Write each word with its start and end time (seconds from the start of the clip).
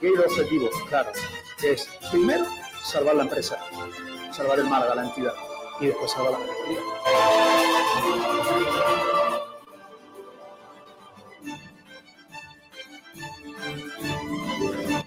Aquí 0.00 0.06
hay 0.06 0.16
dos 0.16 0.26
objetivos, 0.28 0.70
claro. 0.88 1.12
Es, 1.62 1.86
primero, 2.10 2.46
salvar 2.82 3.16
la 3.16 3.24
empresa, 3.24 3.58
salvar 4.32 4.58
el 4.58 4.64
Málaga, 4.64 4.94
la 4.94 5.04
entidad, 5.04 5.34
y 5.78 5.88
después 5.88 6.10
salvar 6.10 6.32
la 6.32 6.38
categoría. 6.38 6.80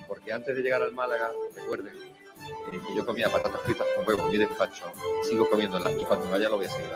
Porque 0.08 0.32
antes 0.32 0.56
de 0.56 0.62
llegar 0.62 0.84
al 0.84 0.92
Málaga, 0.92 1.32
recuerden 1.56 1.98
eh, 2.72 2.80
que 2.88 2.96
yo 2.96 3.04
comía 3.04 3.32
patatas 3.32 3.62
fritas 3.62 3.88
con 3.96 4.08
huevo 4.08 4.26
en 4.26 4.30
mi 4.30 4.38
despacho, 4.38 4.94
sigo 5.28 5.50
comiéndolas 5.50 5.92
y 6.00 6.06
cuando 6.06 6.30
vaya 6.30 6.50
lo 6.50 6.58
voy 6.58 6.68
a 6.68 6.70
seguir. 6.70 6.92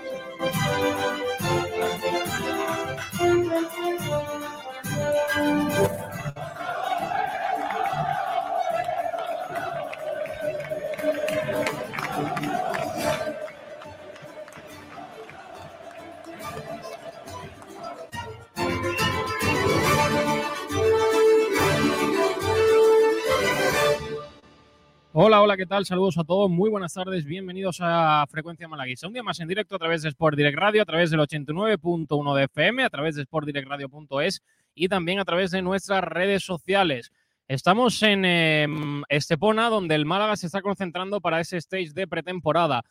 Hola, 25.19 25.41
hola, 25.41 25.57
¿qué 25.57 25.65
tal? 25.65 25.83
Saludos 25.83 26.19
a 26.19 26.23
todos, 26.23 26.47
muy 26.47 26.69
buenas 26.69 26.93
tardes, 26.93 27.25
bienvenidos 27.25 27.79
a 27.81 28.23
Frecuencia 28.29 28.67
Malaguisa. 28.67 29.07
Un 29.07 29.13
día 29.13 29.23
más 29.23 29.39
en 29.39 29.47
directo 29.47 29.75
a 29.75 29.79
través 29.79 30.03
de 30.03 30.09
Sport 30.09 30.37
Direct 30.37 30.59
Radio, 30.59 30.83
a 30.83 30.85
través 30.85 31.09
del 31.09 31.19
89.1 31.19 32.35
de 32.35 32.43
FM, 32.43 32.83
a 32.83 32.89
través 32.91 33.15
de 33.15 33.23
sportdirectradio.es 33.23 34.43
y 34.75 34.87
también 34.87 35.17
a 35.17 35.25
través 35.25 35.49
de 35.49 35.63
nuestras 35.63 36.03
redes 36.03 36.43
sociales. 36.43 37.11
Estamos 37.47 38.03
en 38.03 38.25
eh, 38.25 38.67
Estepona, 39.09 39.71
donde 39.71 39.95
el 39.95 40.05
Málaga 40.05 40.35
se 40.35 40.45
está 40.45 40.61
concentrando 40.61 41.19
para 41.19 41.39
ese 41.39 41.57
stage 41.57 41.93
de 41.95 42.05
pretemporada, 42.05 42.83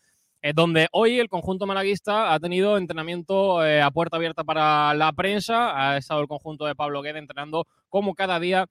eh, 0.42 0.52
donde 0.52 0.88
hoy 0.90 1.20
el 1.20 1.28
conjunto 1.28 1.64
malaguista 1.64 2.34
ha 2.34 2.40
tenido 2.40 2.76
entrenamiento 2.76 3.64
eh, 3.64 3.80
a 3.80 3.92
puerta 3.92 4.16
abierta 4.16 4.42
para 4.42 4.92
la 4.94 5.12
prensa, 5.12 5.92
ha 5.92 5.96
estado 5.96 6.22
el 6.22 6.26
conjunto 6.26 6.66
de 6.66 6.74
Pablo 6.74 7.02
Guede 7.02 7.20
entrenando 7.20 7.68
como 7.88 8.16
cada 8.16 8.40
día 8.40 8.66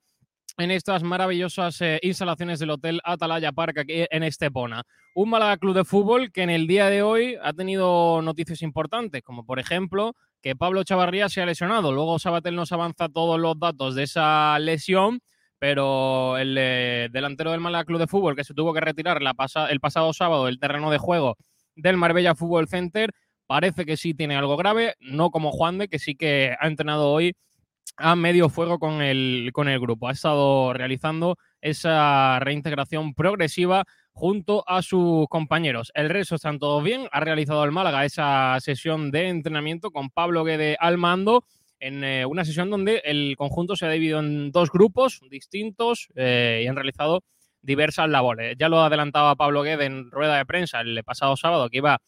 en 0.58 0.70
estas 0.70 1.02
maravillosas 1.02 1.80
eh, 1.80 1.98
instalaciones 2.02 2.58
del 2.58 2.70
Hotel 2.70 3.00
Atalaya 3.04 3.52
Park 3.52 3.78
aquí 3.78 4.04
en 4.10 4.22
Estepona. 4.22 4.84
Un 5.14 5.30
Málaga 5.30 5.56
Club 5.58 5.74
de 5.74 5.84
Fútbol 5.84 6.32
que 6.32 6.42
en 6.42 6.50
el 6.50 6.66
día 6.66 6.88
de 6.88 7.02
hoy 7.02 7.36
ha 7.42 7.52
tenido 7.52 8.22
noticias 8.22 8.62
importantes, 8.62 9.22
como 9.22 9.44
por 9.44 9.58
ejemplo 9.58 10.14
que 10.42 10.56
Pablo 10.56 10.84
Chavarría 10.84 11.28
se 11.28 11.42
ha 11.42 11.46
lesionado. 11.46 11.92
Luego 11.92 12.18
Sabatel 12.18 12.54
nos 12.54 12.72
avanza 12.72 13.08
todos 13.08 13.38
los 13.38 13.58
datos 13.58 13.94
de 13.94 14.04
esa 14.04 14.58
lesión, 14.58 15.20
pero 15.58 16.38
el 16.38 16.56
eh, 16.58 17.08
delantero 17.12 17.50
del 17.50 17.60
Málaga 17.60 17.84
Club 17.84 17.98
de 18.00 18.06
Fútbol 18.06 18.36
que 18.36 18.44
se 18.44 18.54
tuvo 18.54 18.72
que 18.72 18.80
retirar 18.80 19.20
el 19.70 19.80
pasado 19.80 20.12
sábado 20.12 20.46
del 20.46 20.58
terreno 20.58 20.90
de 20.90 20.98
juego 20.98 21.36
del 21.76 21.96
Marbella 21.96 22.34
Fútbol 22.34 22.68
Center 22.68 23.10
parece 23.46 23.84
que 23.84 23.96
sí 23.96 24.14
tiene 24.14 24.36
algo 24.36 24.56
grave, 24.56 24.94
no 25.00 25.30
como 25.30 25.52
Juan 25.52 25.78
de, 25.78 25.88
que 25.88 25.98
sí 25.98 26.16
que 26.16 26.56
ha 26.58 26.66
entrenado 26.66 27.10
hoy 27.10 27.34
a 27.96 28.16
medio 28.16 28.48
fuego 28.48 28.78
con 28.78 29.02
el, 29.02 29.50
con 29.52 29.68
el 29.68 29.80
grupo. 29.80 30.08
Ha 30.08 30.12
estado 30.12 30.72
realizando 30.72 31.38
esa 31.60 32.38
reintegración 32.40 33.14
progresiva 33.14 33.84
junto 34.12 34.64
a 34.66 34.82
sus 34.82 35.26
compañeros. 35.28 35.92
El 35.94 36.08
resto 36.08 36.36
están 36.36 36.58
todos 36.58 36.82
bien. 36.82 37.08
Ha 37.12 37.20
realizado 37.20 37.64
el 37.64 37.72
Málaga 37.72 38.04
esa 38.04 38.56
sesión 38.60 39.10
de 39.10 39.28
entrenamiento 39.28 39.90
con 39.90 40.10
Pablo 40.10 40.44
Guede 40.44 40.76
al 40.80 40.98
mando 40.98 41.44
en 41.78 42.04
eh, 42.04 42.24
una 42.24 42.44
sesión 42.44 42.70
donde 42.70 43.02
el 43.04 43.34
conjunto 43.36 43.76
se 43.76 43.86
ha 43.86 43.90
dividido 43.90 44.20
en 44.20 44.50
dos 44.50 44.70
grupos 44.70 45.20
distintos 45.30 46.08
eh, 46.14 46.62
y 46.64 46.66
han 46.66 46.76
realizado 46.76 47.22
diversas 47.60 48.08
labores. 48.08 48.56
Ya 48.58 48.68
lo 48.68 48.80
adelantaba 48.80 49.36
Pablo 49.36 49.62
Guede 49.62 49.86
en 49.86 50.10
rueda 50.10 50.38
de 50.38 50.46
prensa 50.46 50.80
el 50.80 51.02
pasado 51.04 51.36
sábado 51.36 51.68
que 51.68 51.78
iba 51.78 52.00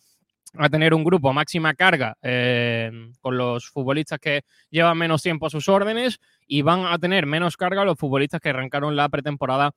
a 0.57 0.69
tener 0.69 0.95
un 0.95 1.05
grupo 1.05 1.33
máxima 1.33 1.75
carga 1.75 2.17
eh, 2.23 2.91
con 3.21 3.37
los 3.37 3.69
futbolistas 3.69 4.19
que 4.19 4.43
llevan 4.71 4.99
menos 4.99 5.23
tiempo 5.23 5.47
a 5.47 5.51
sus 5.51 5.69
órdenes 5.69 6.21
y 6.47 6.63
van 6.63 6.87
a 6.87 6.99
tener 6.99 7.27
menos 7.27 7.57
carga 7.57 7.85
los 7.85 7.99
futbolistas 7.99 8.41
que 8.41 8.51
arrancaron 8.51 8.97
la 8.97 9.09
pretemporada 9.09 9.73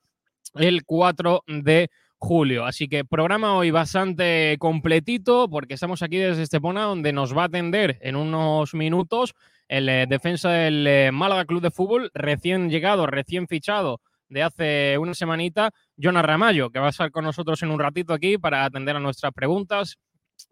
el 0.54 0.84
4 0.84 1.44
de 1.46 1.90
julio. 2.18 2.64
Así 2.64 2.88
que 2.88 3.04
programa 3.04 3.54
hoy 3.54 3.70
bastante 3.70 4.56
completito 4.58 5.48
porque 5.48 5.74
estamos 5.74 6.02
aquí 6.02 6.18
desde 6.18 6.42
Estepona 6.42 6.82
donde 6.82 7.12
nos 7.12 7.36
va 7.36 7.42
a 7.42 7.46
atender 7.46 7.98
en 8.00 8.16
unos 8.16 8.74
minutos 8.74 9.34
el 9.68 9.88
eh, 9.88 10.06
defensa 10.08 10.50
del 10.50 10.86
eh, 10.86 11.10
Málaga 11.12 11.44
Club 11.44 11.62
de 11.62 11.70
Fútbol 11.70 12.10
recién 12.14 12.70
llegado, 12.70 13.06
recién 13.06 13.48
fichado 13.48 14.00
de 14.28 14.42
hace 14.42 14.98
una 14.98 15.14
semanita, 15.14 15.72
Jonas 15.96 16.24
Ramallo, 16.24 16.70
que 16.70 16.78
va 16.78 16.86
a 16.86 16.90
estar 16.90 17.10
con 17.10 17.24
nosotros 17.24 17.62
en 17.62 17.70
un 17.70 17.78
ratito 17.78 18.14
aquí 18.14 18.38
para 18.38 18.64
atender 18.64 18.96
a 18.96 19.00
nuestras 19.00 19.32
preguntas 19.32 19.98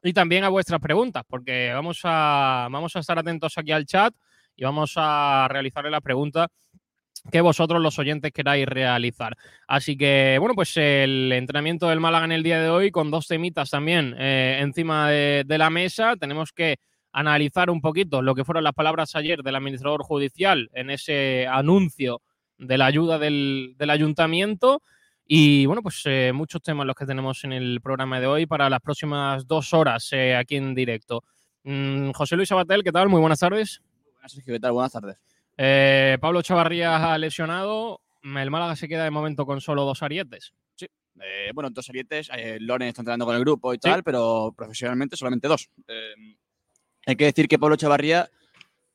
y 0.02 0.12
también 0.12 0.44
a 0.44 0.48
vuestras 0.48 0.80
preguntas, 0.80 1.24
porque 1.28 1.72
vamos 1.72 2.00
a, 2.04 2.68
vamos 2.70 2.94
a 2.96 3.00
estar 3.00 3.18
atentos 3.18 3.56
aquí 3.58 3.72
al 3.72 3.86
chat 3.86 4.14
y 4.56 4.64
vamos 4.64 4.94
a 4.96 5.46
realizarle 5.50 5.90
la 5.90 6.00
pregunta 6.00 6.48
que 7.30 7.40
vosotros 7.40 7.82
los 7.82 7.98
oyentes 7.98 8.32
queráis 8.32 8.66
realizar. 8.66 9.36
Así 9.66 9.96
que, 9.96 10.36
bueno, 10.38 10.54
pues 10.54 10.76
el 10.76 11.30
entrenamiento 11.32 11.88
del 11.88 12.00
Málaga 12.00 12.24
en 12.24 12.32
el 12.32 12.42
día 12.42 12.60
de 12.60 12.70
hoy 12.70 12.90
con 12.90 13.10
dos 13.10 13.26
temitas 13.26 13.70
también 13.70 14.14
eh, 14.18 14.58
encima 14.60 15.10
de, 15.10 15.44
de, 15.46 15.58
la 15.58 15.70
mesa. 15.70 16.16
Tenemos 16.16 16.52
que 16.52 16.78
analizar 17.12 17.70
un 17.70 17.80
poquito 17.80 18.22
lo 18.22 18.34
que 18.34 18.44
fueron 18.44 18.64
las 18.64 18.72
palabras 18.72 19.14
ayer 19.16 19.42
del 19.42 19.56
administrador 19.56 20.02
judicial 20.02 20.70
en 20.72 20.90
ese 20.90 21.46
anuncio 21.46 22.22
de 22.56 22.78
la 22.78 22.86
ayuda 22.86 23.18
del, 23.18 23.74
del 23.76 23.90
ayuntamiento 23.90 24.82
y 25.32 25.64
bueno, 25.64 25.80
pues 25.80 26.02
eh, 26.06 26.32
muchos 26.34 26.60
temas 26.60 26.84
los 26.84 26.96
que 26.96 27.06
tenemos 27.06 27.44
en 27.44 27.52
el 27.52 27.80
programa 27.80 28.18
de 28.18 28.26
hoy 28.26 28.46
para 28.46 28.68
las 28.68 28.80
próximas 28.80 29.46
dos 29.46 29.72
horas 29.72 30.08
eh, 30.10 30.34
aquí 30.34 30.56
en 30.56 30.74
directo. 30.74 31.22
Mm, 31.62 32.10
José 32.10 32.34
Luis 32.34 32.50
Abatel, 32.50 32.82
¿qué 32.82 32.90
tal? 32.90 33.08
Muy 33.08 33.20
buenas 33.20 33.38
tardes. 33.38 33.80
Buenas, 34.12 34.32
Sergio, 34.32 34.54
¿qué 34.54 34.58
tal? 34.58 34.72
Buenas 34.72 34.90
tardes. 34.90 35.18
Eh, 35.56 36.18
Pablo 36.20 36.42
Chavarría 36.42 37.12
ha 37.12 37.16
lesionado. 37.16 38.00
El 38.24 38.50
Málaga 38.50 38.74
se 38.74 38.88
queda 38.88 39.04
de 39.04 39.12
momento 39.12 39.46
con 39.46 39.60
solo 39.60 39.84
dos 39.84 40.02
arietes. 40.02 40.52
Sí, 40.74 40.88
eh, 41.20 41.52
bueno, 41.54 41.70
dos 41.70 41.88
arietes. 41.88 42.28
Loren 42.58 42.88
está 42.88 43.02
entrenando 43.02 43.24
con 43.24 43.36
el 43.36 43.40
grupo 43.42 43.72
y 43.72 43.78
tal, 43.78 43.98
sí. 43.98 44.02
pero 44.04 44.52
profesionalmente 44.56 45.16
solamente 45.16 45.46
dos. 45.46 45.70
hay 47.06 47.14
que 47.14 47.26
decir 47.26 47.46
que 47.46 47.56
Pablo 47.56 47.76
Chavarría, 47.76 48.28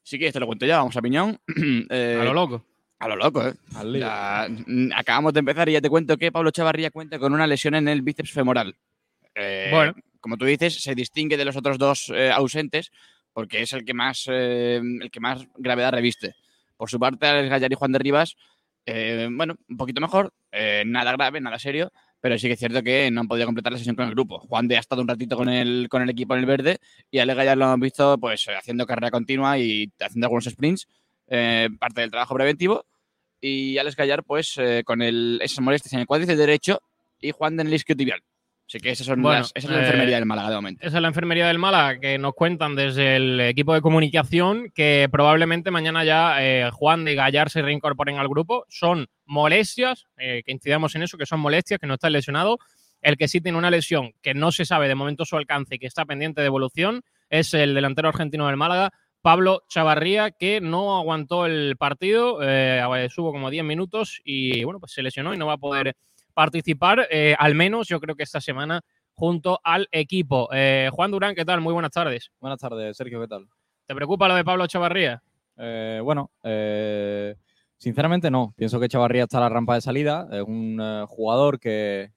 sí 0.03 0.19
que 0.19 0.33
te 0.33 0.41
lo 0.41 0.47
cuento 0.47 0.65
ya, 0.65 0.79
vamos 0.79 0.97
a 0.97 1.01
piñón. 1.01 1.39
a 1.89 2.25
lo 2.25 2.33
loco. 2.33 2.74
A 2.99 3.07
lo 3.09 3.15
loco, 3.15 3.45
¿eh? 3.45 3.53
Ya, 3.99 4.47
acabamos 4.95 5.33
de 5.33 5.39
empezar 5.39 5.67
y 5.69 5.73
ya 5.73 5.81
te 5.81 5.89
cuento 5.89 6.17
que 6.17 6.31
Pablo 6.31 6.51
Chavarría 6.51 6.91
cuenta 6.91 7.19
con 7.19 7.33
una 7.33 7.45
lesión 7.45 7.75
en 7.75 7.87
el 7.87 8.01
bíceps 8.01 8.31
femoral. 8.31 8.75
Eh, 9.35 9.69
bueno. 9.71 9.93
Como 10.25 10.37
tú 10.37 10.45
dices, 10.45 10.81
se 10.81 10.95
distingue 10.95 11.37
de 11.37 11.45
los 11.45 11.55
otros 11.55 11.77
dos 11.77 12.09
eh, 12.09 12.31
ausentes 12.31 12.91
porque 13.31 13.61
es 13.61 13.73
el 13.73 13.85
que 13.85 13.93
más, 13.93 14.25
eh, 14.27 14.81
el 14.81 15.11
que 15.11 15.19
más 15.19 15.45
gravedad 15.55 15.91
reviste. 15.91 16.33
Por 16.77 16.89
su 16.89 16.99
parte, 16.99 17.27
Alex 17.27 17.47
Gallar 17.47 17.71
y 17.71 17.75
Juan 17.75 17.91
de 17.91 17.99
Rivas, 17.99 18.35
eh, 18.87 19.27
bueno, 19.31 19.55
un 19.69 19.77
poquito 19.77 20.01
mejor, 20.01 20.33
nada 20.85 21.11
grave, 21.11 21.41
nada 21.41 21.59
serio, 21.59 21.91
pero 22.19 22.39
sí 22.39 22.47
que 22.47 22.53
es 22.53 22.59
cierto 22.59 22.81
que 22.81 23.11
no 23.11 23.21
han 23.21 23.27
podido 23.27 23.45
completar 23.45 23.71
la 23.71 23.77
sesión 23.77 23.95
con 23.95 24.05
el 24.07 24.15
grupo. 24.15 24.39
Juan 24.39 24.67
de 24.67 24.77
ha 24.77 24.79
estado 24.79 25.03
un 25.03 25.07
ratito 25.07 25.37
con 25.37 25.47
el, 25.47 25.89
con 25.89 26.01
el 26.01 26.09
equipo 26.09 26.33
en 26.33 26.39
el 26.39 26.45
verde 26.47 26.79
y 27.11 27.19
Alex 27.19 27.37
Gallar 27.37 27.57
lo 27.57 27.65
hemos 27.65 27.79
visto 27.81 28.17
pues 28.17 28.47
haciendo 28.47 28.87
carrera 28.87 29.11
continua 29.11 29.59
y 29.59 29.91
haciendo 29.99 30.25
algunos 30.25 30.45
sprints 30.45 30.87
eh, 31.27 31.69
parte 31.79 32.01
del 32.01 32.11
trabajo 32.11 32.35
preventivo. 32.35 32.85
Y 33.41 33.77
Alex 33.77 33.95
Gallar, 33.95 34.23
pues, 34.23 34.55
eh, 34.57 34.83
con 34.85 35.01
el, 35.01 35.39
esas 35.43 35.59
molestias 35.61 35.93
en 35.93 35.99
el 35.99 36.05
cuádriceps 36.07 36.37
derecho 36.39 36.81
y 37.19 37.31
Juan 37.31 37.55
de 37.57 37.61
en 37.61 37.67
el 37.67 37.73
isquiotibial. 37.75 38.21
Así 38.67 38.79
que 38.79 38.89
esas 38.89 39.05
son 39.05 39.21
Bueno, 39.21 39.41
las- 39.41 39.51
esa 39.53 39.67
es 39.67 39.71
la 39.73 39.77
eh, 39.81 39.85
enfermería 39.85 40.15
del 40.15 40.25
Málaga 40.25 40.49
de 40.49 40.55
momento. 40.55 40.87
Esa 40.87 40.97
es 40.97 41.01
la 41.01 41.07
enfermería 41.09 41.47
del 41.47 41.59
Málaga 41.59 41.99
que 41.99 42.17
nos 42.17 42.33
cuentan 42.33 42.75
desde 42.75 43.17
el 43.17 43.39
equipo 43.41 43.75
de 43.75 43.81
comunicación 43.81 44.71
que 44.73 45.07
probablemente 45.11 45.69
mañana 45.69 46.03
ya 46.03 46.37
eh, 46.43 46.71
Juan 46.71 47.05
de 47.05 47.13
Gallar 47.13 47.51
se 47.51 47.61
reincorporen 47.61 48.17
al 48.17 48.27
grupo. 48.27 48.65
Son 48.67 49.05
molestias, 49.25 50.05
eh, 50.17 50.41
que 50.43 50.51
incidamos 50.51 50.95
en 50.95 51.03
eso, 51.03 51.17
que 51.17 51.27
son 51.27 51.39
molestias, 51.41 51.79
que 51.79 51.85
no 51.85 51.93
está 51.93 52.09
lesionado. 52.09 52.57
El 53.01 53.17
que 53.17 53.27
sí 53.27 53.39
tiene 53.39 53.57
una 53.59 53.69
lesión 53.69 54.13
que 54.23 54.33
no 54.33 54.51
se 54.51 54.65
sabe 54.65 54.87
de 54.87 54.95
momento 54.95 55.25
su 55.25 55.37
alcance 55.37 55.75
y 55.75 55.79
que 55.79 55.85
está 55.85 56.05
pendiente 56.05 56.41
de 56.41 56.47
evolución 56.47 57.03
es 57.29 57.53
el 57.53 57.75
delantero 57.75 58.09
argentino 58.09 58.47
del 58.47 58.57
Málaga, 58.57 58.91
Pablo 59.25 59.63
Chavarría, 59.67 60.29
que 60.29 60.61
no 60.61 60.95
aguantó 60.95 61.47
el 61.47 61.77
partido, 61.77 62.41
eh, 62.43 63.07
subo 63.09 63.31
como 63.31 63.49
10 63.49 63.63
minutos 63.63 64.21
y 64.23 64.63
bueno, 64.63 64.79
pues 64.79 64.91
se 64.91 65.01
lesionó 65.01 65.33
y 65.33 65.37
no 65.37 65.47
va 65.47 65.53
a 65.53 65.57
poder 65.57 65.95
participar, 66.35 67.07
eh, 67.09 67.35
al 67.39 67.55
menos 67.55 67.87
yo 67.87 67.99
creo 67.99 68.15
que 68.15 68.21
esta 68.21 68.39
semana 68.39 68.81
junto 69.13 69.59
al 69.63 69.87
equipo. 69.91 70.47
Eh, 70.53 70.91
Juan 70.93 71.09
Durán, 71.09 71.33
¿qué 71.33 71.43
tal? 71.43 71.59
Muy 71.59 71.73
buenas 71.73 71.89
tardes. 71.89 72.31
Buenas 72.39 72.59
tardes, 72.59 72.95
Sergio, 72.95 73.19
¿qué 73.19 73.27
tal? 73.27 73.47
¿Te 73.87 73.95
preocupa 73.95 74.27
lo 74.27 74.35
de 74.35 74.45
Pablo 74.45 74.67
Chavarría? 74.67 75.23
Eh, 75.57 76.01
bueno, 76.03 76.29
eh, 76.43 77.35
sinceramente 77.79 78.29
no. 78.29 78.53
Pienso 78.55 78.79
que 78.79 78.89
Chavarría 78.89 79.23
está 79.23 79.39
a 79.39 79.41
la 79.41 79.49
rampa 79.49 79.73
de 79.73 79.81
salida. 79.81 80.27
Es 80.31 80.43
un 80.43 80.79
eh, 80.79 81.03
jugador 81.07 81.59
que 81.59 82.11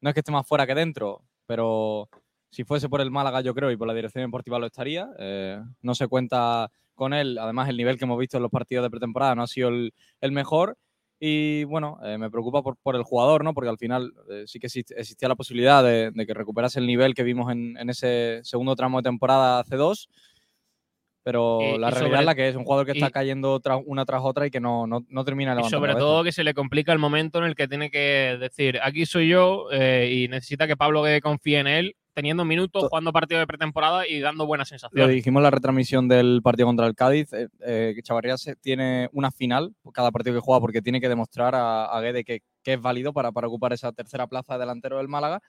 no 0.00 0.10
es 0.10 0.14
que 0.14 0.20
esté 0.20 0.30
más 0.30 0.46
fuera 0.46 0.64
que 0.64 0.76
dentro, 0.76 1.24
pero 1.44 2.08
si 2.56 2.64
fuese 2.64 2.88
por 2.88 3.00
el 3.02 3.10
Málaga, 3.10 3.42
yo 3.42 3.54
creo, 3.54 3.70
y 3.70 3.76
por 3.76 3.86
la 3.86 3.92
dirección 3.94 4.24
deportiva 4.24 4.58
lo 4.58 4.66
estaría. 4.66 5.08
Eh, 5.18 5.60
no 5.82 5.94
se 5.94 6.08
cuenta 6.08 6.70
con 6.94 7.12
él. 7.12 7.38
Además, 7.38 7.68
el 7.68 7.76
nivel 7.76 7.98
que 7.98 8.04
hemos 8.04 8.18
visto 8.18 8.38
en 8.38 8.42
los 8.44 8.50
partidos 8.50 8.82
de 8.84 8.90
pretemporada 8.90 9.34
no 9.34 9.42
ha 9.42 9.46
sido 9.46 9.68
el, 9.68 9.92
el 10.20 10.32
mejor. 10.32 10.76
Y 11.20 11.64
bueno, 11.64 11.98
eh, 12.02 12.18
me 12.18 12.30
preocupa 12.30 12.62
por, 12.62 12.76
por 12.78 12.96
el 12.96 13.02
jugador, 13.02 13.44
¿no? 13.44 13.52
Porque 13.54 13.70
al 13.70 13.78
final 13.78 14.12
eh, 14.30 14.44
sí 14.46 14.58
que 14.58 14.68
exist- 14.68 14.94
existía 14.96 15.28
la 15.28 15.34
posibilidad 15.36 15.82
de, 15.84 16.10
de 16.14 16.26
que 16.26 16.34
recuperase 16.34 16.78
el 16.78 16.86
nivel 16.86 17.14
que 17.14 17.22
vimos 17.24 17.50
en, 17.52 17.76
en 17.78 17.90
ese 17.90 18.40
segundo 18.42 18.74
tramo 18.76 18.98
de 18.98 19.04
temporada 19.04 19.62
C2. 19.64 20.08
Pero 21.26 21.58
Y- 21.60 21.76
la 21.78 21.88
y 21.88 21.90
realidad 21.90 21.98
sobre- 21.98 22.18
es 22.20 22.24
la 22.24 22.34
que 22.36 22.48
es, 22.48 22.54
un 22.54 22.62
jugador 22.64 22.86
que 22.86 22.92
está 22.92 23.08
y- 23.08 23.10
cayendo 23.10 23.58
tras- 23.58 23.80
una 23.84 24.04
tras 24.04 24.20
otra 24.22 24.46
y 24.46 24.50
que 24.52 24.60
no, 24.60 24.86
no, 24.86 25.04
no 25.08 25.24
termina 25.24 25.56
de 25.56 25.62
Y 25.62 25.64
sobre 25.64 25.96
todo 25.96 26.22
que 26.22 26.30
se 26.30 26.44
le 26.44 26.54
complica 26.54 26.92
el 26.92 27.00
momento 27.00 27.38
en 27.40 27.44
el 27.46 27.56
que 27.56 27.66
tiene 27.66 27.90
que 27.90 28.36
decir, 28.38 28.78
aquí 28.80 29.06
soy 29.06 29.26
yo 29.28 29.66
eh, 29.72 30.08
y 30.08 30.28
necesita 30.28 30.68
que 30.68 30.76
Pablo 30.76 31.02
Guede 31.02 31.20
confíe 31.20 31.58
en 31.58 31.66
él, 31.66 31.96
teniendo 32.14 32.44
minutos, 32.44 32.82
To- 32.84 32.88
jugando 32.90 33.12
partido 33.12 33.40
de 33.40 33.46
pretemporada 33.48 34.06
y 34.06 34.20
dando 34.20 34.46
buenas 34.46 34.68
Lo 34.68 34.78
sensaciones. 34.78 35.16
dijimos 35.16 35.40
en 35.40 35.44
la 35.44 35.50
retransmisión 35.50 36.06
del 36.06 36.42
partido 36.44 36.68
contra 36.68 36.86
el 36.86 36.94
Cádiz, 36.94 37.32
eh, 37.32 37.48
eh, 37.66 37.92
que 37.96 38.02
Chavarría 38.02 38.36
se- 38.38 38.54
tiene 38.54 39.08
una 39.12 39.32
final 39.32 39.72
por 39.82 39.92
cada 39.92 40.12
partido 40.12 40.32
que 40.36 40.40
juega 40.40 40.60
porque 40.60 40.80
tiene 40.80 41.00
que 41.00 41.08
demostrar 41.08 41.56
a, 41.56 41.86
a 41.86 42.00
Guede 42.02 42.22
que, 42.22 42.42
que 42.62 42.74
es 42.74 42.80
válido 42.80 43.12
para, 43.12 43.32
para 43.32 43.48
ocupar 43.48 43.72
esa 43.72 43.90
tercera 43.90 44.28
plaza 44.28 44.54
de 44.54 44.60
delantero 44.60 44.98
del 44.98 45.08
Málaga 45.08 45.40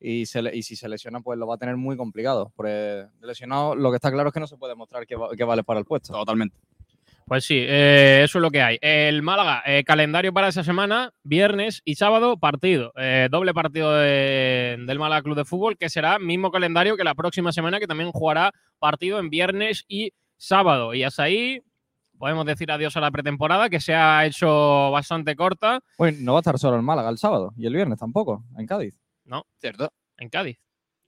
y, 0.00 0.26
se 0.26 0.42
le- 0.42 0.56
y 0.56 0.62
si 0.62 0.74
se 0.76 0.88
lesiona 0.88 1.20
pues 1.20 1.38
lo 1.38 1.46
va 1.46 1.54
a 1.54 1.58
tener 1.58 1.76
muy 1.76 1.96
complicado. 1.96 2.52
Porque 2.56 3.06
lesionado 3.20 3.74
lo 3.74 3.90
que 3.90 3.96
está 3.96 4.10
claro 4.10 4.28
es 4.28 4.32
que 4.34 4.40
no 4.40 4.46
se 4.46 4.56
puede 4.56 4.72
demostrar 4.72 5.06
que, 5.06 5.16
va- 5.16 5.30
que 5.36 5.44
vale 5.44 5.62
para 5.62 5.78
el 5.80 5.84
puesto. 5.86 6.12
Totalmente. 6.12 6.56
Pues 7.26 7.44
sí, 7.44 7.54
eh, 7.58 8.22
eso 8.24 8.38
es 8.38 8.42
lo 8.42 8.50
que 8.50 8.60
hay. 8.60 8.76
El 8.80 9.22
Málaga, 9.22 9.62
eh, 9.64 9.84
calendario 9.84 10.32
para 10.32 10.48
esa 10.48 10.64
semana, 10.64 11.12
viernes 11.22 11.80
y 11.84 11.94
sábado, 11.94 12.38
partido. 12.38 12.92
Eh, 12.96 13.28
doble 13.30 13.54
partido 13.54 13.92
de- 13.94 14.78
del 14.84 14.98
Málaga 14.98 15.22
Club 15.22 15.36
de 15.36 15.44
Fútbol, 15.44 15.76
que 15.76 15.88
será 15.88 16.18
mismo 16.18 16.50
calendario 16.50 16.96
que 16.96 17.04
la 17.04 17.14
próxima 17.14 17.52
semana, 17.52 17.78
que 17.78 17.86
también 17.86 18.10
jugará 18.10 18.50
partido 18.80 19.20
en 19.20 19.30
viernes 19.30 19.84
y 19.86 20.12
sábado. 20.38 20.92
Y 20.92 21.04
hasta 21.04 21.22
ahí 21.22 21.62
podemos 22.18 22.44
decir 22.46 22.70
adiós 22.72 22.96
a 22.96 23.00
la 23.00 23.12
pretemporada, 23.12 23.70
que 23.70 23.78
se 23.78 23.94
ha 23.94 24.26
hecho 24.26 24.90
bastante 24.90 25.36
corta. 25.36 25.80
Bueno, 25.98 26.18
no 26.22 26.32
va 26.32 26.38
a 26.38 26.40
estar 26.40 26.58
solo 26.58 26.76
el 26.76 26.82
Málaga 26.82 27.10
el 27.10 27.18
sábado 27.18 27.52
y 27.56 27.64
el 27.66 27.74
viernes 27.74 27.98
tampoco, 28.00 28.42
en 28.58 28.66
Cádiz. 28.66 28.98
¿Cierto? 29.60 29.92
En 30.18 30.28
Cádiz, 30.28 30.58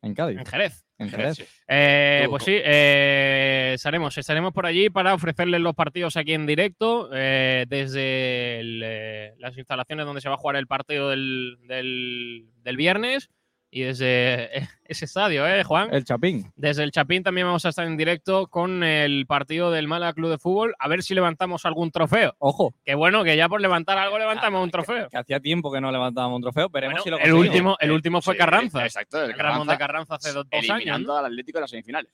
En 0.03 0.15
Cádiz, 0.15 0.39
en 0.39 0.47
Jerez. 0.47 0.85
en 0.99 1.11
Jerez. 1.11 1.37
Sí. 1.37 1.45
Eh, 1.69 2.27
pues 2.31 2.45
sí, 2.45 2.53
eh, 2.65 3.73
estaremos, 3.75 4.17
estaremos 4.17 4.53
por 4.53 4.67
allí 4.67 4.89
para 4.91 5.15
ofrecerles 5.15 5.61
los 5.61 5.75
partidos 5.75 6.17
aquí 6.17 6.33
en 6.33 6.47
directo 6.47 7.11
eh, 7.13 7.67
desde 7.69 8.61
el, 8.61 8.83
eh, 8.85 9.35
las 9.39 9.57
instalaciones 9.59 10.07
donde 10.07 10.21
se 10.21 10.29
va 10.29 10.37
a 10.37 10.39
jugar 10.39 10.57
el 10.57 10.67
partido 10.67 11.11
del, 11.11 11.59
del- 11.67 12.47
del 12.63 12.77
viernes 12.77 13.29
y 13.75 13.81
desde 13.85 14.51
ese 14.85 15.07
estadio, 15.07 15.47
¿eh, 15.49 15.65
Juan? 15.65 15.89
El 15.95 16.05
Chapín. 16.05 16.53
Desde 16.57 16.83
el 16.85 16.93
Chapín 16.93 17.23
también 17.23 17.47
vamos 17.47 17.65
a 17.65 17.71
estar 17.71 17.87
en 17.87 17.97
directo 17.97 18.47
con 18.49 18.85
el 18.85 19.25
partido 19.27 19.71
del 19.71 19.89
Málaga 19.89 20.13
Club 20.13 20.31
de 20.31 20.37
Fútbol, 20.39 20.75
a 20.79 20.89
ver 20.89 21.03
si 21.03 21.15
levantamos 21.15 21.65
algún 21.65 21.91
trofeo. 21.91 22.35
Ojo, 22.39 22.75
Que 22.85 22.95
bueno, 22.95 23.25
que 23.25 23.35
ya 23.35 23.49
por 23.49 23.63
levantar 23.63 23.97
algo 23.97 24.19
levantamos 24.19 24.63
un 24.63 24.71
trofeo. 24.71 25.09
que 25.09 25.17
hacía 25.17 25.41
tiempo 25.41 25.73
que 25.73 25.81
no 25.81 25.91
levantábamos 25.91 26.37
un 26.37 26.43
trofeo, 26.43 26.69
veremos 26.69 27.03
Bueno, 27.03 27.03
si 27.05 27.11
lo 27.11 27.17
el 27.17 27.23
conseguimos. 27.23 27.49
último, 27.51 27.77
el 27.81 27.91
último 27.93 28.21
fue 28.23 28.35
Sí, 28.35 28.39
Carranza. 28.39 28.85
Exacto, 28.85 29.25
el 29.25 29.31
El 29.31 29.39
Ramón 29.39 29.67
de 29.67 29.79
Carranza, 29.79 30.15
hace 30.17 30.33
dos, 30.33 30.45
dos 30.51 30.53
años. 30.61 30.77
eliminando 30.77 31.13
¿no? 31.15 31.19
al 31.19 31.25
Atlético 31.27 31.59
en 31.59 31.61
las 31.63 31.71
semifinales. 31.71 32.13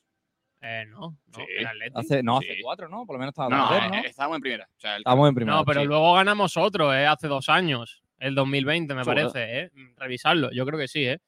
Eh, 0.60 0.84
no, 0.88 1.00
no, 1.00 1.16
Sí. 1.36 1.42
el 1.58 1.66
Atlético. 1.66 1.98
Hace, 2.00 2.22
no, 2.22 2.38
hace 2.38 2.54
Sí. 2.54 2.62
cuatro, 2.62 2.88
¿no? 2.88 3.04
Por 3.04 3.14
lo 3.16 3.18
menos 3.20 3.32
estaba 3.32 3.48
No, 3.48 3.68
tercero, 3.68 3.88
¿no? 3.90 3.94
eh, 3.96 4.02
estábamos 4.06 4.36
en 4.36 4.42
primera. 4.42 4.68
O 4.76 4.80
sea, 4.80 4.94
el 4.96 5.00
Estábamos 5.02 5.28
en 5.28 5.34
primera. 5.34 5.56
No, 5.56 5.64
pero 5.64 5.80
sí. 5.80 5.86
luego 5.88 6.14
ganamos 6.14 6.56
otro, 6.56 6.94
¿eh? 6.94 7.06
Hace 7.06 7.26
dos 7.28 7.48
años, 7.48 8.02
el 8.18 8.34
2020, 8.36 8.94
me 8.94 9.04
parece, 9.04 9.60
¿eh? 9.60 9.70
Revisarlo, 9.96 10.50
yo 10.52 10.64
creo 10.66 10.78
que 10.78 10.88
sí, 10.88 11.04
¿eh? 11.04 11.18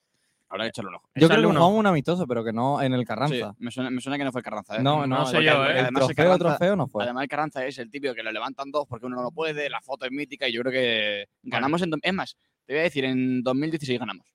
Habrá 0.50 0.64
que 0.64 0.69
echarle 0.70 0.88
un 0.88 0.97
ojo. 0.97 1.08
Yo 1.14 1.29
creo 1.29 1.41
que 1.41 1.47
un 1.47 1.55
jugamos 1.55 1.79
un 1.79 1.87
amistoso, 1.87 2.26
pero 2.26 2.43
que 2.44 2.52
no 2.52 2.82
en 2.82 2.93
el 2.93 3.00
Sí, 3.00 3.06
Carranza. 3.06 3.55
me, 3.58 3.70
suena, 3.70 3.88
me 3.91 4.00
suena 4.00 4.19
que 4.19 4.25
no 4.25 4.32
fue 4.32 4.41
el 4.41 4.44
Carranza. 4.44 4.76
¿eh? 4.76 4.82
No, 4.82 5.06
no, 5.06 5.19
No 5.20 5.26
sé 5.26 5.43
yo, 5.44 5.64
el- 5.64 5.70
¿eh? 5.70 5.70
El 5.73 5.79
Además, 5.85 5.87
el 5.88 5.94
trofeo, 5.94 6.14
Carranza- 6.32 6.38
trofeo 6.58 6.76
no 6.76 6.88
fue. 6.88 7.05
Además, 7.05 7.23
el 7.23 7.29
Carranza 7.29 7.64
es 7.67 7.79
el 7.79 7.88
típico 7.91 8.14
que 8.14 8.23
lo 8.25 8.32
levantan 8.32 8.70
dos 8.73 8.85
porque 8.88 9.06
uno 9.06 9.17
no 9.17 9.23
lo 9.23 9.31
puede, 9.31 9.70
la 9.70 9.81
foto 9.81 10.05
es 10.06 10.11
mítica 10.12 10.49
y 10.49 10.52
yo 10.52 10.61
creo 10.62 10.73
que 10.73 11.26
ganamos 11.44 11.81
en... 11.82 11.93
Es 12.02 12.12
más, 12.12 12.37
te 12.67 12.73
voy 12.75 12.81
a 12.81 12.82
decir, 12.82 13.05
en 13.05 13.43
2016 13.43 13.99
ganamos. 14.00 14.26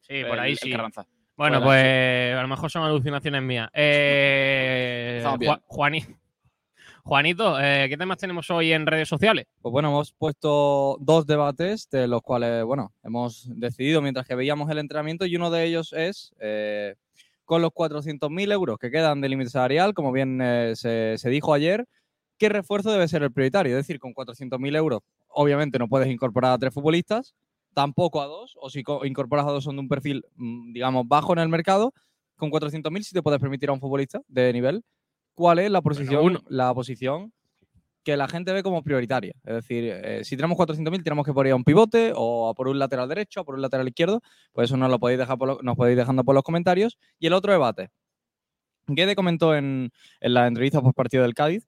Sí, 0.00 0.22
por 0.22 0.34
el- 0.34 0.40
ahí 0.40 0.52
el 0.52 0.58
sí. 0.58 0.70
Carranza. 0.70 1.06
Bueno, 1.36 1.62
pues 1.62 2.34
a 2.36 2.42
lo 2.42 2.48
mejor 2.48 2.70
son 2.70 2.82
alucinaciones 2.84 3.42
mías. 3.42 3.68
Eh, 3.72 5.14
Estamos 5.18 5.38
bien. 5.38 5.56
Ju- 7.08 7.14
Juani- 7.14 7.34
Juanito, 7.34 7.60
eh, 7.60 7.86
¿qué 7.88 7.96
temas 7.96 8.18
tenemos 8.18 8.50
hoy 8.50 8.72
en 8.72 8.86
redes 8.86 9.08
sociales? 9.08 9.46
Pues 9.62 9.72
bueno, 9.72 9.88
hemos 9.88 10.12
puesto 10.12 10.98
dos 11.00 11.26
debates 11.26 11.88
de 11.90 12.06
los 12.06 12.22
cuales, 12.22 12.64
bueno, 12.64 12.92
hemos 13.02 13.48
decidido 13.58 14.02
mientras 14.02 14.26
que 14.26 14.34
veíamos 14.34 14.70
el 14.70 14.78
entrenamiento 14.78 15.26
y 15.26 15.36
uno 15.36 15.50
de 15.50 15.64
ellos 15.64 15.92
es 15.92 16.32
eh, 16.40 16.94
con 17.44 17.62
los 17.62 17.72
400.000 17.72 18.52
euros 18.52 18.78
que 18.78 18.90
quedan 18.90 19.20
de 19.20 19.28
límite 19.30 19.50
salarial, 19.50 19.94
como 19.94 20.12
bien 20.12 20.40
eh, 20.42 20.74
se, 20.76 21.16
dijo 21.30 21.54
ayer, 21.54 21.86
¿qué 22.38 22.48
refuerzo 22.50 22.92
debe 22.92 23.08
ser 23.08 23.22
el 23.22 23.32
prioritario? 23.32 23.72
Es 23.78 23.86
decir, 23.86 23.98
con 23.98 24.12
400.000 24.12 24.76
euros, 24.76 25.00
obviamente 25.28 25.78
no 25.78 25.88
puedes 25.88 26.08
incorporar 26.08 26.52
a 26.52 26.58
tres 26.58 26.74
futbolistas, 26.74 27.34
tampoco 27.74 28.20
a 28.22 28.26
dos, 28.26 28.56
o 28.60 28.68
si 28.70 28.82
co- 28.82 29.04
incorporas 29.06 29.46
a 29.46 29.50
dos 29.52 29.64
son 29.64 29.76
de 29.76 29.80
un 29.80 29.88
perfil, 29.88 30.24
mm, 30.36 30.72
digamos, 30.74 31.08
bajo 31.08 31.32
en 31.32 31.38
el 31.40 31.48
mercado, 31.48 31.94
con 32.36 32.50
400.000 32.50 33.02
sí 33.04 33.14
te 33.14 33.22
puedes 33.22 33.40
permitir 33.40 33.70
a 33.70 33.72
un 33.72 33.80
futbolista 33.80 34.20
de 34.28 34.52
nivel. 34.52 34.84
¿Cuál 35.38 35.60
es 35.60 35.70
la 35.70 35.80
posición, 35.82 36.40
la 36.48 36.74
posición 36.74 37.32
que 38.02 38.16
la 38.16 38.26
gente 38.26 38.52
ve 38.52 38.64
como 38.64 38.82
prioritaria? 38.82 39.34
Es 39.44 39.54
decir, 39.54 39.84
eh, 39.84 40.24
si 40.24 40.34
tenemos 40.36 40.56
400.000 40.56 41.04
tenemos 41.04 41.24
que 41.24 41.32
poner 41.32 41.52
a 41.52 41.54
un 41.56 41.62
pivote 41.62 42.12
o 42.16 42.48
a 42.48 42.54
por 42.54 42.66
un 42.66 42.76
lateral 42.78 43.08
derecho 43.08 43.42
o 43.42 43.44
por 43.44 43.54
un 43.54 43.62
lateral 43.62 43.86
izquierdo, 43.86 44.20
pues 44.52 44.68
eso 44.68 44.76
nos 44.76 44.90
lo 44.90 44.98
podéis 44.98 45.20
dejar 45.20 45.38
por 45.38 45.46
lo- 45.48 45.58
nos 45.62 45.76
podéis 45.76 45.96
dejando 45.96 46.24
por 46.24 46.34
los 46.34 46.42
comentarios. 46.42 46.98
Y 47.20 47.28
el 47.28 47.34
otro 47.34 47.52
debate. 47.52 47.90
Guede 48.88 49.14
comentó 49.14 49.54
en, 49.54 49.90
en 50.20 50.34
la 50.34 50.48
entrevista 50.48 50.80
post 50.80 50.96
partido 50.96 51.22
del 51.22 51.34
Cádiz 51.34 51.66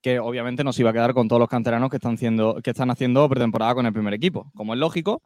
que 0.00 0.18
obviamente 0.18 0.64
no 0.64 0.72
se 0.72 0.82
iba 0.82 0.90
a 0.90 0.92
quedar 0.92 1.14
con 1.14 1.28
todos 1.28 1.38
los 1.38 1.48
canteranos 1.48 1.90
que 1.90 1.96
están, 1.98 2.14
haciendo, 2.14 2.56
que 2.60 2.70
están 2.70 2.90
haciendo 2.90 3.28
pretemporada 3.28 3.76
con 3.76 3.86
el 3.86 3.92
primer 3.92 4.14
equipo, 4.14 4.50
como 4.56 4.74
es 4.74 4.80
lógico, 4.80 5.22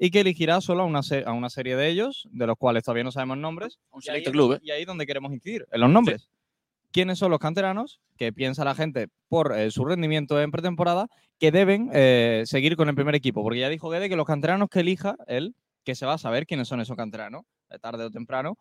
y 0.00 0.10
que 0.10 0.20
elegirá 0.22 0.60
solo 0.60 0.82
a 0.82 0.86
una, 0.86 0.98
a 1.26 1.32
una 1.32 1.48
serie 1.48 1.76
de 1.76 1.86
ellos, 1.88 2.26
de 2.32 2.44
los 2.48 2.56
cuales 2.56 2.82
todavía 2.82 3.04
no 3.04 3.12
sabemos 3.12 3.38
nombres, 3.38 3.78
Un 3.92 4.02
selecto 4.02 4.32
club, 4.32 4.54
¿eh? 4.54 4.58
y 4.62 4.72
ahí 4.72 4.80
es 4.80 4.86
donde 4.88 5.06
queremos 5.06 5.32
incidir, 5.32 5.64
en 5.70 5.80
los 5.80 5.88
nombres. 5.90 6.28
¿Quiénes 6.96 7.18
son 7.18 7.30
los 7.30 7.40
canteranos 7.40 8.00
que 8.16 8.32
piensa 8.32 8.64
la 8.64 8.74
gente 8.74 9.08
por 9.28 9.54
eh, 9.54 9.70
su 9.70 9.84
rendimiento 9.84 10.40
en 10.40 10.50
pretemporada 10.50 11.08
que 11.38 11.52
deben 11.52 11.90
eh, 11.92 12.44
seguir 12.46 12.74
con 12.74 12.88
el 12.88 12.94
primer 12.94 13.14
equipo? 13.14 13.42
Porque 13.42 13.58
ya 13.58 13.68
dijo 13.68 13.90
Guede 13.90 14.08
que 14.08 14.16
los 14.16 14.24
canteranos 14.24 14.70
que 14.70 14.80
elija 14.80 15.14
él, 15.26 15.54
que 15.84 15.94
se 15.94 16.06
va 16.06 16.14
a 16.14 16.18
saber 16.18 16.46
quiénes 16.46 16.68
son 16.68 16.80
esos 16.80 16.96
canteranos, 16.96 17.42
de 17.68 17.78
tarde 17.78 18.02
o 18.02 18.10
temprano, 18.10 18.56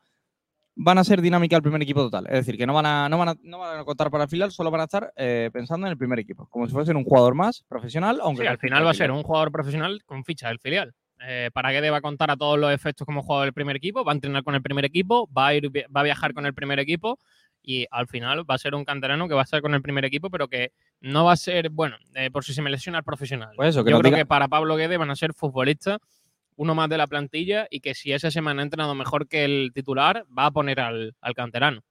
van 0.76 0.98
a 0.98 1.06
ser 1.06 1.22
dinámica 1.22 1.56
el 1.56 1.62
primer 1.62 1.82
equipo 1.82 2.02
total. 2.02 2.26
Es 2.26 2.34
decir, 2.34 2.58
que 2.58 2.68
no 2.68 2.74
van 2.74 2.86
a, 2.86 3.08
no 3.08 3.18
van 3.18 3.30
a, 3.30 3.36
no 3.42 3.60
van 3.60 3.80
a 3.80 3.86
contar 3.86 4.12
para 4.12 4.26
el 4.26 4.30
filial, 4.30 4.52
solo 4.52 4.70
van 4.70 4.82
a 4.82 4.84
estar 4.84 5.14
eh, 5.16 5.50
pensando 5.54 5.88
en 5.88 5.92
el 5.92 5.98
primer 5.98 6.20
equipo, 6.20 6.46
como 6.50 6.68
si 6.68 6.74
fuesen 6.74 6.98
un 6.98 7.06
jugador 7.06 7.36
más 7.36 7.64
profesional, 7.70 8.20
aunque 8.22 8.42
Sí, 8.42 8.48
al 8.48 8.58
final 8.58 8.86
va 8.86 8.92
a 8.92 8.96
ser 8.96 9.12
un 9.12 9.24
jugador 9.24 9.50
profesional 9.50 10.04
con 10.06 10.26
ficha 10.26 10.50
del 10.50 10.60
filial. 10.60 10.94
Eh, 11.26 11.50
para 11.54 11.72
que 11.72 11.80
deba 11.80 12.02
contar 12.02 12.30
a 12.30 12.36
todos 12.36 12.60
los 12.60 12.74
efectos 12.74 13.06
como 13.06 13.24
jugador 13.24 13.46
del 13.46 13.54
primer 13.54 13.78
equipo, 13.78 14.04
va 14.04 14.12
a 14.12 14.16
entrenar 14.16 14.44
con 14.44 14.54
el 14.56 14.62
primer 14.62 14.84
equipo, 14.84 15.30
va 15.32 15.48
a, 15.48 15.54
ir, 15.56 15.72
va 15.96 16.02
a 16.02 16.04
viajar 16.04 16.34
con 16.34 16.46
el 16.46 16.54
primer 16.54 16.80
equipo 16.80 17.18
y 17.66 17.86
al 17.92 18.08
final 18.08 18.50
va 18.50 18.56
a 18.56 18.60
ser 18.60 18.76
un 18.76 18.86
canterano 18.86 19.28
que 19.28 19.34
va 19.34 19.42
a 19.42 19.44
estar 19.44 19.62
con 19.62 19.74
el 19.74 19.82
primer 19.82 20.06
equipo, 20.06 20.30
pero 20.30 20.48
que 20.48 20.72
no 21.02 21.26
va 21.26 21.34
a 21.34 21.38
ser, 21.38 21.70
bueno, 21.70 21.98
eh, 22.14 22.30
por 22.32 22.44
si 22.44 22.54
se 22.54 22.62
me 22.62 22.70
lesiona 22.70 23.00
el 23.00 23.04
profesional. 23.04 23.52
Pues 23.56 23.70
eso, 23.70 23.84
que 23.84 23.92
Yo 23.92 24.00
creo 24.00 24.12
diga- 24.12 24.18
que 24.18 24.26
para 24.26 24.48
Pablo 24.48 24.76
Guede 24.76 24.98
van 24.98 25.10
a 25.12 25.16
ser 25.16 25.34
futbolistas, 25.34 25.98
uno 26.58 26.74
más 26.76 26.88
de 26.90 26.98
la 26.98 27.08
plantilla 27.08 27.68
y 27.70 27.82
que 27.82 27.94
si 27.96 28.14
esa 28.14 28.32
semana 28.32 28.62
ha 28.62 28.64
entrenado 28.64 28.96
mejor 28.96 29.28
que 29.28 29.44
el 29.44 29.72
titular, 29.74 30.26
va 30.38 30.46
a 30.46 30.52
poner 30.52 30.80
al, 30.80 31.16
al 31.22 31.34
canterano. 31.34 31.82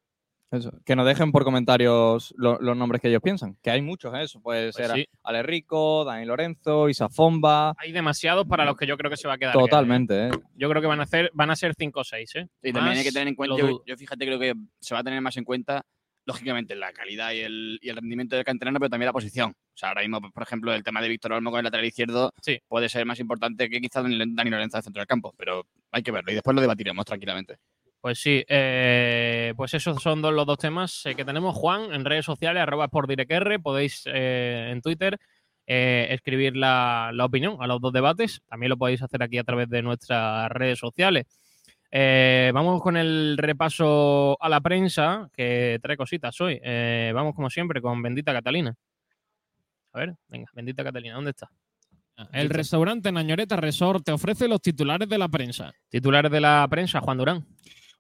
Eso, 0.55 0.71
Que 0.85 0.95
nos 0.97 1.07
dejen 1.07 1.33
por 1.33 1.45
comentarios 1.45 2.33
lo- 2.37 2.59
los 2.61 2.77
nombres 2.77 3.01
que 3.03 3.09
ellos 3.09 3.21
piensan, 3.23 3.57
que 3.63 3.71
hay 3.71 3.83
muchos, 3.83 4.15
¿eh? 4.15 4.23
eso 4.23 4.41
puede 4.41 4.73
Pues 4.73 4.77
ser 4.77 4.91
sí, 4.97 5.07
Ale 5.23 5.43
Rico, 5.43 6.05
Dani 6.05 6.25
Lorenzo, 6.27 6.89
Isa 6.89 7.09
Fomba, 7.09 7.75
hay 7.77 7.93
demasiados 7.93 8.47
para 8.47 8.65
los 8.65 8.77
que 8.77 8.87
yo 8.87 8.97
creo 8.97 9.11
que 9.11 9.17
se 9.17 9.27
va 9.29 9.35
a 9.35 9.39
quedar. 9.39 9.53
Totalmente. 9.55 10.29
¿eh? 10.29 10.31
Yo 10.55 10.69
creo 10.69 10.81
que 10.81 10.89
van 10.89 11.01
a, 11.01 11.05
hacer, 11.05 11.31
van 11.35 11.51
a 11.51 11.57
ser 11.57 11.75
5 11.79 12.01
o 12.01 12.05
6. 12.05 12.35
¿eh? 12.37 12.47
Y 12.63 12.73
también 12.73 12.99
hay 12.99 13.05
que 13.05 13.13
tener 13.13 13.29
en 13.29 13.35
cuenta, 13.35 13.57
yo, 13.59 13.97
fíjate, 13.97 14.25
creo 14.27 14.39
que 14.39 14.55
se 14.81 14.95
va 14.95 15.01
a 15.01 15.05
tener 15.05 15.21
más 15.21 15.37
en 15.37 15.45
cuenta, 15.45 15.83
lógicamente, 16.27 16.75
la 16.75 16.93
calidad 16.93 17.33
y 17.33 17.41
el, 17.41 17.79
y 17.83 17.89
el 17.91 17.97
rendimiento 17.97 18.35
del 18.37 18.45
canterano, 18.45 18.79
pero 18.79 18.89
también 18.91 19.07
la 19.07 19.13
posición. 19.13 19.51
O 19.51 19.77
sea, 19.77 19.91
ahora 19.91 20.03
mismo, 20.03 20.21
por 20.31 20.43
ejemplo, 20.43 20.73
el 20.73 20.83
tema 20.83 21.03
de 21.03 21.09
Víctor 21.09 21.33
Olmo 21.33 21.51
con 21.51 21.59
el 21.59 21.65
lateral 21.65 21.85
izquierdo 21.85 22.33
Sí. 22.41 22.59
puede 22.69 22.89
ser 22.89 23.05
más 23.05 23.19
importante 23.21 23.69
que 23.69 23.81
quizás 23.81 24.05
Dani 24.05 24.51
Lorenzo 24.51 24.77
del 24.79 24.85
centro 24.85 25.01
del 25.01 25.07
campo, 25.07 25.35
pero 25.37 25.67
hay 25.91 26.03
que 26.03 26.13
verlo 26.13 26.31
y 26.31 26.35
después 26.35 26.55
lo 26.55 26.61
debatiremos 26.63 27.05
tranquilamente. 27.05 27.57
Pues 28.05 28.19
sí, 28.21 28.45
eh, 28.49 29.55
pues 29.57 29.73
esos 29.73 30.03
son 30.03 30.21
dos- 30.21 30.35
los 30.35 30.45
dos 30.45 30.59
temas 30.59 31.07
eh, 31.07 31.15
que 31.15 31.25
tenemos. 31.25 31.57
Juan, 31.57 31.91
en 31.95 32.05
redes 32.05 32.27
sociales, 32.27 32.63
arroba 32.63 32.89
por 32.89 33.09
direcr, 33.09 33.59
podéis 33.63 34.03
eh, 34.05 34.69
en 34.73 34.83
Twitter 34.83 35.17
eh, 35.67 36.09
escribir 36.11 36.55
la, 36.55 37.13
la 37.15 37.25
opinión 37.25 37.57
a 37.61 37.67
los 37.67 37.81
dos 37.81 37.95
debates. 37.95 38.43
También 38.47 38.69
lo 38.69 38.77
podéis 38.77 39.01
hacer 39.01 39.23
aquí 39.23 39.39
a 39.39 39.43
través 39.45 39.71
de 39.71 39.81
nuestras 39.81 40.51
redes 40.51 40.79
sociales. 40.79 41.25
Vamos 42.53 42.83
con 42.83 42.99
el 42.99 43.39
repaso 43.39 44.37
a 44.39 44.51
la 44.51 44.61
prensa, 44.61 45.31
que 45.33 45.79
trae 45.81 45.97
cositas 45.97 46.39
hoy. 46.43 46.61
Vamos 47.15 47.35
como 47.35 47.49
siempre 47.49 47.81
con 47.81 48.03
Bendita 48.03 48.35
Catalina. 48.35 48.75
A 49.95 49.99
ver, 50.01 50.15
venga, 50.29 50.51
Bendita 50.53 50.85
Catalina, 50.85 51.15
¿dónde 51.15 51.31
está? 51.31 51.49
El 52.33 52.51
restaurante 52.51 53.11
Nañoreta 53.11 53.57
Resort 53.57 54.05
te 54.05 54.13
ofrece 54.13 54.47
los 54.47 54.61
titulares 54.61 55.09
de 55.09 55.17
la 55.17 55.29
prensa. 55.29 55.73
Titulares 55.89 56.31
de 56.31 56.41
la 56.43 56.67
prensa, 56.69 57.01
Juan 57.01 57.17
Durán. 57.17 57.47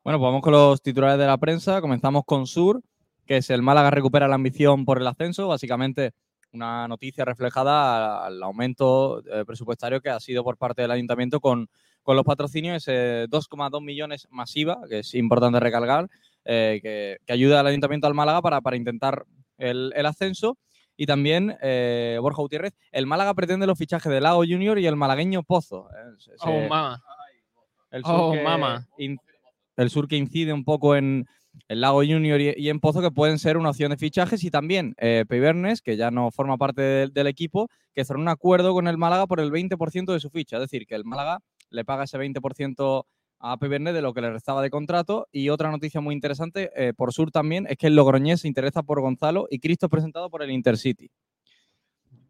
Bueno, 0.04 0.18
pues 0.18 0.28
vamos 0.28 0.42
con 0.42 0.52
los 0.52 0.82
titulares 0.82 1.18
de 1.18 1.26
la 1.26 1.38
prensa. 1.38 1.80
Comenzamos 1.80 2.24
con 2.26 2.46
Sur, 2.46 2.82
que 3.26 3.38
es 3.38 3.48
el 3.50 3.62
Málaga 3.62 3.90
recupera 3.90 4.28
la 4.28 4.34
ambición 4.34 4.84
por 4.84 4.98
el 4.98 5.06
ascenso. 5.06 5.48
Básicamente, 5.48 6.12
una 6.52 6.86
noticia 6.88 7.24
reflejada 7.24 8.24
al 8.24 8.42
aumento 8.42 9.22
eh, 9.26 9.44
presupuestario 9.46 10.00
que 10.00 10.10
ha 10.10 10.20
sido 10.20 10.44
por 10.44 10.58
parte 10.58 10.82
del 10.82 10.90
ayuntamiento 10.90 11.40
con, 11.40 11.68
con 12.02 12.16
los 12.16 12.24
patrocinios, 12.24 12.76
ese 12.86 13.26
2,2 13.30 13.82
millones 13.82 14.28
masiva, 14.30 14.78
que 14.88 14.98
es 15.00 15.14
importante 15.14 15.58
recalcar, 15.58 16.08
eh, 16.44 16.80
que, 16.82 17.16
que 17.26 17.32
ayuda 17.32 17.60
al 17.60 17.66
ayuntamiento 17.68 18.06
al 18.06 18.14
Málaga 18.14 18.42
para, 18.42 18.60
para 18.60 18.76
intentar 18.76 19.24
el, 19.56 19.92
el 19.96 20.06
ascenso. 20.06 20.58
Y 20.96 21.06
también, 21.06 21.56
eh, 21.62 22.18
Borja 22.20 22.42
Gutiérrez, 22.42 22.74
el 22.92 23.06
Málaga 23.06 23.32
pretende 23.34 23.66
los 23.66 23.76
fichajes 23.78 24.12
de 24.12 24.20
Lago 24.20 24.40
Junior 24.46 24.78
y 24.78 24.86
el 24.86 24.94
malagueño 24.96 25.42
Pozo. 25.42 25.88
eh, 25.90 26.12
ese- 26.18 26.32
Oh, 26.40 26.68
mama. 26.68 27.02
el 27.90 28.02
Oh, 28.04 28.32
que 28.32 28.42
mama. 28.42 28.86
in- 28.98 29.18
el 29.76 29.90
sur 29.90 30.08
que 30.08 30.16
incide 30.16 30.52
un 30.52 30.64
poco 30.64 30.96
en 30.96 31.26
el 31.68 31.80
Lago 31.80 31.98
Junior 31.98 32.40
y, 32.40 32.68
en 32.68 32.80
Pozo, 32.80 33.00
que 33.00 33.10
pueden 33.10 33.38
ser 33.38 33.56
una 33.56 33.70
opción 33.70 33.90
de 33.90 33.96
fichajes. 33.96 34.42
Y 34.44 34.50
también 34.50 34.94
eh, 34.98 35.24
Peibernes, 35.28 35.82
que 35.82 35.96
ya 35.96 36.10
no 36.10 36.30
forma 36.30 36.56
parte 36.56 37.08
del, 37.08 37.26
equipo, 37.26 37.68
que 37.94 38.04
cerró 38.04 38.20
un 38.20 38.28
acuerdo 38.28 38.72
con 38.72 38.88
el 38.88 38.98
Málaga 38.98 39.26
por 39.26 39.40
el 39.40 39.50
20% 39.50 40.12
de 40.12 40.20
su 40.20 40.30
ficha. 40.30 40.56
Es 40.56 40.62
decir, 40.62 40.86
que 40.86 40.94
el 40.94 41.04
Málaga 41.04 41.40
le 41.70 41.84
paga 41.84 42.04
ese 42.04 42.18
20% 42.18 43.04
a 43.40 43.58
Peibernes 43.58 43.94
de 43.94 44.02
lo 44.02 44.14
que 44.14 44.20
le 44.20 44.30
restaba 44.30 44.62
de 44.62 44.70
contrato. 44.70 45.28
Y 45.30 45.48
otra 45.50 45.70
noticia 45.70 46.00
muy 46.00 46.14
interesante, 46.14 46.70
eh, 46.76 46.92
por 46.94 47.12
sur 47.12 47.30
también, 47.30 47.66
es 47.68 47.76
que 47.76 47.88
el 47.88 47.96
Logroñés 47.96 48.40
se 48.40 48.48
interesa 48.48 48.82
por 48.82 49.00
Gonzalo 49.00 49.46
y 49.50 49.58
Cristo 49.58 49.86
es 49.86 49.90
presentado 49.90 50.30
por 50.30 50.42
el 50.42 50.50
Intercity. 50.50 51.10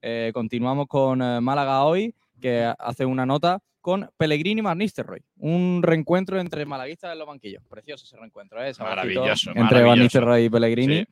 Eh, 0.02 0.32
continuamos 0.34 0.86
con 0.86 1.22
eh, 1.22 1.40
Málaga 1.40 1.84
hoy, 1.84 2.14
que 2.40 2.70
hace 2.78 3.06
una 3.06 3.24
nota 3.24 3.62
con 3.84 4.10
Pellegrini 4.16 4.60
y 4.60 4.64
Van 4.64 4.78
Nistelrooy. 4.78 5.20
Un 5.40 5.82
reencuentro 5.82 6.40
entre 6.40 6.64
malaguistas 6.64 7.12
en 7.12 7.18
los 7.18 7.28
banquillos. 7.28 7.62
Precioso 7.68 8.06
ese 8.06 8.16
reencuentro, 8.16 8.64
¿eh? 8.64 8.72
Maravilloso, 8.78 9.50
Entre 9.54 9.82
Van. 9.82 9.98
Nistelrooy 9.98 10.44
y 10.46 10.48
Pellegrini. 10.48 11.00
Sí. 11.00 11.06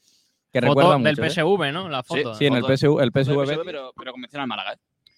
Que 0.50 0.60
Foto 0.60 0.68
recuerda 0.80 0.90
del 0.98 1.16
mucho, 1.16 1.22
¿eh? 1.22 1.30
PSV, 1.30 1.72
¿no? 1.72 1.88
La 1.90 2.02
foto. 2.02 2.34
Sí, 2.34 2.46
en 2.46 2.54
el. 2.54 2.62
PSV, 2.64 3.00
el 3.02 3.10
PSV, 3.12 3.62
pero, 3.66 3.92
pero 3.94 4.12
convencional 4.12 4.48
Málaga. 4.48 4.72
¿eh? 4.72 4.76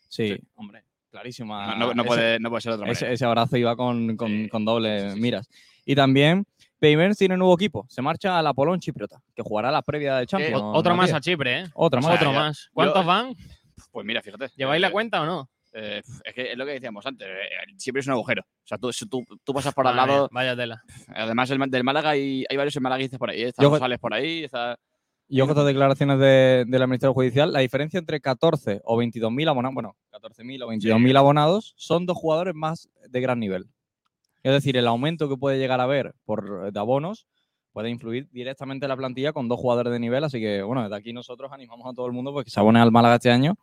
Sí, 0.08 0.36
hombre, 0.56 0.82
clarísima. 1.10 1.76
No, 1.76 1.86
no- 1.86 1.94
no 1.94 2.02
Ese- 2.02 2.08
puede, 2.08 2.40
no 2.40 2.48
puede 2.50 2.60
ser 2.60 2.72
de 2.72 2.76
otra 2.78 2.90
ese, 2.90 3.04
manera. 3.04 3.14
ese 3.14 3.24
abrazo 3.24 3.56
iba 3.56 3.76
con, 3.76 4.16
con, 4.16 4.28
Sí, 4.30 4.48
con 4.48 4.64
doble 4.64 4.98
sí, 5.00 5.08
sí, 5.10 5.14
sí. 5.14 5.20
miras. 5.20 5.48
Y 5.86 5.94
también 5.94 6.44
Peimers 6.80 7.16
tiene 7.16 7.36
nuevo 7.36 7.54
equipo. 7.54 7.86
Se 7.88 8.02
marcha 8.02 8.36
al 8.36 8.46
Apolón 8.48 8.80
Chipriota, 8.80 9.22
que 9.32 9.42
jugará 9.44 9.70
la 9.70 9.82
previa 9.82 10.16
de 10.16 10.26
Champions. 10.26 10.60
O- 10.60 10.72
Otro 10.72 10.96
más 10.96 11.12
a 11.12 11.20
Chipre, 11.20 11.60
¿eh? 11.60 11.64
Otra 11.74 12.00
más. 12.00 12.16
Otro 12.16 12.32
ya- 12.32 12.38
más. 12.38 12.68
¿Cuántos 12.72 13.02
yo- 13.02 13.06
van? 13.06 13.34
Pues 13.92 14.04
mira, 14.04 14.22
fíjate. 14.22 14.48
¿Lleváis 14.56 14.78
eh, 14.78 14.80
la 14.80 14.90
cuenta 14.90 15.22
o 15.22 15.26
no? 15.26 15.48
Eh, 15.74 16.02
es 16.24 16.34
que 16.34 16.52
es 16.52 16.56
lo 16.56 16.64
que 16.64 16.72
decíamos 16.72 17.04
antes. 17.04 17.26
eh, 17.28 17.74
siempre 17.76 18.00
es 18.00 18.06
un 18.06 18.14
agujero. 18.14 18.42
O 18.42 18.66
sea, 18.66 18.78
tú, 18.78 18.90
tú, 19.10 19.24
tú 19.44 19.52
pasas 19.52 19.74
por 19.74 19.86
al 19.86 19.96
lado. 19.96 20.28
Vaya 20.32 20.56
tela. 20.56 20.82
Además, 21.08 21.50
el, 21.50 21.58
del 21.70 21.84
Málaga 21.84 22.10
hay, 22.10 22.44
hay 22.48 22.56
varios 22.56 22.80
malaguistas 22.80 23.18
por 23.18 23.30
ahí. 23.30 23.42
¿eh? 23.42 23.48
Está 23.48 23.62
Yo- 23.62 23.70
González 23.70 23.98
por 23.98 24.14
ahí. 24.14 24.44
Está... 24.44 24.78
Y 25.26 25.40
ojo 25.40 25.50
a 25.50 25.52
estas 25.54 25.66
declaraciones 25.66 26.18
de, 26.18 26.64
de 26.66 26.78
la 26.78 26.86
Ministerio 26.86 27.14
Judicial, 27.14 27.50
la 27.52 27.60
diferencia 27.60 27.98
entre 27.98 28.20
14 28.20 28.82
o 28.84 28.96
22.000 28.98 29.48
abonados, 29.48 29.74
bueno, 29.74 29.96
14.000 30.12 30.62
o 30.62 30.68
22.000 30.68 31.16
abonados, 31.16 31.72
son 31.76 32.04
dos 32.06 32.16
jugadores 32.18 32.54
más 32.54 32.90
de 33.08 33.20
gran 33.20 33.40
nivel. 33.40 33.64
Es 34.42 34.52
decir, 34.52 34.76
el 34.76 34.86
aumento 34.86 35.26
que 35.28 35.36
puede 35.38 35.58
llegar 35.58 35.80
a 35.80 35.84
haber 35.84 36.14
por, 36.26 36.70
de 36.70 36.78
abonos 36.78 37.26
puede 37.72 37.88
influir 37.88 38.28
directamente 38.30 38.84
en 38.84 38.90
la 38.90 38.96
plantilla 38.98 39.32
con 39.32 39.48
dos 39.48 39.58
jugadores 39.58 39.92
de 39.94 39.98
nivel, 39.98 40.22
así 40.24 40.38
que, 40.38 40.62
bueno, 40.62 40.82
desde 40.82 40.94
aquí 40.96 41.12
nosotros 41.14 41.50
animamos 41.50 41.90
a 41.90 41.94
todo 41.94 42.06
el 42.06 42.12
mundo 42.12 42.30
pues, 42.32 42.44
que 42.44 42.50
se 42.50 42.60
abone 42.60 42.78
al 42.78 42.92
Málaga 42.92 43.14
este 43.16 43.30
año, 43.32 43.56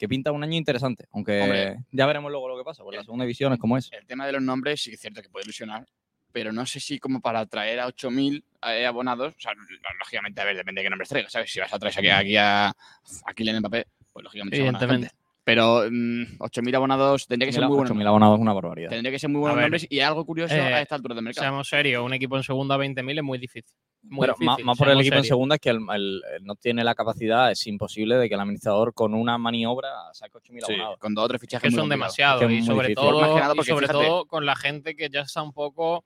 que 0.00 0.08
pinta 0.08 0.32
un 0.32 0.42
año 0.42 0.56
interesante, 0.56 1.04
aunque 1.12 1.42
Hombre. 1.42 1.84
ya 1.92 2.06
veremos 2.06 2.30
luego 2.30 2.48
lo 2.48 2.56
que 2.56 2.64
pasa, 2.64 2.82
porque 2.82 2.96
la 2.96 3.04
segunda 3.04 3.26
división 3.26 3.52
es 3.52 3.58
como 3.58 3.76
es. 3.76 3.92
El 3.92 4.06
tema 4.06 4.26
de 4.26 4.32
los 4.32 4.40
nombres 4.40 4.80
sí 4.80 4.88
que 4.88 4.94
es 4.94 5.00
cierto 5.00 5.20
que 5.20 5.28
puede 5.28 5.44
ilusionar, 5.44 5.86
pero 6.32 6.52
no 6.52 6.64
sé 6.64 6.80
si 6.80 6.98
como 6.98 7.20
para 7.20 7.40
atraer 7.40 7.80
a 7.80 7.86
8.000 7.86 8.42
eh, 8.62 8.86
abonados, 8.86 9.34
o 9.36 9.40
sea, 9.40 9.52
lógicamente, 9.98 10.40
a 10.40 10.44
ver, 10.44 10.56
depende 10.56 10.80
de 10.80 10.86
qué 10.86 10.90
nombres 10.90 11.10
traigas, 11.10 11.30
¿sabes? 11.30 11.52
Si 11.52 11.60
vas 11.60 11.70
a 11.70 11.78
traer 11.78 11.98
aquí, 11.98 12.08
aquí 12.08 12.36
a, 12.38 12.68
a 12.68 13.34
Kylian 13.34 13.58
Mbappé, 13.58 13.88
pues 14.10 14.24
lógicamente 14.24 14.56
Evidentemente. 14.56 15.10
Pero 15.54 15.84
mm, 15.90 16.38
8.000 16.38 16.74
abonados 16.76 17.26
tendría 17.26 17.46
que 17.48 17.52
ser 17.52 17.66
muy 17.66 17.76
buenos 17.76 17.90
8.000 17.96 18.06
abonados 18.06 18.36
es 18.38 18.42
una 18.42 18.52
barbaridad. 18.52 18.88
Tendría 18.90 19.10
que 19.12 19.18
ser 19.18 19.30
muy 19.30 19.40
buenos 19.40 19.60
nombres 19.60 19.86
y 19.90 20.00
algo 20.00 20.24
curioso 20.24 20.54
eh, 20.54 20.60
a 20.60 20.80
esta 20.82 20.94
altura 20.94 21.14
del 21.14 21.24
mercado. 21.24 21.44
Seamos 21.44 21.68
serios, 21.68 22.04
un 22.04 22.12
equipo 22.14 22.36
en 22.36 22.42
segunda 22.42 22.74
a 22.76 22.78
20.000 22.78 23.18
es 23.18 23.24
muy 23.24 23.38
difícil. 23.38 23.74
Muy 24.02 24.22
Pero 24.26 24.34
difícil, 24.38 24.64
más 24.64 24.78
por 24.78 24.88
el 24.88 25.00
equipo 25.00 25.16
en 25.16 25.24
segunda 25.24 25.56
es 25.56 25.60
que 25.60 25.68
el, 25.70 25.80
el- 25.94 26.22
el 26.36 26.44
no 26.44 26.54
tiene 26.54 26.82
la 26.84 26.94
capacidad, 26.94 27.50
es 27.50 27.66
imposible 27.66 28.16
de 28.16 28.28
que 28.28 28.34
el 28.34 28.40
administrador 28.40 28.94
con 28.94 29.12
una 29.12 29.36
maniobra 29.36 29.88
saque 30.14 30.38
8.000 30.38 30.64
Sí, 30.64 30.72
abonados. 30.72 30.98
con 30.98 31.14
dos 31.14 31.24
o 31.24 31.28
tres 31.28 31.40
fichajes 31.40 31.70
que 31.70 31.76
son 31.76 31.88
demasiados 31.88 32.40
Es 32.42 32.48
que 32.48 32.54
y 32.54 32.62
sobre 32.62 32.88
difícil. 32.88 32.94
todo, 33.10 33.20
y 33.20 33.64
sobre 33.64 33.86
fíjate- 33.86 34.06
todo 34.06 34.24
con 34.26 34.46
la 34.46 34.56
gente 34.56 34.94
que 34.96 35.10
ya 35.10 35.20
está 35.20 35.42
un 35.42 35.52
poco 35.52 36.04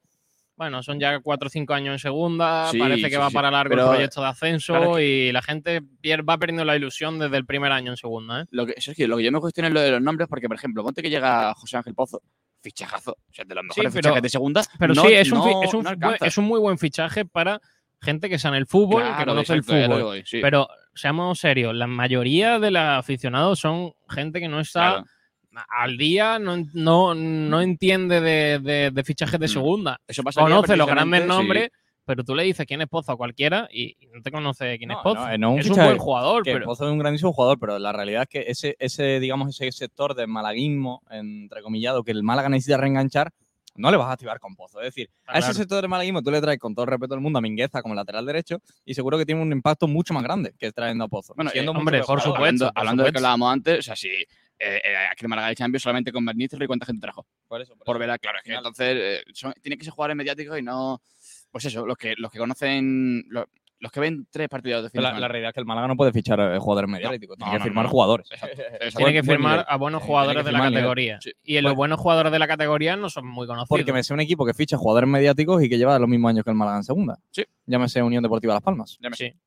bueno 0.56 0.82
son 0.82 1.00
ya 1.00 1.18
cuatro 1.20 1.48
o 1.48 1.50
cinco 1.50 1.74
años 1.74 1.92
en 1.94 1.98
segunda 1.98 2.68
Sí, 2.70 2.78
parece 2.78 3.02
que 3.02 3.10
sí, 3.10 3.16
va 3.16 3.28
sí. 3.28 3.34
para 3.34 3.50
largo 3.50 3.70
Pero, 3.70 3.82
el 3.84 3.88
proyecto 3.90 4.20
de 4.22 4.26
ascenso 4.28 4.72
claro, 4.74 4.98
es 4.98 5.04
y 5.04 5.32
la 5.32 5.42
gente 5.42 5.80
va 6.28 6.38
perdiendo 6.38 6.64
la 6.64 6.76
ilusión 6.76 7.18
desde 7.18 7.36
el 7.36 7.44
primer 7.46 7.72
año 7.72 7.90
en 7.90 7.96
segunda 7.96 8.42
¿eh? 8.42 8.44
Lo 8.50 8.66
que, 8.66 8.74
Sergio, 8.80 9.08
lo 9.08 9.16
que 9.16 9.24
yo 9.24 9.32
me 9.32 9.40
cuestiono 9.40 9.68
es 9.68 9.74
lo 9.74 9.80
de 9.80 9.90
los 9.90 10.00
nombres, 10.02 10.28
porque, 10.28 10.46
por 10.48 10.56
ejemplo, 10.56 10.82
ponte 10.84 11.02
que 11.02 11.10
llega 11.10 11.52
José 11.54 11.76
Ángel 11.76 11.94
Pozo, 11.94 12.22
fichajazo, 12.62 13.12
o 13.12 13.32
sea, 13.34 13.44
de 13.44 13.54
los 13.54 13.64
mejores 13.64 13.92
pero- 13.92 14.02
fichajes 14.02 14.22
de 14.22 14.28
segunda. 14.28 14.62
pero 14.78 14.94
no- 14.94 15.02
sí 15.02 15.12
es 15.12 15.30
un, 15.32 15.38
no- 15.38 15.62
es, 15.62 15.74
un, 15.74 15.82
no 15.84 16.14
es 16.20 16.38
un 16.38 16.44
muy 16.44 16.60
buen 16.60 16.78
fichaje 16.78 17.24
para 17.24 17.60
gente 18.00 18.28
que 18.28 18.34
está 18.36 18.48
en 18.48 18.54
el 18.54 18.66
fútbol 18.66 19.02
que 19.02 19.08
Claro, 19.08 19.32
conoce 19.32 19.54
exacto, 19.54 19.74
el 19.74 19.82
es 19.82 19.88
que 19.88 19.94
fútbol 19.94 20.22
sí. 20.26 20.38
pero 20.42 20.68
seamos 20.94 21.38
serios 21.38 21.74
la 21.74 21.86
mayoría 21.86 22.58
de 22.58 22.70
los 22.70 22.82
aficionados 22.82 23.58
son 23.58 23.92
gente 24.08 24.40
que 24.40 24.48
no 24.48 24.60
está 24.60 24.90
Claro. 24.90 25.04
Al 25.68 25.96
día 25.96 26.38
no, 26.38 26.56
no, 26.72 27.14
no 27.14 27.60
entiende 27.60 28.20
de, 28.20 28.58
de- 28.58 28.90
de 28.90 29.04
fichajes 29.04 29.38
de 29.40 29.46
Mm. 29.46 29.50
segunda 29.50 30.00
Eso 30.06 30.22
pasaría 30.22 30.48
conoce 30.56 30.76
los 30.76 30.86
grandes 30.86 31.22
sí. 31.22 31.28
nombres, 31.28 31.70
pero 32.06 32.22
tú 32.24 32.34
le 32.34 32.42
dices 32.44 32.66
quién 32.66 32.82
es 32.82 32.88
Pozo 32.88 33.12
a 33.12 33.16
cualquiera 33.16 33.68
y 33.72 33.96
y 33.98 34.06
no 34.12 34.20
te 34.22 34.30
conoce 34.30 34.76
quién 34.78 34.88
No, 34.88 34.96
es 34.98 35.02
Pozo. 35.02 35.20
no, 35.28 35.38
no 35.38 35.52
un 35.52 35.58
es 35.60 35.70
un 35.70 35.76
buen 35.76 35.98
jugador, 35.98 36.42
que 36.42 36.52
pero 36.52 36.66
Pozo 36.66 36.86
es 36.86 36.92
un 36.92 36.98
grandísimo 36.98 37.32
jugador, 37.32 37.58
pero 37.58 37.78
la 37.78 37.92
realidad 37.92 38.22
es 38.22 38.28
que 38.28 38.50
ese, 38.50 38.76
ese, 38.78 39.20
digamos, 39.20 39.48
ese 39.48 39.70
sector 39.72 40.14
de 40.14 40.26
malaguismo, 40.26 41.02
entrecomillado, 41.10 42.02
que 42.04 42.10
el 42.12 42.22
Málaga 42.22 42.48
necesita 42.48 42.76
reenganchar, 42.76 43.30
no 43.76 43.90
le 43.90 43.96
vas 43.96 44.06
a 44.06 44.12
activar 44.12 44.38
con 44.38 44.54
Pozo. 44.54 44.80
Es 44.80 44.86
decir, 44.86 45.10
a 45.26 45.32
ese 45.38 45.46
claro. 45.48 45.54
sector 45.54 45.82
de 45.82 45.88
malaguismo 45.88 46.22
tú 46.22 46.30
le 46.30 46.40
traes 46.40 46.58
con 46.60 46.74
todo 46.76 46.84
el 46.84 46.90
respeto 46.92 47.14
del 47.14 47.20
mundo 47.22 47.38
a 47.40 47.42
Mingueza 47.42 47.82
como 47.82 47.94
lateral 47.94 48.24
derecho 48.24 48.58
y 48.84 48.94
seguro 48.94 49.18
que 49.18 49.26
tiene 49.26 49.42
un 49.42 49.50
impacto 49.50 49.88
mucho 49.88 50.14
más 50.14 50.22
grande 50.22 50.54
que 50.58 50.70
trayendo 50.70 51.04
a 51.04 51.08
Pozo. 51.08 51.34
Bueno, 51.34 51.50
siendo 51.50 51.72
eh, 51.72 51.76
hombre, 51.76 51.98
mejor 51.98 52.18
por 52.18 52.22
supuesto. 52.22 52.66
Hablando, 52.66 52.72
hablando 52.76 53.02
de 53.02 53.06
que 53.12 53.18
supuesto. 53.18 53.26
hablábamos 53.26 53.52
antes, 53.52 53.78
o 53.80 53.82
sea, 53.82 53.96
si 53.96 54.08
eh, 54.58 54.80
eh, 54.84 54.94
aquí 55.10 55.24
en 55.24 55.30
Málaga 55.30 55.48
de 55.48 55.56
Champions 55.56 55.82
solamente 55.82 56.12
con 56.12 56.24
Van 56.24 56.36
Nistelrooy 56.36 56.66
cuánta 56.66 56.86
gente 56.86 57.00
trajo. 57.00 57.26
Por 57.48 57.60
eso, 57.60 57.74
por 57.76 57.84
Por 57.84 57.96
eso. 57.96 58.00
ver, 58.00 58.10
a- 58.10 58.18
claro, 58.18 58.38
es 58.38 58.44
que 58.44 58.50
Final. 58.50 58.60
entonces 58.62 58.96
eh, 58.96 59.22
son- 59.32 59.54
tienen 59.62 59.78
que 59.78 59.84
ser 59.84 59.92
jugadores 59.94 60.16
mediáticos 60.16 60.58
y 60.58 60.62
no. 60.62 61.00
Pues 61.50 61.64
eso, 61.66 61.86
los 61.86 61.96
que, 61.96 62.14
los 62.18 62.30
que 62.30 62.38
conocen. 62.38 63.24
Los, 63.28 63.46
los 63.80 63.92
que 63.92 64.00
ven 64.00 64.26
tres 64.30 64.48
partidos 64.48 64.82
de 64.84 64.88
fin 64.88 65.02
de 65.02 65.02
La, 65.20 65.28
realidad 65.28 65.50
es 65.50 65.54
que 65.54 65.60
el 65.60 65.66
Málaga 65.66 65.88
no 65.88 65.96
puede 65.96 66.10
fichar 66.12 66.40
eh, 66.40 66.58
jugadores 66.58 66.88
mediáticos, 66.88 67.36
tiene 67.36 67.52
no, 67.52 67.58
que 67.58 67.64
firmar 67.64 67.84
no. 67.84 67.90
jugadores. 67.90 68.26
Exacto, 68.32 68.62
exacto. 68.62 68.96
tiene 68.96 69.12
que 69.12 69.22
firmar 69.22 69.66
a 69.68 69.76
buenos 69.76 70.02
Eh, 70.02 70.06
jugadores 70.06 70.44
de 70.44 70.52
la 70.52 70.58
nivel. 70.60 70.74
categoría. 70.74 71.18
Sí. 71.20 71.32
Y 71.42 71.54
los 71.60 71.72
Pues- 71.72 71.76
buenos 71.76 72.00
jugadores 72.00 72.32
de 72.32 72.38
la 72.38 72.46
categoría 72.48 72.96
no 72.96 73.10
son 73.10 73.26
muy 73.26 73.46
conocidos. 73.46 73.68
Porque 73.68 73.92
me 73.92 74.02
sé 74.02 74.14
un 74.14 74.20
equipo 74.20 74.46
que 74.46 74.54
ficha 74.54 74.78
jugadores 74.78 75.08
mediáticos 75.10 75.62
y 75.62 75.68
que 75.68 75.76
lleva 75.76 75.98
los 75.98 76.08
mismos 76.08 76.30
años 76.30 76.44
que 76.44 76.50
el 76.50 76.56
Málaga 76.56 76.78
en 76.78 76.84
segunda. 76.84 77.18
Sí. 77.30 77.44
Llámese 77.66 78.02
Unión 78.02 78.22
Deportiva 78.22 78.54
Las 78.54 78.62
Palmas. 78.62 78.96
Ya 79.02 79.10
me 79.10 79.16
sé. 79.16 79.30
Sí. 79.32 79.38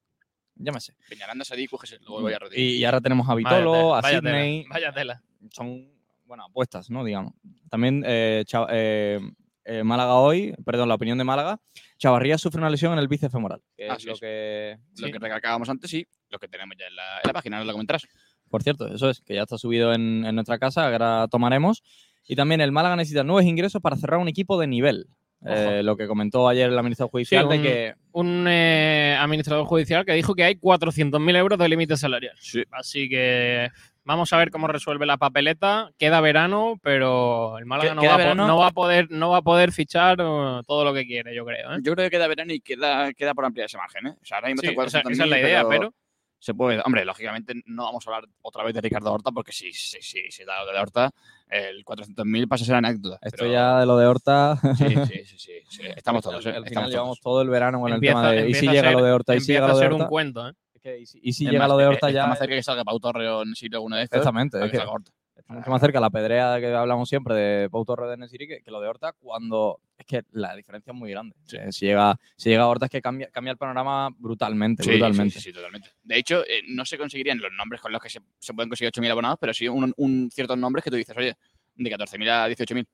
Llámese. 0.59 0.93
Peñaranda, 1.09 1.45
Sadiku, 1.45 1.77
se 1.83 1.99
luego 1.99 2.21
voy 2.21 2.33
a 2.33 2.39
Rodríguez. 2.39 2.73
Y, 2.73 2.77
y 2.77 2.85
ahora 2.85 3.01
tenemos 3.01 3.27
a 3.29 3.33
Vaya 3.33 3.49
Vitolo, 3.49 3.73
tela, 3.73 3.97
a 3.97 4.01
tela, 4.01 4.19
Sidney. 4.19 4.65
Vaya 4.69 4.91
tela. 4.91 5.23
Son, 5.51 5.89
bueno, 6.25 6.45
apuestas, 6.45 6.89
¿no? 6.89 7.03
Digamos. 7.03 7.33
También 7.69 8.03
eh, 8.05 8.43
eh, 8.69 9.19
eh, 9.65 9.83
Málaga 9.83 10.15
hoy, 10.15 10.53
perdón, 10.65 10.89
la 10.89 10.95
opinión 10.95 11.17
de 11.17 11.23
Málaga. 11.23 11.59
Chavarría 11.97 12.37
sufre 12.37 12.59
una 12.59 12.69
lesión 12.69 12.93
en 12.93 12.99
el 12.99 13.07
bíceps 13.07 13.31
femoral. 13.31 13.61
Que 13.75 13.87
es 13.87 13.91
Así 13.91 14.07
lo 14.07 14.13
es. 14.13 14.19
que. 14.19 14.77
Lo 14.97 15.11
que 15.11 15.19
recalcábamos 15.19 15.69
antes, 15.69 15.89
sí. 15.89 16.07
Lo 16.29 16.39
que 16.39 16.47
tenemos 16.47 16.75
ya 16.77 16.87
en 16.87 16.95
la, 16.95 17.17
en 17.17 17.27
la 17.27 17.33
página, 17.33 17.59
no 17.59 17.65
lo 17.65 17.71
comentarás. 17.71 18.07
Por 18.49 18.63
cierto, 18.63 18.87
eso 18.87 19.09
es, 19.09 19.21
que 19.21 19.35
ya 19.35 19.43
está 19.43 19.57
subido 19.57 19.93
en, 19.93 20.25
en 20.25 20.35
nuestra 20.35 20.57
casa, 20.57 20.85
ahora 20.85 21.27
tomaremos. 21.29 21.83
Y 22.27 22.35
también 22.35 22.61
el 22.61 22.71
Málaga 22.71 22.95
necesita 22.95 23.23
nuevos 23.23 23.45
ingresos 23.45 23.81
para 23.81 23.95
cerrar 23.95 24.19
un 24.19 24.27
equipo 24.27 24.59
de 24.59 24.67
nivel. 24.67 25.07
Eh, 25.49 25.83
lo 25.83 25.95
que 25.97 26.07
comentó 26.07 26.47
ayer 26.47 26.69
el 26.69 26.77
administrador 26.77 27.11
judicial 27.11 27.43
Sí, 27.43 27.49
de 27.49 27.57
un- 27.57 27.63
que 27.63 27.95
Un 28.11 28.45
eh, 28.49 29.15
administrador 29.19 29.65
judicial 29.65 30.03
que 30.05 30.13
dijo 30.13 30.33
que 30.33 30.43
hay 30.43 30.55
400.000 30.55 31.35
euros 31.35 31.59
de 31.59 31.69
límite 31.69 31.95
salarial. 31.97 32.35
Sí. 32.39 32.63
Así 32.71 33.07
que 33.09 33.69
vamos 34.05 34.33
a 34.33 34.37
ver 34.37 34.49
cómo 34.49 34.67
resuelve 34.67 35.05
la 35.05 35.17
papeleta. 35.17 35.91
Queda 35.99 36.19
verano, 36.21 36.79
pero 36.81 37.57
el 37.59 37.65
Málaga 37.65 37.89
¿Qué- 37.89 37.95
no 37.95 38.03
va, 38.03 38.33
no 38.35 38.57
va 38.57 38.67
a 38.67 38.71
poder 38.71 39.11
no 39.11 39.29
va 39.29 39.37
a 39.37 39.41
poder 39.43 39.71
fichar 39.71 40.17
eh, 40.19 40.61
todo 40.65 40.83
lo 40.83 40.93
que 40.93 41.05
quiere, 41.05 41.35
yo 41.35 41.45
creo. 41.45 41.73
¿eh? 41.73 41.77
Yo 41.83 41.93
creo 41.93 42.07
que 42.07 42.17
queda 42.17 42.27
verano 42.27 42.53
y 42.53 42.59
queda, 42.59 43.13
queda 43.13 43.33
por 43.35 43.45
ampliar 43.45 43.65
ese 43.67 43.77
margen, 43.77 44.07
¿eh? 44.07 44.15
O 44.21 44.25
sea, 44.25 44.37
ahora 44.37 44.47
mismo 44.49 44.61
Sí, 44.61 44.67
está 44.69 44.83
esa, 44.85 45.01
400.000, 45.03 45.11
esa 45.13 45.23
es 45.25 45.29
la 45.29 45.39
idea, 45.39 45.67
pero 45.69 45.93
Se 46.39 46.53
puede. 46.53 46.81
Hombre, 46.85 47.03
lógicamente 47.03 47.53
no 47.65 47.83
vamos 47.85 48.05
a 48.07 48.09
hablar 48.11 48.29
otra 48.43 48.63
vez 48.63 48.73
de 48.73 48.81
Ricardo 48.81 49.11
Horta 49.11 49.31
porque 49.31 49.51
si 49.51 49.73
si, 49.73 50.01
si, 50.01 50.29
si 50.29 50.43
da 50.45 50.63
lo 50.63 50.71
de 50.71 50.79
Horta, 50.79 51.11
el 51.49 51.83
400.000 51.83 52.47
pasa 52.47 52.63
a 52.63 52.67
ser 52.67 52.75
anécdota. 52.75 53.17
esto 53.21 53.37
pero- 53.39 53.51
ya 53.51 53.79
de 53.79 53.85
lo 53.87 53.97
de 53.97 54.05
Horta. 54.05 54.59
Sí, 54.77 54.85
sí, 54.87 54.95
sí, 55.25 55.37
sí, 55.37 55.51
sí. 55.69 55.81
Estamos 55.95 56.23
todos, 56.23 56.45
¿eh? 56.45 56.49
Al 56.49 56.55
final 56.55 56.65
Estamos 56.67 56.89
llevamos 56.91 57.19
todos. 57.19 57.33
todo 57.35 57.41
el 57.41 57.49
verano 57.49 57.79
con 57.81 57.91
empieza, 57.91 58.19
el 58.19 58.23
tema 58.23 58.31
de. 58.43 58.49
Y 58.49 58.53
si 58.53 58.67
llega 58.67 58.81
ser- 58.89 58.93
lo 58.93 59.03
de 59.03 59.11
Horta, 59.11 59.35
y 59.35 59.39
si 59.41 59.51
llega 59.53 59.65
a 59.65 59.69
lo 59.69 59.75
de 59.77 59.81
ser 59.83 59.93
un 59.93 60.01
Horta. 60.01 60.09
cuento. 60.09 60.47
¿eh? 60.49 60.53
Y 61.01 61.05
si, 61.05 61.19
y 61.21 61.33
si 61.33 61.45
llega 61.45 61.59
más, 61.59 61.67
lo 61.69 61.77
de 61.77 61.83
eh, 61.83 61.87
Horta 61.87 62.07
Está 62.07 62.11
ya. 62.11 62.27
más 62.27 62.37
cerca 62.39 62.55
que 62.55 62.63
salga 62.63 62.83
Pau 62.85 62.97
Torre 62.99 63.27
o 63.29 63.43
Silvio 63.55 63.77
alguno 63.79 63.97
de 63.97 64.03
estos. 64.03 64.17
Exactamente. 64.19 64.63
es 64.63 64.71
que 64.71 64.77
Horta. 64.77 65.11
Mucho 65.49 65.69
más 65.71 65.81
cerca 65.81 65.99
la 65.99 66.09
pedrea 66.09 66.59
que 66.59 66.73
hablamos 66.73 67.07
siempre 67.09 67.35
de 67.35 67.69
Pau 67.69 67.85
Torres 67.85 68.09
de 68.09 68.17
Nesiri 68.17 68.47
que, 68.47 68.61
que 68.61 68.71
lo 68.71 68.81
de 68.81 68.87
Horta 68.87 69.13
cuando 69.17 69.79
es 69.97 70.05
que 70.05 70.23
la 70.31 70.55
diferencia 70.55 70.91
es 70.91 70.97
muy 70.97 71.09
grande. 71.11 71.35
Eh, 71.53 71.71
si, 71.71 71.85
llega, 71.87 72.19
si 72.35 72.49
llega 72.49 72.67
Horta 72.67 72.85
es 72.85 72.91
que 72.91 73.01
cambia, 73.01 73.29
cambia 73.31 73.51
el 73.51 73.57
panorama 73.57 74.09
brutalmente, 74.17 74.83
Sí, 74.83 74.91
brutalmente. 74.91 75.39
Sí, 75.39 75.51
totalmente. 75.53 75.89
De 76.03 76.17
hecho, 76.17 76.43
eh, 76.45 76.61
no 76.67 76.85
se 76.85 76.97
conseguirían 76.97 77.39
los 77.39 77.51
nombres 77.57 77.81
con 77.81 77.91
los 77.91 78.01
que 78.01 78.09
se, 78.09 78.19
se 78.39 78.53
pueden 78.53 78.69
conseguir 78.69 78.91
8.000 78.91 79.11
abonados, 79.11 79.37
pero 79.39 79.53
sí 79.53 79.67
un, 79.67 79.93
un 79.97 80.29
ciertos 80.31 80.57
nombres 80.57 80.83
que 80.83 80.89
tú 80.91 80.97
dices, 80.97 81.15
oye, 81.17 81.35
de 81.75 81.89
14.000 81.91 82.29
a 82.29 82.47
18.000. 82.49 82.85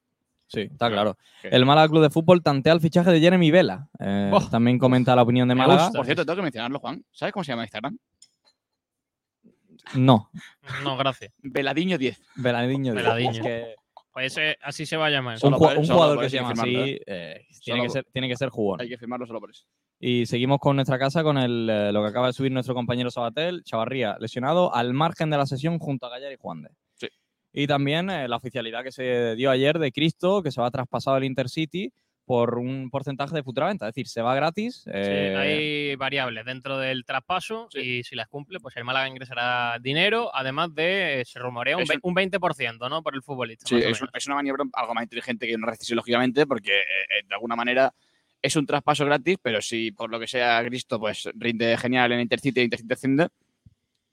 Sí, 0.45 0.61
está 0.61 0.89
claro. 0.89 1.17
El 1.41 1.65
Málaga 1.65 1.87
Club 1.87 2.03
de 2.03 2.09
Fútbol 2.11 2.43
tantea 2.43 2.73
el 2.73 2.81
fichaje 2.81 3.09
de 3.11 3.19
Jeremy 3.19 3.49
Vela. 3.49 3.87
Eh, 3.99 4.29
Oh. 4.31 4.49
También 4.49 4.77
comenta 4.77 5.15
la 5.15 5.23
opinión 5.23 5.47
de 5.47 5.55
Málaga. 5.55 5.85
gusta. 5.85 5.97
Por 5.97 6.05
cierto, 6.05 6.25
tengo 6.25 6.35
que 6.35 6.41
mencionarlo, 6.43 6.79
Juan. 6.79 7.03
¿Sabes 7.11 7.33
cómo 7.33 7.43
se 7.43 7.51
llama 7.53 7.63
Instagram? 7.63 7.97
No, 9.95 10.29
No, 10.83 10.97
gracias. 10.97 11.31
Veladiño10. 11.43 12.17
Veladiño. 12.35 12.93
Veladiño. 12.93 13.31
Es 13.31 13.39
que 13.41 13.75
Pues 14.11 14.25
ese- 14.37 14.57
así 14.61 14.85
se 14.85 14.95
va 14.97 15.07
a 15.07 15.09
llamar. 15.09 15.37
un, 15.43 15.53
un 15.53 15.59
jugador 15.59 16.19
que 16.19 16.29
se 16.29 16.37
llama 16.37 16.51
así 16.51 16.99
eh, 17.05 17.45
tiene, 17.63 17.79
Solo 17.79 17.83
que 17.83 17.89
ser, 17.89 18.05
tiene 18.13 18.27
que 18.29 18.35
ser 18.37 18.49
jugón. 18.49 18.79
Hay 18.81 18.89
que 18.89 18.97
firmarlo 18.97 19.25
solo 19.25 19.39
por 19.39 19.49
eso. 19.51 19.65
Y 19.99 20.25
seguimos 20.25 20.59
con 20.59 20.75
nuestra 20.75 20.99
casa 20.99 21.23
con 21.23 21.37
el, 21.37 21.67
eh, 21.69 21.91
lo 21.91 22.01
que 22.03 22.09
acaba 22.09 22.27
de 22.27 22.33
subir 22.33 22.51
nuestro 22.51 22.75
compañero 22.75 23.09
Sabatel, 23.09 23.63
Chavarría, 23.63 24.17
lesionado 24.19 24.73
al 24.75 24.93
margen 24.93 25.29
de 25.29 25.37
la 25.37 25.45
sesión 25.45 25.79
junto 25.79 26.05
a 26.05 26.09
Gallar 26.09 26.31
y 26.31 26.35
Juan 26.37 26.61
de. 26.63 26.69
Sí. 26.95 27.07
Y 27.53 27.67
también 27.67 28.09
eh, 28.09 28.27
la 28.27 28.35
oficialidad 28.37 28.83
que 28.83 28.91
se 28.91 29.35
dio 29.35 29.49
ayer 29.49 29.79
de 29.79 29.91
Cristo, 29.91 30.43
que 30.43 30.51
se 30.51 30.59
va 30.61 30.69
traspasado 30.71 31.15
al 31.17 31.23
Intercity 31.23 31.91
por 32.25 32.57
un 32.57 32.89
porcentaje 32.89 33.35
de 33.35 33.43
futura 33.43 33.67
venta. 33.67 33.85
Es 33.87 33.93
decir, 33.93 34.07
se 34.07 34.21
va 34.21 34.33
gratis. 34.35 34.83
Sí, 34.83 34.91
eh, 34.93 35.35
hay 35.37 35.95
variables 35.95 36.45
dentro 36.45 36.77
del 36.77 37.03
traspaso 37.05 37.67
y 37.81 38.03
si 38.03 38.15
las 38.15 38.27
cumple, 38.27 38.59
pues 38.59 38.75
el 38.77 38.83
Málaga 38.85 39.07
ingresará 39.07 39.77
dinero, 39.81 40.31
además 40.33 40.73
de, 40.73 41.21
eh, 41.21 41.25
se 41.25 41.39
rumorea 41.39 41.75
un, 41.75 41.83
un- 41.83 41.87
ve- 41.87 41.99
un 42.01 42.13
20%, 42.31 42.89
¿no? 42.89 43.03
Por 43.03 43.15
el 43.15 43.21
futbolista. 43.23 43.67
Sí, 43.67 43.75
más 43.75 43.83
o 44.01 44.05
es, 44.05 44.11
es 44.13 44.25
una 44.27 44.35
maniobra 44.35 44.63
algo 44.73 44.93
más 44.93 45.03
inteligente 45.03 45.45
que 45.47 45.55
una 45.55 45.67
rescisión, 45.67 45.97
lógicamente, 45.97 46.47
porque 46.47 46.71
eh, 46.79 46.83
eh, 47.19 47.25
de 47.27 47.35
alguna 47.35 47.55
manera 47.55 47.93
es 48.41 48.55
un 48.55 48.65
traspaso 48.65 49.05
gratis, 49.05 49.37
pero 49.41 49.61
si 49.61 49.91
por 49.91 50.09
lo 50.09 50.19
que 50.19 50.27
sea 50.27 50.63
Cristo 50.65 50.99
pues 50.99 51.29
rinde 51.35 51.77
genial 51.77 52.11
en 52.13 52.21
Intercity 52.21 52.59
e 52.59 52.63
Intercity 52.63 52.93
asciende, 52.93 53.27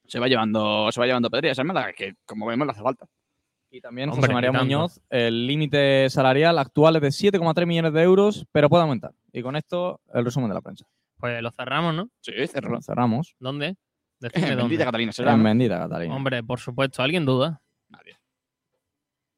se 0.07 0.19
va 0.19 0.27
llevando, 0.29 0.91
se 0.91 0.99
va 1.01 1.07
llevando 1.07 1.31
pedrillas 1.31 1.59
al 1.61 1.65
Málaga, 1.67 1.93
que 1.93 2.15
como 2.25 2.47
vemos 2.47 2.67
le 2.67 2.73
hace 2.73 2.83
falta. 2.83 3.07
Y 3.71 3.81
también 3.81 4.11
Hombre, 4.11 4.23
José 4.23 4.33
María. 4.33 4.53
Muñoz, 4.53 5.01
el 5.11 5.47
límite 5.47 6.11
salarial 6.11 6.59
actual 6.59 6.97
es 6.97 7.03
de 7.03 7.09
7,3 7.09 7.67
millones 7.67 7.93
de 7.93 8.03
euros, 8.03 8.47
pero 8.51 8.69
puede 8.69 8.83
aumentar. 8.83 9.13
Y 9.33 9.43
con 9.43 9.55
esto, 9.55 10.01
el 10.13 10.25
resumen 10.25 10.49
de 10.49 10.55
la 10.55 10.61
prensa. 10.61 10.87
Pues 11.19 11.41
lo 11.41 11.51
cerramos, 11.53 11.95
¿no? 11.95 12.09
Sí, 12.21 12.33
cerró. 12.49 12.81
Cerramos. 12.83 13.37
¿Dónde? 13.39 13.77
Decime 14.21 14.49
dónde. 14.49 14.63
Bendita 14.63 14.85
Catalina, 14.85 15.13
será. 15.13 15.35
En 15.35 15.43
bendita 15.43 15.79
Catalina. 15.79 16.15
Hombre, 16.15 16.43
por 16.43 16.59
supuesto, 16.59 17.03
¿alguien 17.03 17.25
duda? 17.25 17.63
Nadie. 17.89 18.19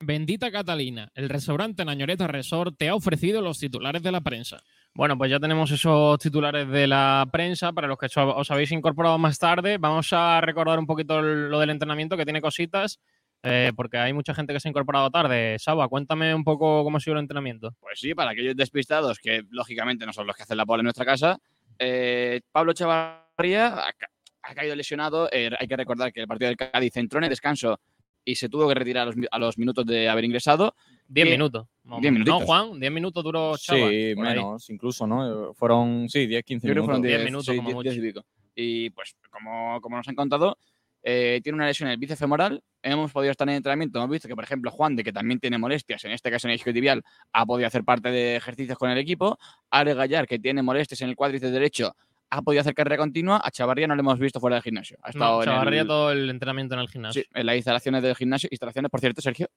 Bendita 0.00 0.50
Catalina, 0.50 1.10
el 1.14 1.28
restaurante 1.28 1.84
Nañoreta 1.84 2.26
Resort 2.26 2.76
te 2.76 2.88
ha 2.88 2.94
ofrecido 2.96 3.40
los 3.40 3.58
titulares 3.58 4.02
de 4.02 4.10
la 4.10 4.20
prensa. 4.20 4.60
Bueno, 4.94 5.16
pues 5.16 5.30
ya 5.30 5.38
tenemos 5.38 5.70
esos 5.70 6.18
titulares 6.18 6.68
de 6.68 6.88
la 6.88 7.28
prensa. 7.32 7.72
Para 7.72 7.86
los 7.86 7.96
que 7.98 8.08
os 8.16 8.50
habéis 8.50 8.72
incorporado 8.72 9.16
más 9.18 9.38
tarde, 9.38 9.78
vamos 9.78 10.12
a 10.12 10.40
recordar 10.40 10.80
un 10.80 10.86
poquito 10.86 11.22
lo 11.22 11.60
del 11.60 11.70
entrenamiento, 11.70 12.16
que 12.16 12.24
tiene 12.24 12.42
cositas, 12.42 12.98
eh, 13.42 13.72
porque 13.74 13.98
hay 13.98 14.12
mucha 14.12 14.34
gente 14.34 14.52
que 14.52 14.60
se 14.60 14.68
ha 14.68 14.70
incorporado 14.70 15.10
tarde. 15.10 15.56
Saba, 15.58 15.88
cuéntame 15.88 16.34
un 16.34 16.44
poco 16.44 16.84
cómo 16.84 16.96
ha 16.96 17.00
sido 17.00 17.14
el 17.14 17.20
entrenamiento. 17.20 17.74
Pues 17.80 17.98
sí, 18.00 18.14
para 18.14 18.30
aquellos 18.30 18.56
despistados 18.56 19.18
que 19.18 19.42
lógicamente 19.50 20.06
no 20.06 20.12
son 20.12 20.26
los 20.26 20.36
que 20.36 20.42
hacen 20.44 20.56
la 20.56 20.64
bola 20.64 20.80
en 20.80 20.84
nuestra 20.84 21.04
casa, 21.04 21.38
eh, 21.78 22.40
Pablo 22.52 22.72
Chavarría 22.72 23.68
ha, 23.88 23.92
ca- 23.92 24.10
ha 24.42 24.54
caído 24.54 24.74
lesionado. 24.76 25.28
eh, 25.32 25.50
hay 25.58 25.66
que 25.66 25.76
recordar 25.76 26.12
que 26.12 26.20
el 26.20 26.28
partido 26.28 26.48
del 26.48 26.56
Cádiz 26.56 26.96
entró 26.96 27.18
en 27.18 27.24
el 27.24 27.30
descanso 27.30 27.80
y 28.24 28.36
se 28.36 28.48
tuvo 28.48 28.68
que 28.68 28.74
retirar 28.74 29.02
a 29.02 29.06
los, 29.06 29.16
a 29.32 29.38
los 29.38 29.58
minutos 29.58 29.84
de 29.86 30.08
haber 30.08 30.24
ingresado. 30.24 30.74
Diez 31.08 31.26
Diez- 31.26 31.30
minutos. 31.32 31.66
diez 32.00 32.12
¿No. 32.24 32.38
Juan? 32.40 32.78
Diez 32.78 32.92
minutos 32.92 33.24
duró 33.24 33.56
Chava. 33.58 33.78
Sí, 33.90 34.14
por 34.14 34.26
ahí. 34.26 34.34
menos, 34.36 34.70
incluso, 34.70 35.06
¿no? 35.06 35.52
Fueron, 35.54 36.08
sí, 36.08 36.26
10, 36.26 36.44
15 36.44 36.66
Yo 36.68 36.72
creo 36.72 36.84
que 36.84 36.86
minutos. 36.86 36.86
fueron 36.86 37.02
10 37.02 37.18
Diez 37.18 37.24
minutos 37.24 37.46
sí, 37.46 37.56
como 37.56 37.68
10, 37.68 37.74
mucho. 37.74 37.90
10 37.90 37.96
y 37.96 38.00
pico. 38.12 38.26
Y 38.54 38.90
pues, 38.90 39.16
como, 39.30 39.80
como 39.80 39.96
nos 39.96 40.06
han 40.08 40.14
contado, 40.14 40.56
eh, 41.02 41.40
tiene 41.42 41.56
una 41.56 41.66
lesión 41.66 41.88
en 41.88 41.92
el 41.94 41.98
bíceps 41.98 42.20
femoral. 42.20 42.62
Hemos 42.82 43.12
podido 43.12 43.30
estar 43.30 43.48
en 43.48 43.54
entrenamiento. 43.56 43.98
Hemos 43.98 44.10
visto 44.10 44.28
que, 44.28 44.34
por 44.34 44.44
ejemplo, 44.44 44.70
Juan, 44.70 44.96
de 44.96 45.04
que 45.04 45.12
también 45.12 45.38
tiene 45.40 45.58
molestias, 45.58 46.04
en 46.04 46.12
este 46.12 46.30
caso 46.30 46.46
en 46.46 46.52
el 46.52 46.56
isquiotibial, 46.56 47.02
ha 47.32 47.46
podido 47.46 47.66
hacer 47.66 47.84
parte 47.84 48.10
de 48.10 48.36
ejercicios 48.36 48.78
con 48.78 48.90
el 48.90 48.98
equipo. 48.98 49.38
Ale 49.70 49.94
Gallar, 49.94 50.26
que 50.26 50.38
tiene 50.38 50.62
molestias 50.62 51.00
en 51.02 51.08
el 51.10 51.16
cuádriceps 51.16 51.52
derecho, 51.52 51.94
ha 52.30 52.42
podido 52.42 52.60
hacer 52.62 52.74
carrera 52.74 52.96
continua. 52.96 53.40
A 53.44 53.50
Chavarría 53.50 53.86
no 53.86 53.94
le 53.94 54.00
hemos 54.00 54.18
visto 54.18 54.40
fuera 54.40 54.56
del 54.56 54.62
gimnasio. 54.62 54.96
Ha 55.02 55.10
estado 55.10 55.36
No, 55.36 55.42
en, 55.42 55.48
Chavarría 55.48 55.80
el- 55.82 55.86
todo 55.86 56.12
el 56.12 56.30
entrenamiento 56.30 56.74
en 56.74 56.80
el 56.80 56.88
gimnasio. 56.88 57.22
sí, 57.22 57.28
en 57.34 57.46
las 57.46 57.56
instalaciones 57.56 58.02
del 58.02 58.16
gimnasio. 58.16 58.48
Instalaciones, 58.50 58.90
por 58.90 59.00
cierto, 59.00 59.20
Sergio, 59.20 59.48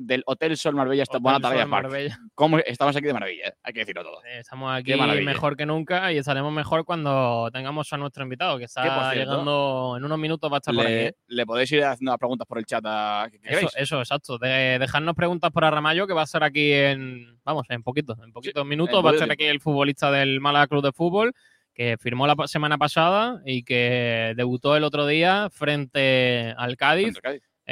del 0.00 0.22
Hotel 0.26 0.56
Sol 0.56 0.74
Marbella 0.74 1.02
está 1.02 1.18
Hotel 1.18 1.22
buena 1.22 1.36
Sol 1.36 1.42
Tarabella 1.42 1.70
Park. 1.70 1.84
Marbella. 1.84 2.18
¿Cómo 2.34 2.58
estamos 2.58 2.96
aquí 2.96 3.06
de 3.06 3.12
maravilla? 3.12 3.48
eh? 3.48 3.52
Hay 3.62 3.72
que 3.72 3.80
decirlo 3.80 4.02
todo. 4.02 4.22
Eh, 4.24 4.38
Estamos 4.40 4.72
aquí 4.72 4.94
mejor 5.22 5.56
que 5.56 5.66
nunca 5.66 6.10
y 6.12 6.18
estaremos 6.18 6.52
mejor 6.52 6.84
cuando 6.84 7.50
tengamos 7.52 7.92
a 7.92 7.96
nuestro 7.98 8.22
invitado, 8.22 8.58
que 8.58 8.64
está 8.64 8.82
cierto, 8.82 9.12
llegando 9.12 9.94
en 9.98 10.04
unos 10.04 10.18
minutos, 10.18 10.50
va 10.50 10.56
a 10.56 10.58
estar 10.58 10.74
por 10.74 10.84
aquí. 10.84 10.92
Le, 10.94 11.06
¿eh? 11.08 11.14
le 11.28 11.46
podéis 11.46 11.70
ir 11.72 11.84
haciendo 11.84 12.12
las 12.12 12.18
preguntas 12.18 12.46
por 12.46 12.58
el 12.58 12.64
chat 12.64 12.82
a, 12.86 13.28
que 13.30 13.38
Eso, 13.42 13.68
eso, 13.76 13.98
exacto. 14.00 14.38
De, 14.38 14.78
dejarnos 14.78 15.14
preguntas 15.14 15.50
por 15.50 15.64
Aramayo, 15.64 16.06
que 16.06 16.14
va 16.14 16.22
a 16.22 16.24
estar 16.24 16.42
aquí 16.42 16.72
en, 16.72 17.38
vamos, 17.44 17.66
en 17.68 17.82
poquito, 17.82 18.16
en 18.24 18.32
poquitos 18.32 18.64
minutos. 18.64 18.98
en 18.98 19.04
Va 19.04 19.10
a 19.10 19.14
estar 19.14 19.30
aquí 19.30 19.44
el 19.44 19.60
futbolista 19.60 20.10
del 20.10 20.40
Málaga 20.40 20.66
Club 20.66 20.82
de 20.82 20.92
Fútbol, 20.92 21.34
que 21.74 21.96
firmó 22.00 22.26
la 22.26 22.34
semana 22.46 22.78
pasada 22.78 23.40
y 23.44 23.62
que 23.64 24.32
debutó 24.36 24.76
el 24.76 24.84
otro 24.84 25.06
día 25.06 25.48
frente 25.50 26.54
al 26.56 26.76
Cádiz. 26.76 27.18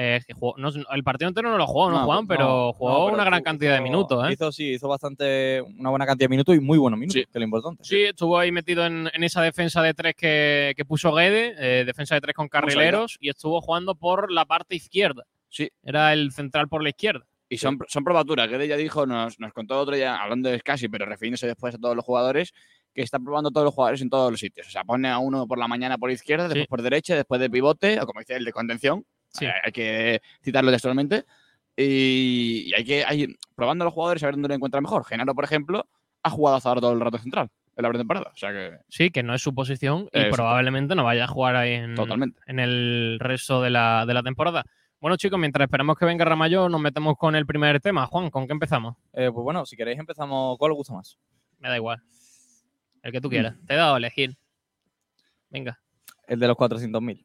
Eh, 0.00 0.20
que 0.24 0.32
jugó- 0.32 0.54
no- 0.58 0.68
el 0.68 1.02
partido 1.02 1.26
entero 1.28 1.50
no 1.50 1.58
lo 1.58 1.66
jugó, 1.66 1.90
¿no, 1.90 1.98
No, 1.98 2.04
Juan? 2.06 2.24
Pero 2.28 2.44
No, 2.44 2.72
jugó 2.72 2.90
no, 2.90 3.04
pero 3.06 3.14
una 3.14 3.24
gran 3.24 3.40
hizo- 3.40 3.44
cantidad 3.44 3.74
de 3.74 3.80
minutos, 3.80 4.28
¿eh? 4.28 4.32
Hizo, 4.32 4.52
sí, 4.52 4.70
hizo 4.74 4.86
bastante, 4.86 5.60
una 5.60 5.90
buena 5.90 6.06
cantidad 6.06 6.26
de 6.26 6.30
minutos 6.30 6.54
y 6.54 6.60
muy 6.60 6.78
buenos 6.78 7.00
minutos, 7.00 7.14
Sí. 7.20 7.24
que 7.24 7.30
es 7.32 7.40
lo 7.40 7.44
importante. 7.44 7.82
Sí, 7.82 8.02
estuvo 8.02 8.38
ahí 8.38 8.52
metido 8.52 8.86
en, 8.86 9.10
en 9.12 9.24
esa 9.24 9.42
defensa 9.42 9.82
de 9.82 9.94
tres 9.94 10.14
que, 10.16 10.72
que 10.76 10.84
puso 10.84 11.12
Guede, 11.12 11.56
eh, 11.58 11.84
defensa 11.84 12.14
de 12.14 12.20
tres 12.20 12.36
con 12.36 12.46
carrileros, 12.48 13.16
y 13.18 13.28
estuvo 13.28 13.60
jugando 13.60 13.96
por 13.96 14.30
la 14.30 14.44
parte 14.44 14.76
izquierda. 14.76 15.24
Sí. 15.48 15.68
Era 15.82 16.12
el 16.12 16.30
central 16.30 16.68
por 16.68 16.84
la 16.84 16.90
izquierda. 16.90 17.26
Y 17.48 17.56
son, 17.58 17.78
son 17.88 18.04
probaturas. 18.04 18.46
Que 18.48 18.68
ya 18.68 18.76
dijo, 18.76 19.04
nos, 19.04 19.40
nos 19.40 19.52
contó 19.52 19.80
otro 19.80 19.96
ya, 19.96 20.22
hablando 20.22 20.48
de 20.48 20.60
casi, 20.60 20.88
pero 20.88 21.06
refiriéndose 21.06 21.48
después 21.48 21.74
a 21.74 21.78
todos 21.78 21.96
los 21.96 22.04
jugadores, 22.04 22.52
que 22.94 23.02
está 23.02 23.18
probando 23.18 23.50
todos 23.50 23.64
los 23.64 23.74
jugadores 23.74 24.00
en 24.02 24.10
todos 24.10 24.30
los 24.30 24.38
sitios. 24.38 24.68
O 24.68 24.70
sea, 24.70 24.84
pone 24.84 25.08
a 25.08 25.18
uno 25.18 25.46
por 25.48 25.58
la 25.58 25.66
mañana 25.66 25.98
por 25.98 26.12
izquierda, 26.12 26.44
después 26.44 26.64
Sí. 26.64 26.68
por 26.68 26.82
derecha, 26.82 27.16
después 27.16 27.40
de 27.40 27.50
pivote, 27.50 28.00
o 28.00 28.06
como 28.06 28.20
dice 28.20 28.36
el 28.36 28.44
de 28.44 28.52
contención. 28.52 29.04
Sí. 29.30 29.46
Hay 29.46 29.72
que 29.72 30.20
citarlo 30.42 30.70
textualmente. 30.70 31.24
Y, 31.76 32.64
y 32.70 32.74
hay 32.74 32.84
que 32.84 33.04
ir 33.14 33.36
probando 33.54 33.84
a 33.84 33.86
los 33.86 33.94
jugadores 33.94 34.22
a 34.22 34.26
ver 34.26 34.34
dónde 34.34 34.48
lo 34.48 34.54
encuentra 34.54 34.80
mejor. 34.80 35.04
Genaro, 35.04 35.34
por 35.34 35.44
ejemplo, 35.44 35.86
ha 36.22 36.30
jugado 36.30 36.56
hasta 36.56 36.68
ahora 36.68 36.80
todo 36.80 36.92
el 36.92 37.00
rato 37.00 37.18
central 37.18 37.50
en 37.76 37.82
la 37.82 37.88
pretemporada. 37.88 38.30
O 38.34 38.36
sea 38.36 38.50
que, 38.50 38.78
Sí, 38.88 39.10
que 39.10 39.22
no 39.22 39.34
es 39.34 39.42
su 39.42 39.54
posición 39.54 40.08
y 40.12 40.18
Exacto. 40.18 40.34
probablemente 40.36 40.94
no 40.96 41.04
vaya 41.04 41.24
a 41.24 41.28
jugar 41.28 41.54
ahí 41.54 41.74
en, 41.74 41.94
totalmente. 41.94 42.40
en 42.46 42.58
el 42.58 43.18
resto 43.20 43.62
de 43.62 43.70
la, 43.70 44.04
de 44.06 44.14
la 44.14 44.22
temporada. 44.24 44.64
Bueno, 45.00 45.16
chicos, 45.16 45.38
mientras 45.38 45.66
esperamos 45.66 45.96
que 45.96 46.04
venga 46.04 46.24
Ramallo, 46.24 46.68
nos 46.68 46.80
metemos 46.80 47.16
con 47.16 47.36
el 47.36 47.46
primer 47.46 47.80
tema. 47.80 48.06
Juan, 48.06 48.30
¿con 48.30 48.48
qué 48.48 48.52
empezamos? 48.52 48.96
Eh, 49.12 49.30
pues 49.32 49.44
bueno, 49.44 49.64
si 49.64 49.76
queréis 49.76 50.00
empezamos, 50.00 50.58
¿cuál 50.58 50.72
os 50.72 50.78
gusta 50.78 50.94
más? 50.94 51.16
Me 51.60 51.68
da 51.68 51.76
igual. 51.76 52.02
El 53.02 53.12
que 53.12 53.20
tú 53.20 53.30
quieras. 53.30 53.54
Te 53.64 53.74
he 53.74 53.76
dado 53.76 53.94
a 53.94 53.98
elegir. 53.98 54.36
Venga. 55.50 55.78
El 56.26 56.40
de 56.40 56.48
los 56.48 56.56
400.000. 56.56 57.24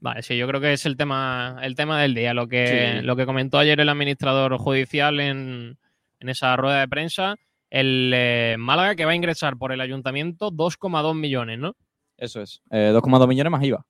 Vale, 0.00 0.22
sí, 0.22 0.36
yo 0.36 0.46
creo 0.48 0.60
que 0.60 0.72
es 0.72 0.84
el 0.86 0.96
tema, 0.96 1.58
el 1.62 1.74
tema 1.76 2.00
del 2.00 2.14
día, 2.14 2.34
lo 2.34 2.48
que, 2.48 2.96
Sí. 3.00 3.06
lo 3.06 3.14
que 3.16 3.26
comentó 3.26 3.58
ayer 3.58 3.78
el 3.80 3.88
administrador 3.88 4.56
judicial 4.58 5.20
en, 5.20 5.78
en 6.20 6.28
esa 6.28 6.56
rueda 6.56 6.80
de 6.80 6.88
prensa. 6.88 7.36
El 7.70 8.12
eh, 8.14 8.56
Málaga 8.58 8.94
que 8.96 9.04
va 9.04 9.12
a 9.12 9.14
ingresar 9.14 9.56
por 9.56 9.72
el 9.72 9.80
ayuntamiento 9.80 10.50
2,2 10.50 11.14
millones, 11.14 11.58
¿no? 11.58 11.74
Eso 12.18 12.42
es. 12.42 12.62
Eh, 12.70 12.90
2,2 12.92 13.26
millones 13.28 13.50
más 13.50 13.62
IVA. 13.64 13.84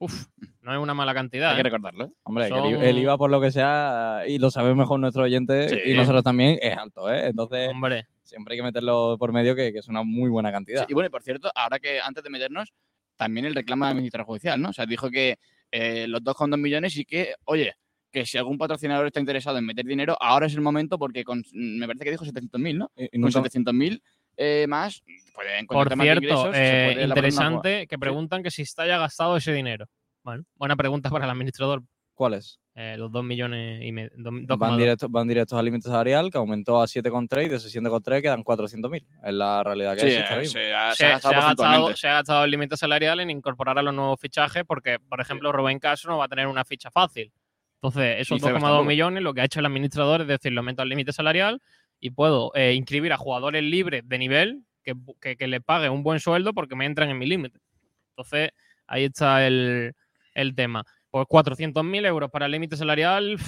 Uf, 0.00 0.26
no 0.62 0.72
es 0.72 0.78
una 0.78 0.94
mala 0.94 1.12
cantidad. 1.14 1.50
Hay 1.50 1.56
que 1.56 1.60
¿eh? 1.60 1.64
recordarlo. 1.64 2.04
¿eh? 2.06 2.10
Hombre, 2.22 2.48
Son- 2.48 2.64
el, 2.82 2.98
IVA, 2.98 3.16
por 3.18 3.30
lo 3.30 3.40
que 3.40 3.50
sea, 3.50 4.22
y 4.26 4.38
lo 4.38 4.50
sabe 4.50 4.74
mejor 4.74 4.98
nuestro 5.00 5.22
oyente 5.24 5.68
Sí. 5.68 5.78
y 5.92 5.94
nosotros 5.94 6.22
también, 6.24 6.58
es 6.62 6.76
alto, 6.76 7.12
¿eh? 7.12 7.26
Entonces, 7.28 7.68
Hombre, 7.68 8.06
siempre 8.22 8.54
hay 8.54 8.58
que 8.60 8.64
meterlo 8.64 9.16
por 9.18 9.32
medio, 9.32 9.54
que, 9.56 9.72
que 9.72 9.78
es 9.80 9.88
una 9.88 10.02
muy 10.02 10.30
buena 10.30 10.50
cantidad. 10.52 10.80
Sí, 10.82 10.86
y 10.90 10.94
bueno, 10.94 11.08
y 11.08 11.10
por 11.10 11.22
cierto, 11.22 11.50
ahora 11.54 11.78
que 11.78 12.00
antes 12.00 12.22
de 12.24 12.30
meternos, 12.30 12.72
también 13.18 13.44
el 13.44 13.54
reclamo 13.54 13.84
del 13.84 13.92
administrador 13.92 14.26
judicial, 14.26 14.60
¿no? 14.62 14.70
O 14.70 14.72
sea, 14.72 14.86
dijo 14.86 15.10
que 15.10 15.36
eh, 15.70 16.06
los 16.08 16.22
2,2 16.22 16.56
millones 16.58 16.96
y 16.96 17.04
que, 17.04 17.34
oye, 17.44 17.74
que 18.10 18.24
si 18.24 18.38
algún 18.38 18.56
patrocinador 18.56 19.06
está 19.06 19.20
interesado 19.20 19.58
en 19.58 19.66
meter 19.66 19.84
dinero, 19.84 20.16
ahora 20.18 20.46
es 20.46 20.54
el 20.54 20.62
momento 20.62 20.98
porque 20.98 21.24
con, 21.24 21.42
me 21.52 21.86
parece 21.86 22.04
que 22.04 22.10
dijo 22.12 22.24
700.000, 22.24 22.78
¿no? 22.78 22.90
Y- 22.96 23.08
Con 23.10 23.20
nunca- 23.20 23.42
700.000 23.42 24.00
eh, 24.38 24.66
más, 24.68 25.02
pueden 25.34 25.66
por 25.66 25.76
encontrar 25.76 25.96
más 25.98 26.06
de 26.06 26.12
cierto, 26.12 26.24
ingresos, 26.24 26.56
eh, 26.56 27.04
interesante 27.08 27.86
que 27.88 27.98
preguntan 27.98 28.42
que 28.42 28.50
si 28.50 28.62
está 28.62 28.86
ya 28.86 28.96
gastado 28.98 29.36
ese 29.36 29.52
dinero. 29.52 29.86
Bueno, 30.22 30.44
buena 30.54 30.76
pregunta 30.76 31.10
para 31.10 31.24
el 31.24 31.30
administrador. 31.32 31.82
¿Cuáles? 32.18 32.58
Eh, 32.74 32.96
los 32.98 33.12
2 33.12 33.22
millones 33.24 33.80
y 33.84 33.92
medio. 33.92 34.10
Van 34.16 34.76
directos, 34.76 35.08
van 35.08 35.28
directos 35.28 35.56
al 35.56 35.64
límite 35.64 35.88
salarial, 35.88 36.30
que 36.32 36.38
aumentó 36.38 36.80
a 36.82 36.86
7,3 36.88 37.46
y 37.46 37.48
de 37.48 37.56
ese 37.56 37.68
7,3 37.80 38.20
quedan 38.22 38.42
400.000. 38.42 39.06
Es 39.24 39.32
la 39.34 39.62
realidad 39.62 39.94
que 39.94 40.00
Sí, 40.00 40.06
existe 40.08 40.24
ahora 40.24 40.36
eh, 40.36 40.40
mismo. 40.40 40.52
se 40.60 40.74
ha, 40.74 40.90
se, 40.90 40.96
se 40.96 41.04
ha 41.06 41.06
se 41.06 41.12
gastado 41.12 41.34
ha 41.34 41.36
gastado, 41.36 41.56
porcentualmente. 41.56 41.96
se 42.00 42.08
ha 42.08 42.12
gastado 42.14 42.44
el 42.44 42.50
límite 42.50 42.76
salarial 42.76 43.20
en 43.20 43.30
incorporar 43.30 43.78
a 43.78 43.82
los 43.82 43.94
nuevos 43.94 44.20
fichajes 44.20 44.64
porque, 44.66 44.98
por 44.98 45.20
ejemplo, 45.20 45.52
Rubén 45.52 45.78
Castro 45.78 46.10
no 46.10 46.18
va 46.18 46.24
a 46.24 46.28
tener 46.28 46.48
una 46.48 46.64
ficha 46.64 46.90
fácil. 46.90 47.32
Entonces, 47.80 48.16
esos 48.20 48.38
Y 48.38 48.40
Febas 48.40 48.60
2,2 48.62 48.66
tampoco. 48.66 48.84
millones 48.84 49.22
lo 49.22 49.32
que 49.34 49.40
ha 49.42 49.44
hecho 49.44 49.60
el 49.60 49.66
administrador 49.66 50.22
es 50.22 50.26
decir, 50.26 50.50
lo 50.52 50.64
meto 50.64 50.82
al 50.82 50.88
límite 50.88 51.12
salarial 51.12 51.62
y 52.00 52.10
puedo 52.10 52.50
eh, 52.56 52.74
inscribir 52.74 53.12
a 53.12 53.16
jugadores 53.16 53.62
libres 53.62 54.02
de 54.08 54.18
nivel 54.18 54.64
que, 54.82 54.94
que, 55.20 55.36
que 55.36 55.46
le 55.46 55.60
pague 55.60 55.88
un 55.88 56.02
buen 56.02 56.18
sueldo 56.18 56.52
porque 56.52 56.74
me 56.74 56.84
entran 56.86 57.08
en 57.10 57.18
mi 57.18 57.26
límite. 57.26 57.60
Entonces, 58.10 58.50
ahí 58.88 59.04
está 59.04 59.46
el, 59.46 59.94
el 60.34 60.54
tema. 60.56 60.84
Pues 61.10 61.26
400.000 61.26 62.04
euros 62.06 62.30
para 62.30 62.46
el 62.46 62.52
límite 62.52 62.76
salarial, 62.76 63.38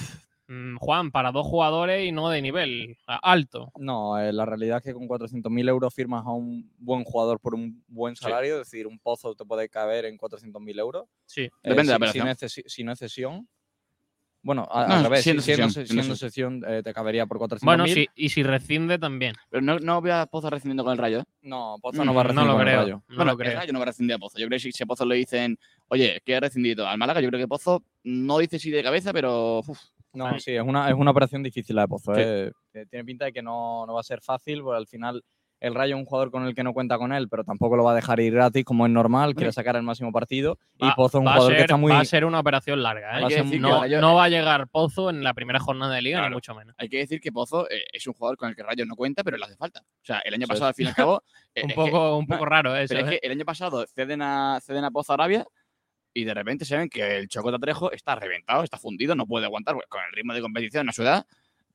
mm, 0.49 0.77
Juan, 0.79 1.11
para 1.11 1.31
dos 1.31 1.47
jugadores 1.47 2.07
y 2.07 2.13
no 2.13 2.31
de 2.31 2.41
nivel 2.41 2.97
alto. 3.07 3.71
No, 3.79 4.19
eh, 4.19 4.33
la 4.33 4.47
realidad 4.47 4.79
es 4.79 4.83
que 4.85 4.95
con 4.95 5.07
400.000 5.07 5.69
euros 5.69 5.93
firmas 5.95 6.25
a 6.27 6.31
un 6.31 6.73
buen 6.79 7.05
jugador 7.05 7.39
por 7.39 7.55
un 7.55 7.85
buen 7.87 8.17
Sí. 8.17 8.25
salario, 8.25 8.55
es 8.61 8.71
decir, 8.71 8.87
un 8.87 8.99
pozo 8.99 9.35
te 9.35 9.45
puede 9.45 9.69
caber 9.69 10.07
en 10.07 10.17
400.000 10.17 10.79
euros. 10.79 11.07
Sí. 11.27 11.43
Eh, 11.43 11.51
Depende 11.63 11.83
de 11.85 11.91
la 11.91 11.97
operación. 11.97 12.25
no 12.27 12.33
es 12.33 12.39
cesi- 12.43 12.65
si 12.67 12.83
no 12.83 12.93
es 12.93 12.99
cesión. 12.99 13.47
Bueno, 14.43 14.67
a- 14.71 14.87
No, 14.87 14.95
al 14.95 15.05
revés, 15.05 15.23
siendo 15.23 15.43
si- 15.43 15.47
siendo, 15.55 15.69
cesión, 15.69 15.87
se- 15.87 15.87
siendo 15.87 16.03
siendo 16.03 16.17
sesión 16.17 16.63
eh, 16.67 16.83
te 16.83 16.95
cabería 16.95 17.27
por 17.27 17.39
400.000. 17.39 17.65
Bueno, 17.67 17.87
sí, 17.87 18.09
y 18.15 18.31
si 18.31 18.43
rescinde 18.43 18.99
también. 18.99 19.35
Pero 19.51 19.61
no, 19.61 19.79
no 19.79 20.01
veo 20.01 20.17
a 20.17 20.27
Pozo 20.27 20.49
rescindiendo 20.49 20.83
con 20.83 20.93
el 20.93 20.99
Rayo. 20.99 21.21
¿eh? 21.21 21.25
No, 21.43 21.77
Pozo 21.83 22.03
Mm, 22.03 22.07
no 22.07 22.15
va 22.15 22.21
a 22.23 22.25
no 22.25 22.29
recibir 22.29 22.47
lo 22.47 22.53
con 22.55 22.61
el 22.63 22.67
creo. 22.69 22.81
Rayo. 22.81 22.95
No 23.09 23.17
bueno, 23.17 23.25
lo 23.25 23.31
el 23.33 23.39
creo. 23.47 23.59
Rayo 23.61 23.73
no 23.75 23.79
va 23.79 23.83
a 23.83 23.87
rescindir 23.87 24.15
a 24.15 24.19
Pozo. 24.19 24.39
Yo 24.39 24.47
creo 24.47 24.57
que 24.57 24.61
si, 24.61 24.73
si 24.73 24.83
a 24.83 24.87
Pozo 24.87 25.05
le 25.05 25.17
dicen, 25.17 25.59
oye, 25.89 26.23
que 26.25 26.37
ha 26.37 26.41
rescindido 26.41 26.87
al 26.89 26.97
Málaga, 26.97 27.21
yo 27.21 27.29
creo 27.29 27.41
que 27.41 27.49
Pozo 27.49 27.85
no 28.05 28.39
dice 28.39 28.59
sí 28.59 28.71
de 28.71 28.83
cabeza, 28.83 29.13
pero 29.13 29.59
uf, 29.59 29.79
No, 30.15 30.25
Vale. 30.25 30.41
sí, 30.41 30.53
es 30.53 30.63
una, 30.63 30.89
es 30.89 30.95
una 30.95 31.11
operación 31.13 31.43
difícil 31.43 31.77
la 31.77 31.83
de 31.83 31.89
Pozo. 31.89 32.15
Sí. 32.15 32.21
eh. 32.25 32.51
Eh, 32.73 32.87
Tiene 32.89 33.05
pinta 33.05 33.27
de 33.27 33.33
que 33.33 33.43
no, 33.43 33.85
no 33.87 33.93
va 33.95 34.01
a 34.01 34.05
ser 34.05 34.21
fácil, 34.23 34.63
porque 34.63 34.79
al 34.79 34.87
final 34.87 35.23
el 35.61 35.75
Rayo 35.75 35.95
es 35.97 36.01
un 36.01 36.07
jugador 36.07 36.31
con 36.31 36.47
el 36.47 36.55
que 36.55 36.65
no 36.65 36.73
cuenta 36.73 36.97
con 36.99 37.13
él, 37.13 37.29
pero 37.29 37.45
tampoco 37.45 37.77
lo 37.77 37.85
va 37.85 37.93
a 37.93 37.95
dejar 37.95 38.19
ir 38.21 38.33
gratis 38.33 38.65
como 38.65 38.87
es 38.87 38.93
normal, 38.93 39.35
quiere 39.35 39.53
sacar 39.53 39.77
el 39.77 39.83
máximo 39.83 40.11
partido. 40.11 40.59
Y 40.79 40.91
Pozo 40.93 41.19
es 41.19 41.23
un 41.23 41.27
jugador 41.31 41.55
que 41.55 41.61
está 41.61 41.77
muy... 41.77 41.93
Va 41.93 42.01
a 42.01 42.05
ser 42.07 42.25
una 42.25 42.41
operación 42.41 42.83
larga. 42.83 43.21
¿eh? 43.21 43.25
Hay 43.25 43.35
que 43.51 43.59
No, 43.59 43.81
Rayo- 43.83 44.01
no 44.01 44.15
va 44.15 44.25
a 44.25 44.29
llegar 44.31 44.69
Pozo 44.69 45.11
en 45.11 45.23
la 45.23 45.35
primera 45.35 45.61
jornada 45.61 45.95
de 45.95 46.03
liga, 46.03 46.19
Claro. 46.19 46.31
ni 46.31 46.37
mucho 46.37 46.55
menos. 46.55 46.75
hay 46.79 46.89
que 46.89 46.97
decir 46.99 47.21
que 47.21 47.31
Pozo 47.31 47.69
eh, 47.71 47.85
es 47.93 48.07
un 48.07 48.15
jugador 48.15 48.39
con 48.39 48.49
el 48.49 48.57
que 48.57 48.63
Rayo 48.63 48.87
no 48.87 48.97
cuenta, 48.97 49.23
pero 49.23 49.37
le 49.37 49.45
hace 49.45 49.57
falta. 49.57 49.81
O 49.81 50.05
sea, 50.05 50.21
el 50.21 50.33
año 50.35 50.47
pasado, 50.47 50.69
al 50.69 50.75
fin 50.75 50.87
y 50.87 50.89
al 50.89 50.95
cabo. 50.97 51.23
eh, 51.55 51.63
Un 51.63 51.69
que- 51.69 51.75
poco, 51.75 52.17
un 52.17 52.27
poco 52.27 52.45
raro 52.47 52.75
eso. 52.75 52.95
pero 52.95 53.07
es 53.07 53.13
¿eh? 53.13 53.19
que 53.21 53.27
el 53.27 53.33
año 53.33 53.45
pasado 53.45 53.87
ceden 53.87 54.23
a, 54.23 54.59
ceden 54.63 54.85
a 54.85 54.91
Pozo 54.91 55.13
a 55.13 55.15
Arabia 55.17 55.45
y 56.15 56.25
de 56.25 56.33
repente 56.35 56.65
se 56.65 56.77
ven 56.77 56.89
que 56.89 57.19
el 57.19 57.29
Choco 57.29 57.53
Tatrejo 57.53 57.93
está 57.93 58.15
reventado, 58.15 58.65
está 58.65 58.79
fundido, 58.79 59.15
no 59.15 59.27
puede 59.27 59.45
aguantar 59.45 59.75
pues, 59.75 59.87
con 59.89 60.01
el 60.09 60.13
ritmo 60.13 60.33
de 60.33 60.41
competición 60.41 60.89
a 60.89 60.93
su 60.93 61.03
edad, 61.03 61.27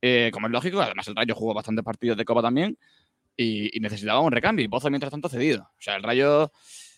eh, 0.01 0.29
como 0.33 0.47
es 0.47 0.51
lógico. 0.53 0.81
Además, 0.81 1.07
el 1.07 1.15
Rayo 1.15 1.35
jugó 1.35 1.53
bastantes 1.53 1.85
partidos 1.85 2.17
de 2.17 2.25
Copa 2.25 2.41
también 2.41 2.77
y, 3.37 3.75
y 3.75 3.79
necesitaba 3.79 4.19
un 4.21 4.31
recambio. 4.31 4.65
Y 4.65 4.67
Pozo, 4.69 4.89
mientras 4.89 5.11
tanto, 5.11 5.29
cedido. 5.29 5.63
O 5.63 5.81
sea, 5.81 5.95
el 5.95 6.03
Rayo. 6.03 6.51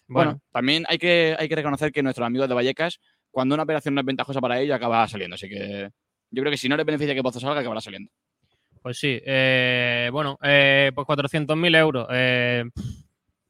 Bueno, 0.09 0.31
Bueno, 0.31 0.41
también 0.51 0.85
hay 0.87 0.97
que, 0.97 1.35
hay 1.37 1.49
que 1.49 1.55
reconocer 1.55 1.91
que 1.91 2.01
nuestros 2.03 2.25
amigos 2.25 2.47
de 2.47 2.55
Vallecas, 2.55 2.99
cuando 3.31 3.55
una 3.55 3.63
operación 3.63 3.93
no 3.95 4.01
es 4.01 4.05
ventajosa 4.07 4.39
para 4.39 4.59
ellos, 4.59 4.75
acaba 4.75 5.07
saliendo. 5.07 5.35
Así 5.35 5.49
que 5.49 5.89
yo 6.31 6.41
creo 6.43 6.51
que 6.51 6.57
si 6.57 6.69
no 6.69 6.77
les 6.77 6.85
beneficia 6.85 7.13
que 7.15 7.23
Pozo 7.23 7.39
salga, 7.39 7.59
acabará 7.59 7.81
saliendo. 7.81 8.09
pues 8.81 8.97
sí. 8.99 9.19
eh, 9.25 10.09
bueno, 10.11 10.37
eh, 10.41 10.91
pues 10.95 11.05
400.000 11.07 11.75
euros. 11.75 12.07
eh, 12.11 12.63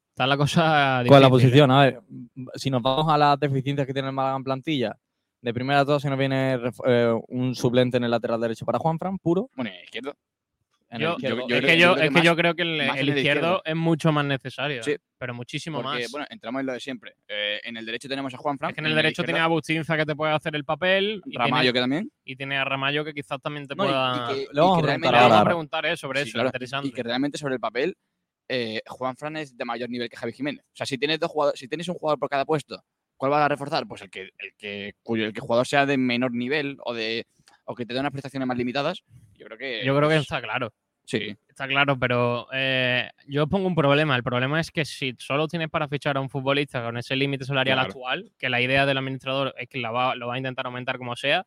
está 0.09 0.25
la 0.25 0.35
cosa 0.37 1.03
¿Cuál 1.05 1.21
es 1.23 1.29
la 1.29 1.29
difícil, 1.29 1.29
¿eh? 1.29 1.29
posición? 1.29 1.71
A 1.71 1.81
ver, 1.85 2.01
si 2.55 2.69
nos 2.71 2.81
vamos 2.81 3.11
a 3.13 3.17
las 3.17 3.39
deficiencias 3.39 3.85
que 3.85 3.93
tiene 3.93 4.07
el 4.07 4.13
Málaga 4.15 4.37
en 4.37 4.43
plantilla, 4.43 4.97
de 5.41 5.53
primera 5.53 5.81
a 5.81 5.85
todas 5.85 6.01
se 6.01 6.09
nos 6.09 6.17
viene 6.17 6.57
eh, 6.87 7.13
un 7.27 7.53
suplente 7.53 7.97
en 7.97 8.03
el 8.03 8.09
lateral 8.11 8.41
derecho 8.41 8.65
para 8.65 8.79
Juanfran, 8.79 9.19
puro. 9.19 9.51
Bueno, 9.55 9.69
izquierdo. 9.83 10.15
Yo- 10.89 11.17
yo 11.19 11.27
es 11.57 11.65
que 11.65 11.77
yo 11.77 11.93
yo, 11.93 11.93
creo 11.93 11.95
que 11.95 12.01
es 12.01 12.07
que 12.07 12.11
más- 12.11 12.23
yo 12.23 12.35
creo 12.35 12.55
que 12.55 12.61
el, 12.61 12.69
el 12.81 12.87
izquierdo 12.89 13.17
izquierdo. 13.17 13.61
es 13.65 13.75
mucho 13.75 14.11
más 14.13 14.25
necesario. 14.25 14.83
Sí. 14.83 14.95
Pero 15.19 15.33
muchísimo 15.33 15.81
Porque, 15.81 16.03
más. 16.03 16.11
bueno, 16.11 16.27
entramos 16.29 16.59
en 16.61 16.65
lo 16.67 16.73
de 16.73 16.79
siempre. 16.79 17.15
Eh, 17.27 17.59
en 17.63 17.75
el 17.75 17.85
derecho 17.85 18.07
tenemos 18.07 18.33
a 18.33 18.37
Juan 18.37 18.57
Fran. 18.57 18.69
es 18.69 18.75
que 18.75 18.81
en 18.81 18.85
el 18.87 18.95
derecho 18.95 19.23
tiene 19.23 19.39
a 19.39 19.47
Bustinza 19.47 19.97
que 19.97 20.05
te 20.05 20.15
puede 20.15 20.31
hacer 20.33 20.55
el 20.55 20.63
papel. 20.63 21.21
Y 21.25 21.35
Ramallo 21.37 21.61
tiene, 21.63 21.73
que 21.73 21.79
también. 21.79 22.11
y 22.23 22.35
tiene 22.35 22.57
a 22.57 22.63
Ramallo 22.63 23.03
que 23.03 23.13
quizás 23.13 23.41
también 23.41 23.67
te 23.67 23.75
No, 23.75 23.83
y- 23.83 23.87
y 23.87 23.89
pueda. 23.89 24.27
que- 24.29 24.47
Le 24.53 24.61
vamos 24.61 24.77
y 24.77 24.79
a 24.79 24.93
que 24.93 25.45
preguntar 25.45 25.85
a 25.85 25.91
eh, 25.91 25.97
sobre 25.97 26.21
Sí, 26.23 26.29
eso. 26.29 26.35
claro. 26.35 26.47
Interesante. 26.49 26.87
Y 26.87 26.91
que 26.91 27.03
realmente 27.03 27.37
sobre 27.37 27.55
el 27.55 27.59
papel, 27.59 27.95
eh, 28.47 28.81
Juan 28.87 29.17
Fran 29.17 29.35
es 29.37 29.57
de 29.57 29.65
mayor 29.65 29.89
nivel 29.89 30.07
que 30.09 30.15
Javi 30.15 30.31
Jiménez. 30.31 30.63
O 30.67 30.75
sea, 30.75 30.85
si 30.85 30.97
tienes 30.97 31.19
dos 31.19 31.29
jugadores, 31.31 31.59
si 31.59 31.67
tienes 31.67 31.87
un 31.89 31.95
jugador 31.95 32.17
por 32.19 32.29
cada 32.29 32.45
puesto, 32.45 32.81
¿cuál 33.17 33.31
vas 33.31 33.41
a 33.43 33.47
reforzar? 33.49 33.85
Pues 33.87 34.03
el 34.03 34.09
que, 34.09 34.21
el 34.37 34.53
que, 34.57 34.93
cuyo 35.03 35.25
el 35.25 35.33
que 35.33 35.41
jugador 35.41 35.67
sea 35.67 35.85
de 35.85 35.97
menor 35.97 36.31
nivel 36.33 36.77
o 36.85 36.93
de 36.93 37.25
o 37.65 37.75
que 37.75 37.85
te 37.85 37.93
dé 37.93 37.99
unas 37.99 38.11
prestaciones 38.13 38.47
más 38.47 38.57
limitadas. 38.57 39.03
Yo 39.37 39.45
creo 39.45 39.57
que. 39.57 39.85
Yo 39.85 39.95
creo 39.95 40.09
que 40.09 40.17
está 40.17 40.41
claro. 40.41 40.73
Sí. 41.05 41.35
Está 41.47 41.67
claro, 41.67 41.97
pero 41.97 42.47
eh, 42.51 43.09
yo 43.27 43.47
pongo 43.47 43.65
un 43.67 43.75
problema. 43.75 44.15
El 44.15 44.23
problema 44.23 44.59
es 44.59 44.69
que 44.71 44.83
si 44.85 45.15
solo 45.17 45.47
tienes 45.47 45.69
para 45.69 45.87
fichar 45.87 46.17
a 46.17 46.19
un 46.21 46.29
futbolista 46.29 46.83
con 46.83 46.97
ese 46.97 47.15
límite 47.15 47.45
salarial 47.45 47.77
Claro. 47.77 47.87
actual, 47.89 48.31
que 48.37 48.49
la 48.49 48.59
idea 48.61 48.85
del 48.85 48.97
administrador 48.97 49.55
es 49.57 49.69
que 49.69 49.79
la 49.79 49.89
va- 49.91 50.15
lo 50.15 50.27
va 50.27 50.35
a 50.35 50.37
intentar 50.37 50.65
aumentar 50.65 50.97
como 50.97 51.15
sea, 51.15 51.45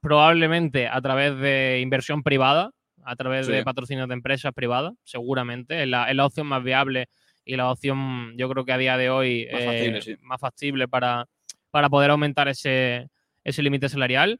probablemente 0.00 0.88
a 0.88 1.00
través 1.00 1.38
de 1.38 1.80
inversión 1.80 2.22
privada, 2.22 2.70
a 3.04 3.16
través 3.16 3.46
Sí. 3.46 3.52
de 3.52 3.62
patrocinios 3.64 4.08
de 4.08 4.14
empresas 4.14 4.52
privadas, 4.52 4.92
seguramente. 5.04 5.82
Es 5.82 5.88
la, 5.88 6.10
es 6.10 6.16
la 6.16 6.26
opción 6.26 6.46
más 6.46 6.62
viable 6.62 7.08
y 7.44 7.56
la 7.56 7.70
opción, 7.70 8.34
yo 8.36 8.48
creo 8.48 8.64
que 8.64 8.72
a 8.72 8.78
día 8.78 8.96
de 8.96 9.10
hoy, 9.10 9.48
Más 9.50 9.62
eh, 9.62 9.64
factible, 9.66 10.02
sí. 10.02 10.16
más 10.20 10.40
factible 10.40 10.88
para, 10.88 11.26
para 11.70 11.88
poder 11.88 12.10
aumentar 12.10 12.48
ese, 12.48 13.08
ese 13.44 13.62
límite 13.62 13.88
salarial. 13.88 14.38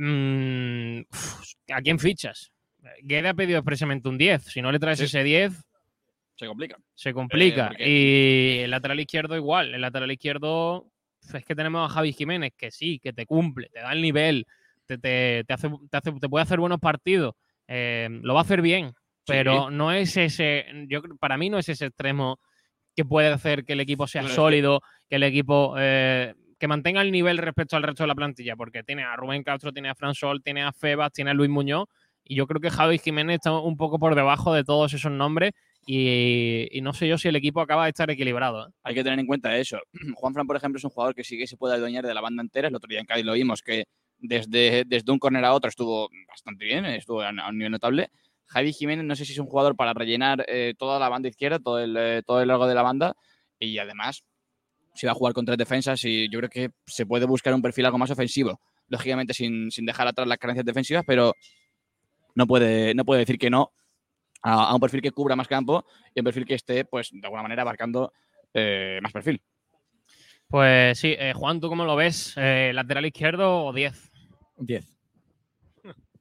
Mm, 0.00 1.00
¿A 1.72 1.82
quién 1.82 1.98
fichas? 1.98 2.52
Guede 3.02 3.28
ha 3.28 3.34
pedido 3.34 3.58
expresamente 3.58 4.08
un 4.08 4.16
10. 4.16 4.44
Si 4.44 4.62
no 4.62 4.70
le 4.70 4.78
traes 4.78 4.98
Sí. 5.00 5.06
ese 5.06 5.24
10, 5.24 5.52
Se 6.36 6.46
complica. 6.46 6.76
se 6.94 7.12
complica. 7.12 7.68
porque- 7.68 7.88
Y 7.88 8.58
el 8.60 8.70
lateral 8.70 9.00
izquierdo 9.00 9.34
igual. 9.36 9.74
El 9.74 9.80
lateral 9.80 10.10
izquierdo 10.12 10.86
es 11.34 11.44
que 11.44 11.54
tenemos 11.56 11.90
a 11.90 11.92
Javi 11.92 12.12
Jiménez, 12.12 12.52
que 12.56 12.70
sí, 12.70 13.00
que 13.00 13.12
te 13.12 13.26
cumple, 13.26 13.68
te 13.70 13.80
da 13.80 13.92
el 13.92 14.00
nivel, 14.00 14.46
te, 14.86 14.98
te- 14.98 15.42
te 15.46 15.52
hace, 15.52 15.68
te, 15.90 15.96
hace- 15.96 16.12
te 16.12 16.28
puede 16.28 16.44
hacer 16.44 16.60
buenos 16.60 16.78
partidos, 16.78 17.34
eh, 17.66 18.08
lo 18.22 18.34
va 18.34 18.40
a 18.40 18.44
hacer 18.44 18.62
bien, 18.62 18.92
pero 19.26 19.68
no 19.70 19.92
es 19.92 20.16
ese, 20.16 20.64
yo 20.88 21.02
para 21.18 21.36
mí 21.36 21.50
no 21.50 21.58
es 21.58 21.68
ese 21.68 21.86
extremo 21.86 22.38
que 22.96 23.04
puede 23.04 23.28
hacer 23.28 23.64
que 23.64 23.74
el 23.74 23.80
equipo 23.80 24.06
sea 24.06 24.22
sólido, 24.28 24.80
que 25.10 25.16
el 25.16 25.24
equipo 25.24 25.74
eh, 25.76 26.34
que 26.58 26.68
mantenga 26.68 27.02
el 27.02 27.12
nivel 27.12 27.38
respecto 27.38 27.76
al 27.76 27.82
resto 27.82 28.02
de 28.02 28.08
la 28.08 28.14
plantilla, 28.14 28.56
porque 28.56 28.82
tiene 28.82 29.04
a 29.04 29.16
Rubén 29.16 29.42
Castro, 29.42 29.72
tiene 29.72 29.88
a 29.88 29.94
Fran 29.94 30.14
Sol, 30.14 30.42
tiene 30.42 30.62
a 30.62 30.72
Febas, 30.72 31.12
tiene 31.12 31.30
a 31.30 31.34
Luis 31.34 31.50
Muñoz, 31.50 31.88
y 32.24 32.34
yo 32.34 32.46
creo 32.46 32.60
que 32.60 32.70
Javi 32.70 32.98
Jiménez 32.98 33.36
está 33.36 33.52
un 33.52 33.76
poco 33.76 33.98
por 33.98 34.14
debajo 34.14 34.52
de 34.52 34.64
todos 34.64 34.92
esos 34.92 35.10
nombres 35.10 35.52
y, 35.86 36.68
no 36.82 36.92
sé 36.92 37.08
yo 37.08 37.16
si 37.16 37.28
el 37.28 37.36
equipo 37.36 37.62
acaba 37.62 37.84
de 37.84 37.90
estar 37.90 38.10
equilibrado. 38.10 38.68
¿eh? 38.68 38.72
Hay 38.82 38.94
que 38.94 39.02
tener 39.02 39.18
en 39.18 39.26
cuenta 39.26 39.56
eso. 39.56 39.78
Juan 40.14 40.34
Fran, 40.34 40.46
por 40.46 40.56
ejemplo, 40.56 40.76
es 40.76 40.84
un 40.84 40.90
jugador 40.90 41.14
que 41.14 41.24
sí 41.24 41.38
que 41.38 41.46
se 41.46 41.56
puede 41.56 41.76
adueñar 41.76 42.04
de 42.04 42.12
la 42.12 42.20
banda 42.20 42.42
entera. 42.42 42.68
El 42.68 42.74
otro 42.74 42.88
día 42.88 43.00
en 43.00 43.06
Cádiz 43.06 43.24
lo 43.24 43.32
vimos 43.32 43.62
que 43.62 43.84
desde, 44.18 44.84
desde 44.86 45.10
un 45.10 45.18
córner 45.18 45.44
a 45.46 45.54
otro 45.54 45.70
estuvo 45.70 46.10
bastante 46.28 46.66
bien, 46.66 46.84
estuvo 46.84 47.22
a 47.22 47.30
un 47.30 47.56
nivel 47.56 47.72
notable. 47.72 48.10
Javi 48.44 48.74
Jiménez 48.74 49.06
no 49.06 49.16
sé 49.16 49.24
si 49.24 49.32
es 49.32 49.38
un 49.38 49.46
jugador 49.46 49.76
para 49.76 49.94
rellenar 49.94 50.44
eh, 50.48 50.74
toda 50.76 50.98
la 50.98 51.08
banda 51.08 51.28
izquierda, 51.28 51.58
todo 51.58 51.78
el, 51.78 51.96
eh, 51.96 52.22
todo 52.26 52.42
el 52.42 52.48
largo 52.48 52.66
de 52.66 52.74
la 52.74 52.82
banda 52.82 53.14
y 53.58 53.78
además 53.78 54.24
si 54.98 55.06
va 55.06 55.12
a 55.12 55.14
jugar 55.14 55.32
con 55.32 55.44
tres 55.44 55.56
defensas 55.56 56.04
y 56.04 56.28
yo 56.28 56.40
creo 56.40 56.50
que 56.50 56.70
se 56.84 57.06
puede 57.06 57.24
buscar 57.24 57.54
un 57.54 57.62
perfil 57.62 57.86
algo 57.86 57.98
más 57.98 58.10
ofensivo, 58.10 58.60
lógicamente 58.88 59.32
sin, 59.32 59.70
sin 59.70 59.86
dejar 59.86 60.08
atrás 60.08 60.26
las 60.26 60.38
carencias 60.38 60.66
defensivas, 60.66 61.04
pero 61.06 61.34
no 62.34 62.46
puede, 62.48 62.94
no 62.94 63.04
puede 63.04 63.20
decir 63.20 63.38
que 63.38 63.48
no 63.48 63.70
a, 64.42 64.70
a 64.70 64.74
un 64.74 64.80
perfil 64.80 65.00
que 65.00 65.12
cubra 65.12 65.36
más 65.36 65.46
campo 65.46 65.86
y 66.12 66.18
un 66.18 66.24
perfil 66.24 66.44
que 66.44 66.54
esté, 66.54 66.84
pues, 66.84 67.10
de 67.12 67.20
alguna 67.22 67.42
manera 67.42 67.62
abarcando 67.62 68.12
eh, 68.52 68.98
más 69.00 69.12
perfil. 69.12 69.40
Pues 70.48 70.98
sí, 70.98 71.14
eh, 71.16 71.32
Juan, 71.32 71.60
¿tú 71.60 71.68
cómo 71.68 71.84
lo 71.84 71.94
ves? 71.94 72.34
Eh, 72.36 72.72
¿Lateral 72.74 73.06
izquierdo 73.06 73.66
o 73.66 73.72
10? 73.72 74.10
10. 74.56 74.97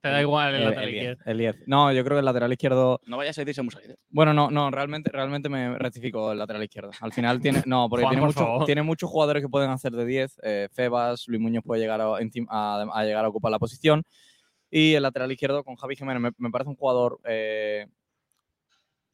¿Te 0.02 0.10
da 0.10 0.22
igual 0.22 0.50
el, 0.56 0.62
El, 0.62 0.64
lateral 0.66 0.84
el 0.86 0.92
10, 0.92 1.02
izquierdo? 1.04 1.32
el 1.32 1.38
10. 1.38 1.56
No, 1.68 1.92
yo 1.92 2.04
creo 2.04 2.16
que 2.16 2.20
el 2.20 2.26
lateral 2.26 2.52
izquierdo. 2.52 3.02
No 3.08 3.18
vayas 3.18 3.38
a 3.38 3.42
decirse 3.42 3.62
Musaid. 3.62 3.92
¿eh? 3.92 3.96
Bueno, 4.10 4.34
no, 4.34 4.50
no, 4.52 4.70
realmente, 4.72 5.12
realmente 5.12 5.50
me 5.50 5.78
rectifico 5.78 6.32
el 6.32 6.38
lateral 6.40 6.64
izquierdo. 6.64 6.92
Al 7.02 7.12
final 7.14 7.40
tiene. 7.42 7.64
No, 7.66 7.88
porque 7.90 8.04
Juan, 8.06 8.16
tiene, 8.16 8.34
por 8.34 8.44
mucho- 8.50 8.66
tiene 8.66 8.84
muchos 8.84 9.10
jugadores 9.10 9.44
que 9.44 9.50
pueden 9.50 9.70
hacer 9.70 9.92
de 9.94 10.06
10. 10.06 10.40
eh, 10.44 10.68
Febas, 10.72 11.26
Luis 11.28 11.42
Muñoz 11.42 11.64
puede 11.66 11.82
llegar 11.82 12.00
a, 12.02 12.20
encima- 12.22 12.48
a- 12.50 12.86
a 12.94 13.04
llegar 13.04 13.26
a 13.26 13.30
ocupar 13.30 13.52
la 13.52 13.60
posición. 13.60 14.04
Y 14.70 14.94
el 14.96 15.04
lateral 15.04 15.32
izquierdo 15.32 15.64
con 15.64 15.76
Javi 15.78 15.96
Jiménez 15.96 16.22
me, 16.22 16.32
me 16.38 16.52
parece 16.52 16.70
un 16.70 16.76
jugador 16.76 17.20
eh, 17.26 17.88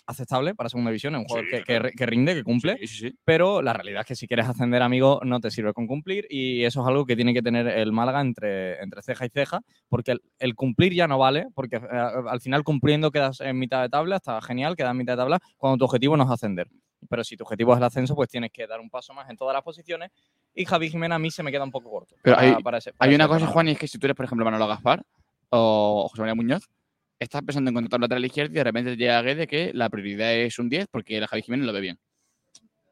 aceptable 0.05 0.53
para 0.55 0.69
segunda 0.69 0.91
división, 0.91 1.15
es 1.15 1.19
un 1.21 1.25
jugador 1.25 1.45
Sí, 1.45 1.51
que, 1.51 1.57
que 1.59 1.63
claro. 1.79 1.89
que 1.97 2.05
rinde, 2.05 2.33
que 2.35 2.43
cumple. 2.43 2.77
Sí, 2.79 2.87
sí, 2.87 2.97
sí. 3.09 3.15
Pero 3.23 3.61
la 3.61 3.73
realidad 3.73 4.01
es 4.01 4.07
que 4.07 4.15
si 4.15 4.27
quieres 4.27 4.47
ascender, 4.47 4.81
amigo, 4.81 5.19
no 5.23 5.39
te 5.39 5.49
sirve 5.51 5.73
con 5.73 5.87
cumplir 5.87 6.25
y 6.29 6.63
eso 6.65 6.81
es 6.81 6.87
algo 6.87 7.05
que 7.05 7.15
tiene 7.15 7.33
que 7.33 7.41
tener 7.41 7.67
el 7.67 7.91
Málaga 7.91 8.21
entre, 8.21 8.81
entre 8.81 9.01
ceja 9.01 9.25
y 9.25 9.29
ceja, 9.29 9.61
porque 9.89 10.11
el, 10.11 10.21
el 10.39 10.55
cumplir 10.55 10.93
ya 10.93 11.07
no 11.07 11.17
vale, 11.17 11.47
porque 11.55 11.77
eh, 11.77 11.81
al 12.29 12.41
final 12.41 12.63
cumpliendo 12.63 13.11
quedas 13.11 13.39
en 13.41 13.57
mitad 13.57 13.81
de 13.81 13.89
tabla, 13.89 14.17
está 14.17 14.41
genial, 14.41 14.75
quedas 14.75 14.91
en 14.91 14.97
mitad 14.97 15.13
de 15.13 15.17
tabla, 15.17 15.39
cuando 15.57 15.77
tu 15.77 15.85
objetivo 15.85 16.17
no 16.17 16.23
es 16.25 16.29
ascender. 16.31 16.67
Pero 17.09 17.23
si 17.25 17.35
tu 17.35 17.43
objetivo 17.43 17.73
es 17.73 17.77
el 17.79 17.83
ascenso, 17.83 18.15
pues 18.15 18.29
tienes 18.29 18.49
que 18.51 18.65
dar 18.65 18.79
un 18.79 18.89
paso 18.89 19.13
más 19.13 19.29
en 19.29 19.35
todas 19.35 19.53
las 19.53 19.61
posiciones 19.63 20.09
y 20.55 20.63
Javi 20.63 20.89
Jiménez 20.89 21.15
a 21.17 21.19
mí 21.19 21.31
se 21.31 21.43
me 21.43 21.51
queda 21.51 21.63
un 21.65 21.71
poco 21.71 21.89
corto. 21.91 22.15
Pero 22.23 22.37
para- 22.37 22.55
hay- 22.55 22.63
para 22.63 22.77
ese- 22.77 22.93
para 22.93 23.09
Hay 23.09 23.15
una 23.15 23.27
cosa. 23.27 23.45
Juan, 23.47 23.67
y 23.67 23.71
es 23.71 23.77
que 23.79 23.87
si 23.89 23.97
tú 23.97 24.07
eres, 24.07 24.15
por 24.15 24.25
ejemplo, 24.25 24.45
Manolo 24.45 24.67
Gaspar 24.67 25.03
o 25.49 26.07
José 26.09 26.21
María 26.21 26.35
Muñoz, 26.35 26.69
estás 27.19 27.41
pensando 27.43 27.69
en 27.69 27.75
contratar 27.75 27.99
lateral 27.99 28.25
izquierdo 28.25 28.51
y 28.51 28.55
de 28.55 28.63
repente 28.63 28.91
te 28.91 28.97
llega 28.97 29.21
Guede 29.21 29.47
que 29.47 29.71
la 29.73 29.89
prioridad 29.89 30.33
es 30.35 30.59
un 30.59 30.69
10 30.69 30.87
porque 30.91 31.17
el 31.17 31.27
Javi 31.27 31.41
Jiménez 31.41 31.65
lo 31.65 31.73
ve 31.73 31.81
bien. 31.81 31.99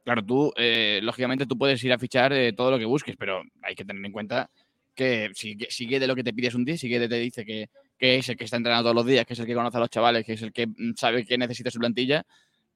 Claro, 0.03 0.25
tú, 0.25 0.51
eh, 0.57 0.99
lógicamente, 1.03 1.45
tú 1.45 1.57
puedes 1.57 1.83
ir 1.83 1.93
a 1.93 1.99
fichar 1.99 2.33
eh, 2.33 2.53
todo 2.53 2.71
lo 2.71 2.79
que 2.79 2.85
busques, 2.85 3.15
pero 3.17 3.43
hay 3.61 3.75
que 3.75 3.85
tener 3.85 4.03
en 4.03 4.11
cuenta 4.11 4.49
que 4.95 5.29
si, 5.33 5.57
si 5.69 5.85
de 5.85 6.07
lo 6.07 6.15
que 6.15 6.23
te 6.23 6.33
pides 6.33 6.55
un 6.55 6.65
10, 6.65 6.79
si 6.79 6.89
Guede 6.89 7.07
te 7.07 7.19
dice 7.19 7.45
que, 7.45 7.69
que 7.97 8.17
es 8.17 8.29
el 8.29 8.35
que 8.35 8.45
está 8.45 8.57
entrenando 8.57 8.83
todos 8.83 8.95
los 8.95 9.05
días, 9.05 9.25
que 9.25 9.33
es 9.33 9.39
el 9.39 9.45
que 9.45 9.53
conoce 9.53 9.77
a 9.77 9.79
los 9.79 9.89
chavales, 9.89 10.25
que 10.25 10.33
es 10.33 10.41
el 10.41 10.51
que 10.51 10.67
mm, 10.67 10.93
sabe 10.95 11.23
que 11.23 11.37
necesita 11.37 11.69
su 11.69 11.79
plantilla, 11.79 12.23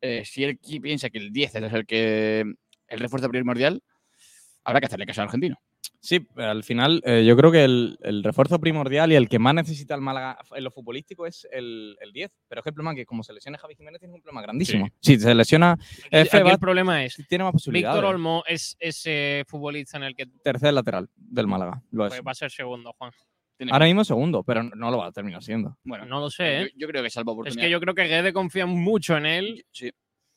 eh, 0.02 0.24
si 0.24 0.44
él 0.44 0.60
piensa 0.82 1.10
que 1.10 1.18
el 1.18 1.32
10 1.32 1.56
es 1.56 1.74
el 1.74 1.86
que 1.86 2.46
el 2.88 3.00
refuerzo 3.00 3.30
primordial, 3.30 3.82
habrá 4.64 4.80
que 4.80 4.86
hacerle 4.86 5.06
caso 5.06 5.22
al 5.22 5.28
argentino. 5.28 5.58
Sí, 6.06 6.26
al 6.36 6.64
final 6.64 7.02
eh, 7.04 7.26
yo 7.26 7.36
creo 7.36 7.52
que 7.52 7.64
el, 7.64 7.98
el 8.04 8.24
refuerzo 8.24 8.60
primordial 8.60 9.12
y 9.12 9.16
el 9.16 9.28
que 9.28 9.40
más 9.40 9.56
necesita 9.56 9.96
el 9.96 10.02
Málaga 10.02 10.38
en 10.56 10.64
lo 10.64 10.70
futbolístico 10.70 11.26
es 11.26 11.48
el, 11.52 11.98
el 12.00 12.12
10. 12.14 12.32
Pero 12.48 12.60
es 12.60 12.64
que 12.64 12.70
el 12.70 12.74
problema 12.76 12.92
es 12.92 12.98
que 12.98 13.06
como 13.08 13.24
se 13.24 13.34
lesiona 13.34 13.58
Javi 13.58 13.74
Jiménez 13.76 14.00
tiene 14.00 14.14
un 14.14 14.22
problema 14.22 14.44
grandísimo. 14.44 14.88
Si 15.02 15.18
se 15.20 15.34
lesiona 15.34 15.76
eh, 16.12 16.20
Aquí 16.22 16.30
Febas, 16.30 16.54
el 16.54 16.60
problema 16.60 17.04
es, 17.04 17.16
tiene 17.28 17.44
más 17.44 17.54
posibilidades. 17.54 17.96
Víctor 17.98 18.14
Olmo 18.14 18.44
es 18.48 18.78
ese 18.80 19.44
futbolista 19.48 19.98
en 19.98 20.04
el 20.04 20.16
que 20.16 20.28
Tercer 20.44 20.74
lateral 20.76 21.10
del 21.16 21.48
Málaga. 21.48 21.82
Lo 21.92 22.06
es. 22.06 22.12
pues, 22.12 22.22
va 22.28 22.32
a 22.32 22.36
ser 22.36 22.52
segundo, 22.52 22.94
Juan. 22.98 23.12
Tiene- 23.58 23.72
Ahora 23.72 23.86
mismo 23.86 24.04
segundo, 24.04 24.44
pero 24.44 24.62
no 24.62 24.92
lo 24.92 24.98
va 25.00 25.08
a 25.08 25.12
terminar 25.12 25.42
siendo. 25.42 25.76
bueno, 25.86 26.06
No 26.06 26.20
lo 26.20 26.30
sé, 26.30 26.58
¿eh? 26.58 26.72
yo, 26.76 26.82
yo 26.82 26.88
creo 26.88 27.02
que 27.02 27.10
salvo 27.10 27.32
Es 27.32 27.34
oportunidad. 27.36 27.64
que 27.66 27.70
yo 27.72 27.80
creo 27.80 27.96
que 27.96 28.04
Guede 28.04 28.32
confía 28.32 28.68
mucho 28.68 29.18
en 29.18 29.26
él 29.26 29.66
Sí, 29.72 29.90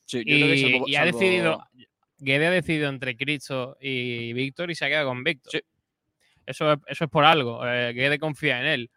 sí, 0.07 0.19
yo 0.21 0.25
creo 0.25 0.47
que 0.47 0.55
y, 0.57 0.63
salvo- 0.63 0.85
y 0.89 0.95
ha 0.97 1.01
salvo- 1.05 1.19
decidido, 1.19 1.63
Guede 2.19 2.47
ha 2.49 2.51
decidido 2.51 2.89
entre 2.89 3.17
Cristo 3.17 3.77
y 3.81 4.33
Víctor 4.33 4.71
y 4.71 4.75
se 4.75 4.85
ha 4.85 4.89
quedado 4.89 5.09
con 5.09 5.23
Víctor. 5.25 5.53
Sí. 5.53 5.61
Eso, 6.47 6.73
es, 6.73 6.79
eso 6.87 7.05
es 7.05 7.11
por 7.11 7.25
algo. 7.25 7.67
Eh, 7.67 7.93
Guede 7.93 8.19
confía 8.19 8.61
en 8.61 8.67
él. 8.67 8.91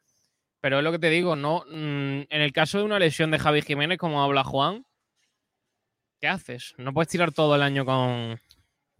Pero 0.61 0.77
es 0.77 0.83
lo 0.83 0.91
que 0.91 0.99
te 0.99 1.09
digo, 1.09 1.35
no. 1.35 1.63
mm, 1.69 2.21
en 2.29 2.41
el 2.41 2.53
caso 2.53 2.77
de 2.77 2.83
una 2.83 2.99
lesión 2.99 3.31
de 3.31 3.39
Javi 3.39 3.61
Jiménez, 3.61 3.97
como 3.97 4.23
habla 4.23 4.43
Juan, 4.43 4.85
¿qué 6.19 6.27
haces? 6.27 6.73
No 6.77 6.93
puedes 6.93 7.09
tirar 7.09 7.31
todo 7.31 7.55
el 7.55 7.61
año 7.63 7.83
con, 7.83 8.39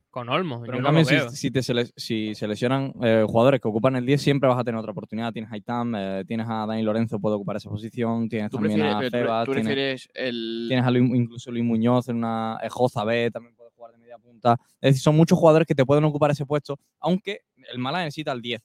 con 0.09 0.27
Olmo. 0.29 0.61
Pero 0.61 0.73
Yo 0.73 0.77
en 0.77 0.83
no 0.83 0.87
cambio, 1.03 1.29
si, 1.29 1.35
si 1.37 1.51
te 1.51 1.59
sele- 1.61 1.91
si 1.95 2.33
se 2.35 2.47
lesionan 2.47 2.93
eh, 3.03 3.23
jugadores 3.27 3.61
que 3.61 3.67
ocupan 3.67 3.95
el 3.95 4.05
10, 4.07 4.21
siempre 4.21 4.49
vas 4.49 4.57
a 4.59 4.63
tener 4.63 4.79
otra 4.79 4.91
oportunidad. 4.91 5.31
Tienes 5.31 5.51
a 5.51 5.57
Itam, 5.57 5.93
eh, 5.95 6.23
tienes 6.27 6.47
a 6.49 6.65
Dani 6.65 6.81
Lorenzo, 6.81 7.19
puede 7.19 7.35
ocupar 7.35 7.57
esa 7.57 7.69
posición. 7.69 8.27
Tienes 8.27 8.49
¿Tú 8.49 8.57
también 8.57 8.79
prefieres, 8.79 8.95
a 8.95 8.99
pero 8.99 9.11
tú- 9.11 9.17
Febas. 9.17 9.45
tú 9.45 9.51
tienes, 9.53 9.67
prefieres 9.67 10.09
el. 10.15 10.65
tienes 10.67 10.85
a 10.85 10.91
Luis- 10.91 11.15
incluso 11.15 11.51
Luis 11.51 11.63
Muñoz 11.63 12.09
en 12.09 12.17
una 12.17 12.57
eh, 12.63 12.69
Joza 12.69 13.03
B, 13.03 13.29
también 13.31 13.55
puede 13.55 13.60
jugar 13.81 13.91
de 13.91 13.97
media 13.97 14.17
punta. 14.17 14.57
Es 14.79 14.91
decir, 14.91 15.01
son 15.01 15.15
muchos 15.15 15.37
jugadores 15.37 15.67
que 15.67 15.75
te 15.75 15.85
pueden 15.85 16.03
ocupar 16.03 16.31
ese 16.31 16.45
puesto, 16.45 16.79
aunque 16.99 17.41
el 17.71 17.79
Málaga 17.79 18.05
necesita 18.05 18.31
el 18.31 18.41
10. 18.41 18.61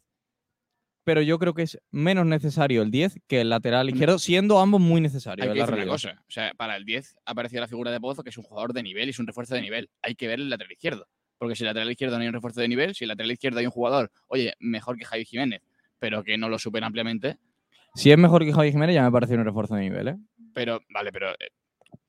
Pero 1.05 1.23
yo 1.23 1.39
creo 1.39 1.55
que 1.55 1.63
es 1.63 1.79
menos 1.93 2.27
necesario 2.27 2.83
el 2.83 2.91
10 2.91 3.21
que 3.29 3.41
el 3.41 3.49
lateral 3.49 3.89
izquierdo, 3.89 4.19
siendo 4.19 4.59
ambos 4.59 4.81
muy 4.81 5.01
necesarios. 5.01 5.47
Hay 5.47 5.55
que 5.55 5.61
decir 5.61 5.75
una 5.75 5.87
cosa. 5.87 6.23
O 6.29 6.33
sea, 6.33 6.53
para 6.55 6.77
el 6.77 6.85
10 6.85 7.17
ha 7.25 7.31
aparecido 7.31 7.61
la 7.61 7.69
figura 7.69 7.93
de 7.93 8.01
Pozo, 8.01 8.25
que 8.25 8.31
es 8.31 8.39
un 8.39 8.43
jugador 8.43 8.73
de 8.73 8.83
nivel 8.83 9.07
y 9.07 9.11
es 9.11 9.19
un 9.21 9.27
refuerzo 9.27 9.55
de 9.55 9.63
nivel. 9.63 9.89
Hay 10.03 10.17
que 10.17 10.27
ver 10.27 10.41
el 10.41 10.51
lateral 10.51 10.73
izquierdo. 10.73 11.07
Porque 11.39 11.55
si 11.55 11.63
el 11.63 11.69
lateral 11.69 11.91
izquierdo 11.91 12.17
no 12.17 12.23
hay 12.23 12.29
un 12.29 12.35
refuerzo 12.35 12.61
de 12.61 12.69
nivel, 12.69 12.95
si 12.95 13.05
el 13.05 13.09
lateral 13.09 13.31
izquierdo 13.31 13.61
hay 13.61 13.67
un 13.67 13.73
jugador, 13.73 14.11
oye, 14.27 14.55
mejor 14.59 14.97
que 14.97 15.05
Javi 15.05 15.25
Jiménez, 15.25 15.63
pero 15.99 16.25
que 16.25 16.37
no 16.37 16.49
lo 16.49 16.59
supera 16.59 16.87
ampliamente, 16.87 17.39
Si 17.95 18.11
es 18.11 18.19
mejor 18.19 18.45
que 18.45 18.53
Javi 18.53 18.73
Jiménez, 18.73 18.95
ya 18.95 19.05
me 19.05 19.13
parece 19.13 19.35
un 19.35 19.45
refuerzo 19.45 19.77
de 19.77 19.83
nivel. 19.83 20.09
¿eh? 20.09 20.17
pero 20.57 20.81
vale, 20.89 21.13
pero. 21.13 21.35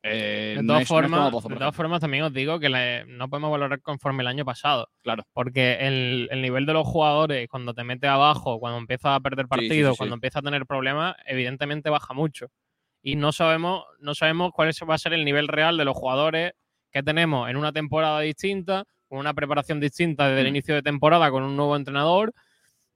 Eh, 0.10 0.56
De 0.58 0.64
todas, 0.68 0.82
no 0.82 0.86
formas, 0.86 1.32
de 1.44 1.56
todas 1.56 1.76
formas, 1.76 2.00
también 2.02 2.24
os 2.24 2.34
digo 2.34 2.60
que 2.60 2.70
le- 2.70 3.06
no 3.06 3.30
podemos 3.30 3.52
valorar 3.52 3.82
conforme 3.82 4.24
el 4.24 4.28
año 4.28 4.46
pasado. 4.46 4.90
Claro. 5.04 5.24
Porque 5.34 5.78
el, 5.88 6.28
el 6.32 6.42
nivel 6.42 6.66
de 6.66 6.74
los 6.74 6.88
jugadores, 6.88 7.48
cuando 7.50 7.74
te 7.74 7.84
metes 7.84 8.10
abajo, 8.10 8.60
cuando 8.60 8.78
empiezas 8.80 9.16
a 9.16 9.20
perder 9.20 9.46
Sí, 9.46 9.50
sí, 9.56 9.62
sí, 9.62 9.68
partidos, 9.70 9.94
sí. 9.94 9.98
cuando 9.98 10.16
empiezas 10.16 10.40
a 10.40 10.44
tener 10.44 10.66
problemas, 10.66 11.16
evidentemente 11.26 11.90
baja 11.90 12.14
mucho. 12.14 12.48
Y 13.02 13.16
no 13.16 13.32
sabemos, 13.32 13.86
no 14.00 14.16
sabemos 14.16 14.52
cuál 14.54 14.70
va 14.90 14.96
a 14.96 14.98
ser 14.98 15.14
el 15.14 15.24
nivel 15.24 15.48
real 15.48 15.78
de 15.78 15.86
los 15.86 15.96
jugadores 15.96 16.54
que 16.92 17.04
tenemos 17.04 17.50
en 17.50 17.58
una 17.58 17.72
temporada 17.72 18.20
distinta, 18.22 18.84
con 19.08 19.20
una 19.20 19.34
preparación 19.34 19.80
distinta 19.80 20.28
desde 20.28 20.42
el 20.42 20.48
Mm. 20.48 20.56
inicio 20.56 20.76
de 20.76 20.82
temporada, 20.82 21.30
con 21.32 21.44
un 21.44 21.56
nuevo 21.56 21.76
entrenador. 21.76 22.34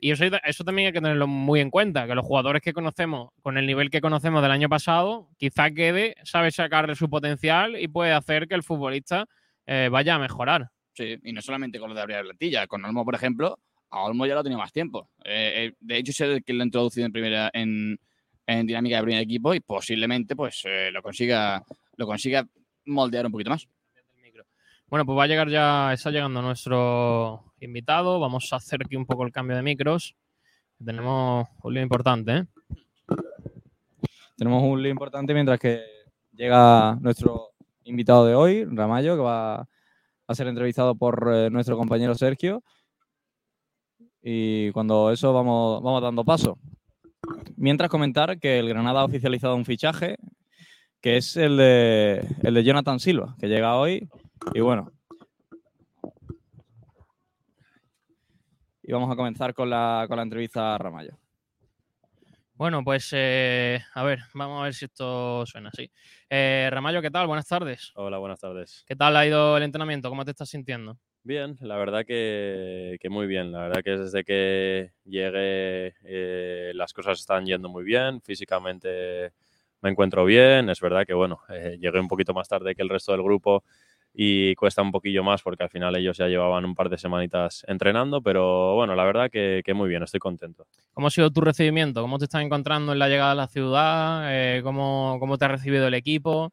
Y 0.04 0.12
eso, 0.12 0.26
eso 0.26 0.64
también 0.64 0.88
hay 0.88 0.94
que 0.94 1.00
tenerlo 1.00 1.28
muy 1.28 1.60
en 1.60 1.70
cuenta, 1.70 2.08
que 2.08 2.16
los 2.16 2.26
jugadores 2.26 2.64
que 2.64 2.74
conocemos, 2.74 3.30
con 3.44 3.60
el 3.60 3.68
nivel 3.68 3.92
que 3.92 4.02
conocemos 4.02 4.42
del 4.42 4.52
año 4.52 4.68
pasado, 4.68 5.30
quizá 5.38 5.70
quede, 5.70 6.16
sabe 6.24 6.50
sacarle 6.50 6.96
su 6.96 7.08
potencial 7.08 7.80
y 7.80 7.88
puede 7.88 8.12
hacer 8.12 8.48
que 8.48 8.56
el 8.56 8.64
futbolista 8.64 9.28
eh, 9.68 9.90
vaya 9.92 10.16
a 10.16 10.20
mejorar. 10.20 10.70
Sí, 10.94 11.18
y 11.24 11.32
no 11.32 11.42
solamente 11.44 11.80
con 11.80 11.90
lo 11.90 11.96
de 11.96 12.02
abrir 12.02 12.18
la 12.18 12.24
plantilla. 12.24 12.66
Con 12.66 12.84
Olmo, 12.84 13.06
por 13.06 13.14
ejemplo, 13.14 13.60
a 13.92 14.02
Olmo 14.02 14.26
ya 14.26 14.34
lo 14.34 14.44
tenido 14.44 14.60
más 14.60 14.74
tiempo. 14.74 15.08
Eh, 15.24 15.68
eh, 15.68 15.74
de 15.80 15.98
hecho, 15.98 16.12
es 16.12 16.22
el 16.22 16.44
que 16.44 16.54
lo 16.54 16.64
ha 16.64 16.66
introducido 16.66 17.06
en 17.06 17.12
primera 17.12 17.52
en, 17.54 18.00
en 18.48 18.68
dinámica 18.68 18.98
de 18.98 19.04
primer 19.04 19.22
equipo 19.22 19.54
y 19.54 19.60
posiblemente 19.60 20.36
pues 20.36 20.64
eh, 20.66 20.90
lo 20.92 21.04
consiga 21.04 21.64
lo 21.96 22.08
consiga 22.08 22.48
moldear 22.86 23.28
un 23.28 23.32
poquito 23.32 23.52
más. 23.52 23.68
Bueno, 24.92 25.06
pues 25.06 25.18
va 25.18 25.24
a 25.24 25.28
llegar 25.28 25.48
ya, 25.48 25.94
está 25.94 26.12
llegando 26.12 26.42
nuestro 26.42 27.54
invitado. 27.62 28.20
Vamos 28.20 28.52
a 28.52 28.58
hacer 28.58 28.82
aquí 28.84 28.98
un 28.98 29.06
poco 29.06 29.24
el 29.24 29.32
cambio 29.32 29.56
de 29.56 29.64
micros. 29.64 30.18
Tenemos 30.84 31.48
un 31.64 31.74
lío 31.74 31.82
importante, 31.82 32.40
¿eh? 32.40 32.46
Tenemos 34.36 34.62
un 34.62 34.84
lío 34.84 34.92
importante 34.92 35.34
mientras 35.34 35.62
que 35.62 35.82
llega 36.34 36.98
nuestro 37.00 37.52
invitado 37.86 38.26
de 38.26 38.36
hoy, 38.36 38.66
Ramallo, 38.66 39.16
que 39.16 39.22
va 39.22 39.66
a 40.28 40.36
ser 40.36 40.48
entrevistado 40.48 40.94
por 40.94 41.32
eh, 41.34 41.50
nuestro 41.50 41.78
compañero 41.78 42.14
Sergio. 42.14 42.62
Y 44.22 44.72
cuando 44.72 45.10
eso 45.10 45.32
vamos, 45.32 45.82
vamos 45.82 46.02
dando 46.02 46.26
paso. 46.26 46.58
Mientras 47.56 47.90
comentar 47.90 48.40
que 48.40 48.60
el 48.60 48.68
Granada 48.68 49.00
ha 49.00 49.06
oficializado 49.06 49.56
un 49.56 49.64
fichaje, 49.64 50.18
que 51.00 51.16
es 51.16 51.38
el 51.38 51.56
de, 51.56 52.28
el 52.44 52.54
de 52.54 52.64
Jonathan 52.66 53.00
Silva, 53.00 53.38
que 53.40 53.48
llega 53.48 53.78
hoy. 53.78 54.10
Y 54.54 54.60
bueno. 54.60 54.92
Y 58.84 58.92
vamos 58.92 59.12
a 59.12 59.16
comenzar 59.16 59.54
con 59.54 59.70
la, 59.70 60.06
con 60.08 60.18
la 60.18 60.24
entrevista 60.24 60.76
a 60.76 60.78
Ramallo. 60.78 61.18
Bueno, 62.56 62.84
pues 62.84 63.10
eh, 63.14 63.80
a 63.94 64.04
ver, 64.04 64.20
vamos 64.34 64.62
a 64.62 64.64
ver 64.66 64.74
si 64.74 64.86
esto 64.86 65.46
suena 65.46 65.70
así. 65.70 65.90
Eh, 66.30 66.70
Ramallo, 66.72 67.02
¿qué 67.02 67.10
tal? 67.10 67.26
Buenas 67.28 67.48
tardes. 67.48 67.92
Hola, 67.96 68.18
buenas 68.18 68.40
tardes. 68.40 68.84
¿Qué 68.88 68.96
tal 68.96 69.16
ha 69.16 69.26
ido 69.26 69.58
el 69.58 69.64
entrenamiento? 69.64 70.10
¿Cómo 70.10 70.26
te 70.26 70.32
estás 70.32 70.50
sintiendo? 70.50 70.98
Bien, 71.24 71.56
la 71.62 71.78
verdad 71.78 72.06
que, 72.06 72.98
que 73.00 73.10
muy 73.10 73.28
bien. 73.28 73.52
La 73.52 73.62
verdad 73.62 73.84
que 73.84 73.92
desde 73.92 74.24
que 74.24 74.92
llegué 75.06 75.96
eh, 76.04 76.72
las 76.76 76.94
cosas 76.94 77.20
están 77.20 77.46
yendo 77.46 77.70
muy 77.70 77.84
bien. 77.84 78.22
Físicamente 78.22 79.32
me 79.82 79.90
encuentro 79.90 80.26
bien. 80.26 80.70
Es 80.70 80.80
verdad 80.80 81.06
que, 81.06 81.14
bueno, 81.14 81.42
eh, 81.50 81.78
llegué 81.80 82.00
un 82.00 82.08
poquito 82.08 82.34
más 82.34 82.48
tarde 82.48 82.76
que 82.76 82.82
el 82.82 82.90
resto 82.90 83.12
del 83.12 83.24
grupo 83.24 83.64
y 84.14 84.56
cuesta 84.56 84.82
un 84.82 84.92
poquillo 84.92 85.24
más 85.24 85.42
porque 85.42 85.64
al 85.64 85.70
final 85.70 85.96
ellos 85.96 86.18
ya 86.18 86.28
llevaban 86.28 86.66
un 86.66 86.76
par 86.76 86.90
de 86.90 86.98
semanitas 86.98 87.64
entrenando, 87.68 88.22
pero 88.22 88.76
bueno, 88.76 88.96
la 88.96 89.06
verdad 89.06 89.30
que, 89.30 89.62
que 89.64 89.74
muy 89.74 89.90
bien, 89.90 90.04
estoy 90.04 90.20
contento. 90.20 90.68
¿Cómo 90.94 91.08
ha 91.08 91.12
sido 91.12 91.32
tu 91.32 91.42
recibimiento? 91.42 92.02
¿Cómo 92.02 92.18
te 92.18 92.26
estás 92.26 92.42
encontrando 92.42 92.92
en 92.92 93.00
la 93.00 93.08
llegada 93.08 93.32
a 93.32 93.36
la 93.36 93.48
ciudad? 93.48 94.24
Eh, 94.28 94.62
¿cómo, 94.64 95.18
¿Cómo 95.20 95.38
te 95.38 95.46
ha 95.46 95.50
recibido 95.50 95.88
el 95.88 95.94
equipo? 95.94 96.52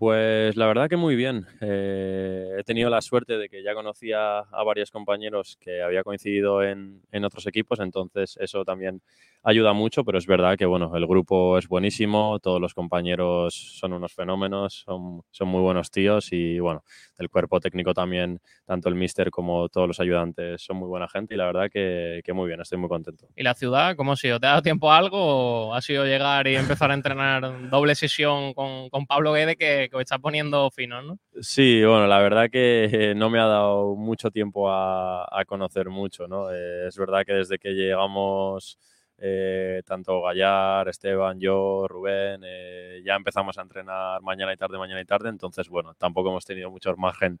Pues 0.00 0.56
la 0.56 0.66
verdad 0.66 0.88
que 0.88 0.96
muy 0.96 1.14
bien. 1.14 1.46
Eh, 1.60 2.56
he 2.58 2.64
tenido 2.64 2.88
la 2.88 3.02
suerte 3.02 3.36
de 3.36 3.50
que 3.50 3.62
ya 3.62 3.74
conocía 3.74 4.38
a 4.38 4.64
varios 4.64 4.90
compañeros 4.90 5.58
que 5.60 5.82
había 5.82 6.02
coincidido 6.02 6.62
en, 6.62 7.02
en 7.12 7.24
otros 7.26 7.46
equipos, 7.46 7.80
entonces 7.80 8.38
eso 8.40 8.64
también 8.64 9.02
ayuda 9.42 9.72
mucho, 9.72 10.04
pero 10.04 10.18
es 10.18 10.26
verdad 10.26 10.56
que 10.56 10.66
bueno, 10.66 10.94
el 10.96 11.06
grupo 11.06 11.58
es 11.58 11.68
buenísimo, 11.68 12.38
todos 12.40 12.60
los 12.60 12.74
compañeros 12.74 13.54
son 13.54 13.92
unos 13.92 14.12
fenómenos, 14.12 14.82
son, 14.84 15.22
son 15.30 15.48
muy 15.48 15.60
buenos 15.60 15.90
tíos 15.90 16.32
y 16.32 16.58
bueno, 16.58 16.84
el 17.18 17.28
cuerpo 17.30 17.60
técnico 17.60 17.94
también, 17.94 18.40
tanto 18.66 18.88
el 18.88 18.94
míster 18.94 19.30
como 19.30 19.68
todos 19.68 19.88
los 19.88 20.00
ayudantes 20.00 20.62
son 20.62 20.76
muy 20.76 20.88
buena 20.88 21.08
gente 21.08 21.34
y 21.34 21.36
la 21.36 21.46
verdad 21.46 21.70
que, 21.72 22.20
que 22.24 22.32
muy 22.32 22.48
bien, 22.48 22.60
estoy 22.60 22.78
muy 22.78 22.88
contento. 22.88 23.26
¿Y 23.36 23.42
la 23.42 23.54
ciudad? 23.54 23.96
¿Cómo 23.96 24.12
ha 24.12 24.16
sido? 24.16 24.38
¿Te 24.38 24.46
ha 24.46 24.50
dado 24.50 24.62
tiempo 24.62 24.92
a 24.92 24.98
algo 24.98 25.68
o 25.68 25.74
ha 25.74 25.80
sido 25.80 26.04
llegar 26.04 26.46
y 26.46 26.56
empezar 26.56 26.90
a 26.90 26.94
entrenar 26.94 27.70
doble 27.70 27.94
sesión 27.94 28.52
con, 28.54 28.88
con 28.90 29.06
Pablo 29.06 29.32
Guede 29.32 29.56
que, 29.56 29.88
que 29.90 29.96
os 29.96 30.02
está 30.02 30.18
poniendo 30.18 30.70
fino, 30.70 31.02
¿no? 31.02 31.18
Sí, 31.40 31.82
bueno, 31.84 32.06
la 32.06 32.18
verdad 32.18 32.50
que 32.50 33.14
no 33.16 33.30
me 33.30 33.38
ha 33.38 33.46
dado 33.46 33.94
mucho 33.96 34.30
tiempo 34.30 34.70
a, 34.70 35.24
a 35.30 35.44
conocer 35.44 35.88
mucho, 35.88 36.28
¿no? 36.28 36.52
Eh, 36.52 36.88
es 36.88 36.96
verdad 36.96 37.24
que 37.24 37.32
desde 37.32 37.58
que 37.58 37.70
llegamos, 37.70 38.78
eh, 39.20 39.82
tanto 39.84 40.22
Gallar, 40.22 40.88
Esteban, 40.88 41.38
yo, 41.38 41.86
Rubén, 41.86 42.40
eh, 42.44 43.02
ya 43.04 43.14
empezamos 43.16 43.58
a 43.58 43.62
entrenar 43.62 44.22
mañana 44.22 44.52
y 44.52 44.56
tarde, 44.56 44.78
mañana 44.78 45.00
y 45.00 45.04
tarde, 45.04 45.28
entonces, 45.28 45.68
bueno, 45.68 45.94
tampoco 45.94 46.30
hemos 46.30 46.44
tenido 46.44 46.70
mucho 46.70 46.96
margen 46.96 47.38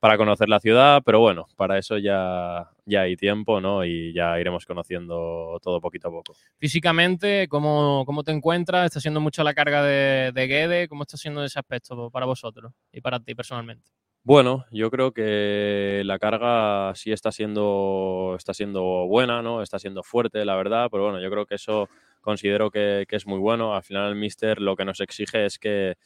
para 0.00 0.16
conocer 0.16 0.48
la 0.48 0.58
ciudad, 0.58 1.00
pero 1.04 1.20
bueno, 1.20 1.46
para 1.56 1.78
eso 1.78 1.96
ya, 1.96 2.68
ya 2.84 3.02
hay 3.02 3.14
tiempo, 3.14 3.60
¿no? 3.60 3.84
Y 3.84 4.12
ya 4.12 4.40
iremos 4.40 4.66
conociendo 4.66 5.60
todo 5.62 5.80
poquito 5.80 6.08
a 6.08 6.10
poco. 6.10 6.34
Físicamente, 6.58 7.46
¿cómo, 7.46 8.02
cómo 8.04 8.24
te 8.24 8.32
encuentras? 8.32 8.86
¿Está 8.86 8.98
siendo 8.98 9.20
mucho 9.20 9.44
la 9.44 9.54
carga 9.54 9.80
de, 9.84 10.32
de 10.32 10.46
Guede? 10.48 10.88
¿Cómo 10.88 11.04
está 11.04 11.16
siendo 11.16 11.44
ese 11.44 11.60
aspecto 11.60 12.10
para 12.10 12.26
vosotros 12.26 12.72
y 12.90 13.00
para 13.00 13.20
ti 13.20 13.36
personalmente? 13.36 13.92
Bueno, 14.24 14.66
yo 14.70 14.88
creo 14.90 15.12
que 15.12 16.02
la 16.04 16.18
carga 16.20 16.94
sí 16.94 17.10
está 17.10 17.32
siendo, 17.32 18.34
está 18.38 18.54
siendo 18.54 18.82
buena, 19.08 19.42
¿no? 19.42 19.62
Está 19.62 19.80
siendo 19.80 20.04
fuerte, 20.04 20.44
la 20.44 20.54
verdad, 20.54 20.88
pero 20.92 21.02
bueno, 21.04 21.20
yo 21.20 21.28
creo 21.28 21.44
que 21.44 21.56
eso 21.56 21.88
considero 22.20 22.70
que, 22.70 23.04
que 23.08 23.16
es 23.16 23.26
muy 23.26 23.38
bueno. 23.40 23.74
Al 23.74 23.82
final 23.82 24.10
el 24.10 24.14
míster 24.14 24.60
lo 24.60 24.76
que 24.76 24.84
nos 24.84 25.00
exige 25.00 25.44
es 25.44 25.58
que, 25.58 25.96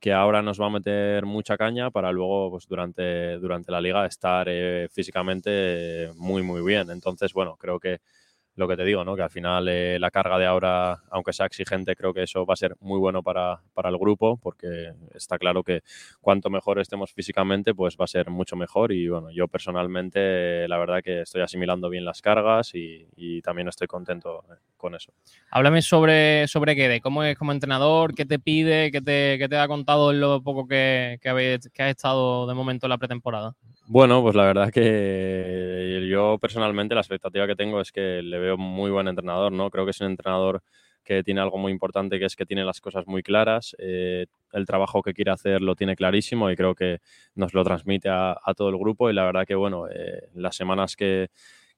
que 0.00 0.12
ahora 0.12 0.42
nos 0.42 0.60
va 0.60 0.66
a 0.66 0.70
meter 0.70 1.26
mucha 1.26 1.56
caña 1.56 1.90
para 1.90 2.12
luego, 2.12 2.50
pues 2.50 2.68
durante, 2.68 3.38
durante 3.38 3.72
la 3.72 3.80
liga, 3.80 4.06
estar 4.06 4.46
eh, 4.48 4.88
físicamente 4.92 6.12
muy, 6.16 6.42
muy 6.42 6.62
bien. 6.62 6.90
Entonces, 6.90 7.32
bueno, 7.32 7.56
creo 7.56 7.80
que 7.80 7.98
lo 8.56 8.66
que 8.66 8.76
te 8.76 8.84
digo, 8.84 9.04
¿no? 9.04 9.14
Que 9.14 9.22
al 9.22 9.30
final 9.30 9.68
eh, 9.68 9.98
la 10.00 10.10
carga 10.10 10.38
de 10.38 10.46
ahora, 10.46 11.02
aunque 11.10 11.32
sea 11.32 11.46
exigente, 11.46 11.94
creo 11.94 12.12
que 12.12 12.22
eso 12.22 12.44
va 12.46 12.54
a 12.54 12.56
ser 12.56 12.74
muy 12.80 12.98
bueno 12.98 13.22
para, 13.22 13.60
para, 13.74 13.90
el 13.90 13.98
grupo, 13.98 14.38
porque 14.38 14.92
está 15.14 15.38
claro 15.38 15.62
que 15.62 15.82
cuanto 16.20 16.48
mejor 16.48 16.80
estemos 16.80 17.12
físicamente, 17.12 17.74
pues 17.74 17.96
va 18.00 18.04
a 18.04 18.08
ser 18.08 18.30
mucho 18.30 18.56
mejor. 18.56 18.92
Y 18.92 19.08
bueno, 19.08 19.30
yo 19.30 19.46
personalmente, 19.46 20.66
la 20.68 20.78
verdad 20.78 21.02
que 21.02 21.20
estoy 21.20 21.42
asimilando 21.42 21.90
bien 21.90 22.04
las 22.04 22.22
cargas 22.22 22.72
y, 22.74 23.06
también 23.42 23.68
estoy 23.68 23.86
contento 23.86 24.44
eh, 24.50 24.56
con 24.76 24.94
eso. 24.94 25.12
Háblame 25.50 25.82
sobre, 25.82 26.48
sobre 26.48 26.74
Guede, 26.74 27.00
cómo 27.00 27.22
es 27.22 27.36
como 27.36 27.52
entrenador, 27.52 28.14
qué 28.14 28.24
te 28.24 28.38
pide, 28.38 28.90
qué 28.90 29.02
te, 29.02 29.36
qué 29.38 29.48
te 29.48 29.58
ha 29.58 29.68
contado 29.68 30.10
en 30.10 30.20
lo 30.20 30.42
poco 30.42 30.66
que, 30.66 31.18
que, 31.20 31.28
habéis, 31.28 31.70
que 31.72 31.82
has 31.82 31.90
estado 31.90 32.46
de 32.46 32.54
momento 32.54 32.86
en 32.86 32.90
la 32.90 32.98
pretemporada. 32.98 33.54
Bueno, 33.88 34.20
pues 34.22 34.34
la 34.34 34.44
verdad 34.44 34.72
que 34.72 36.08
yo 36.10 36.38
personalmente 36.38 36.94
la 36.94 37.00
expectativa 37.02 37.46
que 37.46 37.54
tengo 37.54 37.80
es 37.80 37.92
que 37.92 38.20
le 38.22 38.38
veo 38.38 38.56
muy 38.56 38.90
buen 38.90 39.06
entrenador, 39.06 39.52
¿no? 39.52 39.70
Creo 39.70 39.84
que 39.84 39.92
es 39.92 40.00
un 40.00 40.08
entrenador 40.08 40.62
que 41.04 41.22
tiene 41.22 41.40
algo 41.40 41.56
muy 41.56 41.70
importante, 41.70 42.18
que 42.18 42.24
es 42.24 42.34
que 42.34 42.44
tiene 42.46 42.64
las 42.64 42.80
cosas 42.80 43.06
muy 43.06 43.22
claras, 43.22 43.76
eh, 43.78 44.26
el 44.52 44.66
trabajo 44.66 45.02
que 45.02 45.14
quiere 45.14 45.30
hacer 45.30 45.60
lo 45.62 45.76
tiene 45.76 45.94
clarísimo 45.94 46.50
y 46.50 46.56
creo 46.56 46.74
que 46.74 46.98
nos 47.36 47.54
lo 47.54 47.62
transmite 47.62 48.08
a, 48.10 48.36
todo 48.56 48.70
el 48.70 48.76
grupo 48.78 49.08
y 49.08 49.12
la 49.12 49.24
verdad 49.24 49.46
que, 49.46 49.54
bueno, 49.54 49.86
eh, 49.88 50.28
las 50.34 50.56
semanas 50.56 50.96
que, 50.96 51.28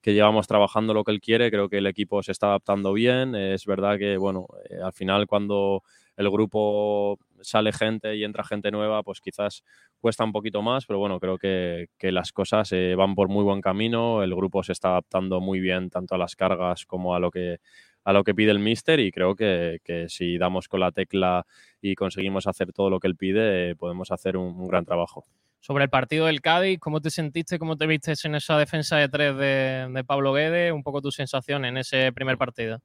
llevamos 0.03 0.47
trabajando 0.47 0.95
lo 0.95 1.03
que 1.03 1.11
él 1.11 1.21
quiere, 1.21 1.51
creo 1.51 1.69
que 1.69 1.77
el 1.77 1.85
equipo 1.85 2.23
se 2.23 2.31
está 2.31 2.47
adaptando 2.47 2.93
bien, 2.93 3.35
es 3.35 3.67
verdad 3.67 3.99
que, 3.99 4.17
bueno, 4.17 4.47
eh, 4.67 4.79
al 4.83 4.93
final 4.93 5.27
cuando 5.27 5.83
el 6.17 6.29
grupo 6.31 7.19
sale 7.41 7.71
gente 7.71 8.15
y 8.15 8.23
entra 8.23 8.43
gente 8.43 8.71
nueva, 8.71 9.03
pues 9.03 9.21
quizás 9.21 9.63
cuesta 9.99 10.23
un 10.23 10.31
poquito 10.31 10.61
más, 10.61 10.85
pero 10.85 10.99
bueno, 10.99 11.19
creo 11.19 11.37
que, 11.37 11.87
que 11.97 12.11
las 12.11 12.31
cosas 12.31 12.71
eh, 12.71 12.95
van 12.95 13.15
por 13.15 13.29
muy 13.29 13.43
buen 13.43 13.61
camino, 13.61 14.23
el 14.23 14.35
grupo 14.35 14.63
se 14.63 14.71
está 14.71 14.89
adaptando 14.89 15.39
muy 15.39 15.59
bien 15.59 15.89
tanto 15.89 16.15
a 16.15 16.17
las 16.17 16.35
cargas 16.35 16.85
como 16.85 17.15
a 17.15 17.19
lo 17.19 17.31
que 17.31 17.59
a 18.05 18.13
lo 18.13 18.23
que 18.23 18.33
pide 18.33 18.51
el 18.51 18.59
míster 18.59 18.99
y 18.99 19.11
creo 19.11 19.35
que, 19.35 19.79
que 19.83 20.07
si 20.09 20.37
damos 20.37 20.67
con 20.67 20.79
la 20.79 20.91
tecla 20.91 21.45
y 21.81 21.95
conseguimos 21.95 22.47
hacer 22.47 22.71
todo 22.73 22.89
lo 22.89 22.99
que 22.99 23.07
él 23.07 23.15
pide, 23.15 23.71
eh, 23.71 23.75
podemos 23.75 24.11
hacer 24.11 24.37
un, 24.37 24.67
gran 24.67 24.85
trabajo. 24.85 25.25
Sobre 25.59 25.83
el 25.83 25.89
partido 25.89 26.25
del 26.25 26.41
Cádiz, 26.41 26.79
¿cómo 26.79 27.01
te 27.01 27.09
sentiste, 27.09 27.59
cómo 27.59 27.75
te 27.75 27.85
viste 27.85 28.13
en 28.23 28.35
esa 28.35 28.57
defensa 28.57 28.97
de 28.97 29.09
tres 29.09 29.37
de, 29.37 29.89
de 29.91 30.03
Pablo 30.05 30.33
Guede? 30.33 30.71
Un 30.71 30.81
poco 30.81 31.01
tu 31.01 31.11
sensación 31.11 31.65
en 31.65 31.77
ese 31.77 32.11
primer 32.13 32.37
partido. 32.37 32.81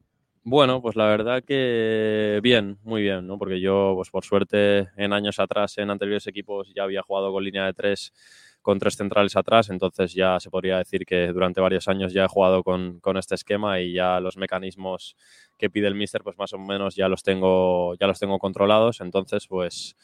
Bueno, 0.47 0.83
pues 0.83 0.95
la 0.95 1.07
verdad 1.07 1.43
que 1.43 2.39
bien, 2.43 2.79
muy 2.83 3.01
bien, 3.01 3.27
¿no? 3.27 3.39
Porque 3.39 3.61
yo, 3.61 3.93
pues 3.97 4.11
por 4.11 4.25
suerte, 4.25 4.89
en 4.97 5.15
años 5.15 5.39
atrás, 5.39 5.79
en 5.79 5.89
anteriores 5.91 6.27
equipos, 6.27 6.71
ya 6.75 6.83
había 6.83 7.01
jugado 7.03 7.33
con 7.33 7.43
línea 7.43 7.65
de 7.65 7.73
tres, 7.73 8.13
con 8.61 8.79
tres 8.79 8.95
centrales 8.97 9.37
atrás, 9.37 9.71
entonces 9.71 10.13
ya 10.13 10.39
se 10.41 10.51
podría 10.51 10.77
decir 10.79 11.07
que 11.07 11.29
durante 11.29 11.63
varios 11.63 11.89
años 11.89 12.13
ya 12.13 12.25
he 12.25 12.29
jugado 12.29 12.63
con, 12.63 13.01
con 13.01 13.17
este 13.17 13.35
esquema 13.37 13.81
y 13.81 13.95
ya 13.95 14.21
los 14.21 14.37
mecanismos 14.37 15.17
que 15.57 15.71
pide 15.71 15.87
el 15.87 15.95
míster, 15.95 16.23
pues 16.23 16.37
más 16.37 16.53
o 16.53 16.59
menos 16.59 16.95
ya 16.95 17.09
los 17.09 17.23
tengo, 17.23 17.95
ya 17.99 18.07
los 18.07 18.19
tengo 18.19 18.39
controlados, 18.39 19.01
entonces, 19.01 19.47
pues, 19.47 19.97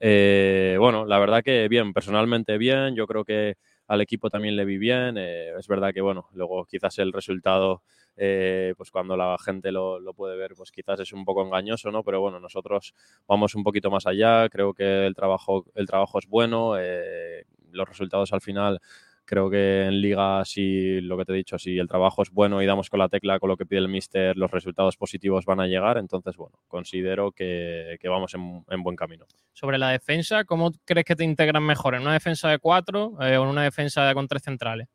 eh, 0.00 0.76
bueno, 0.78 1.06
la 1.06 1.18
verdad 1.18 1.42
que 1.42 1.66
bien, 1.68 1.92
personalmente 1.92 2.56
bien, 2.56 2.94
yo 2.94 3.08
creo 3.08 3.24
que 3.24 3.56
al 3.88 4.00
equipo 4.02 4.30
también 4.30 4.54
le 4.54 4.64
vi 4.64 4.78
bien, 4.78 5.16
eh, 5.18 5.52
es 5.58 5.66
verdad 5.66 5.92
que, 5.92 6.00
bueno, 6.00 6.28
luego 6.34 6.64
quizás 6.66 6.98
el 6.98 7.12
resultado 7.12 7.82
eh, 8.16 8.74
pues 8.76 8.90
cuando 8.90 9.16
la 9.16 9.36
gente 9.38 9.72
lo, 9.72 9.98
lo, 10.00 10.12
puede 10.12 10.36
ver, 10.36 10.54
pues 10.56 10.70
quizás 10.72 11.00
es 11.00 11.12
un 11.12 11.24
poco 11.24 11.44
engañoso, 11.44 11.90
¿no? 11.90 12.02
Pero 12.02 12.20
bueno, 12.20 12.40
nosotros 12.40 12.92
vamos 13.26 13.54
un 13.54 13.62
poquito 13.62 13.90
más 13.90 14.06
allá, 14.06 14.48
creo 14.48 14.74
que 14.74 15.06
el 15.06 15.14
trabajo, 15.14 15.66
el 15.74 15.86
trabajo 15.86 16.18
es 16.18 16.26
bueno, 16.26 16.74
eh, 16.78 17.44
los 17.70 17.88
resultados 17.88 18.32
al 18.32 18.40
final 18.40 18.80
creo 19.28 19.50
que 19.50 19.84
en 19.84 20.00
liga, 20.00 20.42
si 20.46 21.02
lo 21.02 21.18
que 21.18 21.26
te 21.26 21.32
he 21.32 21.36
dicho, 21.36 21.58
si 21.58 21.78
el 21.78 21.86
trabajo 21.86 22.22
es 22.22 22.30
bueno 22.30 22.62
y 22.62 22.66
damos 22.66 22.88
con 22.88 22.98
la 22.98 23.10
tecla 23.10 23.38
con 23.38 23.50
lo 23.50 23.58
que 23.58 23.66
pide 23.66 23.80
el 23.80 23.88
míster, 23.88 24.36
los 24.38 24.50
resultados 24.50 24.96
positivos 24.96 25.44
van 25.44 25.60
a 25.60 25.66
llegar. 25.66 25.98
Entonces, 25.98 26.34
bueno, 26.36 26.58
considero 26.66 27.30
que, 27.32 27.98
que 28.00 28.08
vamos 28.08 28.32
en, 28.34 28.64
en, 28.70 28.82
buen 28.82 28.96
camino. 28.96 29.26
Sobre 29.52 29.76
la 29.76 29.90
defensa, 29.90 30.44
¿cómo 30.44 30.72
crees 30.86 31.04
que 31.04 31.14
te 31.14 31.24
integran 31.24 31.62
mejor? 31.62 31.94
¿En 31.94 32.02
una 32.02 32.14
defensa 32.14 32.48
de 32.48 32.58
cuatro 32.58 33.18
eh, 33.20 33.36
o 33.36 33.42
en 33.42 33.50
una 33.50 33.64
defensa 33.64 34.12
con 34.14 34.26
tres 34.26 34.42
centrales? 34.42 34.88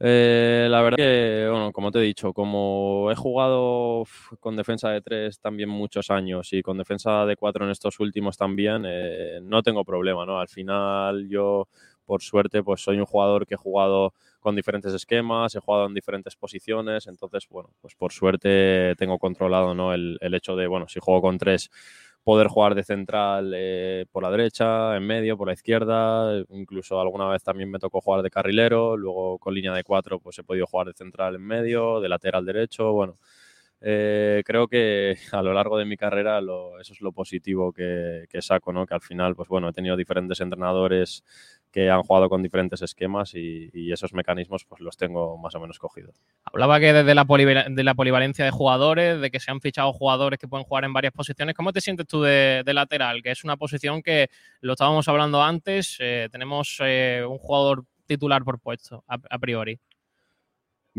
Eh, 0.00 0.68
la 0.70 0.80
verdad 0.80 0.96
que, 0.96 1.48
bueno, 1.50 1.72
como 1.72 1.90
te 1.90 1.98
he 1.98 2.02
dicho, 2.02 2.32
como 2.32 3.10
he 3.10 3.16
jugado 3.16 4.04
con 4.38 4.56
defensa 4.56 4.90
de 4.90 5.00
tres 5.00 5.40
también 5.40 5.68
muchos 5.68 6.10
años 6.10 6.52
y 6.52 6.62
con 6.62 6.78
defensa 6.78 7.26
de 7.26 7.36
cuatro 7.36 7.64
en 7.64 7.72
estos 7.72 7.98
últimos 7.98 8.36
también, 8.36 8.84
eh, 8.86 9.40
no 9.42 9.62
tengo 9.62 9.84
problema, 9.84 10.24
¿no? 10.24 10.38
Al 10.38 10.48
final 10.48 11.28
yo, 11.28 11.66
por 12.08 12.22
suerte, 12.22 12.62
pues 12.62 12.80
soy 12.80 12.98
un 12.98 13.04
jugador 13.04 13.46
que 13.46 13.52
he 13.54 13.58
jugado 13.58 14.14
con 14.40 14.56
diferentes 14.56 14.94
esquemas, 14.94 15.54
he 15.54 15.60
jugado 15.60 15.86
en 15.86 15.92
diferentes 15.92 16.36
posiciones, 16.36 17.06
entonces, 17.06 17.46
bueno, 17.50 17.68
pues 17.82 17.94
por 17.94 18.12
suerte 18.12 18.94
tengo 18.96 19.18
controlado, 19.18 19.74
¿no? 19.74 19.92
El, 19.92 20.16
el 20.22 20.32
hecho 20.32 20.56
de, 20.56 20.66
bueno, 20.66 20.88
si 20.88 21.00
juego 21.00 21.20
con 21.20 21.36
tres 21.36 21.70
poder 22.24 22.48
jugar 22.48 22.74
de 22.74 22.82
central 22.82 23.52
eh, 23.54 24.06
por 24.10 24.22
la 24.22 24.30
derecha, 24.30 24.96
en 24.96 25.06
medio, 25.06 25.36
por 25.36 25.48
la 25.48 25.54
izquierda, 25.54 26.44
incluso 26.50 26.98
alguna 26.98 27.28
vez 27.28 27.42
también 27.42 27.70
me 27.70 27.78
tocó 27.78 28.00
jugar 28.00 28.22
de 28.22 28.30
carrilero, 28.30 28.96
luego 28.96 29.38
con 29.38 29.54
línea 29.54 29.74
de 29.74 29.84
cuatro 29.84 30.18
pues 30.18 30.38
he 30.38 30.44
podido 30.44 30.66
jugar 30.66 30.86
de 30.86 30.94
central 30.94 31.34
en 31.34 31.42
medio, 31.42 32.00
de 32.00 32.08
lateral 32.08 32.46
derecho, 32.46 32.92
bueno, 32.92 33.18
eh, 33.80 34.42
creo 34.44 34.66
que 34.66 35.16
a 35.32 35.42
lo 35.42 35.52
largo 35.52 35.78
de 35.78 35.84
mi 35.84 35.96
carrera 35.96 36.40
eso 36.40 36.92
es 36.92 37.00
lo 37.00 37.12
positivo 37.12 37.72
que, 37.72 38.24
que, 38.28 38.42
saco, 38.42 38.72
¿no? 38.72 38.86
que 38.86 38.94
al 38.94 39.00
final 39.00 39.36
pues 39.36 39.48
bueno, 39.48 39.68
he 39.68 39.72
tenido 39.72 39.96
diferentes 39.96 40.40
entrenadores 40.40 41.24
que 41.70 41.90
han 41.90 42.02
jugado 42.02 42.28
con 42.28 42.42
diferentes 42.42 42.82
esquemas 42.82 43.34
y, 43.34 43.92
esos 43.92 44.12
mecanismos 44.12 44.64
pues 44.64 44.80
los 44.80 44.96
tengo 44.96 45.38
más 45.38 45.54
o 45.54 45.60
menos 45.60 45.78
cogidos. 45.78 46.14
Hablaba 46.44 46.78
que 46.78 46.92
desde 46.92 47.14
la, 47.14 47.24
de 47.24 47.84
la 47.84 47.94
polivalencia 47.94 48.44
de 48.44 48.50
jugadores, 48.50 49.20
de 49.20 49.30
que 49.30 49.40
se 49.40 49.50
han 49.50 49.60
fichado 49.60 49.92
jugadores 49.92 50.38
que 50.38 50.46
pueden 50.46 50.64
jugar 50.64 50.84
en 50.84 50.92
varias 50.92 51.12
posiciones. 51.12 51.54
¿Cómo 51.54 51.72
te 51.72 51.80
sientes 51.80 52.06
tú 52.06 52.22
de, 52.22 52.62
lateral? 52.66 53.22
Que 53.22 53.30
es 53.30 53.44
una 53.44 53.56
posición 53.56 54.02
que 54.02 54.28
lo 54.60 54.74
estábamos 54.74 55.08
hablando 55.08 55.42
antes, 55.42 55.96
eh, 56.00 56.28
tenemos 56.30 56.78
eh, 56.80 57.24
un 57.26 57.38
jugador 57.38 57.84
titular 58.06 58.44
por 58.44 58.60
puesto, 58.60 59.04
a 59.06 59.38
priori. 59.38 59.78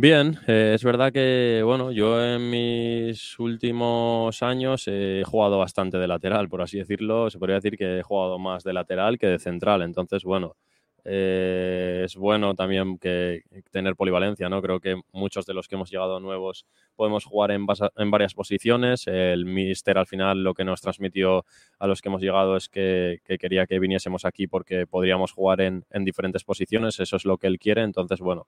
Bien, 0.02 0.40
eh, 0.48 0.72
es 0.76 0.84
verdad 0.86 1.12
que, 1.12 1.62
bueno, 1.66 1.92
yo 1.92 2.24
en 2.24 2.50
mis 2.50 3.38
últimos 3.38 4.42
años 4.42 4.88
he 4.88 5.24
jugado 5.26 5.58
bastante 5.58 5.98
de 5.98 6.08
lateral, 6.08 6.48
por 6.48 6.62
así 6.62 6.78
decirlo. 6.78 7.30
Se 7.30 7.38
podría 7.38 7.56
decir 7.56 7.78
que 7.78 8.00
he 8.00 8.02
jugado 8.02 8.40
más 8.40 8.64
de 8.64 8.72
lateral 8.72 9.18
que 9.20 9.28
de 9.28 9.40
central. 9.40 9.82
Entonces, 9.82 10.24
bueno, 10.24 10.56
eh, 11.04 12.04
es 12.06 12.16
bueno 12.16 12.56
también 12.56 12.98
que 12.98 13.42
tener 13.72 13.98
polivalencia, 13.98 14.48
¿no? 14.48 14.62
Creo 14.62 14.80
que 14.80 15.02
muchos 15.12 15.46
de 15.46 15.54
los 15.54 15.68
que 15.68 15.76
hemos 15.76 15.92
llegado 15.92 16.22
nuevos 16.22 16.66
podemos 16.96 17.26
jugar 17.26 17.52
en, 17.52 17.66
en 17.98 18.10
varias 18.10 18.34
posiciones. 18.34 19.06
El 19.06 19.44
míster 19.44 19.98
al 19.98 20.08
final 20.08 20.44
lo 20.44 20.54
que 20.54 20.64
nos 20.64 20.80
transmitió 20.80 21.44
a 21.78 21.88
los 21.88 22.02
que 22.02 22.08
hemos 22.08 22.22
llegado 22.22 22.56
es 22.56 22.70
que, 22.70 23.20
que 23.26 23.38
quería 23.38 23.68
que 23.68 23.80
viniésemos 23.80 24.24
aquí 24.24 24.48
porque 24.48 24.88
podríamos 24.88 25.34
jugar 25.34 25.60
en 25.60 25.84
diferentes 26.06 26.46
posiciones. 26.46 27.02
Eso 27.02 27.18
es 27.18 27.26
lo 27.26 27.38
que 27.38 27.48
él 27.48 27.60
quiere. 27.60 27.84
Entonces, 27.84 28.22
bueno, 28.22 28.48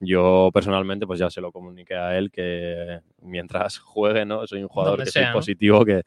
yo 0.00 0.50
personalmente 0.52 1.06
pues 1.06 1.18
ya 1.18 1.30
se 1.30 1.40
lo 1.40 1.52
comuniqué 1.52 1.94
a 1.94 2.16
él 2.18 2.30
que 2.30 3.00
mientras 3.22 3.78
juegue, 3.78 4.24
¿no? 4.24 4.46
Soy 4.46 4.62
un 4.62 4.68
jugador 4.68 5.02
que 5.02 5.10
sea, 5.10 5.26
soy 5.26 5.32
positivo, 5.32 5.84
que, 5.84 6.02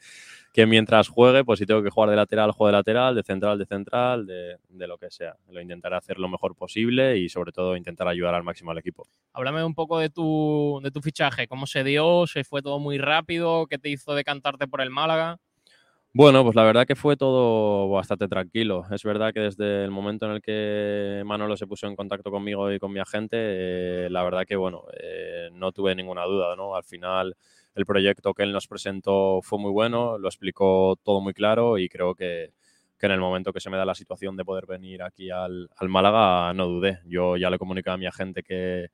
que 0.53 0.65
mientras 0.65 1.07
juegue, 1.07 1.43
pues 1.43 1.59
si 1.59 1.65
tengo 1.65 1.81
que 1.83 1.89
jugar 1.89 2.09
de 2.09 2.15
lateral, 2.15 2.51
juego 2.51 2.67
de 2.67 2.73
lateral, 2.73 3.15
de 3.15 3.23
central, 3.23 3.57
de 3.57 3.65
central, 3.65 4.25
de, 4.25 4.57
de, 4.69 4.87
lo 4.87 4.97
que 4.97 5.09
sea. 5.09 5.35
Lo 5.49 5.61
intentaré 5.61 5.95
hacer 5.95 6.19
lo 6.19 6.27
mejor 6.27 6.55
posible 6.55 7.17
y 7.17 7.29
sobre 7.29 7.51
todo 7.51 7.75
intentar 7.75 8.07
ayudar 8.07 8.35
al 8.35 8.43
máximo 8.43 8.71
al 8.71 8.77
equipo. 8.77 9.07
Háblame 9.33 9.63
un 9.63 9.75
poco 9.75 9.99
de 9.99 10.09
tu, 10.09 10.79
de 10.83 10.91
tu 10.91 11.01
fichaje, 11.01 11.47
cómo 11.47 11.67
se 11.67 11.83
dio, 11.83 12.27
se 12.27 12.43
fue 12.43 12.61
todo 12.61 12.79
muy 12.79 12.97
rápido, 12.97 13.67
qué 13.67 13.77
te 13.77 13.89
hizo 13.89 14.13
decantarte 14.13 14.67
por 14.67 14.81
el 14.81 14.89
Málaga. 14.89 15.39
Bueno, 16.13 16.43
pues 16.43 16.55
la 16.55 16.63
verdad 16.63 16.87
que 16.87 16.95
fue 16.95 17.15
todo 17.17 17.87
bastante 17.89 18.27
tranquilo. 18.27 18.83
Es 18.91 19.03
verdad 19.03 19.31
que 19.31 19.41
desde 19.41 19.83
el 19.83 19.91
momento 19.91 20.25
en 20.25 20.31
el 20.33 20.41
que 20.41 21.21
Manolo 21.25 21.55
se 21.55 21.67
puso 21.67 21.85
en 21.87 21.95
contacto 21.95 22.31
conmigo 22.31 22.71
y 22.71 22.79
con 22.79 22.91
mi 22.91 22.99
agente, 22.99 23.37
eh, 23.39 24.09
la 24.09 24.23
verdad 24.23 24.43
que 24.47 24.55
bueno, 24.55 24.85
eh, 24.99 25.49
no 25.53 25.71
tuve 25.71 25.93
ninguna 25.95 26.23
duda, 26.25 26.55
¿no? 26.55 26.75
Al 26.75 26.83
final 26.83 27.35
el 27.75 27.85
proyecto 27.85 28.33
que 28.33 28.41
él 28.43 28.51
nos 28.51 28.67
presentó 28.67 29.39
fue 29.43 29.59
muy 29.59 29.71
bueno, 29.71 30.17
lo 30.17 30.27
explicó 30.27 30.97
todo 31.03 31.21
muy 31.21 31.33
claro 31.33 31.77
y 31.77 31.87
creo 31.89 32.15
que, 32.15 32.53
que 32.97 33.05
en 33.05 33.11
el 33.11 33.19
momento 33.19 33.53
que 33.53 33.59
se 33.59 33.69
me 33.69 33.77
da 33.77 33.85
la 33.85 33.93
situación 33.95 34.35
de 34.35 34.43
poder 34.45 34.65
venir 34.65 35.03
aquí 35.03 35.29
al, 35.29 35.69
al 35.77 35.89
Málaga, 35.89 36.51
no 36.55 36.65
dudé. 36.67 36.99
Yo 37.05 37.37
ya 37.37 37.51
le 37.51 37.59
comuniqué 37.59 37.91
a 37.91 37.97
mi 37.97 38.07
agente 38.07 38.41
que, 38.41 38.87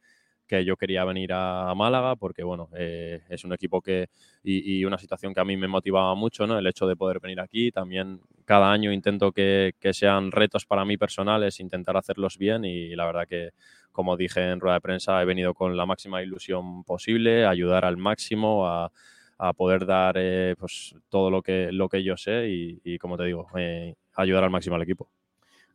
que 0.48 0.64
yo 0.66 0.78
quería 0.78 1.04
venir 1.06 1.32
a, 1.34 1.74
Málaga 1.76 2.16
porque, 2.16 2.44
bueno, 2.44 2.70
eh, 2.78 3.22
es 3.30 3.44
un 3.44 3.54
equipo 3.54 3.82
que 3.82 4.08
y, 4.44 4.84
una 4.86 4.98
situación 4.98 5.34
que 5.34 5.40
a 5.40 5.46
mí 5.46 5.58
me 5.58 5.68
motivaba 5.68 6.16
mucho, 6.16 6.48
¿no? 6.48 6.58
El 6.58 6.68
hecho 6.68 6.88
de 6.88 6.96
poder 6.96 7.20
venir 7.20 7.40
aquí. 7.40 7.72
También 7.72 8.22
cada 8.46 8.72
año 8.72 8.92
intento 8.92 9.32
que, 9.32 9.74
que 9.80 9.94
sean 9.94 10.32
retos 10.32 10.66
para 10.66 10.86
mí 10.86 10.98
personales, 10.98 11.60
intentar 11.60 11.98
hacerlos 11.98 12.38
bien 12.38 12.66
y 12.66 12.96
la 12.96 13.06
verdad 13.06 13.28
que, 13.28 13.52
como 13.92 14.18
dije 14.18 14.52
en 14.52 14.60
rueda 14.60 14.76
de 14.76 14.82
prensa, 14.82 15.22
he 15.22 15.26
venido 15.26 15.54
con 15.54 15.76
la 15.78 15.86
máxima 15.86 16.22
ilusión 16.22 16.84
posible, 16.84 17.46
ayudar 17.46 17.86
al 17.86 17.98
máximo 17.98 18.68
a, 18.68 18.92
a 19.38 19.54
poder 19.54 19.86
dar 19.86 20.16
eh, 20.18 20.56
pues, 20.58 20.96
todo 21.10 21.30
lo 21.30 21.42
que, 21.42 21.72
lo 21.72 21.90
que 21.90 22.04
yo 22.04 22.18
sé 22.18 22.50
y, 22.50 22.82
y 22.84 22.98
como 22.98 23.18
te 23.18 23.26
digo, 23.26 23.48
eh, 23.58 23.96
ayudar 24.16 24.44
al 24.44 24.50
máximo 24.50 24.76
al 24.76 24.84
equipo. 24.84 25.10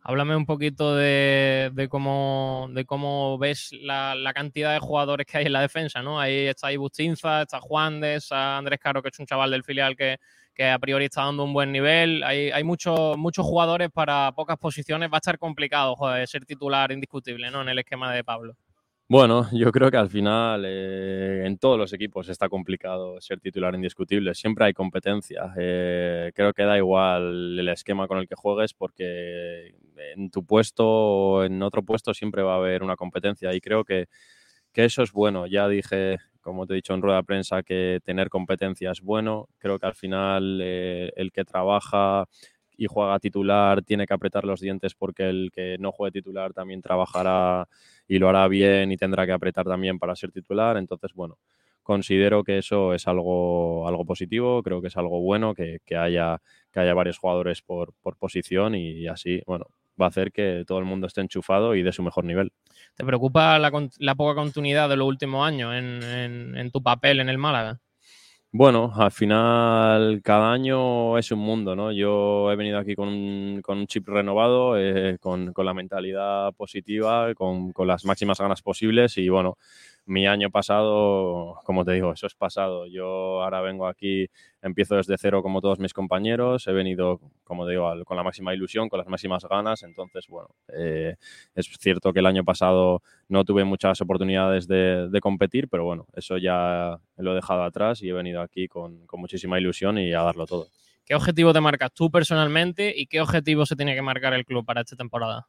Háblame 0.03 0.35
un 0.35 0.47
poquito 0.47 0.97
de, 0.97 1.89
cómo, 1.91 2.69
de 2.73 2.87
cómo 2.87 3.37
ves 3.39 3.71
la, 3.73 4.33
cantidad 4.35 4.73
de 4.73 4.79
jugadores 4.79 5.27
que 5.27 5.39
hay 5.39 5.47
en 5.47 5.53
la 5.53 5.61
defensa, 5.61 6.03
¿no? 6.03 6.19
Ahí 6.19 6.47
está 6.47 6.69
ahí 6.69 6.79
Bustinza, 6.79 7.43
está 7.43 7.61
Juan 7.61 8.01
de 8.01 8.15
está 8.15 8.57
Andrés 8.57 8.81
Caro, 8.81 9.03
que 9.03 9.11
es 9.11 9.19
un 9.19 9.27
chaval 9.27 9.51
del 9.51 9.63
filial 9.63 9.97
que, 9.97 10.17
que 10.55 10.71
a 10.71 10.79
priori 10.79 11.05
está 11.05 11.25
dando 11.25 11.45
un 11.45 11.53
buen 11.53 11.71
nivel. 11.71 12.23
Hay, 12.23 12.51
hay 12.51 12.65
muchos 12.65 13.19
muchos 13.19 13.45
jugadores 13.45 13.91
para 13.93 14.33
pocas 14.33 14.57
posiciones. 14.57 15.11
Va 15.11 15.17
a 15.17 15.19
estar 15.19 15.39
complicado 15.39 15.95
joder, 15.97 16.27
ser 16.27 16.47
titular 16.47 16.91
indiscutible 16.93 17.51
¿no? 17.51 17.61
en 17.61 17.69
el 17.69 17.79
esquema 17.79 18.13
de 18.15 18.25
Pablo. 18.25 18.57
Bueno, 19.11 19.49
yo 19.53 19.73
creo 19.73 19.91
que 19.91 19.97
al 19.97 20.09
final 20.09 20.63
eh, 20.65 21.43
en 21.45 21.59
todos 21.59 21.77
los 21.77 21.93
equipos 21.93 22.29
está 22.29 22.49
complicado 22.49 23.21
ser 23.21 23.41
titular 23.41 23.75
indiscutible. 23.75 24.37
Siempre 24.37 24.67
hay 24.67 24.73
competencia. 24.73 25.53
Eh, 25.59 26.31
creo 26.33 26.53
que 26.53 26.63
da 26.63 26.77
igual 26.79 27.59
el 27.59 27.69
esquema 27.71 28.07
con 28.07 28.19
el 28.19 28.29
que 28.29 28.37
juegues 28.37 28.73
porque 28.73 29.75
en 30.15 30.31
tu 30.31 30.45
puesto 30.45 30.87
o 30.87 31.43
en 31.45 31.61
otro 31.65 31.83
puesto 31.83 32.15
siempre 32.15 32.43
va 32.43 32.55
a 32.55 32.59
haber 32.59 32.85
una 32.85 32.95
competencia 32.95 33.53
y 33.53 33.61
creo 33.61 33.83
que, 33.85 34.07
que 34.73 34.85
eso 34.85 35.03
es 35.03 35.11
bueno. 35.13 35.49
Ya 35.49 35.67
dije, 35.69 36.19
como 36.41 36.67
te 36.67 36.75
he 36.75 36.77
dicho 36.77 36.95
en 36.95 37.03
rueda 37.03 37.19
de 37.19 37.25
prensa, 37.25 37.65
que 37.65 37.99
tener 38.05 38.29
competencia 38.29 38.93
es 38.93 39.01
bueno. 39.01 39.49
Creo 39.59 39.81
que 39.81 39.87
al 39.87 39.95
final 39.97 40.61
eh, 40.63 41.11
el 41.17 41.33
que 41.33 41.45
trabaja 41.45 42.27
y 42.81 42.87
juega 42.87 43.19
titular 43.19 43.83
tiene 43.83 44.07
que 44.07 44.15
apretar 44.15 44.47
los 44.47 44.59
dientes 44.59 44.95
porque 44.95 45.29
el 45.29 45.51
que 45.53 45.77
no 45.79 45.93
juegue 45.93 46.13
titular 46.13 46.55
también 46.55 46.81
trabajará 46.81 47.69
y 48.09 48.19
lo 48.19 48.31
hará 48.31 48.49
bien 48.49 48.91
y 48.91 48.97
tendrá 48.97 49.27
que 49.27 49.33
apretar 49.33 49.67
también 49.67 49.99
para 49.99 50.17
ser 50.17 50.33
titular. 50.33 50.79
Entonces, 50.79 51.13
bueno, 51.13 51.37
considero 51.83 52.43
que 52.43 52.57
eso 52.57 52.95
es 52.95 53.07
algo, 53.07 53.87
algo 53.87 54.07
positivo, 54.07 54.63
creo 54.63 54.81
que 54.81 54.89
es 54.89 54.97
algo 54.97 55.21
bueno 55.21 55.55
que, 55.55 55.81
que 55.85 55.95
haya, 55.95 56.41
que 56.73 56.81
haya 56.81 56.95
varios 56.95 57.19
jugadores 57.19 57.61
por, 57.61 57.93
por 58.01 58.17
posición 58.17 58.75
y, 58.75 59.07
así, 59.09 59.43
bueno, 59.47 59.67
va 60.01 60.07
a 60.07 60.09
hacer 60.09 60.33
que 60.33 60.65
todo 60.67 60.79
el 60.79 60.87
mundo 60.87 61.07
esté 61.07 61.21
enchufado 61.21 61.75
y 61.75 61.83
de 61.83 61.93
su 61.93 62.03
mejor 62.03 62.25
nivel. 62.25 62.51
¿Te 62.95 63.05
preocupa 63.05 63.59
la, 63.59 63.71
la 63.99 64.15
poca 64.15 64.35
continuidad 64.37 64.89
de 64.89 64.97
los 64.97 65.07
últimos 65.07 65.47
años 65.47 65.75
en, 65.75 66.03
en, 66.03 66.57
en 66.57 66.71
tu 66.71 66.83
papel 66.83 67.21
en 67.21 67.29
el 67.29 67.37
Málaga? 67.37 67.79
Bueno, 68.53 68.93
al 68.97 69.13
final 69.13 70.21
cada 70.25 70.53
año 70.53 71.17
es 71.19 71.31
un 71.31 71.39
mundo, 71.39 71.77
¿no? 71.77 71.93
Yo 71.93 72.51
he 72.51 72.57
venido 72.57 72.79
aquí 72.81 72.97
con 72.97 73.07
un, 73.07 73.61
con 73.63 73.79
un 73.79 73.87
chip 73.87 74.09
renovado, 74.09 74.77
eh, 74.77 75.19
con, 75.21 75.53
la 75.57 75.73
mentalidad 75.73 76.53
positiva, 76.55 77.33
con, 77.37 77.73
las 77.87 78.05
máximas 78.05 78.41
ganas 78.41 78.61
posibles 78.61 79.17
y 79.19 79.29
bueno, 79.29 79.57
mi 80.11 80.27
año 80.27 80.51
pasado, 80.51 81.61
como 81.65 81.85
te 81.85 81.93
digo, 81.93 82.13
eso 82.13 82.27
es 82.27 82.35
pasado. 82.35 82.87
Yo 82.89 83.43
ahora 83.45 83.61
vengo 83.61 83.87
aquí, 83.87 84.27
empiezo 84.61 84.97
desde 84.97 85.17
cero 85.17 85.41
como 85.41 85.61
todos 85.61 85.79
mis 85.79 85.95
compañeros, 85.95 86.67
he 86.67 86.73
venido, 86.73 87.21
como 87.45 87.65
te 87.65 87.73
digo, 87.73 87.89
con 88.05 88.17
la 88.17 88.25
máxima 88.25 88.53
ilusión, 88.53 88.89
con 88.89 88.99
las 88.99 89.07
máximas 89.07 89.45
ganas, 89.45 89.85
entonces, 89.85 90.27
bueno, 90.29 90.49
eh, 90.77 91.15
es 91.55 91.67
cierto 91.79 92.13
que 92.13 92.19
el 92.19 92.27
año 92.27 92.43
pasado 92.43 93.03
no 93.29 93.45
tuve 93.45 93.63
muchas 93.63 94.01
oportunidades 94.01 94.67
de, 94.67 95.09
de, 95.09 95.21
competir, 95.21 95.69
pero 95.69 95.85
bueno, 95.85 96.09
eso 96.15 96.39
ya 96.39 96.99
lo 97.17 97.33
he 97.33 97.37
dejado 97.37 97.63
atrás 97.63 98.03
y 98.03 98.09
he 98.09 98.13
venido 98.13 98.43
aquí 98.43 98.67
con, 98.67 99.07
con 99.07 99.21
muchísima 99.21 99.61
ilusión 99.61 99.97
y 99.97 100.13
a 100.13 100.23
darlo 100.23 100.45
todo. 100.45 100.67
¿Qué 101.05 101.15
objetivo 101.15 101.53
te 101.53 101.61
marcas 101.61 101.93
tú 101.93 102.11
personalmente 102.11 102.93
y 102.97 103.07
qué 103.07 103.21
objetivo 103.21 103.65
se 103.65 103.77
tiene 103.77 103.95
que 103.95 104.03
marcar 104.03 104.35
el 104.35 104.45
club 104.45 104.67
para 104.67 104.81
esta 104.81 104.97
temporada? 104.97 105.47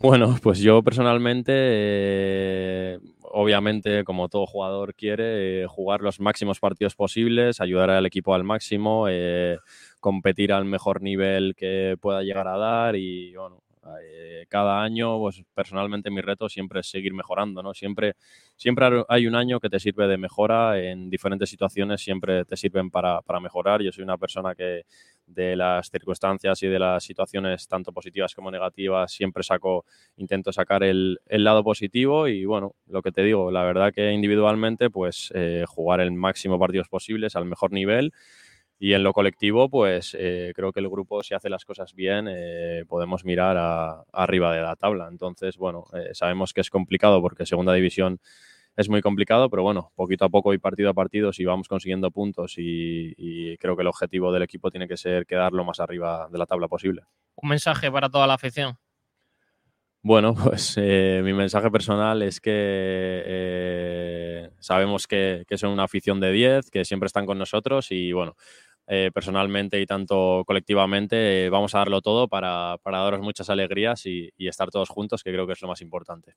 Bueno, 0.00 0.36
pues 0.42 0.60
yo 0.60 0.82
personalmente, 0.82 1.52
eh, 1.56 2.98
obviamente, 3.22 4.04
como 4.04 4.28
todo 4.28 4.46
jugador 4.46 4.94
quiere, 4.94 5.62
eh, 5.62 5.66
jugar 5.66 6.02
los 6.02 6.20
máximos 6.20 6.60
partidos 6.60 6.94
posibles, 6.94 7.60
ayudar 7.60 7.90
al 7.90 8.06
equipo 8.06 8.32
al 8.34 8.44
máximo, 8.44 9.06
eh, 9.08 9.58
competir 10.00 10.52
al 10.52 10.64
mejor 10.66 11.02
nivel 11.02 11.54
que 11.56 11.96
pueda 12.00 12.22
llegar 12.22 12.46
a 12.46 12.56
dar 12.56 12.94
y, 12.96 13.34
bueno, 13.34 13.62
cada 14.48 14.82
año, 14.82 15.18
pues 15.18 15.42
personalmente 15.54 16.10
mi 16.10 16.20
reto 16.20 16.48
siempre 16.48 16.80
es 16.80 16.90
seguir 16.90 17.14
mejorando, 17.14 17.62
¿no? 17.62 17.72
Siempre, 17.72 18.14
siempre 18.56 18.86
hay 19.08 19.26
un 19.26 19.34
año 19.34 19.60
que 19.60 19.70
te 19.70 19.80
sirve 19.80 20.06
de 20.06 20.18
mejora 20.18 20.78
en 20.78 21.08
diferentes 21.08 21.48
situaciones, 21.48 22.02
siempre 22.02 22.44
te 22.44 22.56
sirven 22.56 22.90
para, 22.90 23.22
para 23.22 23.40
mejorar. 23.40 23.80
Yo 23.82 23.90
soy 23.92 24.04
una 24.04 24.18
persona 24.18 24.54
que 24.54 24.82
de 25.28 25.56
las 25.56 25.90
circunstancias 25.90 26.62
y 26.62 26.66
de 26.66 26.78
las 26.78 27.04
situaciones 27.04 27.68
tanto 27.68 27.92
positivas 27.92 28.34
como 28.34 28.50
negativas 28.50 29.12
siempre 29.12 29.42
saco, 29.42 29.84
intento 30.16 30.52
sacar 30.52 30.82
el, 30.82 31.20
el 31.26 31.44
lado 31.44 31.62
positivo 31.62 32.28
y 32.28 32.44
bueno, 32.44 32.74
lo 32.86 33.02
que 33.02 33.12
te 33.12 33.22
digo, 33.22 33.50
la 33.50 33.62
verdad 33.62 33.92
que 33.92 34.12
individualmente 34.12 34.90
pues 34.90 35.30
eh, 35.34 35.64
jugar 35.66 36.00
el 36.00 36.12
máximo 36.12 36.58
partidos 36.58 36.88
posibles 36.88 37.36
al 37.36 37.44
mejor 37.44 37.72
nivel 37.72 38.12
y 38.80 38.92
en 38.92 39.02
lo 39.02 39.12
colectivo, 39.12 39.68
pues 39.68 40.16
eh, 40.18 40.52
creo 40.54 40.72
que 40.72 40.80
el 40.80 40.88
grupo, 40.88 41.22
si 41.24 41.34
hace 41.34 41.50
las 41.50 41.64
cosas 41.64 41.94
bien, 41.94 42.26
eh, 42.30 42.84
podemos 42.86 43.24
mirar 43.24 44.04
arriba 44.12 44.54
de 44.54 44.62
la 44.62 44.76
tabla. 44.76 45.08
Entonces, 45.10 45.56
bueno, 45.56 45.86
sabemos 46.12 46.52
que 46.54 46.60
es 46.60 46.70
complicado 46.70 47.20
porque 47.20 47.44
segunda 47.44 47.74
división 47.74 48.20
es 48.78 48.88
muy 48.88 49.02
complicado, 49.02 49.50
pero 49.50 49.64
bueno, 49.64 49.90
poquito 49.96 50.24
a 50.24 50.28
poco 50.28 50.54
y 50.54 50.58
partido 50.58 50.88
a 50.90 50.94
partido, 50.94 51.32
si 51.32 51.44
vamos 51.44 51.66
consiguiendo 51.66 52.12
puntos 52.12 52.54
y, 52.58 53.12
y, 53.16 53.56
creo 53.58 53.74
que 53.74 53.82
el 53.82 53.88
objetivo 53.88 54.30
del 54.32 54.44
equipo 54.44 54.70
tiene 54.70 54.86
que 54.86 54.96
ser 54.96 55.26
quedar 55.26 55.52
lo 55.52 55.64
más 55.64 55.80
arriba 55.80 56.28
de 56.30 56.38
la 56.38 56.46
tabla 56.46 56.68
posible. 56.68 57.02
Un 57.34 57.48
mensaje 57.48 57.90
para 57.90 58.08
toda 58.08 58.28
la 58.28 58.34
afición. 58.34 58.78
Bueno, 60.00 60.32
pues 60.44 60.74
eh, 60.76 61.22
mi 61.24 61.32
mensaje 61.32 61.72
personal 61.72 62.22
es 62.22 62.40
que 62.40 62.52
eh, 62.54 64.50
sabemos 64.60 65.08
que, 65.08 65.44
que, 65.48 65.58
son 65.58 65.72
una 65.72 65.82
afición 65.82 66.20
de 66.20 66.30
10, 66.30 66.70
que 66.70 66.84
siempre 66.84 67.08
están 67.08 67.26
con 67.26 67.36
nosotros 67.36 67.90
y 67.90 68.12
bueno, 68.12 68.36
eh, 68.86 69.10
personalmente 69.12 69.80
y 69.80 69.86
tanto 69.86 70.44
colectivamente 70.46 71.50
vamos 71.50 71.74
a 71.74 71.78
darlo 71.78 72.00
todo 72.00 72.28
para, 72.28 72.76
para 72.84 72.98
daros 72.98 73.22
muchas 73.22 73.50
alegrías 73.50 74.06
y, 74.06 74.30
y, 74.36 74.46
estar 74.46 74.70
todos 74.70 74.88
juntos, 74.88 75.24
que 75.24 75.32
creo 75.32 75.48
que 75.48 75.54
es 75.54 75.62
lo 75.62 75.68
más 75.68 75.80
importante. 75.80 76.36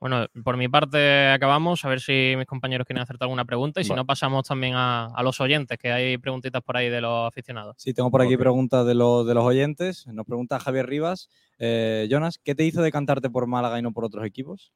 Bueno, 0.00 0.26
por 0.42 0.56
mi 0.56 0.66
parte 0.66 1.28
acabamos, 1.28 1.84
a 1.84 1.88
ver 1.90 2.00
si 2.00 2.34
mis 2.38 2.46
compañeros 2.46 2.86
quieren 2.86 3.02
hacerte 3.02 3.24
alguna 3.24 3.44
pregunta 3.44 3.82
y 3.82 3.84
si 3.84 3.90
bueno. 3.90 4.02
no 4.02 4.06
pasamos 4.06 4.48
también 4.48 4.74
a, 4.74 5.06
a, 5.06 5.22
los 5.22 5.40
oyentes, 5.42 5.76
que 5.76 5.92
hay 5.92 6.16
preguntitas 6.16 6.62
por 6.62 6.78
ahí 6.78 6.88
de 6.88 7.02
los 7.02 7.28
aficionados. 7.28 7.76
Sí, 7.78 7.92
tengo 7.92 8.10
por 8.10 8.22
aquí 8.22 8.34
okay. 8.34 8.38
preguntas 8.38 8.86
de, 8.86 8.94
lo, 8.94 9.24
de 9.24 9.34
los 9.34 9.44
oyentes. 9.44 10.06
Nos 10.06 10.24
pregunta 10.24 10.58
Javier 10.58 10.86
Rivas. 10.86 11.28
Eh, 11.58 12.08
Jonas, 12.10 12.38
¿qué 12.38 12.54
te 12.54 12.64
hizo 12.64 12.80
decantarte 12.80 13.28
por 13.28 13.46
Málaga 13.46 13.78
y 13.78 13.82
no 13.82 13.92
por 13.92 14.06
otros 14.06 14.24
equipos? 14.24 14.72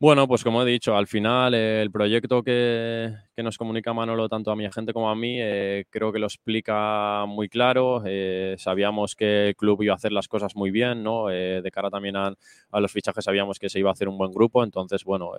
Bueno, 0.00 0.26
pues 0.26 0.42
como 0.42 0.60
he 0.62 0.66
dicho, 0.66 0.96
al 0.96 1.06
final 1.06 1.54
eh, 1.54 1.80
el 1.80 1.90
proyecto 1.92 2.42
que, 2.42 3.14
que, 3.34 3.42
nos 3.44 3.56
comunica 3.56 3.92
Manolo 3.94 4.28
tanto 4.28 4.50
a 4.50 4.56
mi 4.56 4.66
agente 4.66 4.92
como 4.92 5.08
a 5.08 5.14
mí 5.14 5.36
eh, 5.40 5.84
creo 5.88 6.12
que 6.12 6.18
lo 6.18 6.26
explica 6.26 7.24
muy 7.26 7.48
claro. 7.48 8.02
Eh, 8.04 8.56
sabíamos 8.58 9.14
que 9.14 9.48
el 9.48 9.56
club 9.56 9.82
iba 9.82 9.92
a 9.92 9.96
hacer 9.96 10.10
las 10.10 10.26
cosas 10.26 10.56
muy 10.56 10.72
bien, 10.72 11.04
¿no? 11.04 11.28
De 11.28 11.70
cara 11.72 11.90
también 11.90 12.16
a, 12.16 12.34
a, 12.72 12.80
los 12.80 12.90
fichajes 12.90 13.24
sabíamos 13.24 13.60
que 13.60 13.68
se 13.68 13.78
iba 13.78 13.88
a 13.88 13.92
hacer 13.92 14.08
un 14.08 14.18
buen 14.18 14.32
grupo, 14.32 14.64
entonces, 14.64 15.04
bueno, 15.04 15.32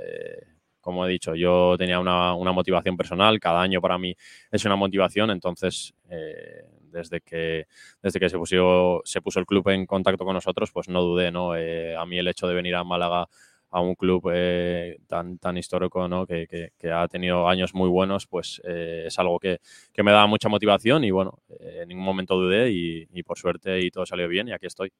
como 0.79 1.05
he 1.05 1.09
dicho, 1.09 1.35
yo 1.35 1.75
tenía 1.77 1.99
una, 1.99 2.33
una, 2.33 2.51
motivación 2.53 2.95
personal, 2.95 3.39
cada 3.39 3.61
año 3.61 3.81
para 3.81 3.97
mí 3.97 4.15
es 4.51 4.65
una 4.65 4.77
motivación, 4.77 5.31
entonces 5.31 5.93
desde 6.91 7.19
que, 7.21 7.65
desde 8.01 8.19
que 8.19 8.29
se, 8.29 8.37
puso, 8.37 9.01
se 9.03 9.21
puso 9.21 9.39
el 9.39 9.45
club 9.45 9.67
en 9.69 9.85
contacto 9.85 10.23
con 10.23 10.33
nosotros, 10.33 10.71
pues 10.71 10.87
no 10.87 11.01
dudé, 11.01 11.31
¿no? 11.31 11.51
A 11.53 12.05
mí 12.05 12.17
el 12.17 12.27
hecho 12.29 12.47
de 12.47 12.55
venir 12.55 12.75
a 12.75 12.83
Málaga 12.83 13.27
a 13.75 13.81
un 13.81 13.93
club 13.95 14.31
eh, 14.33 14.99
tan, 15.05 15.37
tan 15.37 15.57
histórico 15.57 16.07
¿no? 16.07 16.25
que, 16.25 16.47
que, 16.47 16.69
que, 16.79 16.91
ha 16.93 17.05
tenido 17.09 17.49
años 17.49 17.73
muy 17.73 17.89
buenos, 17.89 18.25
pues 18.25 18.61
eh, 18.63 19.03
es 19.07 19.19
algo 19.19 19.37
que, 19.37 19.59
que, 19.91 20.01
me 20.01 20.13
da 20.13 20.25
mucha 20.27 20.47
motivación 20.47 21.03
y 21.03 21.11
bueno, 21.11 21.39
eh, 21.59 21.79
en 21.81 21.89
ningún 21.89 22.05
momento 22.05 22.35
dudé 22.35 22.71
y, 22.71 23.05
y, 23.13 23.23
por 23.23 23.37
suerte 23.37 23.81
y 23.81 23.91
todo 23.91 24.05
salió 24.05 24.29
bien 24.29 24.47
y 24.47 24.53
aquí 24.53 24.65
estoy. 24.65 24.93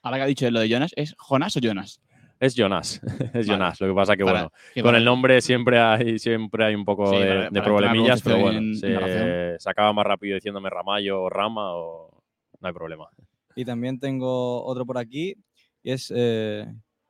Ahora 0.00 0.16
que 0.16 0.22
ha 0.22 0.26
dicho 0.26 0.50
lo 0.50 0.60
de 0.60 0.70
Jonas, 0.70 0.92
¿es 0.96 1.14
Jonas 1.18 1.54
o 1.54 1.60
Jonas? 1.60 2.00
Es 2.40 2.54
Jonas, 2.54 3.02
es 3.04 3.32
vale. 3.32 3.44
Jonas. 3.44 3.78
Lo 3.78 3.88
que 3.88 3.94
pasa 3.94 4.16
que, 4.16 4.22
bueno, 4.22 4.50
con 4.74 4.84
para... 4.84 4.96
el 4.96 5.04
nombre 5.04 5.42
siempre 5.42 5.78
hay, 5.78 6.18
siempre 6.18 6.64
hay 6.64 6.74
un 6.74 6.86
poco 6.86 7.10
sí, 7.10 7.18
de, 7.18 7.26
para, 7.26 7.50
de 7.50 7.60
problemillas, 7.62 8.22
pero 8.22 8.38
bueno, 8.38 8.74
se, 8.74 9.58
se, 9.58 9.70
acaba 9.70 9.92
más 9.92 10.06
rápido 10.06 10.36
diciéndome 10.36 10.70
Ramallo 10.70 11.24
o 11.24 11.28
Rama 11.28 11.74
o 11.74 12.22
no 12.58 12.68
hay 12.68 12.72
problema. 12.72 13.10
Y 13.54 13.66
también 13.66 14.00
tengo 14.00 14.64
otro 14.64 14.86
por 14.86 14.96
aquí 14.96 15.36
y 15.82 15.90
es 15.90 16.10
eh, 16.16 16.66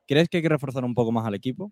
¿Crees 0.07 0.29
que 0.29 0.37
hay 0.37 0.43
que 0.43 0.49
reforzar 0.49 0.83
un 0.83 0.93
poco 0.93 1.11
más 1.11 1.25
al 1.25 1.35
equipo? 1.35 1.71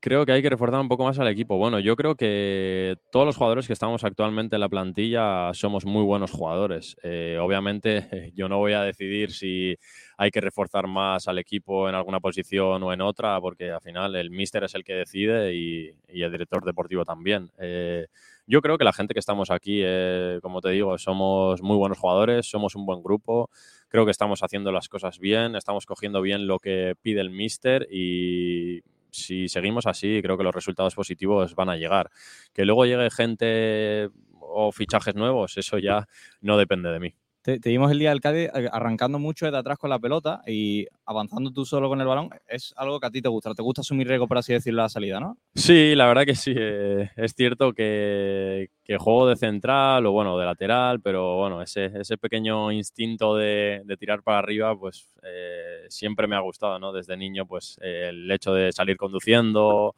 Creo 0.00 0.24
que 0.24 0.30
hay 0.30 0.42
que 0.42 0.50
reforzar 0.50 0.80
un 0.80 0.88
poco 0.88 1.04
más 1.04 1.18
al 1.18 1.26
equipo. 1.26 1.58
Bueno, 1.58 1.80
yo 1.80 1.96
creo 1.96 2.14
que 2.14 2.94
todos 3.10 3.26
los 3.26 3.36
jugadores 3.36 3.66
que 3.66 3.72
estamos 3.72 4.04
actualmente 4.04 4.54
en 4.54 4.60
la 4.60 4.68
plantilla 4.68 5.52
somos 5.54 5.84
muy 5.84 6.04
buenos 6.04 6.30
jugadores. 6.30 6.96
Eh, 7.02 7.36
obviamente, 7.40 8.32
yo 8.36 8.48
no 8.48 8.58
voy 8.58 8.74
a 8.74 8.82
decidir 8.82 9.32
si 9.32 9.76
hay 10.16 10.30
que 10.30 10.40
reforzar 10.40 10.86
más 10.86 11.26
al 11.26 11.38
equipo 11.38 11.88
en 11.88 11.96
alguna 11.96 12.20
posición 12.20 12.80
o 12.84 12.92
en 12.92 13.00
otra, 13.00 13.40
porque 13.40 13.72
al 13.72 13.80
final 13.80 14.14
el 14.14 14.30
míster 14.30 14.62
es 14.62 14.74
el 14.76 14.84
que 14.84 14.94
decide 14.94 15.52
y, 15.54 15.90
el 16.06 16.30
director 16.30 16.64
deportivo 16.64 17.04
también. 17.04 17.50
Eh, 17.58 18.06
yo 18.46 18.62
creo 18.62 18.78
que 18.78 18.84
la 18.84 18.92
gente 18.92 19.14
que 19.14 19.20
estamos 19.20 19.50
aquí, 19.50 19.80
eh, 19.82 20.38
como 20.42 20.60
te 20.60 20.70
digo, 20.70 20.96
somos 20.96 21.60
muy 21.60 21.76
buenos 21.76 21.98
jugadores, 21.98 22.48
somos 22.48 22.76
un 22.76 22.86
buen 22.86 23.02
grupo 23.02 23.50
creo 23.88 24.04
que 24.04 24.10
estamos 24.10 24.42
haciendo 24.42 24.72
las 24.72 24.88
cosas 24.88 25.18
bien, 25.18 25.56
estamos 25.56 25.86
cogiendo 25.86 26.22
bien 26.22 26.46
lo 26.46 26.58
que 26.58 26.94
pide 27.02 27.20
el 27.20 27.30
míster 27.30 27.88
y 27.90 28.82
si 29.10 29.48
seguimos 29.48 29.86
así, 29.86 30.20
creo 30.22 30.36
que 30.36 30.44
los 30.44 30.54
resultados 30.54 30.94
positivos 30.94 31.54
van 31.54 31.70
a 31.70 31.76
llegar. 31.76 32.10
Que 32.52 32.64
luego 32.64 32.86
llegue 32.86 33.10
gente 33.10 34.10
o 34.40 34.72
fichajes 34.72 35.14
nuevos, 35.14 35.56
eso 35.56 35.78
ya 35.78 36.06
no 36.40 36.56
depende 36.56 36.90
de 36.90 37.00
mí. 37.00 37.14
Te, 37.42 37.58
vimos 37.58 37.90
el 37.90 37.98
día 37.98 38.10
del 38.10 38.20
Cádiz 38.20 38.50
eh, 38.54 38.68
arrancando 38.70 39.18
mucho 39.18 39.46
desde 39.46 39.58
atrás 39.58 39.78
con 39.78 39.90
la 39.90 39.98
pelota 39.98 40.42
y 40.46 40.86
avanzando 41.06 41.50
tú 41.50 41.64
solo 41.64 41.88
con 41.88 42.00
el 42.00 42.06
balón. 42.06 42.30
Es 42.46 42.74
algo 42.76 43.00
que 43.00 43.06
a 43.06 43.10
ti 43.10 43.22
te 43.22 43.28
gusta. 43.28 43.54
Te 43.54 43.62
gusta 43.62 43.80
asumir 43.80 44.08
riesgo, 44.08 44.28
por 44.28 44.38
así 44.38 44.52
decirlo, 44.52 44.82
la 44.82 44.88
salida, 44.88 45.20
¿no? 45.20 45.38
Sí, 45.54 45.94
la 45.94 46.06
verdad 46.06 46.24
que 46.24 46.34
sí. 46.34 46.52
eh, 46.56 47.10
es 47.16 47.34
cierto 47.34 47.72
que, 47.72 48.70
juego 48.98 49.28
de 49.28 49.36
central 49.36 50.06
o 50.06 50.12
bueno, 50.12 50.38
de 50.38 50.46
lateral, 50.46 51.00
pero 51.00 51.36
bueno, 51.36 51.62
ese, 51.62 51.86
ese 51.86 52.16
pequeño 52.16 52.72
instinto 52.72 53.36
de, 53.36 53.82
de 53.84 53.96
tirar 53.96 54.22
para 54.22 54.38
arriba, 54.38 54.76
pues 54.78 55.08
eh, 55.22 55.86
siempre 55.88 56.26
me 56.26 56.36
ha 56.36 56.40
gustado, 56.40 56.78
¿no? 56.78 56.92
Desde 56.92 57.16
niño, 57.16 57.46
pues 57.46 57.78
el 57.80 58.30
hecho 58.30 58.52
de 58.54 58.72
salir 58.72 58.96
conduciendo 58.96 59.94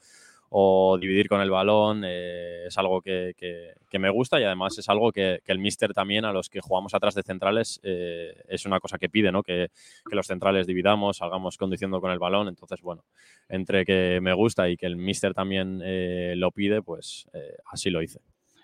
o 0.50 0.98
dividir 0.98 1.28
con 1.28 1.40
el 1.40 1.50
balón 1.50 2.02
eh, 2.04 2.66
es 2.66 2.76
algo 2.76 3.00
que, 3.00 3.34
que- 3.36 3.98
me 3.98 4.10
gusta 4.10 4.40
y 4.40 4.44
además 4.44 4.78
es 4.78 4.88
algo 4.88 5.12
que, 5.12 5.40
el 5.44 5.58
míster 5.58 5.92
también 5.92 6.24
a 6.24 6.32
los 6.32 6.48
que 6.48 6.60
jugamos 6.60 6.94
atrás 6.94 7.14
de 7.14 7.22
centrales 7.22 7.78
eh, 7.82 8.34
es 8.48 8.64
una 8.64 8.80
cosa 8.80 8.98
que 8.98 9.10
pide, 9.10 9.30
¿no? 9.30 9.42
Que, 9.42 9.68
los 10.10 10.26
centrales 10.26 10.66
dividamos, 10.66 11.18
salgamos 11.18 11.58
conduciendo 11.58 12.00
con 12.00 12.10
el 12.10 12.18
balón. 12.18 12.48
Entonces, 12.48 12.80
bueno, 12.80 13.04
entre 13.48 13.84
que 13.84 14.20
me 14.22 14.32
gusta 14.32 14.68
y 14.70 14.76
que 14.76 14.86
el 14.86 14.96
míster 14.96 15.34
también 15.34 15.80
eh, 15.84 16.34
lo 16.36 16.50
pide, 16.50 16.82
pues 16.82 17.26
así 17.66 17.90
lo 17.90 18.02
hice. 18.02 18.20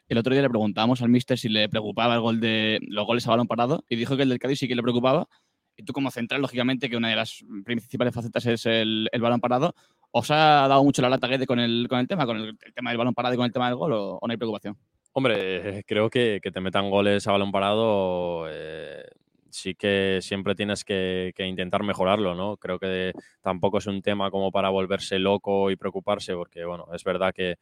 El 0.08 0.18
otro 0.18 0.32
día 0.32 0.42
le 0.42 0.48
preguntábamos 0.48 1.02
al 1.02 1.08
mister 1.08 1.36
si 1.38 1.48
le 1.48 1.68
preocupaba 1.68 2.14
el 2.14 2.20
gol 2.20 2.40
de 2.40 2.78
los 2.88 3.04
goles 3.04 3.26
a 3.26 3.30
balón 3.30 3.48
parado 3.48 3.84
y 3.88 3.96
dijo 3.96 4.16
que 4.16 4.22
el 4.22 4.28
del 4.28 4.38
Cádiz 4.38 4.60
sí 4.60 4.68
que 4.68 4.76
le 4.76 4.82
preocupaba. 4.82 5.28
Y 5.76 5.82
tú 5.82 5.92
como 5.92 6.10
central, 6.10 6.40
lógicamente, 6.40 6.88
que 6.88 6.96
una 6.96 7.10
de 7.10 7.16
las 7.16 7.44
principales 7.64 8.14
facetas 8.14 8.46
es 8.46 8.64
el, 8.64 9.08
el 9.12 9.20
balón 9.20 9.40
parado, 9.40 9.74
¿os 10.10 10.30
ha 10.30 10.66
dado 10.68 10.82
mucho 10.84 11.02
la 11.02 11.08
lata 11.08 11.28
con 11.46 11.58
el, 11.58 11.86
con 11.88 11.98
el 11.98 12.08
tema, 12.08 12.26
con 12.26 12.36
el, 12.38 12.58
tema 12.74 12.90
del 12.90 12.98
balón 12.98 13.14
parado 13.14 13.34
y 13.34 13.36
con 13.36 13.46
el 13.46 13.52
tema 13.52 13.68
del 13.68 13.76
gol 13.76 13.92
o, 13.92 14.18
no 14.22 14.30
hay 14.30 14.36
preocupación? 14.36 14.76
Hombre, 15.12 15.78
eh, 15.78 15.84
creo 15.86 16.10
que, 16.10 16.40
que 16.42 16.50
te 16.50 16.60
metan 16.60 16.90
goles 16.90 17.26
a 17.26 17.32
balón 17.32 17.50
parado 17.50 18.46
eh, 18.50 19.04
sí 19.50 19.74
que 19.74 20.18
siempre 20.20 20.54
tienes 20.54 20.84
que, 20.84 21.32
que 21.34 21.46
intentar 21.46 21.82
mejorarlo, 21.82 22.34
¿no? 22.34 22.56
Creo 22.58 22.78
que 22.78 23.12
tampoco 23.40 23.78
es 23.78 23.86
un 23.86 24.02
tema 24.02 24.30
como 24.30 24.52
para 24.52 24.68
volverse 24.68 25.18
loco 25.18 25.70
y 25.70 25.76
preocuparse, 25.76 26.34
porque, 26.34 26.64
bueno, 26.64 26.86
es 26.92 27.02
verdad 27.04 27.32
que, 27.34 27.56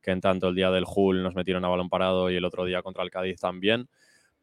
que 0.00 0.10
en 0.10 0.20
tanto 0.20 0.48
el 0.48 0.54
día 0.54 0.70
del 0.70 0.84
Hull 0.86 1.22
nos 1.22 1.34
metieron 1.34 1.64
a 1.64 1.68
balón 1.68 1.88
parado 1.88 2.30
y 2.30 2.36
el 2.36 2.44
otro 2.44 2.64
día 2.64 2.82
contra 2.82 3.02
el 3.02 3.10
Cádiz 3.10 3.40
también, 3.40 3.88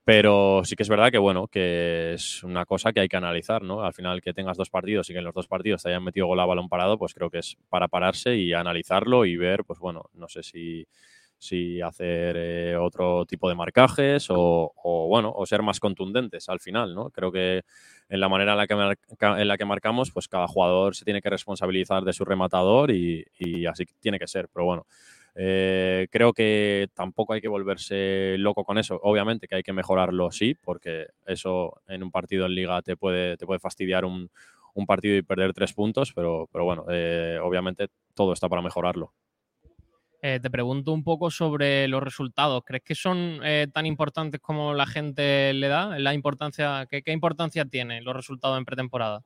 pero 0.04 0.62
sí 0.66 0.76
que 0.76 0.84
es 0.84 0.89
verdad 0.89 1.12
que, 1.12 1.18
bueno, 1.20 1.47
que 1.47 2.14
es 2.14 2.43
una 2.43 2.66
cosa 2.66 2.91
que 2.93 3.02
hay 3.02 3.08
que 3.08 3.18
analizar, 3.18 3.62
¿no? 3.62 3.84
Al 3.84 3.93
final 3.93 4.22
que 4.22 4.34
tengas 4.34 4.58
dos 4.58 4.70
partidos 4.70 5.10
y 5.10 5.14
que 5.14 5.20
en 5.20 5.26
los 5.26 5.34
dos 5.34 5.47
partidos 5.47 5.84
te 5.84 5.89
hayan 5.89 6.04
metido 6.04 6.28
gol 6.28 6.39
a 6.39 6.45
balón 6.45 6.70
parado, 6.70 6.97
pues 6.97 7.14
creo 7.14 7.30
que 7.30 7.39
es 7.39 7.58
para 7.70 7.88
pararse 7.88 8.36
y 8.36 8.54
analizarlo 8.54 9.26
y 9.26 9.38
ver, 9.38 9.64
pues 9.66 9.80
bueno, 9.80 10.06
no 10.14 10.28
sé 10.28 10.43
si 10.43 10.88
si 11.38 11.82
hacer 11.82 12.36
eh, 12.38 12.76
otro 12.78 13.26
tipo 13.26 13.49
de 13.49 13.56
marcajes 13.56 14.28
o, 14.30 14.72
bueno, 15.10 15.34
o 15.36 15.45
ser 15.47 15.64
más 15.64 15.80
contundentes 15.80 16.47
al 16.49 16.60
final, 16.60 16.93
¿no? 16.93 17.10
Creo 17.10 17.32
que 17.32 17.64
en 18.10 18.20
la 18.20 18.30
manera 18.30 18.52
en 18.52 18.58
la 18.60 18.68
que, 18.68 18.76
marca- 18.76 19.41
en 19.41 19.47
la 19.47 19.58
que 19.58 19.66
marcamos, 19.66 20.12
pues 20.12 20.28
cada 20.28 20.47
jugador 20.47 20.95
se 20.95 21.04
tiene 21.06 21.20
que 21.22 21.30
responsabilizar 21.32 22.04
de 22.04 22.14
su 22.14 22.26
rematador 22.26 22.91
y, 22.91 23.26
y 23.39 23.66
así 23.66 23.86
tiene 23.99 24.20
que 24.20 24.28
ser, 24.28 24.49
pero 24.54 24.66
bueno. 24.66 24.86
Eh, 25.36 26.08
creo 26.12 26.34
que 26.34 26.90
tampoco 26.94 27.34
hay 27.34 27.42
que 27.42 27.48
volverse 27.48 28.36
loco 28.38 28.64
con 28.64 28.78
eso. 28.78 29.00
Obviamente 29.04 29.48
que 29.48 29.56
hay 29.56 29.64
que 29.64 29.74
mejorarlo, 29.74 30.32
sí, 30.32 30.56
porque 30.56 31.08
eso 31.26 31.82
en 31.88 32.04
un 32.04 32.12
partido 32.12 32.46
en 32.46 32.56
liga 32.56 32.82
te 32.82 32.98
puede, 32.98 33.38
te 33.38 33.46
puede 33.46 33.60
fastidiar 33.60 34.06
un, 34.06 34.30
partido 34.88 35.16
y 35.16 35.22
perder 35.22 35.54
tres 35.54 35.74
puntos, 35.74 36.12
pero, 36.14 36.50
pero 36.52 36.66
bueno, 36.66 36.86
eh, 36.90 37.40
obviamente 37.42 37.88
todo 38.14 38.34
está 38.34 38.50
para 38.50 38.62
mejorarlo. 38.62 39.14
Eh, 40.24 40.40
te 40.40 40.52
pregunto 40.52 40.92
un 40.92 41.04
poco 41.04 41.32
sobre 41.32 41.88
los 41.88 42.04
resultados. 42.04 42.64
¿Crees 42.66 42.84
que 42.84 42.96
son 42.96 43.42
tan 43.74 43.86
importantes 43.86 44.40
como 44.40 44.74
la 44.74 44.86
gente 44.86 45.54
le 45.54 45.68
da? 45.68 45.98
La 45.98 46.14
importancia, 46.14 46.86
¿qué, 46.90 47.02
qué 47.02 47.12
importancia 47.12 47.66
tienen 47.66 48.04
los 48.04 48.16
resultados 48.16 48.58
en 48.58 48.66
pretemporada? 48.66 49.24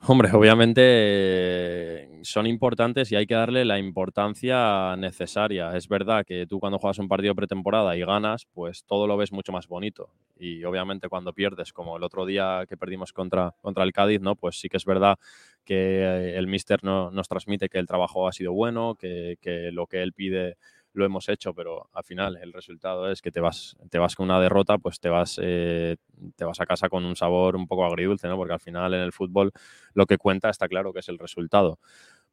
Hombre, 0.00 0.30
obviamente 0.32 2.08
son 2.24 2.46
importantes 2.46 3.10
y 3.10 3.16
hay 3.16 3.26
que 3.26 3.34
darle 3.34 3.64
la 3.64 3.78
importancia 3.78 4.94
necesaria. 4.96 5.74
Es 5.76 5.88
verdad 5.88 6.24
que 6.26 6.46
tú 6.46 6.60
cuando 6.60 6.78
juegas 6.78 6.98
un 6.98 7.08
partido 7.08 7.34
pretemporada 7.34 7.96
y 7.96 8.00
ganas, 8.00 8.46
pues 8.52 8.84
todo 8.84 9.06
lo 9.06 9.16
ves 9.16 9.32
mucho 9.32 9.52
más 9.52 9.66
bonito. 9.66 10.10
Y 10.36 10.62
obviamente 10.64 11.08
cuando 11.08 11.32
pierdes, 11.32 11.72
como 11.72 11.96
el 11.96 12.02
otro 12.02 12.26
día 12.26 12.64
que 12.68 12.76
perdimos 12.76 13.12
contra, 13.14 13.54
contra 13.62 13.84
el 13.84 13.92
Cádiz, 13.92 14.20
¿no? 14.20 14.36
Pues 14.36 14.60
sí 14.60 14.68
que 14.68 14.76
es 14.76 14.84
verdad 14.84 15.18
que 15.64 16.02
eh, 16.02 16.36
el 16.36 16.48
míster 16.48 16.84
no, 16.84 17.10
nos 17.10 17.28
transmite 17.28 17.70
que 17.70 17.78
el 17.78 17.86
trabajo 17.86 18.28
ha 18.28 18.32
sido 18.32 18.52
bueno, 18.52 18.96
que, 18.96 19.36
que 19.40 19.70
lo 19.72 19.86
que 19.86 20.02
él 20.02 20.12
pide 20.12 20.56
lo 20.94 21.04
hemos 21.04 21.28
hecho, 21.28 21.54
pero 21.54 21.88
al 21.92 22.04
final 22.04 22.38
el 22.42 22.52
resultado 22.52 23.10
es 23.10 23.22
que 23.22 23.30
te 23.32 23.40
vas, 23.40 23.76
te 23.90 23.98
vas 23.98 24.14
con 24.16 24.24
una 24.24 24.40
derrota, 24.40 24.78
pues 24.78 25.00
te 25.00 25.08
vas, 25.10 25.38
eh, 25.42 25.96
te 26.36 26.44
vas 26.44 26.60
a 26.60 26.66
casa 26.66 26.88
con 26.88 27.04
un 27.04 27.16
sabor 27.16 27.56
un 27.56 27.66
poco 27.66 27.84
agridulce, 27.84 28.28
¿no? 28.28 28.36
Porque 28.36 28.54
al 28.54 28.60
final 28.60 28.94
en 28.94 29.00
el 29.00 29.12
fútbol 29.12 29.52
lo 29.94 30.06
que 30.06 30.18
cuenta 30.18 30.50
está 30.50 30.68
claro 30.68 30.92
que 30.92 31.00
es 31.00 31.08
el 31.08 31.18
resultado. 31.18 31.78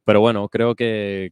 Pero 0.05 0.19
bueno, 0.21 0.49
creo 0.49 0.75
que, 0.75 1.31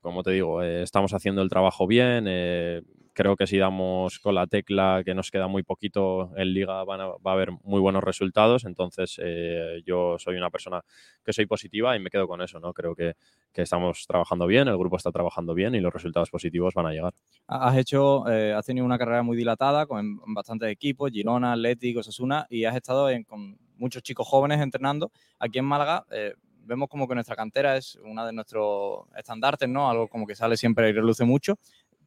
como 0.00 0.22
te 0.22 0.30
digo, 0.32 0.62
eh, 0.62 0.82
estamos 0.82 1.12
haciendo 1.14 1.42
el 1.42 1.48
trabajo 1.50 1.86
bien. 1.86 2.24
eh, 2.28 2.82
creo 3.18 3.34
que 3.36 3.48
si 3.48 3.58
damos 3.58 4.20
con 4.20 4.36
la 4.36 4.46
tecla 4.46 5.02
que 5.04 5.12
nos 5.12 5.32
queda 5.32 5.48
muy 5.48 5.64
poquito 5.64 6.30
en 6.36 6.54
liga 6.54 6.84
van 6.84 7.00
a- 7.00 7.06
va 7.08 7.30
a 7.32 7.34
haber 7.34 7.50
muy 7.64 7.80
buenos 7.80 8.04
resultados. 8.04 8.64
Entonces 8.64 9.20
eh, 9.20 9.82
yo 9.84 10.16
soy 10.20 10.36
una 10.36 10.50
persona 10.50 10.82
que 11.24 11.32
soy 11.32 11.46
positiva 11.46 11.96
y 11.96 11.98
me 11.98 12.10
quedo 12.10 12.28
con 12.28 12.40
eso. 12.42 12.60
¿no? 12.60 12.72
Creo 12.72 12.94
que, 12.94 13.14
que 13.52 13.62
estamos 13.62 14.06
trabajando 14.06 14.46
bien, 14.46 14.68
el 14.68 14.78
grupo 14.78 14.96
está 14.96 15.10
trabajando 15.10 15.52
bien 15.52 15.74
y 15.74 15.80
los 15.80 15.92
resultados 15.92 16.30
positivos 16.30 16.74
van 16.74 16.86
a 16.86 16.92
llegar. 16.92 17.12
Has 17.48 17.76
hecho, 17.76 18.28
eh, 18.30 18.52
has 18.54 18.64
tenido 18.64 18.86
una 18.86 18.98
carrera 18.98 19.24
muy 19.24 19.36
dilatada 19.36 19.86
con 19.86 20.20
bastantes 20.32 20.70
equipos, 20.70 21.10
Girona, 21.10 21.52
Atlético, 21.54 21.98
Osasuna, 22.00 22.46
y 22.48 22.64
has 22.66 22.76
estado 22.76 23.10
en- 23.10 23.24
con 23.24 23.58
muchos 23.78 24.02
chicos 24.04 24.28
jóvenes 24.28 24.60
entrenando. 24.60 25.10
Aquí 25.40 25.58
en 25.58 25.64
Málaga 25.64 26.04
eh, 26.12 26.34
vemos 26.68 26.88
como 26.88 27.08
que 27.08 27.14
nuestra 27.14 27.34
cantera 27.34 27.76
es 27.78 27.96
una 28.04 28.26
de 28.26 28.32
nuestros 28.32 29.06
estandartes, 29.16 29.68
¿no? 29.68 29.88
Algo 29.90 30.06
como 30.06 30.26
que 30.26 30.34
sale 30.36 30.56
siempre 30.56 30.88
y 30.90 30.92
reluce 30.92 31.24
mucho. 31.24 31.54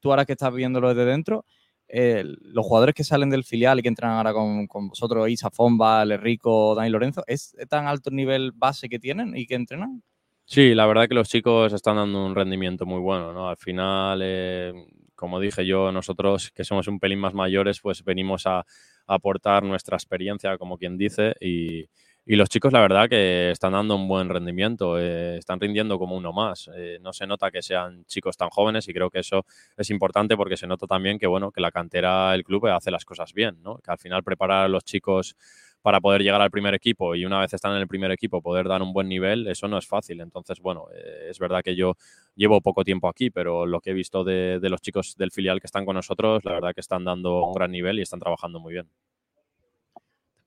Tú 0.02 0.10
ahora 0.10 0.26
que 0.26 0.34
estás 0.34 0.54
viéndolo 0.54 0.90
desde 0.90 1.06
dentro, 1.06 1.46
eh, 1.88 2.24
los 2.26 2.66
jugadores 2.66 2.96
que 2.96 3.04
salen 3.04 3.30
del 3.30 3.44
filial 3.44 3.80
y 3.80 3.82
que 3.82 3.90
entrenan 3.90 4.18
ahora 4.18 4.34
con, 4.34 4.68
vosotros, 4.90 5.30
Isa 5.30 5.50
Fomba, 5.50 6.04
Rico, 6.06 6.76
Dani 6.76 6.90
Lorenzo, 6.90 7.24
¿es 7.28 7.56
tan 7.70 7.88
alto 7.88 8.10
el 8.10 8.16
nivel 8.16 8.52
base 8.54 8.90
que 8.90 9.00
tienen 9.00 9.36
y 9.36 9.46
que 9.46 9.56
entrenan? 9.56 10.02
Sí, 10.46 10.74
la 10.74 10.86
verdad 10.86 11.08
que 11.08 11.14
los 11.14 11.30
chicos 11.30 11.72
están 11.72 11.98
dando 11.98 12.26
un 12.26 12.36
rendimiento 12.36 12.86
muy 12.86 13.00
bueno, 13.00 13.32
¿no? 13.34 13.48
Al 13.48 13.58
final, 13.58 14.20
eh, 14.24 14.74
como 15.16 15.40
dije 15.40 15.66
yo, 15.66 15.92
nosotros 15.92 16.52
que 16.52 16.64
somos 16.64 16.88
un 16.88 17.00
pelín 17.00 17.20
más 17.20 17.34
mayores, 17.34 17.80
pues 17.80 18.04
venimos 18.04 18.48
a 18.48 18.66
aportar 19.06 19.64
nuestra 19.64 19.98
experiencia, 19.98 20.58
como 20.58 20.78
quien 20.78 20.98
dice, 20.98 21.36
y, 21.40 21.86
y 22.26 22.36
los 22.36 22.50
chicos, 22.50 22.72
la 22.72 22.82
verdad, 22.82 23.10
que 23.10 23.50
están 23.52 23.74
dando 23.74 23.96
un 23.96 24.08
buen 24.08 24.30
rendimiento, 24.30 25.00
eh, 25.00 25.38
están 25.38 25.60
rindiendo 25.60 25.98
como 25.98 26.16
uno 26.16 26.32
más. 26.32 26.70
Eh, 26.76 27.00
no 27.02 27.14
se 27.14 27.26
nota 27.28 27.50
que 27.52 27.62
sean 27.64 28.06
chicos 28.06 28.38
tan 28.38 28.50
jóvenes 28.50 28.88
y 28.88 28.94
creo 28.94 29.10
que 29.10 29.20
eso 29.20 29.46
es 29.76 29.90
importante 29.90 30.38
porque 30.38 30.56
se 30.58 30.68
nota 30.68 30.86
también 30.88 31.18
que, 31.20 31.28
bueno, 31.28 31.52
que 31.52 31.62
la 31.62 31.72
cantera, 31.72 32.34
el 32.36 32.44
club 32.44 32.68
hace 32.68 32.92
las 32.92 33.06
cosas 33.06 33.34
bien, 33.34 33.58
¿no? 33.64 33.78
Que 33.80 33.92
al 33.92 33.98
final 33.98 34.24
preparar 34.24 34.66
a 34.66 34.68
los 34.70 34.84
chicos 34.84 35.36
para 35.82 36.00
poder 36.00 36.22
llegar 36.22 36.42
al 36.42 36.52
primer 36.52 36.76
equipo 36.76 37.16
y 37.16 37.26
una 37.26 37.40
vez 37.40 37.54
están 37.54 37.72
en 37.74 37.80
el 37.80 37.88
primer 37.88 38.12
equipo 38.12 38.40
poder 38.42 38.68
dar 38.68 38.84
un 38.84 38.94
buen 38.94 39.10
nivel, 39.10 39.48
eso 39.48 39.68
no 39.68 39.80
es 39.80 39.88
fácil. 39.88 40.22
Entonces, 40.22 40.60
bueno, 40.60 40.86
eh, 40.94 41.28
es 41.32 41.40
verdad 41.40 41.64
que 41.64 41.76
yo 41.76 41.96
llevo 42.36 42.62
poco 42.62 42.84
tiempo 42.84 43.08
aquí, 43.10 43.32
pero 43.32 43.66
lo 43.66 43.82
que 43.82 43.90
he 43.90 43.94
visto 43.94 44.24
de, 44.24 44.60
de 44.60 44.70
los 44.70 44.80
chicos 44.82 45.16
del 45.18 45.32
filial 45.32 45.60
que 45.60 45.66
están 45.68 45.86
con 45.86 45.96
nosotros, 45.96 46.46
la 46.46 46.52
verdad 46.54 46.74
que 46.76 46.82
están 46.82 47.04
dando 47.04 47.44
un 47.46 47.54
gran 47.54 47.72
nivel 47.72 47.98
y 48.00 48.04
están 48.04 48.20
trabajando 48.20 48.60
muy 48.60 48.74
bien. 48.74 48.88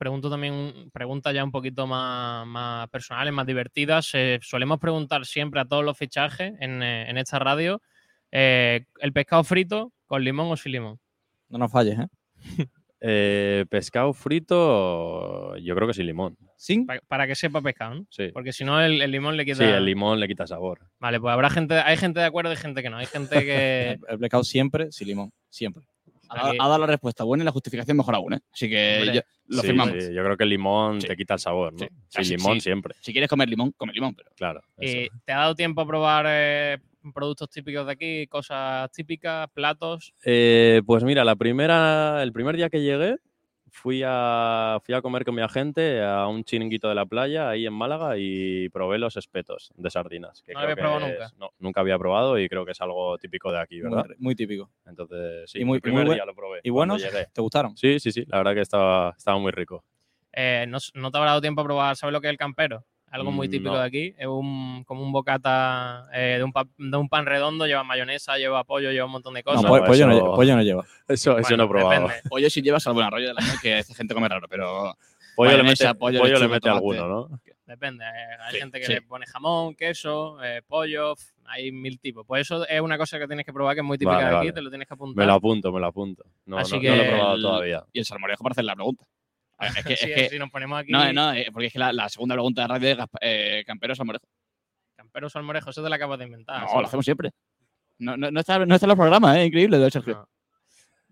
Pregunto 0.05 0.29
también 0.29 0.91
preguntas 0.93 1.33
ya 1.33 1.43
un 1.43 1.51
poquito 1.51 1.87
más, 1.87 2.47
más 2.47 2.91
personales, 2.91 3.33
más 3.33 3.47
divertidas. 3.47 4.11
Eh, 4.13 4.39
solemos 4.43 4.79
preguntar 4.79 5.25
siempre 5.25 5.61
a 5.63 5.65
todos 5.65 5.83
los 5.83 5.97
fichajes 5.97 6.53
en, 6.61 6.83
eh, 6.83 7.09
en 7.09 7.17
esta 7.17 7.39
radio 7.39 7.81
eh, 8.31 8.85
el 9.01 9.15
pescado 9.15 9.43
frito 9.45 9.95
con 10.07 10.23
limón 10.23 10.53
o 10.53 10.57
sin 10.59 10.73
limón. 10.73 10.99
No 11.49 11.57
nos 11.57 11.73
falles, 11.73 11.99
¿eh? 11.99 12.07
Eh, 13.07 13.67
pescado 13.69 14.15
frito, 14.15 15.57
yo 15.59 15.75
creo 15.75 15.87
que 15.89 15.93
sin 15.95 16.07
limón. 16.07 16.37
¿Sin? 16.57 16.87
Pa- 16.87 17.01
para 17.07 17.27
que 17.27 17.35
sepa 17.35 17.61
pescado, 17.61 17.95
¿no? 17.97 18.07
Sí. 18.09 18.29
Porque 18.33 18.53
si 18.53 18.65
no, 18.65 18.81
el, 18.81 19.03
el 19.03 19.11
limón 19.11 19.37
le 19.37 19.45
quita. 19.45 19.59
Sí, 19.59 19.65
el 19.65 19.85
limón 19.85 20.21
le 20.21 20.27
quita 20.27 20.47
sabor. 20.47 20.81
Vale, 21.01 21.21
pues 21.21 21.33
habrá 21.33 21.51
gente, 21.51 21.75
hay 21.75 21.97
gente 21.99 22.21
de 22.21 22.27
acuerdo 22.27 22.51
y 22.53 22.57
gente 22.57 22.83
que 22.83 22.89
no. 22.89 22.97
Hay 22.97 23.05
gente 23.07 23.41
que. 23.45 23.91
El, 23.93 24.01
el 24.09 24.19
pescado 24.19 24.43
siempre 24.45 24.91
sin 24.91 25.09
limón, 25.09 25.33
siempre. 25.51 25.83
Ha, 26.35 26.37
dado- 26.39 26.49
Aquí- 26.51 26.59
ha 26.61 26.65
dado 26.69 26.79
la 26.79 26.87
respuesta 26.87 27.25
buena 27.25 27.43
y 27.43 27.47
la 27.47 27.53
justificación 27.53 27.97
mejor 27.97 28.15
aún, 28.15 28.35
¿eh? 28.35 28.41
Así 28.53 28.69
que 28.69 28.99
Hombre. 29.01 29.15
yo- 29.17 29.21
lo 29.47 29.61
Sí, 29.61 29.67
firmamos. 29.69 29.95
sí, 30.05 30.15
yo 30.15 30.25
creo 30.25 30.37
que 30.37 30.45
el 30.45 30.51
limón 30.51 31.01
Sí. 31.01 31.09
te 31.09 31.17
quita 31.17 31.35
el 31.35 31.41
sabor, 31.41 31.73
¿no? 31.73 31.79
Sí. 31.79 31.87
Sin 32.09 32.21
Ah, 32.35 32.37
limón 32.39 32.55
sí. 32.55 32.61
siempre, 32.61 32.95
Si 33.01 33.13
quieres 33.13 33.29
comer 33.31 33.49
limón, 33.49 33.73
come 33.77 33.93
limón, 33.93 34.15
pero 34.15 34.31
claro. 34.37 34.61
Eh, 34.79 35.09
¿Te 35.25 35.33
ha 35.33 35.39
dado 35.39 35.55
tiempo 35.55 35.81
a 35.83 35.87
probar 35.87 36.27
eh, 36.29 36.79
productos 37.13 37.51
típicos 37.51 37.85
de 37.87 37.93
aquí, 37.93 38.27
cosas 38.29 38.91
típicas, 38.93 39.49
platos? 39.53 40.15
Eh, 40.25 40.81
pues 40.87 41.05
mira, 41.05 41.23
la 41.25 41.37
primera, 41.37 42.23
el 42.23 42.33
primer 42.33 42.57
día 42.57 42.71
que 42.71 42.81
llegué 42.83 43.17
fui 43.77 44.03
a, 44.07 44.79
fui 44.85 44.95
a 44.95 45.03
comer 45.03 45.25
con 45.25 45.35
mi 45.35 45.43
agente 45.43 46.01
a 46.01 46.29
un 46.29 46.45
chiringuito 46.45 46.89
de 46.89 46.95
la 46.95 47.05
playa 47.07 47.49
ahí 47.51 47.67
en 47.67 47.73
Málaga 47.73 48.15
y 48.17 48.69
probé 48.69 48.99
los 48.99 49.17
espetos 49.17 49.73
de 49.77 49.91
sardinas. 49.91 50.43
Que 50.43 50.55
¿No 50.55 50.61
que 50.67 50.77
probado 50.77 51.07
es- 51.07 51.13
nunca? 51.13 51.33
No, 51.39 51.51
nunca 51.59 51.81
había 51.81 51.99
probado 51.99 52.39
y 52.39 52.49
creo 52.49 52.65
que 52.65 52.71
es 52.71 52.81
algo 52.81 53.19
típico 53.19 53.51
de 53.51 53.59
aquí, 53.59 53.83
Muy, 53.83 53.91
¿verdad? 53.91 54.15
muy 54.19 54.35
típico. 54.37 54.71
Entonces, 54.87 55.51
sí, 55.51 55.59
Y 55.61 55.65
muy- 55.65 55.77
el 55.79 55.83
primer 55.83 56.05
muy 56.05 56.07
buen- 56.07 56.17
día 56.17 56.25
lo 56.25 56.35
probé. 56.37 56.61
¿Y 56.63 56.71
buenos? 56.71 57.03
llegué. 57.03 57.27
¿Te 57.33 57.41
gustaron? 57.43 57.77
Sí, 57.77 57.99
sí, 57.99 58.13
sí, 58.13 58.25
la 58.29 58.39
verdad 58.39 58.55
que 58.55 58.61
estaba, 58.61 59.13
estaba 59.19 59.39
muy 59.39 59.51
rico. 59.51 59.85
Eh, 60.33 60.67
no, 60.69 60.79
no 60.95 61.11
te 61.11 61.19
habrá 61.19 61.31
dado 61.33 61.41
tiempo 61.41 61.61
a 61.61 61.65
probar, 61.65 61.97
¿sabes 61.97 62.13
lo 62.13 62.21
que 62.21 62.29
es 62.29 62.33
el 62.33 62.39
campero? 62.39 62.85
Algo 63.15 63.31
muy 63.31 63.47
Mm, 63.47 63.51
típico 63.51 63.71
no. 63.73 63.79
de 63.79 63.85
aquí. 63.87 64.15
Es 64.19 64.27
un, 64.27 64.83
como 64.85 65.03
un 65.03 65.13
bocata 65.13 66.03
eh, 66.13 66.35
de, 66.39 66.43
un 66.45 66.53
pa- 66.53 66.67
de 66.77 66.97
un 66.97 67.09
pan 67.09 67.27
redondo, 67.27 67.65
lleva 67.67 67.85
mayonesa, 67.85 68.37
lleva 68.39 68.65
pollo, 68.65 68.91
lleva 68.91 69.07
un 69.07 69.13
montón 69.13 69.35
de 69.35 69.41
No, 69.41 69.53
cosas. 69.53 69.63
po- 69.63 69.69
pollo, 69.69 69.79
no, 69.81 69.87
pollo 69.87 70.07
no, 70.07 70.13
lleva- 70.15 70.35
pollo 70.37 70.57
no 70.57 70.63
lleva. 70.63 70.85
Eso, 71.07 71.39
eso 71.39 71.57
no 71.57 71.65
he 71.65 71.69
probado. 71.69 71.91
depende. 72.09 72.15
Oye, 72.31 72.51
si 72.51 72.61
llevas 72.61 72.85
algún 72.89 73.05
arroyo 73.05 73.29
de 73.29 73.35
la 73.35 73.41
que 73.63 73.79
esta 73.79 73.95
gente 73.95 74.15
come 74.15 74.29
raro, 74.29 74.49
pero 74.49 74.97
Pollo 75.37 75.57
le 75.57 75.63
mete, 75.65 75.95
pollo, 75.95 76.21
pollo 76.21 76.39
le 76.39 76.49
mete 76.49 76.69
alguno, 76.69 77.09
¿no? 77.09 77.41
Depende. 77.67 78.05
eh, 78.05 78.09
hay 78.41 78.53
Sí, 78.55 78.59
gente 78.61 78.79
que 78.81 78.87
sí. 78.87 78.93
le 78.95 79.03
pone 79.03 79.27
jamón, 79.27 79.75
queso, 79.75 80.43
eh, 80.45 80.63
pollo, 80.67 81.15
hay 81.47 81.73
mil 81.73 81.99
tipos. 81.99 82.25
Pues 82.27 82.43
eso 82.43 82.67
es 82.69 82.81
una 82.81 82.99
cosa 82.99 83.19
que 83.19 83.27
tienes 83.27 83.45
que 83.47 83.53
probar 83.53 83.75
que 83.75 83.81
es 83.81 83.87
muy 83.87 83.97
típica 83.97 84.17
Vale, 84.17 84.25
de 84.29 84.37
aquí, 84.37 84.47
vale. 84.47 84.53
te 84.53 84.61
lo 84.63 84.71
tienes 84.71 84.87
que 84.89 84.95
apuntar. 84.95 85.17
Me 85.17 85.27
lo 85.27 85.33
apunto, 85.35 85.73
me 85.73 85.81
lo 85.81 85.87
apunto. 85.87 86.25
No, 86.47 86.59
Así 86.59 86.75
no, 86.75 86.81
que 86.81 86.89
no 86.91 86.97
lo 86.97 87.03
he 87.03 87.09
probado 87.09 87.35
el- 87.37 87.43
todavía. 87.43 87.85
y 87.93 87.99
el 88.01 88.05
salmorejo 88.05 88.43
para 88.43 88.53
hacer 88.53 88.65
la 88.65 88.75
pregunta. 88.75 89.05
A 89.65 89.73
ver, 89.73 89.79
Es 89.79 89.85
que, 89.85 89.97
Sí, 89.97 90.11
es 90.13 90.15
que- 90.23 90.29
si 90.31 90.39
nos 90.39 90.51
ponemos 90.51 90.79
aquí, 90.81 90.93
no, 90.93 91.13
no, 91.13 91.33
eh, 91.33 91.47
porque 91.53 91.67
es 91.67 91.73
que 91.73 91.79
la, 91.79 91.93
la 91.93 92.09
segunda 92.09 92.35
pregunta 92.35 92.63
de 92.63 92.69
radio 92.69 92.89
es 92.91 92.99
eh, 93.21 93.65
campero 93.67 93.95
salmorejo. 93.95 94.27
campero 94.97 95.29
salmorejo, 95.29 95.71
eso 95.71 95.83
te 95.83 95.89
lo 95.89 95.95
acabas 95.95 96.19
de 96.19 96.25
inventar. 96.27 96.63
no, 96.63 96.81
lo 96.81 96.87
hacemos 96.87 97.05
siempre. 97.05 97.31
No, 97.99 98.17
no, 98.17 98.31
no, 98.31 98.41
está, 98.41 98.59
no 98.65 98.75
está 98.75 98.87
en 98.87 98.89
los 98.89 98.99
programas, 98.99 99.37
¿eh? 99.37 99.45
Increíble, 99.47 99.79
de 99.79 99.91
Sergio. 99.91 100.29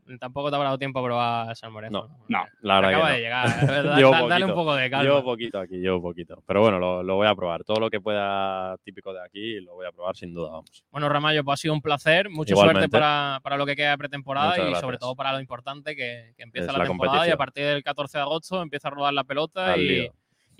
No. 0.07 0.19
Tampoco 0.19 0.51
te 0.51 0.57
habrá 0.57 0.67
dado 0.71 0.79
tiempo 0.79 0.99
a 0.99 1.05
probar 1.05 1.57
salmorejo. 1.57 1.93
No, 1.93 2.09
no, 2.29 2.45
la 2.61 2.79
Acaba 2.79 2.91
verdad 2.91 3.09
de 3.11 3.15
que 3.17 3.21
llegar. 3.23 3.47
es 3.63 3.67
verdad, 3.69 3.97
Llevo 3.97 4.11
da- 4.13 4.27
dale 4.29 4.45
un 4.45 4.55
poco 4.55 4.75
de 4.75 4.85
no. 4.85 4.91
calma. 4.91 5.05
Llevo 5.05 5.25
poquito 5.25 5.59
aquí, 5.61 5.77
llevo 5.77 6.03
poquito. 6.03 6.43
Pero 6.47 6.61
bueno, 6.61 6.79
lo, 6.79 7.03
lo 7.03 7.15
voy 7.17 7.27
a 7.27 7.35
probar. 7.35 7.65
Todo 7.65 7.79
lo 7.81 7.89
que 7.91 8.01
pueda 8.01 8.77
típico 8.85 9.13
de 9.13 9.25
aquí 9.25 9.61
lo 9.61 9.75
voy 9.75 9.87
a 9.87 9.93
probar 9.93 10.17
sin 10.17 10.35
duda, 10.35 10.51
vamos. 10.51 10.85
Bueno, 10.91 11.09
Ramallo, 11.09 11.45
pues 11.45 11.61
ha 11.61 11.63
sido 11.63 11.75
un 11.75 11.81
placer. 11.83 12.29
Mucha 12.31 12.53
Igualmente. 12.53 12.81
suerte 12.81 12.91
para, 12.93 13.41
para 13.43 13.57
lo 13.57 13.65
que 13.67 13.77
queda 13.77 13.91
de 13.93 13.99
pretemporada 13.99 14.47
Muchas 14.51 14.59
y 14.59 14.63
gracias. 14.63 14.81
sobre 14.81 14.99
todo 14.99 15.15
para 15.15 15.33
lo 15.33 15.41
importante 15.41 15.95
que, 15.97 16.33
que 16.37 16.43
empieza 16.43 16.73
la, 16.73 16.79
la 16.79 16.85
temporada 16.87 17.27
y 17.29 17.31
a 17.31 17.37
partir 17.37 17.65
del 17.65 17.83
14 17.83 18.19
de 18.19 18.23
agosto 18.23 18.61
empieza 18.63 18.89
a 18.89 18.91
rodar 18.91 19.13
la 19.15 19.25
pelota 19.25 19.73
Al 19.73 19.81
y, 19.81 19.89
lío. 19.89 20.13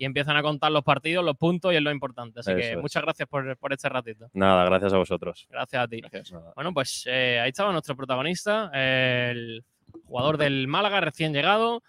Y 0.03 0.05
empiezan 0.05 0.35
a 0.35 0.41
contar 0.41 0.69
los 0.69 0.83
partidos, 0.83 1.23
los 1.23 1.37
puntos 1.37 1.71
y 1.71 1.77
es 1.77 1.81
lo 1.81 1.89
importante. 1.89 2.41
Así 2.41 2.53
que 2.53 2.73
es. 2.73 2.77
muchas 2.77 3.01
gracias 3.01 3.25
por, 3.29 3.55
por 3.55 3.71
este 3.71 3.87
ratito. 3.87 4.29
Nada, 4.33 4.65
gracias 4.65 4.91
a 4.91 4.97
vosotros. 4.97 5.47
Gracias 5.49 5.81
a 5.81 5.87
ti. 5.87 6.01
Gracias. 6.01 6.33
Bueno, 6.55 6.73
pues 6.73 7.05
eh, 7.07 7.39
ahí 7.39 7.47
estaba 7.47 7.71
nuestro 7.71 7.95
protagonista, 7.95 8.69
el 8.73 9.63
jugador 10.03 10.37
del 10.37 10.67
Málaga 10.67 10.99
recién 10.99 11.31
llegado, 11.31 11.83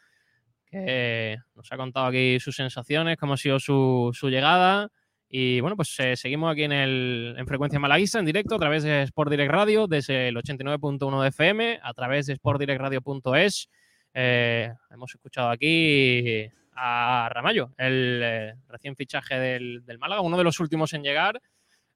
que 0.70 1.38
nos 1.56 1.72
ha 1.72 1.76
contado 1.76 2.06
aquí 2.06 2.38
sus 2.38 2.54
sensaciones, 2.54 3.16
cómo 3.16 3.34
ha 3.34 3.36
sido 3.36 3.58
su, 3.58 4.12
su 4.14 4.30
llegada. 4.30 4.92
Y 5.28 5.58
bueno, 5.58 5.74
pues 5.74 5.98
eh, 5.98 6.14
seguimos 6.14 6.52
aquí 6.52 6.62
en, 6.62 6.72
el, 6.72 7.34
en 7.36 7.46
Frecuencia 7.48 7.80
Malaguista, 7.80 8.20
en 8.20 8.26
directo, 8.26 8.54
a 8.54 8.58
través 8.60 8.84
de 8.84 9.02
Sport 9.02 9.32
Direct 9.32 9.50
Radio, 9.50 9.88
desde 9.88 10.28
el 10.28 10.36
89.1 10.36 11.20
de 11.20 11.28
FM, 11.30 11.80
a 11.82 11.92
través 11.94 12.26
de 12.26 12.36
sportdirectradio.es. 12.36 13.68
Eh, 14.14 14.72
hemos 14.92 15.12
escuchado 15.12 15.50
aquí 15.50 16.48
a 16.76 17.28
Ramallo, 17.32 17.70
el 17.76 18.20
eh, 18.22 18.54
recién 18.68 18.96
fichaje 18.96 19.38
del, 19.38 19.84
del 19.84 19.98
Málaga, 19.98 20.20
uno 20.22 20.36
de 20.36 20.44
los 20.44 20.58
últimos 20.60 20.92
en 20.92 21.02
llegar. 21.02 21.40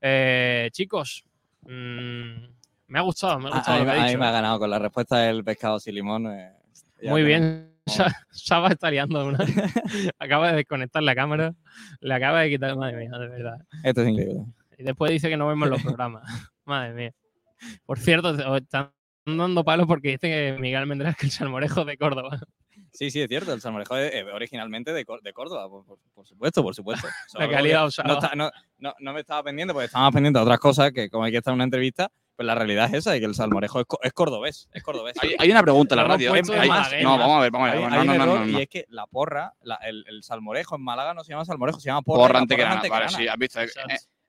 Eh, 0.01 0.69
chicos, 0.73 1.25
mm, 1.63 2.45
me 2.87 2.99
ha 2.99 3.03
gustado, 3.03 3.39
me 3.39 3.49
ha 3.49 3.53
A, 3.53 3.57
gustado 3.57 3.77
a 3.77 3.81
lo 3.81 3.85
que 3.85 3.91
ha 3.99 4.05
a 4.05 4.07
mí 4.09 4.17
me 4.17 4.27
ha 4.27 4.31
ganado 4.31 4.59
con 4.59 4.71
la 4.71 4.79
respuesta 4.79 5.19
del 5.19 5.45
pescado 5.45 5.79
sin 5.81 5.95
limón. 5.95 6.27
eh, 6.29 6.53
Muy 7.03 7.23
bien. 7.23 7.75
Saba 8.31 8.69
está 8.69 8.91
liando 8.91 9.27
una. 9.27 9.39
acaba 10.19 10.51
de 10.51 10.57
desconectar 10.59 11.03
la 11.03 11.15
cámara. 11.15 11.55
Le 12.01 12.15
acaba 12.15 12.43
de 12.43 12.51
quitar. 12.51 12.77
Madre 12.77 12.97
mía, 12.97 13.11
de 13.19 13.29
verdad. 13.29 13.59
Esto 13.83 14.03
es 14.03 14.09
increíble. 14.09 14.45
Y 14.77 14.83
después 14.85 15.11
dice 15.11 15.29
que 15.29 15.37
no 15.37 15.49
vemos 15.49 15.69
los 15.69 15.83
programas. 15.83 16.23
Madre 16.65 16.93
mía. 16.95 17.13
Por 17.87 17.99
cierto, 17.99 18.57
están 18.57 18.93
dando 19.27 19.65
palos 19.65 19.87
porque 19.87 20.09
dice 20.11 20.29
que 20.29 20.57
Miguel 20.61 20.83
Almendral 20.83 21.17
que 21.17 21.27
el 21.27 21.33
salmorejo 21.33 21.85
de 21.85 21.97
Córdoba. 21.97 22.39
Sí, 22.99 23.13
sí, 23.13 23.21
es 23.23 23.29
cierto. 23.29 23.53
El 23.53 23.61
salmorejo 23.61 23.97
es 23.97 24.13
eh, 24.13 24.25
originalmente 24.25 24.93
de, 24.93 25.05
de 25.23 25.33
Córdoba, 25.33 25.69
por, 25.69 25.85
por- 25.87 25.99
por 26.13 26.27
supuesto, 26.27 26.63
por 26.65 26.75
supuesto. 26.75 27.07
La 27.35 27.49
calidad 27.49 27.83
no, 28.05 28.15
está- 28.15 28.35
no, 28.35 28.51
no- 28.79 28.95
no 28.99 29.13
me 29.13 29.21
estaba 29.21 29.43
pendiente 29.45 29.73
porque 29.73 29.87
estaba 29.87 30.05
más 30.07 30.13
pendiente 30.15 30.39
de 30.39 30.43
otras 30.43 30.59
cosas 30.59 30.91
que 30.93 31.09
como 31.09 31.23
hay 31.25 31.31
que 31.31 31.39
estar 31.39 31.53
en 31.53 31.57
una 31.57 31.65
entrevista, 31.65 32.11
pues 32.35 32.45
la 32.45 32.57
realidad 32.57 32.87
es 32.87 32.95
esa 32.95 33.17
y 33.17 33.21
que 33.21 33.27
el 33.27 33.35
salmorejo 33.37 33.79
es, 33.81 33.87
co- 33.87 34.01
es 34.03 34.13
cordobés. 34.13 34.69
Es 34.73 34.83
cordobés. 34.83 35.15
Hay, 35.23 35.37
hay 35.39 35.51
una 35.51 35.63
pregunta 35.63 35.95
en 35.95 36.01
la 36.01 36.09
radio. 36.09 36.33
Hay- 36.33 36.43
malagueña. 36.43 37.03
no, 37.05 37.19
vamos 37.19 37.37
a 37.39 37.41
ver, 37.43 37.51
vamos 37.53 37.69
a 37.69 37.73
ver. 37.73 37.85
hay 37.85 37.91
No, 37.91 38.01
un 38.01 38.07
no, 38.07 38.15
no, 38.15 38.23
error 38.25 38.41
no, 38.41 38.47
no. 38.47 38.59
y 38.59 38.63
es 38.63 38.69
que 38.69 38.85
la 38.89 39.07
porra, 39.07 39.53
la- 39.63 39.77
el, 39.77 40.05
el 40.09 40.23
salmorejo 40.25 40.75
en 40.75 40.83
Málaga 40.83 41.15
no 41.15 41.23
se 41.23 41.31
llama 41.33 41.45
salmorejo, 41.45 41.79
se 41.79 41.87
llama 41.91 42.03
porra. 42.03 42.23
Porra 42.27 42.39
antequerana. 42.41 42.81
es 42.83 42.91
Vale, 42.91 43.05
antequerana. 43.05 43.19
sí, 43.19 43.29
has 43.29 43.39
visto. 43.39 43.61
eh, 43.61 43.69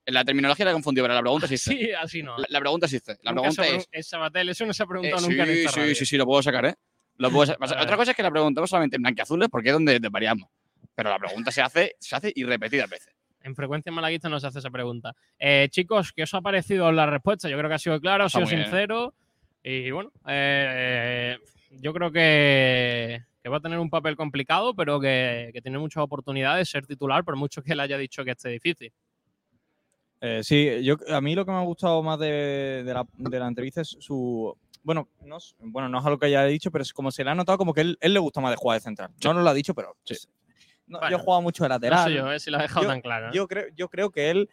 eh, 0.06 0.12
la 0.12 0.24
terminología 0.24 0.66
la 0.66 0.72
he 0.72 0.74
confundido, 0.76 1.04
pero 1.06 1.16
la 1.16 1.22
pregunta 1.22 1.46
existe. 1.48 1.72
Sí, 1.72 1.92
así 1.92 2.22
no. 2.24 2.38
La, 2.38 2.46
la 2.50 2.60
pregunta 2.60 2.86
existe. 2.86 3.18
La 3.24 3.32
Nunca 3.32 3.50
pregunta 3.50 3.68
es. 3.68 3.88
es 3.92 4.08
Sabatel, 4.08 4.50
eso 4.50 4.66
no 4.68 4.74
se 4.74 4.84
ha 4.84 4.86
eh, 4.86 4.90
preguntado 4.90 5.22
sí, 5.24 5.30
nunca 5.30 5.44
en 5.44 5.50
esta 5.50 5.72
sí, 5.72 5.80
radio. 5.80 5.96
sí, 5.96 6.06
sí, 6.06 6.18
lo 6.18 6.26
puedo 6.26 6.42
sacar, 6.44 6.66
¿eh? 6.66 6.76
Lo 7.20 7.28
Otra 7.38 7.98
cosa 7.98 8.12
es 8.12 8.18
que 8.18 8.24
la 8.24 8.32
preguntamos 8.32 8.70
solamente 8.70 8.96
en 8.96 9.02
blanqueazules 9.04 9.50
porque 9.50 9.70
es 9.70 9.74
donde 9.74 10.00
variamos. 10.10 10.50
Pero 10.96 11.10
la 11.10 11.20
pregunta 11.20 11.52
se 11.52 11.62
hace, 11.62 11.96
se 12.00 12.16
hace 12.16 12.32
y 12.34 12.44
repetidas 12.46 12.90
veces. 12.90 13.14
En 13.42 13.56
frecuencia 13.56 13.92
malaguista 13.92 14.30
no 14.30 14.40
se 14.40 14.48
hace 14.48 14.60
esa 14.60 14.70
pregunta. 14.70 15.14
Eh, 15.38 15.68
chicos, 15.70 16.14
¿qué 16.14 16.24
os 16.24 16.34
ha 16.34 16.42
parecido 16.42 16.92
la 16.92 17.06
respuesta? 17.06 17.50
Yo 17.50 17.58
creo 17.58 17.70
que 17.70 17.76
ha 17.76 17.80
sido 17.80 18.00
claro, 18.00 18.24
ha 18.24 18.30
sido 18.30 18.46
bien. 18.46 18.64
sincero. 18.64 19.14
Y 19.62 19.92
bueno, 19.92 20.12
eh, 20.28 21.38
yo 21.82 21.94
creo 21.94 22.10
que, 22.10 23.22
que 23.44 23.50
va 23.50 23.58
a 23.58 23.62
tener 23.62 23.80
un 23.80 23.90
papel 23.90 24.16
complicado, 24.16 24.74
pero 24.74 25.00
que, 25.00 25.52
que 25.54 25.62
tiene 25.62 25.78
muchas 25.78 26.04
oportunidades 26.04 26.68
de 26.68 26.72
ser 26.72 26.88
titular, 26.88 27.26
por 27.26 27.36
mucho 27.36 27.62
que 27.62 27.74
él 27.74 27.82
haya 27.82 27.98
dicho 27.98 28.24
que 28.24 28.32
esté 28.32 28.50
difícil. 28.50 28.94
Eh, 30.22 30.42
sí, 30.44 30.84
yo, 30.84 30.96
a 31.10 31.22
mí 31.22 31.36
lo 31.36 31.46
que 31.46 31.52
me 31.52 31.58
ha 31.58 31.64
gustado 31.64 32.02
más 32.02 32.20
de, 32.20 32.84
de 32.86 32.94
la, 32.94 33.06
de 33.14 33.40
la 33.40 33.48
entrevista 33.48 33.82
es 33.82 33.98
su. 34.00 34.56
Bueno 34.84 35.08
no, 35.26 35.38
es- 35.38 35.56
bueno, 35.60 35.90
no 35.90 36.00
es 36.00 36.06
algo 36.06 36.18
que 36.20 36.28
haya 36.28 36.44
dicho, 36.46 36.72
pero 36.72 36.82
es 36.84 36.94
como 36.94 37.12
se 37.12 37.24
le 37.24 37.30
ha 37.32 37.36
notado 37.36 37.58
como 37.58 37.74
que 37.74 37.82
él, 37.82 37.98
él 38.02 38.14
le 38.14 38.20
gusta 38.20 38.42
más 38.42 38.52
de 38.52 38.58
jugar 38.58 38.78
de 38.80 38.84
central. 38.84 39.12
No 39.24 39.34
nos 39.34 39.44
lo 39.44 39.50
ha 39.50 39.54
dicho, 39.54 39.74
pero. 39.76 39.96
no, 40.88 41.00
Bueno, 41.00 41.10
yo 41.12 41.18
he 41.18 41.20
jugado 41.20 41.42
mucho 41.42 41.64
de 41.64 41.70
No 41.70 41.76
lateral. 41.76 42.10
sé 42.10 42.16
yo, 42.16 42.32
eh, 42.32 42.40
si 42.40 42.50
lo 42.52 42.58
ha 42.58 42.62
dejado 42.62 42.84
Yo- 42.84 42.90
tan 42.90 43.02
claro. 43.02 43.28
¿eh? 43.28 43.32
yo, 43.34 43.48
creo, 43.48 43.66
yo 43.76 43.90
creo 43.90 44.10
que 44.10 44.30
él 44.32 44.50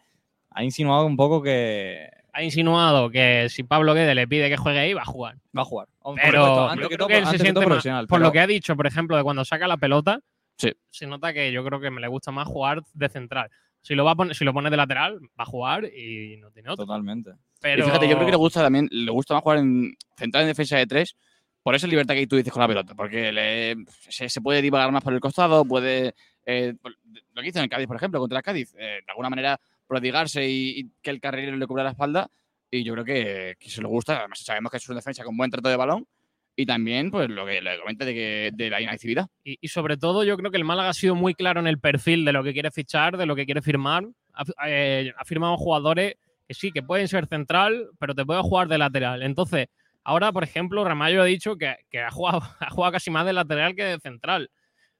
ha 0.51 0.63
insinuado 0.63 1.05
un 1.05 1.17
poco 1.17 1.41
que 1.41 2.09
Ha 2.33 2.43
insinuado 2.43 3.09
que 3.09 3.47
si 3.49 3.63
Pablo 3.63 3.93
Guede 3.95 4.13
le 4.13 4.27
pide 4.27 4.47
que 4.49 4.57
juegue 4.57 4.77
ahí, 4.79 4.93
va 4.93 5.01
a 5.01 5.05
jugar. 5.05 5.37
va 5.57 5.61
a 5.63 5.65
jugar. 5.65 5.87
Por 5.99 6.15
Pero 6.21 6.69
antes 6.69 6.83
yo 6.87 6.95
creo 6.95 7.07
que 7.07 7.17
él 7.17 7.25
se 7.25 7.39
siente 7.39 7.59
más, 7.61 7.65
profesional, 7.65 8.05
por 8.07 8.19
pero- 8.19 8.27
lo 8.27 8.31
que 8.31 8.39
ha 8.39 8.45
dicho, 8.47 8.75
por 8.75 8.85
ejemplo, 8.85 9.17
de 9.17 9.23
cuando 9.23 9.43
saca 9.43 9.67
la 9.67 9.77
pelota, 9.77 10.19
Sí. 10.57 10.71
se 10.91 11.07
nota 11.07 11.33
que 11.33 11.51
yo 11.51 11.63
creo 11.65 11.79
que 11.79 11.89
me 11.89 11.99
le 12.01 12.07
gusta 12.07 12.31
más 12.31 12.47
jugar 12.47 12.83
de 12.93 13.09
central. 13.09 13.49
Si 13.81 13.95
lo, 13.95 14.03
va 14.05 14.11
a 14.11 14.15
poner, 14.15 14.35
si 14.35 14.43
lo 14.45 14.53
pone 14.53 14.69
de 14.69 14.77
lateral, 14.77 15.19
va 15.39 15.43
a 15.43 15.45
jugar 15.45 15.85
y 15.85 16.37
no 16.37 16.51
tiene 16.51 16.69
otro. 16.69 16.85
Totalmente. 16.85 17.31
Pero 17.61 17.83
Y 17.83 17.85
fíjate, 17.85 18.07
yo 18.07 18.15
creo 18.15 18.25
que 18.25 18.31
le 18.31 18.37
gusta 18.37 18.61
también, 18.61 18.87
le 18.91 19.11
gusta 19.11 19.33
más 19.33 19.43
jugar 19.43 19.59
en 19.59 19.95
central 20.17 20.43
en 20.43 20.49
defensa 20.49 20.77
de 20.77 20.85
tres, 20.87 21.15
por 21.63 21.75
esa 21.75 21.87
libertad 21.87 22.13
que 22.15 22.27
tú 22.27 22.35
dices 22.37 22.53
con 22.53 22.61
la 22.61 22.67
pelota, 22.67 22.93
porque 22.95 23.31
le- 23.31 23.75
se, 24.09 24.29
se 24.29 24.41
puede 24.41 24.61
divagar 24.61 24.91
más 24.91 25.03
por 25.03 25.13
el 25.13 25.19
costado, 25.19 25.65
puede, 25.65 26.13
eh, 26.45 26.73
lo 27.33 27.41
que 27.41 27.47
hizo 27.49 27.59
en 27.59 27.63
el 27.63 27.69
Cádiz, 27.69 27.87
por 27.87 27.97
ejemplo, 27.97 28.19
contra 28.19 28.37
el 28.37 28.43
Cádiz, 28.43 28.73
eh, 28.77 29.01
de 29.05 29.11
alguna 29.11 29.29
manera 29.29 29.59
prodigarse 29.87 30.47
y, 30.47 30.79
y 30.79 30.91
que 31.01 31.09
el 31.09 31.19
carrilero 31.19 31.57
le 31.57 31.67
cubra 31.67 31.83
la 31.83 31.91
espalda, 31.91 32.29
y 32.71 32.83
yo 32.83 32.93
creo 32.93 33.05
que, 33.05 33.55
que 33.59 33.69
se 33.69 33.81
le 33.81 33.87
gusta, 33.87 34.19
además 34.19 34.39
sabemos 34.39 34.71
que 34.71 34.77
es 34.77 34.87
una 34.89 34.99
defensa 34.99 35.23
con 35.23 35.35
buen 35.35 35.49
trato 35.51 35.69
de 35.69 35.75
balón, 35.75 36.05
y 36.59 36.65
también, 36.65 37.11
pues, 37.11 37.29
lo 37.29 37.45
que 37.45 37.61
le 37.61 37.79
comenta 37.79 38.03
de, 38.03 38.13
que, 38.15 38.49
de 38.53 38.69
la 38.69 38.81
inactividad. 38.81 39.27
Y, 39.43 39.57
y 39.61 39.67
sobre 39.67 39.95
todo, 39.97 40.23
yo 40.23 40.35
creo 40.37 40.49
que 40.49 40.57
el 40.57 40.63
Málaga 40.65 40.89
ha 40.89 40.93
sido 40.93 41.13
muy 41.13 41.35
claro 41.35 41.59
en 41.59 41.67
el 41.67 41.79
perfil 41.79 42.25
de 42.25 42.33
lo 42.33 42.43
que 42.43 42.51
quiere 42.53 42.71
fichar, 42.71 43.15
de 43.15 43.27
lo 43.27 43.35
que 43.35 43.45
quiere 43.45 43.61
firmar. 43.61 44.05
Ha, 44.33 44.43
eh, 44.67 45.13
ha 45.15 45.23
firmado 45.23 45.55
jugadores 45.57 46.15
que 46.47 46.53
sí, 46.53 46.71
que 46.71 46.83
pueden 46.83 47.07
ser 47.07 47.27
central, 47.27 47.89
pero 47.99 48.15
te 48.15 48.25
pueden 48.25 48.43
jugar 48.43 48.67
de 48.67 48.77
lateral. 48.77 49.23
Entonces, 49.23 49.67
ahora, 50.03 50.31
por 50.31 50.43
ejemplo, 50.43 50.83
Ramallo 50.83 51.21
ha 51.21 51.25
dicho 51.25 51.57
que, 51.57 51.75
que 51.89 52.01
ha, 52.01 52.11
jugado, 52.11 52.41
ha 52.59 52.69
jugado 52.69 52.93
casi 52.93 53.11
más 53.11 53.25
de 53.25 53.33
lateral 53.33 53.75
que 53.75 53.83
de 53.83 53.99
central. 53.99 54.49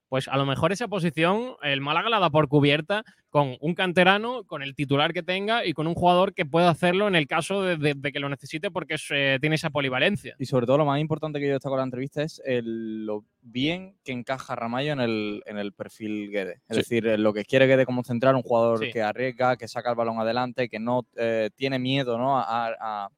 Pues 0.10 0.30
a 0.30 0.38
lo 0.38 0.46
mejor 0.46 0.72
esa 0.72 0.88
posición 0.88 1.56
el 1.64 1.82
Málaga 1.82 2.10
la 2.10 2.20
da 2.20 2.30
por 2.30 2.48
cubierta 2.48 3.04
con 3.30 3.58
un 3.60 3.76
canterano, 3.76 4.46
con 4.46 4.64
el 4.64 4.74
titular 4.74 5.12
que 5.12 5.22
tenga 5.22 5.66
y 5.66 5.74
con 5.74 5.86
un 5.86 5.96
jugador 5.96 6.34
que 6.34 6.46
pueda 6.46 6.70
hacerlo 6.70 7.10
en 7.10 7.16
el 7.16 7.28
caso 7.28 7.62
de, 7.62 7.76
de- 7.76 7.94
de 7.94 8.12
que 8.14 8.20
lo 8.22 8.30
necesite 8.30 8.72
porque 8.72 8.96
eh, 9.10 9.38
tiene 9.42 9.58
esa 9.58 9.70
polivalencia. 9.70 10.36
Y 10.40 10.46
sobre 10.46 10.66
todo 10.66 10.78
lo 10.78 10.86
más 10.86 11.02
importante 11.02 11.40
que 11.42 11.48
yo 11.48 11.54
destaco 11.54 11.76
de 11.76 11.80
la 11.82 11.84
entrevista 11.84 12.24
es 12.24 12.42
el- 12.46 13.06
lo 13.06 13.26
bien 13.42 13.98
que 14.06 14.14
encaja 14.14 14.56
Ramallo 14.56 14.94
en 14.94 15.02
el, 15.02 15.44
en 15.46 15.58
el 15.58 15.74
perfil 15.74 16.32
Guede. 16.32 16.62
Es 16.70 16.76
Sí. 16.76 16.78
decir, 16.78 17.06
eh, 17.08 17.18
lo 17.18 17.34
que 17.34 17.44
quiere 17.44 17.68
Guede 17.68 17.86
como 17.86 18.04
central, 18.04 18.36
un 18.36 18.44
jugador 18.44 18.80
Sí. 18.80 18.92
que 18.94 19.02
arriesga, 19.02 19.58
que 19.58 19.68
saca 19.68 19.90
el 19.90 19.98
balón 19.98 20.20
adelante, 20.20 20.70
que 20.70 20.80
no 20.80 21.06
eh, 21.18 21.50
tiene 21.58 21.80
miedo 21.80 22.18
¿no? 22.18 22.38
a, 22.40 22.68
a- 22.80 23.10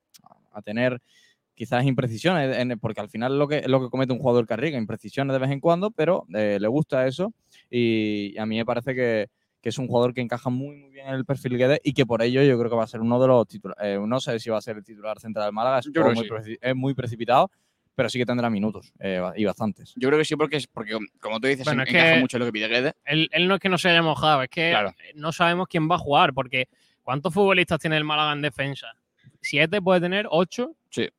a 0.51 0.61
tener 0.63 0.99
quizás 1.59 1.83
imprecisiones, 1.85 2.55
en- 2.57 2.79
porque 2.79 3.01
al 3.01 3.09
final 3.09 3.33
es 3.33 3.37
lo 3.37 3.45
que, 3.49 3.57
es 3.57 3.67
lo 3.67 3.81
que 3.81 3.89
comete 3.89 4.13
un 4.13 4.19
jugador 4.19 4.47
que 4.47 4.53
arriesga, 4.53 4.77
imprecisiones 4.77 5.33
de 5.33 5.39
vez 5.39 5.51
en 5.51 5.59
cuando, 5.59 5.91
pero 5.91 6.25
eh, 6.33 6.57
le 6.57 6.67
gusta 6.69 7.05
eso 7.05 7.33
y 7.69 8.37
a 8.37 8.45
mí 8.45 8.55
me 8.55 8.65
parece 8.65 8.95
que, 8.95 9.27
que 9.61 9.67
es 9.67 9.77
un 9.77 9.87
jugador 9.87 10.13
que 10.13 10.21
encaja 10.21 10.49
muy, 10.49 10.77
muy 10.77 10.89
bien 10.89 11.07
en 11.07 11.15
el 11.15 11.25
perfil 11.25 11.57
Guede 11.57 11.81
y 11.83 11.91
que 11.91 12.05
por 12.05 12.21
ello 12.21 12.41
yo 12.43 12.57
creo 12.57 12.69
que 12.69 12.77
va 12.77 12.85
a 12.85 12.87
ser 12.87 13.01
uno 13.01 13.19
de 13.19 13.27
los 13.27 13.45
titulares. 13.45 13.99
no 13.99 14.19
sé 14.21 14.39
si 14.39 14.49
va 14.49 14.57
a 14.57 14.61
ser 14.61 14.77
el 14.77 14.85
titular 14.85 15.19
central 15.19 15.47
del 15.47 15.53
Málaga, 15.53 15.79
es, 15.79 15.87
muy, 15.87 16.15
sí. 16.23 16.29
preci- 16.29 16.57
es 16.61 16.75
muy 16.77 16.93
precipitado, 16.93 17.51
pero 17.93 18.07
sí 18.07 18.17
que 18.17 18.25
tendrá 18.25 18.49
minutos 18.49 18.93
eh, 18.97 19.21
y 19.35 19.43
bastantes. 19.43 19.93
Yo 19.97 20.07
creo 20.07 20.17
que 20.17 20.23
sí, 20.23 20.37
porque, 20.37 20.55
es- 20.55 20.67
porque 20.67 20.97
como 21.19 21.41
tú 21.41 21.47
dices, 21.49 21.65
Bueno, 21.65 21.81
en- 21.83 21.89
es 21.89 21.93
encaja 21.93 22.19
mucho 22.21 22.39
lo 22.39 22.45
que 22.45 22.53
pide 22.53 22.69
Guedes. 22.69 22.93
Él, 23.03 23.27
él 23.33 23.49
no 23.49 23.55
es 23.55 23.59
que 23.59 23.67
no 23.67 23.77
se 23.77 23.89
haya 23.89 24.01
mojado, 24.01 24.41
es 24.43 24.49
que 24.49 24.69
Claro. 24.69 24.93
no 25.15 25.33
sabemos 25.33 25.67
quién 25.67 25.89
va 25.91 25.95
a 25.95 25.99
jugar, 25.99 26.33
porque 26.33 26.69
¿cuántos 27.03 27.33
futbolistas 27.33 27.79
tiene 27.81 27.97
el 27.97 28.05
Málaga 28.05 28.31
en 28.31 28.41
defensa? 28.43 28.87
¿Siete 29.41 29.81
puede 29.81 29.99
tener? 29.99 30.25
¿Ocho? 30.29 30.75
Sí. 30.89 31.09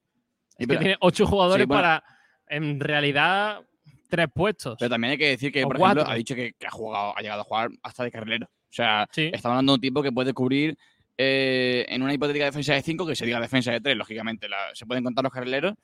Es 0.60 0.66
que 0.68 0.76
tiene 0.76 0.96
ocho 1.00 1.26
jugadores 1.26 1.64
Sí, 1.64 1.66
bueno. 1.66 1.82
para, 1.82 2.04
en 2.48 2.78
realidad, 2.80 3.60
tres 4.08 4.26
puestos. 4.34 4.76
pero 4.78 4.90
también 4.90 5.12
hay 5.12 5.18
que 5.18 5.28
decir 5.30 5.52
que, 5.52 5.62
por 5.62 5.76
ejemplo, 5.76 6.04
ha 6.06 6.14
dicho 6.14 6.34
que, 6.34 6.52
que 6.58 6.66
ha 6.66 6.70
jugado, 6.70 7.16
ha 7.16 7.20
llegado 7.22 7.40
a 7.42 7.44
jugar 7.44 7.70
hasta 7.82 8.04
de 8.04 8.10
carrilero. 8.10 8.46
O 8.46 8.72
sea, 8.72 9.08
Sí. 9.12 9.30
estamos 9.32 9.54
hablando 9.56 9.72
de 9.72 9.74
un 9.76 9.80
tipo 9.80 10.02
que 10.02 10.12
puede 10.12 10.32
cubrir 10.32 10.76
eh, 11.22 11.84
en 11.88 12.02
una 12.02 12.14
hipotética 12.14 12.46
defensa 12.46 12.72
de 12.74 12.82
5, 12.82 13.06
que 13.06 13.14
se 13.14 13.26
diga 13.26 13.38
defensa 13.40 13.72
de 13.72 13.80
3, 13.80 13.96
lógicamente. 13.96 14.48
la- 14.48 14.74
se 14.74 14.86
pueden 14.86 15.04
contar 15.04 15.22
los 15.22 15.32
carrileros 15.32 15.74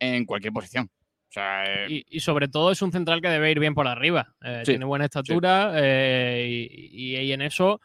en 0.00 0.24
cualquier 0.24 0.52
posición. 0.52 0.86
O 1.28 1.32
sea, 1.32 1.64
eh, 1.64 1.86
Y, 1.88 2.06
y 2.16 2.20
sobre 2.20 2.48
todo 2.48 2.72
es 2.72 2.82
un 2.82 2.90
central 2.90 3.20
que 3.20 3.28
debe 3.28 3.50
ir 3.52 3.60
bien 3.60 3.72
por 3.74 3.86
arriba. 3.86 4.34
Eh, 4.42 4.62
Sí, 4.64 4.72
Tiene 4.72 4.84
buena 4.84 5.04
estatura 5.04 5.72
eh, 5.76 6.68
y, 6.72 7.12
y- 7.14 7.16
y 7.20 7.32
en 7.32 7.42
eso 7.42 7.80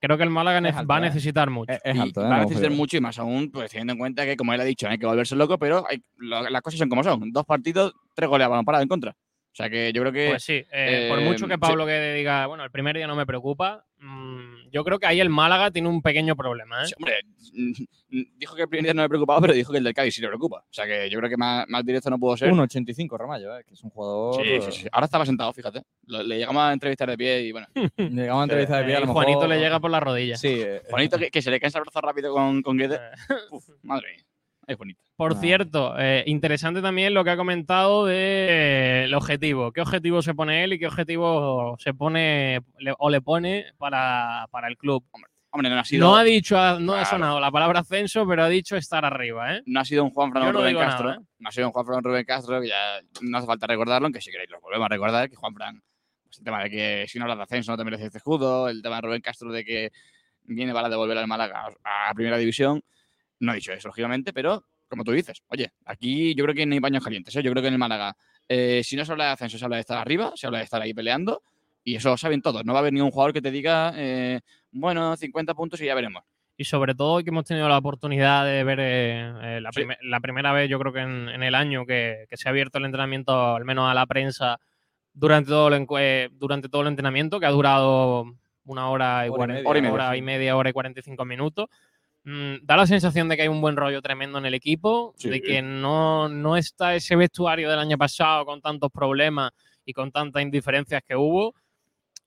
creo 0.00 0.16
que 0.16 0.22
el 0.24 0.30
Málaga 0.30 0.60
ne- 0.60 0.70
Es 0.70 0.76
alto, 0.76 0.88
va 0.88 0.96
a 0.96 0.98
¿eh? 0.98 1.02
necesitar 1.02 1.50
mucho. 1.50 1.72
Es, 1.72 1.80
es 1.84 1.96
y 1.96 1.98
alto, 2.00 2.20
¿eh? 2.22 2.28
va 2.28 2.36
a 2.36 2.40
necesitar 2.40 2.70
mucho 2.70 2.96
y 2.96 3.00
más 3.00 3.18
aún, 3.18 3.50
pues 3.50 3.70
teniendo 3.70 3.92
en 3.94 3.98
cuenta 3.98 4.24
que, 4.24 4.36
como 4.36 4.52
él 4.54 4.60
ha 4.60 4.64
dicho, 4.64 4.88
hay 4.88 4.98
que 4.98 5.06
volverse 5.06 5.36
loco, 5.36 5.58
pero 5.58 5.84
hay- 5.88 6.02
lo- 6.16 6.48
las 6.48 6.62
cosas 6.62 6.78
son 6.78 6.88
como 6.88 7.02
son. 7.04 7.30
Dos 7.32 7.44
partidos, 7.44 7.92
tres 8.14 8.28
goles 8.28 8.44
a 8.46 8.48
balón 8.48 8.64
parado 8.64 8.82
en 8.82 8.88
contra. 8.88 9.10
O 9.12 9.54
sea 9.58 9.68
que 9.70 9.92
yo 9.92 10.02
creo 10.02 10.12
que 10.12 10.28
Pues 10.30 10.44
sí, 10.44 10.62
eh, 10.70 11.06
por 11.08 11.18
eh, 11.18 11.24
mucho 11.24 11.48
que 11.48 11.54
sí. 11.54 11.58
Pablo 11.60 11.84
Guede 11.84 12.14
diga, 12.14 12.46
bueno, 12.46 12.62
el 12.64 12.70
primer 12.70 12.96
día 12.96 13.06
no 13.08 13.16
me 13.16 13.26
preocupa, 13.26 13.84
mm, 13.98 14.57
yo 14.70 14.84
creo 14.84 14.98
que 14.98 15.06
ahí 15.06 15.20
el 15.20 15.30
Málaga 15.30 15.70
tiene 15.70 15.88
un 15.88 16.02
pequeño 16.02 16.36
problema. 16.36 16.82
¿eh? 16.82 16.86
Sí, 16.86 16.94
hombre, 16.98 17.14
mm, 18.10 18.22
dijo 18.38 18.54
que 18.54 18.62
el 18.62 18.68
primer 18.68 18.84
día 18.84 18.94
no 18.94 19.02
me 19.02 19.08
preocupaba, 19.08 19.40
pero 19.40 19.52
dijo 19.52 19.72
que 19.72 19.78
el 19.78 19.84
del 19.84 19.94
Cádiz 19.94 20.14
sí 20.14 20.20
le 20.20 20.28
preocupa. 20.28 20.58
O 20.58 20.72
sea 20.72 20.86
que 20.86 21.08
yo 21.10 21.18
creo 21.18 21.30
que 21.30 21.36
más, 21.36 21.66
más 21.68 21.84
directo 21.84 22.10
no 22.10 22.18
pudo 22.18 22.36
ser. 22.36 22.50
1,85 22.52 23.16
Ramallo, 23.18 23.56
¿eh? 23.58 23.64
que 23.66 23.74
es 23.74 23.82
un 23.82 23.90
jugador. 23.90 24.44
Sí, 24.44 24.60
sí, 24.62 24.80
sí. 24.82 24.88
Ahora 24.92 25.04
estaba 25.06 25.26
sentado, 25.26 25.52
fíjate. 25.52 25.82
Le 26.06 26.38
llegamos 26.38 26.62
a 26.62 26.72
entrevistar 26.72 27.08
de 27.10 27.16
pie 27.18 27.42
y 27.42 27.52
bueno. 27.52 27.66
Llegamos 27.96 28.40
a 28.40 28.44
entrevista 28.44 28.78
de 28.78 28.84
pie, 28.84 28.94
a 28.94 28.98
Eh, 28.98 29.00
lo 29.06 29.12
Juanito 29.12 29.40
mejor- 29.40 29.48
le 29.54 29.60
llega 29.60 29.80
por 29.80 29.90
la 29.90 30.00
rodilla. 30.00 30.36
Sí, 30.36 30.48
eh, 30.60 30.82
Juanito, 30.88 31.18
que, 31.18 31.30
que 31.30 31.42
se 31.42 31.50
le 31.50 31.60
cansa 31.60 31.78
el 31.78 31.84
brazo 31.84 32.00
rápido 32.00 32.32
con, 32.32 32.62
con 32.62 32.76
Guedes. 32.76 33.00
Eh, 33.30 33.34
Uf, 33.50 33.68
madre 33.82 34.06
mía. 34.16 34.24
Es 34.68 34.76
bonito. 34.78 35.00
Por 35.16 35.32
Ah. 35.32 35.36
cierto, 35.40 35.94
eh, 35.98 36.22
interesante 36.26 36.80
también 36.82 37.14
lo 37.14 37.24
que 37.24 37.30
ha 37.30 37.36
comentado 37.36 38.04
del 38.06 39.12
objetivo. 39.14 39.72
¿Qué 39.72 39.80
objetivo 39.80 40.20
se 40.22 40.34
pone 40.34 40.62
él 40.62 40.74
y 40.74 40.78
qué 40.78 40.86
objetivo 40.86 41.74
se 41.78 41.94
pone 41.94 42.60
le- 42.78 42.94
o 42.98 43.08
le 43.10 43.20
pone 43.22 43.64
para, 43.78 44.46
para 44.50 44.68
el 44.68 44.76
club? 44.76 45.02
Hombre, 45.50 45.70
no 45.70 45.78
ha 45.80 45.84
sido, 45.84 46.06
No 46.06 46.16
ha 46.16 46.22
dicho, 46.22 46.54
no 46.80 46.92
ha 46.92 47.06
sonado 47.06 47.40
la 47.40 47.50
palabra 47.50 47.80
ascenso, 47.80 48.26
pero 48.28 48.44
ha 48.44 48.48
dicho 48.50 48.76
estar 48.76 49.06
arriba, 49.06 49.56
¿eh? 49.56 49.62
no 49.64 49.80
ha 49.80 49.84
sido 49.86 50.04
un 50.04 50.10
Juan 50.10 50.30
no 50.34 50.52
Rubén 50.52 50.76
Castro. 50.76 51.08
nada, 51.08 51.20
¿eh? 51.22 51.24
No 51.38 51.48
ha 51.48 51.52
sido 51.52 51.66
un 51.68 51.72
Juan 51.72 51.86
Fran 51.86 52.04
Rubén 52.04 52.24
Castro, 52.26 52.60
que 52.60 52.68
ya 52.68 53.00
no 53.22 53.38
hace 53.38 53.46
falta 53.46 53.66
recordarlo, 53.66 54.06
aunque 54.06 54.20
si 54.20 54.30
queréis 54.30 54.50
lo 54.50 54.60
volvemos 54.60 54.84
a 54.84 54.88
recordar, 54.90 55.30
que 55.30 55.36
Juan 55.36 55.54
Fran, 55.54 55.82
pues 56.24 56.38
el 56.38 56.44
tema 56.44 56.62
de 56.62 56.68
que 56.70 57.06
si 57.08 57.18
no 57.18 57.24
hablas 57.24 57.38
de 57.38 57.44
ascenso 57.44 57.72
no 57.72 57.78
te 57.78 57.84
mereces 57.84 58.06
este 58.08 58.18
escudo, 58.18 58.68
el 58.68 58.82
tema 58.82 58.96
de 58.96 59.00
Rubén 59.00 59.22
Castro 59.22 59.50
de 59.50 59.64
que 59.64 59.90
viene 60.44 60.74
para 60.74 60.90
devolver 60.90 61.16
al 61.16 61.26
Málaga 61.26 61.68
a, 61.82 62.10
a 62.10 62.14
primera 62.14 62.36
división. 62.36 62.82
No 63.40 63.52
he 63.52 63.56
dicho 63.56 63.72
eso, 63.72 63.88
lógicamente, 63.88 64.32
pero 64.32 64.64
como 64.88 65.04
tú 65.04 65.12
dices, 65.12 65.42
oye, 65.48 65.72
aquí 65.84 66.34
yo 66.34 66.44
creo 66.44 66.54
que 66.54 66.64
no 66.66 66.72
hay 66.74 66.80
baños 66.80 67.04
calientes, 67.04 67.34
¿eh? 67.36 67.42
yo 67.42 67.50
creo 67.50 67.62
que 67.62 67.68
en 67.68 67.74
el 67.74 67.78
Málaga, 67.78 68.16
eh, 68.48 68.80
si 68.84 68.96
no 68.96 69.04
se 69.04 69.12
habla 69.12 69.26
de 69.26 69.30
ascenso, 69.32 69.58
se 69.58 69.64
habla 69.64 69.76
de 69.76 69.80
estar 69.80 69.98
arriba, 69.98 70.32
se 70.34 70.46
habla 70.46 70.58
de 70.58 70.64
estar 70.64 70.80
ahí 70.80 70.94
peleando, 70.94 71.42
y 71.84 71.94
eso 71.96 72.08
lo 72.10 72.16
saben 72.16 72.40
todos. 72.42 72.64
No 72.64 72.72
va 72.72 72.78
a 72.78 72.82
haber 72.82 72.92
ningún 72.92 73.10
jugador 73.10 73.32
que 73.32 73.42
te 73.42 73.50
diga, 73.50 73.92
eh, 73.96 74.40
bueno, 74.72 75.16
50 75.16 75.54
puntos 75.54 75.80
y 75.80 75.86
ya 75.86 75.94
veremos. 75.94 76.22
Y 76.56 76.64
sobre 76.64 76.94
todo 76.94 77.22
que 77.22 77.30
hemos 77.30 77.44
tenido 77.44 77.68
la 77.68 77.78
oportunidad 77.78 78.44
de 78.44 78.64
ver 78.64 78.78
eh, 78.80 79.32
eh, 79.42 79.60
la, 79.60 79.70
Sí. 79.72 79.80
prime- 79.80 79.98
la 80.02 80.20
primera 80.20 80.52
vez, 80.52 80.68
yo 80.68 80.78
creo 80.80 80.92
que 80.92 81.00
en, 81.00 81.28
en 81.28 81.42
el 81.42 81.54
año, 81.54 81.86
que, 81.86 82.26
que 82.28 82.36
se 82.36 82.48
ha 82.48 82.50
abierto 82.50 82.78
el 82.78 82.86
entrenamiento, 82.86 83.54
al 83.54 83.64
menos 83.64 83.88
a 83.90 83.94
la 83.94 84.06
prensa, 84.06 84.58
durante 85.12 85.50
todo 85.50 85.68
el, 85.68 85.74
encue- 85.86 85.98
eh, 86.00 86.28
durante 86.32 86.68
todo 86.68 86.82
el 86.82 86.88
entrenamiento, 86.88 87.38
que 87.40 87.46
ha 87.46 87.50
durado 87.50 88.24
una 88.64 88.90
hora 88.90 89.26
y, 89.26 89.30
Hora 89.30 89.44
y 89.44 89.48
media, 89.48 89.68
hora 89.68 89.78
y 89.78 89.82
media, 89.82 89.94
hora 89.94 90.12
sí. 90.12 90.18
y 90.18 90.22
media, 90.22 90.56
hora 90.56 90.70
y 90.70 90.72
45 90.72 91.24
minutos. 91.24 91.68
Mm, 92.24 92.56
da 92.66 92.76
la 92.76 92.86
sensación 92.86 93.28
de 93.28 93.36
que 93.36 93.42
hay 93.42 93.48
un 93.48 93.60
buen 93.60 93.76
rollo 93.76 94.02
tremendo 94.02 94.38
en 94.38 94.46
el 94.46 94.54
equipo, 94.54 95.14
Sí. 95.16 95.30
de 95.30 95.40
que 95.40 95.62
no, 95.62 96.28
no 96.28 96.56
está 96.56 96.94
ese 96.94 97.16
vestuario 97.16 97.70
del 97.70 97.78
año 97.78 97.96
pasado 97.96 98.44
con 98.44 98.60
tantos 98.60 98.90
problemas 98.90 99.52
y 99.84 99.92
con 99.92 100.10
tantas 100.12 100.42
indiferencias 100.42 101.02
que 101.06 101.16
hubo. 101.16 101.54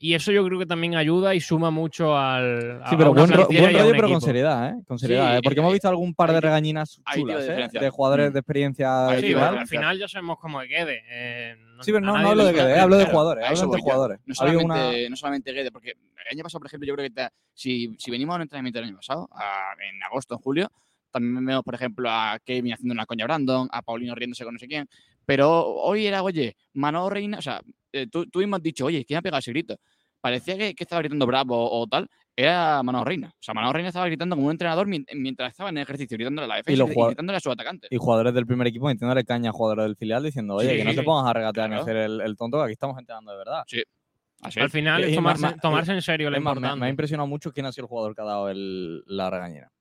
Y 0.03 0.15
eso 0.15 0.31
yo 0.31 0.43
creo 0.43 0.57
que 0.57 0.65
también 0.65 0.95
ayuda 0.95 1.35
y 1.35 1.39
suma 1.39 1.69
mucho 1.69 2.17
al. 2.17 2.81
Sí, 2.89 2.95
pero 2.97 3.13
buen, 3.13 3.29
rollo, 3.31 3.47
pero 3.91 4.09
con 4.09 4.19
seriedad, 4.19 4.69
¿eh? 4.71 4.81
Con 4.87 4.97
seriedad, 4.97 5.33
Sí, 5.33 5.37
¿eh? 5.37 5.41
Porque 5.43 5.59
hemos 5.59 5.71
visto 5.71 5.87
algún 5.89 6.15
par 6.15 6.31
de 6.33 6.41
regañinas 6.41 6.99
chulas, 7.13 7.45
¿eh? 7.47 7.67
De 7.71 7.89
jugadores 7.91 8.31
Mm. 8.31 8.33
de 8.33 8.39
experiencia 8.39 9.07
Sí, 9.19 9.33
al 9.35 9.67
final 9.67 9.99
ya 9.99 10.07
sabemos 10.07 10.39
cómo 10.39 10.59
quede. 10.61 11.03
eh, 11.07 11.55
Sí, 11.81 11.91
pero 11.91 11.99
no, 12.03 12.17
no 12.17 12.29
hablo 12.29 12.45
de 12.45 12.51
Guede, 12.53 12.79
hablo 12.79 12.97
de 12.97 13.05
jugadores, 13.05 13.45
hablo 13.47 13.73
de 13.75 13.79
jugadores. 13.81 14.19
No 14.25 14.33
solamente, 14.33 14.65
una... 14.65 15.09
no 15.09 15.15
solamente 15.15 15.51
Guede, 15.53 15.71
porque 15.71 15.91
el 15.91 16.35
año 16.35 16.43
pasado, 16.43 16.59
por 16.61 16.67
ejemplo, 16.67 16.87
yo 16.87 16.95
creo 16.95 17.07
que 17.07 17.13
te- 17.13 17.29
si, 17.53 17.95
si 17.99 18.09
venimos 18.09 18.33
a 18.33 18.35
un 18.37 18.41
entrenamiento 18.41 18.79
del 18.79 18.87
año 18.89 18.97
pasado, 18.97 19.29
a- 19.31 19.73
en 19.87 20.01
agosto, 20.01 20.33
en 20.33 20.39
julio, 20.41 20.71
también 21.11 21.45
vemos, 21.45 21.63
por 21.63 21.75
ejemplo, 21.75 22.09
a 22.09 22.39
Kevin 22.43 22.73
haciendo 22.73 22.93
una 22.93 23.05
coña 23.05 23.25
a 23.25 23.27
Brandon, 23.27 23.67
a 23.71 23.81
Paulino 23.83 24.15
riéndose 24.15 24.43
con 24.45 24.53
no 24.55 24.59
sé 24.59 24.67
quién. 24.67 24.87
Pero 25.27 25.63
hoy 25.63 26.07
era, 26.07 26.23
oye, 26.23 26.55
Manolo 26.73 27.09
Reina, 27.11 27.37
o 27.37 27.41
sea, 27.43 27.61
eh, 27.93 28.07
tú, 28.07 28.25
tú 28.27 28.39
mismo 28.39 28.55
has 28.55 28.61
dicho, 28.63 28.85
oye, 28.85 29.03
¿quién 29.05 29.17
ha 29.19 29.21
pegado 29.21 29.39
ese 29.39 29.51
grito? 29.51 29.77
Parecía 30.19 30.55
que, 30.57 30.75
que 30.75 30.83
estaba 30.83 31.01
gritando 31.01 31.25
bravo 31.25 31.55
o, 31.71 31.87
tal, 31.87 32.07
era 32.35 32.83
Manolo 32.83 33.03
Reina. 33.05 33.27
O 33.29 33.41
sea, 33.43 33.53
Manolo 33.55 33.73
Reina 33.73 33.89
estaba 33.89 34.05
gritando 34.05 34.35
como 34.35 34.47
un 34.47 34.51
entrenador 34.51 34.85
mien- 34.87 35.05
mientras 35.15 35.49
estaba 35.51 35.69
en 35.71 35.77
el 35.77 35.83
ejercicio, 35.83 36.15
gritándole 36.15 36.45
a 36.45 36.47
la 36.47 36.55
defensa 36.57 36.73
y, 36.73 36.77
los 36.77 36.95
y 36.95 37.05
gritándole 37.07 37.37
a 37.37 37.39
su 37.39 37.51
atacante. 37.51 37.87
Y 37.89 37.97
jugadores 37.97 38.33
del 38.33 38.45
primer 38.45 38.67
equipo 38.67 38.85
metiéndole 38.85 39.23
caña 39.23 39.49
a 39.49 39.53
jugadores 39.53 39.85
del 39.85 39.95
filial 39.95 40.23
diciendo, 40.23 40.55
oye, 40.55 40.69
Sí, 40.71 40.77
que 40.77 40.83
no 40.83 40.91
sí, 40.91 40.95
te 40.97 41.01
sí. 41.01 41.05
pongas 41.05 41.27
a 41.29 41.33
regatear 41.33 41.69
ni 41.69 41.75
Claro. 41.75 41.81
hacer 41.83 41.97
el, 41.97 42.21
el 42.21 42.37
tonto, 42.37 42.57
que 42.59 42.63
aquí 42.65 42.73
estamos 42.73 42.97
entrenando 42.99 43.31
de 43.31 43.37
verdad. 43.39 43.63
Así 44.43 44.59
Al 44.59 44.69
final 44.69 45.03
es 45.03 45.15
tomarse, 45.15 45.41
ma- 45.41 45.51
ma- 45.51 45.57
tomarse 45.57 45.91
en 45.91 46.01
serio 46.01 46.29
lo 46.29 46.37
Es 46.37 46.43
más, 46.43 46.53
me, 46.55 46.59
importante. 46.59 46.79
me 46.79 46.85
ha 46.85 46.89
impresionado 46.89 47.27
mucho 47.27 47.51
quién 47.51 47.65
ha 47.65 47.71
sido 47.71 47.85
el 47.85 47.89
jugador 47.89 48.15
que 48.15 48.21
ha 48.21 48.25
dado 48.25 48.49
el- 48.49 49.03
la 49.07 49.29
regañera. 49.29 49.71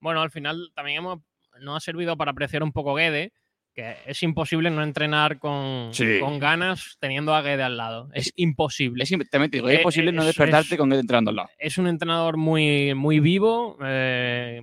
Bueno, 0.00 0.20
al 0.22 0.30
final 0.30 0.70
también 0.74 0.98
hemos, 0.98 1.20
nos 1.60 1.76
ha 1.76 1.80
servido 1.80 2.16
para 2.16 2.30
apreciar 2.30 2.62
un 2.62 2.72
poco 2.72 2.94
Guede, 2.94 3.32
que 3.78 3.94
es 4.06 4.20
imposible 4.24 4.70
no 4.70 4.82
entrenar 4.82 5.38
con, 5.38 5.90
Sí. 5.94 6.18
con 6.18 6.40
ganas 6.40 6.96
teniendo 6.98 7.32
a 7.32 7.42
Guede 7.42 7.62
al 7.62 7.76
lado. 7.76 8.08
Es 8.12 8.32
imposible. 8.34 9.04
Es, 9.04 9.10
también 9.30 9.52
te 9.52 9.58
digo, 9.58 9.68
Eh, 9.68 9.76
es 9.76 9.80
posible 9.82 10.10
no 10.10 10.22
es- 10.22 10.26
despertarte 10.26 10.74
es- 10.74 10.78
con 10.80 10.92
él 10.92 10.98
entrando 10.98 11.28
al 11.30 11.36
lado. 11.36 11.48
es 11.58 11.78
un 11.78 11.86
entrenador 11.86 12.36
muy, 12.38 12.92
muy 12.94 13.20
vivo, 13.20 13.78
eh, 13.84 14.60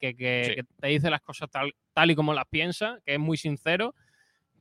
que, 0.00 0.16
que- 0.16 0.44
Sí. 0.46 0.54
que 0.54 0.62
te 0.80 0.88
dice 0.88 1.10
las 1.10 1.20
cosas 1.20 1.50
tal, 1.50 1.72
tal 1.92 2.10
y 2.10 2.14
como 2.14 2.32
las 2.32 2.46
piensa, 2.48 3.00
que 3.04 3.12
es 3.14 3.20
muy 3.20 3.36
sincero 3.36 3.94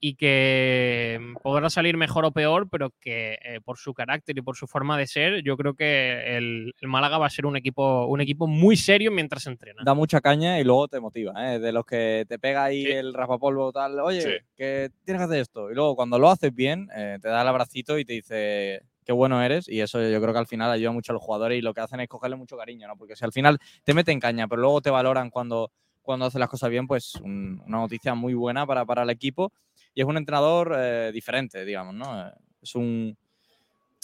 y 0.06 0.16
que 0.16 1.18
mm, 1.22 1.36
podrá 1.42 1.70
salir 1.70 1.96
mejor 1.96 2.26
o 2.26 2.32
peor, 2.32 2.68
pero 2.70 2.92
que 3.00 3.38
eh, 3.42 3.62
por 3.64 3.78
su 3.78 3.94
carácter 3.94 4.38
y 4.38 4.42
por 4.42 4.58
su 4.58 4.68
forma 4.68 4.98
de 4.98 5.08
ser, 5.08 5.42
yo 5.44 5.56
creo 5.56 5.76
que 5.76 6.36
el, 6.36 6.74
el 6.82 6.88
Málaga 6.90 7.18
va 7.18 7.28
a 7.28 7.30
ser 7.30 7.46
un 7.46 7.56
equipo, 7.56 8.06
un 8.08 8.20
equipo 8.20 8.46
muy 8.46 8.76
serio 8.76 9.12
mientras 9.12 9.48
entrena. 9.48 9.82
Da 9.86 9.94
mucha 9.94 10.20
caña 10.20 10.60
y 10.60 10.66
luego 10.66 10.90
te 10.90 11.00
motiva, 11.00 11.54
¿eh? 11.54 11.60
De 11.60 11.72
los 11.72 11.86
que 11.86 12.26
te 12.28 12.38
pega 12.38 12.66
ahí 12.66 12.84
Sí. 12.84 12.92
el 12.92 13.14
raspapolvo 13.14 13.72
tal, 13.72 13.98
oye, 14.02 14.22
Sí. 14.22 14.30
que 14.58 14.90
tienes 15.06 15.22
que 15.22 15.26
hacer 15.26 15.40
esto. 15.40 15.72
Y 15.72 15.76
luego 15.76 15.96
cuando 15.96 16.20
lo 16.20 16.30
haces 16.30 16.54
bien, 16.54 16.90
eh, 16.94 17.18
te 17.22 17.30
da 17.30 17.42
el 17.42 17.48
abracito 17.48 17.98
y 17.98 18.04
te 18.04 18.12
dice 18.12 18.82
qué 19.06 19.14
bueno 19.14 19.42
eres. 19.42 19.70
Y 19.70 19.80
eso 19.80 20.02
yo 20.06 20.20
creo 20.22 20.34
que 20.34 20.40
al 20.40 20.48
final 20.48 20.70
ayuda 20.70 20.92
mucho 20.92 21.14
a 21.14 21.16
los 21.16 21.22
jugadores 21.24 21.58
y 21.58 21.62
lo 21.62 21.74
que 21.74 21.80
hacen 21.80 22.02
es 22.02 22.10
cogerle 22.10 22.36
mucho 22.36 22.58
cariño, 22.58 22.90
¿no? 22.90 22.98
Porque 22.98 23.16
si 23.16 23.24
al 23.24 23.32
final 23.32 23.58
te 23.86 23.94
meten 23.94 24.20
caña, 24.20 24.50
pero 24.50 24.62
luego 24.62 24.82
te 24.82 24.90
valoran 24.90 25.30
cuando, 25.30 25.72
cuando 26.02 26.26
haces 26.26 26.40
las 26.42 26.50
cosas 26.50 26.70
bien, 26.70 26.88
pues 26.88 27.16
un- 27.24 27.62
una 27.66 27.78
noticia 27.78 28.14
muy 28.16 28.34
buena 28.34 28.66
para, 28.68 28.84
para 28.86 29.04
el 29.04 29.10
equipo. 29.10 29.54
Y 29.94 30.02
es 30.02 30.08
un 30.08 30.18
entrenador 30.18 30.76
eh, 30.78 31.12
diferente, 31.14 31.64
digamos, 31.66 31.94
¿no? 31.96 32.28
Eh, 32.28 32.32
Es 32.62 32.76
un... 32.76 33.16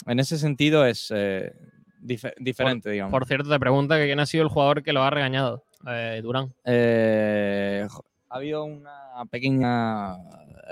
En 0.06 0.18
ese 0.18 0.38
sentido 0.38 0.86
es 0.86 1.12
eh, 1.14 1.52
dife- 2.00 2.34
diferente, 2.38 2.88
digamos. 2.90 3.10
Por 3.12 3.26
cierto, 3.26 3.50
te 3.50 3.58
pregunta 3.60 3.98
que 3.98 4.06
quién 4.06 4.18
ha 4.20 4.26
sido 4.26 4.42
el 4.44 4.48
jugador 4.48 4.82
que 4.82 4.92
lo 4.94 5.02
ha 5.02 5.10
regañado. 5.10 5.64
Eh, 5.86 6.20
Durán. 6.22 6.54
Eh, 6.64 7.86
ha 8.30 8.36
habido 8.36 8.64
una 8.64 9.24
pequeña 9.30 10.16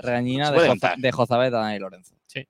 regañina 0.01 0.51
de, 0.51 0.57
Joza- 0.69 0.95
de 0.97 1.11
Jozabeta 1.11 1.75
y 1.75 1.79
Lorenzo. 1.79 2.15
Sí. 2.25 2.47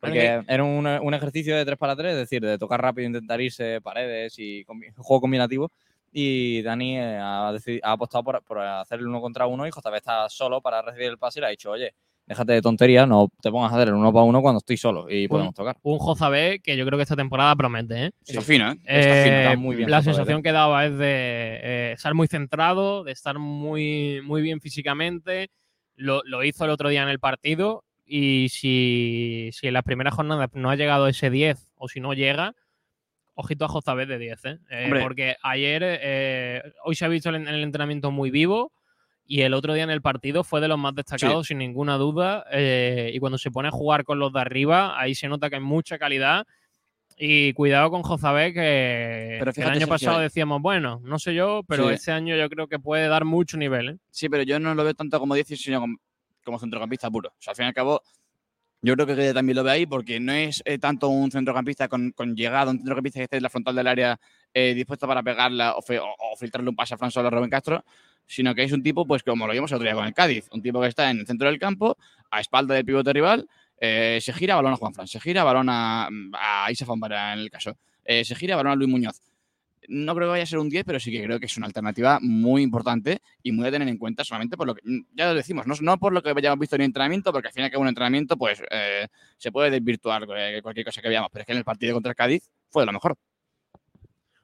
Porque 0.00 0.42
era 0.46 0.64
un, 0.64 0.86
un 0.86 1.14
ejercicio 1.14 1.56
de 1.56 1.64
3 1.64 1.78
para 1.78 1.96
3, 1.96 2.12
es 2.12 2.18
decir, 2.18 2.42
de 2.42 2.58
tocar 2.58 2.80
rápido, 2.80 3.06
intentar 3.06 3.40
irse 3.40 3.80
paredes 3.80 4.34
y 4.38 4.64
combi- 4.64 4.92
juego 4.96 5.20
combinativo. 5.22 5.72
Y 6.12 6.62
Dani 6.62 6.98
ha, 6.98 7.48
apostado 7.84 8.24
por, 8.24 8.42
por 8.42 8.58
hacer 8.60 8.98
el 9.00 9.06
uno 9.08 9.20
contra 9.20 9.46
uno 9.46 9.66
y 9.66 9.70
Jozabeta 9.70 9.98
está 10.26 10.28
solo 10.28 10.60
para 10.60 10.82
recibir 10.82 11.08
el 11.08 11.18
pase 11.18 11.38
y 11.38 11.40
le 11.40 11.46
ha 11.46 11.50
dicho, 11.50 11.70
oye, 11.70 11.94
déjate 12.28 12.52
de 12.52 12.62
tonterías, 12.62 13.08
no 13.08 13.28
te 13.42 13.50
pongas 13.50 13.72
a 13.72 13.76
hacer 13.76 13.88
el 13.88 13.94
uno 13.94 14.12
para 14.12 14.24
uno 14.24 14.40
cuando 14.42 14.58
estoy 14.58 14.76
solo 14.76 15.10
y 15.10 15.26
podemos 15.26 15.54
tocar. 15.54 15.76
Un 15.82 15.98
Jozabé 15.98 16.60
que 16.60 16.76
yo 16.76 16.84
creo 16.86 16.98
que 16.98 17.02
esta 17.02 17.16
temporada 17.16 17.56
promete. 17.56 18.04
¿eh? 18.06 18.10
Eso 18.26 18.42
fino, 18.42 18.70
¿eh? 18.70 18.76
Está 18.84 19.20
Eh, 19.20 19.24
fino. 19.24 19.36
está 19.38 19.56
muy 19.56 19.76
bien 19.76 19.90
la 19.90 19.96
Jozabé. 19.98 20.14
sensación 20.14 20.42
que 20.42 20.52
daba 20.52 20.86
es 20.86 20.98
de 20.98 21.06
eh, 21.62 21.92
estar 21.96 22.14
muy 22.14 22.28
centrado, 22.28 23.02
de 23.02 23.12
estar 23.12 23.38
muy, 23.38 24.20
muy 24.22 24.42
bien 24.42 24.60
físicamente. 24.60 25.50
Lo, 25.96 26.22
lo 26.24 26.44
hizo 26.44 26.64
el 26.64 26.70
otro 26.70 26.90
día 26.90 27.02
en 27.02 27.08
el 27.08 27.18
partido 27.18 27.82
y 28.06 28.48
si, 28.50 29.50
si 29.52 29.66
en 29.66 29.74
las 29.74 29.82
primeras 29.82 30.14
jornadas 30.14 30.48
no 30.54 30.70
ha 30.70 30.76
llegado 30.76 31.08
ese 31.08 31.30
10 31.30 31.72
o 31.76 31.88
si 31.88 31.98
no 32.00 32.14
llega, 32.14 32.54
ojito 33.34 33.64
a 33.64 33.68
Jozabé 33.68 34.06
de 34.06 34.18
10. 34.18 34.44
¿eh? 34.44 34.58
Eh, 34.70 34.90
porque 35.02 35.36
ayer, 35.42 35.82
eh, 35.84 36.62
hoy 36.84 36.94
se 36.94 37.04
ha 37.04 37.08
visto 37.08 37.30
en 37.34 37.48
el 37.48 37.62
entrenamiento 37.62 38.10
muy 38.10 38.30
vivo 38.30 38.72
y 39.28 39.42
el 39.42 39.52
otro 39.54 39.74
día 39.74 39.84
en 39.84 39.90
el 39.90 40.02
partido 40.02 40.42
fue 40.42 40.60
de 40.60 40.66
los 40.68 40.78
más 40.78 40.94
destacados, 40.94 41.46
sin 41.48 41.58
ninguna 41.58 41.96
duda. 41.98 42.44
eh, 42.50 43.12
y 43.14 43.18
cuando 43.20 43.38
se 43.38 43.50
pone 43.52 43.68
a 43.68 43.70
jugar 43.70 44.02
con 44.02 44.18
los 44.18 44.32
de 44.32 44.40
arriba, 44.40 44.98
ahí 44.98 45.14
se 45.14 45.28
nota 45.28 45.48
que 45.50 45.56
hay 45.56 45.62
mucha 45.62 45.98
calidad. 45.98 46.46
Y 47.20 47.52
cuidado 47.54 47.90
con 47.90 48.02
Jozabé, 48.02 48.52
que 48.54 49.36
Pero 49.40 49.50
el 49.50 49.54
fíjate, 49.54 49.70
año 49.72 49.80
Sergio, 49.80 49.88
pasado 49.94 50.20
eh. 50.20 50.22
decíamos, 50.24 50.62
bueno, 50.62 51.00
no 51.04 51.18
sé 51.18 51.34
yo, 51.34 51.62
pero 51.66 51.88
Sí. 51.88 51.94
este 51.94 52.12
año 52.12 52.36
yo 52.36 52.48
creo 52.48 52.68
que 52.68 52.78
puede 52.78 53.08
dar 53.08 53.24
mucho 53.24 53.56
nivel. 53.56 53.88
¿eh? 53.88 53.96
Sí, 54.10 54.28
pero 54.28 54.44
yo 54.44 54.58
no 54.60 54.74
lo 54.74 54.84
veo 54.84 54.94
tanto 54.94 55.18
como 55.18 55.34
10, 55.34 55.48
sino 55.48 55.80
como, 55.80 55.96
como 56.44 56.58
centrocampista 56.60 57.10
puro. 57.10 57.28
O 57.30 57.34
sea, 57.40 57.50
al 57.50 57.56
fin 57.56 57.64
y 57.64 57.68
al 57.68 57.74
cabo, 57.74 58.02
yo 58.82 58.94
creo 58.94 59.04
que 59.06 59.34
también 59.34 59.56
lo 59.56 59.64
ve 59.64 59.72
ahí 59.72 59.86
porque 59.86 60.20
no 60.20 60.32
es 60.32 60.62
eh, 60.64 60.78
tanto 60.78 61.08
un 61.08 61.30
centrocampista 61.32 61.88
con, 61.88 62.12
con 62.12 62.36
llegada, 62.36 62.70
un 62.70 62.78
centrocampista 62.78 63.18
que 63.18 63.24
esté 63.24 63.36
en 63.38 63.42
la 63.42 63.50
frontal 63.50 63.74
del 63.74 63.88
área 63.88 64.20
eh, 64.54 64.72
dispuesto 64.74 65.08
para 65.08 65.20
pegarla 65.24 65.74
o, 65.76 65.82
fe- 65.82 65.98
o- 65.98 66.06
o 66.06 66.36
filtrarle 66.38 66.70
un 66.70 66.76
pase 66.76 66.94
a 66.94 66.98
Fran 66.98 67.10
Solo 67.10 67.26
a 67.26 67.30
Rubén 67.32 67.50
Castro, 67.50 67.84
sino 68.28 68.54
que 68.54 68.62
es 68.62 68.72
un 68.72 68.82
tipo, 68.82 69.06
pues 69.06 69.22
como 69.22 69.46
lo 69.46 69.52
vimos 69.52 69.72
el 69.72 69.76
otro 69.76 69.86
día 69.86 69.94
con 69.94 70.06
el 70.06 70.14
Cádiz, 70.14 70.46
un 70.52 70.62
tipo 70.62 70.80
que 70.80 70.88
está 70.88 71.10
en 71.10 71.20
el 71.20 71.26
centro 71.26 71.48
del 71.48 71.58
campo, 71.58 71.96
a 72.30 72.40
espalda 72.40 72.74
del 72.74 72.84
pivote 72.84 73.12
rival, 73.12 73.48
eh, 73.80 74.18
se 74.20 74.32
gira, 74.32 74.54
balón 74.54 74.74
a 74.74 74.76
Juan 74.76 74.94
Fran, 74.94 75.08
se 75.08 75.18
gira, 75.18 75.42
balón 75.44 75.68
a, 75.70 76.08
a 76.34 76.70
Isa 76.70 76.84
Fombara 76.84 77.32
en 77.32 77.40
el 77.40 77.50
caso, 77.50 77.78
eh, 78.04 78.24
se 78.24 78.34
gira, 78.34 78.54
balón 78.54 78.72
a 78.72 78.76
Luis 78.76 78.90
Muñoz. 78.90 79.20
No 79.88 80.14
creo 80.14 80.26
que 80.26 80.32
vaya 80.32 80.42
a 80.42 80.46
ser 80.46 80.58
un 80.58 80.68
10, 80.68 80.84
pero 80.84 81.00
sí 81.00 81.10
que 81.10 81.24
creo 81.24 81.40
que 81.40 81.46
es 81.46 81.56
una 81.56 81.66
alternativa 81.66 82.18
muy 82.20 82.60
importante 82.62 83.22
y 83.42 83.52
muy 83.52 83.66
a 83.66 83.70
tener 83.70 83.88
en 83.88 83.96
cuenta 83.96 84.22
solamente 84.22 84.54
por 84.58 84.66
lo 84.66 84.74
que, 84.74 84.82
ya 85.14 85.28
lo 85.28 85.34
decimos, 85.34 85.66
no, 85.66 85.74
no 85.80 85.98
por 85.98 86.12
lo 86.12 86.22
que 86.22 86.28
hayamos 86.28 86.58
visto 86.58 86.76
en 86.76 86.82
el 86.82 86.86
entrenamiento, 86.86 87.32
porque 87.32 87.48
al 87.48 87.54
final 87.54 87.70
que 87.70 87.78
un 87.78 87.88
entrenamiento 87.88 88.36
pues 88.36 88.60
eh, 88.70 89.06
se 89.38 89.50
puede 89.50 89.70
desvirtuar 89.70 90.26
cualquier 90.62 90.84
cosa 90.84 91.00
que 91.00 91.08
veamos, 91.08 91.30
pero 91.32 91.42
es 91.42 91.46
que 91.46 91.52
en 91.52 91.58
el 91.58 91.64
partido 91.64 91.94
contra 91.94 92.10
el 92.10 92.16
Cádiz 92.16 92.50
fue 92.68 92.82
de 92.82 92.86
lo 92.86 92.92
mejor. 92.92 93.16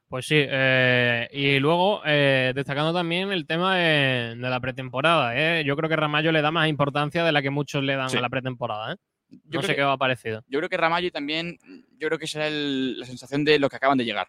Pues 0.09 0.27
sí, 0.27 0.37
eh, 0.39 1.29
y 1.33 1.59
luego 1.59 2.03
eh, 2.05 2.53
destacando 2.55 2.93
también 2.93 3.33
el 3.33 3.47
tema 3.47 3.77
de, 3.77 4.37
de 4.37 4.51
la 4.51 4.61
pretemporada. 4.61 5.35
¿eh? 5.37 5.65
Yo 5.65 5.77
creo 5.77 5.89
que 5.89 5.97
Ramallo 5.97 6.31
le 6.31 6.43
da 6.43 6.51
más 6.53 6.69
importancia 6.69 7.25
de 7.25 7.33
la 7.33 7.43
que 7.43 7.51
muchos 7.51 7.83
le 7.83 7.97
dan 7.97 8.11
Sí. 8.11 8.19
a 8.19 8.21
la 8.21 8.29
pretemporada. 8.29 8.93
¿eh? 8.93 8.97
Yo, 9.31 9.39
No 9.45 9.51
creo 9.51 9.63
sé 9.63 9.69
que, 9.69 9.77
qué 9.77 9.83
va 9.83 9.97
parecido. 9.97 10.45
yo 10.47 10.59
creo 10.61 10.69
que 10.69 10.77
Ramallo 10.77 11.09
y 11.09 11.11
también, 11.11 11.59
yo 11.99 12.07
creo 12.09 12.19
que 12.19 12.27
será 12.29 12.47
el- 12.47 13.01
la 13.01 13.07
sensación 13.07 13.45
de 13.45 13.59
los 13.59 13.69
que 13.71 13.77
acaban 13.77 13.99
de 13.99 14.05
llegar. 14.05 14.29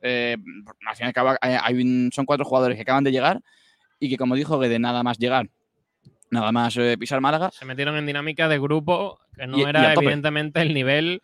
Eh, 0.00 0.36
al 0.88 0.96
final 0.96 1.08
y 1.08 1.08
al 1.08 1.12
cabo, 1.12 1.34
hay- 1.42 1.74
un- 1.82 2.10
son 2.12 2.24
cuatro 2.24 2.46
jugadores 2.46 2.76
que 2.76 2.82
acaban 2.82 3.04
de 3.04 3.12
llegar 3.12 3.40
y 3.98 4.08
que 4.08 4.16
como 4.16 4.34
dijo 4.36 4.58
de 4.58 4.78
nada 4.78 5.02
más 5.02 5.18
llegar, 5.18 5.50
nada 6.30 6.52
más 6.52 6.74
eh, 6.78 6.96
pisar 6.98 7.20
Málaga, 7.20 7.50
Se 7.52 7.66
metieron 7.66 7.96
en 7.96 8.06
dinámica 8.06 8.48
de 8.48 8.58
grupo 8.58 9.18
que 9.36 9.46
no 9.46 9.58
Y- 9.58 9.62
era 9.64 9.92
evidentemente 9.92 10.62
el 10.62 10.72
nivel 10.72 11.20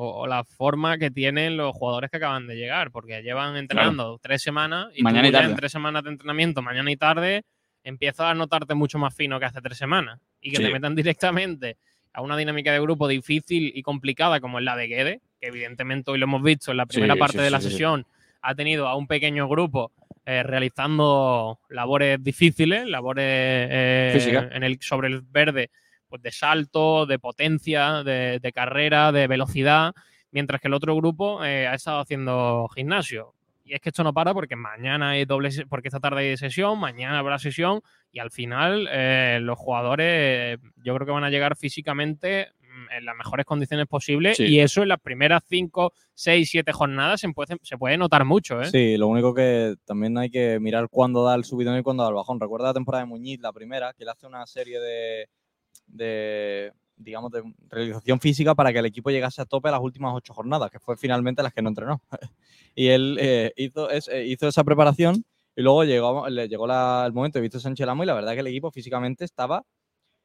o, 0.00 0.20
o 0.22 0.26
la 0.28 0.44
forma 0.44 0.96
que 0.96 1.10
tienen 1.10 1.56
los 1.56 1.72
jugadores 1.74 2.08
que 2.10 2.18
acaban 2.18 2.46
de 2.46 2.54
llegar, 2.54 2.92
porque 2.92 3.20
llevan 3.22 3.56
entrenando 3.56 4.18
tres 4.22 4.40
semanas 4.42 4.86
y 4.94 5.02
Mañana 5.02 5.22
tú 5.24 5.28
y 5.28 5.32
ya 5.32 5.38
tarde. 5.40 5.50
en 5.50 5.56
tres 5.56 5.72
semanas 5.72 6.04
de 6.04 6.10
entrenamiento, 6.10 6.62
mañana 6.62 6.90
y 6.92 6.96
tarde, 6.96 7.42
empiezas 7.82 8.26
a 8.26 8.34
notarte 8.34 8.74
mucho 8.74 8.98
más 8.98 9.14
fino 9.14 9.40
que 9.40 9.46
hace 9.46 9.60
tres 9.60 9.76
semanas 9.78 10.20
y 10.40 10.50
que 10.50 10.58
Sí. 10.58 10.62
te 10.62 10.70
metan 10.70 10.94
directamente 10.96 11.76
a 12.12 12.22
una 12.22 12.36
dinámica 12.36 12.72
de 12.72 12.80
grupo 12.80 13.08
difícil 13.08 13.72
y 13.74 13.82
complicada 13.82 14.38
como 14.40 14.58
es 14.60 14.64
la 14.64 14.76
de 14.76 14.86
Guede, 14.86 15.20
que 15.40 15.48
evidentemente 15.48 16.10
hoy 16.10 16.18
lo 16.18 16.24
hemos 16.24 16.42
visto 16.42 16.70
en 16.70 16.76
la 16.76 16.86
primera 16.86 17.14
Sí, 17.14 17.20
parte 17.20 17.38
sí, 17.38 17.44
de 17.44 17.50
la 17.50 17.60
sesión, 17.60 18.06
ha 18.42 18.54
tenido 18.54 18.86
a 18.88 18.94
un 18.96 19.06
pequeño 19.08 19.48
grupo 19.48 19.90
eh, 20.26 20.42
realizando 20.44 21.58
labores 21.70 22.22
difíciles, 22.22 22.86
labores 22.86 23.24
eh, 23.24 24.48
en 24.52 24.62
el, 24.62 24.78
sobre 24.80 25.08
el 25.08 25.22
verde, 25.22 25.70
pues 26.08 26.22
de 26.22 26.32
salto, 26.32 27.06
de 27.06 27.18
potencia, 27.18 28.02
de, 28.02 28.38
de 28.40 28.52
carrera, 28.52 29.12
de 29.12 29.26
velocidad, 29.26 29.92
mientras 30.30 30.60
que 30.60 30.68
el 30.68 30.74
otro 30.74 30.94
grupo 30.96 31.44
eh, 31.44 31.66
ha 31.66 31.74
estado 31.74 32.00
haciendo 32.00 32.68
gimnasio. 32.74 33.34
Y 33.64 33.74
es 33.74 33.80
que 33.82 33.90
esto 33.90 34.02
no 34.02 34.14
para 34.14 34.32
porque 34.32 34.56
mañana 34.56 35.10
hay 35.10 35.26
doble, 35.26 35.50
porque 35.68 35.88
esta 35.88 36.00
tarde 36.00 36.30
hay 36.30 36.36
sesión, 36.38 36.78
mañana 36.80 37.18
habrá 37.18 37.38
sesión 37.38 37.82
y 38.10 38.18
al 38.18 38.30
final 38.30 38.88
eh, 38.90 39.40
los 39.42 39.58
jugadores 39.58 40.58
yo 40.82 40.94
creo 40.94 41.06
que 41.06 41.12
van 41.12 41.24
a 41.24 41.28
llegar 41.28 41.54
físicamente 41.54 42.48
mm, 42.62 42.92
en 42.96 43.04
las 43.04 43.14
mejores 43.14 43.44
condiciones 43.44 43.86
posibles 43.86 44.38
Sí. 44.38 44.44
y 44.46 44.60
eso 44.60 44.80
en 44.82 44.88
las 44.88 45.00
primeras 45.00 45.42
5, 45.46 45.92
6, 46.14 46.48
7 46.50 46.72
jornadas 46.72 47.20
se 47.20 47.28
puede, 47.28 47.58
se 47.60 47.76
puede 47.76 47.98
notar 47.98 48.24
mucho. 48.24 48.58
¿eh? 48.62 48.70
Sí, 48.70 48.96
lo 48.96 49.06
único 49.06 49.34
que 49.34 49.74
también 49.84 50.16
hay 50.16 50.30
que 50.30 50.58
mirar 50.60 50.88
cuándo 50.88 51.22
da 51.22 51.34
el 51.34 51.44
subidón 51.44 51.78
y 51.78 51.82
cuándo 51.82 52.04
da 52.04 52.08
el 52.08 52.14
bajón. 52.14 52.40
Recuerda 52.40 52.68
la 52.68 52.74
temporada 52.74 53.04
de 53.04 53.10
Muñiz, 53.10 53.38
la 53.40 53.52
primera, 53.52 53.92
que 53.92 54.04
él 54.04 54.08
hace 54.08 54.26
una 54.26 54.46
serie 54.46 54.80
de, 54.80 55.28
de, 55.86 56.72
digamos, 56.96 57.30
de 57.30 57.42
realización 57.68 58.20
física 58.20 58.54
para 58.54 58.72
que 58.72 58.78
el 58.80 58.86
equipo 58.86 59.10
llegase 59.10 59.40
a 59.42 59.44
tope 59.46 59.68
a 59.68 59.72
las 59.72 59.80
últimas 59.80 60.12
ocho 60.14 60.34
jornadas, 60.34 60.70
que 60.70 60.78
fue 60.80 60.96
finalmente 60.96 61.42
las 61.42 61.52
que 61.52 61.62
no 61.62 61.68
entrenó. 61.68 62.02
y 62.74 62.88
él 62.88 63.16
eh, 63.20 63.52
hizo, 63.56 63.90
es- 63.90 64.08
eh, 64.08 64.24
hizo 64.26 64.48
esa 64.48 64.64
preparación 64.64 65.24
y 65.56 65.62
luego 65.62 65.84
llegó, 65.84 66.28
le 66.28 66.48
llegó 66.48 66.66
la- 66.66 67.04
el 67.06 67.12
momento 67.12 67.38
de 67.38 67.42
Víctor 67.42 67.60
Sánchez 67.60 67.86
Lamo 67.86 68.02
y 68.02 68.06
la 68.06 68.14
verdad 68.14 68.34
que 68.34 68.40
el 68.40 68.46
equipo 68.48 68.70
físicamente 68.70 69.24
estaba 69.24 69.64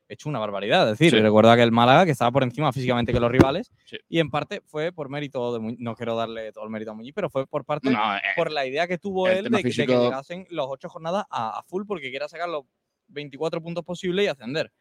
hecho 0.09 0.27
una 0.29 0.37
barbaridad. 0.37 0.91
Es 0.91 0.99
decir, 0.99 1.11
Sí. 1.17 1.21
recuerda 1.23 1.55
que 1.55 1.63
el 1.63 1.71
Málaga, 1.71 2.05
que 2.05 2.11
estaba 2.11 2.29
por 2.29 2.43
encima 2.43 2.71
físicamente 2.73 3.13
que 3.13 3.19
los 3.19 3.31
rivales, 3.31 3.71
Sí. 3.85 3.97
y 4.09 4.19
en 4.19 4.29
parte 4.29 4.61
fue 4.65 4.91
por 4.91 5.09
mérito 5.09 5.53
de 5.53 5.59
Muñiz, 5.59 5.79
no 5.79 5.95
quiero 5.95 6.15
darle 6.15 6.51
todo 6.51 6.65
el 6.65 6.69
mérito 6.69 6.91
a 6.91 6.93
Muñiz, 6.93 7.13
pero 7.15 7.29
fue 7.29 7.47
por 7.47 7.63
parte 7.65 7.89
no, 7.89 8.15
eh, 8.17 8.19
por 8.35 8.51
la 8.51 8.65
idea 8.65 8.85
que 8.87 8.97
tuvo 8.97 9.27
él 9.27 9.45
de, 9.45 9.49
que- 9.49 9.55
de 9.57 9.63
que 9.63 9.69
físico- 9.69 10.03
llegasen 10.03 10.45
los 10.49 10.67
ocho 10.69 10.89
jornadas 10.89 11.25
a, 11.29 11.57
a 11.57 11.63
full 11.63 11.85
porque 11.87 12.09
quiera 12.11 12.27
sacar 12.27 12.49
los 12.49 12.63
24 13.07 13.61
puntos 13.61 13.83
posibles 13.83 14.25
y 14.25 14.27
ascender. 14.27 14.71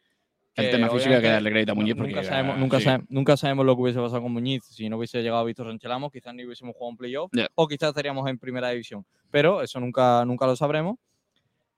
El 0.55 0.71
tema 0.71 0.89
físico 0.89 1.15
hay 1.15 1.21
que 1.21 1.27
darle 1.29 1.49
crédito 1.51 1.71
a 1.71 1.75
Muñiz 1.75 1.95
porque 1.95 2.11
nunca, 2.13 2.23
sabemos, 2.27 2.57
nunca, 2.59 2.77
sí. 2.79 2.83
sabe- 2.85 3.03
nunca 3.09 3.37
sabemos 3.37 3.65
lo 3.65 3.75
que 3.75 3.81
hubiese 3.81 3.99
pasado 3.99 4.21
con 4.21 4.31
Muñiz 4.31 4.63
si 4.65 4.87
no 4.89 4.97
hubiese 4.97 5.21
llegado 5.23 5.43
Víctor 5.45 5.67
Sánchez 5.67 5.89
Lamos, 5.89 6.11
quizás 6.11 6.33
ni 6.35 6.45
hubiésemos 6.45 6.73
jugado 6.75 6.89
un 6.91 6.97
playoff 6.97 7.31
Ya. 7.33 7.47
o 7.55 7.67
quizás 7.67 7.89
estaríamos 7.89 8.29
en 8.29 8.37
primera 8.37 8.69
división. 8.69 9.05
Pero 9.31 9.61
eso 9.63 9.79
nunca, 9.79 10.23
nunca 10.25 10.45
lo 10.45 10.55
sabremos. 10.55 10.97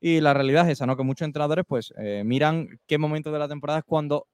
Y 0.01 0.19
la 0.19 0.33
realidad 0.33 0.65
es 0.65 0.73
esa, 0.73 0.85
¿no? 0.85 0.97
Que 0.97 1.03
muchos 1.03 1.25
entrenadores 1.25 1.63
pues 1.67 1.93
eh, 1.97 2.23
miran 2.25 2.67
qué 2.85 2.97
momento 2.97 3.31
de 3.31 3.39
la 3.39 3.47
temporada 3.47 3.79
es 3.79 3.85
cuando 3.85 4.27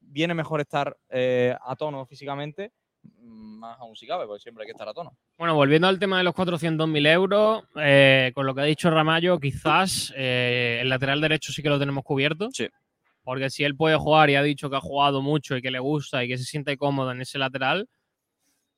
viene 0.00 0.34
mejor 0.34 0.60
estar 0.60 0.96
eh, 1.08 1.54
a 1.64 1.76
tono 1.76 2.04
físicamente, 2.04 2.72
mm, 3.04 3.58
más 3.60 3.78
aún 3.78 3.94
si 3.94 4.06
cabe, 4.06 4.26
porque 4.26 4.42
siempre 4.42 4.62
hay 4.62 4.66
que 4.66 4.72
estar 4.72 4.88
a 4.88 4.92
tono. 4.92 5.16
Bueno, 5.38 5.54
volviendo 5.54 5.86
al 5.86 5.98
tema 5.98 6.18
de 6.18 6.24
los 6.24 6.34
400.000 6.34 7.06
euros, 7.06 7.62
eh, 7.76 8.32
con 8.34 8.44
lo 8.44 8.54
que 8.54 8.60
ha 8.62 8.64
dicho 8.64 8.90
Ramallo, 8.90 9.38
quizás 9.38 10.12
eh, 10.16 10.78
el 10.82 10.88
lateral 10.88 11.20
derecho 11.20 11.52
sí 11.52 11.62
que 11.62 11.68
lo 11.68 11.78
tenemos 11.78 12.02
cubierto. 12.04 12.48
Sí. 12.52 12.66
Porque 13.28 13.50
si 13.50 13.62
él 13.62 13.76
puede 13.76 13.94
jugar 13.96 14.30
y 14.30 14.36
ha 14.36 14.42
dicho 14.42 14.70
que 14.70 14.76
ha 14.76 14.80
jugado 14.80 15.20
mucho 15.20 15.54
y 15.54 15.60
que 15.60 15.70
le 15.70 15.78
gusta 15.80 16.24
y 16.24 16.28
que 16.28 16.38
se 16.38 16.44
siente 16.44 16.78
cómodo 16.78 17.12
en 17.12 17.20
ese 17.20 17.36
lateral, 17.38 17.86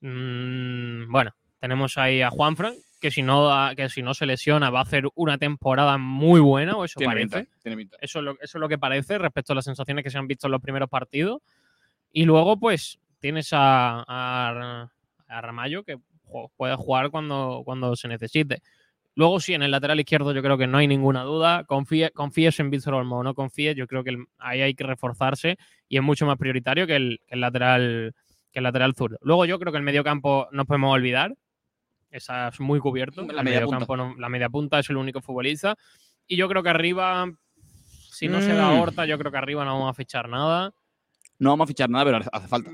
mm, 0.01 1.09
bueno, 1.09 1.30
tenemos 1.61 1.96
ahí 1.98 2.20
a 2.20 2.30
Juanfran, 2.30 2.74
que 3.01 3.12
si, 3.12 3.22
no, 3.22 3.46
da- 3.46 3.76
que 3.76 3.88
si 3.88 4.03
no 4.03 4.12
se 4.12 4.26
lesiona 4.26 4.68
va 4.70 4.80
a 4.80 4.82
hacer 4.82 5.05
una 5.14 5.38
temporada 5.38 5.98
muy 5.98 6.40
buena, 6.40 6.76
o 6.76 6.84
eso 6.84 6.98
Tiene 6.98 7.12
parece. 7.14 7.36
pinta, 7.44 7.57
tiene 7.62 7.76
pinta. 7.76 7.96
Eso 8.01 8.18
es, 8.18 8.24
lo, 8.24 8.32
eso 8.40 8.59
es 8.59 8.61
lo 8.61 8.68
que 8.68 8.76
parece 8.76 9.18
respecto 9.18 9.53
a 9.53 9.57
las 9.57 9.64
sensaciones 9.64 10.03
que 10.03 10.11
se 10.11 10.18
han 10.18 10.26
visto 10.26 10.48
en 10.48 10.51
los 10.51 10.61
primeros 10.61 10.88
partidos. 10.88 11.40
Y 12.12 12.24
luego, 12.24 12.59
pues, 12.59 12.98
tienes 13.20 13.53
a, 13.53 14.05
a, 14.05 14.90
a 15.28 15.40
Ramallo 15.40 15.84
que 15.84 15.96
puede 16.57 16.74
jugar 16.74 17.11
cuando, 17.11 17.62
cuando 17.64 17.94
se 17.94 18.09
necesite. 18.09 18.62
Luego, 19.17 19.41
sí, 19.41 19.55
en 19.55 19.63
el 19.63 19.71
lateral 19.73 19.99
izquierdo 20.01 20.33
yo 20.33 20.43
creo 20.43 20.57
que 20.57 20.67
no 20.67 20.79
hay 20.79 20.87
ninguna 20.87 21.23
duda. 21.25 21.65
Confíe, 21.65 22.11
confíes 22.13 22.59
en 22.61 22.71
Víctor 22.71 22.95
Olmo 22.95 23.19
o 23.19 23.23
no 23.25 23.35
confíes, 23.35 23.77
yo 23.77 23.87
creo 23.87 24.05
que 24.05 24.11
el- 24.11 24.27
ahí 24.39 24.63
hay 24.63 24.75
que 24.75 24.85
reforzarse 24.85 25.59
y 25.89 25.97
es 25.97 26.03
mucho 26.03 26.27
más 26.27 26.37
prioritario 26.39 26.87
que 26.87 26.97
el, 26.97 27.21
que 27.27 27.35
el 27.35 27.41
lateral 27.41 28.15
que 28.53 28.59
el 28.59 28.65
lateral 28.65 28.95
zurdo. 28.97 29.17
Luego 29.23 29.45
yo 29.45 29.59
creo 29.61 29.71
que 29.73 29.79
el 29.79 29.85
mediocampo 29.85 30.49
no 30.51 30.65
podemos 30.65 30.93
olvidar. 30.93 31.35
Esa 32.11 32.49
es 32.49 32.59
muy 32.59 32.81
cubierto. 32.81 33.23
La 33.23 33.39
El 33.41 33.45
media 33.45 33.61
no- 33.61 34.17
la 34.19 34.29
media 34.29 34.49
punta 34.49 34.81
es 34.81 34.91
el 34.91 34.97
único 34.97 35.21
futbolista. 35.21 35.77
Y 36.27 36.37
yo 36.37 36.49
creo 36.49 36.63
que 36.63 36.69
arriba, 36.71 37.31
si 38.11 38.27
no 38.27 38.41
se 38.41 38.53
da 38.53 38.71
Mm. 38.73 38.81
Horta, 38.81 39.07
yo 39.07 39.19
creo 39.19 39.31
que 39.31 39.39
arriba 39.39 39.65
no 39.65 39.75
vamos 39.75 39.91
a 39.91 39.95
fichar 39.95 40.29
nada. 40.29 40.73
No 41.39 41.51
vamos 41.51 41.67
a 41.67 41.69
fichar 41.69 41.89
nada, 41.91 42.05
pero 42.05 42.17
hace- 42.17 42.31
hace 42.33 42.49
falta. 42.49 42.71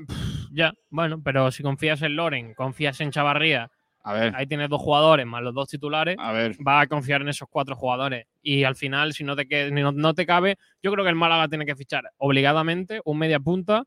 Ya, 0.51 0.73
bueno, 0.89 1.21
pero 1.23 1.51
si 1.51 1.61
confías 1.61 2.01
en 2.01 2.15
Loren, 2.15 2.53
confías 2.55 2.99
en 3.01 3.11
Chavarría, 3.11 3.69
A 4.09 4.13
ver, 4.13 4.33
ahí 4.35 4.47
tienes 4.47 4.69
dos 4.69 4.81
jugadores 4.81 5.25
más 5.25 5.43
los 5.43 5.53
dos 5.53 5.67
titulares, 5.67 6.15
a 6.17 6.31
ver. 6.31 6.55
vas 6.59 6.83
a 6.83 6.87
confiar 6.87 7.21
en 7.21 7.27
esos 7.29 7.47
cuatro 7.49 7.75
jugadores. 7.75 8.25
Y 8.41 8.63
al 8.63 8.75
final, 8.75 9.11
si 9.13 9.23
no 9.25 9.35
te, 9.35 9.47
que- 9.47 9.69
no, 9.71 9.91
no 9.91 10.13
te 10.13 10.25
cabe, 10.25 10.57
yo 10.81 10.91
creo 10.93 11.03
que 11.03 11.09
el 11.09 11.15
Málaga 11.17 11.47
tiene 11.49 11.65
que 11.65 11.75
fichar 11.75 12.09
obligadamente 12.17 13.01
un 13.03 13.17
media 13.17 13.39
punta 13.39 13.83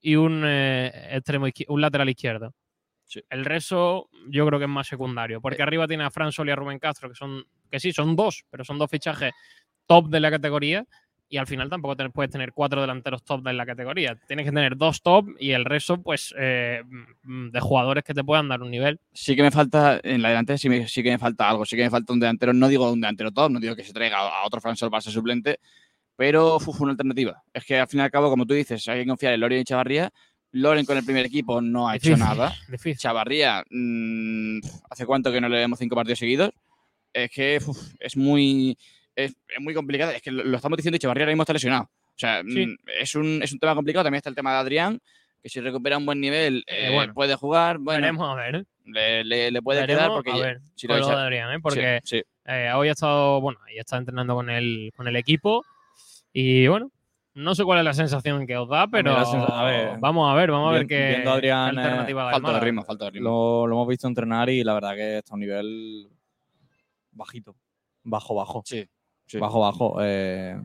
y 0.00 0.16
un 0.16 0.42
eh, 0.44 0.90
extremo 1.12 1.46
un 1.68 1.80
lateral 1.80 2.08
izquierdo. 2.08 2.52
Sí. 3.04 3.22
El 3.28 3.44
resto 3.44 4.08
yo 4.28 4.46
creo 4.46 4.58
que 4.58 4.64
es 4.64 4.70
más 4.70 4.86
secundario, 4.88 5.40
porque 5.40 5.62
arriba 5.62 5.86
tiene 5.86 6.04
a 6.04 6.10
Fran 6.10 6.32
Sol 6.32 6.48
y 6.48 6.52
a 6.52 6.56
Rubén 6.56 6.78
Castro, 6.78 7.08
que 7.08 7.14
son, 7.14 7.44
que 7.70 7.78
sí, 7.80 7.92
son 7.92 8.16
dos, 8.16 8.44
pero 8.50 8.64
son 8.64 8.78
dos 8.78 8.90
fichajes 8.90 9.32
top 9.86 10.08
de 10.08 10.20
la 10.20 10.30
categoría. 10.30 10.84
Y 11.32 11.36
al 11.36 11.46
final 11.46 11.70
tampoco 11.70 11.94
te- 11.96 12.10
puedes 12.10 12.32
tener 12.32 12.52
cuatro 12.52 12.80
delanteros 12.80 13.22
top 13.22 13.44
de 13.44 13.52
la 13.52 13.64
categoría. 13.64 14.16
Tienes 14.26 14.44
que 14.44 14.50
tener 14.50 14.76
dos 14.76 15.00
top 15.00 15.28
y 15.38 15.52
el 15.52 15.64
resto, 15.64 16.02
pues, 16.02 16.34
eh, 16.36 16.82
mm, 17.22 17.50
de 17.50 17.60
jugadores 17.60 18.02
que 18.02 18.12
te 18.14 18.24
puedan 18.24 18.48
dar 18.48 18.60
un 18.62 18.70
nivel. 18.72 18.98
Sí 19.14 19.36
que 19.36 19.42
me 19.42 19.52
falta, 19.52 20.00
en 20.02 20.22
la 20.22 20.30
delantera 20.30 20.58
sí, 20.58 20.68
me- 20.68 20.88
sí 20.88 21.04
que 21.04 21.10
me 21.12 21.18
falta 21.18 21.48
algo, 21.48 21.64
sí 21.64 21.76
que 21.76 21.84
me 21.84 21.90
falta 21.90 22.12
un 22.12 22.18
delantero, 22.18 22.52
no 22.52 22.66
digo 22.66 22.90
un 22.92 23.00
delantero 23.00 23.30
top, 23.30 23.52
no 23.52 23.60
digo 23.60 23.76
que 23.76 23.84
se 23.84 23.92
traiga 23.92 24.18
a, 24.18 24.44
otro 24.44 24.60
Fran 24.60 24.76
Sol 24.76 24.90
para 24.90 25.00
ser 25.02 25.12
suplente, 25.12 25.60
pero 26.16 26.56
uf, 26.56 26.80
una 26.80 26.90
alternativa. 26.90 27.40
Es 27.54 27.64
que 27.64 27.78
al 27.78 27.86
fin 27.86 28.00
y 28.00 28.02
al 28.02 28.10
cabo, 28.10 28.28
como 28.28 28.44
tú 28.44 28.54
dices, 28.54 28.86
hay 28.88 29.02
que 29.02 29.06
confiar 29.08 29.32
en 29.32 29.40
Loren 29.40 29.60
y 29.60 29.64
Chavarría. 29.64 30.10
Loren 30.50 30.84
con 30.84 30.98
el 30.98 31.04
primer 31.04 31.24
equipo 31.26 31.60
no 31.60 31.88
ha 31.88 31.94
hecho 31.94 32.08
Difícil. 32.08 32.26
nada. 32.26 32.52
Difícil. 32.66 32.98
Chavarría, 32.98 33.62
mm, 33.70 34.58
¿hace 34.90 35.06
cuánto 35.06 35.30
que 35.30 35.40
no 35.40 35.48
le 35.48 35.58
vemos 35.58 35.78
cinco 35.78 35.94
partidos 35.94 36.18
seguidos? 36.18 36.50
Es 37.12 37.30
que 37.30 37.60
uf, 37.64 37.78
es 38.00 38.16
muy 38.16 38.76
es, 39.24 39.36
es 39.48 39.60
muy 39.60 39.74
complicada. 39.74 40.14
Es 40.14 40.22
que 40.22 40.30
lo, 40.30 40.44
lo 40.44 40.56
estamos 40.56 40.76
diciendo 40.76 40.96
y 40.96 40.98
Echevarría 40.98 41.24
ahora 41.24 41.32
mismo 41.32 41.42
está 41.42 41.52
lesionado. 41.52 41.84
O 41.84 42.18
sea, 42.20 42.42
Sí. 42.42 42.66
mm, 42.66 42.76
es, 43.00 43.14
un, 43.14 43.40
es 43.42 43.52
un 43.52 43.58
tema 43.58 43.74
complicado. 43.74 44.04
También 44.04 44.18
está 44.18 44.28
el 44.30 44.36
tema 44.36 44.52
de 44.52 44.58
Adrián, 44.58 45.00
que 45.42 45.48
si 45.48 45.60
recupera 45.60 45.96
un 45.98 46.04
buen 46.06 46.20
nivel 46.20 46.64
Eh, 46.66 46.88
eh, 46.88 46.94
bueno. 46.94 47.14
puede 47.14 47.34
jugar. 47.36 47.78
Bueno, 47.78 48.00
Veremos 48.02 48.28
a 48.30 48.34
ver. 48.34 48.66
le, 48.84 49.24
le- 49.24 49.50
le 49.50 49.62
puede 49.62 49.80
Veremos, 49.80 50.02
quedar 50.02 50.12
porque 50.14 50.30
a 50.32 50.36
ya- 50.36 50.42
ver, 50.44 50.60
si 50.74 50.86
lo 50.86 50.96
lo 50.96 51.02
echa- 51.04 51.16
de 51.16 51.22
Adrián, 51.22 51.52
¿eh? 51.52 51.60
porque 51.62 52.00
sí, 52.04 52.18
sí. 52.18 52.22
eh, 52.46 52.70
hoy 52.74 52.88
ha 52.88 52.92
estado, 52.92 53.40
bueno, 53.40 53.58
ahí 53.66 53.78
está 53.78 53.96
entrenando 53.96 54.34
con 54.34 54.50
el, 54.50 54.92
con 54.96 55.06
el 55.08 55.16
equipo 55.16 55.64
y 56.32 56.66
bueno, 56.66 56.90
no 57.34 57.54
sé 57.54 57.62
cuál 57.64 57.78
es 57.78 57.84
la 57.84 57.94
sensación 57.94 58.46
que 58.46 58.56
os 58.56 58.68
da, 58.68 58.88
pero 58.88 59.16
a 59.16 59.64
ver, 59.64 59.96
vamos 60.00 60.30
a 60.30 60.34
ver, 60.34 60.50
vamos 60.50 60.70
a 60.70 60.78
ver 60.78 60.86
qué, 60.88 61.08
viendo 61.10 61.30
a 61.30 61.34
Adrián, 61.34 61.74
qué 61.74 61.80
alternativa 61.80 62.22
da 62.24 62.28
el 62.30 62.34
Falta 62.42 62.52
de 62.58 62.60
ritmo, 62.64 62.84
falta 62.84 63.04
de 63.06 63.10
ritmo. 63.12 63.28
Lo, 63.30 63.66
lo 63.68 63.76
hemos 63.76 63.88
visto 63.88 64.08
entrenar 64.08 64.50
y 64.50 64.64
la 64.64 64.74
verdad 64.74 64.94
que 64.96 65.18
está 65.18 65.32
a 65.32 65.34
un 65.36 65.40
nivel 65.40 66.08
bajito. 67.12 67.54
Bajo, 68.02 68.34
bajo. 68.34 68.62
Sí, 68.66 68.86
Bajo, 69.38 69.60
bajo. 69.60 69.96
eh, 70.02 70.60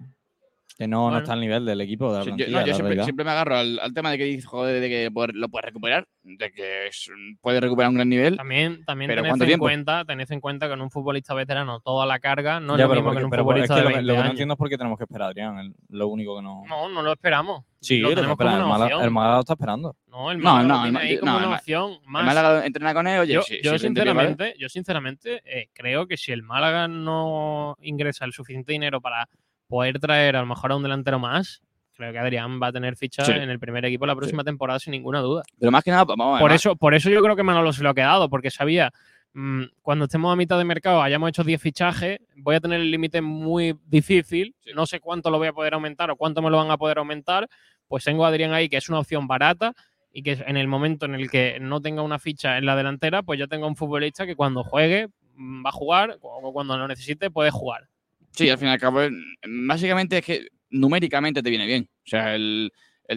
que 0.78 0.88
no, 0.88 1.10
no 1.10 1.18
está 1.20 1.34
al 1.34 1.40
nivel 1.40 1.64
del 1.66 1.80
equipo. 1.82 2.12
De 2.12 2.20
la 2.20 2.24
Sí, 2.26 2.32
yo, 2.36 2.48
no, 2.50 2.66
yo 2.66 2.74
siempre, 2.76 3.04
siempre 3.06 3.24
me 3.26 3.32
agarro 3.32 3.56
al, 3.56 3.80
al 3.80 3.94
tema 3.94 4.12
de 4.12 4.18
que 4.18 4.26
dices, 4.26 4.46
joder, 4.46 4.82
de 4.82 4.90
que 4.90 5.10
poder- 5.12 5.34
lo 5.36 5.48
puedes 5.48 5.66
recuperar, 5.66 6.06
de 6.24 6.52
que 6.52 6.88
es- 6.88 7.10
puede 7.42 7.62
recuperar 7.62 7.90
un 7.90 7.96
gran 7.96 8.10
nivel. 8.10 8.36
También, 8.36 8.84
también 8.84 9.08
Pero 9.10 9.22
tened 9.22 9.30
¿cuánto 9.32 9.44
en 9.46 9.48
tiempo? 9.48 9.64
cuenta, 9.66 10.04
tened 10.06 10.30
en 10.32 10.42
cuenta 10.42 10.68
que 10.68 10.74
en 10.74 10.82
un 10.82 10.92
futbolista 10.92 11.34
veterano 11.34 11.80
toda 11.80 12.06
la 12.06 12.20
carga 12.20 12.60
no 12.60 12.74
es 12.74 12.80
Ya, 12.80 12.84
lo 12.86 12.90
pero 12.90 13.02
mismo 13.02 13.10
porque- 13.12 13.16
que 13.16 13.20
en 13.22 13.26
un 13.26 13.30
pero 13.32 13.42
es 13.42 13.46
futbolista 13.46 13.74
que 13.76 13.80
de 13.80 13.84
lo, 13.84 13.90
que- 13.90 13.96
20 13.96 14.08
lo 14.08 14.14
que 14.18 14.24
no 14.24 14.30
entiendo 14.32 14.54
es 14.54 14.58
por 14.58 14.70
qué 14.70 14.78
tenemos 14.78 14.98
que 14.98 15.04
esperar 15.06 15.28
Adrián. 15.30 15.58
el- 15.60 15.74
lo 15.90 16.08
único 16.10 16.36
que 16.36 16.42
no. 16.44 16.64
No, 16.68 16.90
no 16.90 17.02
lo 17.02 17.12
esperamos. 17.14 17.64
sí, 17.80 18.00
lo 18.00 18.10
lo 18.10 18.16
tenemos 18.16 18.36
como 18.38 18.50
el 18.50 18.56
una 18.58 18.66
Málaga- 18.66 18.86
opción. 18.86 19.04
el 19.04 19.12
Málaga 19.12 19.34
lo 19.36 19.40
está 19.42 19.54
esperando. 19.54 19.96
No, 20.08 20.32
el 20.32 20.38
No, 20.40 20.44
Málaga 20.44 20.68
no, 20.68 20.82
lo 20.82 20.88
el 20.90 20.98
ahí 20.98 21.18
como 21.20 21.32
no, 21.32 21.38
una 21.38 21.48
el 21.48 21.54
opción 21.54 21.92
El 22.04 22.10
más. 22.10 22.26
Málaga 22.26 22.66
entrena 22.66 22.94
con 22.94 23.08
él, 23.08 23.20
oye, 23.20 23.34
yo, 23.34 23.42
si- 23.44 23.62
yo 23.62 23.78
sinceramente, 23.80 24.56
yo 24.58 24.68
sinceramente 24.70 25.42
eh, 25.46 25.70
creo 25.74 26.06
que 26.08 26.18
si 26.18 26.32
el 26.34 26.44
Málaga 26.44 26.88
no 26.88 27.78
ingresa 27.82 28.26
el 28.26 28.34
suficiente 28.34 28.74
dinero 28.74 29.00
para 29.02 29.30
poder 29.68 30.00
traer 30.00 30.36
a 30.36 30.42
lo 30.42 30.46
mejor 30.48 30.72
a 30.72 30.76
un 30.76 30.84
delantero 30.84 31.20
más, 31.20 31.62
creo 31.94 32.12
que 32.12 32.20
Adrián 32.20 32.60
va 32.62 32.68
a 32.68 32.72
tener 32.72 32.96
ficha 32.96 33.24
Sí. 33.24 33.32
en 33.32 33.50
el 33.50 33.60
primer 33.60 33.86
equipo 33.86 34.06
la 34.06 34.16
próxima 34.16 34.44
temporada 34.44 34.80
sin 34.80 34.92
ninguna 34.92 35.20
duda. 35.22 35.44
Pero 35.60 35.72
más 35.72 35.84
que 35.84 35.92
nada, 35.92 36.04
vamos 36.06 36.28
a 36.28 36.32
ver, 36.34 36.42
Por 36.42 36.52
eso, 36.52 36.76
por 36.76 36.94
eso 36.94 37.10
yo 37.10 37.22
creo 37.22 37.36
que 37.36 37.44
Manolo 37.44 37.72
se 37.74 37.84
lo 37.84 37.90
ha 37.90 37.94
quedado, 37.94 38.30
porque 38.30 38.52
sabía, 38.52 38.92
mm, 39.34 39.64
cuando 39.82 40.06
estemos 40.06 40.32
a 40.32 40.36
mitad 40.36 40.58
de 40.58 40.66
mercado, 40.66 41.02
hayamos 41.02 41.30
hecho 41.30 41.44
10 41.44 41.62
fichajes, 41.62 42.20
voy 42.36 42.56
a 42.56 42.60
tener 42.60 42.82
el 42.82 42.92
límite 42.92 43.22
muy 43.22 43.78
difícil, 43.86 44.54
Sí. 44.62 44.72
no 44.76 44.86
sé 44.86 45.00
cuánto 45.00 45.30
lo 45.30 45.38
voy 45.38 45.48
a 45.48 45.54
poder 45.54 45.74
aumentar 45.74 46.12
o 46.12 46.16
cuánto 46.18 46.42
me 46.42 46.50
lo 46.50 46.58
van 46.58 46.70
a 46.72 46.78
poder 46.78 46.98
aumentar, 46.98 47.48
pues 47.88 48.04
tengo 48.04 48.26
a 48.26 48.30
Adrián 48.30 48.52
ahí, 48.54 48.68
que 48.68 48.78
es 48.78 48.90
una 48.90 49.00
opción 49.00 49.26
barata 49.28 49.74
y 50.12 50.22
que 50.24 50.34
en 50.48 50.58
el 50.58 50.68
momento 50.68 51.06
en 51.06 51.16
el 51.16 51.30
que 51.30 51.60
no 51.62 51.82
tenga 51.82 52.02
una 52.02 52.20
ficha 52.20 52.58
en 52.58 52.66
la 52.66 52.76
delantera, 52.76 53.24
pues 53.24 53.40
yo 53.40 53.48
tengo 53.48 53.68
un 53.68 53.76
futbolista 53.76 54.26
que 54.26 54.36
cuando 54.36 54.64
juegue 54.64 55.08
mm, 55.36 55.66
va 55.66 55.70
a 55.70 55.74
jugar 55.74 56.18
o 56.22 56.52
cuando 56.54 56.78
lo 56.78 56.88
necesite 56.88 57.30
puede 57.32 57.52
jugar. 57.52 57.88
Sí, 58.36 58.50
al 58.50 58.58
fin 58.58 58.68
y 58.68 58.72
al 58.72 58.80
cabo, 58.80 59.02
eh, 59.02 59.12
básicamente 59.48 60.18
es 60.18 60.26
que 60.26 60.48
numéricamente 60.70 61.42
te 61.42 61.50
viene 61.50 61.66
bien. 61.66 61.90
O 62.06 62.08
sea, 62.10 62.36
el, 62.36 62.72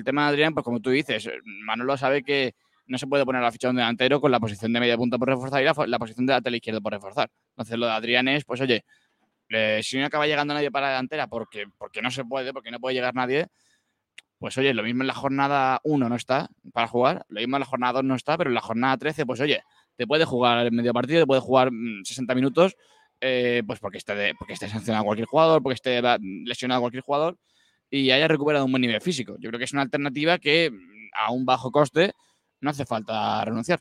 tema 0.05 0.23
de 0.23 0.29
Adrián, 0.29 0.55
pues 0.55 0.65
como 0.65 0.81
tú 0.81 0.91
dices, 0.91 1.27
eh, 1.27 1.39
Manolo 1.65 1.97
sabe 1.97 2.23
que 2.23 2.55
no 2.87 2.99
se 2.99 3.07
puede 3.07 3.25
poner 3.25 3.43
la 3.43 3.53
ficha 3.53 3.69
de 3.69 3.71
un 3.71 3.77
delantero 3.77 4.21
con 4.21 4.31
la 4.31 4.41
posición 4.41 4.73
de 4.73 4.81
media 4.81 4.97
punta 4.97 5.19
por 5.19 5.29
reforzar 5.29 5.61
y 5.63 5.65
la, 5.65 5.99
posición 5.99 6.27
de 6.27 6.33
lateral 6.33 6.55
izquierdo 6.55 6.81
por 6.81 6.93
reforzar. 6.93 7.31
Entonces, 7.51 7.79
lo 7.79 7.87
de 7.87 7.93
Adrián 7.93 8.29
es, 8.29 8.45
pues 8.45 8.61
oye, 8.61 8.85
eh, 9.51 9.81
si 9.83 9.99
no 9.99 10.07
acaba 10.07 10.27
llegando 10.27 10.55
nadie 10.55 10.71
para 10.71 10.87
la 10.87 10.93
delantera 10.93 11.27
porque, 11.27 11.67
porque 11.77 12.01
no 12.01 12.11
se 12.11 12.25
puede, 12.25 12.53
porque 12.53 12.71
no 12.71 12.81
puede 12.81 12.95
llegar 12.95 13.15
nadie, 13.15 13.47
pues 14.39 14.57
oye, 14.57 14.73
lo 14.73 14.85
mismo 14.85 15.03
en 15.03 15.09
la 15.09 15.15
jornada 15.15 15.81
1 15.83 16.09
no 16.09 16.15
está 16.15 16.49
para 16.73 16.87
jugar, 16.87 17.27
lo 17.29 17.41
mismo 17.41 17.57
en 17.57 17.61
la 17.61 17.67
jornada 17.67 17.95
2 17.95 18.05
no 18.05 18.15
está, 18.15 18.39
pero 18.39 18.51
en 18.51 18.55
la 18.55 18.61
jornada 18.61 18.97
13, 18.97 19.27
pues 19.27 19.41
oye, 19.41 19.63
te 19.97 20.07
puede 20.07 20.25
jugar 20.25 20.65
el 20.65 20.73
medio 20.73 20.93
partido, 20.95 21.21
te 21.23 21.27
puede 21.27 21.41
jugar 21.41 21.71
mm, 21.73 22.05
60 22.05 22.35
minutos, 22.35 22.77
eh, 23.21 23.63
pues 23.67 23.79
porque 23.81 23.99
esté, 23.99 24.15
de- 24.15 24.35
porque 24.39 24.53
esté 24.55 24.69
sancionado 24.69 25.05
cualquier 25.05 25.27
jugador, 25.27 25.63
porque 25.63 25.75
esté 25.75 26.01
lesionado 26.45 26.81
cualquier 26.83 27.03
jugador 27.03 27.37
y 27.91 28.11
haya 28.11 28.29
recuperado 28.29 28.65
un 28.67 28.73
buen 28.73 28.83
nivel 28.83 29.01
físico. 29.01 29.37
Yo 29.41 29.49
creo 29.51 29.59
que 29.59 29.65
es 29.65 29.73
una 29.73 29.83
alternativa 29.83 30.39
que 30.39 30.71
mm, 30.71 31.09
a 31.15 31.33
un 31.33 31.45
bajo 31.47 31.71
coste 31.73 32.13
no 32.61 32.71
hace 32.71 32.85
falta 32.87 33.45
renunciar. 33.45 33.81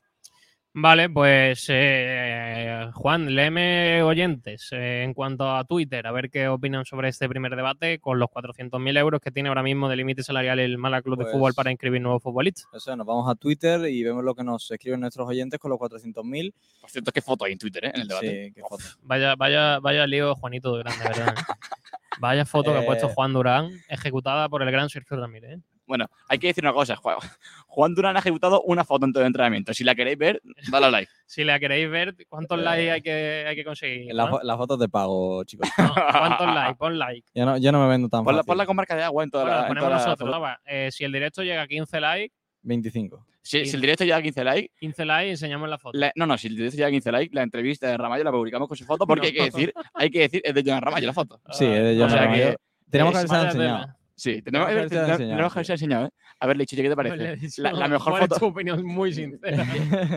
Vale, 0.80 1.10
pues 1.10 1.66
eh, 1.70 2.92
Juan, 2.94 3.34
léeme 3.34 4.04
oyentes 4.04 4.70
eh, 4.74 5.02
en 5.04 5.16
cuanto 5.16 5.50
a 5.50 5.64
Twitter, 5.64 6.06
a 6.06 6.12
ver 6.12 6.30
qué 6.30 6.48
opinan 6.50 6.86
sobre 6.86 7.10
este 7.10 7.28
primer 7.28 7.56
debate 7.56 7.98
con 7.98 8.20
los 8.20 8.30
400.000 8.30 8.96
euros 9.00 9.20
que 9.20 9.32
tiene 9.32 9.50
ahora 9.50 9.64
mismo 9.64 9.90
de 9.90 9.96
límite 9.96 10.22
salarial 10.22 10.60
el 10.60 10.78
Málaga 10.78 11.02
Club 11.02 11.18
de 11.18 11.24
Pues- 11.24 11.34
Fútbol 11.34 11.56
para 11.56 11.72
inscribir 11.72 12.00
nuevos 12.00 12.22
futbolistas. 12.22 12.68
Eso, 12.72 12.96
nos 12.96 13.08
vamos 13.08 13.28
a 13.28 13.34
Twitter 13.34 13.90
y 13.90 14.04
vemos 14.04 14.24
lo 14.24 14.36
que 14.36 14.44
nos 14.44 14.70
escriben 14.70 15.00
nuestros 15.00 15.28
oyentes 15.28 15.60
con 15.60 15.72
los 15.72 15.80
400.000. 15.80 16.54
Por 16.80 16.92
cierto, 16.92 17.12
qué 17.12 17.24
foto 17.24 17.46
hay 17.46 17.54
en 17.54 17.58
Twitter, 17.58 17.86
¿eh? 17.86 17.92
En 17.96 18.02
el 18.02 18.08
debate. 18.08 18.46
Sí, 18.46 18.54
qué 18.54 18.62
foto. 18.62 18.84
Vaya, 19.02 19.34
vaya, 19.36 19.80
vaya 19.80 20.06
lío 20.06 20.36
Juanito 20.36 20.70
Durán, 20.70 20.94
de 21.00 21.06
verdad. 21.06 21.34
Vaya 22.20 22.46
foto 22.46 22.72
que 22.74 22.80
ha 22.80 22.86
puesto 22.86 23.08
Eh. 23.08 23.12
Juan 23.14 23.32
Durán, 23.34 23.70
ejecutada 23.90 24.50
por 24.50 24.64
el 24.64 24.72
gran 24.72 24.90
Sergio 24.90 25.18
Ramírez. 25.18 25.60
Bueno, 25.88 26.06
hay 26.28 26.38
que 26.38 26.48
decir 26.48 26.64
una 26.64 26.74
cosa. 26.74 26.96
Juan- 26.98 27.18
Juan 27.68 27.96
Durán 27.96 28.16
ha 28.16 28.20
ejecutado 28.20 28.62
una 28.64 28.84
foto 28.84 29.06
en 29.06 29.14
todo 29.14 29.24
el 29.24 29.28
entrenamiento. 29.28 29.74
Si 29.74 29.84
la 29.84 29.96
queréis 29.96 30.18
ver, 30.18 30.42
dale 30.70 30.86
a 30.88 30.92
like. 30.92 31.12
Si 31.26 31.44
la 31.44 31.60
queréis 31.60 31.90
ver, 31.90 32.16
¿cuántos 32.30 32.58
Eh, 32.60 32.64
likes 32.64 32.92
hay 32.92 33.02
que, 33.02 33.46
hay 33.50 33.56
que 33.56 33.64
conseguir? 33.66 34.14
Las 34.14 34.30
no? 34.30 34.58
fotos 34.58 34.80
de 34.80 34.88
pago, 34.88 35.44
chicos. 35.44 35.68
No, 35.78 35.94
¿Cuántos 35.94 36.48
likes? 36.54 36.76
Pon 36.76 36.98
like. 37.00 37.28
Yo 37.36 37.46
no, 37.46 37.58
yo 37.58 37.72
no 37.72 37.82
me 37.82 37.90
vendo 37.90 38.08
tan 38.10 38.24
Ponla, 38.24 38.40
fácil. 38.40 38.48
ponla 38.48 38.66
con 38.66 38.76
marca 38.78 38.96
de 38.96 39.04
agua 39.04 39.24
en 39.24 39.30
toda 39.32 39.44
Bueno, 39.44 39.58
la. 39.58 39.62
en 39.64 39.68
ponemos 39.70 39.88
toda 39.90 40.00
la 40.00 40.06
nosotros. 40.06 40.30
foto. 40.30 40.42
va. 40.42 40.60
Eh, 40.66 40.90
si 40.92 41.04
el 41.04 41.12
directo 41.12 41.44
llega 41.44 41.62
a 41.64 41.68
15 41.68 42.00
likes, 42.00 42.34
25. 42.62 43.26
Si, 43.42 43.66
si 43.66 43.76
el 43.76 43.82
directo 43.82 44.04
llega 44.04 44.18
a 44.18 44.22
15 44.22 44.44
likes, 44.44 44.72
15 44.80 45.06
likes 45.06 45.28
y 45.28 45.32
enseñamos 45.32 45.70
la 45.70 45.78
foto. 45.78 45.98
la- 45.98 46.12
no, 46.16 46.26
no, 46.26 46.38
si 46.38 46.48
el 46.48 46.56
directo 46.56 46.76
llega 46.78 46.88
a 46.88 46.92
15 46.92 47.12
likes, 47.12 47.36
la 47.36 47.44
entrevista 47.44 47.88
de 47.88 47.98
Ramallo 47.98 48.24
la 48.24 48.32
publicamos 48.32 48.68
con 48.68 48.76
su 48.78 48.86
foto 48.86 49.06
porque 49.08 49.28
hay 49.28 49.34
que 49.34 49.44
decir, 49.44 49.74
hay 49.94 50.10
que 50.10 50.20
decir, 50.20 50.42
es 50.44 50.54
de 50.54 50.64
Joan 50.66 50.82
Ramallo 50.82 51.08
la 51.08 51.14
foto. 51.14 51.40
Sí, 51.52 51.66
es 51.66 51.72
de 51.84 51.92
Ah, 51.92 51.96
Joan 51.98 52.08
o 52.08 52.10
sea 52.10 52.22
Ramallo. 52.24 52.44
que 52.52 52.56
Tenemos 52.90 53.12
que 53.14 53.18
haberse 53.20 53.36
enseñado. 53.48 53.96
Sí, 54.20 54.42
tenemos, 54.42 54.68
Tenemos 54.68 55.54
que 55.54 55.60
haberse 55.60 55.74
enseñado, 55.74 56.08
¿eh? 56.08 56.10
A 56.40 56.48
ver, 56.48 56.58
Lichi, 56.58 56.76
¿qué 56.76 56.90
te 56.90 56.96
parece? 56.96 57.36
dicho, 57.36 57.62
La, 57.62 57.72
la 57.72 57.88
mejor 57.88 58.14
¿cuál 58.14 58.24
es 58.24 58.30
foto. 58.30 58.40
tu 58.40 58.46
opinión 58.48 58.84
muy 58.84 59.14
sincera. 59.14 59.64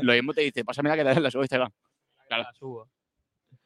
Lo 0.02 0.12
mismo 0.14 0.32
te 0.32 0.40
dice, 0.40 0.64
pásame 0.64 0.88
la 0.88 0.96
que 0.96 1.04
te 1.04 1.20
la 1.20 1.30
subo 1.30 1.42
a 1.42 1.44
Instagram. 1.44 1.70
Claro. 2.26 2.42
La 2.44 2.52
subo. 2.54 2.88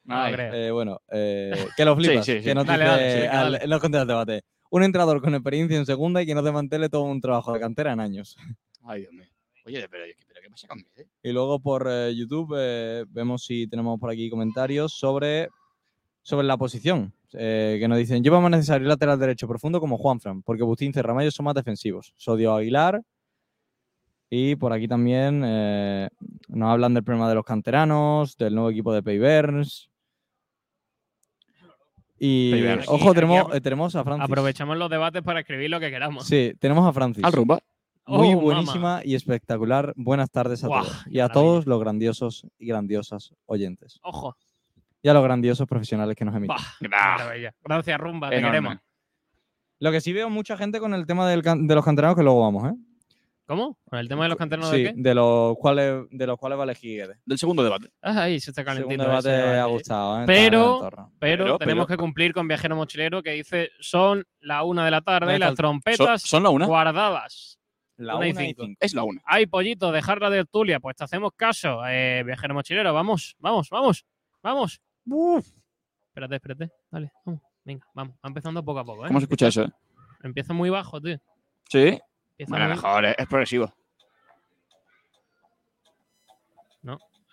No 0.03 0.25
creo. 0.31 0.53
Eh, 0.53 0.71
bueno, 0.71 0.99
eh, 1.09 1.65
que 1.77 1.85
lo 1.85 1.95
flipas. 1.97 2.25
Sí, 2.25 2.33
sí, 2.33 2.37
sí. 2.39 2.43
Que 2.45 2.53
nos 2.53 2.65
Dale, 2.65 2.83
dice 2.83 3.27
dale, 3.27 3.27
al- 3.29 3.69
dale. 3.69 3.99
el 4.01 4.07
debate. 4.07 4.41
Un 4.71 4.83
entrenador 4.83 5.21
con 5.21 5.33
experiencia 5.35 5.77
en 5.77 5.85
segunda 5.85 6.21
y 6.21 6.25
que 6.25 6.35
no 6.35 6.41
desmantele 6.43 6.89
todo 6.89 7.03
un 7.03 7.21
trabajo 7.21 7.53
de 7.53 7.59
cantera 7.61 7.93
en 7.93 8.01
años. 8.01 8.35
Ay, 8.83 9.01
Dios 9.01 9.13
mío. 9.13 9.25
Oye, 9.65 9.87
pero, 9.89 10.03
pero 10.27 10.41
¿qué 10.43 10.49
pasa 10.49 10.67
conmigo? 10.67 10.89
eh? 10.97 11.07
Y 11.23 11.31
luego 11.31 11.59
por 11.61 11.87
eh, 11.89 12.13
YouTube 12.15 12.53
eh, 12.59 13.05
vemos 13.07 13.45
si 13.45 13.67
tenemos 13.67 13.97
por 13.99 14.11
aquí 14.11 14.29
comentarios 14.29 14.93
sobre, 14.93 15.47
sobre 16.21 16.45
la 16.45 16.57
posición. 16.57 17.13
Eh, 17.37 17.77
que 17.79 17.87
nos 17.87 17.97
dicen, 17.97 18.23
lleva 18.23 18.39
más 18.39 18.51
necesario 18.51 18.87
lateral 18.87 19.19
derecho 19.19 19.47
profundo 19.47 19.79
como 19.79 19.97
Juanfran, 19.97 20.41
porque 20.43 20.63
Bustín 20.63 20.91
y 20.95 21.01
Ramallo 21.01 21.31
son 21.31 21.45
más 21.45 21.55
defensivos. 21.55 22.13
Sodio 22.15 22.53
Aguilar. 22.55 23.01
Y 24.29 24.55
por 24.55 24.73
aquí 24.73 24.87
también 24.87 25.43
eh, 25.45 26.09
nos 26.47 26.69
hablan 26.71 26.93
del 26.93 27.03
problema 27.03 27.29
de 27.29 27.35
los 27.35 27.45
canteranos, 27.45 28.35
del 28.37 28.55
nuevo 28.55 28.69
equipo 28.71 28.91
de 28.93 29.03
Payverns. 29.03 29.89
Y 32.17 32.51
Payverns. 32.51 32.87
ojo, 32.87 33.13
tenemos, 33.13 33.41
aquí 33.47 33.57
eh, 33.57 33.61
tenemos 33.61 33.95
a 33.95 34.03
Francis. 34.03 34.25
Aprovechamos 34.25 34.77
los 34.77 34.89
debates 34.89 35.21
para 35.21 35.41
escribir 35.41 35.69
lo 35.69 35.79
que 35.79 35.89
queramos. 35.91 36.25
Sí, 36.25 36.53
tenemos 36.59 36.87
a 36.87 36.93
Francis. 36.93 37.23
Al 37.23 37.33
rumba. 37.33 37.59
Muy 38.07 38.33
Oh, 38.33 38.39
buenísima 38.39 39.01
y 39.03 39.15
espectacular. 39.15 39.93
Buenas 39.95 40.29
tardes 40.29 40.63
a 40.63 40.67
todos. 40.67 40.87
Y 41.07 41.19
a 41.19 41.23
maravilla. 41.23 41.29
todos 41.29 41.65
los 41.67 41.79
grandiosos 41.79 42.45
y 42.59 42.67
grandiosas 42.67 43.33
oyentes. 43.45 43.99
Ojo. 44.03 44.35
Y 45.05 45.07
a 45.09 45.13
los 45.13 45.23
grandiosos 45.23 45.67
profesionales 45.67 46.15
que 46.15 46.25
nos 46.25 46.35
emiten. 46.35 46.55
Bah, 46.57 46.89
Ah. 46.91 47.53
Gracias, 47.63 47.99
Rumba. 47.99 48.29
Te 48.31 48.37
enorme. 48.37 48.57
queremos. 48.57 48.77
Lo 49.77 49.91
que 49.91 50.01
sí 50.01 50.11
veo 50.13 50.31
mucha 50.31 50.57
gente 50.57 50.79
con 50.79 50.95
el 50.95 51.05
tema 51.05 51.29
del 51.29 51.43
can- 51.43 51.67
de 51.67 51.75
los 51.75 51.85
canteranos, 51.85 52.17
que 52.17 52.23
luego 52.23 52.41
vamos, 52.41 52.71
¿eh? 52.71 52.75
¿Cómo? 53.45 53.77
¿Con 53.87 53.99
el 53.99 54.07
tema 54.07 54.23
de 54.23 54.29
los 54.29 54.37
canteranos 54.39 54.71
sí, 54.71 54.81
de 54.81 54.93
qué? 54.95 54.99
de 54.99 55.13
los 55.13 55.55
cuales, 55.57 56.05
de 56.09 56.25
los 56.25 56.39
cuales 56.39 56.57
va 56.57 56.63
a 56.63 56.65
elegir 56.65 57.01
Guedes. 57.03 57.19
Del 57.23 57.37
segundo 57.37 57.63
debate. 57.63 57.91
Ah, 58.01 58.23
ahí 58.23 58.39
se 58.39 58.49
está 58.49 58.61
El 58.61 58.65
calentito. 58.65 59.03
segundo 59.03 59.19
ese 59.19 59.29
debate 59.29 59.59
ha 59.59 59.65
gustado, 59.65 60.21
¿eh? 60.21 60.23
Pero- 60.25 60.83
el. 60.87 60.89
Pero, 61.19 61.43
Pero- 61.43 61.57
tenemos 61.59 61.85
pero- 61.85 61.97
que 61.97 62.01
cumplir 62.01 62.33
con 62.33 62.47
Viajero 62.47 62.75
Mochilero 62.75 63.21
que 63.21 63.31
dice 63.33 63.69
son 63.79 64.25
la 64.39 64.63
una 64.63 64.85
de 64.85 64.89
la 64.89 65.01
tarde 65.01 65.27
¿Dónde 65.27 65.35
y 65.35 65.39
las 65.39 65.49
el- 65.51 65.55
Son, 65.57 65.63
trompetas 65.83 66.21
son 66.23 66.41
la 66.41 66.49
una. 66.49 66.65
guardadas. 66.65 67.59
La 67.97 68.15
una 68.15 68.27
y 68.27 68.31
una 68.31 68.41
y 68.43 68.47
cinco. 68.47 68.63
cinco. 68.65 68.77
Es 68.81 68.95
la 68.95 69.03
una. 69.03 69.21
Ay, 69.23 69.45
pollito, 69.45 69.91
dejar 69.91 70.19
la 70.19 70.31
tertulia. 70.31 70.79
Pues 70.79 70.95
te 70.95 71.03
hacemos 71.03 71.31
caso, 71.35 71.81
eh, 71.87 72.23
Viajero 72.25 72.55
Mochilero. 72.55 72.91
Vamos, 72.91 73.35
vamos, 73.37 73.69
vamos, 73.69 74.03
vamos. 74.41 74.81
Espérate, 76.07 76.35
espérate. 76.35 76.71
Dale, 76.91 77.11
vamos. 77.25 77.41
Venga, 77.63 77.85
vamos. 77.93 78.15
Va 78.23 78.27
empezando 78.29 78.63
poco 78.63 78.79
a 78.79 78.85
poco, 78.85 79.05
¿eh? 79.05 79.07
¿Cómo 79.07 79.19
se 79.19 79.25
escucha 79.25 79.47
eso? 79.47 79.63
eh? 79.63 79.69
Empieza 80.23 80.53
muy 80.53 80.69
bajo, 80.69 80.99
tío. 81.01 81.17
Sí. 81.69 81.99
Empieza 82.37 82.49
Bueno, 82.49 82.65
muy- 82.65 82.75
mejor, 82.75 83.05
es 83.05 83.27
progresivo. 83.27 83.73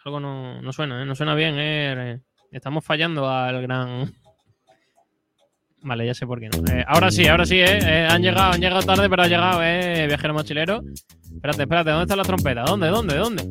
Algo 0.05 0.19
no, 0.19 0.61
no 0.61 0.73
suena, 0.73 1.01
¿eh? 1.01 1.07
No 1.07 1.15
suena 1.15 1.35
bien, 1.37 1.55
¿eh? 1.59 2.21
Estamos 2.51 2.85
fallando 2.85 3.29
al 3.31 3.63
gran... 3.63 4.13
Vale, 5.83 6.07
ya 6.07 6.13
sé 6.15 6.27
por 6.27 6.41
qué 6.41 6.49
no. 6.49 6.59
Eh, 6.73 6.85
ahora 6.89 7.11
sí, 7.13 7.27
ahora 7.29 7.47
sí, 7.47 7.61
¿eh? 7.61 7.79
Eh, 7.81 8.09
Han 8.11 8.21
llegado, 8.21 8.53
han 8.53 8.61
llegado 8.61 8.83
tarde, 8.83 9.09
pero 9.09 9.23
ha 9.23 9.29
llegado, 9.29 9.63
¿eh? 9.63 10.07
Viajero 10.09 10.35
mochilero. 10.35 10.81
Espérate, 11.33 11.63
espérate, 11.63 11.91
¿dónde 11.91 12.03
está 12.03 12.17
la 12.17 12.25
trompeta? 12.25 12.63
¿Dónde, 12.65 12.89
dónde, 12.89 13.17
dónde? 13.17 13.49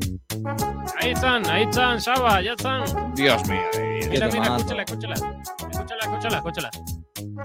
Ahí 1.00 1.12
están, 1.12 1.46
ahí 1.48 1.64
están, 1.64 2.02
Saba, 2.02 2.42
ya 2.42 2.54
están. 2.54 3.14
Dios 3.16 3.48
mío. 3.48 3.62
Mira, 4.10 4.28
mira, 4.28 4.58
escúchala, 4.58 4.84
escúchala. 4.84 5.14
Escúchala. 5.14 6.02
escúchala, 6.02 6.38
escúchala, 6.38 6.38
escúchala. 6.38 6.70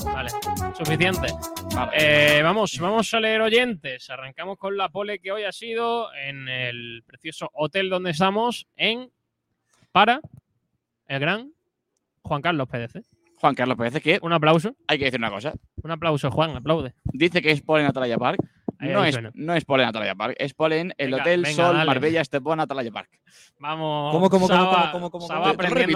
Vale, 0.05 0.31
suficiente. 0.77 1.29
Vale. 1.75 1.93
Eh, 1.95 2.43
vamos, 2.43 2.79
vamos 2.79 3.13
a 3.15 3.21
leer 3.21 3.41
oyentes. 3.41 4.11
Arrancamos 4.11 4.59
con 4.59 4.77
la 4.77 4.89
pole 4.89 5.19
que 5.21 5.33
hoy 5.33 5.45
ha 5.45 5.53
sido 5.53 6.13
en 6.15 6.49
el 6.49 7.03
precioso 7.07 7.51
hotel 7.55 7.89
donde 7.89 8.11
estamos 8.11 8.67
en 8.77 9.11
para 9.93 10.21
el 11.09 11.21
gran 11.21 11.53
Juan 12.23 12.43
Carlos 12.43 12.69
Pérez. 12.69 12.97
¿eh? 12.97 13.03
Juan 13.39 13.55
Carlos 13.55 13.77
Pérez, 13.77 14.03
que 14.03 14.19
Un 14.23 14.33
aplauso, 14.33 14.75
hay 14.89 14.99
que 14.99 15.07
decir 15.07 15.21
una 15.21 15.31
cosa. 15.31 15.55
un 15.83 15.91
aplauso, 15.91 16.31
Juan, 16.31 16.57
aplaude. 16.57 16.95
Dice 17.05 17.41
que 17.43 17.51
es 17.51 17.63
pole 17.63 17.83
en 17.83 17.89
Atalaya 17.89 18.19
Park. 18.19 18.39
No 18.81 19.05
es, 19.05 19.19
no. 19.35 19.55
es 19.55 19.65
pole 19.65 19.83
en 19.83 19.89
Atalaya 19.89 20.15
Park, 20.15 20.35
es 20.39 20.55
pole 20.55 20.81
en 20.81 20.95
el 20.99 21.11
Venga, 21.11 21.23
Hotel 21.23 21.43
venga, 21.43 21.57
Sol 21.57 21.77
dale. 21.77 21.87
Marbella 21.87 22.21
Estepona 22.21 22.63
Atalaya 22.65 22.91
Park. 22.91 23.11
Vamos. 23.59 24.13
¿Cómo, 24.13 24.29
cómo, 24.31 24.47
Saba- 24.49 24.91
cómo, 24.93 25.11
cómo, 25.11 25.27
cómo, 25.27 25.27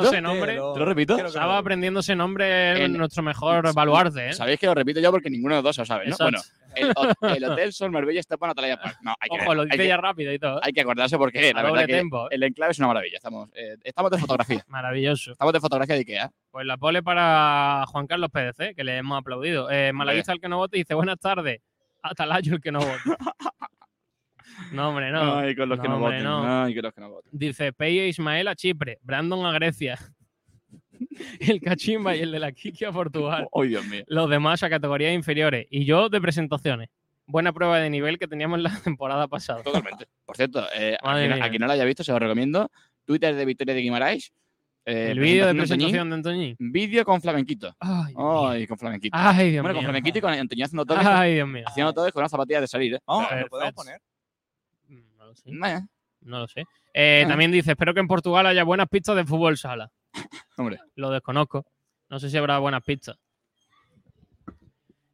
ese 0.08 0.20
nombre. 0.20 0.52
¿Te 0.54 0.58
lo 0.78 0.84
repito? 0.84 1.28
Saba 1.28 1.62
ese 1.98 2.16
nombre 2.16 2.84
En- 2.84 2.92
nuestro 2.96 3.22
mejor 3.22 3.72
baluarte, 3.74 4.28
¿eh? 4.28 4.32
Sabéis 4.32 4.58
que 4.58 4.66
lo 4.66 4.74
repito 4.74 5.00
yo 5.00 5.10
porque 5.10 5.30
ninguno 5.30 5.54
de 5.56 5.58
los 5.58 5.64
dos 5.64 5.78
lo 5.78 5.84
sabe, 5.84 6.06
¿no? 6.06 6.16
Bueno, 6.18 6.38
el, 6.74 6.92
ho- 6.96 7.26
el 7.36 7.44
Hotel 7.44 7.72
Sol 7.72 7.90
Marbella 7.90 8.20
Estepona 8.20 8.52
Atalaya 8.52 8.80
Park. 8.80 8.98
No, 9.02 9.14
hay 9.20 9.28
que, 9.28 9.44
Ojo, 9.44 9.54
lo 9.54 9.64
dice 9.64 9.86
ya 9.86 9.96
rápido 9.96 10.32
y 10.32 10.38
todo. 10.38 10.58
¿eh? 10.58 10.60
hay 10.64 10.72
que 10.72 10.80
acordarse 10.80 11.18
porque 11.18 11.40
la 11.52 11.60
A 11.60 11.62
verdad 11.62 11.68
doble 11.70 11.86
que 11.86 11.92
tempo. 11.94 12.26
¿eh? 12.26 12.34
el 12.34 12.42
enclave 12.44 12.72
es 12.72 12.78
una 12.78 12.88
maravilla. 12.88 13.16
Estamos, 13.16 13.48
eh, 13.54 13.76
estamos 13.84 14.10
de 14.10 14.18
fotografía. 14.18 14.64
Maravilloso. 14.68 15.32
Estamos 15.32 15.52
de 15.52 15.60
fotografía 15.60 15.94
de 15.94 16.00
Ikea. 16.00 16.30
Pues 16.50 16.66
la 16.66 16.76
pole 16.78 17.02
para 17.02 17.84
Juan 17.88 18.06
Carlos 18.06 18.30
Pérez, 18.30 18.58
¿eh? 18.60 18.74
que 18.74 18.84
le 18.84 18.96
hemos 18.96 19.18
aplaudido. 19.18 19.70
Eh, 19.70 19.92
Malaguista 19.92 20.32
el 20.32 20.40
que 20.40 20.48
no 20.48 20.56
vote 20.58 20.76
dice 20.78 20.94
buenas 20.94 21.18
tardes. 21.18 21.60
Atalayo 22.02 22.54
el 22.54 22.60
que 22.60 22.72
no 22.72 22.80
vote. 22.80 23.16
no, 24.72 24.88
hombre, 24.90 25.10
no. 25.10 25.38
Ay, 25.38 25.54
con 25.56 25.68
los 25.68 25.78
que 25.80 25.88
No, 25.88 25.98
no, 25.98 26.04
hombre, 26.04 26.18
voten. 26.18 26.24
no. 26.24 26.62
Ay, 26.64 26.74
con 26.74 26.82
los 26.84 26.94
que 26.94 27.00
no 27.00 27.10
voten. 27.10 27.30
Dice 27.32 27.72
Peyo 27.72 28.04
Ismael 28.04 28.48
a 28.48 28.54
Chipre, 28.54 28.98
Brandon 29.02 29.44
a 29.46 29.52
Grecia, 29.52 29.98
el 31.40 31.60
Cachimba 31.60 32.14
y 32.16 32.20
el 32.20 32.32
de 32.32 32.38
la 32.40 32.52
Kiki 32.52 32.84
a 32.84 32.92
Portugal. 32.92 33.48
Ay, 33.54 33.68
Dios 33.68 33.86
mío. 33.86 34.04
Los 34.06 34.28
demás 34.30 34.62
a 34.62 34.70
categorías 34.70 35.14
inferiores. 35.14 35.66
Y 35.70 35.84
yo 35.84 36.08
de 36.08 36.20
presentaciones. 36.20 36.88
Buena 37.26 37.52
prueba 37.52 37.78
de 37.78 37.90
nivel 37.90 38.18
que 38.18 38.26
teníamos 38.26 38.60
la 38.60 38.70
temporada 38.84 39.28
pasada. 39.28 39.62
Totalmente. 39.62 40.06
Por 40.24 40.36
cierto, 40.36 40.66
eh, 40.74 40.96
a, 41.00 41.14
quien, 41.14 41.32
a 41.42 41.48
quien 41.48 41.60
no 41.60 41.66
lo 41.66 41.72
haya 41.74 41.84
visto, 41.84 42.02
se 42.02 42.12
lo 42.12 42.18
recomiendo. 42.18 42.70
Twitter 43.04 43.34
de 43.34 43.44
Victoria 43.44 43.74
de 43.74 43.80
Guimaraes. 43.82 44.32
Eh, 44.90 45.10
el 45.12 45.18
vídeo 45.20 45.46
de 45.46 45.54
presentación 45.54 46.08
de 46.10 46.14
Antoñín. 46.16 46.50
Antoñín. 46.50 46.72
Vídeo 46.72 47.04
con 47.04 47.20
flamenquito. 47.20 47.74
Ay, 47.78 48.14
mío. 48.14 48.68
Con 48.68 48.78
flamenquito. 48.78 49.16
Ay, 49.18 49.50
Dios 49.52 49.62
bueno, 49.62 49.74
con 49.74 49.82
mío. 49.82 49.88
flamenquito 49.88 50.18
y 50.18 50.20
con 50.20 50.32
Antoñín 50.32 50.64
haciendo 50.64 50.84
todo, 50.86 50.98
Ay, 51.00 51.34
Dios 51.34 51.48
mío. 51.48 51.64
haciendo 51.66 51.92
todo 51.92 52.10
con 52.12 52.20
unas 52.20 52.30
zapatillas 52.30 52.60
de 52.62 52.68
salir, 52.68 52.94
¿eh? 52.94 52.98
Vamos, 53.06 53.28
Perfecto. 53.28 53.44
¿lo 53.46 53.50
podemos 53.50 53.74
poner? 53.74 54.00
Mm, 54.88 55.16
No 55.18 55.26
lo 55.26 55.34
sé. 55.34 55.50
No 56.22 56.38
lo 56.40 56.48
sé. 56.48 56.64
Eh, 56.92 57.22
Ah. 57.24 57.28
También 57.28 57.50
dice, 57.52 57.70
espero 57.72 57.94
que 57.94 58.00
en 58.00 58.08
Portugal 58.08 58.46
haya 58.46 58.64
buenas 58.64 58.88
pistas 58.88 59.16
de 59.16 59.24
fútbol 59.24 59.56
sala. 59.56 59.90
hombre. 60.56 60.78
Lo 60.96 61.10
desconozco. 61.10 61.64
No 62.08 62.18
sé 62.18 62.28
si 62.30 62.36
habrá 62.36 62.58
buenas 62.58 62.82
pistas. 62.82 63.16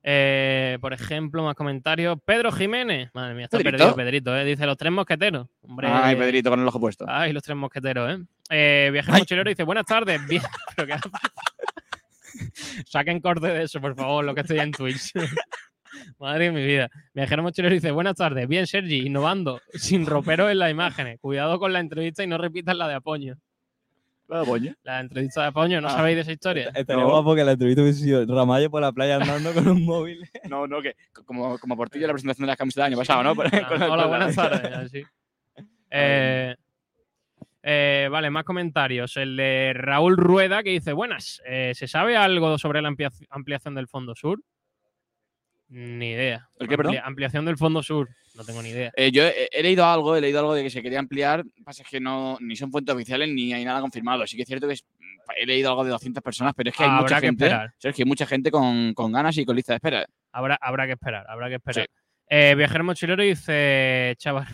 Eh, 0.08 0.78
por 0.80 0.92
ejemplo, 0.92 1.42
más 1.42 1.56
comentarios. 1.56 2.16
Pedro 2.24 2.52
Jiménez. 2.52 3.10
Madre 3.12 3.34
mía, 3.34 3.46
está 3.46 3.58
¿Pedrito? 3.58 3.76
perdido 3.76 3.96
Pedrito, 3.96 4.36
¿eh? 4.36 4.44
Dice 4.44 4.64
los 4.64 4.76
tres 4.76 4.92
mosqueteros. 4.92 5.48
Hombre, 5.62 5.88
Ay, 5.90 6.14
Pedrito 6.14 6.48
con 6.48 6.60
el 6.60 6.68
ojo 6.68 6.78
puesto. 6.78 7.04
Ay, 7.08 7.32
los 7.32 7.42
tres 7.42 7.56
mosqueteros, 7.56 8.12
¿eh? 8.12 8.24
eh 8.50 8.90
viajero 8.92 9.18
mochilero 9.18 9.48
dice, 9.48 9.64
buenas 9.64 9.84
tardes. 9.84 10.24
Bien. 10.28 10.42
Saquen 12.86 13.20
corte 13.20 13.48
de 13.48 13.64
eso, 13.64 13.80
por 13.80 13.96
favor, 13.96 14.24
lo 14.24 14.32
que 14.32 14.42
estoy 14.42 14.60
en 14.60 14.70
Twitch. 14.70 15.10
Madre 16.20 16.44
de 16.44 16.52
mi 16.52 16.64
vida. 16.64 16.88
Viajero 17.12 17.42
mochilero 17.42 17.74
dice, 17.74 17.90
buenas 17.90 18.14
tardes. 18.14 18.46
Bien, 18.46 18.68
Sergi, 18.68 19.08
innovando, 19.08 19.60
sin 19.72 20.06
ropero 20.06 20.48
en 20.48 20.60
las 20.60 20.70
imágenes. 20.70 21.18
Cuidado 21.20 21.58
con 21.58 21.72
la 21.72 21.80
entrevista 21.80 22.22
y 22.22 22.28
no 22.28 22.38
repitas 22.38 22.76
la 22.76 22.86
de 22.86 22.94
Apoño. 22.94 23.38
La 24.28 25.00
entrevista 25.00 25.42
de 25.42 25.46
Apoño, 25.48 25.80
¿no 25.80 25.88
Ah. 25.88 25.92
sabéis 25.92 26.16
de 26.16 26.22
esa 26.22 26.32
historia? 26.32 26.70
Estaría 26.74 27.02
No. 27.04 27.10
guapo 27.10 27.34
que 27.34 27.44
la 27.44 27.52
entrevista 27.52 27.82
hubiese 27.82 28.00
sido 28.02 28.26
Ramallo 28.26 28.70
por 28.70 28.82
la 28.82 28.92
playa 28.92 29.16
andando 29.16 29.52
con 29.54 29.68
un 29.68 29.84
móvil. 29.84 30.28
No, 30.50 30.66
no, 30.66 30.82
que 30.82 30.94
como, 31.24 31.58
como 31.58 31.76
Portillo 31.76 32.04
en 32.04 32.08
la 32.08 32.12
presentación 32.14 32.46
de 32.46 32.48
las 32.48 32.56
camisetas 32.56 32.84
del 32.86 32.92
año 32.94 32.98
pasado, 33.00 33.22
¿no? 33.22 33.30
Ah, 33.30 33.34
con 33.68 33.76
Hola, 33.82 33.88
con 33.88 33.98
la- 33.98 34.06
buenas 34.06 34.34
tardes. 34.36 34.92
Eh, 35.90 36.54
eh, 37.62 38.08
vale, 38.10 38.30
más 38.30 38.44
comentarios. 38.44 39.16
El 39.16 39.36
de 39.36 39.72
Raúl 39.74 40.16
Rueda 40.16 40.62
que 40.62 40.70
dice, 40.70 40.92
buenas, 40.92 41.40
eh, 41.46 41.72
¿se 41.74 41.86
sabe 41.86 42.16
algo 42.16 42.58
sobre 42.58 42.82
la 42.82 42.88
amplia- 42.88 43.10
ampliación 43.30 43.74
del 43.74 43.88
Fondo 43.88 44.14
Sur? 44.14 44.40
Ni 45.68 46.10
idea. 46.12 46.48
¿El 46.58 46.68
qué, 46.68 46.76
perdón? 46.76 46.94
Amplia- 46.94 47.06
ampliación 47.06 47.44
del 47.44 47.56
Fondo 47.56 47.82
Sur. 47.82 48.08
No 48.34 48.44
tengo 48.44 48.62
ni 48.62 48.68
idea. 48.68 48.92
Eh, 48.96 49.10
yo 49.10 49.24
he, 49.24 49.48
he 49.50 49.62
leído 49.62 49.84
algo, 49.86 50.14
he 50.14 50.20
leído 50.20 50.38
algo 50.40 50.54
de 50.54 50.62
que 50.62 50.70
se 50.70 50.82
quería 50.82 50.98
ampliar, 50.98 51.42
pasa 51.64 51.82
es 51.82 51.88
que 51.88 51.98
no, 52.00 52.36
ni 52.40 52.54
son 52.54 52.70
fuentes 52.70 52.94
oficiales 52.94 53.28
ni 53.30 53.52
hay 53.52 53.64
nada 53.64 53.80
confirmado. 53.80 54.26
Sí 54.26 54.36
que 54.36 54.42
es 54.42 54.48
cierto 54.48 54.66
que 54.68 54.74
es- 54.74 54.84
he 55.36 55.46
leído 55.46 55.70
algo 55.70 55.84
de 55.84 55.90
200 55.90 56.22
personas, 56.22 56.52
pero 56.54 56.70
es 56.70 56.76
que 56.76 56.84
hay 56.84 56.88
Habrá 56.90 57.02
mucha 57.02 57.20
que 57.20 57.26
gente, 57.26 57.44
esperar. 57.46 57.74
Sergio, 57.78 58.04
hay 58.04 58.08
mucha 58.08 58.26
gente 58.26 58.50
con, 58.50 58.94
con 58.94 59.10
ganas 59.10 59.36
y 59.38 59.44
con 59.44 59.56
lista 59.56 59.72
de 59.72 59.76
espera. 59.78 60.06
Habrá, 60.32 60.56
habrá 60.60 60.86
que 60.86 60.92
esperar, 60.92 61.24
habrá 61.28 61.48
que 61.48 61.54
esperar. 61.56 61.88
Eh, 62.28 62.54
Viajero 62.56 62.84
Mochilero 62.84 63.22
dice, 63.22 64.14
Chavar, 64.18 64.46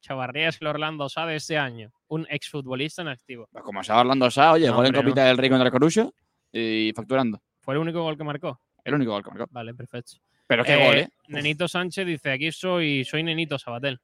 Chavarría 0.00 0.48
es 0.50 0.60
el 0.60 0.66
Orlando 0.68 1.08
Sá 1.08 1.26
de 1.26 1.36
este 1.36 1.56
año. 1.58 1.90
Un 2.08 2.26
exfutbolista 2.30 3.02
en 3.02 3.08
activo. 3.08 3.48
Pues 3.50 3.64
como 3.64 3.80
estaba 3.80 4.00
hablando 4.00 4.30
Sa, 4.30 4.52
oye, 4.52 4.66
No, 4.68 4.74
gol 4.76 4.86
en 4.86 4.94
hombre, 4.94 5.02
Copita 5.10 5.24
del 5.26 5.38
Rey 5.38 5.48
contra 5.50 5.70
Corucho 5.70 6.12
y 6.52 6.92
facturando. 6.94 7.40
¿Fue 7.60 7.74
el 7.74 7.80
único 7.80 8.02
gol 8.02 8.16
que 8.16 8.24
marcó? 8.24 8.60
El 8.84 8.94
único 8.94 9.12
gol 9.12 9.22
que 9.24 9.30
marcó. 9.30 9.46
Vale, 9.50 9.74
perfecto. 9.74 10.12
Pero 10.50 10.64
qué 10.64 10.72
Eh, 10.74 10.84
gol, 10.84 10.96
¿eh? 10.96 11.08
Nenito 11.28 11.68
Sánchez 11.68 12.04
dice, 12.04 12.32
aquí 12.32 12.50
soy, 12.50 13.04
soy 13.04 13.22
Nenito 13.22 13.56
Sabatel. 13.56 14.00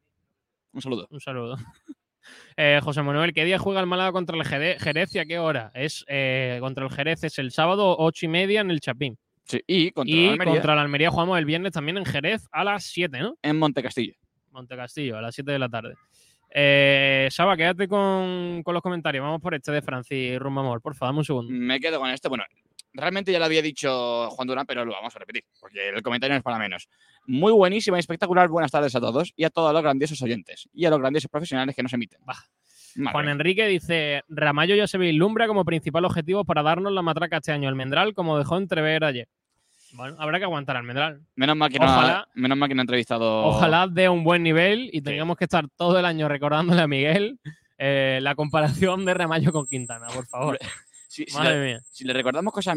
Un 0.72 0.80
saludo. 0.80 1.08
Un 1.10 1.20
saludo. 1.20 1.56
Eh, 2.56 2.80
José 2.82 3.02
Manuel, 3.02 3.32
¿qué 3.32 3.44
día 3.44 3.56
juega 3.56 3.78
el 3.80 3.86
Málaga 3.86 4.10
contra 4.10 4.36
el 4.36 4.42
Jere- 4.42 4.78
Jerez 4.80 5.14
y 5.14 5.20
a 5.20 5.26
qué 5.26 5.38
hora? 5.38 5.70
Es 5.74 6.04
eh, 6.08 6.56
contra 6.60 6.84
el 6.84 6.90
Jerez, 6.90 7.22
es 7.22 7.38
el 7.38 7.52
sábado 7.52 7.94
ocho 7.98 8.26
y 8.26 8.28
media 8.28 8.62
en 8.62 8.70
el 8.72 8.80
Chapín. 8.80 9.16
Sí, 9.44 9.60
y 9.64 9.92
contra 9.92 10.12
y 10.16 10.24
el 10.24 10.30
Almería 10.32 10.52
contra 10.54 10.72
el 10.72 10.78
Almería 10.80 11.10
jugamos 11.12 11.38
el 11.38 11.44
viernes 11.44 11.70
también 11.72 11.98
en 11.98 12.04
Jerez 12.04 12.48
a 12.50 12.64
las 12.64 12.82
7, 12.84 13.20
¿no? 13.20 13.36
en 13.42 13.56
Montecastillo. 13.58 14.14
Montecastillo, 14.50 15.16
a 15.18 15.22
las 15.22 15.36
7 15.36 15.52
de 15.52 15.58
la 15.60 15.68
tarde. 15.68 15.94
Eh, 16.52 17.28
Saba, 17.30 17.56
quédate 17.56 17.86
con, 17.86 18.62
con 18.64 18.74
los 18.74 18.82
comentarios. 18.82 19.22
Vamos 19.22 19.40
por 19.40 19.54
este 19.54 19.70
de 19.70 19.82
Francis 19.82 20.36
Rumamor. 20.40 20.80
Por 20.82 20.96
favor, 20.96 21.10
dame 21.10 21.18
un 21.20 21.24
segundo. 21.24 21.52
Me 21.52 21.78
quedo 21.78 22.00
con 22.00 22.10
este. 22.10 22.28
Bueno, 22.28 22.44
realmente 22.96 23.30
ya 23.32 23.38
lo 23.38 23.44
había 23.44 23.62
dicho 23.62 24.28
Juan 24.30 24.48
Durán, 24.48 24.66
pero 24.66 24.84
lo 24.84 24.92
vamos 24.92 25.14
a 25.14 25.18
repetir, 25.18 25.44
porque 25.60 25.88
el 25.90 26.02
comentario 26.02 26.34
no 26.34 26.38
es 26.38 26.42
para 26.44 26.58
menos. 26.58 26.88
Muy 27.26 27.52
buenísima 27.52 27.96
y 27.98 28.00
espectacular. 28.00 28.48
Buenas 28.48 28.70
tardes 28.70 28.94
a 28.96 29.00
todos 29.00 29.32
y 29.36 29.44
a 29.44 29.50
todos 29.50 29.72
los 29.72 29.82
grandiosos 29.82 30.20
oyentes 30.22 30.68
y 30.72 30.84
a 30.86 30.90
los 30.90 30.98
grandiosos 30.98 31.30
profesionales 31.30 31.74
que 31.76 31.82
nos 31.82 31.92
emiten. 31.92 32.20
Bah. 32.24 32.36
Madre 32.96 33.12
Juan. 33.12 33.28
Enrique 33.28 33.66
dice: 33.66 34.22
Ramallo 34.28 34.74
ya 34.74 34.86
se 34.86 34.96
vislumbra 34.98 35.46
como 35.46 35.64
principal 35.64 36.04
objetivo 36.04 36.44
para 36.44 36.62
darnos 36.62 36.92
la 36.92 37.02
matraca 37.02 37.36
este 37.36 37.52
año. 37.52 37.68
Almendral, 37.68 38.14
como 38.14 38.38
dejó 38.38 38.56
entrever 38.56 39.04
ayer. 39.04 39.28
Bueno, 39.92 40.16
habrá 40.18 40.38
que 40.38 40.44
aguantar 40.44 40.76
al 40.76 40.80
Almendral. 40.80 41.20
Menos 41.36 41.56
mal 41.56 41.70
que 41.70 41.78
no, 41.78 41.84
Ojalá- 41.86 42.18
ha, 42.20 42.28
menos 42.34 42.58
mal 42.58 42.68
que 42.68 42.74
no 42.74 42.80
ha 42.80 42.84
entrevistado. 42.84 43.44
Ojalá 43.44 43.86
dé 43.86 44.08
un 44.08 44.24
buen 44.24 44.42
nivel 44.42 44.90
y 44.92 45.00
tengamos 45.02 45.36
que 45.36 45.44
estar 45.44 45.68
todo 45.76 45.98
el 45.98 46.04
año 46.04 46.28
recordándole 46.28 46.82
a 46.82 46.88
Miguel 46.88 47.38
eh, 47.78 48.18
la 48.22 48.34
comparación 48.34 49.04
de 49.04 49.14
Ramallo 49.14 49.52
con 49.52 49.66
Quintana, 49.66 50.06
por 50.08 50.26
favor. 50.26 50.58
Si, 51.16 51.24
si 51.24 51.36
Madre 51.38 51.58
le, 51.60 51.66
mía. 51.66 51.80
si 51.90 52.04
le 52.04 52.12
recordamos 52.12 52.52
cosas 52.52 52.74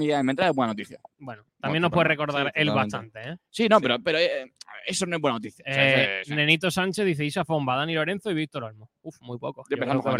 es 0.49 0.55
buena 0.55 0.71
noticia. 0.71 0.99
Bueno, 1.17 1.43
también 1.59 1.81
nos 1.81 1.91
puede 1.91 2.07
recordar 2.07 2.45
sí, 2.47 2.51
él 2.55 2.67
totalmente. 2.67 2.97
bastante. 2.97 3.31
¿eh? 3.33 3.37
Sí, 3.49 3.67
no, 3.67 3.81
pero, 3.81 3.99
pero 4.01 4.17
eh, 4.17 4.53
eso 4.85 5.05
no 5.05 5.17
es 5.17 5.21
buena 5.21 5.35
noticia. 5.35 5.65
O 5.67 5.73
sea, 5.73 5.83
Eh, 5.89 6.21
es- 6.21 6.29
es- 6.29 6.35
Nenito 6.35 6.71
Sánchez 6.71 7.05
dice 7.05 7.25
Isa 7.25 7.43
Fomba, 7.43 7.75
Dani 7.75 7.93
Lorenzo 7.95 8.31
y 8.31 8.33
Víctor 8.35 8.63
Olmo. 8.63 8.89
Uf, 9.01 9.17
muy 9.21 9.37
poco. 9.37 9.63
Yo 9.69 9.75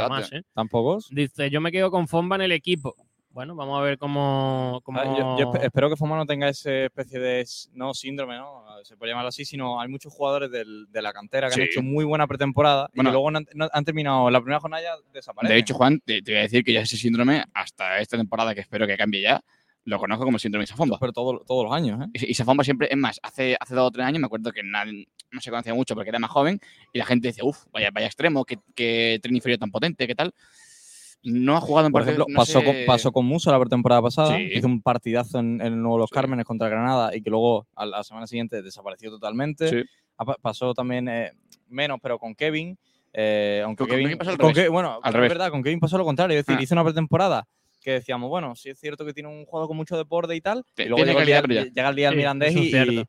debate. 0.05 0.21
más, 0.21 0.33
¿eh? 0.33 0.43
¿Tampoco? 0.53 0.99
Dice, 1.11 1.49
yo 1.49 1.61
me 1.61 1.71
quedo 1.71 1.89
con 1.91 2.07
Fomba 2.09 2.35
en 2.35 2.41
el 2.41 2.51
equipo. 2.51 2.93
Bueno, 3.39 3.55
vamos 3.55 3.79
a 3.79 3.83
ver 3.83 3.97
cómo... 3.97 4.81
cómo... 4.83 4.99
Ah, 4.99 5.05
yo, 5.05 5.37
yo 5.39 5.49
espe- 5.53 5.63
espero 5.63 5.89
que 5.89 5.95
Foma 5.95 6.17
no 6.17 6.25
tenga 6.25 6.49
esa 6.49 6.73
especie 6.73 7.19
de, 7.19 7.45
no 7.71 7.93
síndrome, 7.93 8.35
¿no? 8.35 8.65
Se 8.83 8.97
puede 8.97 9.13
llamarlo 9.13 9.29
así, 9.29 9.45
sino 9.45 9.79
hay 9.79 9.87
muchos 9.87 10.11
jugadores 10.11 10.51
del- 10.51 10.87
de 10.91 11.01
la 11.01 11.13
cantera 11.13 11.47
que 11.47 11.53
Sí. 11.53 11.61
han 11.61 11.67
hecho 11.67 11.81
muy 11.81 12.03
buena 12.03 12.27
pretemporada 12.27 12.89
Bueno. 12.93 13.11
y 13.11 13.13
luego 13.13 13.31
no 13.31 13.37
han, 13.37 13.45
no 13.53 13.69
han 13.71 13.85
terminado 13.85 14.29
la 14.29 14.41
primera 14.41 14.59
jornada 14.59 14.83
ya 14.83 14.91
desaparecen. 15.13 15.55
de 15.55 15.57
hecho, 15.61 15.73
Juan, 15.73 16.01
te, 16.03 16.21
te 16.21 16.33
voy 16.33 16.39
a 16.39 16.41
decir 16.41 16.65
que 16.65 16.73
ya 16.73 16.81
ese 16.81 16.97
síndrome, 16.97 17.45
hasta 17.53 17.99
esta 17.99 18.17
temporada, 18.17 18.53
que 18.53 18.59
espero 18.59 18.85
que 18.85 18.97
cambie 18.97 19.21
ya, 19.21 19.41
lo 19.85 19.99
conozco 19.99 20.25
como 20.25 20.37
síndrome 20.37 20.65
Isafomba. 20.65 20.97
pero 20.99 21.13
todo- 21.13 21.39
todos 21.47 21.63
los 21.63 21.71
años, 21.73 21.97
¿eh? 22.01 22.09
Y 22.15 22.31
Isafomba 22.31 22.65
siempre, 22.65 22.89
es 22.91 22.97
más, 22.97 23.21
hace, 23.23 23.55
hace 23.57 23.73
dos 23.73 23.87
o 23.87 23.91
tres 23.91 24.05
años 24.05 24.19
me 24.19 24.25
acuerdo 24.25 24.51
que 24.51 24.63
nadie- 24.63 25.07
no 25.31 25.39
se 25.39 25.49
conocía 25.49 25.73
mucho 25.73 25.95
porque 25.95 26.09
era 26.09 26.19
más 26.19 26.29
joven 26.31 26.59
y 26.91 26.99
la 26.99 27.05
gente 27.05 27.29
dice, 27.29 27.39
uff, 27.41 27.67
vaya, 27.71 27.89
vaya 27.93 28.07
extremo, 28.07 28.43
qué, 28.43 28.59
qué 28.75 29.17
tren 29.21 29.33
inferior 29.33 29.59
tan 29.59 29.71
potente, 29.71 30.07
qué 30.07 30.15
tal. 30.15 30.33
No 31.23 31.57
ha 31.57 31.61
jugado 31.61 31.87
en 31.87 31.91
Por 31.91 32.01
ejemplo, 32.03 32.25
no 32.29 32.35
pasó, 32.37 32.59
sé- 32.59 32.65
con, 32.65 32.75
pasó 32.85 33.11
con 33.11 33.25
Musa 33.25 33.51
la 33.51 33.59
pretemporada 33.59 34.01
pasada, 34.01 34.37
Sí. 34.37 34.49
hizo 34.53 34.67
un 34.67 34.81
partidazo 34.81 35.39
en, 35.39 35.59
en 35.59 35.73
el 35.73 35.81
Nuevo 35.81 35.97
Los 35.97 36.09
Sí. 36.09 36.13
Cármenes 36.15 36.45
contra 36.45 36.69
Granada 36.69 37.13
y 37.15 37.21
que 37.21 37.29
luego 37.29 37.67
a 37.75 37.85
la 37.85 38.03
semana 38.03 38.25
siguiente 38.25 38.61
desapareció 38.61 39.09
totalmente. 39.09 39.67
Sí. 39.67 39.83
Pasó 40.41 40.73
también 40.73 41.07
eh, 41.09 41.31
menos, 41.67 41.99
pero 42.01 42.17
con 42.19 42.35
Kevin. 42.35 42.77
eh, 43.11 43.61
aunque 43.65 43.81
Con- 43.85 43.89
Kevin, 43.89 44.17
pasó 44.17 44.31
al 44.31 44.37
con 44.37 44.53
revés. 44.53 44.67
Ke- 44.69 44.71
bueno, 44.71 44.99
Al 45.01 45.09
es 45.09 45.13
revés. 45.15 45.29
verdad, 45.29 45.49
con 45.49 45.63
Kevin 45.63 45.79
pasó 45.79 45.97
lo 45.97 46.05
contrario. 46.05 46.37
Es 46.39 46.45
decir, 46.45 46.59
Ah. 46.59 46.63
hizo 46.63 46.75
una 46.75 46.83
pretemporada 46.83 47.47
que 47.81 47.93
decíamos, 47.93 48.29
bueno, 48.29 48.55
sí 48.55 48.69
es 48.69 48.79
cierto 48.79 49.03
que 49.05 49.13
tiene 49.13 49.29
un 49.29 49.45
juego 49.45 49.67
con 49.67 49.77
mucho 49.77 49.97
deporte 49.97 50.35
y 50.35 50.41
tal. 50.41 50.63
Te- 50.75 50.83
Y 50.83 50.89
luego 50.89 51.03
llega 51.05 51.19
el, 51.21 51.25
día, 51.25 51.41
calidad, 51.41 51.41
pero 51.41 51.53
ya. 51.69 51.73
llega 51.73 51.89
el 51.89 51.95
día 51.95 52.07
del 52.09 52.17
Mirandés 52.17 52.55
y, 52.55 52.69
cierto. 52.69 53.05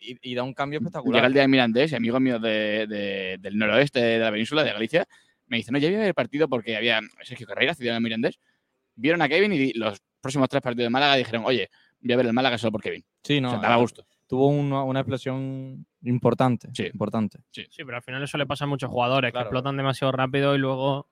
y- 0.00 0.18
y 0.22 0.34
da 0.34 0.42
un 0.42 0.52
cambio 0.54 0.80
Llega 0.80 0.88
espectacular. 0.88 1.24
el 1.26 1.32
día 1.32 1.42
de 1.42 1.48
Mirandés 1.48 1.92
y 1.92 1.94
amigo 1.94 2.18
mío 2.20 2.38
de, 2.40 2.86
de- 2.88 3.36
del 3.40 3.56
noroeste 3.56 4.00
de 4.00 4.18
la 4.18 4.30
península, 4.32 4.64
de 4.64 4.72
Galicia, 4.72 5.06
me 5.46 5.58
dice, 5.58 5.70
no, 5.72 5.78
ya 5.78 5.88
había 5.88 6.06
el 6.06 6.14
partido 6.14 6.48
porque 6.48 6.76
había 6.76 7.00
Sergio 7.22 7.46
Carreira, 7.46 7.74
ciudadano 7.74 8.00
de 8.00 8.04
Mirandés, 8.04 8.38
vieron 8.94 9.22
a 9.22 9.28
Kevin 9.28 9.52
y 9.52 9.72
los 9.74 10.00
próximos 10.20 10.48
tres 10.48 10.62
partidos 10.62 10.86
de 10.86 10.90
Málaga 10.90 11.16
dijeron, 11.16 11.42
oye, 11.44 11.68
voy 12.00 12.12
a 12.12 12.16
ver 12.16 12.26
el 12.26 12.32
Málaga 12.32 12.58
solo 12.58 12.72
por 12.72 12.82
Kevin. 12.82 13.04
Sí, 13.22 13.38
O 13.38 13.40
no. 13.42 13.50
sea, 13.50 13.58
daba 13.58 13.76
gusto. 13.76 14.06
Tuvo 14.26 14.48
una, 14.48 14.82
una 14.84 15.00
explosión 15.00 15.86
importante. 16.02 16.68
Sí. 16.72 16.86
Importante. 16.86 17.40
Sí, 17.50 17.66
pero 17.84 17.96
al 17.96 18.02
final 18.02 18.22
eso 18.22 18.38
le 18.38 18.46
pasa 18.46 18.64
a 18.64 18.68
muchos 18.68 18.88
jugadores 18.90 19.30
Claro. 19.32 19.44
que 19.44 19.48
explotan 19.48 19.76
demasiado 19.76 20.12
rápido 20.12 20.54
y 20.54 20.58
luego. 20.58 21.08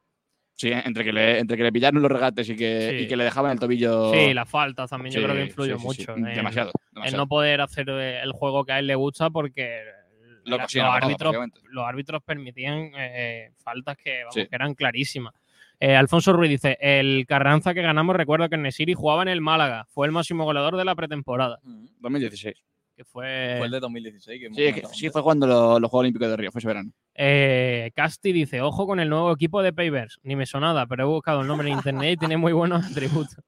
Sí, 0.55 0.71
entre 0.71 1.05
que 1.05 1.13
le, 1.13 1.39
entre 1.39 1.57
que 1.57 1.63
le 1.63 1.73
pillaron 1.73 2.03
los 2.03 2.11
regates 2.11 2.49
y 2.49 2.57
que, 2.57 2.91
Sí. 2.99 3.05
y 3.05 3.09
que 3.09 3.17
le 3.17 3.25
dejaban 3.25 3.53
el 3.53 3.59
tobillo. 3.59 4.13
Sí, 4.13 4.33
las 4.35 4.49
faltas 4.49 4.89
también 4.91 5.15
yo 5.15 5.21
Sí, 5.21 5.25
creo 5.25 5.37
que 5.37 5.45
influyó 5.45 5.79
sí, 5.79 5.87
sí, 5.89 5.95
sí. 5.95 6.01
mucho. 6.11 6.17
en- 6.17 6.35
Demasiado. 6.35 6.71
En 6.91 6.95
demasiado. 6.95 7.23
no 7.23 7.29
poder 7.29 7.61
hacer 7.63 7.87
eh, 7.89 8.21
el 8.23 8.33
juego 8.33 8.65
que 8.65 8.73
a 8.73 8.79
él 8.79 8.87
le 8.87 8.95
gusta 8.95 9.31
porque 9.31 9.83
Lo 10.44 10.59
los, 10.59 10.77
árbitros, 10.77 11.35
los 11.70 11.85
árbitros 11.86 12.23
permitían 12.23 12.90
eh, 12.97 13.52
faltas 13.62 13.97
que, 13.97 14.20
vamos, 14.20 14.35
Sí. 14.35 14.43
que 14.47 14.55
eran 14.56 14.74
clarísimas. 14.74 15.35
Eh, 15.81 15.97
Alfonso 15.97 16.32
Ruiz 16.32 16.51
dice: 16.51 16.77
El 16.81 17.24
Carranza 17.27 17.74
que 17.74 17.82
ganamos, 17.82 18.14
recuerdo 18.16 18.48
que 18.48 18.56
Nesiri 18.56 18.94
jugaba 18.94 19.23
en 19.23 19.28
el 19.28 19.40
Málaga. 19.40 19.86
Fue 19.90 20.06
el 20.06 20.12
máximo 20.12 20.44
goleador 20.44 20.77
de 20.77 20.85
la 20.85 20.94
pretemporada. 20.94 21.59
2016. 22.01 22.55
Que 22.94 23.05
fue. 23.05 23.55
Fue 23.59 23.66
el 23.66 23.73
de 23.73 23.81
2016. 23.81 24.40
Que 24.40 24.55
Sí, 24.55 24.62
es 24.64 24.74
que- 24.74 24.86
sí, 24.94 25.10
fue 25.10 25.23
cuando 25.23 25.47
lo- 25.47 25.81
los 25.81 25.90
Juegos 25.90 26.02
Olímpicos 26.05 26.28
de 26.28 26.36
Río, 26.36 26.52
fue 26.52 26.59
ese 26.60 26.69
verano. 26.69 26.90
Eh, 27.14 27.90
Casti 27.97 28.32
dice: 28.32 28.60
Ojo 28.60 28.86
con 28.86 29.01
el 29.01 29.09
nuevo 29.09 29.32
equipo 29.32 29.62
de 29.62 29.73
Payverse. 29.73 30.19
Ni 30.23 30.36
me 30.36 30.47
sonaba, 30.47 30.86
pero 30.86 31.05
he 31.05 31.06
buscado 31.06 31.40
el 31.40 31.47
nombre 31.48 31.69
en 31.69 31.74
internet 31.74 32.12
y 32.14 32.16
tiene 32.16 32.36
muy 32.36 32.52
buenos 32.52 32.85
atributos. 32.90 33.39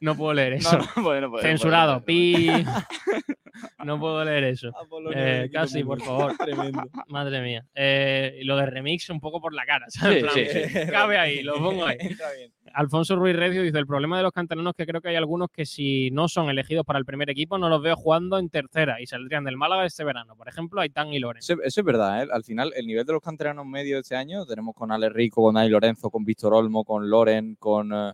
No 0.00 0.14
puedo 0.14 0.34
leer 0.34 0.52
eso. 0.54 0.78
bueno, 1.02 1.30
pues, 1.30 1.42
Censurado. 1.42 1.94
pues, 1.94 2.04
Pi. 2.06 2.46
No 3.84 3.98
puedo 3.98 4.24
leer 4.24 4.44
eso. 4.44 4.70
Eh, 5.14 5.50
casi, 5.52 5.82
por 5.84 6.00
favor. 6.00 6.36
Tremendo. 6.38 6.82
Madre 7.08 7.42
mía. 7.42 7.64
Eh, 7.74 8.38
y 8.40 8.44
lo 8.44 8.56
de 8.56 8.66
remix 8.66 9.10
un 9.10 9.20
poco 9.20 9.40
por 9.40 9.52
la 9.52 9.64
cara. 9.64 9.86
Sí, 9.88 9.98
plan, 10.00 10.34
sí, 10.34 10.90
Cabe 10.90 11.18
ahí, 11.18 11.42
lo 11.42 11.54
pongo 11.54 11.84
ahí. 11.84 11.96
Está 11.98 12.32
bien. 12.32 12.52
Alfonso 12.72 13.16
Ruiz 13.16 13.36
Recio 13.36 13.62
dice: 13.62 13.78
El 13.78 13.86
problema 13.86 14.16
de 14.16 14.22
los 14.22 14.32
canteranos 14.32 14.70
es 14.72 14.76
que 14.76 14.86
creo 14.86 15.00
que 15.00 15.08
hay 15.08 15.16
algunos 15.16 15.48
que, 15.50 15.66
si 15.66 16.10
no 16.10 16.28
son 16.28 16.48
elegidos 16.48 16.86
para 16.86 16.98
el 16.98 17.04
primer 17.04 17.30
equipo, 17.30 17.58
no 17.58 17.68
los 17.68 17.82
veo 17.82 17.96
jugando 17.96 18.38
en 18.38 18.48
tercera 18.48 19.00
y 19.00 19.06
saldrían 19.06 19.44
del 19.44 19.56
Málaga 19.56 19.84
este 19.84 20.04
verano. 20.04 20.36
Por 20.36 20.48
ejemplo, 20.48 20.80
Aitán 20.80 21.12
y 21.12 21.18
Loren. 21.18 21.40
Eso, 21.40 21.54
eso 21.62 21.80
es 21.80 21.84
verdad, 21.84 22.22
¿eh? 22.22 22.28
Al 22.32 22.44
final, 22.44 22.72
el 22.76 22.86
nivel 22.86 23.04
de 23.04 23.12
los 23.12 23.22
canteranos 23.22 23.66
medios 23.66 23.96
de 23.96 24.00
este 24.00 24.16
año, 24.16 24.46
tenemos 24.46 24.74
con 24.74 24.92
Ale 24.92 25.08
Rico, 25.08 25.42
con 25.42 25.54
Dani 25.54 25.68
Lorenzo, 25.68 26.10
con 26.10 26.24
Víctor 26.24 26.54
Olmo, 26.54 26.84
con 26.84 27.10
Loren, 27.10 27.56
con, 27.56 27.92
eh, 27.92 28.12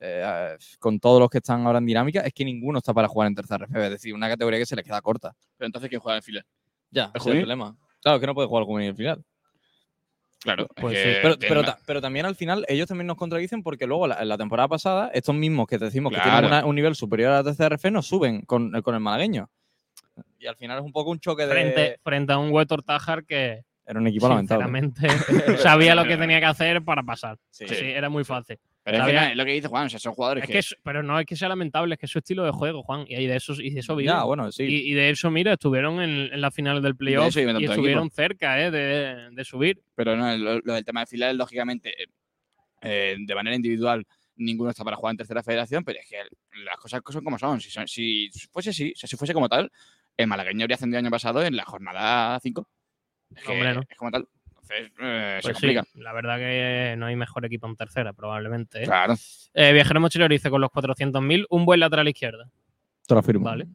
eh, 0.00 0.56
con 0.78 0.98
todos 1.00 1.20
los 1.20 1.28
que 1.30 1.38
están 1.38 1.66
ahora 1.66 1.78
en 1.78 1.86
dinámica, 1.86 2.20
es 2.20 2.32
que 2.32 2.44
ninguno 2.44 2.78
está 2.78 2.92
para 2.94 3.08
jugar 3.08 3.28
en 3.28 3.34
tercera 3.34 3.64
RFB. 3.66 3.76
Es 3.84 3.90
decir, 3.90 4.14
una 4.14 4.28
categoría 4.28 4.58
que 4.58 4.66
se 4.66 4.76
les 4.76 4.84
queda 4.84 5.00
corta. 5.00 5.34
Pero 5.56 5.66
entonces, 5.66 5.88
¿quién 5.88 6.00
juega 6.00 6.16
en 6.16 6.22
fila? 6.22 6.44
Ya, 6.90 7.04
¿El 7.14 7.20
ese 7.20 7.28
es 7.30 7.34
el 7.34 7.40
problema. 7.42 7.76
Claro, 8.00 8.16
es 8.16 8.20
que 8.20 8.26
no 8.26 8.34
puede 8.34 8.48
jugar 8.48 8.64
juvenil 8.64 8.90
al 8.90 8.96
final. 8.96 9.24
Claro. 10.40 10.62
es 10.64 10.68
Pues 10.82 10.94
que 10.94 11.02
sí. 11.02 11.18
Pero, 11.20 11.36
tiene 11.36 11.48
pero, 11.48 11.60
una- 11.60 11.72
ta- 11.74 11.78
pero 11.84 12.00
también 12.00 12.24
al 12.26 12.36
final 12.36 12.64
ellos 12.68 12.86
también 12.86 13.08
nos 13.08 13.16
contradicen 13.16 13.62
porque 13.62 13.86
luego 13.86 14.06
la, 14.06 14.24
la 14.24 14.38
temporada 14.38 14.68
pasada 14.68 15.10
estos 15.12 15.34
mismos 15.34 15.66
que 15.66 15.78
te 15.78 15.86
decimos 15.86 16.12
que 16.12 16.20
tienen 16.20 16.44
una- 16.44 16.64
un 16.64 16.76
nivel 16.76 16.94
superior 16.94 17.32
a 17.32 17.36
la 17.36 17.44
tercera 17.44 17.74
RF 17.74 17.90
nos 17.90 18.06
suben 18.06 18.42
con, 18.42 18.70
con 18.82 18.94
el 18.94 19.00
malagueño. 19.00 19.50
Y 20.38 20.46
al 20.46 20.54
final 20.56 20.78
es 20.78 20.84
un 20.84 20.92
poco 20.92 21.10
un 21.10 21.18
choque 21.18 21.44
de... 21.44 21.50
Frente, 21.52 22.00
frente 22.04 22.32
a 22.32 22.38
un 22.38 22.52
Huetor 22.52 22.84
Tajar 22.84 23.24
que, 23.24 23.64
Era 23.84 23.98
un 23.98 24.06
equipo 24.06 24.28
lamentable. 24.28 24.64
sinceramente, 24.64 25.58
sabía 25.58 25.96
lo 25.96 26.04
que 26.04 26.16
tenía 26.16 26.38
que 26.38 26.46
hacer 26.46 26.82
para 26.84 27.02
pasar. 27.02 27.36
Sí. 27.50 27.66
Sí, 27.66 27.84
era 27.86 28.08
muy 28.08 28.22
fácil. 28.22 28.58
Pero 28.90 29.06
es, 29.06 29.10
que, 29.10 29.30
es 29.30 29.36
lo 29.36 29.44
que 29.44 29.52
dice 29.52 29.68
Juan, 29.68 29.86
o 29.86 29.88
sea, 29.88 29.98
son 29.98 30.14
jugadores 30.14 30.44
Es 30.48 30.70
que, 30.70 30.76
pero 30.82 31.02
no 31.02 31.18
es 31.18 31.26
que 31.26 31.36
sea 31.36 31.48
lamentable, 31.48 31.94
es 31.94 32.00
que 32.00 32.06
es 32.06 32.12
su 32.12 32.18
estilo 32.18 32.44
de 32.44 32.50
juego, 32.52 32.82
Juan. 32.82 33.04
Y 33.08 33.26
de 33.26 33.36
eso, 33.36 33.54
y 33.54 33.70
de 33.70 33.80
eso 33.80 33.94
viven. 33.96 34.14
Ya, 34.14 34.22
bueno, 34.24 34.50
sí. 34.52 34.64
Y, 34.64 34.92
y 34.92 34.94
de 34.94 35.10
eso, 35.10 35.30
mira, 35.30 35.52
estuvieron 35.54 36.00
en, 36.00 36.32
en 36.32 36.40
la 36.40 36.50
final 36.50 36.80
del 36.82 36.96
playoff 36.96 37.36
y 37.36 37.64
estuvieron 37.64 38.10
cerca 38.10 38.60
eh, 38.64 38.70
de, 38.70 39.30
de 39.30 39.44
subir. 39.44 39.82
Pero 39.94 40.16
no, 40.16 40.36
lo, 40.36 40.60
lo 40.60 40.74
del 40.74 40.84
tema 40.84 41.00
de 41.00 41.06
filiales, 41.06 41.36
lógicamente, 41.36 42.02
eh, 42.02 42.06
eh, 42.82 43.16
de 43.18 43.34
manera 43.34 43.56
individual, 43.56 44.06
ninguno 44.36 44.70
está 44.70 44.84
para 44.84 44.96
jugar 44.96 45.12
en 45.12 45.16
tercera 45.18 45.42
federación, 45.42 45.84
pero 45.84 45.98
es 46.00 46.08
que 46.08 46.16
las 46.64 46.76
cosas 46.76 47.02
son 47.10 47.24
como 47.24 47.38
son. 47.38 47.60
Si, 47.60 47.70
son- 47.70 47.88
si 47.88 48.30
fuese 48.52 48.70
así, 48.70 48.92
o 48.94 48.98
sea, 48.98 49.08
si 49.08 49.16
fuese 49.16 49.34
como 49.34 49.48
tal, 49.48 49.70
el 50.16 50.26
malagueño 50.26 50.64
habría 50.64 50.76
ascendido 50.76 50.98
el 50.98 51.04
año 51.06 51.10
pasado 51.10 51.42
en 51.42 51.56
la 51.56 51.64
jornada 51.64 52.38
5. 52.40 52.68
Es, 53.36 53.42
que 53.42 53.52
Hombre, 53.52 53.74
no. 53.74 53.80
es 53.88 53.96
como 53.96 54.10
tal. 54.10 54.28
Entonces, 54.70 54.92
eh, 55.00 55.38
se 55.40 55.48
Pues 55.48 55.58
sí, 55.58 55.66
complica. 55.74 55.84
la 55.94 56.12
verdad 56.12 56.36
que 56.38 56.94
no 56.98 57.06
hay 57.06 57.16
mejor 57.16 57.44
equipo 57.44 57.66
en 57.66 57.76
tercera, 57.76 58.12
probablemente. 58.12 58.82
¿eh? 58.82 58.86
Claro. 58.86 59.14
Eh, 59.54 59.72
Viajero 59.72 60.00
Mochilero 60.00 60.32
dice 60.32 60.50
con 60.50 60.60
los 60.60 60.70
400.000, 60.70 61.46
un 61.50 61.64
buen 61.64 61.80
lateral 61.80 62.08
izquierda. 62.08 62.48
Te 63.06 63.14
lo 63.14 63.20
afirmo. 63.20 63.44
Vale. 63.44 63.66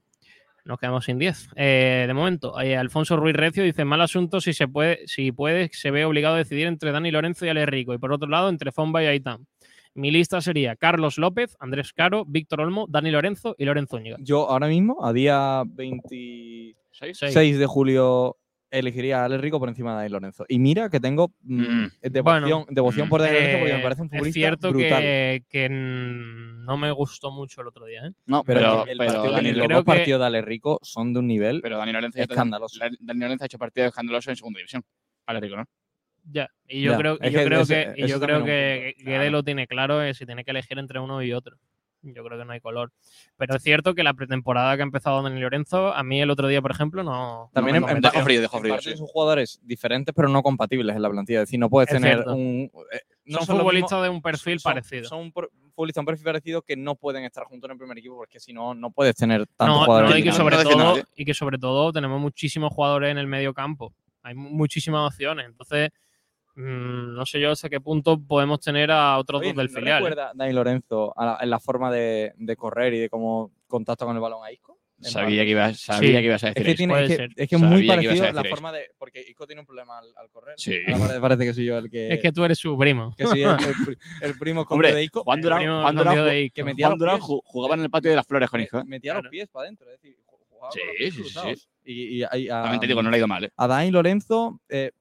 Nos 0.66 0.80
quedamos 0.80 1.04
sin 1.04 1.18
10. 1.20 1.50
Eh, 1.58 2.06
de 2.08 2.14
momento, 2.14 2.60
eh, 2.62 2.78
Alfonso 2.78 3.18
Ruiz 3.18 3.36
Recio 3.36 3.64
dice: 3.64 3.84
mal 3.84 4.00
asunto 4.00 4.40
si 4.40 4.54
se 4.54 4.68
puede, 4.70 5.06
si 5.08 5.34
puede, 5.34 5.70
se 5.74 5.92
ve 5.92 6.06
obligado 6.06 6.36
a 6.36 6.38
decidir 6.38 6.68
entre 6.68 6.92
Dani 6.94 7.12
Lorenzo 7.12 7.46
y 7.46 7.50
Ale 7.50 7.66
Rico. 7.66 7.94
Y 7.94 7.98
por 7.98 8.14
otro 8.14 8.30
lado, 8.30 8.48
entre 8.48 8.72
Fomba 8.72 9.04
y 9.04 9.08
Aitán. 9.08 9.46
Mi 9.96 10.10
lista 10.10 10.40
sería 10.42 10.76
Carlos 10.78 11.18
López, 11.18 11.58
Andrés 11.60 11.92
Caro, 11.92 12.24
Víctor 12.26 12.62
Olmo, 12.62 12.88
Dani 12.90 13.12
Lorenzo 13.12 13.56
y 13.58 13.66
Lorenzo 13.66 13.98
Úñiga. 13.98 14.16
Yo 14.22 14.50
ahora 14.50 14.68
mismo, 14.68 15.06
a 15.06 15.12
día 15.12 15.64
26 15.66 17.18
Seis. 17.18 17.60
de 17.60 17.66
julio, 17.66 18.38
elegiría 18.80 19.22
a 19.22 19.26
Ale 19.26 19.38
Rico 19.38 19.60
por 19.60 19.70
encima 19.70 19.92
de 19.92 19.98
Dani 19.98 20.10
Lorenzo. 20.10 20.46
Y 20.50 20.60
mira 20.60 20.90
que 20.90 21.00
tengo 21.00 21.32
mm, 21.44 21.62
Mm. 21.62 21.92
devoción, 22.02 22.24
Bueno, 22.24 22.66
devoción 22.70 23.10
por 23.10 23.22
Dani 23.22 23.34
Lorenzo 23.34 23.58
porque 23.60 23.72
Eh, 23.74 23.78
me 23.78 23.84
parece 23.84 24.02
un 24.02 24.08
es 24.08 24.12
futbolista 24.12 24.40
cierto 24.40 24.70
brutal. 24.72 25.02
que, 25.02 25.44
que 25.50 25.70
no 25.70 26.78
me 26.78 26.92
gustó 26.92 27.32
mucho 27.32 27.62
el 27.62 27.68
otro 27.68 27.86
día. 27.86 28.06
¿eh? 28.08 28.12
No, 28.26 28.44
Pero, 28.44 28.60
pero, 28.60 28.86
el 28.88 28.98
pero 28.98 29.14
partido 29.14 29.32
Dani, 29.34 29.52
los 29.54 29.68
dos 29.68 29.78
que- 29.80 29.84
partidos 29.86 30.20
de 30.20 30.26
Ale 30.26 30.42
Rico 30.42 30.80
son 30.82 31.14
de 31.14 31.20
un 31.20 31.28
nivel 31.28 31.62
pero 31.62 31.78
Dani 31.78 31.92
Lorenzo 31.94 32.20
escandaloso. 32.20 32.80
Dani 33.00 33.20
Lorenzo 33.20 33.44
ha 33.44 33.48
hecho 33.48 33.58
partidos 33.58 33.88
escandalosos 33.90 34.28
en 34.30 34.36
segunda 34.36 34.58
división. 34.58 34.84
Vale, 35.26 35.40
rico, 35.40 35.56
¿no? 35.56 35.66
Ya. 36.32 36.50
Y 36.68 36.82
yo 36.82 36.92
Ya, 36.94 36.98
creo, 36.98 37.18
y 37.22 37.28
es 37.28 37.34
yo 37.34 37.40
que 37.40 37.46
creo 37.46 37.62
ese- 37.62 37.94
que, 37.96 38.08
yo 38.08 38.20
creo 38.20 38.38
es 38.40 38.44
que 38.46 38.94
punto. 38.96 39.10
Guede 39.10 39.18
Claro. 39.20 39.32
lo 39.32 39.44
tiene 39.44 39.68
claro 39.68 40.02
eh, 40.04 40.14
si 40.14 40.26
tiene 40.26 40.44
que 40.46 40.52
elegir 40.52 40.80
entre 40.80 41.00
uno 41.00 41.22
y 41.22 41.34
otro. 41.34 41.58
Yo 42.06 42.24
creo 42.24 42.38
que 42.38 42.44
no 42.46 42.52
hay 42.52 42.60
color. 42.60 42.92
Pero 43.38 43.56
es 43.56 43.64
cierto 43.64 43.96
que 43.96 44.04
la 44.04 44.14
pretemporada 44.14 44.76
que 44.76 44.82
ha 44.82 44.86
empezado 44.86 45.22
Dani 45.24 45.40
Lorenzo, 45.40 45.94
a 45.94 46.04
mí 46.04 46.22
el 46.22 46.30
otro 46.30 46.48
día, 46.50 46.62
por 46.62 46.72
ejemplo, 46.72 47.02
no. 47.02 47.50
También 47.54 47.80
no 47.80 47.88
me 47.88 47.94
en-. 47.94 48.02
Dejó 48.02 48.22
frío, 48.22 48.42
dejó 48.42 48.60
frío. 48.60 48.78
sí. 48.82 48.98
son 48.98 49.08
jugadores 49.08 49.60
diferentes 49.64 50.14
pero 50.14 50.28
no 50.28 50.44
compatibles 50.44 50.96
en 50.96 51.02
la 51.02 51.10
plantilla. 51.10 51.40
Es 51.42 51.48
decir, 51.48 51.60
no 51.60 51.70
puedes 51.70 51.90
Es 51.90 51.96
tener 51.96 52.16
cierto. 52.16 52.36
un... 52.36 52.70
eh, 52.92 53.00
no 53.26 53.40
son 53.42 53.58
futbolistas 53.58 54.04
de 54.04 54.10
un 54.10 54.22
perfil 54.22 54.60
son- 54.60 54.72
parecido. 54.74 55.06
Son 55.06 55.20
un 55.22 55.32
futbolistas 55.32 55.96
de 55.96 56.00
un 56.02 56.06
perfil 56.06 56.26
parecido 56.26 56.62
que 56.62 56.76
no 56.76 56.96
pueden 56.96 57.24
estar 57.24 57.46
juntos 57.46 57.70
en 57.70 57.72
el 57.72 57.78
primer 57.78 57.98
equipo 57.98 58.18
porque 58.18 58.40
si 58.40 58.52
no, 58.54 58.74
no 58.76 58.92
puedes 58.92 59.16
tener 59.16 59.48
tantos 59.56 59.78
no, 59.80 59.86
jugadores. 59.86 60.12
no, 60.12 60.18
y, 60.18 60.24
que 60.24 60.32
sobre 60.34 60.58
todo, 60.62 60.96
y 61.16 61.26
que 61.26 61.34
sobre 61.34 61.58
todo 61.58 61.94
tenemos 61.94 62.20
muchísimos 62.20 62.72
jugadores 62.74 63.12
en 63.12 63.18
el 63.18 63.28
medio 63.28 63.54
campo. 63.54 63.94
Hay 64.24 64.36
mu- 64.36 64.50
muchísimas 64.50 65.08
opciones. 65.14 65.46
Entonces, 65.48 65.90
mm, 66.56 67.16
no 67.16 67.26
sé 67.26 67.40
yo 67.40 67.52
hasta 67.52 67.70
qué 67.70 67.80
punto 67.82 68.20
podemos 68.20 68.60
tener 68.60 68.92
a 68.92 69.18
otros 69.18 69.42
Oye, 69.42 69.54
dos 69.54 69.58
del 69.58 69.68
¿no 69.74 69.80
filial. 69.80 70.02
¿eh? 70.04 70.10
recuerda 70.10 70.32
Dani 70.36 70.54
Lorenzo 70.54 71.14
a 71.18 71.26
la- 71.26 71.38
en 71.42 71.50
la 71.50 71.60
forma 71.60 71.92
de, 71.92 72.34
de 72.38 72.56
correr 72.56 72.94
y 72.94 73.00
de 73.00 73.10
cómo 73.10 73.52
contacta 73.68 74.06
con 74.06 74.16
el 74.16 74.22
balón 74.22 74.44
a 74.44 74.52
Isco? 74.52 74.80
Sabía 75.02 75.44
que 75.44 75.50
ibas, 75.50 75.80
sabía 75.82 76.10
Sí. 76.12 76.16
que 76.16 76.24
ibas 76.26 76.44
a 76.46 76.50
Es 76.50 76.54
decir 76.56 76.66
que, 76.66 76.72
eso. 76.72 76.78
tiene, 76.78 77.04
es 77.04 77.18
que, 77.18 77.44
es 77.44 77.50
que 77.50 77.56
es 77.56 77.62
muy 77.62 77.82
que 77.82 77.88
parecido 77.88 78.32
la 78.32 78.42
eso. 78.42 78.50
forma 78.50 78.72
de. 78.72 78.92
Porque 78.98 79.20
Isco 79.28 79.46
tiene 79.46 79.60
un 79.60 79.66
problema 79.66 79.98
al, 79.98 80.06
al 80.16 80.30
correr. 80.30 80.54
Sí. 80.58 80.78
Ahora 80.88 81.08
pare- 81.08 81.20
parece 81.20 81.46
que 81.46 81.54
soy 81.54 81.66
yo 81.66 81.78
el 81.78 81.90
que. 81.90 82.14
Es 82.14 82.22
que 82.22 82.32
tú 82.32 82.46
eres 82.46 82.58
su 82.58 82.78
primo. 82.78 83.14
que 83.18 83.28
sí, 83.28 83.42
el, 83.42 83.50
el 83.50 83.98
el 84.22 84.38
primo 84.40 84.62
Hombre, 84.70 84.94
de 84.94 85.04
Isco. 85.04 85.24
Juan 85.24 85.42
Durán, 85.42 85.62
Juan 85.82 85.96
Durán, 85.98 86.50
que 86.54 86.64
metía 86.64 86.88
Juan 86.88 86.98
Durán 87.00 87.18
pies. 87.18 87.26
jugaba 87.44 87.76
en 87.76 87.82
el 87.82 87.90
patio 87.90 88.12
de 88.12 88.16
las 88.16 88.26
flores 88.26 88.50
con 88.50 88.62
Isco. 88.62 88.82
Metía 88.86 89.12
Claro. 89.12 89.24
los 89.24 89.32
pies 89.32 89.50
para 89.50 89.64
adentro. 89.66 89.88
Es 89.92 90.00
decir, 90.02 90.16
jugaba 90.26 90.72
Sí, 90.72 90.80
con 90.80 90.88
los 90.88 90.96
pies 90.98 91.14
sí, 91.16 91.24
sí, 91.24 91.56
sí. 91.56 91.68
Y, 91.84 91.94
y- 91.94 92.20
y 92.20 92.50
a, 92.50 92.62
También 92.62 92.80
te 92.80 92.88
digo, 92.88 93.04
no 93.04 93.10
le 93.10 93.16
ha 93.16 93.18
ido 93.18 93.28
mal, 93.28 93.44
¿eh? 93.44 93.50
a 93.58 93.68
Dani 93.68 93.92
Lorenzo. 93.92 94.62
eh, 94.70 94.92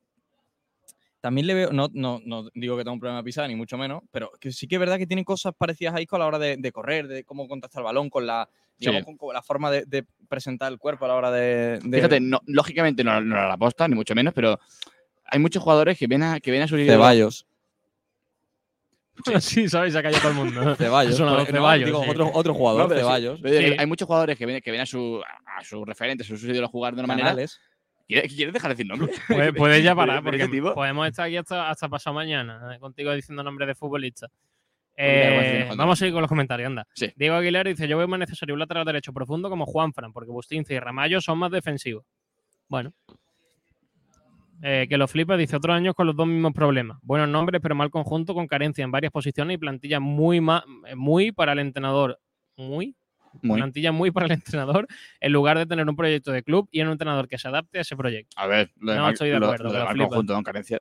también 1.23 1.47
le 1.47 1.55
veo, 1.55 1.73
no, 1.73 1.89
no, 1.95 2.21
no 2.27 2.51
digo 2.53 2.77
que 2.77 2.83
tenga 2.83 2.93
un 2.93 3.01
problema 3.01 3.21
de 3.21 3.25
pisar, 3.25 3.49
ni 3.49 3.55
mucho 3.57 3.79
menos, 3.79 4.03
pero 4.11 4.31
que 4.39 4.53
sí 4.53 4.67
que 4.69 4.75
es 4.75 4.81
verdad 4.81 4.99
que 4.99 5.07
tiene 5.07 5.25
cosas 5.25 5.55
parecidas 5.57 5.95
a 5.95 6.01
Isco 6.03 6.17
a 6.17 6.19
la 6.19 6.27
hora 6.27 6.39
de, 6.39 6.57
de 6.59 6.73
correr, 6.73 7.09
de 7.09 7.25
cómo 7.25 7.49
contactar 7.49 7.81
el 7.81 7.85
balón, 7.85 8.11
con 8.11 8.27
la, 8.27 8.47
digamos, 8.77 9.01
Sí. 9.01 9.05
con, 9.07 9.17
con 9.17 9.33
la 9.33 9.41
forma 9.43 9.71
de, 9.71 9.85
de 9.87 10.05
presentar 10.29 10.71
el 10.71 10.79
cuerpo 10.79 11.05
a 11.07 11.09
la 11.09 11.15
hora 11.15 11.31
de. 11.31 11.79
de- 11.83 11.97
Fíjate, 11.97 12.21
no, 12.21 12.41
lógicamente 12.47 13.03
no, 13.05 13.21
no 13.21 13.35
era 13.37 13.49
la 13.49 13.57
posta, 13.57 13.87
ni 13.89 13.95
mucho 13.95 14.15
menos, 14.15 14.35
pero 14.35 14.59
hay 15.25 15.39
muchos 15.39 15.63
jugadores 15.63 15.97
que 15.97 16.07
ven 16.07 16.23
a, 16.23 16.41
que 16.41 16.51
ven 16.51 16.63
a 16.63 16.69
su 16.69 16.77
líder. 16.77 16.91
Ceballos. 16.97 17.47
sí, 19.41 19.69
sabéis, 19.69 19.93
se 19.93 19.99
ha 19.99 20.03
callado 20.03 20.21
todo 20.23 20.33
el 20.33 20.39
mundo. 20.39 20.75
Ceballos. 20.77 21.17
Sonado 21.17 21.39
no, 21.39 21.45
Ceballos, 21.47 21.87
digo, 21.87 22.03
sí. 22.03 22.11
otro, 22.11 22.31
otro 22.35 22.55
jugador, 22.55 22.95
Ceballos. 22.97 23.41
Hay 23.79 23.87
muchos 23.87 24.07
jugadores 24.07 24.37
que 24.37 24.47
ven, 24.47 24.61
que 24.61 24.71
ven 24.71 24.81
a 24.81 24.87
su 24.87 25.23
a 25.47 25.63
sus 25.65 25.87
referentes, 25.87 26.27
a 26.27 26.31
sus 26.31 26.43
ídolos 26.45 26.71
jugar 26.71 26.95
de 26.95 27.01
una 27.03 27.09
manera. 27.09 27.35
¿Quieres, 28.13 28.35
quieres 28.35 28.53
dejar 28.53 28.69
de 28.71 28.75
decir 28.75 28.87
nombres? 28.87 29.21
Puedes, 29.27 29.53
puedes 29.55 29.83
ya 29.83 29.95
parar, 29.95 30.23
porque 30.23 30.47
podemos 30.75 31.09
estar 31.09 31.27
aquí 31.27 31.37
hasta, 31.37 31.71
hasta 31.71 31.89
pasado 31.89 32.15
mañana, 32.15 32.75
eh, 32.75 32.79
contigo 32.79 33.13
diciendo 33.15 33.43
nombres 33.43 33.69
de 33.69 33.75
futbolistas. 33.75 34.31
Eh, 34.97 35.71
vamos 35.75 36.01
a 36.03 36.07
ir 36.07 36.13
con 36.13 36.21
los 36.21 36.29
comentarios, 36.29 36.67
anda. 36.67 36.87
Sí. 36.95 37.11
Diego 37.17 37.37
Aguilar 37.37 37.67
dice: 37.67 37.89
Yo 37.89 37.97
veo 37.97 38.07
más 38.07 38.21
necesario 38.21 38.55
un 38.55 38.59
lateral 38.59 38.85
derecho 38.85 39.13
profundo 39.13 39.49
como 39.49 39.65
Juanfran, 39.65 40.13
porque 40.13 40.31
Bustince 40.31 40.75
y 40.75 40.79
Ramallo 40.79 41.21
son 41.21 41.39
más 41.39 41.51
defensivos. 41.51 42.05
Bueno. 42.69 42.93
Eh, 44.65 44.87
que 44.89 44.97
lo 44.97 45.09
flipa, 45.09 45.37
dice 45.37 45.57
otros 45.57 45.75
años 45.75 45.95
con 45.95 46.07
los 46.07 46.15
dos 46.15 46.27
mismos 46.27 46.53
problemas. 46.53 46.99
Buenos 47.03 47.29
nombres, 47.29 47.61
pero 47.61 47.75
mal 47.75 47.91
conjunto, 47.91 48.33
con 48.35 48.47
carencia 48.47 48.85
en 48.85 48.93
varias 48.93 49.11
posiciones 49.11 49.55
y 49.55 49.59
plantilla 49.59 49.99
muy, 49.99 50.41
muy 50.95 51.33
para 51.33 51.53
el 51.53 51.59
entrenador. 51.59 52.21
Muy 52.57 52.95
Muy. 53.41 53.59
plantilla 53.61 53.93
muy 53.93 54.11
para 54.11 54.27
el 54.27 54.33
entrenador, 54.57 54.87
en 55.21 55.33
lugar 55.33 55.59
de 55.59 55.67
tener 55.67 55.89
un 55.89 55.97
proyecto 55.97 56.33
de 56.33 56.43
club 56.43 56.69
y 56.71 56.81
un 56.83 56.89
entrenador 56.91 57.29
que 57.29 57.39
se 57.39 57.49
adapte 57.49 57.79
a 57.79 57.81
ese 57.83 57.97
proyecto. 57.97 58.35
A 58.39 58.47
ver, 58.47 58.71
lo 58.77 58.95
No 58.95 59.09
estoy 59.09 59.31
de 59.31 59.39
lo- 59.41 59.47
acuerdo, 59.47 59.65
lo 59.65 59.71
que 59.71 59.75
de 59.75 59.79
lo 59.81 59.85
mal 59.87 59.95
flipa. 59.95 60.09
conjunto 60.09 60.35
con 60.35 60.43
carencia. 60.45 60.79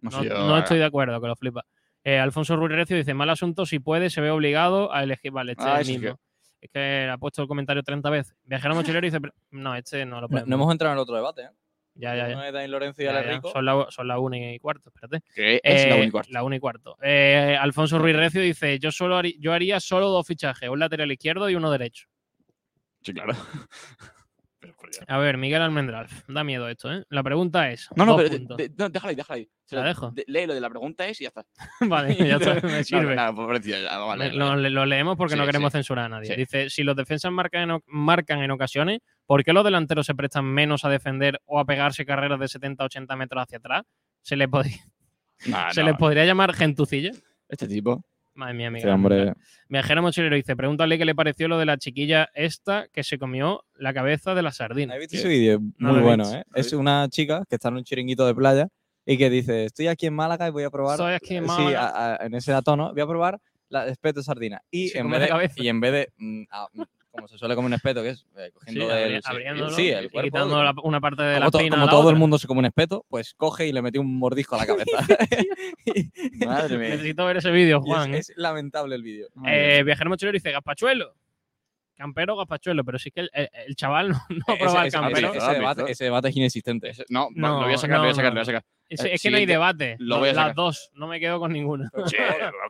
No, 0.00 0.10
No, 0.10 0.22
sé 0.22 0.28
yo, 0.28 0.34
no 0.46 0.56
eh, 0.56 0.60
estoy 0.60 0.78
de 0.78 0.84
acuerdo 0.84 1.20
que 1.20 1.26
lo 1.26 1.34
flipa. 1.36 1.64
Eh, 2.04 2.18
Alfonso 2.18 2.54
Ruiz 2.56 2.70
Recio 2.72 2.96
dice, 2.96 3.12
mal 3.14 3.28
asunto, 3.30 3.66
si 3.66 3.80
puede, 3.80 4.10
se 4.10 4.20
ve 4.20 4.30
obligado 4.30 4.92
a 4.94 5.02
elegir. 5.02 5.32
Vale, 5.32 5.52
este 5.52 5.64
Ah, 5.64 5.80
es 5.80 5.88
mismo. 5.88 6.18
Es 6.60 6.70
que 6.72 7.08
ha 7.10 7.18
puesto 7.18 7.42
el 7.42 7.48
comentario 7.48 7.82
30 7.82 8.08
veces. 8.10 8.36
Viajero 8.44 8.74
mochilero 8.74 9.04
dice, 9.04 9.20
"Pero- 9.20 9.32
no, 9.50 9.74
este 9.76 10.04
no 10.06 10.16
lo 10.16 10.22
No, 10.22 10.28
podemos. 10.28 10.48
no 10.48 10.54
hemos 10.56 10.72
entrado 10.72 10.92
en 10.92 10.98
el 10.98 11.02
otro 11.02 11.16
debate, 11.16 11.42
¿eh? 11.42 11.48
Ya, 12.00 12.14
ya, 12.14 12.28
ya. 12.28 12.36
Uno 12.36 12.44
es 12.44 12.52
Dani 12.52 12.68
Lorenzo 12.68 13.02
y 13.02 13.06
Ya, 13.06 13.10
Ale 13.18 13.26
ya. 13.26 13.32
Rico. 13.34 13.50
Son 13.50 13.64
la, 13.64 13.86
son 13.90 14.06
la 14.06 14.20
una 14.20 14.38
y 14.52 14.58
cuarto, 14.60 14.88
espérate. 14.94 15.20
Es 15.34 15.86
la 15.88 15.96
Eh. 15.96 16.10
La 16.28 16.44
una 16.44 16.54
y 16.54 16.60
cuarto. 16.60 16.96
Eh, 17.02 17.56
Alfonso 17.60 17.98
Ruiz 17.98 18.14
Recio 18.14 18.40
dice: 18.40 18.78
Yo 18.78 18.92
solo 18.92 19.16
haría, 19.16 19.34
yo 19.40 19.52
haría 19.52 19.80
solo 19.80 20.08
dos 20.08 20.24
fichajes, 20.24 20.68
un 20.68 20.78
lateral 20.78 21.10
izquierdo 21.10 21.50
y 21.50 21.56
uno 21.56 21.72
derecho. 21.72 22.06
Sí, 23.02 23.12
claro. 23.12 23.34
A 25.06 25.18
ver, 25.18 25.36
Miguel 25.38 25.62
Almendral. 25.62 26.06
Da 26.28 26.44
miedo 26.44 26.68
esto, 26.68 26.92
¿eh? 26.92 27.04
La 27.10 27.22
pregunta 27.22 27.70
es. 27.70 27.88
No, 27.96 28.04
no, 28.06 28.12
dos 28.12 28.22
pero 28.22 28.30
de- 28.30 28.38
puntos. 28.38 28.56
de- 28.56 28.72
no, 28.76 28.88
déjala 28.88 29.10
ahí, 29.10 29.16
déjala 29.16 29.36
ahí. 29.38 29.48
Se 29.64 29.76
¿La 29.76 29.82
dejo? 29.84 30.10
de- 30.12 30.24
Lee 30.26 30.46
lo 30.46 30.54
de 30.54 30.60
la 30.60 30.70
pregunta 30.70 31.06
es 31.06 31.20
y 31.20 31.24
ya 31.24 31.28
está. 31.28 31.44
vale, 31.80 32.14
ya 32.16 32.36
está, 32.36 32.54
me 32.66 32.78
No, 32.78 32.84
sirve. 32.84 33.14
Ya, 33.16 33.30
vale, 33.98 34.32
lo, 34.32 34.46
vale. 34.48 34.70
lo 34.70 34.86
leemos 34.86 35.16
porque 35.16 35.36
no 35.36 35.44
queremos 35.46 35.72
sí. 35.72 35.78
censurar 35.78 36.06
a 36.06 36.08
nadie. 36.08 36.28
Sí. 36.28 36.36
Dice: 36.36 36.70
Si 36.70 36.82
los 36.82 36.96
defensas 36.96 37.30
marcan 37.32 37.70
en, 37.70 37.80
marcan 37.86 38.40
en 38.42 38.50
ocasiones, 38.50 39.00
¿por 39.26 39.44
qué 39.44 39.52
los 39.52 39.64
delanteros 39.64 40.06
se 40.06 40.14
prestan 40.14 40.44
menos 40.46 40.84
a 40.84 40.88
defender 40.88 41.40
o 41.44 41.58
a 41.60 41.64
pegarse 41.64 42.04
carreras 42.06 42.38
de 42.40 42.46
70-80 42.46 43.16
metros 43.16 43.42
hacia 43.42 43.58
atrás? 43.58 43.82
¿Se, 44.22 44.36
le 44.36 44.48
podría, 44.48 44.76
Nah, 45.46 45.70
¿se 45.72 45.80
no, 45.82 45.88
les 45.88 45.96
podría 45.96 46.24
llamar 46.24 46.52
gentucilla? 46.54 47.12
Este 47.48 47.66
tipo. 47.68 48.04
Madre 48.38 48.54
mía, 48.54 48.70
Miguel 48.70 48.88
Sí, 48.88 48.94
hombre. 48.94 49.34
Viajero 49.68 50.00
mochilero 50.00 50.36
dice, 50.36 50.54
pregúntale 50.54 50.96
qué 50.96 51.04
le 51.04 51.14
pareció 51.14 51.48
lo 51.48 51.58
de 51.58 51.66
la 51.66 51.76
chiquilla 51.76 52.28
esta 52.34 52.86
que 52.92 53.02
se 53.02 53.18
comió 53.18 53.64
la 53.74 53.92
cabeza 53.92 54.34
de 54.34 54.42
la 54.42 54.52
sardina. 54.52 54.94
¿Has 54.94 55.00
visto 55.00 55.16
ese 55.16 55.26
vídeo? 55.28 55.60
No 55.78 55.92
Muy 55.92 56.02
bueno. 56.02 56.24
¿eh? 56.32 56.44
Es 56.54 56.72
una 56.72 57.08
chica 57.08 57.42
que 57.48 57.56
está 57.56 57.68
en 57.68 57.78
un 57.78 57.84
chiringuito 57.84 58.24
de 58.26 58.34
playa 58.36 58.68
y 59.04 59.18
que 59.18 59.28
dice, 59.28 59.64
estoy 59.64 59.88
aquí 59.88 60.06
en 60.06 60.14
Málaga 60.14 60.46
y 60.46 60.50
voy 60.52 60.62
a 60.62 60.70
probar... 60.70 60.94
Estoy 60.94 61.14
aquí 61.14 61.34
en 61.36 61.44
Sí, 61.44 61.48
Málaga. 61.48 61.88
a- 61.88 62.14
a- 62.14 62.26
en 62.26 62.34
ese 62.34 62.52
tono, 62.64 62.92
voy 62.92 63.00
a 63.02 63.06
probar 63.06 63.40
la 63.70 63.88
espeto 63.88 64.20
de 64.20 64.24
sardina. 64.24 64.62
Y 64.70 64.88
Se 64.90 64.98
en, 65.00 65.10
vez 65.10 65.20
de, 65.20 65.50
y 65.56 65.68
en 65.68 65.80
vez 65.80 65.92
de, 65.92 66.08
mm, 66.16 66.42
a- 66.50 66.68
como 67.10 67.26
se 67.28 67.38
suele 67.38 67.54
comer 67.54 67.66
un 67.68 67.74
espeto, 67.74 68.02
que 68.02 68.10
es 68.10 68.26
eh, 68.36 68.50
cogiendo 68.54 68.86
Sí, 68.86 68.90
el, 68.92 69.16
abri- 69.16 69.20
abriéndolo 69.24 69.70
sí, 69.70 69.82
y 69.82 69.88
el 69.90 70.10
cuerpo, 70.10 70.26
quitando 70.26 70.62
la- 70.62 70.74
una 70.82 71.00
parte 71.00 71.22
de 71.22 71.34
como, 71.34 71.44
la 71.46 71.50
to- 71.50 71.58
espina 71.58 71.70
como 71.76 71.82
a 71.82 71.86
la 71.86 71.90
todo 71.92 72.10
el 72.10 72.16
mundo 72.16 72.38
se 72.38 72.46
come 72.46 72.58
un 72.60 72.66
espeto, 72.66 73.04
pues 73.08 73.34
coge 73.34 73.66
y 73.66 73.72
le 73.72 73.82
mete 73.82 73.98
un 73.98 74.18
mordisco 74.18 74.54
a 74.54 74.58
la 74.58 74.66
cabeza. 74.66 74.98
Madre 76.46 76.78
mía. 76.78 76.88
Necesito 76.90 77.24
ver 77.26 77.36
ese 77.38 77.50
vídeo, 77.50 77.78
Y 77.84 77.88
es- 77.90 77.94
Juan. 77.96 78.14
¿eh? 78.14 78.18
es, 78.18 78.32
lamentable 78.36 78.94
el 78.94 79.02
vídeo. 79.02 79.28
Eh, 79.46 79.82
viajero 79.84 80.10
mochilero 80.10 80.34
dice, 80.34 80.50
gazpachuelo. 80.52 81.14
Campero, 81.98 82.36
gazpachuelo. 82.36 82.84
Pero 82.84 82.98
sí 82.98 83.10
que 83.10 83.20
el, 83.20 83.30
el- 83.34 83.48
el 83.66 83.74
chaval 83.74 84.08
no, 84.10 84.16
no 84.30 84.54
Ese- 84.54 84.56
probado 84.58 84.80
el 84.82 84.86
ese- 84.86 84.96
campero. 84.98 85.28
ese, 85.34 85.38
¿Has 85.38 85.52
debate, 85.52 85.80
visto? 85.82 85.92
ese 85.92 86.04
debate 86.04 86.28
es 86.28 86.36
inexistente. 86.36 86.88
Ese- 86.90 87.04
No, 87.10 87.28
No, 87.34 87.58
lo 87.60 87.64
voy 87.66 87.74
a 87.74 87.78
sacar, 87.78 87.96
lo 87.98 88.02
voy 88.04 88.12
a 88.12 88.14
sacar, 88.14 88.30
no. 88.32 88.34
lo 88.36 88.40
voy 88.40 88.42
a 88.42 88.44
sacar. 88.46 88.64
Es, 88.88 89.04
es 89.04 89.20
que 89.22 89.30
no 89.30 89.36
hay 89.36 89.44
debate. 89.46 89.96
lo 89.98 90.18
voy 90.18 90.28
a 90.30 90.32
las 90.32 90.42
sacar. 90.42 90.54
dos. 90.54 90.90
No 90.94 91.08
me 91.08 91.20
quedo 91.20 91.38
con 91.40 91.52
ninguna. 91.52 91.90
Sí, 92.06 92.16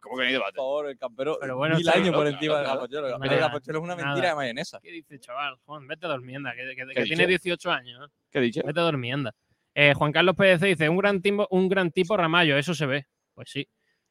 ¿cómo 0.03 0.17
que 0.17 0.23
no 0.23 0.27
hay 0.27 0.33
debate? 0.33 0.53
Por 0.57 0.65
favor, 0.65 0.89
el 0.89 0.99
campero, 0.99 1.39
Pero 1.41 1.57
bueno, 1.57 1.77
mil 1.77 1.89
años 1.89 2.15
por 2.15 2.27
encima 2.27 2.57
del 2.57 2.67
gazpachuelo. 2.67 3.07
El 3.23 3.39
gazpachuelo 3.39 3.79
es 3.79 3.85
una 3.85 3.95
nada. 3.95 4.09
mentira 4.09 4.29
de 4.31 4.35
mayonesa. 4.35 4.81
¿Qué 4.83 4.91
dices, 4.91 5.21
chaval? 5.21 5.57
Juan, 5.65 5.87
vete 5.87 6.07
a 6.07 6.09
dormir, 6.09 6.37
anda, 6.37 6.53
que, 6.57 6.63
que- 6.63 6.75
que 6.75 6.95
¿Qué 6.95 7.01
ha 7.01 7.05
tiene 7.05 7.27
dicho? 7.27 7.43
18 7.45 7.71
años. 7.71 8.01
¿eh? 8.09 8.13
¿Qué 8.33 8.39
he 8.39 8.43
dicho? 8.43 8.63
Vete 8.65 8.81
a 8.81 8.83
dormir, 8.83 9.15
anda. 9.15 9.35
Eh, 9.75 9.95
Juan 9.95 10.11
Carlos 10.11 10.35
PDC 10.35 10.65
dice, 10.67 10.89
un 10.89 10.97
gran, 10.97 11.21
tipo, 11.23 11.47
un 11.51 11.69
gran 11.69 11.93
tipo 11.93 12.17
Ramallo, 12.17 12.57
eso 12.57 12.75
se 12.75 12.87
ve. 12.87 13.07
Pues 13.35 13.51
sí. 13.51 13.69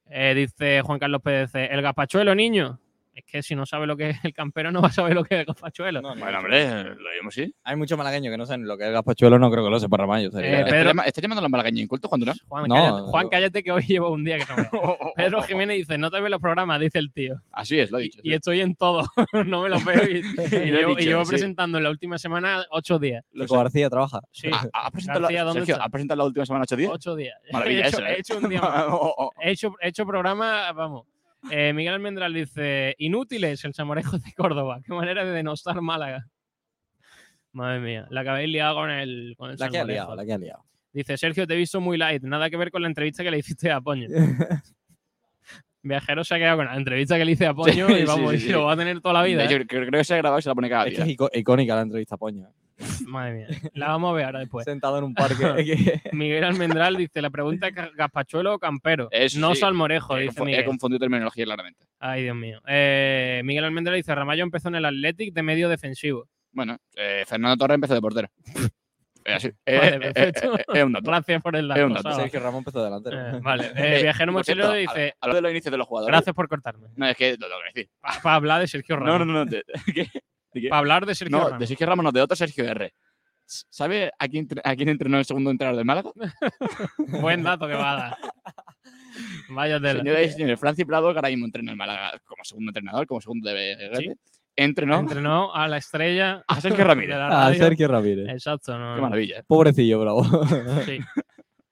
Eh, 0.10 0.34
dice 0.34 0.82
Juan 0.84 1.00
Carlos 1.00 1.22
PDC, 1.22 1.56
el 1.74 1.82
gazpachuelo, 1.82 2.34
niño. 2.36 2.80
Es 3.18 3.26
que 3.26 3.42
si 3.42 3.56
no 3.56 3.66
sabe 3.66 3.88
lo 3.88 3.98
que 3.98 4.12
es 4.12 4.18
el 4.26 4.32
campero, 4.32 4.72
no 4.72 4.80
va 4.80 4.90
a 4.90 4.92
saber 4.92 5.16
lo 5.16 5.24
que 5.24 5.34
es 5.34 5.40
el 5.40 5.46
gazpachuelo. 5.48 6.04
No, 6.04 6.14
no, 6.14 6.20
Bueno, 6.22 6.34
no. 6.34 6.38
hombre, 6.46 6.84
lo 6.84 7.12
vimos, 7.20 7.34
sí. 7.34 7.52
Hay 7.64 7.76
muchos 7.76 7.98
malagueños 7.98 8.32
que 8.32 8.38
no 8.38 8.46
saben 8.46 8.68
lo 8.68 8.78
que 8.78 8.84
es 8.84 8.88
el 8.90 8.94
gazpachuelo, 8.94 9.40
no 9.40 9.50
creo 9.50 9.64
que 9.64 9.72
lo 9.72 9.80
sepa 9.80 9.98
Ramallo. 9.98 10.28
Eh, 10.40 10.60
¿Estás 10.60 10.72
Pedro- 10.72 11.04
¿Estás 11.04 11.22
llamando 11.24 11.40
a 11.40 11.42
los 11.42 11.50
malagueños 11.50 11.82
incultos 11.82 12.10
cuando 12.10 12.28
no? 12.28 12.34
Juan, 12.48 12.66
No, 12.68 12.76
cállate, 12.76 13.02
Juan, 13.10 13.30
cállate 13.30 13.64
que 13.64 13.72
hoy 13.72 13.82
llevo 13.88 14.12
un 14.12 14.24
día 14.24 14.38
que 14.38 14.46
no 14.46 14.56
veo. 14.72 14.98
Pedro 15.16 15.42
Jiménez 15.42 15.78
dice, 15.78 15.98
no 15.98 16.12
te 16.12 16.20
veo 16.20 16.30
los 16.30 16.40
programas, 16.40 16.80
dice 16.80 17.00
el 17.00 17.12
tío. 17.12 17.42
Así 17.52 17.80
es, 17.80 17.90
lo 17.90 17.98
he 17.98 18.02
Y, 18.02 18.04
dicho. 18.04 18.20
y 18.22 18.34
estoy 18.34 18.62
en 18.62 18.76
todo, 18.76 19.04
no 19.48 19.64
me 19.64 19.70
los 19.70 19.84
veo. 19.84 20.04
Y, 20.08 20.18
y 20.22 20.22
lo 20.22 20.44
he 20.44 20.66
llevo, 20.82 20.92
y 20.92 20.96
dicho, 20.98 21.10
llevo 21.10 21.26
sí. 21.26 21.30
presentando 21.32 21.80
en 21.80 21.86
la 21.86 21.90
última 21.90 22.20
semana 22.20 22.66
ocho 22.70 23.00
días. 23.00 23.26
Kiko 23.34 23.58
García 23.58 23.90
trabaja. 23.90 24.20
Sí, 24.32 24.48
Ah, 24.54 24.68
¿Has 24.74 24.92
presentado, 24.92 25.22
García, 25.22 25.40
la, 25.40 25.44
¿dónde 25.46 25.60
Sergio, 25.62 25.74
está? 25.74 25.86
¿has 25.86 25.92
presentado 25.92 26.18
la 26.20 26.26
última 26.26 26.46
semana 26.46 26.64
ocho 26.64 26.76
días? 26.76 26.92
ocho 26.94 27.16
días. 27.16 27.36
Maravilla 27.52 27.86
he, 27.86 27.88
hecho, 27.88 27.98
eso, 27.98 28.06
¿eh? 28.06 28.14
he 28.16 28.20
hecho 28.20 28.38
un 28.38 28.50
día 28.50 28.62
más. 28.62 28.86
Oh, 28.90 29.14
oh. 29.18 29.32
He 29.42 29.52
hecho, 29.52 29.74
he 29.82 29.88
hecho 29.88 30.06
programa, 30.06 30.72
vamos. 30.72 31.08
Eh, 31.52 31.74
Miguel 31.74 31.94
Almendral 31.94 32.34
dice: 32.34 32.96
Inútiles 32.98 33.64
el 33.66 33.74
Samorejo 33.74 34.18
de 34.18 34.34
Córdoba. 34.34 34.82
Qué 34.84 34.94
manera 34.94 35.24
de 35.24 35.32
denostar 35.32 35.82
Málaga. 35.82 36.28
Madre 37.54 37.80
mía, 37.80 38.08
la 38.10 38.24
que 38.24 38.30
habéis 38.30 38.50
liado 38.50 38.76
con 38.76 38.92
el, 38.92 39.34
con 39.38 39.50
el 39.52 39.58
La 39.58 39.70
que 39.70 39.80
ha 39.80 39.86
liado, 39.86 40.16
la 40.16 40.26
que 40.26 40.34
ha 40.34 40.38
liado. 40.38 40.64
Dice: 40.92 41.18
Sergio, 41.18 41.48
te 41.48 41.54
he 41.54 41.58
visto 41.58 41.80
muy 41.82 41.98
light. 41.98 42.24
Nada 42.24 42.50
que 42.50 42.58
ver 42.58 42.72
con 42.72 42.82
la 42.82 42.88
entrevista 42.88 43.24
que 43.24 43.32
le 43.32 43.40
hiciste 43.40 43.72
a 43.72 43.82
Poño. 43.82 44.08
Viajero 45.84 46.24
se 46.24 46.36
ha 46.36 46.38
quedado 46.38 46.58
con 46.58 46.66
la 46.66 46.76
entrevista 46.76 47.18
que 47.18 47.26
le 47.26 47.32
hice 47.32 47.46
a 47.46 47.54
Poño 47.54 47.88
Sí, 47.88 47.94
y 47.94 48.04
vamos, 48.04 48.32
sí, 48.32 48.38
y 48.38 48.40
sí. 48.42 48.50
lo 48.50 48.66
va 48.66 48.74
a 48.74 48.78
tener 48.78 49.00
toda 49.00 49.14
la 49.14 49.24
vida. 49.24 49.46
¿eh? 49.46 49.66
creo, 49.68 49.90
que 49.90 50.04
se 50.04 50.16
ha 50.16 50.18
grabado 50.18 50.40
y 50.40 50.42
se 50.42 50.50
la 50.50 50.56
pone 50.56 50.70
cada 50.70 50.86
Es 50.88 50.98
que 50.98 51.04
día. 51.04 51.16
es 51.32 51.40
icónica 51.40 51.76
la 51.76 51.82
entrevista 51.82 52.16
a 52.16 52.18
Poño. 52.18 52.50
Madre 53.08 53.34
mía, 53.34 53.48
la 53.74 53.88
vamos 53.88 54.12
a 54.12 54.14
ver 54.16 54.26
ahora 54.26 54.40
después. 54.40 54.66
Sentado 54.66 54.98
en 55.00 55.04
un 55.06 55.14
parque. 55.14 56.02
Miguel 56.14 56.44
Almendral 56.44 56.96
dice: 56.96 57.22
La 57.22 57.30
pregunta 57.30 57.68
es: 57.68 57.76
¿Gaspachuelo 57.96 58.54
o 58.56 58.60
Campero? 58.60 59.08
Eso 59.12 59.40
no 59.40 59.54
sí. 59.56 59.62
Salmorejo, 59.62 60.18
He 60.18 60.24
dice 60.24 60.44
Miguel. 60.44 60.62
He 60.62 60.66
confundido 60.66 61.00
terminología 61.00 61.46
claramente. 61.46 61.86
Ay, 62.00 62.24
Dios 62.24 62.36
mío. 62.36 62.62
Eh, 62.68 63.42
Miguel 63.44 63.64
Almendra 63.64 63.94
dice, 63.96 64.14
Ramallo 64.14 64.44
empezó 64.44 64.68
en 64.70 64.76
el 64.76 64.86
Athletic 64.86 65.34
de 65.34 65.44
medio 65.44 65.70
defensivo. 65.70 66.28
Bueno, 66.52 66.78
eh, 66.96 67.24
Fernando 67.28 67.58
Torres 67.58 67.76
empezó 67.76 67.94
de 67.96 68.02
portero. 68.02 68.30
Es 69.26 69.36
así. 69.36 69.48
Eh, 69.66 69.78
Vale, 69.78 69.90
eh, 69.90 69.96
eh, 69.96 70.14
perfecto. 70.14 70.58
eh, 70.58 70.64
Es 70.74 70.84
un 70.84 70.94
dato. 70.94 71.10
Gracias 71.12 71.42
por 71.42 71.56
el 71.56 71.66
un 71.72 71.94
dato. 71.94 72.12
Sergio 72.16 72.40
Ramón 72.40 72.60
empezó 72.60 72.84
delantero. 72.84 73.20
Eh, 73.38 73.40
vale. 73.42 73.72
Eh, 73.76 74.02
Viajero 74.04 74.32
Mochilero 74.32 74.72
cierto, 74.74 74.94
dice, 74.94 75.14
Hablo 75.20 75.36
de 75.36 75.42
los 75.42 75.52
inicios 75.52 75.72
de 75.72 75.78
los 75.78 75.88
jugadores. 75.88 76.14
gracias 76.14 76.34
por 76.36 76.48
cortarme. 76.48 76.88
No, 76.96 77.08
es 77.10 77.18
que 77.18 77.32
lo 77.32 77.48
tengo 77.48 77.60
que 77.74 77.80
decir. 77.82 77.92
Para 78.24 78.36
hablar 78.36 78.62
de 78.62 78.68
Sergio 78.68 78.96
No, 78.98 79.06
Ramos. 79.06 79.20
no, 79.28 79.34
no. 79.34 79.46
no, 79.46 79.52
de- 79.52 79.64
¿Qué? 79.94 80.08
¿De 80.62 80.70
hablar 80.76 81.06
de 81.06 81.16
Sergio 81.16 81.38
No, 81.38 81.44
Ramos. 81.46 81.60
de 81.60 81.68
Sergio 81.68 81.88
Ramos, 81.88 82.04
no, 82.04 82.12
de 82.12 82.22
otro 82.22 82.36
Sergio 82.36 82.66
R. 82.66 82.94
¿Sabe 83.46 84.12
a 84.20 84.28
quién, 84.28 84.48
tre- 84.48 84.62
a 84.64 84.76
quién 84.76 84.90
entrenó 84.90 85.18
el 85.20 85.26
segundo 85.26 85.50
entrenador 85.52 85.78
del 85.78 85.86
Málaga? 85.86 86.12
Buen 87.22 87.44
dato 87.44 87.66
que 87.68 87.74
va 87.76 87.94
a 87.94 87.96
dar. 87.96 88.18
Vaya 89.50 89.80
tela. 89.80 90.00
Señoras 90.02 90.26
y 90.26 90.32
señores, 90.32 90.60
Francis 90.60 90.86
Prado, 90.86 91.12
que 91.12 91.18
ahora 91.18 91.30
mismo 91.30 91.46
entrena 91.46 91.72
el 91.72 91.78
Málaga 91.78 92.20
como 92.26 92.44
segundo 92.44 92.70
entrenador, 92.72 93.08
como 93.08 93.22
segundo 93.22 93.50
de 93.50 93.90
Sí. 93.98 94.12
entrenó 94.56 95.00
Entrenó 95.00 95.54
a 95.56 95.68
la 95.68 95.78
estrella 95.78 96.44
a 96.48 96.60
Sergio 96.62 96.80
de 96.80 96.84
Ramírez. 96.84 97.16
Ah, 97.16 97.30
radio. 97.30 97.58
Sergio 97.60 97.88
Ramírez. 97.88 98.28
Exacto. 98.30 98.78
No, 98.78 98.96
Qué 98.96 99.02
maravilla. 99.02 99.44
Pobrecillo, 99.48 100.00
bravo. 100.02 100.24
Sí. 100.86 101.00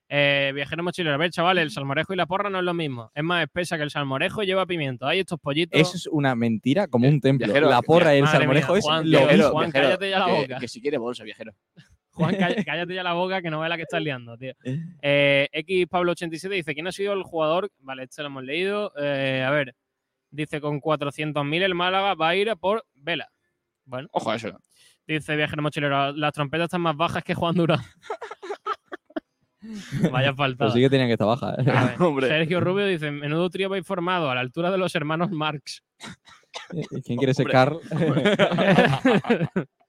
Eh, 0.07 0.51
viajero 0.53 0.83
mochilero. 0.83 1.15
A 1.15 1.17
ver, 1.17 1.31
chavales, 1.31 1.63
el 1.63 1.71
salmorejo 1.71 2.13
y 2.13 2.15
la 2.15 2.25
porra 2.27 2.49
no 2.49 2.59
es 2.59 2.63
lo 2.63 2.73
mismo. 2.73 3.11
Es 3.15 3.23
más 3.23 3.43
espesa 3.43 3.75
que 3.77 3.83
el 3.83 3.89
salmorejo 3.91 4.43
y 4.43 4.45
lleva 4.45 4.65
pimiento. 4.65 5.07
Hay 5.07 5.19
estos 5.19 5.39
pollitos. 5.39 5.79
Eso 5.79 5.97
es 5.97 6.07
una 6.07 6.35
mentira 6.35 6.87
como 6.87 7.07
un 7.07 7.19
templo. 7.19 7.47
Viajero, 7.47 7.69
la 7.69 7.81
porra 7.81 8.15
y 8.15 8.19
el 8.19 8.27
salmorejo 8.27 8.73
mía, 8.73 8.79
es 8.79 8.85
Juan, 8.85 9.11
lo 9.11 9.19
viajero. 9.19 9.49
Juan, 9.51 9.71
cállate 9.71 10.09
ya 10.09 10.19
la 10.19 10.27
boca. 10.27 10.59
Que 10.59 10.67
si 10.67 10.81
quiere 10.81 10.97
bolsa, 10.97 11.23
viajero. 11.23 11.53
Juan, 12.11 12.35
cáll- 12.35 12.63
cállate 12.65 12.93
ya 12.93 13.03
la 13.03 13.13
boca 13.13 13.41
que 13.41 13.49
no 13.49 13.59
ve 13.59 13.67
la 13.67 13.75
que 13.77 13.83
estás 13.83 14.01
liando, 14.01 14.37
tío. 14.37 14.53
Eh, 15.01 15.49
X 15.51 15.87
Pablo 15.89 16.11
87 16.13 16.53
dice, 16.55 16.73
¿quién 16.73 16.87
ha 16.87 16.91
sido 16.91 17.13
el 17.13 17.23
jugador? 17.23 17.71
Vale, 17.79 18.03
este 18.03 18.21
lo 18.21 18.27
hemos 18.27 18.43
leído. 18.43 18.93
Eh, 18.97 19.43
a 19.45 19.49
ver, 19.49 19.75
dice, 20.29 20.61
con 20.61 20.79
400.000 20.79 21.61
el 21.63 21.75
Málaga 21.75 22.13
va 22.13 22.29
a 22.29 22.35
ir 22.35 22.55
por 22.57 22.85
Vela. 22.93 23.29
Bueno, 23.85 24.07
Ojo 24.11 24.31
a 24.31 24.35
eso. 24.35 24.57
dice 25.05 25.35
Viajero 25.35 25.61
Mochilero, 25.61 26.11
las 26.13 26.31
trompetas 26.33 26.65
están 26.65 26.81
más 26.81 26.95
bajas 26.95 27.23
que 27.23 27.33
Juan 27.35 27.55
Durán. 27.55 27.79
Vaya 30.11 30.27
Pero 30.33 30.35
faltada. 30.35 30.71
sí 30.71 30.79
que 30.79 30.89
tenían 30.89 31.07
que 31.09 31.13
estar 31.13 31.27
bajas. 31.27 31.55
¿eh? 31.59 31.71
A 31.71 31.85
ver, 31.85 32.01
Hombre. 32.01 32.27
Sergio 32.27 32.59
Rubio 32.61 32.85
dice, 32.85 33.11
menudo 33.11 33.49
trío 33.49 33.67
habéis 33.67 33.85
formado 33.85 34.29
a 34.29 34.35
la 34.35 34.41
altura 34.41 34.71
de 34.71 34.77
los 34.77 34.93
hermanos 34.95 35.31
Marx. 35.31 35.83
¿Quién 37.03 37.17
quiere 37.17 37.33
ser. 37.33 37.47
Carl? 37.47 37.79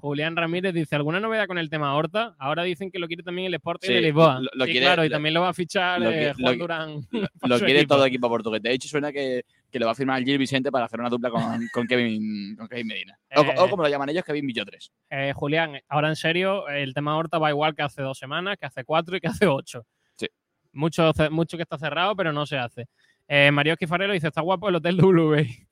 Julián 0.00 0.34
Ramírez 0.36 0.74
dice, 0.74 0.96
¿alguna 0.96 1.20
novedad 1.20 1.46
con 1.46 1.58
el 1.58 1.70
tema 1.70 1.94
Horta? 1.94 2.34
Ahora 2.38 2.62
dicen 2.64 2.90
que 2.90 2.98
lo 2.98 3.06
quiere 3.06 3.22
también 3.22 3.46
el 3.48 3.54
Sporting 3.54 3.88
Sí, 3.88 3.94
de 3.94 4.00
Lisboa. 4.00 4.40
lo- 4.40 4.50
lo 4.52 4.64
sí, 4.64 4.72
quiere- 4.72 4.86
claro, 4.86 5.04
y 5.04 5.08
lo- 5.08 5.14
también 5.14 5.34
lo 5.34 5.40
va 5.42 5.50
a 5.50 5.54
fichar 5.54 6.00
lo 6.00 6.10
eh, 6.10 6.32
Juan 6.40 6.58
Durán. 6.58 6.94
Lo 7.10 7.58
quiere 7.72 7.80
equipo. 7.80 7.94
todo 7.94 8.06
equipo 8.06 8.28
portugués. 8.28 8.62
De 8.62 8.72
hecho, 8.72 8.88
suena 8.88 9.12
que, 9.12 9.44
que 9.70 9.78
lo 9.78 9.86
va 9.86 9.92
a 9.92 9.94
firmar 9.94 10.22
Gil 10.24 10.38
Vicente 10.38 10.72
para 10.72 10.86
hacer 10.86 10.98
una 11.00 11.08
dupla 11.08 11.30
con, 11.30 11.42
con, 11.72 11.86
Kevin, 11.86 12.56
con 12.56 12.66
Kevin 12.68 12.86
Medina. 12.86 13.18
O, 13.36 13.42
Eh. 13.42 13.54
o 13.58 13.68
como 13.70 13.82
lo 13.82 13.88
llaman 13.88 14.08
ellos, 14.08 14.24
Kevin 14.24 14.46
Villotres. 14.46 14.90
Eh, 15.10 15.32
Julián, 15.34 15.78
ahora 15.88 16.08
en 16.08 16.16
serio, 16.16 16.68
el 16.68 16.94
tema 16.94 17.16
Horta 17.16 17.38
va 17.38 17.50
igual 17.50 17.74
que 17.74 17.82
hace 17.82 18.02
dos 18.02 18.18
semanas, 18.18 18.56
que 18.58 18.66
hace 18.66 18.84
cuatro 18.84 19.16
y 19.16 19.20
que 19.20 19.28
hace 19.28 19.46
ocho. 19.46 19.84
Sí. 20.16 20.26
Mucho, 20.72 21.12
mucho 21.30 21.56
que 21.56 21.62
está 21.64 21.78
cerrado, 21.78 22.14
pero 22.16 22.32
no 22.32 22.46
se 22.46 22.56
hace. 22.58 22.86
Eh, 23.28 23.50
Mario 23.52 23.74
Esquifarelo 23.74 24.12
dice, 24.12 24.26
está 24.28 24.40
guapo 24.40 24.68
el 24.68 24.74
Hotel 24.76 24.96
W. 24.96 25.68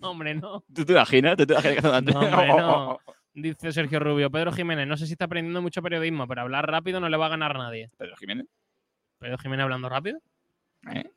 Hombre, 0.00 0.34
no. 0.34 0.64
¿Tú 0.74 0.84
te 0.84 0.92
imaginas? 0.92 1.36
¿Tú 1.36 1.46
te 1.46 1.52
imaginas 1.54 1.76
que 1.76 2.12
No, 2.12 2.20
hombre, 2.20 2.48
no. 2.48 2.98
Dice 3.34 3.72
Sergio 3.72 4.00
Rubio. 4.00 4.30
Pedro 4.30 4.52
Jiménez, 4.52 4.86
no 4.86 4.96
sé 4.96 5.06
si 5.06 5.12
está 5.12 5.26
aprendiendo 5.26 5.62
mucho 5.62 5.80
periodismo, 5.82 6.26
pero 6.26 6.42
hablar 6.42 6.68
rápido 6.68 6.98
no 6.98 7.08
le 7.08 7.16
va 7.16 7.26
a 7.26 7.30
ganar 7.30 7.56
nadie. 7.56 7.90
Pedro 7.96 8.16
Jiménez. 8.16 8.46
¿Pedro 9.18 9.38
Jiménez 9.38 9.64
hablando 9.64 9.88
rápido? 9.88 10.18
¿eh? 10.92 11.08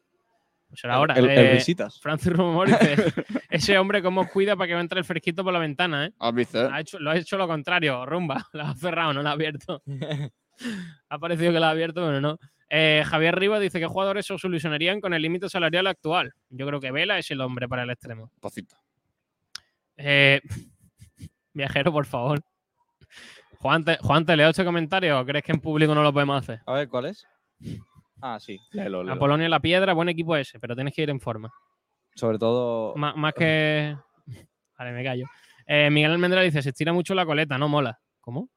Pues 0.68 0.80
será 0.80 0.96
ahora. 0.96 1.16
El, 1.16 1.30
el 1.30 1.58
Eh. 1.58 1.64
Francis 2.02 2.32
Rumor 2.32 2.68
dice, 2.68 2.96
ese 3.50 3.78
hombre 3.78 4.02
cómo 4.02 4.28
cuida 4.30 4.56
para 4.56 4.68
que 4.68 4.80
entre 4.80 5.00
el 5.00 5.06
fresquito 5.06 5.44
por 5.44 5.52
la 5.52 5.60
ventana, 5.60 6.06
¿eh? 6.06 6.14
¿Has 6.20 6.34
visto? 6.34 6.70
Ha 6.72 6.80
hecho, 6.80 7.00
lo 7.00 7.10
ha 7.12 7.18
hecho 7.18 7.38
lo 7.38 7.48
contrario, 7.48 8.06
rumba. 8.06 8.48
La 8.54 8.70
ha 8.70 8.76
cerrado, 8.76 9.14
no 9.14 9.22
la 9.24 9.32
ha 9.32 9.34
abierto. 9.34 9.82
ha 11.10 11.20
parecido 11.20 11.52
que 11.52 11.60
la 11.60 11.68
ha 11.68 11.72
abierto, 11.72 12.06
pero 12.06 12.22
no. 12.22 12.38
Eh, 12.74 13.04
Javier 13.06 13.36
Rivas 13.38 13.60
dice 13.60 13.82
que 13.82 13.86
jugadores 13.86 14.26
se 14.26 14.38
solucionarían 14.38 15.02
con 15.02 15.14
el 15.14 15.22
límite 15.22 15.50
salarial 15.50 15.88
actual. 15.88 16.34
Yo 16.50 16.66
creo 16.66 16.80
que 16.80 16.92
Vela 16.92 17.18
es 17.18 17.30
el 17.30 17.42
hombre 17.42 17.68
para 17.68 17.84
el 17.84 17.90
extremo. 17.90 18.32
Pocito. 18.40 18.78
Eh, 19.98 20.40
viajero, 21.54 21.92
por 21.92 22.06
favor. 22.06 22.40
Juan, 23.60 23.84
te, 23.84 23.98
Juan, 23.98 24.26
¿te 24.26 24.38
leo 24.38 24.50
este 24.50 24.64
comentario 24.64 25.20
o 25.20 25.26
crees 25.26 25.44
que 25.44 25.52
en 25.52 25.60
público 25.60 25.94
no 25.94 26.02
lo 26.02 26.14
podemos 26.14 26.42
hacer? 26.42 26.62
A 26.66 26.74
ver, 26.74 26.88
¿cuál 26.88 27.08
es? 27.08 27.28
Ah, 28.22 28.40
sí, 28.40 28.58
léelo, 28.72 29.04
léelo. 29.04 29.16
Apolonia 29.16 29.50
La 29.50 29.60
Piedra, 29.60 29.92
buen 29.94 30.08
equipo 30.10 30.36
ese, 30.38 30.58
pero 30.60 30.74
tienes 30.74 30.94
que 30.94 31.02
ir 31.04 31.10
en 31.10 31.20
forma. 31.20 31.52
Sobre 32.16 32.40
todo. 32.40 32.96
Má- 32.96 33.16
más 33.16 33.34
que. 33.34 33.96
Vale, 34.78 34.92
me 34.94 35.04
callo. 35.04 35.26
Eh, 35.68 35.90
Miguel 35.92 36.12
Almendra 36.12 36.42
dice: 36.42 36.62
se 36.62 36.70
estira 36.70 36.94
mucho 36.94 37.14
la 37.14 37.26
coleta, 37.26 37.58
no 37.58 37.68
mola. 37.68 38.00
¿Cómo? 38.22 38.50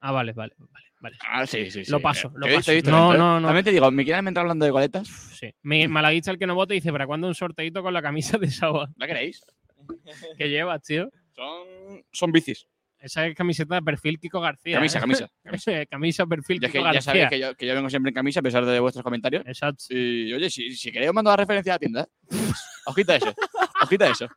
Ah, 0.00 0.12
vale, 0.12 0.32
vale, 0.32 0.54
vale. 0.58 0.86
Vale. 1.00 1.16
Ah, 1.28 1.46
sí, 1.46 1.70
sí, 1.70 1.84
sí. 1.84 1.90
Lo 1.90 2.00
paso, 2.00 2.32
lo 2.36 2.46
visto, 2.46 2.72
No, 2.90 3.14
no, 3.14 3.40
no. 3.40 3.48
También 3.48 3.64
te 3.64 3.72
digo, 3.72 3.90
me 3.90 4.04
quieren 4.04 4.28
entrar 4.28 4.44
hablando 4.44 4.64
de 4.64 4.70
coletas. 4.72 5.08
Sí. 5.08 5.52
Mi 5.62 5.88
malaguista, 5.88 6.30
el 6.30 6.38
que 6.38 6.46
no 6.46 6.54
vote, 6.54 6.74
dice: 6.74 6.92
¿para 6.92 7.06
cuándo 7.06 7.26
un 7.26 7.34
sorteito 7.34 7.82
con 7.82 7.92
la 7.92 8.02
camisa 8.02 8.38
de 8.38 8.50
Sawa? 8.50 8.88
¿La 8.96 9.06
queréis? 9.06 9.42
que 10.36 10.48
llevas, 10.48 10.82
tío? 10.82 11.10
Son, 11.34 12.04
son 12.12 12.32
bicis. 12.32 12.66
Esa 12.98 13.26
es 13.26 13.34
camiseta 13.34 13.76
de 13.76 13.82
perfil 13.82 14.18
Kiko 14.20 14.40
García. 14.42 14.76
Camisa, 14.76 14.98
¿eh? 14.98 15.00
camisa. 15.42 15.86
camisa 15.90 16.26
perfil 16.26 16.60
Ya, 16.60 16.68
Kiko 16.68 16.72
que, 16.72 16.78
ya 16.80 16.92
García. 16.92 17.00
sabéis 17.02 17.28
que 17.30 17.38
yo, 17.40 17.54
que 17.54 17.66
yo 17.66 17.74
vengo 17.74 17.88
siempre 17.88 18.10
en 18.10 18.14
camisa 18.14 18.40
a 18.40 18.42
pesar 18.42 18.66
de 18.66 18.78
vuestros 18.78 19.02
comentarios. 19.02 19.42
Exacto. 19.46 19.84
Y 19.88 20.30
oye, 20.34 20.50
si, 20.50 20.70
si 20.72 20.92
queréis 20.92 21.08
os 21.08 21.14
mando 21.14 21.30
la 21.30 21.36
referencia 21.38 21.72
a 21.72 21.76
la 21.76 21.78
tienda. 21.78 22.02
¿eh? 22.02 22.06
Ojita 22.86 23.16
eso. 23.16 23.34
Ojita 23.82 24.06
eso. 24.06 24.28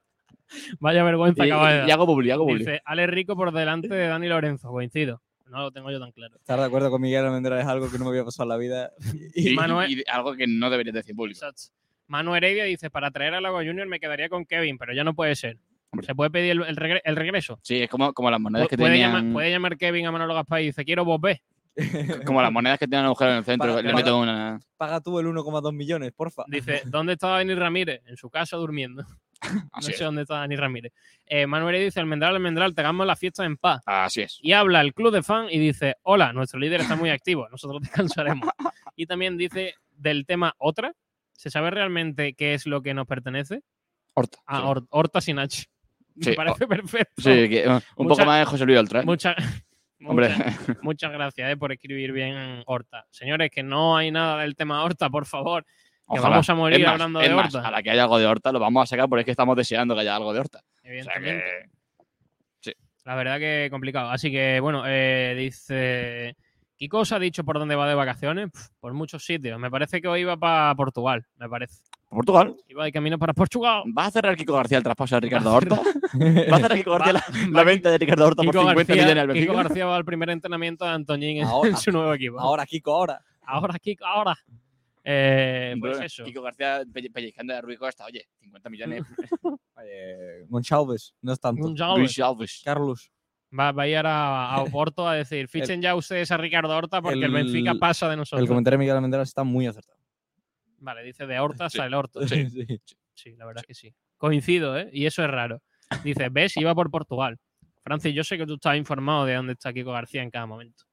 Vaya 0.80 1.04
vergüenza 1.04 1.46
Y, 1.46 1.50
acaba 1.52 1.72
de 1.72 1.78
dar. 1.80 1.90
y 1.90 1.92
hago 1.92 2.06
publi, 2.06 2.32
hago 2.32 2.46
publi. 2.46 2.60
Dice, 2.60 2.82
Ale 2.86 3.08
Rico 3.08 3.36
por 3.36 3.52
delante 3.52 3.90
de 3.94 4.08
Dani 4.08 4.28
Lorenzo. 4.30 4.70
Coincido. 4.70 5.22
No 5.54 5.62
lo 5.62 5.72
tengo 5.72 5.92
yo 5.92 6.00
tan 6.00 6.12
claro. 6.12 6.36
Estar 6.38 6.60
de 6.60 6.66
acuerdo 6.66 6.90
con 6.90 7.00
Miguel 7.00 7.26
Almendra 7.26 7.62
es 7.62 7.68
algo 7.68 7.92
que 7.92 8.00
no 8.00 8.06
me 8.06 8.10
había 8.10 8.26
pasado 8.26 8.46
en 8.46 8.50
la 8.50 8.58
vida. 8.58 8.92
Y, 9.36 9.54
Manuel- 9.56 9.92
y 9.92 10.04
algo 10.10 10.34
que 10.36 10.48
no 10.48 10.70
deberías 10.72 10.96
decir 10.96 11.16
público. 11.16 11.38
Exacto. 11.46 11.74
Manu 12.08 12.34
Heredia 12.36 12.64
dice, 12.64 12.90
para 12.90 13.12
traer 13.12 13.36
a 13.36 13.42
Lago 13.42 13.58
Junior 13.60 13.88
me 13.88 14.00
quedaría 14.00 14.30
con 14.30 14.46
Kevin, 14.46 14.78
pero 14.80 14.94
ya 14.94 15.04
no 15.04 15.14
puede 15.14 15.36
ser. 15.36 15.60
Hombre. 15.92 16.08
¿Se 16.08 16.16
puede 16.16 16.32
pedir 16.32 16.52
el, 16.54 16.64
el 16.64 16.76
regre- 16.76 17.02
el 17.04 17.16
regreso? 17.16 17.60
Sí, 17.62 17.84
es 17.84 17.90
como, 17.90 18.14
como 18.14 18.32
las 18.32 18.40
monedas 18.40 18.68
que 18.68 18.78
¿Puede, 18.78 18.94
tenían. 18.94 19.14
llamar, 19.14 19.32
puede 19.34 19.52
llamar 19.52 19.78
Kevin 19.78 20.08
a 20.08 20.12
Manolo 20.12 20.34
Gaspar 20.34 20.62
y 20.62 20.66
dice, 20.66 20.84
quiero 20.84 21.06
vos 21.06 21.22
B. 21.22 21.40
Como 22.26 22.42
las 22.42 22.52
monedas 22.52 22.78
que 22.80 22.88
tenían 22.88 23.06
agujero 23.06 23.32
en 23.32 23.38
el 23.38 23.46
centro. 23.46 23.82
Le 23.82 23.94
meto 23.94 24.20
una. 24.20 24.60
Paga 24.78 25.02
tú 25.02 25.20
el 25.20 25.28
1,2 25.28 25.74
millones, 25.74 26.12
porfa. 26.14 26.44
Dice, 26.48 26.82
¿dónde 26.86 27.14
está 27.14 27.30
Dani 27.30 27.54
Ramírez? 27.56 28.02
En 28.06 28.18
su 28.18 28.30
casa 28.30 28.58
durmiendo. 28.58 29.04
Así 29.72 29.88
no 29.88 29.92
es. 29.92 29.98
sé 29.98 30.04
dónde 30.04 30.22
está 30.24 30.36
Dani 30.36 30.56
Ramírez. 30.56 30.94
Eh, 31.26 31.46
Manu 31.48 31.68
Heredia 31.70 31.86
dice, 31.86 32.00
Almendral, 32.00 32.36
Almendral, 32.36 32.74
te 32.76 32.82
hagamos 32.82 33.06
la 33.08 33.16
fiesta 33.16 33.46
en 33.46 33.58
paz. 33.58 33.82
Así 33.86 34.22
es. 34.22 34.40
Y 34.42 34.54
habla 34.54 34.82
el 34.82 34.94
club 34.94 35.14
de 35.14 35.24
fan 35.24 35.48
y 35.50 35.60
dice, 35.60 35.96
hola, 36.04 36.34
nuestro 36.34 36.60
líder 36.60 36.82
está 36.82 36.96
muy 36.96 37.10
activo, 37.10 37.48
nosotros 37.52 37.82
descansaremos. 37.82 38.50
y 38.96 39.06
también 39.06 39.38
dice 39.38 39.76
del 39.96 40.26
tema 40.26 40.54
otra, 40.58 40.94
¿se 41.32 41.50
sabe 41.50 41.72
realmente 41.72 42.34
qué 42.34 42.54
es 42.54 42.66
lo 42.66 42.82
que 42.82 42.94
nos 42.94 43.08
pertenece? 43.08 43.62
Horta. 44.14 44.38
Ah, 44.46 44.74
sí. 44.76 44.86
Horta 44.90 45.22
sin 45.22 45.40
H. 45.40 45.66
Me 46.16 46.24
Sí, 46.26 46.32
parece 46.34 46.68
perfecto. 46.68 47.14
Sí, 47.22 47.50
que, 47.50 47.64
un 47.68 48.06
Mucha- 48.06 48.16
poco 48.16 48.26
más 48.26 48.40
de 48.40 48.46
José 48.46 48.66
Luis 48.66 48.78
Oltra. 48.78 49.02
¿eh? 49.02 49.06
Muchas, 49.06 49.36
Hombre, 50.06 50.30
muchas, 50.30 50.84
muchas 50.84 51.12
gracias 51.12 51.52
eh, 51.52 51.58
por 51.58 51.72
escribir 51.72 52.12
bien 52.12 52.62
Horta. 52.68 53.06
Señores, 53.10 53.50
que 53.50 53.64
no 53.64 53.98
hay 53.98 54.12
nada 54.12 54.42
del 54.42 54.56
tema 54.56 54.84
Horta, 54.84 55.10
por 55.10 55.26
favor. 55.26 55.66
Que 56.14 56.20
ojalá. 56.20 56.36
vamos 56.36 56.50
a 56.50 56.56
morir 56.56 56.82
más, 56.84 56.92
hablando 56.94 57.20
de 57.20 57.30
más, 57.30 57.54
Horta. 57.56 57.68
A 57.68 57.72
la 57.72 57.84
que 57.84 57.90
haya 57.92 58.04
algo 58.04 58.18
de 58.20 58.26
Horta 58.26 58.52
lo 58.52 58.60
vamos 58.60 58.84
a 58.84 58.86
sacar 58.86 59.10
porque 59.10 59.22
es 59.22 59.26
que 59.26 59.32
estamos 59.32 59.56
deseando 59.56 59.94
que 59.96 60.02
haya 60.02 60.16
algo 60.16 60.34
de 60.34 60.40
Horta. 60.40 60.60
O 60.60 60.82
sea 60.82 60.92
Evidentemente. 60.92 61.44
que. 62.62 62.74
La 63.06 63.16
verdad 63.16 63.38
que 63.38 63.68
complicado. 63.70 64.10
Así 64.12 64.32
que, 64.32 64.60
bueno, 64.62 64.84
eh, 64.88 65.36
dice. 65.38 66.36
Kiko 66.78 67.00
os 67.00 67.12
ha 67.12 67.20
dicho 67.20 67.44
por 67.44 67.60
dónde 67.60 67.76
va 67.76 67.88
de 67.88 67.96
vacaciones? 67.96 68.50
Por 68.80 68.94
muchos 68.94 69.24
sitios. 69.26 69.60
Me 69.60 69.70
parece 69.70 70.02
que 70.02 70.08
hoy 70.08 70.22
iba 70.22 70.36
para 70.38 70.74
Portugal, 70.76 71.26
me 71.38 71.48
parece. 71.48 71.84
Portugal. 72.10 72.56
Iba 72.68 72.84
de 72.86 72.92
camino 72.92 73.18
para 73.18 73.34
Portugal. 73.34 73.84
¿Va 73.98 74.06
a 74.08 74.12
cerrar 74.12 74.36
Kiko 74.36 74.54
García 74.54 74.78
el 74.80 74.84
traspaso 74.84 75.16
de 75.16 75.22
Ricardo 75.22 75.54
Horta? 75.54 75.76
¿Va 75.76 76.58
a 76.58 76.60
cerrar 76.60 76.78
Kiko 76.78 76.92
García 76.92 77.14
la, 77.14 77.24
la 77.52 77.64
venta 77.64 77.90
de 77.90 77.98
Ricardo 77.98 78.26
Horta 78.28 78.44
por 78.44 78.52
Kiko 78.54 78.62
50 78.70 78.76
García, 78.76 78.96
millones 79.04 79.24
al 79.24 79.28
Kiko 79.34 79.34
Benfica? 79.54 79.64
García 79.64 79.86
va 79.86 79.96
al 79.96 80.06
primer 80.06 80.30
entrenamiento 80.30 80.86
de 80.86 80.92
Antoñín 80.92 81.38
en, 81.38 81.46
Ahora. 81.46 81.70
en 81.70 81.78
su 81.78 81.92
nuevo 81.92 82.14
equipo. 82.14 82.40
Ahora, 82.40 82.66
Kiko, 82.66 82.94
ahora. 82.96 83.20
ahora 83.46 83.80
Kiko, 83.80 84.06
ahora. 84.06 84.38
Eh, 85.06 85.76
pues 85.80 85.92
Bueno, 85.94 86.06
eso. 86.06 86.24
Kiko 86.24 86.42
García 86.42 86.82
pellizcando 87.14 87.54
de 87.54 87.62
Rui 87.62 87.76
Costa. 87.78 88.06
Oye, 88.06 88.28
50 88.40 88.70
millones. 88.70 89.04
Gonçalves, 90.48 91.14
no 91.22 91.34
es 91.34 91.40
tanto. 91.40 91.62
Un 91.62 91.68
Gonzalo 91.70 91.98
Luis 91.98 92.20
Alves. 92.20 92.62
Carlos. 92.64 93.12
Va, 93.58 93.72
va 93.72 93.84
a 93.84 93.88
ir 93.88 93.98
a, 93.98 94.54
a 94.56 94.62
Oporto 94.64 95.08
a 95.08 95.16
decir, 95.16 95.48
fichen 95.48 95.82
ya 95.82 95.96
ustedes 95.96 96.32
a 96.32 96.38
Ricardo 96.38 96.76
Horta 96.76 97.02
porque 97.02 97.18
el, 97.20 97.24
el- 97.26 97.32
Benfica 97.32 97.76
pasa 97.76 98.08
de 98.08 98.14
El 98.14 98.20
nosotros. 98.20 98.48
comentario 98.48 98.78
de 98.78 98.80
Miguel 98.80 98.96
Almendra 98.96 99.22
está 99.22 99.44
muy 99.44 99.68
acertado. 99.68 100.00
Vale, 100.80 101.04
dice 101.04 101.26
de 101.28 101.40
Horta 101.40 101.66
hasta 101.66 101.84
Sí. 101.84 101.88
el 101.88 101.94
Horto. 101.94 102.20
Sí. 102.28 102.48
Sí, 103.16 103.36
la 103.36 103.46
verdad 103.46 103.64
es 103.64 103.68
que 103.68 103.74
sí. 103.76 103.94
Coincido, 104.18 104.78
¿eh? 104.78 104.90
Y 104.92 105.06
eso 105.06 105.24
es 105.24 105.30
raro. 105.30 105.62
Dice, 106.04 106.30
ves, 106.30 106.58
iba 106.58 106.74
por 106.74 106.90
Portugal. 106.90 107.38
Francis, 107.84 108.16
yo 108.16 108.24
sé 108.24 108.38
que 108.38 108.46
tú 108.48 108.56
estás 108.56 108.76
informado 108.76 109.26
de 109.26 109.36
dónde 109.36 109.54
está 109.54 109.72
Kiko 109.72 109.92
García 109.92 110.24
en 110.24 110.32
cada 110.32 110.48
momento. 110.48 110.84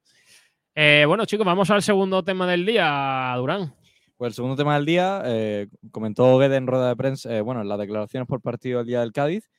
Eh, 0.75 1.03
bueno, 1.07 1.25
chicos, 1.25 1.45
vamos 1.45 1.69
al 1.71 1.81
segundo 1.81 2.23
tema 2.23 2.45
del 2.45 2.63
día, 2.65 3.33
Durán. 3.37 3.73
Pues 4.21 4.33
el 4.33 4.35
segundo 4.35 4.55
tema 4.55 4.75
del 4.75 4.85
día, 4.85 5.23
eh, 5.25 5.67
comentó 5.89 6.37
Guede 6.37 6.55
en 6.55 6.67
rueda 6.67 6.89
de 6.89 6.95
prensa, 6.95 7.35
eh, 7.35 7.41
bueno, 7.41 7.61
en 7.61 7.67
las 7.67 7.79
declaraciones 7.79 8.27
por 8.27 8.39
partido 8.39 8.77
del 8.77 8.85
día 8.85 8.99
del 8.99 9.13
Cádiz, 9.13 9.49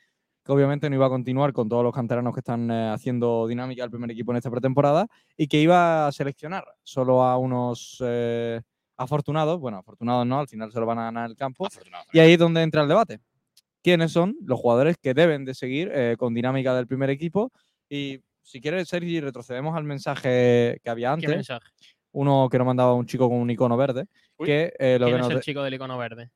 que 0.44 0.52
obviamente 0.52 0.88
no 0.88 0.94
iba 0.94 1.06
a 1.06 1.08
continuar 1.08 1.52
con 1.52 1.68
todos 1.68 1.82
los 1.82 1.92
canteranos 1.92 2.32
que 2.32 2.38
están 2.38 2.70
eh, 2.70 2.90
haciendo 2.90 3.48
dinámica 3.48 3.82
al 3.82 3.90
primer 3.90 4.12
equipo 4.12 4.30
en 4.30 4.36
esta 4.36 4.52
pretemporada 4.52 5.08
y 5.36 5.48
que 5.48 5.60
iba 5.60 6.06
a 6.06 6.12
seleccionar 6.12 6.64
solo 6.84 7.24
a 7.24 7.38
unos 7.38 8.00
eh, 8.06 8.60
afortunados, 8.96 9.58
bueno, 9.58 9.78
afortunados 9.78 10.24
no, 10.28 10.38
al 10.38 10.46
final 10.46 10.70
se 10.70 10.78
lo 10.78 10.86
van 10.86 11.00
a 11.00 11.04
ganar 11.06 11.28
el 11.28 11.34
campo, 11.34 11.66
y 12.12 12.20
ahí 12.20 12.34
es 12.34 12.38
donde 12.38 12.62
entra 12.62 12.82
el 12.82 12.88
debate. 12.88 13.18
¿Quiénes 13.82 14.12
son 14.12 14.36
los 14.44 14.60
jugadores 14.60 14.94
que 14.96 15.12
deben 15.12 15.44
de 15.44 15.54
seguir 15.54 15.90
eh, 15.92 16.14
con 16.16 16.34
dinámica 16.34 16.72
del 16.72 16.86
primer 16.86 17.10
equipo? 17.10 17.50
Y 17.88 18.20
si 18.42 18.60
quieres, 18.60 18.88
Sergi, 18.88 19.18
retrocedemos 19.20 19.76
al 19.76 19.82
mensaje 19.82 20.78
que 20.84 20.88
había 20.90 21.08
¿Qué 21.08 21.14
antes, 21.14 21.30
mensaje? 21.30 21.66
Uno 22.12 22.48
que 22.50 22.58
nos 22.58 22.66
mandaba 22.66 22.94
un 22.94 23.06
chico 23.06 23.28
con 23.28 23.38
un 23.38 23.50
icono 23.50 23.76
verde, 23.76 24.06
Uy, 24.36 24.46
que 24.46 24.72
eh, 24.78 24.98
lo 24.98 25.06
¿Quién 25.06 25.16
que 25.18 25.20
es 25.22 25.28
nos 25.28 25.36
el 25.36 25.40
chico 25.42 25.62
del 25.62 25.74
icono 25.74 25.98
verde? 25.98 26.30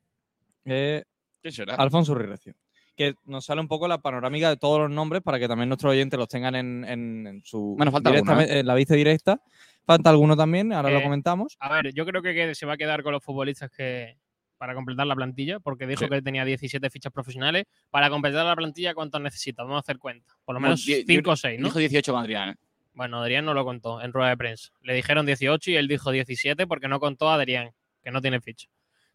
eh, 0.64 1.04
¿Quién 1.42 1.52
será? 1.52 1.74
Alfonso 1.76 2.14
Ruiz 2.14 2.28
Recio, 2.28 2.54
que 2.96 3.14
nos 3.24 3.44
sale 3.44 3.60
un 3.60 3.68
poco 3.68 3.86
la 3.88 3.98
panorámica 3.98 4.48
de 4.48 4.56
todos 4.56 4.80
los 4.80 4.90
nombres 4.90 5.22
para 5.22 5.38
que 5.38 5.46
también 5.48 5.68
nuestros 5.68 5.92
oyentes 5.92 6.18
los 6.18 6.28
tengan 6.28 6.54
en, 6.54 6.84
en- 6.84 7.26
en 7.26 7.42
su 7.44 7.74
Bueno, 7.76 7.92
falta 7.92 8.10
alguno, 8.10 8.22
directamente- 8.32 8.60
en 8.60 8.66
la 8.66 8.74
vista 8.74 8.94
directa. 8.94 9.40
Falta 9.84 10.10
alguno 10.10 10.36
también, 10.36 10.72
ahora 10.72 10.90
lo 10.90 10.98
Eh, 10.98 11.02
comentamos. 11.04 11.56
A 11.60 11.72
ver, 11.72 11.94
yo 11.94 12.04
creo 12.04 12.20
que 12.20 12.54
se 12.56 12.66
va 12.66 12.72
a 12.72 12.76
quedar 12.76 13.04
con 13.04 13.12
los 13.12 13.22
futbolistas 13.22 13.70
que 13.70 14.16
para 14.58 14.74
completar 14.74 15.06
la 15.06 15.14
plantilla, 15.14 15.60
porque 15.60 15.86
dijo 15.86 16.04
Sí. 16.04 16.08
que 16.10 16.22
tenía 16.22 16.44
17 16.44 16.88
fichas 16.90 17.12
profesionales. 17.12 17.64
Para 17.90 18.08
completar 18.10 18.44
la 18.46 18.56
plantilla, 18.56 18.94
¿cuántos 18.94 19.20
necesita? 19.20 19.62
Vamos 19.62 19.76
a 19.76 19.80
hacer 19.80 19.98
cuenta. 19.98 20.34
Por 20.44 20.54
lo 20.54 20.60
menos 20.60 20.84
die- 20.84 21.04
5 21.06 21.30
o 21.32 21.36
6, 21.36 21.60
¿no? 21.60 21.66
Dijo 21.68 21.78
18 21.78 22.10
con 22.12 22.22
Adrián. 22.22 22.56
Bueno, 22.96 23.20
Adrián 23.22 23.44
no 23.44 23.54
lo 23.54 23.64
contó 23.64 24.00
en 24.02 24.12
rueda 24.12 24.30
de 24.30 24.36
prensa. 24.36 24.70
Le 24.82 24.94
dijeron 24.94 25.24
18 25.24 25.70
y 25.70 25.76
él 25.76 25.86
dijo 25.86 26.10
17 26.10 26.66
porque 26.66 26.88
no 26.88 26.98
contó 26.98 27.28
a 27.28 27.34
Adrián, 27.34 27.70
que 28.02 28.10
no 28.10 28.20
tiene 28.20 28.40
ficha. 28.40 28.66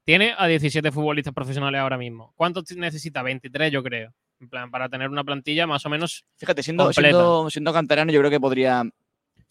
Tiene 0.06 0.34
a 0.38 0.48
17 0.48 0.92
futbolistas 0.92 1.34
profesionales 1.34 1.82
ahora 1.82 1.98
mismo. 1.98 2.32
¿Cuántos 2.36 2.72
necesita? 2.78 3.22
23, 3.24 3.72
yo 3.72 3.84
creo. 3.84 4.14
En 4.40 4.50
plan, 4.50 4.72
para 4.72 4.88
tener 4.88 5.10
una 5.10 5.24
plantilla 5.24 5.68
más 5.68 5.86
o 5.86 5.90
menos. 5.90 6.24
Fíjate, 6.38 6.64
siendo, 6.64 6.94
siendo, 6.94 7.50
siendo 7.50 7.74
canterano, 7.74 8.12
yo 8.12 8.20
creo 8.20 8.32
que 8.32 8.40
podría, 8.40 8.82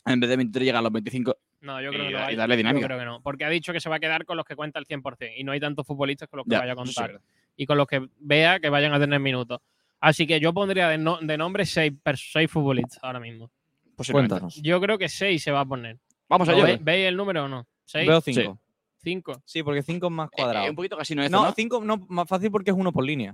en 0.06 0.20
vez 0.20 0.30
de 0.30 0.36
23, 0.36 0.64
llegar 0.66 0.78
a 0.80 0.82
los 0.82 0.92
25. 0.92 1.36
No, 1.60 1.80
yo 1.82 1.90
creo 1.90 2.04
Y 2.04 2.08
que 2.08 2.14
no. 2.14 2.30
y 2.30 2.36
darle 2.36 2.54
Yo 2.54 2.58
dinámica. 2.58 2.86
creo 2.86 2.98
que 2.98 3.04
no. 3.04 3.20
Porque 3.22 3.44
ha 3.44 3.50
dicho 3.50 3.72
que 3.72 3.80
se 3.80 3.88
va 3.90 3.96
a 3.96 4.00
quedar 4.00 4.24
con 4.24 4.36
los 4.36 4.46
que 4.46 4.56
cuenta 4.56 4.78
el 4.78 4.86
100%. 4.86 5.34
Y 5.36 5.44
no 5.44 5.52
hay 5.52 5.60
tantos 5.60 5.86
futbolistas 5.86 6.28
con 6.28 6.38
los 6.38 6.46
que 6.46 6.52
Ya, 6.52 6.60
vaya 6.60 6.72
a 6.72 6.76
sí 6.86 6.94
contar. 6.94 7.20
y 7.56 7.66
con 7.66 7.76
los 7.78 7.86
que 7.86 8.08
vea 8.18 8.58
que 8.60 8.68
vayan 8.70 8.92
a 8.94 8.98
tener 9.00 9.20
minutos. 9.20 9.60
Así 10.00 10.26
que 10.26 10.40
yo 10.40 10.52
pondría 10.54 10.88
de, 10.88 10.98
no- 10.98 11.18
de 11.20 11.36
nombre 11.36 11.66
6 11.66 11.92
seis 12.16 12.50
futbolistas 12.50 12.98
ahora 13.02 13.20
mismo. 13.20 13.50
Posiblemente. 14.00 14.32
Cuéntanos. 14.32 14.56
Yo 14.62 14.80
creo 14.80 14.96
que 14.96 15.08
6 15.10 15.42
se 15.42 15.50
va 15.50 15.60
a 15.60 15.64
poner. 15.66 15.98
Vamos 16.28 16.48
¿Lo 16.48 16.54
allá. 16.54 16.64
ve- 16.64 16.78
¿Veis 16.80 17.06
el 17.08 17.16
número 17.16 17.44
o 17.44 17.48
no? 17.48 17.66
¿6? 17.86 18.06
Veo 18.06 18.20
cinco. 18.22 18.58
¿5? 19.04 19.42
Sí, 19.44 19.62
porque 19.62 19.82
cinco 19.82 20.06
es 20.06 20.12
más 20.12 20.28
Eh, 20.28 20.36
cuadrado. 20.36 20.66
eh, 20.66 20.70
un 20.70 20.76
poquito 20.76 20.96
casino 20.96 21.22
esto, 21.22 21.36
no, 21.36 21.44
¿no? 21.46 21.52
cinco 21.52 21.82
no, 21.84 21.98
más 22.08 22.26
fácil 22.28 22.50
porque 22.50 22.70
es 22.70 22.76
uno 22.76 22.92
por 22.92 23.04
línea. 23.04 23.32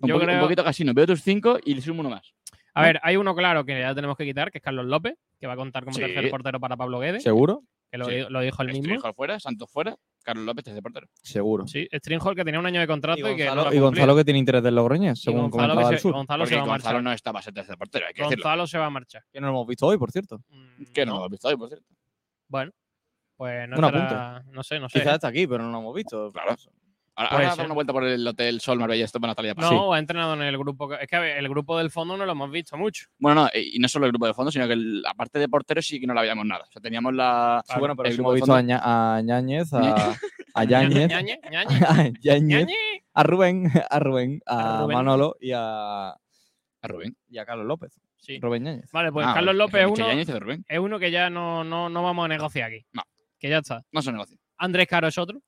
Un, 0.00 0.08
Yo 0.08 0.16
un 0.16 0.22
creo- 0.22 0.40
poquito 0.40 0.64
casino. 0.64 0.92
Veo 0.92 1.06
tus 1.06 1.22
5 1.22 1.58
y 1.64 1.74
le 1.74 1.80
sumo 1.80 2.00
uno 2.00 2.10
más. 2.10 2.32
A 2.74 2.82
ver, 2.82 2.98
hay 3.04 3.16
uno 3.16 3.34
claro 3.36 3.64
que 3.64 3.78
ya 3.78 3.94
tenemos 3.94 4.16
que 4.16 4.24
quitar, 4.24 4.50
que 4.50 4.58
es 4.58 4.64
Carlos 4.64 4.86
López, 4.86 5.14
que 5.38 5.46
va 5.46 5.52
a 5.52 5.56
contar 5.56 5.84
como 5.84 5.94
Sí. 5.94 6.00
tercer 6.02 6.28
portero 6.30 6.58
para 6.58 6.76
Pablo 6.76 6.98
Guedes, 6.98 7.22
¿Seguro? 7.22 7.62
Que 7.94 7.98
lo, 7.98 8.04
Sí. 8.06 8.10
di- 8.16 8.26
lo 8.28 8.40
dijo 8.40 8.60
él 8.62 8.68
mismo. 8.68 8.82
Stringhold 8.82 9.14
fuera, 9.14 9.38
Santos 9.38 9.70
fuera, 9.70 9.94
Carlos 10.24 10.44
López 10.44 10.64
tercer 10.64 10.82
portero. 10.82 11.06
Seguro. 11.22 11.66
Sí, 11.68 11.86
Stringhold 11.92 12.36
que 12.36 12.44
tenía 12.44 12.58
un 12.58 12.66
año 12.66 12.80
de 12.80 12.86
contrato 12.88 13.20
y, 13.20 13.32
Y 13.32 13.36
que 13.36 13.44
no 13.44 13.50
Gonzalo, 13.54 13.70
lo 13.70 13.76
y. 13.76 13.78
Gonzalo 13.78 14.16
que 14.16 14.24
tiene 14.24 14.38
interés 14.40 14.62
del 14.64 14.74
Logroñés, 14.74 15.20
según 15.20 15.42
Gonzalo, 15.42 15.74
comentaba 15.74 15.90
el 15.92 15.96
se, 15.98 16.02
sur. 16.02 16.12
Gonzalo 16.12 16.42
Porque 16.42 16.54
se 16.54 16.56
va 16.56 16.62
a 16.62 16.66
Gonzalo 16.66 16.94
marchar. 16.94 17.02
no 17.04 17.12
está 17.12 17.42
ser 17.42 17.54
tercer 17.54 17.78
portero, 17.78 18.06
hay 18.08 18.14
que 18.14 18.22
decirlo. 18.22 18.42
Gonzalo 18.42 18.66
se 18.66 18.78
va 18.78 18.86
a 18.86 18.90
marchar. 18.90 19.22
Que 19.32 19.40
no 19.40 19.46
lo 19.46 19.52
hemos 19.52 19.66
visto 19.68 19.86
hoy, 19.86 19.96
por 19.96 20.10
cierto. 20.10 20.38
Mm, 20.48 20.84
Que 20.92 21.06
no 21.06 21.12
lo 21.12 21.18
hemos 21.18 21.30
visto 21.30 21.46
hoy, 21.48 21.56
por 21.56 21.68
cierto. 21.68 21.86
Bueno, 22.48 22.72
pues 23.36 23.68
no 23.68 23.76
estará- 23.76 24.42
no 24.50 24.62
sé, 24.64 24.80
no 24.80 24.88
sé. 24.88 24.98
Quizás 24.98 25.14
está 25.14 25.28
aquí, 25.28 25.46
pero 25.46 25.62
no 25.62 25.70
lo 25.70 25.78
hemos 25.78 25.94
visto. 25.94 26.30
Claro. 26.32 26.56
Ahora, 27.16 27.30
Puede 27.30 27.42
ahora 27.42 27.46
dar 27.48 27.56
ser. 27.56 27.64
una 27.66 27.74
vuelta 27.74 27.92
por 27.92 28.04
el 28.04 28.26
Hotel 28.26 28.60
Sol 28.60 28.78
Marbella, 28.80 29.04
esto 29.04 29.20
para 29.20 29.30
Natalia 29.30 29.54
Paz. 29.54 29.70
No, 29.70 29.92
ha 29.92 29.98
entrenado 30.00 30.34
en 30.34 30.42
el 30.42 30.58
grupo. 30.58 30.92
Es 30.94 31.06
que 31.06 31.14
a 31.16 31.20
ver, 31.20 31.36
el 31.36 31.48
grupo 31.48 31.78
del 31.78 31.90
fondo 31.90 32.16
no 32.16 32.26
lo 32.26 32.32
hemos 32.32 32.50
visto 32.50 32.76
mucho. 32.76 33.06
Bueno, 33.18 33.44
no, 33.44 33.50
y 33.54 33.78
no 33.78 33.86
solo 33.88 34.06
el 34.06 34.12
grupo 34.12 34.26
de 34.26 34.34
fondo, 34.34 34.50
sino 34.50 34.66
que 34.66 34.72
el- 34.72 35.00
la 35.02 35.14
parte 35.14 35.38
de 35.38 35.48
porteros 35.48 35.86
sí 35.86 36.00
que 36.00 36.06
no 36.08 36.14
la 36.14 36.22
veíamos 36.22 36.44
nada. 36.44 36.64
O 36.68 36.70
sea, 36.72 36.82
teníamos 36.82 37.14
la. 37.14 37.62
Sí, 37.66 37.74
bueno, 37.78 37.94
pero 37.94 38.08
el 38.08 38.12
sí 38.12 38.16
grupo 38.16 38.30
hemos 38.30 38.34
visto 38.40 38.52
a, 38.52 38.56
fondo. 38.58 38.72
Ña- 38.74 38.80
a 38.82 39.20
Ñáñez, 39.22 39.72
a, 39.72 40.16
a 40.54 40.64
Yáñez, 40.64 41.12
a 41.12 42.10
Yáñez, 42.20 42.42
Ñañe. 42.42 42.74
a 43.14 43.22
Rubén, 43.22 43.70
a 43.90 43.98
Rubén, 44.00 44.40
a, 44.46 44.78
A 44.78 44.82
Rubén. 44.82 44.96
Manolo 44.96 45.36
y 45.40 45.52
a, 45.52 46.08
A 46.10 46.18
Rubén. 46.88 47.16
y 47.28 47.38
a 47.38 47.44
Carlos 47.46 47.66
López. 47.66 48.00
Sí. 48.16 48.40
Rubén 48.40 48.64
Ñáñez. 48.64 48.90
Vale, 48.90 49.12
pues 49.12 49.24
Ah, 49.28 49.34
Carlos 49.34 49.54
López 49.54 49.82
es 49.82 49.86
uno, 49.86 50.08
Yáñez 50.08 50.28
y 50.28 50.32
de 50.32 50.40
Rubén. 50.40 50.64
es 50.66 50.78
uno 50.80 50.98
que 50.98 51.10
ya 51.12 51.30
no, 51.30 51.62
no, 51.62 51.88
no 51.88 52.02
vamos 52.02 52.24
a 52.24 52.28
negociar 52.28 52.70
aquí. 52.70 52.84
No. 52.92 53.02
Que 53.38 53.50
ya 53.50 53.58
está. 53.58 53.84
No 53.92 54.02
son 54.02 54.14
negocios. 54.14 54.40
Andrés 54.56 54.86
Caro 54.88 55.06
es 55.06 55.16
otro. 55.18 55.40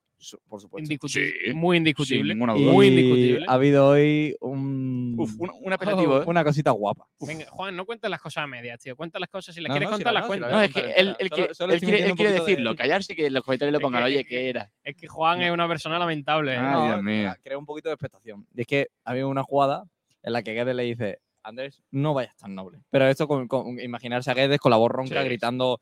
Por 0.48 0.60
supuesto. 0.60 0.78
Indiscutible. 0.78 1.32
Sí. 1.46 1.52
Muy 1.54 1.76
Sin 1.76 1.80
indiscutible. 1.82 2.34
duda. 2.34 2.54
Muy 2.54 2.86
indiscutible. 2.88 3.44
ha 3.48 3.52
habido 3.52 3.86
hoy 3.88 4.34
un, 4.40 5.14
Uf, 5.18 5.30
un, 5.38 5.50
un 5.60 5.72
apelativo, 5.72 6.22
¿eh? 6.22 6.24
una 6.26 6.42
cosita 6.42 6.70
guapa. 6.70 7.06
Venga, 7.20 7.44
Juan, 7.50 7.76
no 7.76 7.84
cuentes 7.84 8.10
las 8.10 8.20
cosas 8.20 8.44
a 8.44 8.46
medias, 8.46 8.80
tío. 8.80 8.96
Cuenta 8.96 9.18
las 9.18 9.28
cosas. 9.28 9.54
Si 9.54 9.60
las 9.60 9.68
No, 9.68 9.74
quieres 9.74 9.90
no, 9.90 9.96
si 9.98 10.02
contar, 10.04 10.14
la- 10.14 10.20
las 10.20 10.28
no, 10.28 10.34
si 10.34 10.40
la 10.40 10.46
cuentas. 10.48 10.72
No, 10.74 10.80
es 10.80 10.86
que 10.94 11.00
él, 11.00 11.08
entera. 11.08 11.16
él 11.20 11.28
Solo- 11.28 11.36
quiere, 11.36 11.54
solo 11.54 11.72
él 11.72 11.76
estoy 11.76 11.86
quiere- 11.86 11.98
él 11.98 12.02
metiendo 12.04 12.12
un 12.12 12.16
quiere 12.16 12.30
poquito 12.30 12.44
de- 12.44 12.50
decirlo, 12.52 12.76
callarse 12.76 13.12
y 13.12 13.16
que 13.16 13.26
en 13.26 13.34
los 13.34 13.42
comentarios 13.44 13.72
le 13.72 13.76
Es 13.78 13.82
pongan, 13.82 14.00
que- 14.02 14.06
oye, 14.06 14.24
¿qué 14.24 14.48
era? 14.48 14.70
Es 14.82 14.96
que 14.96 15.06
Juan 15.06 15.42
es 15.42 15.50
una 15.52 15.68
persona 15.68 15.98
lamentable. 15.98 16.54
¿eh? 16.54 16.58
Ah, 16.58 16.72
No, 16.72 16.86
Dios 16.86 17.02
mío. 17.02 17.34
Crea 17.42 17.58
un 17.58 17.66
poquito 17.66 17.88
de 17.90 17.94
expectación. 17.94 18.46
Y 18.54 18.62
es 18.62 18.66
que 18.66 18.88
había 19.04 19.26
una 19.26 19.42
jugada 19.42 19.84
en 20.22 20.32
la 20.32 20.42
que 20.42 20.54
Guedes 20.54 20.74
le 20.74 20.82
dice, 20.84 21.18
Andrés, 21.42 21.82
no 21.90 22.14
vayas 22.14 22.34
tan 22.36 22.54
noble. 22.54 22.78
Pero 22.90 23.06
esto 23.06 23.28
con, 23.28 23.46
con- 23.46 23.78
imaginarse 23.78 24.30
a 24.30 24.34
Guedes 24.34 24.58
con 24.58 24.70
la 24.70 24.76
voz 24.78 24.90
ronca 24.90 25.20
Sí. 25.22 25.28
gritando 25.28 25.80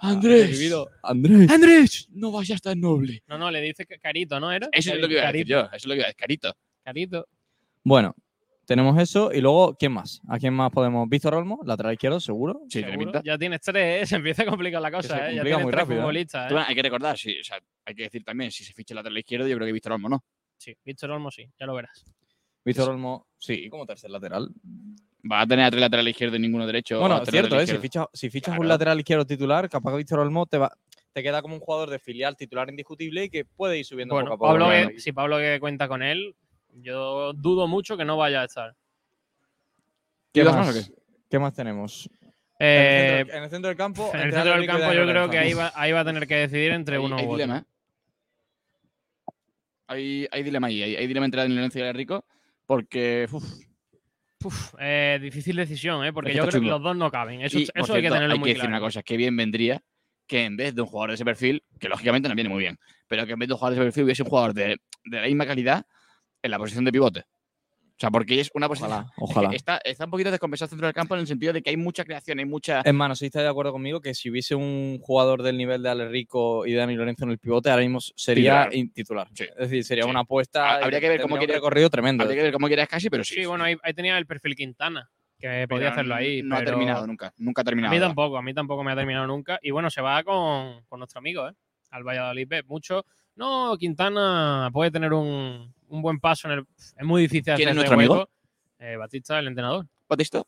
Andrés. 0.00 0.72
Andrés. 1.02 1.50
Andrés, 1.50 2.08
no 2.12 2.32
vayas 2.32 2.60
tan 2.60 2.80
noble. 2.80 3.22
No, 3.26 3.38
no, 3.38 3.50
le 3.50 3.60
dice 3.60 3.86
que 3.86 3.98
Carito, 3.98 4.38
¿no 4.40 4.52
era? 4.52 4.68
Eso 4.72 4.92
es 4.92 5.00
lo 5.00 5.08
que 5.08 5.14
iba 5.14 5.28
a 5.28 5.32
decir 5.32 5.46
yo. 5.46 5.60
Eso 5.60 5.76
es 5.76 5.86
lo 5.86 5.94
que 5.94 5.98
iba 5.98 6.04
a 6.04 6.08
decir, 6.08 6.16
carito. 6.16 6.56
Carito. 6.82 7.28
Bueno, 7.82 8.14
tenemos 8.66 9.00
eso 9.00 9.32
y 9.32 9.40
luego, 9.40 9.76
¿quién 9.76 9.92
más? 9.92 10.20
¿A 10.28 10.38
quién 10.38 10.52
más 10.52 10.72
podemos? 10.72 11.08
Víctor 11.08 11.34
Olmo, 11.34 11.60
lateral 11.64 11.92
izquierdo, 11.92 12.18
seguro. 12.18 12.62
Sí, 12.68 12.80
seguro. 12.80 12.98
pinta. 12.98 13.22
Ya 13.24 13.38
tienes 13.38 13.60
tres, 13.60 14.02
¿eh? 14.02 14.06
Se 14.06 14.16
empieza 14.16 14.42
a 14.42 14.46
complicar 14.46 14.82
la 14.82 14.88
se 14.88 14.96
cosa, 14.96 15.30
¿eh? 15.30 15.36
Ya 15.36 15.42
complica 15.42 15.42
tienes 15.42 15.62
muy 15.62 15.70
tres 15.70 15.80
rápido, 15.80 15.98
¿eh? 15.98 16.02
futbolistas, 16.02 16.50
¿eh? 16.50 16.54
Bueno, 16.54 16.66
hay 16.68 16.74
que 16.74 16.82
recordar, 16.82 17.16
sí, 17.16 17.38
o 17.40 17.44
sea, 17.44 17.60
hay 17.84 17.94
que 17.94 18.02
decir 18.02 18.24
también, 18.24 18.50
si 18.50 18.64
se 18.64 18.72
ficha 18.72 18.92
el 18.92 18.96
lateral 18.96 19.18
izquierdo, 19.18 19.46
yo 19.46 19.54
creo 19.56 19.66
que 19.66 19.72
Víctor 19.72 19.92
Olmo 19.92 20.08
no. 20.08 20.24
Sí, 20.58 20.74
Víctor 20.84 21.12
Olmo 21.12 21.30
sí, 21.30 21.48
ya 21.58 21.66
lo 21.66 21.74
verás. 21.74 22.04
Víctor 22.64 22.90
Olmo, 22.90 23.28
sí, 23.38 23.68
como 23.68 23.86
tercer 23.86 24.10
lateral. 24.10 24.50
Va 25.30 25.40
a 25.40 25.46
tener 25.46 25.64
a 25.64 25.70
tres 25.70 25.80
laterales 25.80 26.10
izquierdos 26.12 26.38
y 26.38 26.42
ninguno 26.42 26.66
derecho. 26.66 27.00
Bueno, 27.00 27.22
es 27.22 27.28
cierto, 27.30 27.58
¿eh? 27.60 27.66
si, 27.66 27.78
fichas, 27.78 28.06
si 28.12 28.30
fichas 28.30 28.58
un 28.58 28.68
lateral 28.68 28.98
izquierdo 28.98 29.24
titular, 29.26 29.68
capaz 29.68 29.90
que 29.92 29.96
Víctor 29.98 30.20
Olmo 30.20 30.46
te, 30.46 30.58
va, 30.58 30.70
te 31.12 31.22
queda 31.22 31.42
como 31.42 31.54
un 31.54 31.60
jugador 31.60 31.90
de 31.90 31.98
filial 31.98 32.36
titular 32.36 32.68
indiscutible 32.70 33.24
y 33.24 33.30
que 33.30 33.44
puede 33.44 33.78
ir 33.78 33.84
subiendo 33.84 34.14
Bueno, 34.14 34.30
poco 34.30 34.34
a 34.34 34.38
poco. 34.38 34.48
Pablo, 34.60 34.66
claro. 34.66 34.90
que- 34.90 35.00
si 35.00 35.12
Pablo 35.12 35.38
que 35.38 35.58
cuenta 35.58 35.88
con 35.88 36.02
él, 36.02 36.34
yo 36.74 37.32
dudo 37.32 37.66
mucho 37.66 37.96
que 37.96 38.04
no 38.04 38.16
vaya 38.16 38.42
a 38.42 38.44
estar. 38.44 38.74
¿Qué 40.32 40.42
¿Dudas 40.42 40.56
más? 40.56 40.86
qué? 40.88 40.94
¿Qué 41.30 41.38
más 41.38 41.54
tenemos? 41.54 42.08
Eh, 42.58 42.76
en, 42.78 43.04
el 43.04 43.16
centro, 43.18 43.36
en 43.36 43.42
el 43.44 43.50
centro 43.50 43.68
del 43.68 43.76
campo. 43.76 44.10
en 44.14 44.20
el 44.20 44.32
centro 44.32 44.52
del 44.56 44.66
campo 44.66 44.92
yo 44.92 45.06
creo 45.06 45.30
que 45.30 45.38
ahí 45.38 45.54
va, 45.54 45.72
ahí 45.74 45.92
va 45.92 46.00
a 46.00 46.04
tener 46.04 46.26
que 46.26 46.36
decidir 46.36 46.72
entre 46.72 46.96
Hay- 46.96 47.04
uno 47.04 47.16
hay 47.16 47.22
u 47.24 47.26
otro. 47.26 47.36
dilema, 47.38 47.58
¿eh? 47.58 47.64
Hay, 49.88 50.26
hay 50.32 50.42
dilema 50.42 50.66
ahí, 50.66 50.82
hay, 50.82 50.96
hay 50.96 51.06
dilema 51.06 51.26
entre 51.26 51.40
Dani 51.42 51.54
Lorenzo 51.54 51.78
y 51.78 51.82
el 51.82 51.94
Rico, 51.94 52.24
porque 52.66 53.28
uf, 53.30 53.44
Uf, 54.46 54.74
eh, 54.78 55.18
difícil 55.20 55.56
decisión, 55.56 56.04
¿eh? 56.04 56.12
porque 56.12 56.30
Es 56.30 56.34
que 56.34 56.38
yo 56.38 56.48
creo 56.48 56.62
que 56.62 56.68
los 56.68 56.82
dos 56.82 56.96
no 56.96 57.10
caben. 57.10 57.40
Eso, 57.40 57.58
y, 57.58 57.62
eso 57.62 57.72
por 57.74 57.96
hay 57.96 58.02
que 58.02 58.10
tenerlo 58.10 58.34
hay 58.34 58.38
muy 58.38 58.48
que 58.48 58.54
decir 58.54 58.68
una 58.68 58.78
cosa, 58.78 59.02
que 59.02 59.16
bien 59.16 59.36
vendría 59.36 59.82
que 60.28 60.44
en 60.44 60.56
vez 60.56 60.72
de 60.72 60.82
un 60.82 60.86
jugador 60.86 61.10
de 61.10 61.14
ese 61.14 61.24
perfil, 61.24 61.64
que 61.80 61.88
lógicamente 61.88 62.28
no 62.28 62.34
viene 62.36 62.48
muy 62.48 62.60
bien, 62.60 62.78
pero 63.08 63.26
que 63.26 63.32
en 63.32 63.40
vez 63.40 63.48
de 63.48 63.54
un 63.54 63.58
jugador 63.58 63.76
de 63.76 63.80
ese 63.80 63.86
perfil 63.86 64.04
hubiese 64.04 64.22
un 64.22 64.28
jugador 64.28 64.54
de, 64.54 64.80
de 65.04 65.20
la 65.20 65.26
misma 65.26 65.46
calidad 65.46 65.84
en 66.42 66.50
la 66.52 66.58
posición 66.58 66.84
de 66.84 66.92
pivote. 66.92 67.24
O 67.96 67.98
sea, 67.98 68.10
porque 68.10 68.38
es 68.40 68.50
una 68.52 68.68
posición... 68.68 68.90
Ojalá, 68.92 69.12
ojalá. 69.16 69.50
está, 69.54 69.78
está 69.82 70.04
un 70.04 70.10
poquito 70.10 70.30
descompensado 70.30 70.66
el 70.66 70.70
centro 70.70 70.86
del 70.86 70.94
campo 70.94 71.14
en 71.14 71.22
el 71.22 71.26
sentido 71.26 71.54
de 71.54 71.62
que 71.62 71.70
hay 71.70 71.78
mucha 71.78 72.04
creación, 72.04 72.38
hay 72.38 72.44
mucha... 72.44 72.82
Es 72.82 72.92
más, 72.92 73.08
no 73.08 73.14
sé 73.14 73.20
si 73.20 73.26
estáis 73.26 73.44
de 73.44 73.48
acuerdo 73.48 73.72
conmigo 73.72 74.00
que 74.02 74.14
si 74.14 74.28
hubiese 74.30 74.54
un 74.54 74.98
jugador 75.00 75.42
del 75.42 75.56
nivel 75.56 75.82
de 75.82 75.88
Ale 75.88 76.08
Rico 76.08 76.66
y 76.66 76.74
Dani 76.74 76.94
Lorenzo 76.94 77.24
en 77.24 77.30
el 77.30 77.38
pivote, 77.38 77.70
ahora 77.70 77.82
mismo 77.82 77.98
sería 78.00 78.68
Titular. 78.92 79.28
Sí. 79.32 79.44
Es 79.44 79.56
decir, 79.70 79.84
sería 79.84 80.04
Sí. 80.04 80.10
una 80.10 80.20
apuesta. 80.20 80.68
Ha- 80.72 80.84
habría 80.84 81.00
que 81.00 81.08
ver 81.08 81.20
cómo 81.22 81.38
quiere- 81.38 81.54
recorrido 81.54 81.88
tremendo. 81.88 82.22
Habría 82.24 82.36
que 82.36 82.42
ver 82.42 82.52
cómo 82.52 82.66
quieras 82.66 82.86
casi, 82.88 83.08
pero 83.08 83.24
sí. 83.24 83.34
Sí, 83.34 83.46
bueno, 83.46 83.64
ahí, 83.64 83.76
ahí 83.82 83.94
tenía 83.94 84.18
el 84.18 84.26
perfil 84.26 84.54
Quintana, 84.54 85.08
que 85.38 85.66
podía 85.66 85.88
hacerlo 85.88 86.14
ahí. 86.16 86.42
No 86.42 86.56
ha 86.56 86.64
terminado 86.64 87.06
nunca, 87.06 87.32
nunca 87.38 87.60
ha 87.60 87.62
A 87.62 87.64
terminado. 87.64 87.94
mí 87.94 87.98
tampoco, 88.00 88.36
a 88.36 88.42
mí 88.42 88.52
tampoco 88.52 88.84
me 88.84 88.92
ha 88.92 88.96
terminado 88.96 89.26
nunca. 89.26 89.58
Y 89.62 89.70
bueno, 89.70 89.88
se 89.88 90.02
va 90.02 90.22
con, 90.22 90.82
con 90.86 90.98
nuestro 91.00 91.18
amigo, 91.18 91.48
¿eh? 91.48 91.52
Al 91.90 92.04
Valladolid 92.04 92.46
B. 92.46 92.62
Mucho. 92.64 93.06
No, 93.36 93.74
Quintana 93.78 94.70
puede 94.72 94.90
tener 94.90 95.12
un, 95.12 95.72
un 95.88 96.02
buen 96.02 96.18
paso 96.20 96.48
en 96.48 96.58
el. 96.58 96.66
Es 96.76 97.04
muy 97.04 97.22
difícil 97.22 97.52
hacer 97.52 97.56
¿Quién 97.56 97.68
es 97.70 97.74
nuestro 97.74 97.94
amigo? 97.94 98.28
Eh, 98.78 98.96
Batista, 98.96 99.38
el 99.38 99.46
entrenador. 99.48 99.86
¿Batista? 100.08 100.42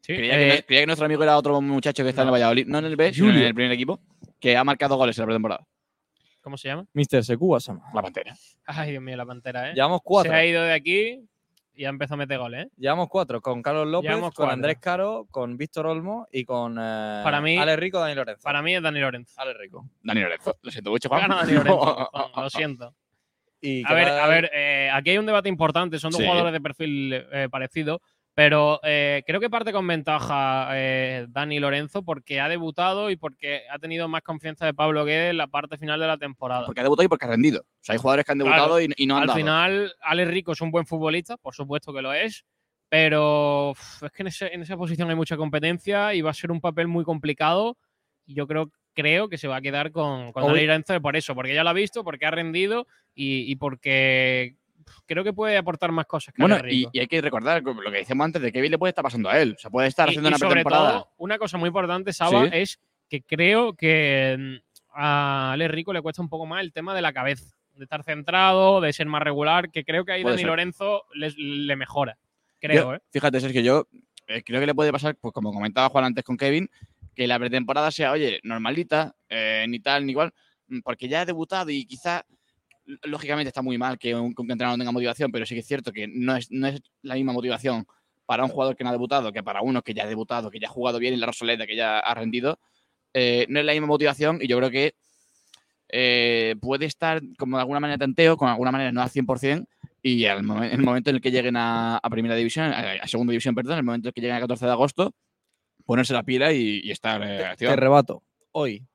Sí, 0.00 0.14
Creía, 0.14 0.40
eh, 0.40 0.56
que, 0.56 0.62
creía 0.64 0.82
que 0.82 0.86
nuestro 0.86 1.06
amigo 1.06 1.22
era 1.22 1.36
otro 1.36 1.60
muchacho 1.60 2.02
que 2.02 2.10
está 2.10 2.22
en 2.22 2.28
el 2.28 2.30
no. 2.30 2.32
Valladolid, 2.32 2.66
no 2.66 2.78
en 2.78 2.84
el 2.86 2.96
B, 2.96 3.12
sino 3.12 3.30
en 3.30 3.36
el 3.38 3.54
primer 3.54 3.72
equipo, 3.72 4.00
que 4.40 4.56
ha 4.56 4.64
marcado 4.64 4.96
goles 4.96 5.18
en 5.18 5.22
la 5.22 5.26
pretemporada. 5.26 5.66
¿Cómo 6.40 6.56
se 6.56 6.68
llama? 6.68 6.86
Mr. 6.94 7.18
Asama. 7.56 7.82
La 7.92 8.00
pantera. 8.00 8.34
Ay, 8.64 8.92
Dios 8.92 9.02
mío, 9.02 9.16
la 9.16 9.26
pantera, 9.26 9.70
¿eh? 9.70 9.74
Llevamos 9.74 10.00
cuatro. 10.02 10.32
Se 10.32 10.38
ha 10.38 10.46
ido 10.46 10.62
de 10.62 10.72
aquí 10.72 11.20
y 11.74 11.84
ha 11.84 11.90
empezado 11.90 12.14
a 12.14 12.18
meter 12.18 12.38
goles, 12.38 12.66
¿eh? 12.66 12.70
Llevamos 12.76 13.08
cuatro. 13.08 13.42
Con 13.42 13.60
Carlos 13.60 13.86
López, 13.86 14.08
Llevamos 14.08 14.30
con 14.34 14.44
cuatro. 14.46 14.54
Andrés 14.54 14.78
Caro, 14.80 15.26
con 15.30 15.56
Víctor 15.58 15.86
Olmo 15.86 16.26
y 16.32 16.44
con 16.44 16.78
eh, 16.78 17.20
Para 17.22 17.40
mí- 17.40 17.58
Ale 17.58 17.76
Rico, 17.76 17.98
Dani 18.00 18.14
Lorenzo. 18.14 18.42
Para 18.42 18.62
mí 18.62 18.74
es 18.74 18.82
Dani 18.82 18.98
Lorenzo. 19.00 19.34
Ale 19.38 19.52
Rico. 19.54 19.90
Dani 20.02 20.20
Lorenzo. 20.22 20.56
Lo 20.62 20.70
siento 20.70 20.90
mucho, 20.90 21.08
Juan. 21.08 21.22
ganado 21.22 21.40
Dani 21.42 21.52
Lorenzo. 21.52 21.78
Juan, 22.12 22.44
lo 22.44 22.50
siento. 22.50 22.94
Y 23.60 23.82
A 23.86 23.92
ver, 23.94 24.08
a 24.08 24.26
ver, 24.28 24.50
eh, 24.54 24.90
aquí 24.92 25.10
hay 25.10 25.18
un 25.18 25.26
debate 25.26 25.48
importante. 25.48 25.98
Son 25.98 26.10
dos 26.10 26.18
Sí. 26.20 26.24
jugadores 26.26 26.52
de 26.52 26.60
perfil 26.60 27.12
eh, 27.12 27.48
parecido, 27.50 28.00
pero 28.34 28.78
eh, 28.84 29.24
creo 29.26 29.40
que 29.40 29.50
parte 29.50 29.72
con 29.72 29.84
ventaja 29.86 30.68
eh, 30.74 31.26
Dani 31.28 31.58
Lorenzo 31.58 32.04
porque 32.04 32.40
ha 32.40 32.48
debutado 32.48 33.10
y 33.10 33.16
porque 33.16 33.62
ha 33.68 33.78
tenido 33.80 34.06
más 34.06 34.22
confianza 34.22 34.64
de 34.64 34.74
Pablo 34.74 35.04
Guedes 35.04 35.30
en 35.30 35.38
la 35.38 35.48
parte 35.48 35.76
final 35.76 35.98
de 35.98 36.06
la 36.06 36.18
temporada. 36.18 36.66
Porque 36.66 36.80
ha 36.80 36.84
debutado 36.84 37.04
y 37.04 37.08
porque 37.08 37.24
ha 37.24 37.30
rendido. 37.30 37.62
O 37.62 37.66
sea, 37.80 37.94
hay 37.94 37.98
jugadores 37.98 38.24
que 38.26 38.32
han 38.32 38.38
Claro. 38.38 38.52
debutado 38.54 38.80
y, 38.80 38.88
y 38.96 39.06
no 39.06 39.16
han 39.16 39.22
Al 39.22 39.26
dado. 39.28 39.38
final, 39.38 39.92
Ale 40.02 40.24
Rico 40.26 40.52
es 40.52 40.60
un 40.60 40.70
buen 40.70 40.86
futbolista, 40.86 41.36
por 41.36 41.54
supuesto 41.54 41.92
que 41.92 42.02
lo 42.02 42.12
es, 42.12 42.44
pero 42.88 43.72
es 43.72 44.12
que 44.12 44.22
en, 44.22 44.26
ese- 44.28 44.54
en 44.54 44.62
esa 44.62 44.76
posición 44.76 45.10
hay 45.10 45.16
mucha 45.16 45.36
competencia 45.36 46.14
y 46.14 46.20
va 46.20 46.30
a 46.30 46.34
ser 46.34 46.50
un 46.52 46.60
papel 46.60 46.86
muy 46.88 47.04
complicado. 47.04 47.76
Yo 48.26 48.46
creo, 48.46 48.70
creo 49.00 49.28
que 49.28 49.38
se 49.38 49.46
va 49.46 49.56
a 49.56 49.60
quedar 49.60 49.92
con, 49.92 50.32
con 50.32 50.44
Dani 50.46 50.66
Lorenzo 50.66 51.00
por 51.00 51.14
eso, 51.16 51.34
porque 51.34 51.54
ya 51.54 51.62
lo 51.62 51.70
ha 51.70 51.72
visto, 51.72 52.02
porque 52.02 52.26
ha 52.26 52.30
rendido 52.32 52.86
y, 53.14 53.50
y 53.50 53.54
porque 53.56 54.56
creo 55.06 55.22
que 55.22 55.32
puede 55.32 55.56
aportar 55.56 55.92
más 55.92 56.06
cosas 56.06 56.34
que 56.34 56.42
Bueno, 56.42 56.58
y, 56.68 56.86
hay 56.98 57.06
que 57.06 57.20
recordar 57.20 57.62
lo 57.62 57.74
que 57.92 57.98
decíamos 57.98 58.24
antes 58.24 58.42
de 58.42 58.48
que 58.48 58.58
Kevin 58.58 58.72
le 58.72 58.78
puede 58.78 58.90
estar 58.90 59.04
pasando 59.04 59.28
a 59.28 59.38
él. 59.40 59.54
O 59.56 59.60
sea, 59.60 59.70
puede 59.70 59.86
estar 59.86 60.08
haciendo 60.08 60.28
y 60.28 60.32
una 60.32 60.38
sobre 60.38 60.52
pretemporada. 60.62 60.92
todo, 60.92 61.08
una 61.18 61.38
cosa 61.38 61.58
muy 61.58 61.68
importante, 61.68 62.12
Saba, 62.12 62.44
Sí. 62.44 62.50
es 62.52 62.80
que 63.08 63.22
creo 63.22 63.74
que 63.74 64.36
mm, 64.38 64.80
a 64.94 65.52
Ale 65.52 65.68
Rico 65.68 65.92
le 65.92 66.02
cuesta 66.02 66.20
un 66.22 66.28
poco 66.28 66.44
más 66.46 66.60
el 66.62 66.72
tema 66.72 66.92
de 66.94 67.02
la 67.02 67.12
cabeza, 67.12 67.54
de 67.76 67.84
estar 67.84 68.02
centrado, 68.02 68.80
de 68.80 68.92
ser 68.92 69.06
más 69.06 69.22
regular, 69.22 69.70
que 69.70 69.84
creo 69.84 70.04
que 70.04 70.12
ahí 70.12 70.22
Puede 70.22 70.32
Dani 70.34 70.42
ser. 70.42 70.48
Lorenzo 70.50 71.04
le 71.14 71.76
mejora. 71.76 72.18
Creo, 72.60 72.82
Yo- 72.90 72.94
¿eh? 72.94 73.00
Fíjate, 73.12 73.38
Sergio, 73.40 73.60
yo 73.60 73.86
eh, 74.26 74.42
creo 74.42 74.58
que 74.60 74.66
le 74.66 74.74
puede 74.74 74.90
pasar, 74.92 75.16
pues 75.16 75.32
como 75.32 75.52
comentaba 75.52 75.88
Juan 75.88 76.04
antes 76.06 76.24
con 76.24 76.36
Kevin, 76.36 76.68
que 77.18 77.26
la 77.26 77.36
pretemporada 77.36 77.90
sea, 77.90 78.12
oye, 78.12 78.38
normalita, 78.44 79.12
eh, 79.28 79.66
ni 79.68 79.80
tal, 79.80 80.06
ni 80.06 80.12
igual, 80.12 80.32
mm, 80.68 80.82
porque 80.84 81.08
ya 81.08 81.22
ha 81.22 81.26
debutado 81.26 81.68
y 81.68 81.84
quizá, 81.84 82.24
lógicamente 83.02 83.48
está 83.48 83.60
muy 83.60 83.76
mal 83.76 83.98
que 83.98 84.14
un, 84.14 84.32
que 84.32 84.40
un 84.40 84.48
entrenador 84.48 84.78
no 84.78 84.82
tenga 84.82 84.92
motivación, 84.92 85.32
pero 85.32 85.44
sí 85.44 85.56
que 85.56 85.60
es 85.62 85.66
cierto 85.66 85.90
que 85.90 86.06
no 86.06 86.36
es, 86.36 86.48
no 86.52 86.68
es 86.68 86.80
la 87.02 87.16
misma 87.16 87.32
motivación 87.32 87.84
para 88.24 88.44
un 88.44 88.50
jugador 88.50 88.76
que 88.76 88.84
no 88.84 88.90
ha 88.90 88.92
debutado 88.92 89.32
que 89.32 89.42
para 89.42 89.62
uno 89.62 89.82
que 89.82 89.94
ya 89.94 90.04
ha 90.04 90.06
debutado, 90.06 90.48
que 90.48 90.60
ya 90.60 90.68
ha 90.68 90.70
jugado 90.70 91.00
bien 91.00 91.12
en 91.12 91.18
la 91.18 91.26
Rosaleda, 91.26 91.66
que 91.66 91.74
ya 91.74 91.98
ha 91.98 92.14
rendido. 92.14 92.60
Eh, 93.12 93.46
no 93.48 93.58
es 93.58 93.66
la 93.66 93.72
misma 93.72 93.88
motivación 93.88 94.38
y 94.40 94.46
yo 94.46 94.56
creo 94.58 94.70
que 94.70 94.94
eh, 95.88 96.54
puede 96.60 96.86
estar 96.86 97.20
como 97.36 97.56
de 97.56 97.62
alguna 97.62 97.80
manera 97.80 97.98
tanteo, 97.98 98.36
con 98.36 98.48
alguna 98.48 98.70
manera 98.70 98.92
no 98.92 99.02
al 99.02 99.10
100%, 99.10 99.66
y 100.02 100.24
al 100.26 100.38
el 100.38 100.82
momento 100.82 101.10
en 101.10 101.16
el 101.16 101.20
que 101.20 101.32
lleguen 101.32 101.56
a, 101.56 101.96
a 101.96 102.10
primera 102.10 102.36
división, 102.36 102.66
a, 102.66 102.92
a 102.92 103.08
segunda 103.08 103.32
división, 103.32 103.56
perdón, 103.56 103.78
el 103.78 103.84
momento 103.84 104.06
en 104.06 104.10
el 104.10 104.14
que 104.14 104.20
lleguen 104.20 104.36
a 104.36 104.40
14 104.40 104.66
de 104.66 104.70
agosto, 104.70 105.14
ponerse 105.88 106.12
la 106.12 106.22
pila 106.22 106.52
y, 106.52 106.80
y 106.84 106.90
estar 106.90 107.22
eh, 107.22 107.38
Te 107.38 107.44
activado. 107.46 107.76
rebato. 107.76 108.22
Hoy 108.52 108.86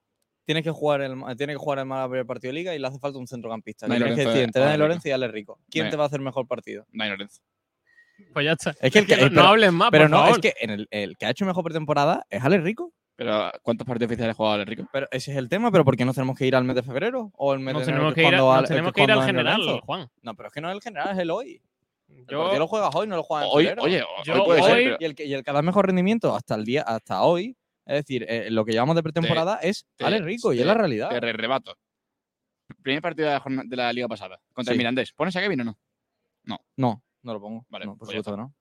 tienes 0.46 0.64
que 0.64 0.70
jugar 0.70 1.02
el, 1.02 1.16
tiene 1.38 1.54
que 1.54 1.58
jugar 1.58 1.80
el 1.80 1.86
Málaga 1.86 2.10
primer 2.10 2.26
partido 2.28 2.50
de 2.50 2.54
liga 2.54 2.76
y 2.76 2.80
le 2.80 2.86
hace 2.88 3.00
falta 3.00 3.18
un 3.18 3.28
centrocampista. 3.28 3.88
Que 3.88 3.98
decir 4.00 4.28
entre 4.44 4.62
Ale 4.62 4.72
Dani. 4.72 4.78
Lorenzo 4.78 5.08
y 5.08 5.12
Ale 5.12 5.28
Rico. 5.28 5.60
¿Quién 5.72 5.86
Dani- 5.88 5.90
te 5.92 5.98
va 5.98 6.04
a 6.04 6.08
hacer 6.08 6.20
mejor 6.22 6.48
partido? 6.48 6.86
Dani 6.94 7.10
Lorenzo. 7.10 7.42
Pues 8.32 8.46
ya 8.46 8.52
está. 8.52 8.76
Es 8.80 8.92
que 8.94 9.00
el 9.00 9.08
que- 9.08 9.16
no, 9.18 9.22
pero- 9.24 9.42
no 9.42 9.48
hables 9.48 9.74
más, 9.74 9.90
Pero 9.90 10.04
por 10.04 10.12
no, 10.12 10.18
favor. 10.18 10.32
es 10.34 10.40
que 10.40 10.54
en 10.62 10.70
el, 10.70 10.88
el 10.92 11.18
que 11.18 11.26
ha 11.26 11.30
hecho 11.32 11.46
mejor 11.46 11.64
pretemporada 11.64 12.26
es 12.30 12.44
Ale 12.44 12.60
Rico. 12.60 12.94
Pero 13.16 13.52
¿cuántos 13.64 13.86
partidos 13.88 14.10
oficiales 14.12 14.34
ha 14.34 14.38
jugado 14.38 14.62
el 14.62 14.68
Rico? 14.68 14.88
Pero 14.92 15.08
ese 15.12 15.32
es 15.32 15.38
el 15.38 15.50
tema, 15.50 15.72
pero 15.72 15.84
¿por 15.84 15.96
qué 15.98 16.06
no 16.06 16.14
tenemos 16.14 16.38
que 16.38 16.46
ir 16.46 16.56
al 16.56 16.64
mes 16.64 16.76
de 16.76 16.84
febrero? 16.84 17.32
¿O 17.38 17.54
el 17.54 17.60
mes 17.60 17.74
Nos 17.74 17.86
de 17.88 17.92
enero 17.92 18.14
tenemos 18.14 18.14
que 18.16 18.22
ir, 18.22 18.28
cuando 18.28 18.46
nos 18.50 18.58
Ale- 18.60 18.68
tenemos 18.68 18.92
que 18.94 18.96
que 19.00 19.04
ir 19.04 19.12
al 19.12 19.26
general? 19.26 19.80
Juan. 19.82 20.08
No, 20.22 20.36
pero 20.36 20.48
es 20.48 20.54
que 20.54 20.62
no 20.62 20.70
es 20.70 20.76
el 20.76 20.82
general, 20.82 21.10
es 21.14 21.18
el 21.20 21.32
hoy. 21.32 21.62
Yo, 22.30 22.40
partido 22.40 22.60
lo 22.60 22.68
juegas 22.68 22.96
hoy, 22.96 23.08
no 23.08 23.16
lo 23.16 23.24
juegas 23.24 23.48
en 23.48 23.52
Hoy, 23.58 23.64
febrero. 23.66 23.84
oye, 23.84 24.02
o- 24.04 24.24
Yo 24.24 24.34
hoy 24.34 24.42
puede 24.46 24.64
ser, 24.64 24.76
hoy- 24.78 24.84
pero 24.86 24.98
y, 25.00 25.06
el 25.06 25.16
que, 25.16 25.26
y 25.26 25.34
el 25.34 25.44
que 25.44 25.52
da 25.52 25.62
mejor 25.62 25.86
rendimiento 25.88 26.36
hasta 26.36 26.56
el 26.56 26.66
día, 26.66 26.82
hasta 26.84 27.22
hoy, 27.24 27.56
es 27.86 27.96
decir, 27.96 28.26
eh, 28.30 28.50
lo 28.50 28.64
que 28.66 28.72
llevamos 28.72 28.96
de 28.96 29.04
pretemporada 29.04 29.60
es 29.62 29.86
te- 29.96 30.06
Ale 30.06 30.20
Rico 30.22 30.54
y 30.54 30.60
es 30.60 30.66
la 30.66 30.74
realidad. 30.74 31.10
te 31.10 31.20
re- 31.20 31.34
rebato. 31.34 31.76
Primer 32.82 33.02
partido 33.02 33.28
de 33.28 33.34
la, 33.34 33.40
jorna- 33.40 33.64
de 33.66 33.76
la 33.76 33.92
liga 33.94 34.08
pasada. 34.08 34.40
Contra 34.54 34.72
el. 34.74 34.78
Mirandés. 34.78 35.12
¿Pones 35.14 35.36
a 35.36 35.42
Kevin 35.42 35.62
o 35.62 35.64
no? 35.66 35.78
No, 36.76 37.04
no 37.22 37.34
lo 37.34 37.40
pongo. 37.40 37.66
Vale, 37.70 37.86
no, 37.86 37.92
por 37.92 38.00
pues 38.08 38.10
supuesto 38.12 38.32
que 38.32 38.38
no. 38.38 38.54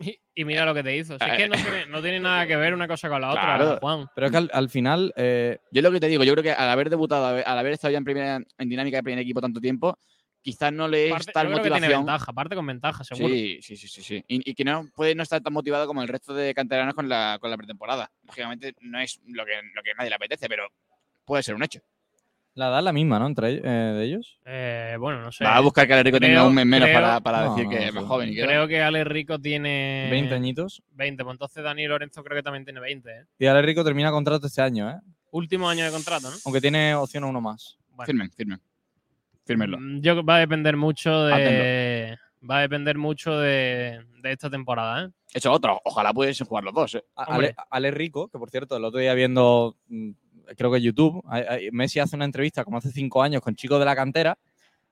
Y, 0.00 0.16
y 0.36 0.44
mira 0.44 0.64
lo 0.64 0.74
que 0.74 0.82
te 0.84 0.96
hizo. 0.96 1.18
Si 1.18 1.24
es 1.28 1.36
que 1.36 1.48
no 1.48 1.56
tiene, 1.56 1.86
no 1.86 2.00
tiene 2.02 2.20
nada 2.20 2.46
que 2.46 2.54
ver 2.56 2.72
una 2.72 2.86
cosa 2.86 3.08
con 3.08 3.20
la 3.20 3.30
otra, 3.30 3.42
Claro. 3.56 3.78
Juan. 3.80 4.06
Pero 4.14 4.26
es 4.26 4.30
que 4.30 4.36
al, 4.38 4.50
al 4.52 4.70
final, 4.70 5.12
eh, 5.16 5.58
Yo 5.72 5.82
lo 5.82 5.90
que 5.90 5.98
te 5.98 6.06
digo, 6.06 6.22
yo 6.22 6.32
creo 6.34 6.44
que 6.44 6.52
al 6.52 6.68
haber 6.68 6.88
debutado, 6.88 7.26
al 7.26 7.32
haber- 7.32 7.48
al 7.48 7.58
haber 7.58 7.72
estado 7.72 7.90
ya 7.90 7.98
en, 7.98 8.04
primera, 8.04 8.36
en 8.58 8.68
dinámica 8.68 8.98
de 8.98 9.02
primer 9.02 9.18
equipo 9.20 9.40
tanto 9.40 9.60
tiempo, 9.60 9.98
quizás 10.42 10.72
no 10.72 10.88
le 10.88 11.08
es 11.10 11.26
tal 11.26 11.46
tiene 11.46 11.56
motivación. 11.58 12.00
ventaja, 12.06 12.32
parte 12.32 12.54
con 12.56 12.66
ventaja, 12.66 13.04
seguro. 13.04 13.32
Sí, 13.34 13.58
sí, 13.62 13.76
sí, 13.76 13.88
sí, 13.88 14.02
sí. 14.02 14.24
Y, 14.28 14.50
y 14.50 14.54
que 14.54 14.64
no 14.64 14.88
puede 14.94 15.14
no 15.14 15.22
estar 15.22 15.40
tan 15.40 15.52
motivado 15.52 15.86
como 15.86 16.02
el 16.02 16.08
resto 16.08 16.34
de 16.34 16.54
canteranos 16.54 16.94
con 16.94 17.08
la, 17.08 17.38
con 17.40 17.50
la 17.50 17.56
pretemporada. 17.56 18.10
Lógicamente 18.24 18.74
no 18.80 18.98
es 19.00 19.20
lo 19.26 19.44
que, 19.44 19.52
lo 19.74 19.82
que 19.82 19.90
a 19.92 19.94
nadie 19.94 20.10
le 20.10 20.16
apetece, 20.16 20.48
pero 20.48 20.68
puede 21.24 21.42
ser 21.42 21.54
un 21.54 21.62
hecho. 21.62 21.80
la 22.54 22.68
edad 22.68 22.78
es 22.78 22.84
la 22.84 22.92
misma, 22.92 23.18
¿no? 23.20 23.26
Entre 23.28 23.50
ellos- 23.50 23.62
eh, 23.64 23.68
de 23.68 24.04
ellos. 24.04 24.38
Eh, 24.44 24.96
bueno, 24.98 25.20
no 25.22 25.30
sé. 25.30 25.44
Va 25.44 25.56
a 25.56 25.60
buscar 25.60 25.86
que 25.86 25.92
Alerico 25.92 26.18
tenga 26.18 26.36
Creo- 26.40 26.48
un 26.48 26.54
mes 26.54 26.66
menos 26.66 26.88
creo- 26.88 27.00
para, 27.00 27.20
para 27.20 27.44
No, 27.44 27.54
decir 27.54 27.68
que 27.68 27.76
no, 27.76 27.82
es 27.86 27.94
más 27.94 28.02
sí. 28.02 28.08
joven. 28.08 28.34
Creo 28.34 28.66
que 28.66 28.80
Ale 28.82 29.04
Rico 29.04 29.38
tiene 29.38 30.08
20 30.10 30.34
añitos. 30.34 30.82
20, 30.90 31.22
pues 31.22 31.34
entonces 31.34 31.62
Dani 31.62 31.86
Lorenzo 31.86 32.24
creo 32.24 32.36
que 32.36 32.42
también 32.42 32.64
tiene 32.64 32.80
20. 32.80 33.10
¿eh? 33.10 33.24
Y 33.38 33.46
Ale 33.46 33.62
Rico 33.62 33.84
termina 33.84 34.10
contrato 34.10 34.46
este 34.48 34.60
año, 34.62 34.90
¿eh? 34.90 34.96
Último 35.30 35.68
año 35.68 35.84
de 35.84 35.90
contrato, 35.92 36.30
¿no? 36.30 36.36
Aunque 36.46 36.60
tiene 36.60 36.94
opción 36.96 37.22
a 37.24 37.26
uno 37.28 37.40
más. 37.40 37.76
Bueno, 37.90 38.06
Firmen, 38.06 38.30
firmen. 38.32 38.60
Fírmenlo. 39.48 39.78
mm, 39.80 40.00
yo 40.00 40.24
va 40.24 40.36
a 40.36 40.38
depender 40.40 40.76
mucho 40.76 41.24
de 41.24 42.16
va 42.48 42.58
a 42.58 42.60
depender 42.60 42.96
mucho 42.98 43.36
de, 43.38 44.00
de 44.22 44.32
esta 44.32 44.48
temporada, 44.48 45.06
¿eh? 45.06 45.08
Hecho 45.34 45.50
otro. 45.52 45.80
Ojalá 45.84 46.12
pudiesen 46.14 46.46
jugar 46.46 46.62
los 46.64 46.72
dos. 46.72 46.94
¿eh? 46.94 47.04
Ale, 47.16 47.54
Ale 47.70 47.90
Rico, 47.90 48.28
que 48.28 48.38
por 48.38 48.48
cierto, 48.50 48.76
el 48.76 48.84
otro 48.84 49.00
día 49.00 49.12
viendo, 49.14 49.76
mm, 49.88 50.10
creo 50.56 50.70
que 50.72 50.80
YouTube, 50.80 51.22
Messi 51.72 51.98
hace 51.98 52.14
una 52.14 52.24
entrevista 52.24 52.64
como 52.64 52.78
hace 52.78 52.92
cinco 52.92 53.22
años 53.22 53.42
con 53.42 53.56
chicos 53.56 53.78
de 53.80 53.84
la 53.84 53.96
cantera 53.96 54.38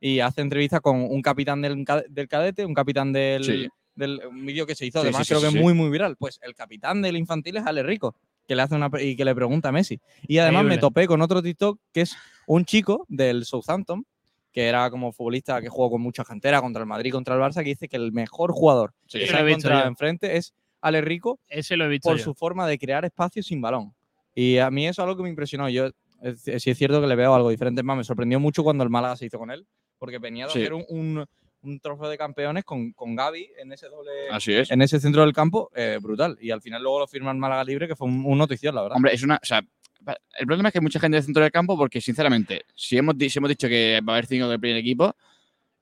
y 0.01 0.19
hace 0.21 0.41
entrevista 0.41 0.81
con 0.81 0.97
un 1.03 1.23
capitán 1.23 1.63
del, 1.63 1.85
del 2.09 2.29
cadete, 2.29 2.67
un 2.67 2.75
capitán 2.75 3.13
del, 3.13 3.45
Sí. 3.45 3.69
del 3.95 4.21
un 4.29 4.45
vídeo 4.45 4.67
que 4.67 4.75
se 4.75 4.85
hizo, 4.85 5.01
Sí, 5.01 5.07
además 5.07 5.27
sí, 5.27 5.29
creo 5.29 5.41
sí, 5.41 5.47
que 5.47 5.53
sí. 5.53 5.57
es 5.59 5.63
muy, 5.63 5.73
muy 5.73 5.89
viral. 5.91 6.17
Pues 6.17 6.39
el 6.43 6.55
capitán 6.55 7.01
del 7.01 7.17
infantil 7.17 7.57
es 7.59 7.65
Ale 7.67 7.83
Rico, 7.85 8.17
que 8.49 8.57
le 8.57 8.63
hace 8.63 8.75
una 8.75 8.91
pre- 8.91 9.05
y 9.05 9.17
que 9.17 9.25
le 9.25 9.35
pregunta 9.35 9.69
a 9.69 9.73
Messi. 9.73 10.01
Y 10.27 10.39
además 10.39 10.65
me 10.65 10.79
topé 10.79 11.07
con 11.07 11.23
otro 11.23 11.41
TikTok 11.43 11.79
que 11.93 12.01
es 12.03 12.17
un 12.49 12.65
chico 12.65 13.07
del 13.09 13.45
Southampton, 13.47 14.05
que 14.57 14.67
era 14.69 14.89
como 14.91 15.13
futbolista 15.13 15.61
que 15.61 15.69
jugó 15.69 15.91
con 15.91 16.01
muchas 16.01 16.27
canteras 16.27 16.63
contra 16.63 16.81
el 16.81 16.87
Madrid, 16.89 17.13
contra 17.13 17.35
el 17.35 17.41
Barça, 17.43 17.57
que 17.63 17.69
dice 17.69 17.89
que 17.91 17.97
el 17.99 18.11
mejor 18.11 18.53
jugador 18.53 18.95
Sí. 19.07 19.19
que 19.19 19.27
se 19.27 19.37
ha 19.37 19.41
encontrado 19.47 19.87
enfrente 19.87 20.39
es 20.39 20.55
Ale 20.81 21.03
Rico 21.03 21.39
Ese 21.47 21.77
lo 21.77 21.85
he 21.85 21.89
visto 21.89 22.09
por 22.09 22.17
yo. 22.17 22.25
su 22.25 22.33
forma 22.35 22.67
de 22.67 22.79
crear 22.79 23.05
espacios 23.05 23.45
sin 23.45 23.61
balón. 23.61 23.93
Y 24.35 24.57
a 24.57 24.71
mí 24.71 24.87
eso 24.89 25.03
es 25.03 25.05
algo 25.05 25.15
que 25.19 25.25
me 25.25 25.29
impresionó. 25.29 25.69
Yo 25.69 25.91
es, 26.23 26.41
sí 26.41 26.71
es 26.71 26.79
cierto 26.79 27.03
que 27.03 27.07
le 27.07 27.17
veo 27.17 27.35
algo 27.35 27.51
diferente. 27.51 27.83
Es 27.83 27.85
más, 27.85 27.99
me 27.99 28.05
sorprendió 28.05 28.41
mucho 28.41 28.65
cuando 28.65 28.83
el 28.83 28.89
Málaga 28.89 29.17
se 29.17 29.27
hizo 29.27 29.39
con 29.39 29.51
él, 29.51 29.67
porque 29.99 30.19
venía 30.19 30.47
de 30.47 30.53
Sí. 30.53 30.61
hacer 30.61 30.73
un, 30.73 30.87
un, 30.89 31.27
un 31.63 31.81
trofeo 31.81 32.09
de 32.09 32.17
campeones 32.17 32.65
con, 32.65 32.93
con 32.93 33.15
Gaby 33.15 33.51
en 33.59 33.73
ese 33.73 33.89
doble. 33.89 34.11
Así 34.31 34.55
es. 34.55 34.71
En 34.71 34.81
ese 34.81 35.01
centro 35.01 35.21
del 35.21 35.35
campo, 35.35 35.71
eh, 35.75 35.99
brutal. 36.01 36.39
Y 36.41 36.51
al 36.51 36.63
final 36.63 36.83
luego 36.83 37.01
lo 37.01 37.07
firma 37.07 37.31
el 37.31 37.37
Málaga 37.37 37.63
Libre, 37.65 37.89
que 37.89 37.95
fue 37.97 38.07
un, 38.09 38.25
un 38.25 38.39
notición, 38.39 38.75
la 38.75 38.81
verdad. 38.83 38.97
Hombre, 38.97 39.13
es 39.13 39.23
una. 39.23 39.37
O 39.43 39.45
sea, 39.45 39.61
pa- 39.61 39.69
el 40.39 40.47
problema 40.47 40.69
es 40.69 40.73
que 40.73 40.79
hay 40.79 40.83
mucha 40.83 41.01
gente 41.01 41.17
del 41.17 41.25
centro 41.25 41.43
del 41.43 41.53
campo 41.53 41.77
porque, 41.77 42.01
sinceramente, 42.01 42.65
si 42.75 42.97
hemos, 42.97 43.15
si 43.19 43.39
hemos 43.39 43.49
dicho 43.49 43.69
que 43.69 44.01
va 44.07 44.13
a 44.13 44.17
haber 44.17 44.27
cinco 44.27 44.49
del 44.49 44.61
primer 44.61 44.77
equipo 44.79 45.15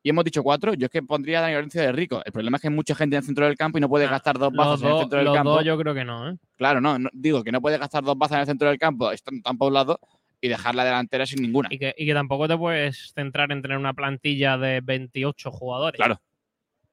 y 0.03 0.11
hemos 0.11 0.25
dicho 0.25 0.43
cuatro, 0.43 0.75
yo 0.75 0.87
es 0.87 0.91
que 0.91 1.03
pondría 1.03 1.39
a 1.39 1.43
Dani 1.43 1.55
Lorenzo 1.55 1.79
de 1.81 1.93
Rico. 1.93 2.23
El 2.25 2.33
problema 2.33 2.57
es 2.57 2.61
que 2.63 2.69
hay 2.69 2.75
mucha 2.75 2.95
gente 2.95 3.17
en 3.17 3.21
el 3.21 3.25
centro 3.27 3.47
del 3.47 3.57
campo 3.57 3.79
y 3.79 3.81
no 3.81 3.89
puede 3.89 4.05
Ah, 4.07 4.11
gastar 4.11 4.39
dos 4.39 4.53
bazas 4.53 4.83
en 4.83 4.89
el 4.89 4.99
centro 5.01 5.19
del 5.19 5.27
los 5.27 5.35
campo. 5.35 5.51
dos 5.51 5.65
yo 5.65 5.79
creo 5.79 5.95
que 5.95 6.05
no, 6.05 6.31
¿eh? 6.31 6.37
Claro, 6.57 6.81
no, 6.81 6.99
no, 6.99 7.09
Digo 7.13 7.43
que 7.43 7.53
no 7.53 7.61
puede 7.61 7.79
gastar 7.79 8.05
dos 8.05 8.17
bazas 8.17 8.37
en 8.37 8.41
el 8.41 8.47
centro 8.47 8.69
del 8.69 8.79
campo, 8.79 9.11
están 9.11 9.41
tan 9.43 9.57
poblados, 9.57 9.97
y 10.41 10.49
dejar 10.49 10.75
la 10.75 10.85
delantera 10.85 11.25
sin 11.25 11.41
ninguna. 11.41 11.69
Y 11.73 11.79
que, 11.79 11.95
y 11.97 12.05
que 12.05 12.13
tampoco 12.13 12.47
te 12.47 12.57
puedes 12.59 13.13
centrar 13.15 13.51
en 13.51 13.63
tener 13.63 13.79
una 13.79 13.95
plantilla 13.95 14.59
de 14.59 14.83
28 14.83 15.51
jugadores. 15.51 15.97
Claro. 15.99 16.21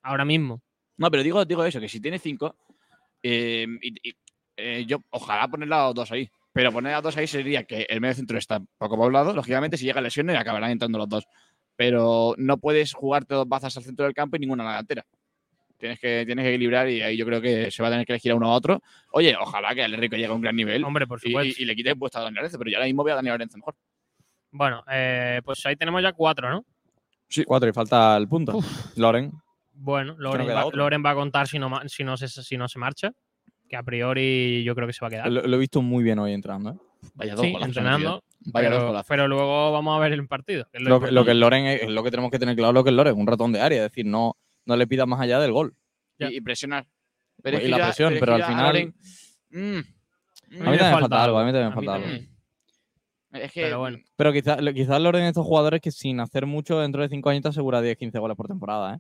Ahora 0.02 0.24
mismo. 0.24 0.62
No, 0.96 1.12
pero 1.12 1.22
digo, 1.22 1.44
digo 1.44 1.66
eso, 1.66 1.82
que 1.82 1.90
si 1.90 2.00
tiene 2.00 2.18
cinco, 2.18 2.56
eh, 3.22 3.68
eh, 4.56 4.86
yo 4.88 5.00
ojalá 5.10 5.48
poner 5.50 5.72
a 5.74 5.88
los 5.88 5.96
dos 5.96 6.12
ahí. 6.14 6.30
Pero 6.54 6.72
poner 6.72 6.94
a 6.94 7.02
dos 7.02 7.16
ahí 7.18 7.28
sería 7.28 7.64
que 7.64 7.86
el 7.90 8.02
medio 8.02 8.14
centro 8.16 8.38
está 8.38 8.60
poco 8.78 8.98
poblado. 8.98 9.34
Lógicamente, 9.34 9.78
si 9.78 9.86
llega 9.86 10.02
lesiones, 10.02 10.38
acabarán 10.38 10.72
entrando 10.72 10.98
los 10.98 11.08
dos. 11.10 11.26
Pero 11.78 12.36
no 12.38 12.58
puedes 12.58 12.94
jugarte 12.94 13.34
dos 13.36 13.48
bazas 13.48 13.78
al 13.78 13.84
centro 13.84 14.06
del 14.06 14.14
campo 14.14 14.36
y 14.36 14.40
ninguna 14.40 14.64
a 14.64 14.66
la 14.66 14.72
delantera. 14.74 15.06
Tienes 15.78 16.00
que, 16.00 16.24
tienes 16.26 16.44
que 16.44 16.50
equilibrar 16.50 16.90
y 16.90 17.02
ahí 17.02 17.18
yo 17.18 17.26
creo 17.26 17.42
que 17.42 17.72
se 17.72 17.82
va 17.82 17.88
a 17.88 17.92
tener 17.92 18.06
que 18.06 18.12
elegir 18.14 18.34
a 18.34 18.36
uno 18.36 18.52
a 18.52 18.54
otro. 18.56 18.82
Oye, 19.14 19.36
ojalá 19.40 19.74
que 19.74 19.84
el 19.84 19.94
Rico 19.98 20.16
llegue 20.16 20.28
a 20.28 20.34
un 20.34 20.42
gran 20.42 20.56
nivel 20.56 20.84
Hombre, 20.84 21.08
por 21.08 21.20
y, 21.24 21.30
supuesto. 21.30 21.60
y- 21.60 21.64
y 21.64 21.66
le 21.66 21.76
quite 21.76 21.90
el 21.92 21.98
puesto 21.98 22.20
a 22.20 22.24
Dani 22.24 22.36
Lorenzo, 22.36 22.58
pero 22.60 22.70
yo 22.70 22.78
ahora 22.78 22.86
mismo 22.86 23.04
veo 23.04 23.14
a 23.14 23.16
Dani 23.16 23.30
Lorenzo 23.30 23.58
mejor. 23.58 23.76
Bueno, 24.52 24.84
eh, 24.92 25.42
pues 25.44 25.66
ahí 25.66 25.76
tenemos 25.78 26.04
ya 26.04 26.12
cuatro, 26.12 26.50
¿no? 26.52 26.66
Cuatro 27.48 27.70
y 27.70 27.74
falta 27.74 28.18
el 28.18 28.28
punto. 28.28 28.60
Loren. 28.98 29.32
Bueno, 29.74 30.16
Loren, 30.20 30.48
va. 30.50 30.66
Loren 30.72 31.04
va 31.04 31.12
a 31.12 31.16
contar 31.16 31.48
si 31.48 31.58
no, 31.58 31.80
si, 31.88 32.04
no 32.04 32.16
se, 32.18 32.28
si 32.28 32.58
no 32.58 32.68
se 32.68 32.78
marcha. 32.78 33.12
Que 33.72 33.78
a 33.78 33.84
priori 33.84 34.64
yo 34.66 34.76
creo 34.76 34.86
que 34.86 34.92
se 34.92 35.00
va 35.00 35.08
a 35.08 35.12
quedar. 35.12 35.32
Lo, 35.32 35.42
lo 35.44 35.56
he 35.56 35.60
visto 35.60 35.82
muy 35.82 36.04
bien 36.04 36.20
hoy 36.20 36.34
entrando. 36.34 36.72
¿eh? 36.72 36.76
Vaya 37.16 37.36
dos 37.36 37.46
Sí, 37.46 37.52
golazos, 37.54 37.68
entrenando. 37.70 38.24
Vaya 38.48 38.70
dos 38.70 38.78
Pero, 38.80 38.88
golazos. 38.88 39.08
pero 39.08 39.28
luego 39.30 39.72
vamos 39.72 39.96
a 39.96 40.00
ver 40.02 40.12
el 40.12 40.28
partido. 40.28 40.66
que 40.70 40.78
es 40.80 40.84
lo 40.84 40.90
Lo, 40.90 41.00
que- 41.00 41.06
lo 41.12 41.24
que 41.24 41.32
importante. 41.32 41.32
el 41.32 41.40
Loren 41.40 41.66
es, 41.68 41.82
es 41.84 41.90
lo 41.90 42.04
que 42.04 42.12
tenemos 42.12 42.32
que 42.32 42.40
tener 42.40 42.56
claro, 42.58 42.74
lo 42.74 42.84
que 42.84 42.90
el 42.90 42.98
Loren, 42.98 43.18
un 43.18 43.26
ratón 43.28 43.54
de 43.54 43.62
área. 43.62 43.78
Es 43.86 43.92
decir, 43.92 44.06
no, 44.06 44.36
no 44.66 44.76
le 44.76 44.88
pidas 44.88 45.08
más 45.08 45.22
allá 45.22 45.40
del 45.40 45.54
gol. 45.54 45.74
Ya. 46.20 46.30
Y, 46.30 46.36
y 46.38 46.42
presionar. 46.42 46.86
Y 47.46 47.68
la 47.70 47.78
ya- 47.78 47.86
presión, 47.86 48.14
es 48.14 48.20
pero 48.20 48.36
al 48.36 48.44
final- 48.44 48.66
Loren- 48.76 48.94
Mm, 49.52 49.60
mm, 49.60 49.78
A 49.78 49.80
mí 49.80 49.86
me 50.50 50.58
también 50.66 50.86
me 50.86 50.92
falta 51.00 51.24
algo, 51.24 51.40
a 51.40 51.46
mí 51.46 51.52
también 51.54 51.70
me 51.70 51.76
falta 51.76 51.94
algo. 51.96 52.08
Es 53.32 53.52
que 53.54 53.62
Pero 53.62 53.80
bueno. 53.80 53.98
Pero 54.18 54.34
quizás 54.34 54.58
quizás 54.76 55.02
Loren 55.02 55.24
estos 55.24 55.46
jugadores 55.46 55.80
que 55.80 55.92
sin 55.92 56.20
hacer 56.20 56.46
mucho 56.46 56.78
dentro 56.80 57.02
de 57.02 57.08
5 57.10 57.30
años 57.30 57.44
te 57.44 57.48
asegura 57.50 57.82
10-15 57.82 58.20
goles 58.20 58.36
por 58.36 58.48
temporada, 58.48 58.96
¿eh? 58.96 59.00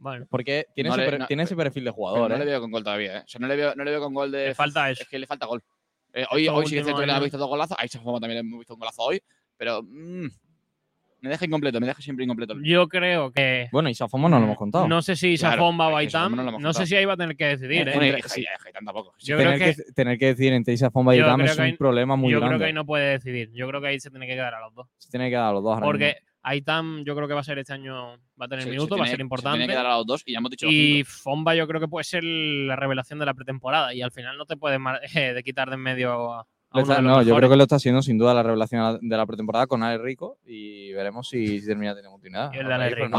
Bueno, 0.00 0.26
Porque 0.30 0.66
tiene, 0.74 0.88
No 0.88 0.94
ese, 0.96 1.04
le- 1.04 1.10
per- 1.10 1.20
no, 1.20 1.26
tiene 1.26 1.42
ese 1.44 1.54
perfil 1.54 1.84
de 1.84 1.90
pero 1.90 1.94
jugador, 1.94 2.30
no 2.30 2.36
¿eh? 2.36 2.38
le 2.40 2.44
veo 2.46 2.60
con 2.60 2.70
gol 2.70 2.82
todavía, 2.82 3.18
¿eh? 3.18 3.22
O 3.24 3.28
sea, 3.28 3.38
no 3.38 3.46
le 3.46 3.54
veo, 3.56 3.74
no 3.76 3.84
le 3.84 3.90
veo 3.90 4.00
con 4.00 4.14
gol 4.14 4.30
de. 4.32 4.46
le 4.48 4.54
falta 4.54 4.90
eso. 4.90 5.02
Es 5.02 5.08
que 5.08 5.18
le 5.18 5.26
falta 5.26 5.46
gol. 5.46 5.62
Eh, 6.12 6.24
hoy 6.30 6.48
hoy 6.48 6.66
sí 6.66 6.74
que 6.76 6.82
le 6.82 6.90
hemos 6.90 7.20
visto 7.22 7.38
dos 7.38 7.48
golazos. 7.48 7.76
Ahí 7.78 7.88
se 7.88 7.98
también 7.98 8.38
hemos 8.38 8.58
visto 8.58 8.74
un 8.74 8.80
golazo 8.80 9.02
hoy. 9.02 9.22
Pero 9.56 9.82
mm, 9.82 10.26
me 11.20 11.28
deja 11.28 11.44
incompleto, 11.44 11.78
me 11.80 11.86
deja 11.86 12.00
siempre 12.00 12.24
incompleto. 12.24 12.54
Yo 12.62 12.88
creo 12.88 13.30
que. 13.30 13.68
Bueno, 13.70 13.90
y 13.90 13.94
Safomo 13.94 14.26
no 14.28 14.38
lo 14.38 14.46
hemos 14.46 14.56
contado. 14.56 14.88
No 14.88 15.02
sé 15.02 15.14
si 15.16 15.36
Claro, 15.36 15.56
Safón 15.56 15.78
va 15.78 15.88
o 15.88 15.98
es 16.00 16.04
que 16.04 16.08
eso 16.08 16.18
Baitam. 16.18 16.46
no 16.46 16.58
No 16.58 16.72
sé 16.72 16.86
si 16.86 16.96
ahí 16.96 17.04
va 17.04 17.12
a 17.12 17.16
tener 17.18 17.36
que 17.36 17.44
decidir. 17.44 17.86
Eh, 17.86 17.92
¿eh? 17.94 18.22
Jaime 18.22 18.72
tampoco. 18.72 19.12
Sí, 19.18 19.26
Yo 19.28 19.36
tener, 19.36 19.58
creo 19.58 19.74
que, 19.74 19.92
tener 19.92 20.18
que 20.18 20.26
decir 20.26 20.52
entre 20.54 20.72
Isafón 20.72 21.02
y 21.12 21.18
Yo 21.18 21.24
creo 21.34 21.44
es 21.46 21.58
un 21.58 21.64
ahí- 21.64 21.72
problema 21.76 22.16
muy 22.16 22.32
Yo 22.32 22.38
grande. 22.38 22.56
creo 22.56 22.58
que 22.60 22.66
ahí 22.68 22.72
no 22.72 22.86
puede 22.86 23.10
decidir. 23.10 23.50
Yo 23.52 23.68
creo 23.68 23.82
que 23.82 23.88
ahí 23.88 24.00
se 24.00 24.08
tiene 24.10 24.26
que 24.26 24.32
quedar 24.32 24.54
a 24.54 24.60
los 24.60 24.74
dos. 24.74 24.88
Se 24.96 25.10
tiene 25.10 25.28
que 25.28 25.36
dar 25.36 25.50
a 25.50 25.52
los 25.52 25.62
dos 25.62 25.78
Porque 25.80 26.06
mismo. 26.06 26.29
Aitam 26.42 27.04
yo 27.04 27.14
creo 27.14 27.28
que 27.28 27.34
va 27.34 27.40
a 27.40 27.44
ser 27.44 27.58
este 27.58 27.72
año, 27.72 28.16
va 28.40 28.46
a 28.46 28.48
tener 28.48 28.64
se 28.64 28.70
minutos, 28.70 28.98
va 28.98 29.04
a 29.04 29.06
ser 29.06 29.16
Se 29.16 29.22
importante. 29.22 29.58
tiene 29.58 29.72
que 29.72 29.76
dar 29.76 29.86
a 29.86 29.96
los 29.98 30.06
dos 30.06 30.22
y 30.26 30.32
ya 30.32 30.38
hemos 30.38 30.50
dicho 30.50 30.66
Y. 30.68 31.04
Fomba 31.04 31.54
yo 31.54 31.66
creo 31.68 31.80
que 31.80 31.88
puede 31.88 32.04
ser 32.04 32.24
la 32.24 32.76
revelación 32.76 33.18
de 33.18 33.26
la 33.26 33.34
pretemporada 33.34 33.92
y 33.94 34.02
al 34.02 34.10
final 34.12 34.36
no 34.38 34.46
te 34.46 34.56
puedes 34.56 34.78
eh, 35.14 35.34
de 35.34 35.42
quitar 35.42 35.68
de 35.68 35.74
en 35.74 35.80
medio 35.80 36.32
a, 36.32 36.40
a 36.40 36.46
uno 36.72 36.82
está- 36.82 36.94
de 36.96 37.02
los 37.02 37.16
no, 37.18 37.22
yo 37.22 37.36
creo 37.36 37.50
que 37.50 37.56
lo 37.56 37.62
está 37.64 37.76
haciendo 37.76 38.00
sin 38.00 38.16
duda 38.16 38.32
la 38.32 38.42
revelación 38.42 38.98
de 39.02 39.16
la 39.16 39.26
pretemporada 39.26 39.66
con 39.66 39.82
Ale 39.82 39.98
Rico 39.98 40.38
y 40.46 40.92
veremos 40.92 41.28
si, 41.28 41.60
si 41.60 41.66
termina 41.66 41.92
teniendo 41.94 42.10
oportunidad. 42.10 42.52
Y 42.54 42.58
el 42.58 42.70
Ale 42.72 42.90
Rico. 42.90 43.10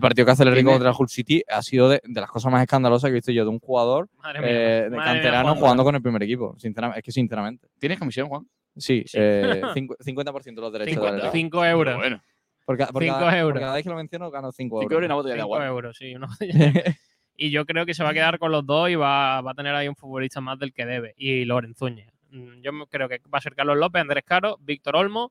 partido 0.00 0.26
que 0.26 0.32
hace 0.32 0.42
el 0.42 0.52
Rico 0.52 0.70
contra 0.72 0.90
el 0.90 0.94
Hull 0.98 1.08
City 1.08 1.42
ha 1.48 1.62
sido 1.62 1.88
de, 1.88 2.00
de 2.04 2.20
las 2.20 2.30
cosas 2.30 2.50
más 2.52 2.60
escandalosas 2.62 3.08
que 3.08 3.12
he 3.12 3.14
visto 3.14 3.32
yo 3.32 3.44
de 3.44 3.50
un 3.50 3.60
jugador 3.60 4.08
mía, 4.22 4.40
eh, 4.42 4.82
de 4.84 4.90
mía, 4.90 5.04
canterano 5.04 5.54
jugando 5.54 5.84
con 5.84 5.94
el 5.94 6.02
primer 6.02 6.22
equipo. 6.22 6.54
Sinceramente, 6.58 6.98
es 6.98 7.04
que 7.04 7.12
sinceramente. 7.12 7.68
¿Tienes 7.78 7.98
comisión, 7.98 8.28
Juan? 8.28 8.46
Sí, 8.76 9.02
Sí. 9.06 9.16
eh, 9.20 9.62
cincu- 9.74 9.96
50% 9.98 10.54
de 10.54 10.60
los 10.60 10.72
derechos 10.72 11.02
de 11.02 11.08
Ale 11.08 11.16
Cinco, 11.18 11.22
Rico. 11.22 11.32
cinco 11.32 11.64
euros. 11.64 11.94
Pero 11.94 11.98
bueno. 11.98 12.22
Por, 12.64 12.76
ca- 12.76 12.86
por 12.88 13.02
cinco 13.02 13.14
cada, 13.18 13.30
por 13.30 13.38
euros. 13.38 13.60
cada 13.60 13.74
vez 13.74 13.82
que 13.84 13.90
lo 13.90 13.96
menciono 13.96 14.30
gano 14.30 14.50
5 14.52 14.80
5 14.80 14.82
euros 14.82 14.90
y 14.90 14.94
euros. 14.94 15.06
una 15.06 15.14
botella 15.14 15.34
de 15.36 15.40
Cinco 15.40 15.54
agua. 15.54 15.66
euros, 15.66 15.96
sí. 15.96 16.14
una 16.14 16.26
botella. 16.26 16.72
y 17.36 17.50
yo 17.50 17.64
creo 17.64 17.86
que 17.86 17.94
se 17.94 18.02
va 18.02 18.10
a 18.10 18.14
quedar 18.14 18.38
con 18.38 18.50
los 18.50 18.66
dos 18.66 18.90
y 18.90 18.94
va, 18.96 19.40
va 19.40 19.50
a 19.52 19.54
tener 19.54 19.74
ahí 19.74 19.86
un 19.88 19.94
futbolista 19.96 20.40
más 20.40 20.58
del 20.58 20.72
que 20.72 20.84
debe. 20.84 21.14
Y 21.16 21.44
Loren 21.44 21.74
Zúñez. 21.74 22.08
Mm, 22.30 22.60
Yo 22.62 22.72
creo 22.90 23.08
que 23.08 23.20
va 23.32 23.38
a 23.38 23.40
ser 23.40 23.54
Carlos 23.54 23.76
López, 23.76 24.00
Andrés 24.02 24.24
Caro, 24.26 24.58
Víctor 24.60 24.96
Olmo, 24.96 25.30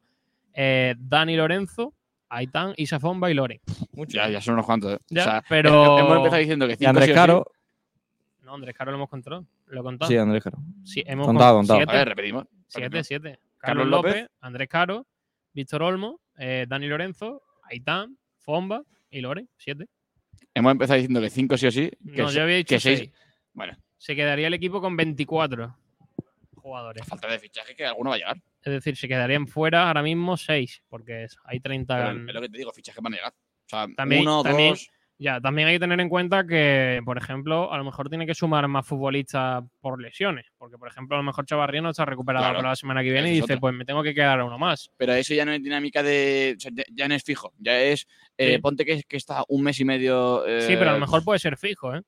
eh, 0.54 0.96
Dani 0.98 1.36
Lorenzo, 1.36 1.94
Aitán, 2.30 2.74
Isa 2.78 3.00
Fomba 3.02 3.30
y 3.30 3.34
Loren. 3.34 3.60
Mucho. 3.92 4.16
Ya, 4.18 4.30
ya 4.30 4.40
son 4.42 4.54
unos 4.54 4.66
cuantos. 4.66 4.94
¿eh? 4.94 5.00
Ya, 5.10 5.22
o 5.22 5.26
sea, 5.26 5.44
pero- 5.50 6.00
Hemos 6.00 6.16
empezado 6.18 6.40
diciendo 6.40 6.68
que 6.68 6.74
Y 6.74 6.78
5 6.78 6.90
Andrés 6.90 7.12
Caro, 7.12 7.46
No, 8.44 8.54
Andrés 8.56 8.76
Caro 8.76 8.92
lo 8.92 8.98
hemos 8.98 9.10
contado. 9.10 9.46
Lo 9.68 9.82
he 9.82 9.84
contado. 9.84 10.10
sí, 10.10 10.16
Andrés 10.18 10.42
Caro. 10.44 10.58
Sí, 10.86 11.04
hemos 11.06 11.26
Contado, 11.28 11.58
contado. 11.58 11.80
contado. 11.80 11.98
A 11.98 12.00
ver, 12.00 12.08
repetimos. 12.10 12.46
Siete, 12.68 13.04
siete. 13.04 13.40
Carlos 13.58 13.84
Carlos 13.86 13.88
López. 13.88 14.16
López, 14.24 14.30
Andrés 14.42 14.68
Caro, 14.70 15.08
Víctor 15.54 15.84
Olmo, 15.84 16.22
eh, 16.38 16.66
Dani 16.68 16.88
Lorenzo, 16.88 17.42
Aitán, 17.64 18.18
Fomba 18.42 18.84
y 19.10 19.22
Loren. 19.22 19.50
Siete. 19.58 19.86
Hemos 20.54 20.72
empezado 20.72 20.96
diciendo 20.98 21.22
que 21.22 21.30
5 21.30 21.58
sí 21.58 21.68
o 21.68 21.72
sí. 21.72 21.90
Que 22.14 22.22
No, 22.22 22.32
yo 22.32 22.44
había 22.44 22.58
dicho 22.58 22.76
que 22.76 22.80
seis- 22.80 23.00
seis. 23.00 23.12
Bueno, 23.54 23.76
Se 23.98 24.16
quedaría 24.16 24.48
el 24.48 24.54
equipo 24.54 24.82
con 24.82 24.96
24 24.96 25.76
jugadores. 26.56 27.02
a 27.02 27.06
falta 27.06 27.28
de 27.28 27.40
fichaje 27.40 27.76
que 27.76 27.86
alguno 27.86 28.10
va 28.12 28.16
a 28.16 28.20
llegar. 28.20 28.38
Es 28.62 28.74
decir, 28.74 28.96
se 28.98 29.08
quedarían 29.08 29.48
fuera 29.48 29.88
ahora 29.88 30.02
mismo 30.04 30.38
6, 30.38 30.84
porque 30.90 31.28
hay 31.46 31.60
30. 31.60 31.96
Pero 32.14 32.28
es 32.28 32.34
lo 32.34 32.42
que 32.42 32.50
te 32.50 32.58
digo, 32.58 32.72
fichajes 32.72 33.02
van 33.02 33.14
a 33.14 33.18
llegar. 33.18 33.34
O 33.34 33.70
sea, 33.70 33.88
También- 33.96 34.22
uno, 34.24 34.44
también- 34.44 34.74
dos. 34.74 34.90
Ya, 35.18 35.40
también 35.40 35.70
hay 35.70 35.76
que 35.76 35.80
tener 35.80 36.00
en 36.02 36.10
cuenta 36.10 36.46
que, 36.46 37.00
por 37.06 37.18
ejemplo, 37.18 37.72
a 37.72 37.78
lo 37.78 37.86
mejor 37.86 38.10
tiene 38.10 38.26
que 38.26 38.36
sumar 38.36 38.68
más 38.68 38.86
futbolistas 38.86 39.64
por 39.80 40.02
lesiones. 40.02 40.46
Porque, 40.58 40.78
por 40.78 40.90
ejemplo, 40.90 41.16
a 41.16 41.20
lo 41.20 41.24
mejor 41.24 41.46
Chavarría 41.46 41.82
no 41.82 41.92
está 41.92 42.04
recuperado 42.04 42.44
Claro. 42.44 42.58
para 42.58 42.70
la 42.70 42.76
semana 42.76 43.02
que 43.02 43.12
viene 43.14 43.30
y 43.30 43.36
dice, 43.36 43.44
otra. 43.54 43.60
pues 43.62 43.74
me 43.74 43.86
tengo 43.86 44.04
que 44.04 44.14
quedar 44.14 44.42
a 44.42 44.44
uno 44.46 44.58
más. 44.60 44.92
Pero 44.98 45.14
eso 45.14 45.34
ya 45.34 45.46
no 45.46 45.54
es 45.54 45.64
dinámica 45.64 46.04
de. 46.04 46.56
o 46.58 46.60
sea, 46.60 46.72
ya- 46.94 47.08
no 47.08 47.16
es 47.16 47.24
fijo. 47.24 47.54
Ya 47.60 47.80
es. 47.80 48.06
eh, 48.38 48.56
Sí. 48.56 48.62
Ponte 48.62 48.84
que, 48.84 49.04
que 49.04 49.16
está 49.16 49.46
un 49.48 49.64
mes 49.64 49.80
y 49.80 49.86
medio. 49.86 50.44
Sí, 50.60 50.76
pero 50.76 50.90
a 50.90 50.94
lo 50.94 50.98
eh, 50.98 51.02
mejor 51.02 51.24
puede 51.24 51.40
ser 51.40 51.56
fijo, 51.58 51.96
¿eh? 51.96 52.02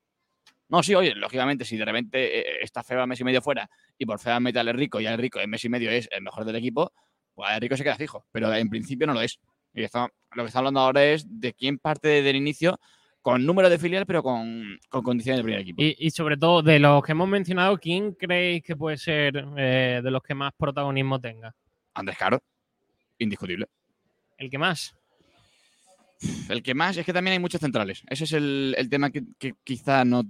No, 0.68 0.82
sí, 0.82 0.94
oye, 0.94 1.14
lógicamente, 1.14 1.64
si 1.64 1.78
de 1.78 1.84
repente 1.86 2.40
eh, 2.40 2.58
está 2.60 2.82
Feba 2.82 3.06
mes 3.06 3.18
y 3.20 3.24
medio 3.24 3.40
fuera 3.40 3.70
y 3.96 4.04
por 4.04 4.18
Feba 4.18 4.38
mete 4.38 4.58
al 4.58 4.68
Rico 4.74 5.00
y 5.00 5.06
al 5.06 5.16
Rico 5.16 5.40
en 5.40 5.48
mes 5.48 5.64
y 5.64 5.70
medio 5.70 5.90
es 5.90 6.10
el 6.12 6.20
mejor 6.20 6.44
del 6.44 6.56
equipo, 6.56 6.92
pues 7.34 7.50
el 7.54 7.60
Rico 7.62 7.74
se 7.74 7.84
queda 7.84 7.96
fijo. 7.96 8.26
Pero 8.32 8.52
en 8.52 8.68
principio 8.68 9.06
no 9.06 9.14
lo 9.14 9.22
es. 9.22 9.40
Y 9.72 9.82
está- 9.82 10.10
lo 10.34 10.42
que 10.42 10.48
está 10.48 10.58
hablando 10.58 10.80
ahora 10.80 11.02
es 11.06 11.24
de 11.26 11.54
quién 11.54 11.78
parte 11.78 12.08
desde 12.08 12.28
el 12.30 12.36
inicio 12.36 12.78
con 13.22 13.44
número 13.44 13.68
de 13.68 13.78
filial, 13.78 14.06
pero 14.06 14.22
con, 14.22 14.78
con 14.88 15.02
condiciones 15.02 15.38
de 15.38 15.44
primer 15.44 15.60
equipo. 15.60 15.82
Y, 15.82 15.96
y 15.98 16.10
sobre 16.10 16.36
todo, 16.36 16.62
de 16.62 16.78
los 16.78 17.02
que 17.02 17.12
hemos 17.12 17.28
mencionado, 17.28 17.78
¿quién 17.78 18.12
creéis 18.12 18.62
que 18.62 18.76
puede 18.76 18.96
ser 18.96 19.44
eh, 19.56 20.00
de 20.02 20.10
los 20.10 20.22
que 20.22 20.34
más 20.34 20.52
protagonismo 20.56 21.20
tenga? 21.20 21.54
Andrés 21.94 22.18
Caro, 22.18 22.40
indiscutible. 23.18 23.66
¿El 24.38 24.50
que 24.50 24.58
más? 24.58 24.94
El 26.48 26.62
que 26.62 26.74
más 26.74 26.96
es 26.96 27.06
que 27.06 27.12
también 27.12 27.32
hay 27.32 27.38
muchos 27.38 27.60
centrales. 27.60 28.02
Ese 28.08 28.24
es 28.24 28.32
el, 28.32 28.74
el 28.76 28.88
tema 28.88 29.10
que, 29.10 29.24
que 29.38 29.54
quizá 29.62 30.04
no, 30.04 30.22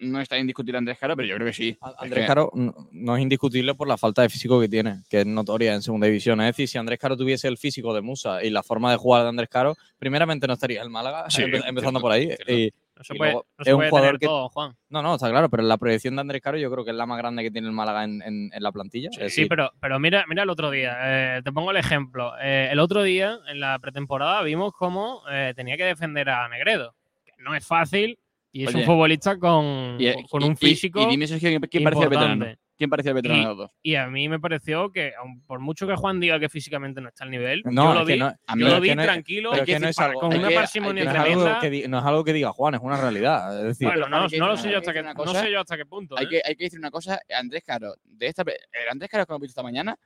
no 0.00 0.20
está 0.20 0.38
indiscutible 0.38 0.78
Andrés 0.78 0.98
Caro, 0.98 1.16
pero 1.16 1.26
yo 1.28 1.34
creo 1.36 1.46
que 1.46 1.52
sí. 1.52 1.68
Es 1.70 1.92
Andrés 1.98 2.22
que- 2.24 2.26
Caro 2.26 2.50
no 2.92 3.16
es 3.16 3.22
indiscutible 3.22 3.74
por 3.74 3.88
la 3.88 3.96
falta 3.96 4.22
de 4.22 4.28
físico 4.28 4.60
que 4.60 4.68
tiene, 4.68 5.02
que 5.08 5.20
es 5.20 5.26
notoria 5.26 5.74
en 5.74 5.82
segunda 5.82 6.06
división. 6.06 6.40
Es 6.40 6.48
decir, 6.48 6.68
si 6.68 6.78
Andrés 6.78 6.98
Caro 6.98 7.16
tuviese 7.16 7.48
el 7.48 7.56
físico 7.58 7.94
de 7.94 8.00
Musa 8.02 8.42
y 8.44 8.50
la 8.50 8.62
forma 8.62 8.90
de 8.90 8.96
jugar 8.98 9.22
de 9.22 9.28
Andrés 9.30 9.48
Caro, 9.48 9.74
primeramente 9.98 10.46
no 10.46 10.52
estaría 10.54 10.82
en 10.82 10.90
Málaga, 10.90 11.30
Sí, 11.30 11.42
empe- 11.42 11.62
empezando 11.66 11.98
cierto, 11.98 12.00
por 12.00 12.12
ahí. 12.12 12.26
cierto. 12.26 12.52
Y- 12.52 12.72
No 12.98 13.04
se 13.04 13.14
puede, 13.14 13.32
luego 13.32 13.46
no 13.58 13.64
se 13.64 13.70
es 13.70 13.74
un 13.74 13.78
puede 13.78 13.90
jugador 13.90 14.08
tener 14.08 14.20
que- 14.20 14.26
todo, 14.26 14.48
Juan. 14.48 14.74
no, 14.88 15.02
no, 15.02 15.14
está 15.16 15.28
claro, 15.28 15.50
pero 15.50 15.62
la 15.62 15.76
proyección 15.76 16.14
de 16.14 16.20
Andrés 16.22 16.40
Caro 16.40 16.56
yo 16.56 16.70
creo 16.70 16.82
que 16.82 16.92
es 16.92 16.96
la 16.96 17.04
más 17.04 17.18
grande 17.18 17.42
que 17.42 17.50
tiene 17.50 17.66
el 17.68 17.74
Málaga 17.74 18.04
en, 18.04 18.22
en- 18.22 18.50
en 18.54 18.62
la 18.62 18.72
plantilla. 18.72 19.10
Sí, 19.28 19.44
pero, 19.44 19.70
pero 19.80 19.98
mira, 20.00 20.24
mira 20.28 20.44
el 20.44 20.48
otro 20.50 20.70
día. 20.70 20.96
eh, 21.38 21.42
te 21.44 21.52
pongo 21.52 21.72
el 21.72 21.76
ejemplo. 21.76 22.32
Eh, 22.40 22.68
el 22.72 22.78
otro 22.78 23.02
día, 23.02 23.38
en 23.48 23.60
la 23.60 23.78
pretemporada, 23.80 24.40
vimos 24.42 24.72
cómo 24.72 25.20
eh, 25.30 25.52
tenía 25.54 25.76
que 25.76 25.84
defender 25.84 26.30
a 26.30 26.48
Negredo. 26.48 26.94
Que 27.26 27.32
no 27.38 27.54
es 27.54 27.66
fácil 27.66 28.18
y 28.60 28.64
es 28.64 28.74
un 28.74 28.84
futbolista 28.84 29.38
con, 29.38 29.96
Y, 29.98 30.12
con 30.28 30.42
y- 30.42 30.46
un 30.46 30.56
físico. 30.56 31.00
Y, 31.02 31.06
dime, 31.06 31.26
Sergio, 31.26 31.58
¿quién, 31.70 31.84
parecía 31.84 32.04
el 32.04 32.10
veterano? 32.10 32.46
¿Quién 32.78 32.90
parecía 32.90 33.10
el 33.10 33.14
veterano 33.14 33.40
Y- 33.40 33.42
de 33.44 33.48
los 33.48 33.56
dos? 33.58 33.70
Y 33.82 33.94
a 33.94 34.06
mí 34.08 34.28
me 34.28 34.38
pareció 34.38 34.90
que, 34.92 35.12
aun 35.18 35.40
por 35.46 35.60
mucho 35.60 35.86
que 35.86 35.94
Juan 35.96 36.20
diga 36.20 36.38
que 36.38 36.48
físicamente 36.50 37.00
no 37.00 37.08
está 37.08 37.24
al 37.24 37.30
nivel, 37.30 37.62
no, 37.64 37.94
yo 37.94 38.00
lo 38.00 38.04
vi, 38.04 38.18
no- 38.18 38.26
A 38.26 38.36
yo 38.50 38.56
mí 38.56 38.64
lo 38.64 38.80
vi 38.80 38.88
que 38.90 38.94
no 38.96 39.02
es- 39.02 39.06
tranquilo, 39.08 39.50
que 39.64 39.78
no 39.78 39.88
es 39.88 39.98
algo- 39.98 40.20
con 40.20 40.32
hay 40.32 40.38
una 40.38 40.48
que- 40.48 40.54
parsimonia 40.54 41.02
hay 41.02 41.06
no 41.06 41.12
que- 41.12 41.18
es, 41.18 41.24
algo 41.24 41.42
tremenda. 41.44 41.60
que, 41.60 41.70
di- 41.70 41.88
no 41.88 41.98
es 41.98 42.04
algo 42.04 42.24
que 42.24 42.32
diga 42.34 42.52
Juan, 42.52 42.74
es 42.74 42.80
una 42.82 42.96
realidad. 43.00 43.58
Es 43.60 43.64
decir, 43.64 43.88
Bueno, 43.88 44.08
no, 44.08 44.20
no 44.28 44.46
lo 44.48 44.56
sé 44.58 44.70
yo 44.70 44.78
hasta 44.78 44.92
que 44.92 45.02
no 45.02 45.26
sé 45.34 45.50
yo 45.50 45.60
hasta 45.60 45.76
qué 45.76 45.86
punto. 45.86 46.18
Hay 46.18 46.26
¿eh? 46.26 46.28
que, 46.28 46.42
hay 46.44 46.54
que 46.56 46.64
decir 46.64 46.78
una 46.78 46.90
cosa, 46.90 47.18
Andrés 47.34 47.62
Caro, 47.64 47.94
de 48.04 48.26
esta, 48.26 48.42
el 48.42 48.88
Andrés 48.90 49.10
Caro 49.10 49.24
que 49.26 49.32
hemos 49.32 49.40
visto 49.40 49.52
esta 49.52 49.62
mañana, 49.62 49.96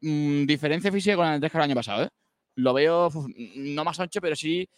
mm, 0.00 0.44
diferencia 0.46 0.90
física 0.92 1.16
con 1.16 1.26
el 1.26 1.34
Andrés 1.34 1.52
Caro 1.52 1.64
el 1.64 1.70
año 1.70 1.76
pasado, 1.76 2.04
¿eh? 2.04 2.08
Lo 2.56 2.72
veo 2.74 3.10
no 3.56 3.84
más 3.84 4.00
ancho, 4.00 4.20
pero 4.20 4.34
sí, 4.34 4.68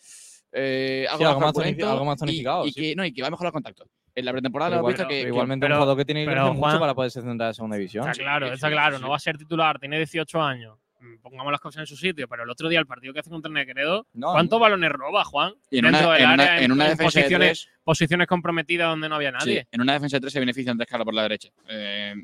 eh, 0.53 1.07
algo, 1.09 1.19
Sí, 1.19 1.25
algo 1.25 1.41
más 1.41 1.49
algo 1.57 2.17
tonificado, 2.17 2.67
Y, 2.67 2.73
sí. 2.73 2.81
que, 2.81 2.97
no, 2.97 3.05
y 3.05 3.13
que 3.13 3.23
va 3.23 3.29
a 3.29 3.31
mejorar 3.31 3.49
el 3.51 3.53
contacto. 3.53 3.85
En 4.15 4.25
la 4.25 4.33
pretemporada 4.33 4.77
igual- 4.77 4.93
visto 4.95 5.07
que, 5.09 5.23
que- 5.23 5.29
igualmente 5.29 5.65
pero- 5.65 5.77
un 5.77 5.81
jugador 5.81 5.97
que 5.99 6.05
tiene 6.05 6.25
que 6.27 6.31
mucho 6.35 6.55
Juan- 6.55 6.81
para 6.81 6.95
poderse 6.95 7.23
centrar 7.23 7.49
en 7.51 7.55
segunda 7.55 7.77
división. 7.77 8.09
Está 8.09 8.23
claro, 8.23 8.53
está 8.53 8.69
claro, 8.71 8.99
no 8.99 9.09
va 9.11 9.17
a 9.17 9.21
ser 9.21 9.39
titular, 9.39 9.79
tiene 9.79 9.97
18 9.99 10.43
años. 10.43 10.77
Mm, 10.99 11.19
Pongamos 11.23 11.51
las 11.53 11.61
cosas 11.61 11.81
en 11.81 11.87
su 11.87 11.97
sitio, 11.97 12.29
pero 12.29 12.43
el 12.43 12.51
otro 12.51 12.69
día 12.69 12.79
el 12.79 12.87
partido 12.87 13.15
que 13.15 13.21
hace 13.21 13.31
contra 13.31 13.51
Negredo, 13.51 14.07
No, 14.13 14.33
¿cuántos 14.33 14.59
no. 14.59 14.61
balones 14.63 14.91
roba, 14.93 15.25
Juan? 15.25 15.55
y 15.71 15.79
en 15.79 15.85
Dentro 15.85 16.07
una, 16.09 16.13
del 16.15 16.23
en 16.25 16.31
una- 16.31 16.43
área, 16.43 16.61
en 16.65 16.73
una 16.73 16.85
en 16.85 16.91
defensa 16.91 17.21
de 17.21 17.23
posiciones, 17.25 17.63
tres, 17.65 17.79
posiciones 17.85 18.27
comprometidas 18.27 18.89
donde 18.91 19.09
no 19.09 19.15
había 19.15 19.31
nadie. 19.33 19.61
sí, 19.63 19.69
en 19.73 19.81
una 19.81 19.93
defensa 19.95 20.17
de 20.17 20.21
tres 20.21 20.33
se 20.35 20.41
beneficia 20.41 20.73
Andrés 20.73 20.89
Caro 20.91 21.05
por 21.07 21.15
la 21.15 21.23
derecha. 21.23 21.49
Eh, 21.69 22.15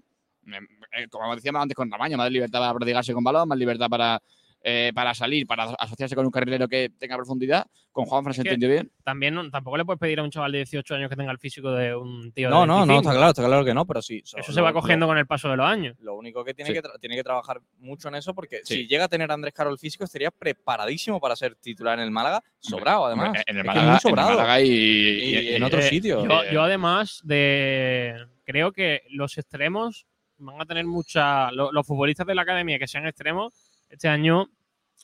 eh, 0.92 1.08
como 1.10 1.34
decíamos 1.34 1.62
antes 1.62 1.74
con 1.74 1.90
Ramaño, 1.90 2.16
más 2.18 2.30
libertad 2.30 2.58
para 2.60 2.74
prodigarse 2.74 3.12
con 3.14 3.24
balón, 3.24 3.48
más 3.48 3.56
libertad 3.58 3.88
para, 3.88 4.20
eh, 4.68 4.90
para 4.92 5.14
salir, 5.14 5.46
para 5.46 5.62
asociarse 5.78 6.16
con 6.16 6.26
un 6.26 6.32
carrilero 6.32 6.66
que 6.66 6.90
tenga 6.98 7.14
profundidad. 7.16 7.66
Con 7.92 8.04
Juan 8.04 8.24
Fran 8.24 8.34
se 8.34 8.40
entendió 8.40 8.68
bien. 8.68 8.90
También 9.04 9.32
no- 9.32 9.48
tampoco 9.48 9.76
le 9.76 9.84
puedes 9.84 10.00
pedir 10.00 10.18
a 10.18 10.24
un 10.24 10.30
chaval 10.30 10.50
de 10.50 10.58
18 10.58 10.96
años 10.96 11.08
que 11.08 11.14
tenga 11.14 11.30
el 11.30 11.38
físico 11.38 11.70
de 11.70 11.94
un 11.94 12.32
tío 12.32 12.48
de 12.48 12.54
No, 12.54 12.66
no, 12.66 12.78
no, 12.84 12.86
25. 12.94 13.00
está 13.00 13.12
claro, 13.16 13.30
está 13.30 13.44
claro 13.46 13.64
que 13.64 13.72
no, 13.72 13.86
pero 13.86 14.02
sí. 14.02 14.22
so- 14.24 14.36
Eso 14.38 14.52
se 14.52 14.60
va 14.60 14.72
cogiendo 14.72 15.06
lo- 15.06 15.10
con 15.10 15.18
el 15.18 15.26
paso 15.28 15.48
de 15.48 15.56
los 15.56 15.66
años. 15.66 15.96
Lo 16.00 16.16
único 16.16 16.44
que 16.44 16.52
tiene, 16.52 16.66
Sí. 16.68 16.74
que 16.74 16.82
tra- 16.82 16.98
tiene 17.00 17.14
que 17.14 17.22
trabajar 17.22 17.60
mucho 17.78 18.08
en 18.08 18.16
eso, 18.16 18.34
porque 18.34 18.60
Sí. 18.64 18.74
si 18.74 18.86
llega 18.88 19.04
a 19.04 19.08
tener 19.08 19.30
a 19.30 19.34
Andrés 19.34 19.54
Caro 19.54 19.70
el 19.70 19.78
físico, 19.78 20.02
estaría 20.02 20.32
preparadísimo 20.32 21.20
para 21.20 21.36
ser 21.36 21.54
titular 21.54 21.96
en 21.98 22.04
el 22.04 22.10
Málaga, 22.10 22.42
sobrado 22.58 23.06
además. 23.06 23.26
Hombre, 23.28 23.44
En 23.46 23.56
el 23.58 23.60
Es 23.60 23.62
que 23.62 23.68
es 23.70 23.74
Málaga, 23.76 23.82
muy 23.82 23.88
en 23.90 23.94
el 23.94 24.00
sobrado. 24.00 24.30
Málaga 24.30 24.60
y, 24.60 24.66
Y 24.68 25.38
y- 25.38 25.54
en 25.54 25.62
otros 25.62 25.84
Eh, 25.84 25.88
sitios. 25.88 26.24
Yo, 26.24 26.44
yo 26.52 26.62
además 26.64 27.20
de 27.24 28.16
creo 28.44 28.72
que 28.72 29.02
los 29.10 29.38
extremos 29.38 30.06
van 30.38 30.60
a 30.60 30.66
tener 30.66 30.84
mucha. 30.84 31.50
lo- 31.52 31.72
los 31.72 31.86
futbolistas 31.86 32.26
de 32.26 32.34
la 32.34 32.42
academia 32.42 32.78
que 32.78 32.86
sean 32.86 33.06
extremos, 33.06 33.52
este 33.96 34.08
año, 34.08 34.48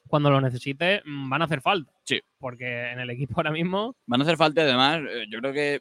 cuando 0.09 0.31
lo 0.31 0.41
necesite, 0.41 1.03
mm, 1.05 1.31
van 1.31 1.43
a 1.43 1.45
hacer 1.47 1.61
falta. 1.61 1.93
Sí. 2.05 2.21
Porque 2.39 2.91
en 2.91 3.01
el 3.01 3.11
equipo 3.11 3.35
ahora 3.37 3.51
mismo. 3.51 3.97
Van 4.07 4.21
a 4.21 4.25
hacer 4.25 4.37
falta, 4.37 4.63
además, 4.63 5.01
eh, 5.11 5.25
yo 5.29 5.39
creo 5.41 5.53
que 5.53 5.81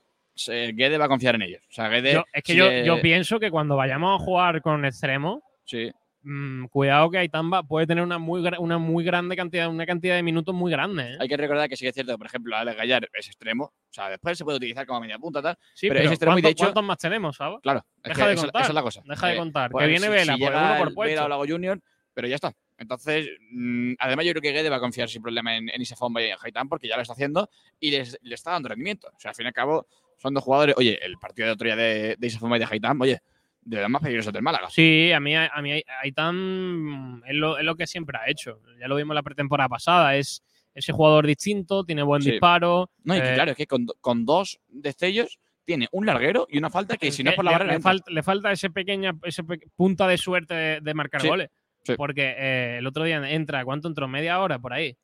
Guede 0.74 0.98
va 0.98 1.06
a 1.06 1.10
confiar 1.10 1.36
en 1.36 1.42
ellos. 1.44 1.62
O 1.70 1.74
sea, 1.74 1.90
Guede. 1.90 2.14
yo- 2.14 2.26
es 2.34 2.44
que 2.44 2.54
si 2.54 2.58
yo, 2.86 3.02
pienso 3.02 3.40
que 3.40 3.52
cuando 3.52 3.76
vayamos 3.76 4.20
a 4.20 4.24
jugar 4.24 4.62
con 4.62 4.86
extremos, 4.86 5.42
Sí, 5.66 5.92
mm, 6.24 6.66
cuidado 6.66 7.10
que 7.12 7.18
Aitamba 7.20 7.64
puede 7.64 7.86
tener 7.88 8.04
una 8.04 8.18
muy, 8.18 8.42
una 8.60 8.78
muy 8.78 9.04
grande 9.04 9.36
cantidad, 9.36 9.70
una 9.70 9.86
cantidad 9.86 10.16
de 10.16 10.24
minutos 10.24 10.54
muy 10.56 10.72
grande. 10.72 11.14
¿eh? 11.14 11.18
hay 11.20 11.28
que 11.28 11.38
recordar 11.38 11.68
que 11.70 11.76
sí 11.76 11.84
que 11.86 11.90
es 11.90 11.94
cierto, 11.94 12.18
por 12.18 12.28
ejemplo, 12.28 12.56
Alex 12.56 12.78
Gallar 12.78 13.10
es 13.14 13.28
extremo. 13.28 13.66
O 13.66 13.74
sea, 13.94 14.10
después 14.10 14.38
se 14.38 14.44
puede 14.44 14.58
utilizar 14.58 14.86
como 14.86 15.02
media 15.02 15.20
punta, 15.20 15.42
tal. 15.42 15.58
Sí, 15.74 15.88
pero 15.88 16.00
pero, 16.00 16.06
es 16.10 16.12
extremo 16.14 16.38
y 16.38 16.42
de 16.42 16.48
¿cuántos, 16.48 16.62
hecho- 16.62 16.66
cuántos 16.74 16.84
más 16.88 16.98
tenemos, 16.98 17.36
sabes? 17.36 17.60
Claro, 17.62 17.86
es 17.98 18.04
Deja 18.10 18.22
que 18.24 18.28
de 18.28 18.34
esa, 18.36 18.42
contar. 18.44 18.62
esa 18.62 18.72
es 18.72 18.76
la 18.76 18.82
cosa. 18.84 19.02
Deja 19.06 19.28
de 19.28 19.38
contar. 19.38 19.72
pues, 19.72 19.84
que 19.84 19.90
viene 19.90 20.06
si- 20.06 20.12
Vela, 20.12 20.34
si 20.34 20.40
pues 20.40 20.52
llega 20.52 20.82
uno 20.82 20.94
por. 20.96 21.06
Vela 21.06 21.26
o 21.26 21.30
Lago 21.30 21.46
Junior, 21.48 21.80
pero 22.14 22.28
ya 22.28 22.36
está. 22.36 22.54
Entonces, 22.82 23.30
mm, 23.52 23.94
además 24.00 24.26
yo 24.26 24.32
creo 24.32 24.42
que 24.42 24.52
Guede 24.52 24.70
va 24.70 24.78
a 24.78 24.80
confiar 24.82 25.08
sin 25.08 25.22
problema 25.22 25.56
en, 25.56 25.70
en 25.70 25.82
Isafomba 25.82 26.22
y 26.22 26.26
en 26.30 26.38
Haitán 26.42 26.68
porque 26.68 26.88
ya 26.88 26.96
lo 26.96 27.02
está 27.04 27.14
haciendo 27.14 27.50
y 27.80 27.92
les, 27.92 28.18
le 28.24 28.36
está 28.36 28.52
dando 28.52 28.70
rendimiento. 28.70 29.08
O 29.16 29.20
sea, 29.20 29.30
al 29.30 29.36
fin 29.36 29.46
y 29.46 29.48
al 29.48 29.54
cabo, 29.54 29.88
son 30.18 30.34
dos 30.34 30.44
jugadores. 30.44 30.76
Oye, 30.78 31.00
el 31.04 31.18
partido 31.18 31.48
de 31.48 31.54
otro 31.54 31.66
día 31.66 31.76
de, 31.76 32.16
de 32.18 32.28
Isafomba 32.28 32.58
y 32.58 32.60
de 32.60 32.68
Haitán, 32.70 33.00
oye, 33.02 33.20
de 33.62 33.80
los 33.82 33.90
más 33.90 34.02
peligrosos 34.02 34.34
del 34.34 34.42
Málaga. 34.42 34.70
Sí, 34.72 35.12
a 35.12 35.20
mí, 35.20 35.36
a 35.36 35.50
mí 35.62 35.82
Aitán 36.02 37.22
es 37.28 37.36
lo, 37.36 37.58
es 37.58 37.64
lo 37.64 37.76
que 37.76 37.88
siempre 37.88 38.18
ha 38.18 38.30
hecho. 38.30 38.60
Ya 38.80 38.88
lo 38.88 38.96
vimos 38.96 39.14
la 39.16 39.24
pretemporada 39.24 39.70
pasada. 39.70 40.16
Es 40.16 40.42
ese 40.74 40.92
jugador 40.94 41.28
distinto, 41.28 41.84
tiene 41.84 42.02
buen 42.04 42.22
Sí. 42.22 42.32
disparo. 42.32 42.90
No, 43.04 43.16
y 43.16 43.22
que 43.22 43.30
eh, 43.32 43.34
claro, 43.34 43.52
es 43.52 43.58
que 43.58 43.68
con, 43.68 43.86
con 44.00 44.26
dos 44.26 44.60
destellos 44.70 45.40
tiene 45.66 45.88
un 45.92 46.06
larguero 46.06 46.48
y 46.50 46.58
una 46.58 46.70
falta 46.70 46.98
que 46.98 47.12
si 47.12 47.24
no 47.24 47.30
es 47.30 47.36
por 47.36 47.46
la 47.46 47.52
le, 47.52 47.58
barrera. 47.58 47.74
le 47.74 47.80
falta, 47.82 48.12
le 48.12 48.24
falta 48.24 48.52
ese 48.52 48.70
pequeña 48.72 49.14
ese 49.24 49.44
pe- 49.44 49.60
punta 49.76 50.08
de 50.08 50.18
suerte 50.18 50.54
de, 50.56 50.82
de 50.82 50.94
marcar 50.94 51.22
Sí, 51.22 51.28
goles. 51.28 51.50
Sí. 51.84 51.94
Porque 51.96 52.36
eh, 52.38 52.78
el 52.80 52.88
otro 52.88 53.04
día 53.04 53.18
entra, 53.32 53.64
¿cuánto 53.66 53.88
entró? 53.88 54.08
Media 54.08 54.40
hora 54.40 54.60
por 54.60 54.74
ahí. 54.74 54.96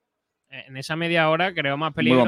Eh, 0.49 0.63
En 0.67 0.77
esa 0.77 0.95
media 0.95 1.29
hora 1.29 1.53
creo 1.53 1.75
más 1.77 1.93
peligro, 1.93 2.23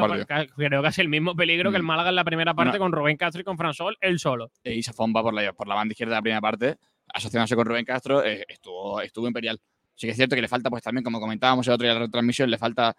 creo 0.56 0.82
casi 0.84 1.02
el 1.02 1.08
mismo 1.10 1.36
peligro 1.36 1.72
que 1.72 1.78
el 1.78 1.84
Mm. 1.84 1.88
Málaga 1.88 2.10
en 2.10 2.16
la 2.16 2.24
primera 2.26 2.54
parte 2.54 2.78
con 2.78 2.92
Rubén 2.92 3.16
Castro 3.18 3.42
y 3.42 3.46
con 3.46 3.58
Fransol, 3.58 3.98
él 4.02 4.20
solo. 4.20 4.52
e 4.64 4.74
Isafón 4.74 5.14
va 5.16 5.22
por 5.24 5.34
la, 5.34 5.54
por 5.54 5.68
la 5.68 5.76
banda 5.76 5.94
izquierda 5.94 6.16
de 6.16 6.18
la 6.18 6.22
primera 6.22 6.42
parte, 6.42 6.76
asociándose 7.14 7.56
con 7.56 7.66
Rubén 7.66 7.86
Castro, 7.86 8.24
eh, 8.24 8.46
estuvo, 8.48 9.00
estuvo 9.02 9.28
imperial. 9.28 9.60
Sí 9.96 10.08
que 10.08 10.12
es 10.12 10.18
cierto 10.18 10.36
que 10.36 10.42
le 10.42 10.48
falta, 10.48 10.70
pues 10.70 10.82
también, 10.84 11.04
como 11.04 11.20
comentábamos 11.20 11.68
el 11.68 11.74
otro 11.74 11.84
día 11.84 11.92
en 11.94 12.00
la 12.00 12.06
retransmisión, 12.06 12.50
le 12.50 12.58
falta, 12.58 12.96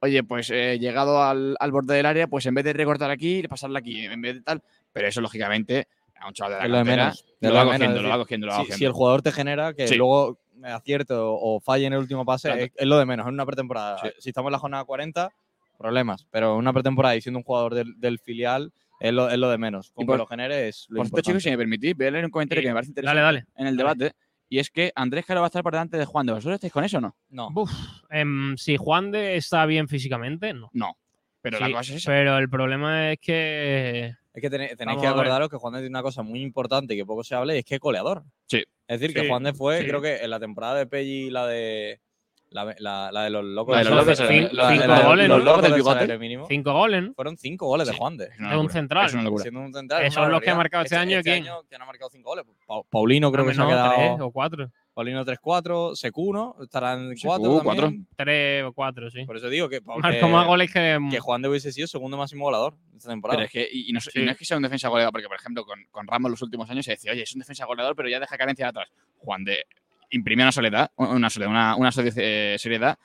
oye, 0.00 0.22
pues 0.24 0.50
eh, 0.50 0.78
llegado 0.80 1.22
al, 1.22 1.56
al 1.60 1.70
borde 1.72 1.94
del 1.94 2.06
área, 2.06 2.26
pues 2.26 2.46
en 2.46 2.54
vez 2.54 2.64
de 2.64 2.72
recortar 2.72 3.10
aquí, 3.10 3.42
pasarla 3.48 3.78
aquí, 3.80 4.04
en 4.06 4.20
vez 4.20 4.34
de 4.36 4.40
tal. 4.42 4.62
Pero 4.92 5.06
eso, 5.08 5.20
lógicamente, 5.20 5.86
a 6.20 6.26
un 6.28 6.34
chaval 6.34 6.52
de 6.52 6.58
la 6.58 6.64
Es 6.64 6.70
lo 6.70 6.76
de 6.78 6.82
cantera, 6.84 7.04
menos, 7.04 7.24
lo 7.40 7.48
lo 7.48 7.54
va 7.54 7.60
de 7.60 7.64
menos, 7.66 7.78
cogiendo, 7.78 8.02
lo 8.02 8.08
va 8.08 8.18
cogiendo, 8.18 8.46
lo 8.46 8.52
va 8.52 8.56
si, 8.56 8.62
cogiendo. 8.62 8.78
si 8.78 8.84
el 8.84 8.92
jugador 8.92 9.22
te 9.22 9.32
genera 9.32 9.74
que 9.74 9.86
Sí. 9.88 9.94
luego 9.96 10.38
acierte 10.64 11.14
o, 11.14 11.34
o 11.34 11.60
falle 11.60 11.86
en 11.86 11.92
el 11.94 11.98
último 12.00 12.24
pase, 12.24 12.48
Claro. 12.48 12.62
es, 12.64 12.70
es 12.76 12.86
lo 12.86 12.98
de 12.98 13.06
menos, 13.06 13.26
en 13.26 13.34
una 13.34 13.46
pretemporada. 13.46 13.98
Sí. 14.02 14.08
Si 14.18 14.28
estamos 14.30 14.48
en 14.48 14.52
la 14.52 14.58
jornada 14.58 14.84
40, 14.84 15.30
problemas. 15.78 16.26
Pero 16.30 16.52
en 16.54 16.58
una 16.58 16.72
pretemporada 16.72 17.16
y 17.16 17.20
siendo 17.20 17.38
un 17.38 17.44
jugador 17.44 17.74
del, 17.74 17.98
del 17.98 18.18
filial, 18.18 18.72
es 19.00 19.12
lo, 19.12 19.28
es 19.28 19.38
lo 19.38 19.50
de 19.50 19.58
menos. 19.58 19.90
Con 19.92 20.06
por- 20.06 20.14
que 20.14 20.18
lo 20.18 20.26
genere 20.26 20.68
es 20.68 20.86
lo 20.88 20.98
Por 20.98 21.06
cierto, 21.08 21.22
chicos, 21.22 21.42
si 21.42 21.50
me 21.50 21.56
permitís, 21.58 21.96
voy 21.96 22.06
a 22.06 22.10
leer 22.12 22.24
un 22.24 22.30
comentario 22.30 22.60
Sí. 22.60 22.64
que 22.66 22.70
me 22.70 22.74
parece 22.74 22.90
interesante 22.90 23.20
Dale, 23.20 23.38
dale. 23.40 23.46
en 23.56 23.66
el 23.66 23.76
debate, 23.76 24.12
y 24.48 24.58
es 24.58 24.70
que 24.70 24.92
Andrés 24.94 25.24
Caro 25.26 25.40
va 25.40 25.46
a 25.46 25.48
estar 25.48 25.62
por 25.62 25.72
delante 25.72 25.96
de 25.96 26.04
Juan 26.04 26.26
de 26.26 26.32
¿Vosotros 26.34 26.54
estáis 26.56 26.72
con 26.72 26.84
eso 26.84 26.98
o 26.98 27.00
no? 27.00 27.16
No. 27.30 27.50
Buf, 27.50 27.72
em, 28.10 28.56
si 28.56 28.76
Juan 28.76 29.10
de 29.10 29.36
está 29.36 29.64
bien 29.66 29.88
físicamente, 29.88 30.52
no. 30.52 30.70
No. 30.72 30.96
Pero 31.40 31.58
Sí, 31.58 31.64
la 31.64 31.70
cosa 31.78 31.92
es 31.94 31.98
esa. 31.98 32.10
Pero 32.12 32.38
el 32.38 32.48
problema 32.48 33.10
es 33.12 33.18
que 33.18 34.12
Es 34.34 34.40
que 34.40 34.48
tenéis, 34.50 34.76
tenéis 34.76 35.00
que 35.00 35.06
acordaros 35.08 35.48
que 35.48 35.56
Juan 35.56 35.72
de 35.74 35.80
tiene 35.80 35.88
una 35.90 36.02
cosa 36.02 36.22
muy 36.22 36.40
importante 36.40 36.94
y 36.94 36.96
que 36.98 37.04
poco 37.04 37.24
se 37.24 37.34
habla 37.34 37.54
y 37.56 37.58
es 37.58 37.64
que 37.64 37.74
es 37.74 37.80
goleador. 37.80 38.22
Sí. 38.46 38.62
Es 38.94 39.00
decir, 39.00 39.14
que 39.14 39.28
Juan 39.28 39.42
de 39.42 39.52
fue, 39.54 39.80
sí. 39.80 39.86
creo 39.86 40.00
que 40.02 40.16
en 40.16 40.30
la 40.30 40.38
temporada 40.40 40.74
de 40.74 40.86
Pelli 40.86 41.26
y 41.26 41.30
la 41.30 41.46
de. 41.46 42.00
La, 42.50 42.66
la- 42.80 43.10
la 43.10 43.22
de 43.22 43.30
los 43.30 43.42
locos 43.44 43.72
La 43.74 43.78
de 43.78 43.84
los 43.88 43.94
locos 44.06 44.18
cinco 44.18 45.04
goles, 45.06 45.26
los 45.28 45.38
¿no? 45.38 45.44
locos 45.44 45.62
del 45.62 45.72
bigote. 45.72 45.94
salario 46.00 46.18
mínimo. 46.18 46.44
cinco 46.46 46.72
goles, 46.74 47.02
¿no? 47.02 47.14
Fueron 47.14 47.38
cinco 47.38 47.66
goles 47.66 47.88
de. 47.88 47.94
Juan 47.94 48.18
de. 48.18 48.24
Es 48.26 48.32
Es 48.32 48.56
un 48.56 48.68
central. 48.68 49.06
Es 49.06 49.14
una 49.14 49.22
locura. 49.22 49.42
Siendo 49.42 49.60
un 49.60 49.72
central. 49.72 50.02
Que 50.02 50.08
es 50.08 50.12
son 50.14 50.30
los 50.30 50.40
que 50.42 50.50
ha 50.50 50.54
marcado 50.54 50.84
este 50.84 50.96
año, 50.96 51.20
¿quién? 51.22 51.44
que 51.44 51.76
han 51.76 51.86
marcado 51.86 52.10
cinco 52.10 52.28
goles. 52.28 52.44
Pa- 52.66 52.82
Paulino 52.90 53.32
creo 53.32 53.46
que 53.46 53.54
se 53.54 53.62
ha 53.62 53.66
quedado. 53.66 53.94
tres 53.94 54.20
o 54.20 54.30
cuatro. 54.30 54.70
Paulino 54.94 55.24
3-4, 55.24 55.94
Secuno 55.96 56.56
estarán 56.62 57.14
4 57.14 57.16
Secu, 57.16 57.42
también. 57.42 57.62
cuatro. 57.64 57.92
Tres 58.16 58.64
o 58.64 58.72
cuatro, 58.72 59.10
sí. 59.10 59.24
Por 59.24 59.36
eso 59.36 59.48
digo 59.48 59.68
que, 59.68 59.80
Marcó 59.80 60.28
más 60.28 60.46
goles 60.46 60.70
que. 60.72 60.98
que 61.10 61.18
Juan 61.20 61.40
de 61.42 61.48
hubiese 61.48 61.72
sido 61.72 61.86
segundo 61.86 62.16
máximo 62.16 62.44
goleador 62.44 62.74
esta 62.96 63.08
temporada. 63.10 63.36
Pero 63.38 63.46
es 63.46 63.52
que, 63.52 63.68
y, 63.72 63.88
y 63.88 63.92
no, 63.92 63.98
y 63.98 64.02
Sí. 64.02 64.22
no 64.24 64.30
es 64.30 64.36
que 64.36 64.44
sea 64.44 64.56
un 64.58 64.62
defensa 64.62 64.88
goleador, 64.88 65.12
porque 65.12 65.28
por 65.28 65.36
ejemplo 65.36 65.64
con, 65.64 65.78
con 65.90 66.06
Ramos 66.06 66.30
los 66.30 66.42
últimos 66.42 66.68
años 66.68 66.84
se 66.84 66.92
decía, 66.92 67.12
oye, 67.12 67.22
es 67.22 67.32
un 67.34 67.38
defensa 67.40 67.64
goleador, 67.64 67.96
pero 67.96 68.08
ya 68.08 68.20
deja 68.20 68.36
carencia 68.36 68.66
de 68.66 68.70
atrás. 68.70 68.88
Juan 69.18 69.44
de 69.44 69.64
imprimió 70.10 70.44
una 70.44 70.52
soledad, 70.52 70.90
una 70.96 71.30
soledad, 71.30 71.50
una, 71.50 71.76
una 71.76 71.90
eh, 72.16 72.56
seriedad 72.58 72.98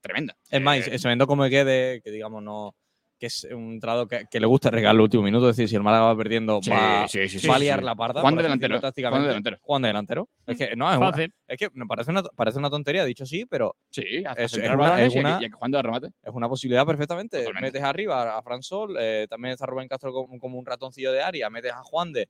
tremenda. 0.00 0.36
Es 0.50 0.60
más, 0.62 0.86
Eh, 0.86 0.94
y 0.94 0.98
sabiendo 1.00 1.26
cómo 1.26 1.48
quede, 1.48 2.00
que 2.02 2.10
digamos, 2.12 2.42
no. 2.44 2.74
Que 3.18 3.26
es 3.26 3.46
un 3.50 3.72
entrado 3.74 4.06
que, 4.06 4.24
que 4.30 4.38
le 4.40 4.46
gusta 4.46 4.70
regalar 4.70 4.94
el 4.94 5.00
último 5.00 5.22
minuto, 5.24 5.50
es 5.50 5.56
decir, 5.56 5.68
si 5.68 5.76
el 5.76 5.82
Málaga 5.82 6.04
va 6.06 6.16
perdiendo, 6.16 6.60
Sí, 6.62 6.70
va, 6.70 7.06
sí, 7.08 7.28
sí, 7.28 7.38
sí, 7.40 7.48
va 7.48 7.56
a 7.56 7.58
liar 7.58 7.80
sí. 7.80 7.84
la 7.84 7.94
parda. 7.96 8.20
Juan 8.20 8.36
de 8.36 8.42
delantero. 8.44 8.80
Juan 8.80 8.92
de 9.22 9.28
delantero. 9.28 9.58
Juan 9.60 9.82
de 9.82 9.88
delantero. 9.88 10.28
Es 10.46 10.56
que 10.56 10.76
no, 10.76 10.90
es, 10.90 10.96
una- 10.98 11.10
Fácil. 11.10 11.34
es 11.48 11.58
que 11.58 11.68
me 11.74 11.86
parece 11.86 12.10
una, 12.10 12.22
parece 12.22 12.58
una 12.58 12.70
tontería, 12.70 13.04
dicho 13.04 13.26
sí, 13.26 13.44
pero 13.46 13.74
Sí, 13.90 14.02
Es- 14.36 14.54
una- 14.54 15.02
es 15.02 15.14
y, 15.14 15.18
una- 15.18 15.38
y 15.42 15.50
Juan 15.50 15.70
de 15.70 15.82
remate. 15.82 16.06
es 16.22 16.32
una 16.32 16.48
posibilidad 16.48 16.86
perfectamente. 16.86 17.38
Totalmente. 17.38 17.66
Metes 17.66 17.82
arriba 17.82 18.36
a 18.38 18.42
Fran 18.42 18.62
Sol, 18.62 18.96
eh, 19.00 19.26
también 19.28 19.52
está 19.54 19.66
Rubén 19.66 19.88
Castro 19.88 20.12
como, 20.12 20.38
como 20.38 20.58
un 20.58 20.64
ratoncillo 20.64 21.12
de 21.12 21.20
área, 21.22 21.50
metes 21.50 21.72
a 21.72 21.82
Juan 21.82 22.12
de. 22.12 22.28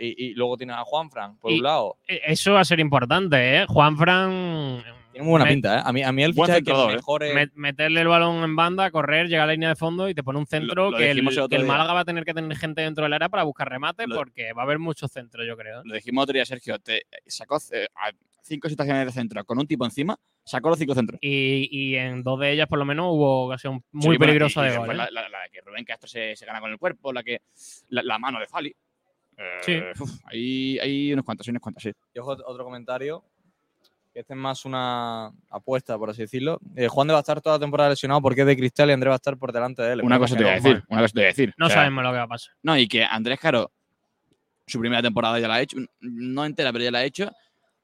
Y, 0.00 0.26
y 0.26 0.34
luego 0.34 0.56
tienes 0.56 0.76
a 0.76 0.84
Juan 0.84 1.10
Fran 1.10 1.38
por 1.38 1.50
Y- 1.50 1.56
un 1.56 1.64
lado. 1.64 1.96
Eh, 2.06 2.20
Eso 2.26 2.52
va 2.52 2.60
a 2.60 2.64
ser 2.64 2.78
importante, 2.78 3.56
¿eh? 3.62 3.66
Juan 3.66 3.96
Fran. 3.96 4.82
Tiene 5.18 5.26
muy 5.26 5.30
buena 5.32 5.46
met- 5.46 5.48
pinta, 5.54 5.78
¿eh? 5.78 5.82
A 5.84 5.92
mí, 5.92 6.02
a 6.04 6.12
mí 6.12 6.22
el 6.22 6.32
fichaje 6.32 6.62
que 6.62 6.70
¿eh? 6.70 6.86
mejore. 6.94 7.34
met- 7.34 7.50
meterle 7.54 8.00
el 8.02 8.06
balón 8.08 8.44
en 8.44 8.54
banda, 8.54 8.88
correr, 8.92 9.26
llegar 9.26 9.44
a 9.44 9.46
la 9.48 9.52
línea 9.54 9.68
de 9.70 9.74
fondo 9.74 10.08
y 10.08 10.14
te 10.14 10.22
pone 10.22 10.38
un 10.38 10.46
centro 10.46 10.90
lo 10.92 10.96
que, 10.96 11.10
el, 11.10 11.18
el 11.18 11.48
que. 11.48 11.58
Málaga 11.64 11.92
va 11.92 12.00
a 12.00 12.04
tener 12.04 12.24
que 12.24 12.34
tener 12.34 12.56
gente 12.56 12.82
dentro 12.82 13.02
del 13.04 13.12
área 13.12 13.28
para 13.28 13.42
buscar 13.42 13.68
remate 13.68 14.06
Lo- 14.06 14.14
porque 14.14 14.52
va 14.52 14.62
a 14.62 14.64
haber 14.64 14.78
muchos 14.78 15.10
centros, 15.10 15.44
yo 15.46 15.56
creo. 15.56 15.80
¿eh? 15.80 15.82
Lo 15.84 15.94
dijimos 15.94 16.22
otro 16.22 16.34
día, 16.34 16.44
Sergio, 16.44 16.78
te 16.78 17.02
sacó 17.26 17.58
eh, 17.72 17.88
a 17.96 18.12
cinco 18.42 18.68
situaciones 18.68 19.06
de 19.06 19.12
centro 19.12 19.44
con 19.44 19.58
un 19.58 19.66
tipo 19.66 19.84
encima, 19.84 20.16
sacó 20.44 20.68
los 20.70 20.78
cinco 20.78 20.94
centros. 20.94 21.18
Y, 21.20 21.68
y 21.70 21.96
en 21.96 22.22
dos 22.22 22.38
de 22.38 22.52
ellas, 22.52 22.68
por 22.68 22.78
lo 22.78 22.84
menos, 22.84 23.06
hubo 23.10 23.46
ocasión 23.46 23.82
muy 23.90 24.14
Sí, 24.14 24.18
peligrosa 24.20 24.62
de 24.62 24.76
gol. 24.78 24.90
¿eh? 24.90 24.94
La, 24.94 25.10
la- 25.10 25.28
la 25.28 25.40
de 25.42 25.50
que 25.50 25.60
Rubén 25.62 25.84
Castro 25.84 26.08
se, 26.08 26.36
se 26.36 26.46
gana 26.46 26.60
con 26.60 26.70
el 26.70 26.78
cuerpo, 26.78 27.12
la 27.12 27.24
que 27.24 27.40
la, 27.88 28.02
la 28.04 28.18
mano 28.20 28.38
de 28.38 28.46
Fali. 28.46 28.72
Eh, 29.36 29.58
Sí. 29.62 29.80
uf, 30.02 30.10
hay, 30.26 30.78
hay 30.78 31.12
unos 31.12 31.24
cuantos, 31.24 31.46
hay 31.46 31.50
unos 31.50 31.62
cuantos, 31.62 31.82
sí. 31.82 31.90
Y 32.14 32.18
ojo, 32.20 32.32
otro 32.44 32.64
comentario, 32.64 33.22
que 34.18 34.22
este 34.22 34.32
es 34.34 34.38
más 34.38 34.64
una 34.64 35.30
apuesta, 35.48 35.96
por 35.96 36.10
así 36.10 36.22
decirlo. 36.22 36.58
Eh, 36.74 36.88
Juan 36.88 37.06
de 37.06 37.12
va 37.12 37.20
a 37.20 37.20
estar 37.20 37.40
toda 37.40 37.54
la 37.54 37.60
temporada 37.60 37.90
lesionado 37.90 38.20
porque 38.20 38.40
es 38.40 38.48
de 38.48 38.56
cristal 38.56 38.90
y 38.90 38.92
Andrés 38.92 39.10
va 39.10 39.14
a 39.14 39.16
estar 39.16 39.38
por 39.38 39.52
delante 39.52 39.80
de 39.80 39.92
él. 39.92 40.02
Una 40.02 40.18
cosa 40.18 40.34
te 40.34 40.42
voy 40.42 40.50
a 40.50 40.54
decir, 40.56 40.82
una 40.88 41.02
cosa 41.02 41.12
te 41.12 41.20
voy 41.20 41.24
a 41.24 41.28
decir. 41.28 41.54
No 41.56 41.66
O 41.66 41.68
sea, 41.68 41.78
sabemos 41.78 42.02
lo 42.02 42.10
que 42.10 42.16
va 42.16 42.22
a 42.24 42.26
pasar. 42.26 42.52
No, 42.64 42.76
y 42.76 42.88
que 42.88 43.04
Andrés 43.04 43.38
Caro, 43.38 43.70
su 44.66 44.80
primera 44.80 45.00
temporada 45.02 45.38
ya 45.38 45.46
la 45.46 45.54
ha 45.54 45.60
hecho, 45.60 45.76
no 46.00 46.44
entera, 46.44 46.72
pero 46.72 46.82
ya 46.82 46.90
la 46.90 46.98
ha 46.98 47.04
hecho. 47.04 47.30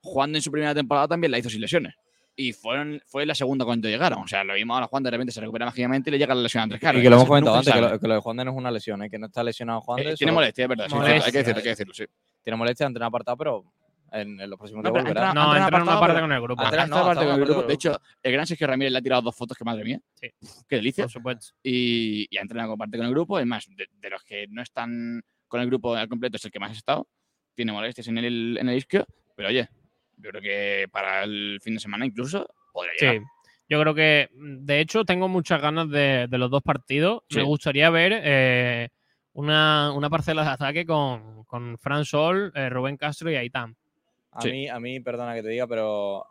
Juan 0.00 0.34
en 0.34 0.42
su 0.42 0.50
primera 0.50 0.74
temporada 0.74 1.06
también 1.06 1.30
la 1.30 1.38
hizo 1.38 1.48
sin 1.48 1.60
lesiones. 1.60 1.94
Y 2.34 2.52
fueron, 2.52 3.00
fue 3.06 3.24
la 3.26 3.36
segunda 3.36 3.64
cuando 3.64 3.88
llegaron. 3.88 4.24
O 4.24 4.26
sea, 4.26 4.42
lo 4.42 4.54
vimos 4.54 4.74
ahora 4.74 4.88
Juan 4.88 5.04
de 5.04 5.12
repente 5.12 5.32
se 5.32 5.40
recupera 5.40 5.66
mágicamente 5.66 6.10
y 6.10 6.14
le 6.14 6.18
llega 6.18 6.34
la 6.34 6.42
lesión 6.42 6.62
a 6.62 6.64
Andrés 6.64 6.80
Caro. 6.80 6.98
Y 6.98 7.02
que 7.02 7.10
lo 7.10 7.14
hemos 7.14 7.28
comentado 7.28 7.58
antes, 7.58 7.72
que 7.72 7.80
lo, 7.80 8.00
que 8.00 8.08
lo 8.08 8.14
de 8.14 8.20
Juan 8.20 8.36
de 8.38 8.44
no 8.44 8.50
es 8.50 8.56
una 8.56 8.72
lesión, 8.72 9.00
¿eh? 9.04 9.08
que 9.08 9.20
no 9.20 9.26
está 9.26 9.44
lesionado 9.44 9.82
Juan 9.82 9.98
de. 9.98 10.02
Eh, 10.02 10.14
tiene 10.16 10.32
solo 10.32 10.40
molestia, 10.40 10.64
es 10.64 10.68
verdad. 10.68 10.88
sí, 10.88 10.96
hay 10.96 11.30
que 11.30 11.38
decirlo, 11.38 11.58
hay 11.58 11.62
que 11.62 11.68
decirlo, 11.68 11.94
sí. 11.94 12.04
Tiene 12.42 12.56
molestia, 12.56 12.86
entrena 12.88 13.06
apartado, 13.06 13.36
pero 13.36 13.64
en, 14.14 14.40
en 14.40 14.48
los 14.50 14.58
próximos 14.58 14.82
No, 14.84 14.90
volverá. 14.90 15.10
entra- 15.10 15.34
No, 15.34 15.56
entra 15.56 15.76
en 15.78 15.82
una 15.82 16.00
parte 16.00 16.20
con 16.20 16.32
el 16.32 16.40
grupo. 16.40 16.62
Esta 16.62 16.86
no, 16.86 17.04
parte 17.04 17.24
con 17.24 17.34
el 17.34 17.40
de 17.40 17.44
grupo. 17.46 17.62
De 17.64 17.74
hecho, 17.74 18.00
el 18.22 18.32
gran 18.32 18.46
Sergio 18.46 18.66
Ramírez 18.66 18.92
le 18.92 18.98
ha 18.98 19.02
tirado 19.02 19.22
dos 19.22 19.36
fotos 19.36 19.56
que 19.56 19.64
madre 19.64 19.84
mía. 19.84 20.00
Sí. 20.14 20.28
Qué 20.68 20.76
delicia. 20.76 21.04
Por 21.04 21.10
supuesto. 21.12 21.54
Y, 21.62 22.26
y 22.30 22.38
ha 22.38 22.42
entrenado 22.42 22.70
con 22.70 22.78
parte 22.78 22.96
con 22.96 23.06
el 23.06 23.12
grupo. 23.12 23.38
Es 23.38 23.46
más, 23.46 23.66
de, 23.68 23.86
de 23.92 24.10
los 24.10 24.22
que 24.24 24.46
no 24.48 24.62
están 24.62 25.22
con 25.48 25.60
el 25.60 25.66
grupo 25.66 25.94
al 25.94 26.08
completo, 26.08 26.36
es 26.36 26.44
el 26.44 26.50
que 26.50 26.58
más 26.60 26.70
ha 26.70 26.74
estado. 26.74 27.08
Tiene 27.54 27.72
molestias 27.72 28.08
en 28.08 28.18
el, 28.18 28.56
en 28.60 28.68
el 28.68 28.76
isquio. 28.76 29.06
Pero 29.36 29.48
oye, 29.48 29.68
yo 30.16 30.30
creo 30.30 30.42
que 30.42 30.88
para 30.90 31.24
el 31.24 31.58
fin 31.62 31.74
de 31.74 31.80
semana 31.80 32.06
incluso 32.06 32.46
podría 32.72 32.92
llegar. 32.98 33.16
Sí. 33.16 33.22
Yo 33.68 33.80
creo 33.80 33.94
que, 33.94 34.28
de 34.34 34.80
hecho, 34.80 35.04
tengo 35.04 35.26
muchas 35.26 35.60
ganas 35.60 35.88
de, 35.88 36.26
de 36.28 36.38
los 36.38 36.50
dos 36.50 36.62
partidos. 36.62 37.22
Sí. 37.30 37.38
Me 37.38 37.44
gustaría 37.44 37.88
ver 37.88 38.12
eh, 38.22 38.88
una, 39.32 39.90
una 39.92 40.10
parcela 40.10 40.42
de 40.44 40.50
ataque 40.50 40.84
con, 40.84 41.44
con 41.44 41.78
Fran 41.78 42.04
Sol, 42.04 42.52
eh, 42.54 42.68
Rubén 42.68 42.96
Castro 42.98 43.30
y 43.30 43.36
Aitán. 43.36 43.74
A, 44.34 44.40
Sí. 44.42 44.50
mí, 44.50 44.68
a 44.68 44.78
mí, 44.80 45.00
perdona 45.00 45.34
que 45.34 45.42
te 45.42 45.48
diga, 45.48 45.66
pero. 45.66 46.26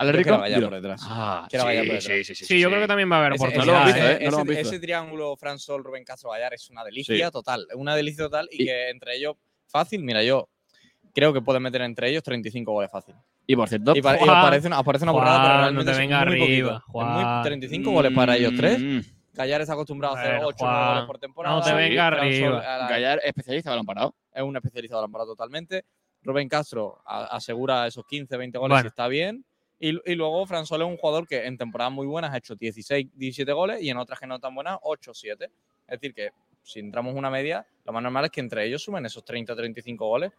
¿Ale 0.00 0.12
yo 0.12 0.18
Rico? 0.18 0.28
quiero 0.28 0.40
Gallar 0.42 0.58
Dilo. 0.58 0.68
por 0.70 0.80
detrás. 0.80 1.00
Ah, 1.04 1.46
Quiero 1.50 1.64
sí, 1.64 1.68
Gallar 1.68 1.86
por 1.86 2.00
sí, 2.02 2.08
detrás. 2.12 2.26
sí, 2.28 2.34
sí, 2.36 2.44
Sí, 2.44 2.60
yo 2.60 2.68
creo 2.68 2.80
que 2.80 2.86
también 2.86 3.10
va 3.10 3.16
a 3.16 3.18
haber 3.18 3.32
Ese, 3.32 3.42
No 3.44 3.48
oportunidades. 3.50 3.94
visto, 3.94 4.08
¿eh? 4.10 4.30
No 4.30 4.42
ese- 4.52 4.60
ese 4.60 4.78
triángulo 4.80 5.36
Fran 5.36 5.58
Sol, 5.58 5.82
Rubén 5.82 6.04
Castro 6.04 6.30
Gallar 6.30 6.54
es 6.54 6.70
una 6.70 6.84
delicia 6.84 7.26
Sí. 7.26 7.32
total. 7.32 7.66
Es 7.68 7.74
una 7.74 7.96
delicia 7.96 8.24
total 8.24 8.48
y, 8.52 8.62
Y- 8.62 8.66
que 8.66 8.90
entre 8.90 9.16
ellos, 9.16 9.34
fácil, 9.66 10.04
mira, 10.04 10.22
yo 10.22 10.48
creo 11.12 11.32
que 11.32 11.40
pueden 11.40 11.62
meter 11.64 11.80
entre 11.82 12.10
ellos 12.10 12.22
35 12.22 12.70
goles 12.72 12.90
fácil. 12.92 13.16
Y 13.44 13.56
por 13.56 13.68
cierto, 13.68 13.92
Y, 13.92 13.96
y 13.96 14.00
os 14.00 14.04
Juan, 14.18 14.42
parece 14.42 14.66
una, 14.68 14.78
os 14.78 14.84
parece 14.86 15.04
una 15.04 15.12
Juan, 15.12 15.24
burrada, 15.24 15.42
pero 15.42 15.54
no 15.54 15.60
realmente 15.62 15.84
te 15.86 15.90
es 15.92 15.98
venga 15.98 16.16
muy 16.24 16.26
arriba, 16.34 16.68
Es 16.86 16.92
muy- 16.94 17.02
Juan. 17.24 17.42
35 17.42 17.90
goles 17.90 18.12
para 18.12 18.36
ellos 18.36 18.52
tres. 18.56 18.78
mm, 18.78 19.00
Gallar 19.32 19.60
está 19.62 19.72
acostumbrado 19.72 20.14
a 20.16 20.20
hacer 20.20 20.32
Bueno, 20.34 20.46
8 20.48 20.64
o 20.64 20.68
9 20.68 20.78
Juan, 20.84 20.94
goles 20.94 21.06
por 21.06 21.18
temporada. 21.18 21.56
no 21.56 21.62
te 21.62 21.70
Sí, 21.70 21.76
venga 21.76 22.08
Sol, 22.10 22.18
arriba. 22.18 22.78
la- 22.78 22.88
Gallar 22.88 23.20
especialista 23.24 23.70
balón 23.70 23.86
parado. 23.86 24.14
es 24.32 24.42
un 24.42 24.56
especializado 24.56 25.04
en 25.04 25.10
parado 25.12 25.30
totalmente. 25.30 25.84
Rubén 26.22 26.48
Castro 26.48 27.00
a- 27.06 27.24
asegura 27.36 27.86
esos 27.86 28.04
15, 28.06 28.36
20 28.36 28.58
goles 28.58 28.74
Bueno. 28.74 28.82
si 28.82 28.88
está 28.88 29.08
bien. 29.08 29.44
Y, 29.80 29.90
y 30.10 30.14
luego 30.16 30.44
Fran 30.46 30.66
Sol 30.66 30.82
es 30.82 30.88
un 30.88 30.96
jugador 30.96 31.26
que 31.28 31.46
en 31.46 31.56
temporadas 31.56 31.92
muy 31.92 32.06
buenas 32.06 32.32
ha 32.32 32.38
hecho 32.38 32.56
16, 32.56 33.06
17 33.14 33.52
goles 33.52 33.80
y 33.80 33.90
en 33.90 33.96
otras 33.96 34.18
que 34.18 34.26
no 34.26 34.38
tan 34.40 34.54
buenas 34.54 34.78
8, 34.82 35.12
7. 35.14 35.44
Es 35.44 36.00
decir, 36.00 36.12
que 36.14 36.30
si 36.62 36.80
entramos 36.80 37.14
una 37.14 37.30
media, 37.30 37.64
lo 37.84 37.92
más 37.92 38.02
normal 38.02 38.24
es 38.24 38.30
que 38.32 38.40
entre 38.40 38.66
ellos 38.66 38.82
sumen 38.82 39.06
esos 39.06 39.24
30, 39.24 39.54
35 39.54 40.06
goles. 40.06 40.32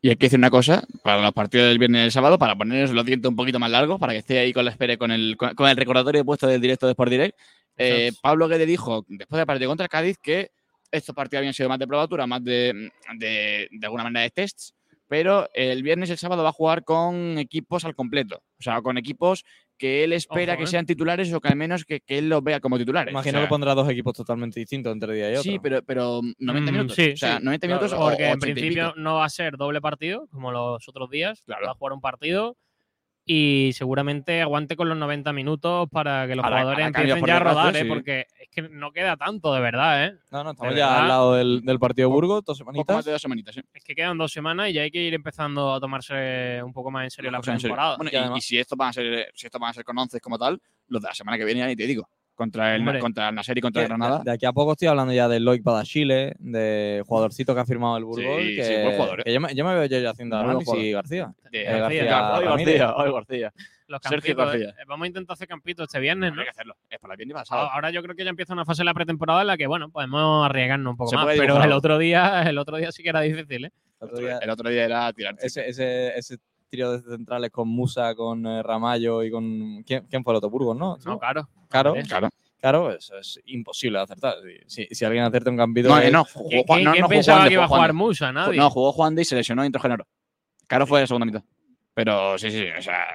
Y 0.00 0.08
hay 0.10 0.16
que 0.16 0.26
decir 0.26 0.38
una 0.38 0.50
cosa, 0.50 0.82
para 1.02 1.22
los 1.22 1.32
partidos 1.32 1.68
del 1.68 1.78
viernes 1.78 2.00
y 2.02 2.04
el 2.06 2.12
sábado, 2.12 2.38
para 2.38 2.54
ponernos 2.56 2.90
los 2.90 3.04
dientes 3.06 3.28
un 3.28 3.36
poquito 3.36 3.58
más 3.58 3.70
largos, 3.70 3.98
para 4.00 4.12
que 4.12 4.18
esté 4.18 4.38
ahí 4.38 4.52
con 4.52 4.64
la 4.64 4.70
espera, 4.70 4.96
con 4.98 5.10
el, 5.10 5.36
con, 5.36 5.54
con 5.54 5.68
el 5.68 5.76
recordatorio 5.76 6.24
puesto 6.24 6.46
del 6.46 6.60
directo 6.60 6.86
de 6.86 6.92
Sport 6.92 7.10
Direct. 7.10 7.38
Eh. 7.78 8.12
Pablo 8.22 8.46
Guede 8.48 8.66
dijo, 8.66 9.04
después 9.08 9.38
del 9.38 9.46
partido 9.46 9.70
contra 9.70 9.84
el 9.84 9.90
Cádiz, 9.90 10.18
que 10.18 10.50
estos 10.90 11.14
partidos 11.14 11.40
habían 11.40 11.54
sido 11.54 11.68
más 11.70 11.78
de 11.78 11.86
probatura, 11.86 12.26
más 12.26 12.42
de, 12.44 12.90
de, 13.16 13.68
de 13.70 13.86
alguna 13.86 14.04
manera 14.04 14.22
de 14.24 14.30
tests, 14.30 14.74
pero 15.14 15.48
el 15.54 15.84
viernes 15.84 16.08
y 16.08 16.12
el 16.12 16.18
sábado 16.18 16.42
va 16.42 16.48
a 16.48 16.52
jugar 16.52 16.82
con 16.82 17.38
equipos 17.38 17.84
al 17.84 17.94
completo. 17.94 18.42
O 18.58 18.62
sea, 18.64 18.82
con 18.82 18.98
equipos 18.98 19.44
que 19.78 20.02
él 20.02 20.12
espera 20.12 20.54
Ojo, 20.54 20.58
que 20.58 20.64
¿eh? 20.64 20.66
sean 20.66 20.86
titulares 20.86 21.32
o 21.32 21.40
que 21.40 21.46
al 21.46 21.54
menos 21.54 21.84
que, 21.84 22.00
que 22.00 22.18
él 22.18 22.28
los 22.28 22.42
vea 22.42 22.58
como 22.58 22.76
titulares. 22.78 23.12
Imagino 23.12 23.38
O 23.38 23.40
sea, 23.42 23.46
que 23.46 23.48
pondrá 23.48 23.76
dos 23.76 23.88
equipos 23.88 24.12
totalmente 24.14 24.58
distintos 24.58 24.92
entre 24.92 25.14
día 25.14 25.28
y 25.30 25.36
otro. 25.36 25.42
Sí, 25.44 25.60
pero, 25.62 25.82
pero 25.84 26.20
90 26.40 26.68
Mm, 26.68 26.74
minutos. 26.74 26.96
sí, 26.96 27.12
o 27.12 27.16
sea, 27.16 27.38
sí, 27.38 27.44
90 27.44 27.66
claro, 27.68 27.80
minutos 27.80 27.96
o 27.96 28.02
Porque 28.10 28.24
en 28.24 28.30
80 28.32 28.48
y 28.48 28.52
principio 28.54 28.94
no 28.96 29.14
va 29.14 29.24
a 29.26 29.28
ser 29.28 29.56
doble 29.56 29.80
partido 29.80 30.26
como 30.32 30.50
los 30.50 30.88
otros 30.88 31.08
días. 31.10 31.42
Claro. 31.46 31.66
Va 31.66 31.70
a 31.70 31.74
jugar 31.74 31.92
un 31.92 32.00
partido 32.00 32.56
y 33.26 33.70
seguramente 33.74 34.42
aguante 34.42 34.76
con 34.76 34.88
los 34.88 34.98
90 34.98 35.32
minutos 35.32 35.88
para 35.90 36.26
que 36.26 36.36
los 36.36 36.44
jugadores 36.44 36.86
empiecen 36.86 37.24
ya 37.24 37.36
a 37.36 37.40
rodar, 37.40 37.74
¿eh? 37.76 37.80
sí. 37.80 37.88
porque 37.88 38.26
es 38.38 38.48
que 38.50 38.62
no 38.68 38.92
queda 38.92 39.16
tanto 39.16 39.54
de 39.54 39.60
verdad. 39.60 40.04
¿eh? 40.06 40.18
No, 40.30 40.44
no, 40.44 40.50
estamos 40.50 40.74
De 40.74 40.78
ya 40.78 40.86
verdad. 40.88 41.02
al 41.02 41.08
lado 41.08 41.34
del, 41.34 41.62
del 41.64 41.78
partido 41.78 42.08
de 42.08 42.14
Burgos, 42.14 42.44
dos 42.44 42.58
Poco 42.58 42.72
más 42.72 42.74
semanitas. 42.76 43.04
de 43.06 43.12
dos 43.12 43.22
semanitas, 43.22 43.56
¿eh? 43.56 43.62
Es 43.72 43.82
que 43.82 43.94
quedan 43.94 44.18
dos 44.18 44.30
semanas 44.30 44.68
y 44.68 44.74
ya 44.74 44.82
hay 44.82 44.90
que 44.90 45.02
ir 45.02 45.14
empezando 45.14 45.72
a 45.72 45.80
tomarse 45.80 46.62
un 46.62 46.72
poco 46.72 46.90
más 46.90 47.04
en 47.04 47.10
serio 47.10 47.30
la 47.30 47.40
pretemporada. 47.40 47.96
Bueno, 47.96 48.36
Y 48.36 48.40
si 48.42 48.58
esto 48.58 48.76
van 48.76 48.90
a 48.90 48.92
ser, 48.92 49.30
si 49.34 49.46
esto 49.46 49.58
van 49.58 49.70
a 49.70 49.72
ser 49.72 49.84
con 49.84 49.96
11 49.96 50.20
como 50.20 50.38
tal, 50.38 50.60
los 50.88 51.00
de 51.00 51.08
la 51.08 51.14
semana 51.14 51.38
que 51.38 51.44
viene 51.46 51.60
ya 51.60 51.66
ni 51.66 51.76
te 51.76 51.86
digo. 51.86 52.08
Contra 52.34 52.74
el, 52.74 52.80
Hombre. 52.80 52.98
contra 52.98 53.28
el 53.28 53.34
Nasser 53.36 53.56
y 53.56 53.60
contra 53.60 53.80
Que 53.82 53.84
el 53.84 53.88
Granada. 53.90 54.18
De, 54.18 54.24
de 54.24 54.30
aquí 54.32 54.44
a 54.44 54.52
poco 54.52 54.72
estoy 54.72 54.88
hablando 54.88 55.12
ya 55.12 55.28
del 55.28 55.44
Loic 55.44 55.62
Badachile, 55.62 56.34
de 56.40 57.02
jugadorcito 57.06 57.54
que 57.54 57.60
ha 57.60 57.64
firmado 57.64 57.96
el 57.96 58.04
Burgos. 58.04 58.24
Sí, 58.42 58.56
que, 58.56 58.64
sí, 58.64 58.72
buen 58.82 58.96
jugador, 58.96 59.20
¿eh? 59.20 59.22
que 59.24 59.32
yo, 59.34 59.40
me, 59.40 59.54
yo 59.54 59.64
me 59.64 59.74
veo 59.74 59.84
yo 59.86 59.98
ya 60.00 60.10
haciendo 60.10 60.36
análisis 60.36 60.66
jugador. 60.66 60.92
García. 60.94 61.32
Eh, 61.44 61.58
De- 61.58 61.64
García 61.64 62.04
García, 62.04 62.32
Hoy 62.38 62.44
Ramírez. 62.44 62.78
García, 62.80 62.96
hoy 62.96 63.12
García. 63.12 63.52
Los 63.86 64.00
campitos, 64.00 64.36
García. 64.36 64.68
eh, 64.70 64.84
Vamos 64.88 65.04
a 65.04 65.06
intentar 65.08 65.34
hacer 65.34 65.46
campitos 65.46 65.84
este 65.86 66.00
viernes, 66.00 66.32
¿no? 66.32 66.40
Hay 66.40 66.46
que 66.46 66.50
hacerlo. 66.50 66.74
Es 66.90 66.98
para 66.98 67.14
el 67.14 67.18
viernes 67.18 67.46
sábado. 67.46 67.70
Ahora 67.70 67.90
yo 67.90 68.02
creo 68.02 68.16
que 68.16 68.24
ya 68.24 68.30
empieza 68.30 68.52
una 68.52 68.64
fase 68.64 68.80
de 68.80 68.86
la 68.86 68.94
pretemporada 68.94 69.42
en 69.42 69.46
la 69.46 69.56
que, 69.56 69.66
bueno, 69.68 69.90
podemos 69.90 70.44
arriesgarnos 70.44 70.90
un 70.92 70.96
poco 70.96 71.10
Se 71.10 71.16
más. 71.16 71.26
Pero 71.38 71.62
el 71.62 71.70
otro 71.72 71.98
día, 71.98 72.42
el 72.48 72.58
otro 72.58 72.78
día 72.78 72.90
sí 72.90 73.02
que 73.02 73.10
era 73.10 73.20
difícil, 73.20 73.66
¿eh? 73.66 73.70
El 74.00 74.08
otro 74.08 74.18
día- 74.18 74.38
El 74.42 74.50
otro 74.50 74.70
día 74.70 74.84
era 74.86 75.12
tirar. 75.12 75.36
ese, 75.40 75.68
ese, 75.68 76.18
ese 76.18 76.38
trío 76.74 76.92
de 76.92 77.00
centrales 77.16 77.50
con 77.50 77.68
Musa, 77.68 78.14
con 78.14 78.46
eh, 78.46 78.62
Ramallo 78.62 79.22
y 79.22 79.30
con. 79.30 79.82
¿Quién, 79.84 80.06
quién 80.08 80.22
fue 80.24 80.32
el 80.32 80.36
otro? 80.38 80.50
Burgos, 80.50 80.76
¿no? 80.76 80.96
No, 81.04 81.18
claro. 81.18 81.48
Claro. 81.68 81.94
Claro. 82.08 82.28
claro, 82.60 82.92
eso 82.92 83.18
es 83.18 83.40
imposible 83.46 83.98
de 83.98 84.04
acertar. 84.04 84.34
Si, 84.66 84.86
si 84.90 85.04
alguien 85.04 85.24
acierta 85.24 85.50
un 85.50 85.56
campito. 85.56 85.88
No, 85.88 85.96
de- 85.96 86.08
eh, 86.08 86.10
no. 86.10 86.24
¿Quién, 86.24 86.34
Jugó 86.34 86.64
Juan, 86.66 86.78
quién- 86.78 86.84
no, 86.84 86.90
quién 86.92 87.00
no 87.02 87.06
jugó 87.06 87.08
pensaba 87.08 87.36
Juan 87.38 87.44
de, 87.44 87.48
que 87.48 87.54
iba 87.54 87.64
a 87.64 87.68
jugar. 87.68 87.92
Musa? 87.92 88.32
Nadie. 88.32 88.58
No, 88.58 88.70
jugó 88.70 88.92
Juan 88.92 89.14
de 89.14 89.22
y 89.22 89.24
se 89.24 89.34
lesionó 89.36 89.62
y 89.62 89.66
entró 89.66 89.80
Genaro. 89.80 90.06
Caro 90.66 90.86
fue 90.86 91.00
de 91.00 91.06
segunda 91.06 91.26
mitad. 91.26 91.42
Pero 91.94 92.38
sí, 92.38 92.50
sí, 92.50 92.64
o 92.78 92.82
sea. 92.82 93.06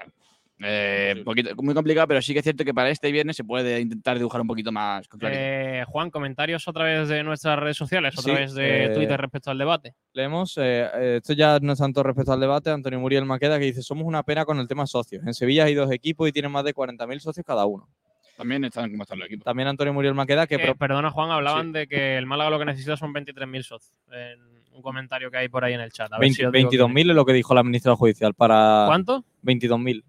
Eh, 0.61 1.21
poquito, 1.23 1.55
muy 1.61 1.73
complicado, 1.73 2.07
pero 2.07 2.21
sí 2.21 2.33
que 2.33 2.39
es 2.39 2.43
cierto 2.43 2.65
que 2.65 2.73
para 2.73 2.89
este 2.89 3.11
viernes 3.11 3.35
se 3.37 3.43
puede 3.43 3.79
intentar 3.79 4.17
dibujar 4.17 4.41
un 4.41 4.47
poquito 4.47 4.71
más 4.71 5.07
con. 5.07 5.19
Eh, 5.23 5.83
Juan, 5.87 6.09
comentarios 6.11 6.67
a 6.67 6.73
través 6.73 7.07
de 7.07 7.23
nuestras 7.23 7.57
redes 7.57 7.77
sociales, 7.77 8.13
a 8.17 8.21
Sí, 8.21 8.29
través 8.29 8.53
de 8.53 8.85
eh, 8.85 8.89
Twitter 8.89 9.19
respecto 9.19 9.51
al 9.51 9.57
debate. 9.57 9.95
Leemos, 10.13 10.57
eh, 10.61 11.17
esto 11.17 11.33
ya 11.33 11.59
no 11.61 11.73
es 11.73 11.79
tanto 11.79 12.03
respecto 12.03 12.33
al 12.33 12.39
debate, 12.39 12.69
Antonio 12.71 12.99
Muriel 12.99 13.25
Maqueda 13.25 13.57
que 13.57 13.65
dice, 13.65 13.81
somos 13.81 14.05
una 14.05 14.23
pena 14.23 14.43
con 14.45 14.59
el 14.59 14.67
tema 14.67 14.85
socios. 14.85 15.25
En 15.25 15.33
Sevilla 15.33 15.65
hay 15.65 15.75
dos 15.75 15.91
equipos 15.91 16.27
y 16.27 16.31
tienen 16.31 16.51
más 16.51 16.63
de 16.65 16.73
40.000 16.73 17.19
socios 17.19 17.45
cada 17.45 17.65
uno. 17.65 17.87
También 18.35 18.63
están 18.63 18.89
como 18.89 19.03
están 19.03 19.19
los 19.19 19.27
equipos. 19.27 19.43
También 19.43 19.67
Antonio 19.67 19.93
Muriel 19.93 20.13
Maqueda 20.13 20.47
que... 20.47 20.57
Pro- 20.59 20.75
perdona, 20.75 21.11
Juan, 21.11 21.29
hablaban 21.29 21.73
de 21.73 21.87
que 21.87 22.17
el 22.17 22.25
Málaga 22.25 22.49
lo 22.49 22.59
que 22.59 22.65
necesita 22.65 22.95
son 22.95 23.13
23.000 23.13 23.63
socios 23.63 23.97
en, 24.11 24.39
un 24.71 24.81
comentario 24.81 25.29
que 25.29 25.37
hay 25.37 25.49
por 25.49 25.65
ahí 25.65 25.73
en 25.73 25.81
el 25.81 25.91
chat. 25.91 26.09
Si 26.09 26.19
20 26.19 26.47
os 26.47 26.53
digo 26.53 26.69
quién 26.69 26.81
es. 26.81 26.87
22.000 26.87 27.09
es 27.09 27.15
lo 27.17 27.25
que 27.25 27.33
dijo 27.33 27.53
la 27.53 27.63
ministra 27.63 27.97
judicial 27.97 28.33
para... 28.33 28.85
¿Cuánto? 28.87 29.25
22.000. 29.43 30.03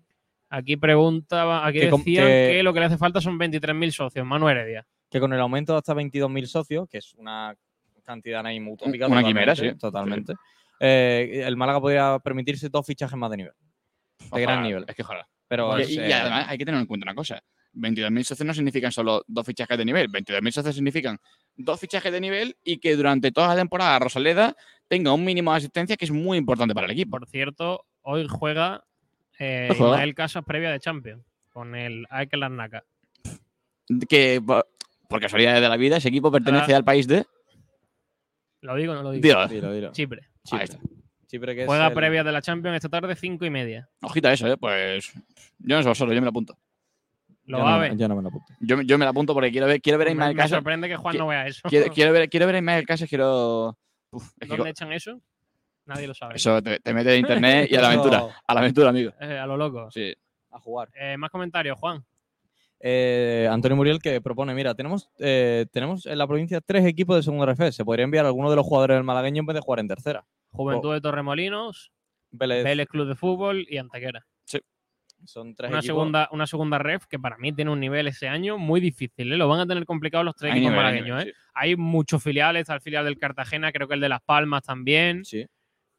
Aquí 0.50 0.76
preguntaba, 0.76 1.64
aquí 1.66 1.78
Que 1.80 1.90
decían 1.90 2.26
que- 2.26 2.48
que... 2.56 2.62
lo 2.62 2.72
que 2.74 2.80
le 2.80 2.86
hace 2.86 2.98
falta 2.98 3.20
son 3.20 3.38
23.000 3.38 3.92
socios. 3.92 4.26
Manu 4.26 4.48
Heredia. 4.48 4.86
Que 5.08 5.20
con 5.20 5.32
el 5.32 5.40
aumento 5.40 5.72
de 5.72 5.78
hasta 5.78 5.94
22.000 5.94 6.46
socios, 6.46 6.88
que 6.88 6.98
es 6.98 7.14
una 7.14 7.54
cantidad 8.04 8.44
ahí 8.44 8.58
muy 8.60 8.74
utópica. 8.74 9.06
Una 9.06 9.22
quimera, 9.22 9.54
sí. 9.56 9.72
Totalmente. 9.78 10.34
eh, 10.80 11.42
el 11.44 11.56
Málaga 11.56 11.80
podría 11.80 12.18
permitirse 12.18 12.68
dos 12.68 12.84
fichajes 12.86 13.16
más 13.16 13.30
de 13.30 13.36
nivel. 13.38 13.52
De 14.32 14.40
gran 14.40 14.62
nivel. 14.62 14.84
Es 14.88 14.94
que 14.94 15.02
ojalá. 15.02 15.28
Pero 15.46 15.78
Y, 15.78 15.82
es, 15.82 15.90
y 15.90 15.98
eh, 15.98 16.14
además 16.14 16.46
hay 16.48 16.58
que 16.58 16.64
tener 16.64 16.80
en 16.80 16.86
cuenta 16.86 17.04
una 17.04 17.14
cosa. 17.14 17.42
22.000 17.74 18.22
socios 18.24 18.46
no 18.46 18.54
significan 18.54 18.90
solo 18.90 19.22
dos 19.28 19.46
fichajes 19.46 19.78
de 19.78 19.84
nivel. 19.84 20.08
22.000 20.10 20.50
socios 20.52 20.74
significan 20.74 21.18
dos 21.54 21.78
fichajes 21.78 22.10
de 22.12 22.20
nivel 22.20 22.56
y 22.64 22.78
que 22.78 22.96
durante 22.96 23.30
toda 23.30 23.48
la 23.48 23.56
temporada 23.56 23.98
Rosaleda 24.00 24.56
tenga 24.88 25.12
un 25.12 25.24
mínimo 25.24 25.52
de 25.52 25.58
asistencia 25.58 25.96
que 25.96 26.04
es 26.06 26.10
muy 26.10 26.38
importante 26.38 26.74
para 26.74 26.86
el 26.86 26.92
equipo. 26.92 27.18
Por 27.18 27.28
cierto, 27.28 27.84
hoy 28.02 28.26
juega 28.28 28.84
eh. 29.40 29.68
Ismael 29.72 30.14
Casas 30.14 30.44
previa 30.44 30.70
de 30.70 30.78
Champions 30.78 31.24
con 31.52 31.74
el 31.74 32.06
Larnaca. 32.32 32.84
Que 34.08 34.40
por, 34.40 34.68
por 35.08 35.20
casualidad 35.20 35.60
de 35.60 35.68
la 35.68 35.76
vida 35.76 35.96
ese 35.96 36.08
equipo 36.08 36.30
pertenece 36.30 36.72
Ah. 36.72 36.76
al 36.76 36.84
país 36.84 37.08
de 37.08 37.24
¿Lo 38.62 38.76
digo 38.76 38.92
o 38.92 38.96
no 38.96 39.02
lo 39.02 39.10
digo? 39.10 39.22
Dios. 39.22 39.50
dilo, 39.50 39.72
dilo. 39.72 39.90
Chipre. 39.92 40.28
Ahí 40.52 40.64
está. 40.64 40.78
Chipre 41.26 41.54
que 41.54 41.62
es 41.62 41.66
Juega 41.66 41.86
el- 41.88 41.94
previa 41.94 42.22
de 42.22 42.30
la 42.32 42.42
Champions 42.42 42.76
esta 42.76 42.88
tarde, 42.88 43.16
cinco 43.16 43.44
y 43.46 43.50
media. 43.50 43.88
Ojita 44.02 44.32
eso, 44.32 44.46
¿eh? 44.46 44.56
Pues 44.56 45.12
yo 45.58 45.76
no 45.76 45.82
soy 45.82 45.94
solo, 45.94 46.12
yo 46.12 46.20
me 46.20 46.26
lo 46.26 46.30
apunto. 46.30 46.58
Lo 47.46 47.58
yo 47.58 47.64
va 47.64 47.70
no- 47.70 47.76
a 47.76 47.78
ver. 47.80 47.96
Yo 47.96 48.06
no 48.08 48.16
me 48.16 48.22
lo 48.22 48.28
apunto. 48.28 48.52
Yo, 48.60 48.80
yo 48.82 48.98
me 48.98 49.04
lo 49.04 49.10
apunto 49.10 49.32
porque 49.32 49.50
quiero 49.50 49.66
ver, 49.66 49.80
quiero 49.80 49.98
ver 49.98 50.08
a 50.08 50.10
Me, 50.10 50.14
Ismael 50.14 50.34
me 50.34 50.42
Casas. 50.42 50.50
sorprende 50.58 50.88
que 50.88 50.96
Juan 50.96 51.16
no 51.16 51.26
vea 51.28 51.46
eso. 51.46 51.62
Quiero, 51.68 51.92
quiero 51.92 52.12
ver, 52.12 52.28
quiero 52.30 52.46
ver 52.46 52.56
a 52.56 52.58
Ismael 52.58 52.86
Casas, 52.86 53.08
quiero. 53.08 53.76
Uf, 54.12 54.30
¿Dónde 54.46 54.70
echan 54.70 54.92
eso? 54.92 55.20
Nadie 55.94 56.06
lo 56.08 56.14
sabe. 56.14 56.36
eso 56.36 56.62
te, 56.62 56.80
te 56.80 56.94
mete 56.94 57.10
de 57.10 57.18
internet 57.18 57.68
y 57.70 57.76
a 57.76 57.80
la 57.82 57.88
aventura. 57.92 58.28
A 58.46 58.54
la 58.54 58.60
aventura, 58.60 58.88
amigo. 58.90 59.12
Eh, 59.20 59.38
a 59.38 59.46
lo 59.46 59.56
loco. 59.56 59.90
Sí. 59.90 60.14
A 60.50 60.58
jugar. 60.58 60.88
Eh, 60.94 61.16
más 61.16 61.30
comentarios, 61.30 61.78
Juan. 61.78 62.04
Eh, 62.82 63.46
Antonio 63.50 63.76
Muriel 63.76 63.98
que 64.00 64.20
propone, 64.22 64.54
mira, 64.54 64.74
tenemos, 64.74 65.10
eh, 65.18 65.66
tenemos 65.70 66.06
en 66.06 66.16
la 66.16 66.26
provincia 66.26 66.60
tres 66.62 66.86
equipos 66.86 67.16
de 67.16 67.22
segunda 67.22 67.44
RF. 67.52 67.72
Se 67.72 67.84
podría 67.84 68.04
enviar 68.04 68.24
a 68.24 68.28
alguno 68.28 68.48
de 68.50 68.56
los 68.56 68.64
jugadores 68.66 68.96
del 68.96 69.04
malagueño 69.04 69.40
en 69.40 69.46
vez 69.46 69.54
de 69.54 69.60
jugar 69.60 69.80
en 69.80 69.88
tercera. 69.88 70.24
Juventud 70.50 70.92
de 70.94 71.00
Torremolinos, 71.00 71.92
Vélez, 72.30 72.64
Vélez 72.64 72.88
Club 72.88 73.06
de 73.08 73.14
Fútbol 73.16 73.66
y 73.68 73.76
Antequera. 73.76 74.24
son 75.26 75.54
tres 75.54 75.68
Una 75.70 75.80
equipos. 75.80 75.94
segunda, 75.94 76.28
una 76.32 76.46
segunda 76.46 76.78
ref 76.78 77.04
que 77.06 77.18
para 77.18 77.36
mí 77.36 77.52
tiene 77.52 77.70
un 77.70 77.78
nivel 77.78 78.08
ese 78.08 78.26
año 78.28 78.56
muy 78.56 78.80
difícil. 78.80 79.30
¿eh? 79.30 79.36
Lo 79.36 79.46
van 79.48 79.60
a 79.60 79.66
tener 79.66 79.84
complicado 79.84 80.24
los 80.24 80.34
tres 80.34 80.50
Hay 80.52 80.58
equipos 80.60 80.70
nivel, 80.72 80.84
malagueños. 80.84 81.18
nivel, 81.18 81.28
¿eh? 81.28 81.34
Hay 81.52 81.76
muchos 81.76 82.22
filiales, 82.22 82.62
está 82.62 82.74
el 82.74 82.80
filial 82.80 83.04
del 83.04 83.18
Cartagena, 83.18 83.70
creo 83.72 83.86
que 83.86 83.94
el 83.94 84.00
de 84.00 84.08
Las 84.08 84.22
Palmas 84.22 84.62
también. 84.62 85.22
Sí. 85.26 85.46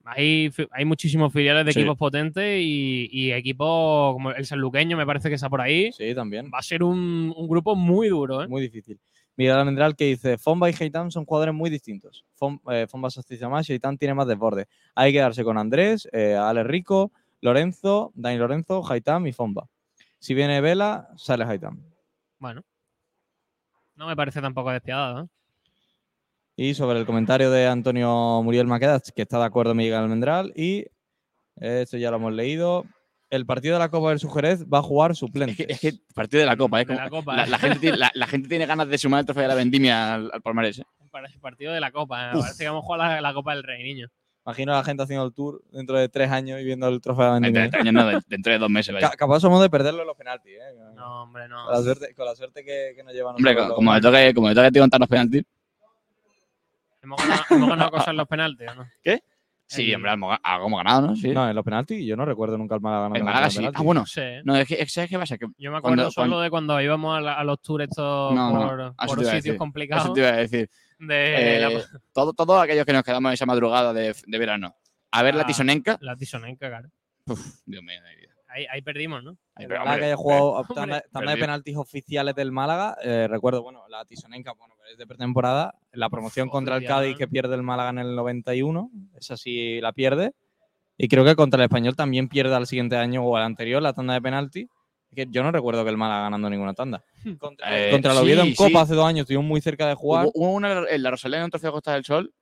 Hay, 0.06 0.52
muchísimos 0.86 1.32
filiales 1.32 1.66
de 1.66 1.74
Sí. 1.74 1.80
equipos 1.80 1.98
potentes 1.98 2.60
y, 2.62 3.10
y 3.12 3.32
equipos 3.32 4.14
como 4.14 4.32
el 4.32 4.46
sanluqueño 4.46 4.98
me 4.98 5.06
parece 5.06 5.30
que 5.30 5.36
está 5.36 5.50
por 5.50 5.62
ahí. 5.62 5.92
Sí, 5.92 6.14
también. 6.16 6.52
Va 6.54 6.60
a 6.60 6.64
ser 6.64 6.84
un, 6.84 7.34
un 7.36 7.48
grupo 7.48 7.76
muy 7.76 8.10
duro. 8.10 8.44
¿eh? 8.44 8.48
Muy 8.48 8.62
difícil. 8.62 9.00
Miguel 9.38 9.56
Almendral 9.56 9.96
que 9.96 10.06
dice, 10.06 10.38
Fomba 10.38 10.70
y 10.70 10.74
Heitam 10.78 11.10
son 11.10 11.26
jugadores 11.26 11.54
muy 11.54 11.70
distintos. 11.70 12.26
Fom- 12.40 12.60
eh, 12.72 12.86
Fomba 12.88 13.10
se 13.10 13.48
más 13.48 13.70
y 13.70 13.74
Heitam 13.74 13.98
tiene 13.98 14.14
más 14.14 14.28
desborde. 14.28 14.68
Hay 14.96 15.14
que 15.14 15.20
darse 15.20 15.44
con 15.44 15.58
Andrés, 15.58 16.08
eh, 16.12 16.36
Ale 16.36 16.64
Rico, 16.64 17.12
Lorenzo, 17.40 18.12
Dani 18.14 18.38
Lorenzo, 18.38 18.84
Heitam 18.92 19.26
y 19.28 19.32
Fomba. 19.32 19.68
Si 20.20 20.34
viene 20.34 20.62
Vela, 20.62 21.10
sale 21.16 21.46
Heitam. 21.46 21.82
Bueno, 22.40 22.64
no 23.96 24.08
me 24.08 24.16
parece 24.16 24.42
tampoco 24.42 24.72
despiadado. 24.72 25.24
¿eh? 25.24 25.28
Y 26.64 26.76
sobre 26.76 27.00
el 27.00 27.08
comentario 27.08 27.50
de 27.50 27.66
Antonio 27.66 28.42
Muriel 28.44 28.68
Maquedas, 28.68 29.12
que 29.16 29.24
está 29.24 29.40
de 29.40 29.46
acuerdo 29.46 29.74
Miguel 29.74 29.96
Almendral. 29.96 30.54
Y 30.56 30.86
esto 31.56 31.98
ya 31.98 32.12
lo 32.12 32.18
hemos 32.18 32.34
leído. 32.34 32.86
El 33.32 33.48
partido 33.48 33.74
de 33.74 33.80
la 33.80 33.90
Copa 33.90 34.10
del 34.10 34.20
Sujerez 34.20 34.66
va 34.72 34.78
a 34.78 34.84
jugar 34.84 35.12
Es 35.12 35.18
suplente. 35.18 35.66
que, 35.66 35.74
es 35.74 35.80
que 35.80 35.94
partido 36.14 36.42
de 36.42 36.46
la 36.46 36.56
Copa, 36.56 36.80
¿eh? 36.82 36.86
De 36.86 36.94
la 36.94 37.10
Como- 37.10 37.22
Copa, 37.22 37.36
la, 37.36 37.44
¿eh? 37.46 37.50
la 37.50 37.58
gente 37.58 37.80
tiene, 37.80 37.98
la, 37.98 38.12
la 38.14 38.28
gente 38.28 38.48
tiene 38.48 38.68
ganas 38.68 38.88
de 38.90 38.98
sumar 39.00 39.22
el 39.22 39.26
trofeo 39.26 39.42
de 39.42 39.48
la 39.48 39.56
vendimia 39.56 40.14
al, 40.14 40.30
al 40.32 40.42
palmarés. 40.44 40.78
¿eh? 40.80 40.84
Partido 41.42 41.74
de 41.74 41.80
la 41.80 41.92
Copa. 41.92 42.28
¿eh? 42.28 42.34
Parece 42.40 42.64
que 42.64 42.68
vamos 42.70 42.84
a 42.84 42.86
jugar 42.86 43.00
la, 43.00 43.22
la 43.22 43.34
Copa 43.34 43.56
del 43.56 43.64
Rey, 43.64 43.82
niño. 43.84 44.08
Imagino 44.46 44.74
a 44.74 44.78
la 44.78 44.84
gente 44.84 45.02
haciendo 45.02 45.26
el 45.26 45.34
tour 45.34 45.64
dentro 45.72 45.98
de 45.98 46.10
tres 46.10 46.30
años 46.30 46.60
y 46.62 46.64
viendo 46.64 46.88
el 46.90 47.02
trofeo 47.02 47.26
de 47.26 47.30
la 47.32 47.36
Dentro 47.40 47.62
Vendimia. 47.62 47.64
de 47.64 47.70
tres 47.72 47.82
años, 47.82 47.94
no, 47.94 48.08
de- 48.20 48.24
dentro 48.28 48.54
de 48.54 48.60
dos 48.60 48.70
meses, 48.70 48.94
vaya. 48.94 49.10
Capaz 49.18 49.40
somos 49.40 49.62
de 49.64 49.70
perderlo 49.72 50.02
en 50.02 50.08
los 50.08 50.16
penaltis. 50.18 50.52
¿eh? 50.54 50.76
No, 50.96 51.24
hombre, 51.24 51.48
no. 51.48 51.66
Con 51.66 51.74
la 51.74 51.82
suerte, 51.82 52.14
con 52.14 52.26
la 52.28 52.36
suerte 52.36 52.64
que, 52.64 52.94
que 52.96 53.04
nos 53.04 53.14
llevan. 53.14 53.36
Hombre, 53.36 53.56
co- 53.56 53.74
como 53.74 53.92
me 53.94 54.00
toque, 54.00 54.32
como 54.36 54.48
me 54.48 54.54
toque 54.54 54.70
ti 54.72 54.80
contar 54.80 55.00
los 55.00 55.10
penaltis. 55.10 55.44
¿Hemos 57.04 57.20
ganado, 57.22 57.44
hemos 57.50 57.70
ganado 57.70 57.92
cosas 57.92 58.08
en 58.10 58.18
los 58.18 58.28
penaltis 58.28 58.68
o 58.70 58.76
no? 58.76 58.86
Sí, 59.68 59.90
El- 59.90 59.96
hombre, 59.96 60.12
hemos, 60.12 60.38
algo 60.44 60.68
hemos 60.68 60.78
ganado, 60.84 61.08
¿no? 61.08 61.16
Sí. 61.16 61.30
No, 61.30 61.50
en 61.50 61.56
los 61.56 61.64
penaltis 61.64 62.06
yo 62.06 62.18
no 62.18 62.26
recuerdo 62.26 62.58
nunca 62.58 62.76
el 62.76 62.82
Málaga. 62.82 63.06
el 63.08 63.12
ganando 63.14 63.26
Málaga 63.26 63.46
en 63.46 63.52
sí. 63.52 63.66
Ah, 63.74 63.82
bueno. 63.82 64.04
No 64.44 64.56
es 64.58 64.68
que, 64.68 64.74
es 64.74 64.80
que 64.80 64.86
¿sabes 64.90 65.10
qué 65.10 65.18
pasa? 65.18 65.38
Que 65.38 65.46
Yo 65.58 65.72
me 65.72 65.78
acuerdo 65.78 65.82
Cuando- 65.96 66.12
solo 66.12 66.14
cuando- 66.28 66.42
de 66.42 66.50
cuando 66.50 66.82
íbamos 66.82 67.18
a, 67.18 67.22
la- 67.22 67.34
a 67.36 67.44
los 67.46 67.62
tours 67.62 67.86
estos 67.86 68.34
No, 68.36 68.94
por, 68.98 69.10
sitios 69.16 69.32
decir. 69.32 69.58
complicados. 69.58 70.04
eso 70.06 70.14
te 70.14 70.20
iba 70.20 70.30
a 70.30 70.34
decir. 70.36 70.70
De 71.00 71.58
Eh, 71.58 71.62
la, 71.62 71.70
todo- 72.14 72.34
Todos 72.34 72.62
aquellos 72.62 72.86
que 72.86 72.94
nos 72.94 73.04
quedamos 73.04 73.34
esa 73.34 73.46
madrugada 73.46 73.94
de, 73.94 74.14
de 74.26 74.38
verano 74.38 74.76
a 75.12 75.24
ver 75.24 75.36
la 75.36 75.44
Ah. 75.44 75.48
Tisonenca. 75.48 75.98
la 76.02 76.16
Tisonenca, 76.18 76.68
claro. 76.68 76.90
Dios 77.66 77.84
mío. 77.84 78.00
Ahí, 78.54 78.66
ahí 78.70 78.82
perdimos, 78.82 79.24
¿no? 79.24 79.32
El 79.56 79.68
pero, 79.68 79.84
que 79.84 79.90
hombre, 79.90 80.06
haya 80.08 80.16
jugado 80.18 80.44
hombre, 80.54 80.76
tanda, 80.76 81.04
tanda 81.12 81.32
de 81.32 81.38
penaltis 81.38 81.78
oficiales 81.78 82.36
del 82.36 82.52
Málaga, 82.52 82.98
eh, 83.04 83.28
recuerdo, 83.30 83.64
bueno, 83.64 83.84
la 83.90 84.04
Tisonenca, 84.06 84.54
bueno, 84.54 84.76
que 84.84 84.92
es 84.92 84.98
de 84.98 85.08
pretemporada, 85.08 85.74
la 85.94 86.10
promoción 86.10 86.50
contra 86.50 86.76
el. 86.78 86.86
Cádiz 86.86 87.16
que 87.18 87.28
pierde 87.28 87.56
el 87.56 87.64
Málaga 87.64 87.92
en 87.92 88.00
el 88.00 88.16
91, 88.16 88.90
esa 89.18 89.38
sí 89.38 89.80
la 89.80 89.94
pierde, 89.94 90.34
y 90.98 91.08
creo 91.08 91.24
que 91.24 91.36
contra 91.36 91.60
el 91.60 91.64
Español 91.66 91.96
también 91.96 92.28
pierde 92.28 92.54
al 92.54 92.68
siguiente 92.68 92.98
año 92.98 93.24
o 93.24 93.38
al 93.38 93.44
anterior 93.44 93.82
la 93.82 93.94
tanda 93.94 94.14
de 94.16 94.22
penaltis, 94.22 94.68
que 95.16 95.28
yo 95.30 95.44
no 95.44 95.52
recuerdo 95.52 95.84
que 95.84 95.90
el 95.90 95.98
Málaga 95.98 96.24
ganando 96.24 96.50
ninguna 96.50 96.74
tanda. 96.74 97.04
Contra, 97.40 97.88
Eh, 97.88 97.92
contra 97.92 98.12
el 98.12 98.18
sí, 98.18 98.24
Oviedo 98.24 98.44
en 98.44 98.56
Copa 98.56 98.70
sí. 98.70 98.78
hace 98.78 98.96
dos 98.96 99.06
años 99.06 99.22
estuvimos 99.22 99.46
muy 99.46 99.62
cerca 99.62 99.88
de 99.88 99.96
jugar, 99.96 100.26
Hubo, 100.26 100.32
hubo 100.36 100.52
una 100.54 100.84
en 100.90 101.04
la 101.04 101.12
Rosalía 101.12 101.38
en 101.40 101.46
un 101.46 101.52
trofeo 101.52 101.72
Costa 101.72 101.94
del 101.94 102.04
Sol. 102.04 102.34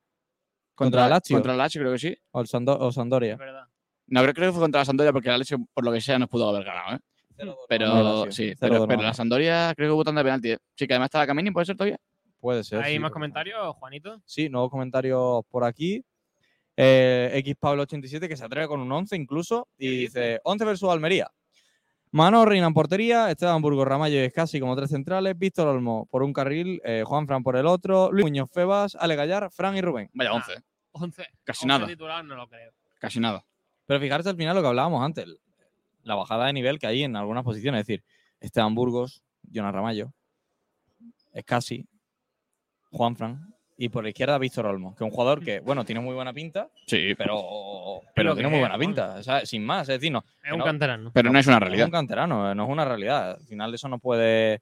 Contra 0.76 1.04
el 1.06 1.10
Lazio. 1.10 1.36
Contra 1.36 1.52
el 1.52 1.58
Lazio, 1.58 1.82
creo 1.82 1.92
que 1.94 2.00
sí. 2.00 2.18
o, 2.32 2.42
el 2.42 2.48
Sando- 2.48 2.78
o 2.80 2.92
Sandoria. 2.92 3.34
Es 3.34 3.40
verdad. 3.40 3.66
No, 4.10 4.22
creo, 4.22 4.34
creo 4.34 4.50
que 4.50 4.54
fue 4.54 4.62
contra 4.62 4.82
la 4.82 4.86
Sandoria 4.86 5.12
porque 5.14 5.30
la 5.30 5.38
Lazio, 5.38 5.60
por 5.74 5.84
lo 5.86 5.92
que 5.92 6.02
sea, 6.02 6.18
nos 6.20 6.30
pudo 6.30 6.50
haber 6.50 6.64
ganado, 6.64 6.96
¿eh? 6.96 7.00
Pero, 7.70 7.88
No, 7.94 8.32
sí, 8.32 8.54
pero, 8.60 8.86
no. 8.86 9.02
la 9.02 9.14
Sandoria 9.14 9.74
creo 9.76 9.88
que 9.90 9.94
hubo 9.94 10.04
tanda 10.04 10.20
de 10.22 10.26
penalti. 10.26 10.52
¿eh? 10.52 10.58
Sí, 10.76 10.86
que 10.88 10.94
además 10.94 11.08
estaba 11.08 11.26
Camini, 11.26 11.52
¿puede 11.52 11.66
ser 11.66 11.78
todavía? 11.78 11.98
Puede 12.40 12.64
ser. 12.66 12.82
¿Hay 12.82 12.94
sí, 12.94 13.00
más 13.00 13.12
comentarios, 13.12 13.76
Juanito? 13.78 14.22
Sí, 14.26 14.50
nuevos 14.50 14.70
comentarios 14.70 15.44
por 15.50 15.64
aquí. 15.64 16.04
Eh, 16.76 17.32
X 17.36 17.56
Pablo 17.60 17.84
87 17.84 18.28
que 18.28 18.36
se 18.38 18.44
atreve 18.46 18.68
con 18.68 18.80
un 18.80 18.92
11 18.92 19.16
incluso 19.16 19.68
y 19.78 20.02
dice 20.02 20.40
11 20.44 20.66
versus 20.66 20.90
Almería. 20.90 21.30
Mano 22.12 22.44
Reina 22.46 22.68
en 22.68 22.74
portería, 22.74 23.30
Esteban 23.30 23.62
Burgos 23.62 23.88
Ramallo 23.88 24.16
y 24.16 24.20
Escasi 24.20 24.60
como 24.60 24.76
tres 24.76 24.90
centrales, 24.90 25.38
Víctor 25.38 25.68
Olmo 25.68 26.08
por 26.10 26.24
un 26.24 26.34
carril, 26.34 26.82
eh, 26.84 27.04
Juan 27.06 27.28
Fran 27.28 27.44
por 27.44 27.56
el 27.56 27.68
otro, 27.68 28.12
Luis 28.12 28.26
Muñoz 28.26 28.50
Febas, 28.52 28.96
Ale 29.00 29.16
Gallar, 29.16 29.50
Fran 29.52 29.78
y 29.78 29.82
Rubén. 29.82 30.10
Vaya, 30.14 30.32
Ah. 30.32 30.36
11. 30.36 30.54
¿eh? 30.54 30.62
11. 30.92 31.28
Casi 31.44 31.66
11 31.66 31.68
nada. 31.68 31.88
titular 31.88 32.26
no 32.26 32.36
lo 32.36 32.48
creo. 32.48 32.72
Casi 33.00 33.20
nada. 33.20 33.46
Pero 33.90 34.00
fijarse 34.00 34.30
al 34.30 34.36
final 34.36 34.56
lo 34.56 34.62
que 34.62 34.68
hablábamos 34.68 35.04
antes, 35.04 35.26
la 36.04 36.14
bajada 36.14 36.46
de 36.46 36.54
nivel 36.54 36.78
que 36.78 36.86
hay 36.86 37.02
en 37.06 37.16
algunas 37.16 37.44
posiciones, 37.44 37.82
es 37.82 37.88
decir, 37.88 38.04
Esteban 38.40 38.76
Burgos, 38.76 39.24
Jonas 39.52 39.74
Ramallo, 39.74 40.14
Escasi, 41.34 41.88
Juan 42.92 43.16
Fran 43.16 43.52
y 43.80 43.90
por 43.90 44.04
la 44.04 44.10
izquierda 44.10 44.38
Víctor 44.38 44.68
Olmo, 44.68 44.94
que 44.96 45.04
es 45.04 45.10
un 45.10 45.16
jugador 45.16 45.44
que, 45.44 45.60
bueno, 45.62 45.86
tiene 45.86 46.02
muy 46.02 46.14
buena 46.14 46.32
pinta, 46.34 46.70
Sí, 46.86 47.16
pero, 47.18 48.02
Pero 48.14 48.36
tiene 48.36 48.50
muy 48.50 48.58
es, 48.60 48.62
buena 48.62 48.78
pinta, 48.78 49.16
o 49.18 49.24
sea, 49.24 49.44
sin 49.44 49.66
más, 49.66 49.90
es 49.90 50.00
decir, 50.00 50.12
no, 50.12 50.24
Es 50.44 50.52
un 50.52 50.60
no- 50.60 50.66
canterano. 50.66 51.12
pero 51.12 51.32
no 51.32 51.40
es 51.40 51.48
una 51.48 51.56
Es 51.58 51.62
realidad. 51.64 51.86
un 51.88 51.92
canterano, 51.92 52.54
no 52.54 52.64
es 52.66 52.70
una 52.70 52.86
realidad. 52.86 53.32
Al 53.40 53.46
final 53.48 53.74
eso 53.74 53.88
no 53.90 53.98
puede. 53.98 54.62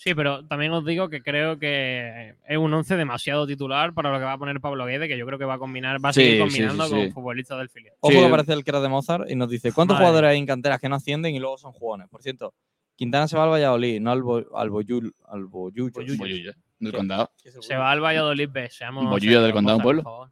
Sí, 0.00 0.14
pero 0.14 0.46
también 0.46 0.70
os 0.72 0.84
digo 0.84 1.08
que 1.08 1.22
creo 1.24 1.58
que 1.58 2.36
es 2.46 2.56
un 2.56 2.72
11 2.72 2.96
demasiado 2.96 3.48
titular 3.48 3.92
para 3.94 4.12
lo 4.12 4.18
que 4.20 4.24
va 4.24 4.34
a 4.34 4.38
poner 4.38 4.60
Pablo 4.60 4.86
Guede, 4.86 5.08
que 5.08 5.18
yo 5.18 5.26
creo 5.26 5.40
que 5.40 5.44
va 5.44 5.54
a 5.54 5.58
combinar, 5.58 6.02
va 6.02 6.10
a 6.10 6.12
Sí, 6.12 6.20
seguir 6.20 6.34
sí, 6.34 6.38
combinando 6.40 6.84
sí, 6.84 6.90
con 6.90 7.00
sí. 7.06 7.10
futbolistas 7.10 7.58
del 7.58 7.68
filial. 7.68 7.94
Ojo 7.98 8.12
Sí. 8.12 8.18
que 8.20 8.24
aparece 8.26 8.52
el 8.52 8.62
que 8.62 8.70
era 8.70 8.80
de 8.80 8.88
Mozart 8.88 9.28
y 9.28 9.34
nos 9.34 9.50
dice: 9.50 9.72
¿Cuántos 9.72 9.96
Madre 9.96 10.06
jugadores 10.06 10.30
hay 10.30 10.38
en 10.38 10.46
canteras 10.46 10.78
que 10.80 10.88
no 10.88 10.94
ascienden 10.94 11.34
y 11.34 11.40
luego 11.40 11.58
son 11.58 11.72
jugones? 11.72 12.06
Por 12.08 12.22
cierto, 12.22 12.54
Quintana 12.94 13.26
se 13.26 13.36
va 13.36 13.42
al 13.44 13.50
Valladolid, 13.50 14.00
no 14.00 14.12
al, 14.12 14.22
Bo- 14.22 14.56
al 14.56 14.70
Boyul, 14.70 15.12
al 15.26 15.46
Boyullo. 15.46 15.90
Boyullo, 16.16 16.52
del 16.78 16.92
¿Qué? 16.92 16.96
condado. 16.96 17.32
Se 17.60 17.76
va 17.76 17.90
al 17.90 18.00
Valladolid 18.00 18.48
B, 18.50 18.70
seamos 18.70 19.04
Bollullo 19.04 19.42
del 19.42 19.52
condado, 19.52 19.78
Mozart, 19.78 19.84
pueblo. 19.84 20.02
por 20.04 20.12
favor. 20.12 20.30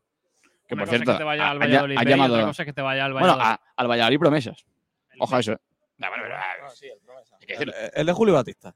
Que 0.69 0.75
Una 0.75 0.83
por 0.83 0.87
cosa 0.89 0.97
es 0.97 0.99
cierto, 1.01 1.13
que 1.13 1.19
te 1.19 1.25
vaya 1.25 1.47
ha- 1.47 1.51
al 1.51 1.59
Valladolid 1.59 1.97
ha 1.99 2.03
B 2.05 2.09
y 2.09 2.11
llamado- 2.13 2.35
otra 2.35 2.47
cosa 2.47 2.63
es 2.63 2.67
que 2.67 2.73
te 2.73 2.83
vaya 2.83 3.05
al 3.05 3.13
Bueno, 3.15 3.27
Valladolid. 3.37 3.51
a- 3.51 3.61
al 3.83 3.89
Valladolid 3.91 4.19
promesas. 4.21 4.65
El 5.13 5.23
Ojo 5.23 5.35
a 5.35 5.41
eso. 5.41 5.53
¿eh? 5.55 5.59
Bueno, 5.99 6.15
ah, 6.37 6.69
que 7.41 7.47
decirlo. 7.53 7.73
El, 7.75 7.91
el 7.95 8.07
de 8.07 8.13
Julio 8.13 8.35
Batista. 8.35 8.75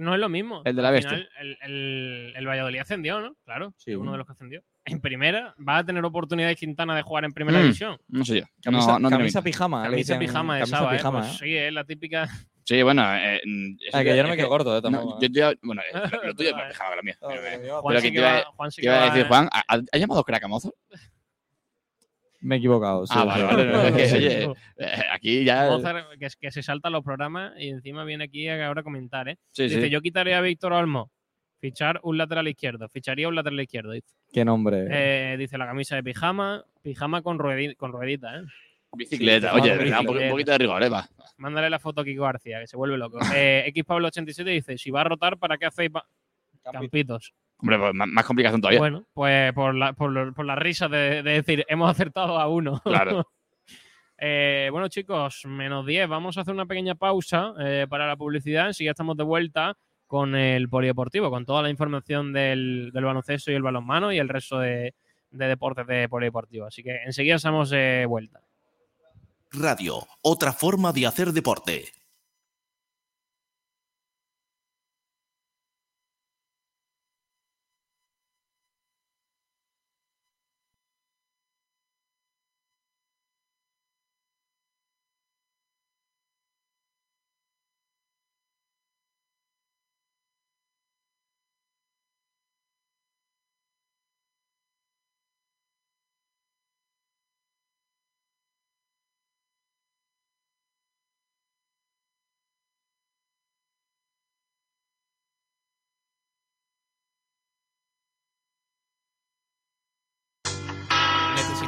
No 0.00 0.14
es 0.14 0.20
lo 0.20 0.28
mismo. 0.28 0.62
El 0.64 0.74
de 0.76 0.82
la 0.82 0.88
Al 0.88 0.94
bestia. 0.94 1.10
final, 1.10 1.28
el, 1.40 1.58
el- 1.62 2.32
el 2.36 2.46
Valladolid 2.46 2.78
ascendió, 2.80 3.20
¿no? 3.20 3.34
Claro, 3.44 3.74
Sí. 3.76 3.90
es 3.92 3.96
uno 3.96 4.12
de 4.12 4.18
los 4.18 4.26
que 4.26 4.32
ascendió. 4.32 4.62
En 4.84 5.00
primera, 5.00 5.54
va 5.66 5.78
a 5.78 5.84
tener 5.84 6.04
oportunidades 6.04 6.56
Quintana 6.56 6.96
de 6.96 7.02
jugar 7.02 7.24
en 7.24 7.32
primera 7.32 7.58
Mm. 7.58 7.62
división. 7.62 7.98
No 8.08 8.24
sé 8.24 8.40
yo. 8.40 8.46
Camisa, 8.62 8.92
No, 8.92 8.98
no 8.98 9.10
camisa 9.10 9.42
pijama. 9.42 9.82
Camisa 9.82 10.14
dicen- 10.14 10.18
pijama 10.18 10.54
de 10.54 10.60
camisa 10.62 10.76
Saba, 10.78 10.92
¿eh? 10.92 10.96
pijama, 10.96 11.20
Pues 11.20 11.32
¿eh? 11.32 11.36
sí, 11.44 11.56
es 11.56 11.72
la 11.72 11.84
típica. 11.84 12.28
Sí, 12.64 12.82
bueno. 12.82 13.02
eh, 13.14 13.40
mm, 13.44 13.76
eso 13.86 13.96
Ah, 13.96 14.02
que 14.02 14.08
ya- 14.10 14.16
yo 14.16 14.22
no 14.22 14.28
me 14.30 14.36
quedo 14.36 14.48
corto, 14.48 14.70
eh, 14.72 14.80
no, 14.80 14.82
tampoco. 14.90 15.18
yo- 15.20 15.28
yo- 15.30 15.52
bueno, 15.62 15.82
eh, 15.82 15.98
lo, 16.12 16.24
lo 16.28 16.34
tuyo 16.34 16.48
es 16.50 16.54
más 16.56 16.78
que 16.78 16.96
la 16.96 17.02
mía. 17.02 17.16
Pero, 17.20 17.34
eh, 17.46 17.68
Juan 17.68 17.82
Pero 17.88 18.00
sí 18.00 18.06
que 18.06 18.12
te 18.12 18.18
iba- 18.20 18.32
va- 18.32 18.44
Juan 18.56 18.70
sí 18.70 18.76
¿Qué 18.76 18.82
que 18.82 18.86
iba 18.94 19.02
a 19.02 19.04
decir, 19.06 19.22
eh. 19.22 19.28
Juan? 19.28 19.48
¿Ha, 19.52 19.64
ha 19.92 19.98
llamado 19.98 20.24
cracamozo? 20.24 20.74
Me 22.40 22.54
he 22.54 22.58
equivocado. 22.58 23.06
sí, 23.06 23.12
ah, 23.16 23.24
vale, 23.24 23.44
vale. 23.44 23.64
no, 23.66 23.82
es 23.82 23.92
que, 23.94 24.06
Sí. 24.08 24.16
oye, 24.46 24.52
aquí 25.12 25.44
ya. 25.44 25.66
Mozart, 25.70 26.18
que, 26.18 26.26
es- 26.26 26.36
que 26.36 26.50
se 26.50 26.62
salta 26.62 26.88
los 26.90 27.04
programas 27.04 27.52
y 27.58 27.68
encima 27.68 28.04
viene 28.04 28.24
aquí 28.24 28.48
ahora 28.48 28.80
a 28.80 28.84
comentar, 28.84 29.28
¿eh? 29.28 29.36
Sí, 29.52 29.64
Dice, 29.64 29.82
sí. 29.82 29.90
yo 29.90 30.00
quitaría 30.00 30.38
a 30.38 30.40
Víctor 30.40 30.72
Olmo, 30.72 31.10
fichar 31.60 32.00
un 32.02 32.16
lateral 32.16 32.48
izquierdo, 32.48 32.88
ficharía 32.88 33.28
un 33.28 33.34
lateral 33.34 33.60
izquierdo. 33.60 33.92
Dice, 33.92 34.08
Qué 34.32 34.44
nombre. 34.44 34.86
Eh, 34.90 35.36
dice 35.36 35.58
la 35.58 35.66
camisa 35.66 35.96
de 35.96 36.02
pijama, 36.02 36.64
pijama 36.82 37.20
con, 37.22 37.38
ruedi- 37.38 37.76
con 37.76 37.92
ruedita, 37.92 38.38
¿eh? 38.38 38.42
Bicicleta, 38.92 39.52
Sí, 39.54 39.60
oye, 39.60 39.98
un, 40.00 40.30
poquito 40.30 40.50
de 40.52 40.58
rigor, 40.58 40.82
¿eh? 40.82 40.88
Va. 40.88 41.06
Mándale 41.36 41.70
la 41.70 41.78
foto 41.78 42.00
a 42.00 42.04
Kiko 42.04 42.22
García, 42.24 42.58
que 42.60 42.66
se 42.66 42.76
vuelve 42.76 42.96
loco. 42.98 43.18
Eh, 43.34 43.64
X 43.66 43.84
Pablo 43.84 44.08
87 44.08 44.50
dice, 44.50 44.78
si 44.78 44.90
va 44.90 45.02
a 45.02 45.04
rotar, 45.04 45.38
¿para 45.38 45.58
qué 45.58 45.66
hacéis 45.66 45.90
campitos? 46.64 47.32
Hombre, 47.60 47.78
pues 47.78 47.94
más, 47.94 48.08
más 48.08 48.24
complicación 48.24 48.60
todavía. 48.60 48.78
Bueno, 48.80 49.04
pues 49.12 49.52
por 49.52 49.74
la, 49.74 49.92
por, 49.92 50.10
lo- 50.10 50.32
por 50.32 50.44
la 50.46 50.56
risa 50.56 50.88
de, 50.88 51.22
de 51.22 51.32
decir, 51.32 51.64
hemos 51.68 51.90
acertado 51.90 52.38
a 52.38 52.48
uno. 52.48 52.80
Claro. 52.84 53.26
Eh, 54.22 54.68
bueno, 54.70 54.88
chicos, 54.88 55.44
menos 55.46 55.86
10. 55.86 56.06
Vamos 56.06 56.36
a 56.36 56.42
hacer 56.42 56.52
una 56.52 56.66
pequeña 56.66 56.94
pausa 56.94 57.54
eh, 57.58 57.86
para 57.88 58.06
la 58.06 58.16
publicidad. 58.16 58.66
Enseguida 58.66 58.88
ya 58.90 58.92
estamos 58.92 59.16
de 59.16 59.24
vuelta 59.24 59.78
con 60.06 60.34
el 60.34 60.68
polideportivo, 60.68 61.30
con 61.30 61.46
toda 61.46 61.62
la 61.62 61.70
información 61.70 62.30
del, 62.34 62.90
del 62.92 63.04
baloncesto 63.04 63.50
y 63.50 63.54
el 63.54 63.62
balonmano 63.62 64.12
y 64.12 64.18
el 64.18 64.28
resto 64.28 64.58
de, 64.58 64.94
de 65.30 65.46
deportes 65.46 65.86
de 65.86 66.06
polideportivo. 66.10 66.66
Así 66.66 66.82
que 66.82 66.96
enseguida 67.06 67.36
estamos 67.36 67.70
de 67.70 68.04
vuelta. 68.06 68.40
Radio, 69.52 70.06
otra 70.20 70.52
forma 70.52 70.92
de 70.92 71.06
hacer 71.06 71.28
deporte. 71.32 71.86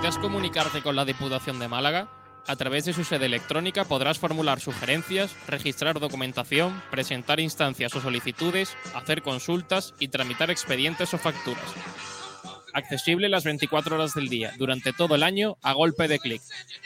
¿Necesitas 0.03 0.21
comunicarte 0.21 0.83
con 0.83 0.97
la 0.97 1.05
Diputación 1.05 1.61
de 1.61 1.69
Málaga? 1.69 2.09
A 2.49 2.57
través 2.57 2.85
de 2.85 2.93
su 2.93 3.05
sede 3.05 3.27
electrónica 3.27 3.85
podrás 3.85 4.19
formular 4.19 4.59
sugerencias, 4.59 5.33
registrar 5.47 6.01
documentación, 6.01 6.83
presentar 6.91 7.39
instancias 7.39 7.95
o 7.95 8.01
solicitudes, 8.01 8.77
hacer 8.97 9.23
consultas 9.23 9.95
y 10.01 10.09
tramitar 10.09 10.51
expedientes 10.51 11.15
o 11.15 11.19
facturas. 11.19 11.63
Accesible 12.75 13.29
las 13.29 13.45
24 13.45 13.95
horas 13.95 14.15
del 14.15 14.29
día, 14.29 14.53
durante 14.59 14.93
todo 14.93 15.15
el 15.15 15.23
año, 15.23 15.57
a 15.63 15.73
golpe 15.73 16.09
de 16.09 16.19
clic. 16.19 16.43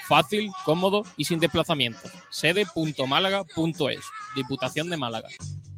Fácil, 0.06 0.50
cómodo 0.66 1.02
y 1.16 1.24
sin 1.24 1.40
desplazamiento. 1.40 2.10
Sede.málaga.es. 2.28 4.04
Diputación 4.34 4.90
de 4.90 4.96
Málaga. 4.98 5.28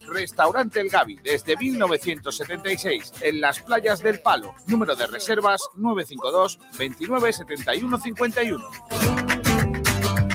Restaurante 0.00 0.80
El 0.80 0.88
Gavi, 0.88 1.16
desde 1.22 1.56
1976, 1.56 3.12
en 3.20 3.40
las 3.40 3.60
playas 3.60 4.02
del 4.02 4.20
Palo. 4.20 4.54
Número 4.66 4.94
de 4.96 5.06
reservas 5.06 5.60
952 5.76 6.58
29 6.78 7.32
71 7.32 7.98
51. 7.98 8.70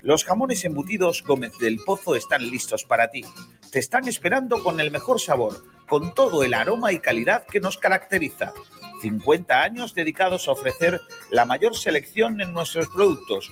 Los 0.03 0.25
jamones 0.25 0.65
embutidos 0.65 1.23
Gómez 1.23 1.57
del 1.59 1.79
Pozo 1.79 2.15
están 2.15 2.49
listos 2.49 2.83
para 2.83 3.09
ti. 3.09 3.23
Te 3.71 3.79
están 3.79 4.07
esperando 4.07 4.61
con 4.61 4.79
el 4.79 4.91
mejor 4.91 5.21
sabor, 5.21 5.63
con 5.87 6.13
todo 6.13 6.43
el 6.43 6.53
aroma 6.53 6.91
y 6.91 6.99
calidad 6.99 7.45
que 7.45 7.61
nos 7.61 7.77
caracteriza. 7.77 8.53
50 9.01 9.61
años 9.61 9.93
dedicados 9.93 10.47
a 10.47 10.51
ofrecer 10.51 10.99
la 11.31 11.45
mayor 11.45 11.75
selección 11.75 12.41
en 12.41 12.53
nuestros 12.53 12.89
productos. 12.89 13.51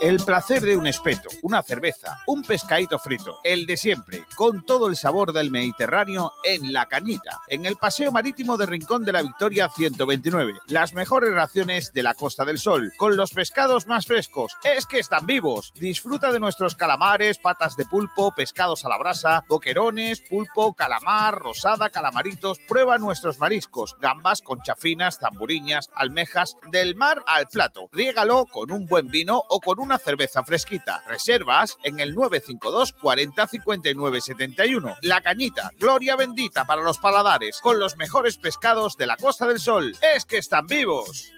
El 0.00 0.16
placer 0.18 0.60
de 0.62 0.76
un 0.76 0.88
espeto, 0.88 1.28
una 1.42 1.62
cerveza, 1.62 2.18
un 2.26 2.42
pescadito 2.42 2.98
frito, 2.98 3.38
el 3.44 3.64
de 3.64 3.76
siempre, 3.76 4.24
con 4.34 4.66
todo 4.66 4.88
el 4.88 4.96
sabor 4.96 5.32
del 5.32 5.52
Mediterráneo 5.52 6.32
en 6.42 6.72
La 6.72 6.86
Cañita, 6.86 7.42
en 7.46 7.64
el 7.64 7.76
Paseo 7.76 8.10
Marítimo 8.10 8.56
de 8.56 8.66
Rincón 8.66 9.04
de 9.04 9.12
la 9.12 9.22
Victoria 9.22 9.68
129. 9.68 10.54
Las 10.66 10.94
mejores 10.94 11.32
raciones 11.32 11.92
de 11.92 12.02
la 12.02 12.14
Costa 12.14 12.44
del 12.44 12.58
Sol, 12.58 12.92
con 12.96 13.16
los 13.16 13.30
pescados 13.30 13.86
más 13.86 14.06
frescos. 14.06 14.56
Es 14.64 14.86
que 14.86 14.98
están 14.98 15.24
vivos. 15.24 15.72
Disfruta 15.76 16.32
de 16.32 16.40
nuestros 16.40 16.74
calamares, 16.74 17.38
patas 17.38 17.76
de 17.76 17.84
pulpo, 17.84 18.34
pescados 18.34 18.84
a 18.84 18.88
la 18.88 18.98
brasa, 18.98 19.44
boquerones, 19.48 20.22
pulpo, 20.22 20.74
calamar, 20.74 21.38
rosada, 21.38 21.90
calamaritos. 21.90 22.58
Prueba 22.66 22.98
nuestros 22.98 23.38
mariscos, 23.38 23.96
gambas, 24.00 24.42
conchafinas, 24.42 25.18
zamburiñas, 25.20 25.90
almejas, 25.94 26.56
del 26.72 26.96
mar 26.96 27.22
al 27.28 27.46
plato. 27.46 27.75
Riégalo 27.92 28.46
con 28.46 28.70
un 28.70 28.86
buen 28.86 29.08
vino 29.08 29.42
o 29.48 29.60
con 29.60 29.80
una 29.80 29.98
cerveza 29.98 30.42
fresquita. 30.44 31.02
Reservas 31.06 31.78
en 31.82 32.00
el 32.00 32.14
952 32.14 32.92
40 32.92 33.46
59 33.46 34.20
71. 34.20 34.96
La 35.02 35.20
Cañita, 35.20 35.70
gloria 35.78 36.16
bendita 36.16 36.64
para 36.64 36.82
los 36.82 36.98
paladares, 36.98 37.60
con 37.60 37.78
los 37.78 37.96
mejores 37.96 38.38
pescados 38.38 38.96
de 38.96 39.06
la 39.06 39.16
Costa 39.16 39.46
del 39.46 39.60
Sol. 39.60 39.94
Es 40.14 40.24
que 40.24 40.38
están 40.38 40.66
vivos. 40.66 41.32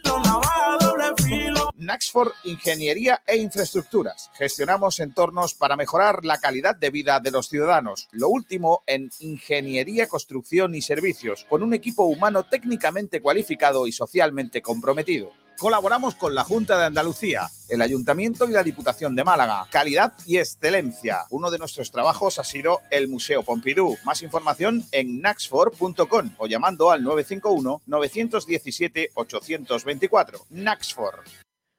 Naxford 1.76 2.32
Ingeniería 2.44 3.22
e 3.26 3.36
Infraestructuras. 3.36 4.30
Gestionamos 4.34 5.00
entornos 5.00 5.54
para 5.54 5.76
mejorar 5.76 6.24
la 6.24 6.38
calidad 6.38 6.76
de 6.76 6.90
vida 6.90 7.20
de 7.20 7.30
los 7.30 7.48
ciudadanos. 7.48 8.08
Lo 8.12 8.28
último 8.28 8.82
en 8.86 9.10
ingeniería, 9.20 10.08
construcción 10.08 10.74
y 10.74 10.82
servicios, 10.82 11.46
con 11.48 11.62
un 11.62 11.74
equipo 11.74 12.04
humano 12.04 12.44
técnicamente 12.44 13.20
cualificado 13.20 13.86
y 13.86 13.92
socialmente 13.92 14.62
comprometido. 14.62 15.32
Colaboramos 15.58 16.14
con 16.14 16.36
la 16.36 16.44
Junta 16.44 16.78
de 16.78 16.84
Andalucía, 16.84 17.48
el 17.68 17.82
Ayuntamiento 17.82 18.48
y 18.48 18.52
la 18.52 18.62
Diputación 18.62 19.16
de 19.16 19.24
Málaga. 19.24 19.66
Calidad 19.72 20.12
y 20.24 20.38
excelencia. 20.38 21.24
Uno 21.30 21.50
de 21.50 21.58
nuestros 21.58 21.90
trabajos 21.90 22.38
ha 22.38 22.44
sido 22.44 22.78
el 22.92 23.08
Museo 23.08 23.42
Pompidou. 23.42 23.96
Más 24.04 24.22
información 24.22 24.84
en 24.92 25.20
naxfor.com 25.20 26.30
o 26.38 26.46
llamando 26.46 26.92
al 26.92 27.02
951 27.02 27.82
917 27.86 29.10
824. 29.14 30.38
Naxfor. 30.50 31.24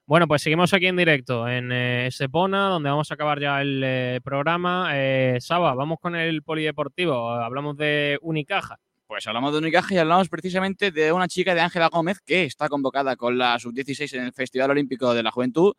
Bueno, 0.06 0.28
pues 0.28 0.42
seguimos 0.42 0.74
aquí 0.74 0.88
en 0.88 0.98
directo 0.98 1.48
en 1.48 1.72
eh, 1.72 2.08
Estepona, 2.08 2.68
donde 2.68 2.90
vamos 2.90 3.10
a 3.12 3.14
acabar 3.14 3.40
ya 3.40 3.62
el 3.62 3.82
eh, 3.86 4.20
programa. 4.22 4.90
Eh, 4.94 5.38
Saba, 5.40 5.74
vamos 5.74 6.00
con 6.02 6.18
el 6.18 6.44
polideportivo. 6.44 7.30
Hablamos 7.30 7.78
de 7.78 8.20
Unicaja. 8.24 8.78
Pues 9.10 9.26
hablamos 9.26 9.52
de 9.52 9.58
Unicaja 9.58 9.96
y 9.96 9.98
hablamos 9.98 10.30
precisamente 10.30 10.92
de 10.92 11.12
una 11.12 11.28
chica 11.28 11.56
de 11.56 11.62
Ángela 11.62 11.88
Gómez 11.88 12.20
que 12.24 12.44
está 12.44 12.70
convocada 12.70 13.16
con 13.16 13.40
la 13.40 13.58
sub-16 13.58 14.14
en 14.16 14.26
el 14.26 14.34
Festival 14.34 14.70
Olímpico 14.70 15.16
de 15.16 15.24
la 15.24 15.32
Juventud, 15.32 15.74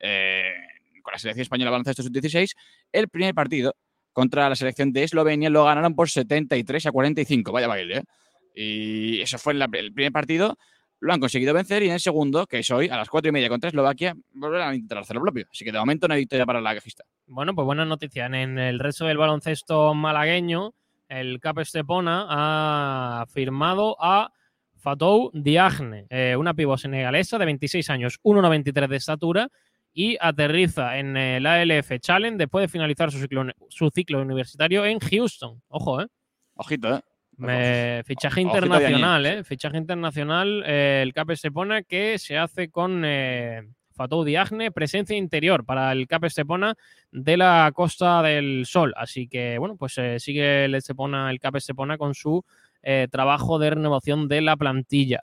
eh, 0.00 0.44
con 1.02 1.12
la 1.12 1.18
selección 1.18 1.42
española 1.42 1.70
baloncesto 1.70 2.02
sub-16. 2.02 2.54
El 2.90 3.10
primer 3.10 3.34
partido 3.34 3.76
contra 4.14 4.48
la 4.48 4.56
selección 4.56 4.90
de 4.90 5.02
Eslovenia 5.02 5.50
lo 5.50 5.66
ganaron 5.66 5.94
por 5.94 6.08
73 6.08 6.86
a 6.86 6.92
45. 6.92 7.52
Vaya 7.52 7.68
baile, 7.68 7.98
¿eh? 7.98 8.04
Y 8.54 9.20
eso 9.20 9.36
fue 9.36 9.52
la- 9.52 9.68
el 9.70 9.92
primer 9.92 10.10
partido. 10.12 10.56
Lo 10.98 11.12
han 11.12 11.20
conseguido 11.20 11.52
vencer 11.52 11.82
y 11.82 11.88
en 11.88 11.92
el 11.92 12.00
segundo, 12.00 12.46
que 12.46 12.60
es 12.60 12.70
hoy, 12.70 12.88
a 12.88 12.96
las 12.96 13.10
4 13.10 13.28
y 13.28 13.32
media 13.32 13.50
contra 13.50 13.68
Eslovaquia, 13.68 14.14
volverán 14.32 14.70
a 14.70 14.74
intentar 14.74 14.96
hacer 14.96 15.16
lo 15.16 15.20
propio. 15.22 15.46
Así 15.52 15.62
que 15.62 15.72
de 15.72 15.78
momento 15.78 16.08
no 16.08 16.14
hay 16.14 16.20
victoria 16.20 16.46
para 16.46 16.62
la 16.62 16.72
gajista. 16.72 17.04
Bueno, 17.26 17.54
pues 17.54 17.66
buenas 17.66 17.86
noticias. 17.86 18.32
En 18.32 18.58
el 18.58 18.78
resto 18.78 19.04
del 19.04 19.18
baloncesto 19.18 19.92
malagueño, 19.92 20.72
el 21.20 21.40
CAP 21.40 21.58
Estepona 21.60 22.26
ha 22.28 23.26
firmado 23.26 23.96
a 24.00 24.30
Fatou 24.76 25.30
Diagne, 25.32 26.06
eh, 26.10 26.34
una 26.36 26.54
pivo 26.54 26.76
senegalesa 26.76 27.38
de 27.38 27.44
26 27.44 27.88
años, 27.90 28.18
1,93 28.22 28.88
de 28.88 28.96
estatura 28.96 29.48
y 29.94 30.16
aterriza 30.20 30.98
en 30.98 31.16
el 31.16 31.46
ALF 31.46 31.92
Challenge 32.00 32.36
después 32.38 32.62
de 32.64 32.68
finalizar 32.68 33.10
su 33.12 33.18
ciclo, 33.20 33.44
su 33.68 33.90
ciclo 33.90 34.20
universitario 34.22 34.84
en 34.86 34.98
Houston. 34.98 35.62
Ojo, 35.68 36.00
¿eh? 36.02 36.06
Ojito, 36.54 36.96
¿eh? 36.96 37.00
Me- 37.36 38.02
fichaje 38.04 38.40
internacional, 38.40 39.26
¿eh? 39.26 39.44
Fichaje 39.44 39.76
internacional. 39.78 40.62
eh, 40.66 41.00
el 41.02 41.12
CAP 41.14 41.30
Estepona 41.30 41.82
que 41.82 42.18
se 42.18 42.36
hace 42.38 42.68
con 42.70 43.02
eh, 43.04 43.62
Fatou 43.92 44.24
Diagne, 44.24 44.70
presencia 44.72 45.16
interior 45.16 45.64
para 45.64 45.92
el 45.92 46.06
CAP 46.06 46.24
Estepona 46.24 46.74
de 47.10 47.36
la 47.36 47.70
Costa 47.74 48.22
del 48.22 48.64
Sol. 48.66 48.92
Así 48.96 49.28
que, 49.28 49.58
bueno, 49.58 49.76
pues 49.76 49.96
eh, 49.98 50.18
sigue 50.18 50.64
el, 50.66 50.74
Estepona, 50.74 51.30
el 51.30 51.38
CAP 51.40 51.56
Estepona 51.56 51.98
con 51.98 52.14
su 52.14 52.44
eh, 52.82 53.08
trabajo 53.10 53.58
de 53.58 53.70
renovación 53.70 54.28
de 54.28 54.40
la 54.40 54.56
plantilla. 54.56 55.20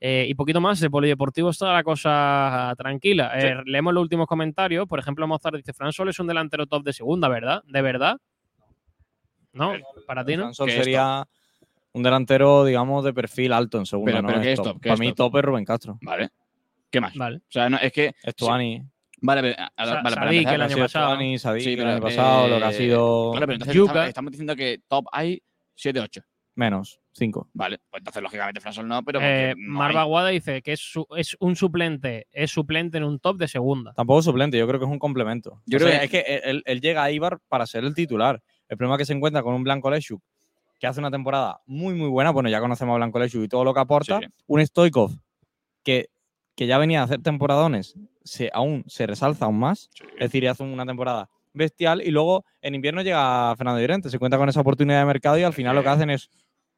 Eh, 0.00 0.26
y 0.28 0.34
poquito 0.34 0.60
más, 0.60 0.78
de 0.78 0.90
polideportivo 0.90 1.50
está 1.50 1.72
la 1.72 1.82
cosa 1.82 2.72
tranquila. 2.78 3.32
Sí. 3.40 3.46
Eh, 3.48 3.56
leemos 3.64 3.92
los 3.92 4.02
últimos 4.02 4.26
comentarios. 4.28 4.86
Por 4.86 5.00
ejemplo, 5.00 5.26
Mozart 5.26 5.56
dice: 5.56 5.72
Fran 5.72 5.92
Sol 5.92 6.08
es 6.08 6.20
un 6.20 6.28
delantero 6.28 6.66
top 6.66 6.84
de 6.84 6.92
segunda, 6.92 7.26
¿verdad? 7.28 7.62
¿De 7.66 7.82
verdad? 7.82 8.16
¿No? 9.52 9.72
¿Para 10.06 10.24
ti 10.24 10.36
no? 10.36 10.42
Fran 10.44 10.54
Sol 10.54 10.66
¿Qué 10.68 10.78
es 10.78 10.84
sería 10.84 11.26
un 11.92 12.02
delantero, 12.02 12.64
digamos, 12.64 13.02
de 13.04 13.12
perfil 13.12 13.52
alto 13.52 13.78
en 13.78 13.86
segunda. 13.86 14.12
Pero- 14.12 14.22
¿no? 14.22 14.28
pero 14.28 14.40
¿qué 14.42 14.52
Es 14.52 14.58
es 14.58 14.62
top. 14.64 14.72
top? 14.74 14.80
¿Qué 14.82 14.88
Para 14.90 14.94
es 14.94 15.00
mí 15.00 15.08
top? 15.08 15.16
top 15.32 15.36
es 15.38 15.44
Rubén 15.44 15.64
Castro. 15.64 15.98
Vale. 16.02 16.28
¿Qué 16.90 17.00
más? 17.00 17.14
Vale. 17.14 17.38
O 17.38 17.40
sea, 17.50 17.68
no, 17.68 17.76
es 17.78 17.92
que. 17.92 18.14
Estuani. 18.22 18.82
Vale, 19.20 19.40
pero, 19.42 19.54
a- 19.58 19.84
Sa- 19.84 19.94
vale, 19.94 20.02
para 20.04 20.14
Sadik, 20.26 20.38
empezar, 20.38 20.54
el 20.54 20.62
año 20.62 20.76
pasado. 20.78 21.04
Estuani, 21.12 21.38
Sadik, 21.38 21.62
Sí, 21.64 21.70
el 21.72 21.76
pero, 21.78 21.90
año 21.90 22.00
pasado, 22.00 22.48
lo 22.48 22.58
que 22.58 22.64
ha 22.64 22.70
eh, 22.70 22.72
sido 22.72 23.30
Claro, 23.32 23.46
pero 23.46 23.52
entonces 23.54 23.74
Yuka. 23.74 23.90
estamos, 23.90 24.08
estamos 24.08 24.30
diciendo 24.32 24.56
que 24.56 24.80
top 24.88 25.06
hay 25.12 25.42
7-8. 25.76 26.22
menos, 26.54 27.00
5. 27.12 27.48
Vale, 27.52 27.78
pues 27.90 28.00
entonces 28.00 28.22
lógicamente 28.22 28.60
Fransol 28.60 28.86
no, 28.88 29.02
pero. 29.02 29.18
Eh, 29.22 29.54
no 29.56 29.72
Marva. 29.78 30.04
Guada 30.04 30.28
dice 30.28 30.62
que 30.62 30.72
es, 30.72 30.80
su- 30.80 31.06
es 31.16 31.36
un 31.40 31.56
suplente, 31.56 32.26
es 32.32 32.50
suplente 32.52 32.98
en 32.98 33.04
un 33.04 33.18
top 33.18 33.38
de 33.38 33.48
segunda. 33.48 33.92
Tampoco 33.94 34.22
suplente, 34.22 34.56
yo 34.56 34.66
creo 34.68 34.78
que 34.80 34.86
es 34.86 34.90
un 34.90 34.98
complemento. 35.00 35.60
Yo 35.66 35.78
O 35.78 35.80
creo 35.80 35.90
sea, 35.90 35.98
que- 36.00 36.04
es 36.04 36.24
que 36.24 36.40
él, 36.50 36.62
él 36.64 36.80
llega 36.80 37.02
a 37.02 37.10
Ibar 37.10 37.38
para 37.48 37.66
ser 37.66 37.84
el 37.84 37.94
titular. 37.94 38.40
El 38.68 38.76
problema 38.76 38.94
es 38.96 38.98
que 38.98 39.04
se 39.06 39.12
encuentra 39.14 39.42
con 39.42 39.54
un 39.54 39.64
Blanco 39.64 39.90
Leshuk 39.90 40.22
que 40.78 40.86
hace 40.86 41.00
una 41.00 41.10
temporada 41.10 41.60
muy, 41.66 41.94
muy 41.94 42.08
buena. 42.08 42.30
Bueno, 42.30 42.48
ya 42.50 42.60
conocemos 42.60 42.94
a 42.94 42.96
Blanco 42.98 43.18
Leshuk 43.18 43.42
y 43.44 43.48
todo 43.48 43.64
lo 43.64 43.74
que 43.74 43.80
aporta. 43.80 44.18
Sí, 44.20 44.26
sí. 44.26 44.32
Un 44.46 44.64
Stoikov 44.64 45.10
que, 45.82 46.08
que 46.58 46.66
ya 46.66 46.76
venía 46.76 47.02
a 47.02 47.04
hacer 47.04 47.22
temporadones, 47.22 47.94
se, 48.24 48.50
aún 48.52 48.82
se 48.88 49.06
resalza 49.06 49.44
aún 49.44 49.60
más. 49.60 49.88
Sí. 49.94 50.02
Es 50.14 50.32
decir, 50.32 50.48
hace 50.48 50.64
una 50.64 50.84
temporada 50.84 51.30
bestial 51.52 52.02
y 52.02 52.10
luego 52.10 52.44
en 52.60 52.74
invierno 52.74 53.00
llega 53.02 53.54
Fernando 53.56 53.80
Llorente, 53.80 54.10
se 54.10 54.18
cuenta 54.18 54.38
con 54.38 54.48
esa 54.48 54.60
oportunidad 54.60 54.98
de 54.98 55.04
mercado 55.06 55.38
y 55.38 55.44
al 55.44 55.52
final 55.52 55.76
lo 55.76 55.84
que 55.84 55.88
hacen 55.88 56.10
es 56.10 56.28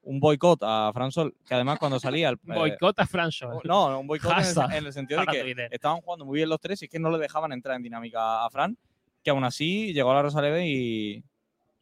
un 0.03 0.21
boicot 0.21 0.63
a 0.65 0.91
Fran 0.93 1.11
Sol, 1.11 1.35
que 1.47 1.55
además 1.55 1.79
cuando 1.79 1.99
salía 1.99 2.29
el, 2.29 2.35
eh, 2.49 2.55
Boicota 2.55 3.07
Fran 3.07 3.33
Sol. 3.33 3.59
no, 3.65 3.99
un 3.99 4.07
boicot 4.07 4.31
en 4.33 4.77
en 4.77 4.85
el 4.85 4.93
sentido 4.93 5.23
de 5.23 5.27
que 5.27 5.69
estaban 5.71 6.03
jugando 6.03 6.27
muy 6.27 6.37
bien 6.37 6.51
los 6.51 6.61
tres 6.61 6.83
y 6.83 6.85
es 6.85 6.91
que 6.91 6.99
no 6.99 7.11
le 7.11 7.17
dejaban 7.17 7.51
entrar 7.51 7.75
en 7.75 7.83
dinámica 7.83 8.45
a 8.45 8.51
Fran, 8.51 8.77
que 9.25 9.31
aún 9.31 9.45
así 9.45 9.95
llegó 9.95 10.11
a 10.11 10.17
la 10.17 10.23
Rosaleda 10.23 10.63
y, 10.63 11.25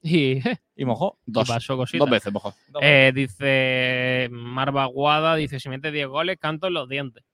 Y, 0.03 0.39
y 0.77 0.85
mojó. 0.85 1.19
Dos. 1.27 1.49
pasó 1.49 1.77
cositas. 1.77 1.99
Dos 1.99 2.11
veces, 2.11 2.33
mojo. 2.33 2.55
Eh, 2.81 3.11
dice 3.13 4.29
Marva 4.31 4.85
Guada, 4.85 5.35
dice, 5.35 5.59
si 5.59 5.69
mete 5.69 5.91
10 5.91 6.07
goles, 6.07 6.39
canto 6.39 6.69
en 6.69 6.75
los 6.75 6.89
dientes. 6.89 7.25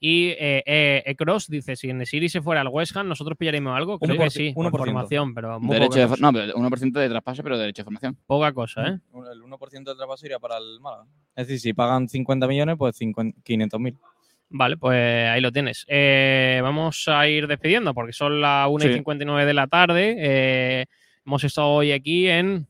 Y 0.00 0.28
eh, 0.28 0.62
eh, 0.64 1.02
Ecros 1.06 1.48
dice, 1.48 1.74
si 1.74 1.92
Nesiri 1.92 2.28
se 2.28 2.40
fuera 2.40 2.60
al 2.60 2.68
West 2.68 2.96
Ham, 2.96 3.08
¿nosotros 3.08 3.36
pillaríamos 3.36 3.76
algo? 3.76 3.98
Creo 3.98 4.16
que 4.16 4.30
sí, 4.30 4.52
uno 4.54 4.70
por 4.70 4.80
formación, 4.80 5.34
pero 5.34 5.58
muy 5.58 5.74
Derecho 5.74 5.90
poca, 5.90 6.00
de, 6.02 6.08
cosa, 6.08 6.22
no, 6.22 6.32
pero 6.32 6.54
1% 6.54 6.92
de 6.92 7.08
traspase, 7.08 7.42
pero 7.42 7.58
derecho 7.58 7.82
de 7.82 7.84
formación. 7.84 8.16
poca 8.26 8.52
cosa, 8.52 8.86
¿eh? 8.86 8.98
El 9.32 9.42
1% 9.42 9.84
del 9.84 9.96
traspaso 9.96 10.26
iría 10.26 10.38
para 10.38 10.58
el 10.58 10.78
Málaga. 10.80 11.04
Es 11.34 11.48
decir, 11.48 11.60
si 11.60 11.72
pagan 11.72 12.08
50 12.08 12.46
millones, 12.46 12.76
pues 12.78 12.96
500 12.96 13.80
mil. 13.80 13.96
Vale, 14.50 14.76
pues 14.78 15.28
ahí 15.28 15.40
lo 15.40 15.52
tienes. 15.52 15.84
Eh, 15.88 16.60
vamos 16.62 17.06
a 17.08 17.28
ir 17.28 17.46
despidiendo 17.46 17.92
porque 17.92 18.12
son 18.12 18.40
las 18.40 18.68
1 18.70 18.84
y 18.84 18.88
Sí. 18.88 18.94
59 18.94 19.44
de 19.44 19.54
la 19.54 19.66
tarde. 19.66 20.16
Eh, 20.18 20.86
hemos 21.26 21.44
estado 21.44 21.68
hoy 21.68 21.92
aquí 21.92 22.28
en... 22.28 22.66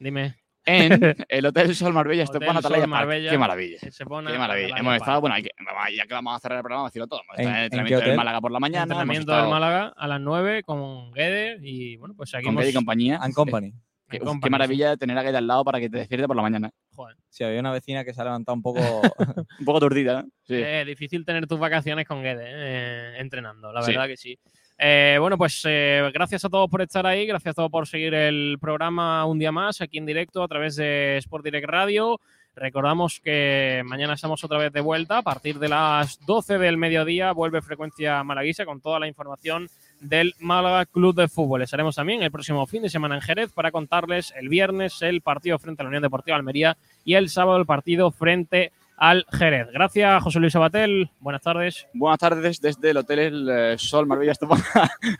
Dime. 0.00 0.39
En 0.66 0.92
el 1.28 1.46
Hotel 1.46 1.74
Sol 1.74 1.92
Marbella, 1.92 2.24
Hotel 2.24 2.36
Estepona 2.36 2.60
Sol 2.60 2.72
Atalaya 2.72 2.82
Park. 2.82 2.90
Marbella. 2.90 3.30
Qué 3.30 3.38
maravilla. 3.38 3.78
Se 3.90 4.04
pone 4.04 4.30
Qué 4.30 4.38
maravilla. 4.38 4.76
Hemos 4.76 4.96
estado, 4.96 5.20
bueno, 5.20 5.34
hay 5.36 5.42
que- 5.42 5.50
ya 5.96 6.06
que 6.06 6.14
vamos 6.14 6.36
a 6.36 6.38
cerrar 6.38 6.58
el 6.58 6.62
programa, 6.62 6.86
decirlo 6.88 7.06
todo. 7.06 7.22
Hemos 7.22 7.38
estado 7.38 7.48
¿En- 7.48 7.54
en 7.54 7.56
el 7.56 7.60
en 7.60 7.64
entrenamiento 7.64 7.98
del 8.00 8.08
hotel? 8.08 8.16
Málaga 8.16 8.40
por 8.40 8.52
la 8.52 8.60
mañana. 8.60 8.82
Entrenamiento 8.82 9.32
estado 9.32 9.42
del 9.42 9.50
Málaga 9.50 9.92
a 9.96 10.06
las 10.06 10.20
9 10.20 10.62
con 10.62 11.10
Guedes 11.12 11.60
y 11.62 11.96
bueno, 11.96 12.14
pues 12.16 12.34
aquí 12.34 12.44
con 12.44 12.52
hemos... 12.52 12.62
Guede 12.62 12.70
y 12.70 12.74
compañía. 12.74 13.18
And 13.22 13.34
Company. 13.34 13.72
Qué, 14.10 14.16
and 14.16 14.24
uf, 14.24 14.28
company, 14.32 14.48
qué 14.48 14.50
maravilla 14.50 14.96
tener 14.96 15.16
a 15.16 15.22
Guede 15.22 15.38
al 15.38 15.46
lado 15.46 15.64
para 15.64 15.78
que 15.80 15.88
te 15.88 15.98
despierte 15.98 16.26
por 16.26 16.34
la 16.36 16.42
mañana. 16.42 16.70
Joder. 16.94 17.16
Si 17.28 17.44
había 17.44 17.60
una 17.60 17.70
vecina 17.72 18.04
que 18.04 18.12
se 18.12 18.20
ha 18.20 18.24
levantado 18.24 18.54
un 18.56 18.62
poco. 18.62 18.80
Un 19.60 19.64
poco 19.64 19.80
turdida, 19.80 20.22
¿no? 20.22 20.28
Sí. 20.42 20.56
Es 20.56 20.84
difícil 20.86 21.24
tener 21.24 21.46
tus 21.46 21.58
vacaciones 21.60 22.06
con 22.06 22.22
Guedes 22.22 22.48
eh, 22.48 23.14
entrenando, 23.18 23.72
la 23.72 23.82
Sí. 23.82 23.92
verdad 23.92 24.08
que 24.08 24.16
sí. 24.16 24.38
Eh, 24.82 25.18
bueno, 25.20 25.36
pues 25.36 25.60
eh, 25.66 26.10
gracias 26.14 26.42
a 26.46 26.48
todos 26.48 26.70
por 26.70 26.80
estar 26.80 27.06
ahí, 27.06 27.26
gracias 27.26 27.52
a 27.52 27.54
todos 27.54 27.70
por 27.70 27.86
seguir 27.86 28.14
el 28.14 28.56
programa 28.58 29.26
un 29.26 29.38
día 29.38 29.52
más 29.52 29.82
aquí 29.82 29.98
en 29.98 30.06
directo 30.06 30.42
a 30.42 30.48
través 30.48 30.76
de 30.76 31.18
Sport 31.18 31.44
Direct 31.44 31.68
Radio. 31.68 32.18
Recordamos 32.56 33.20
que 33.20 33.82
mañana 33.84 34.14
estamos 34.14 34.42
otra 34.42 34.56
vez 34.56 34.72
de 34.72 34.80
vuelta. 34.80 35.18
A 35.18 35.22
partir 35.22 35.58
de 35.58 35.68
las 35.68 36.18
12 36.24 36.56
del 36.56 36.78
mediodía 36.78 37.32
vuelve 37.32 37.60
Frecuencia 37.60 38.24
Malaguisa 38.24 38.64
con 38.64 38.80
toda 38.80 38.98
la 38.98 39.06
información 39.06 39.68
del 40.00 40.34
Málaga 40.38 40.86
Club 40.86 41.14
de 41.14 41.28
Fútbol. 41.28 41.60
Estaremos 41.60 41.96
también 41.96 42.22
el 42.22 42.30
próximo 42.32 42.66
fin 42.66 42.82
de 42.82 42.88
semana 42.88 43.16
en 43.16 43.20
Jerez 43.20 43.52
para 43.52 43.70
contarles 43.70 44.32
el 44.34 44.48
viernes 44.48 45.02
el 45.02 45.20
partido 45.20 45.58
frente 45.58 45.82
a 45.82 45.84
la 45.84 45.88
Unión 45.88 46.02
Deportiva 46.02 46.38
Almería 46.38 46.78
y 47.04 47.14
el 47.14 47.28
sábado 47.28 47.58
el 47.58 47.66
partido 47.66 48.10
frente 48.12 48.72
al 49.00 49.26
Jerez. 49.32 49.68
Gracias, 49.72 50.22
José 50.22 50.38
Luis 50.38 50.54
Abatel. 50.54 51.10
Buenas 51.18 51.42
tardes. 51.42 51.88
Buenas 51.94 52.18
tardes 52.18 52.60
desde 52.60 52.90
el 52.90 52.98
Hotel 52.98 53.18
El 53.18 53.48
eh, 53.48 53.78
Sol 53.78 54.06
Marbella 54.06 54.32
Estepona, 54.32 54.62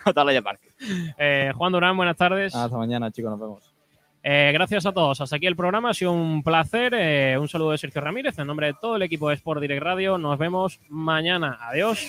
Atalaya 0.04 0.42
Park. 0.44 0.60
Eh, 1.18 1.50
Juan 1.56 1.72
Durán, 1.72 1.96
buenas 1.96 2.16
tardes. 2.16 2.54
Hasta 2.54 2.76
mañana, 2.76 3.10
chicos, 3.10 3.30
nos 3.30 3.40
vemos. 3.40 3.74
Eh, 4.22 4.50
gracias 4.52 4.84
a 4.84 4.92
todos. 4.92 5.18
Hasta 5.22 5.36
aquí 5.36 5.46
el 5.46 5.56
programa. 5.56 5.90
Ha 5.90 5.94
sido 5.94 6.12
un 6.12 6.42
placer. 6.42 6.92
Eh, 6.94 7.38
un 7.38 7.48
saludo 7.48 7.70
de 7.70 7.78
Sergio 7.78 8.02
Ramírez 8.02 8.38
en 8.38 8.46
nombre 8.46 8.66
de 8.66 8.74
todo 8.74 8.96
el 8.96 9.02
equipo 9.02 9.30
de 9.30 9.36
Sport 9.36 9.62
Direct 9.62 9.82
Radio. 9.82 10.18
Nos 10.18 10.38
vemos 10.38 10.78
mañana. 10.90 11.58
Adiós. 11.62 12.06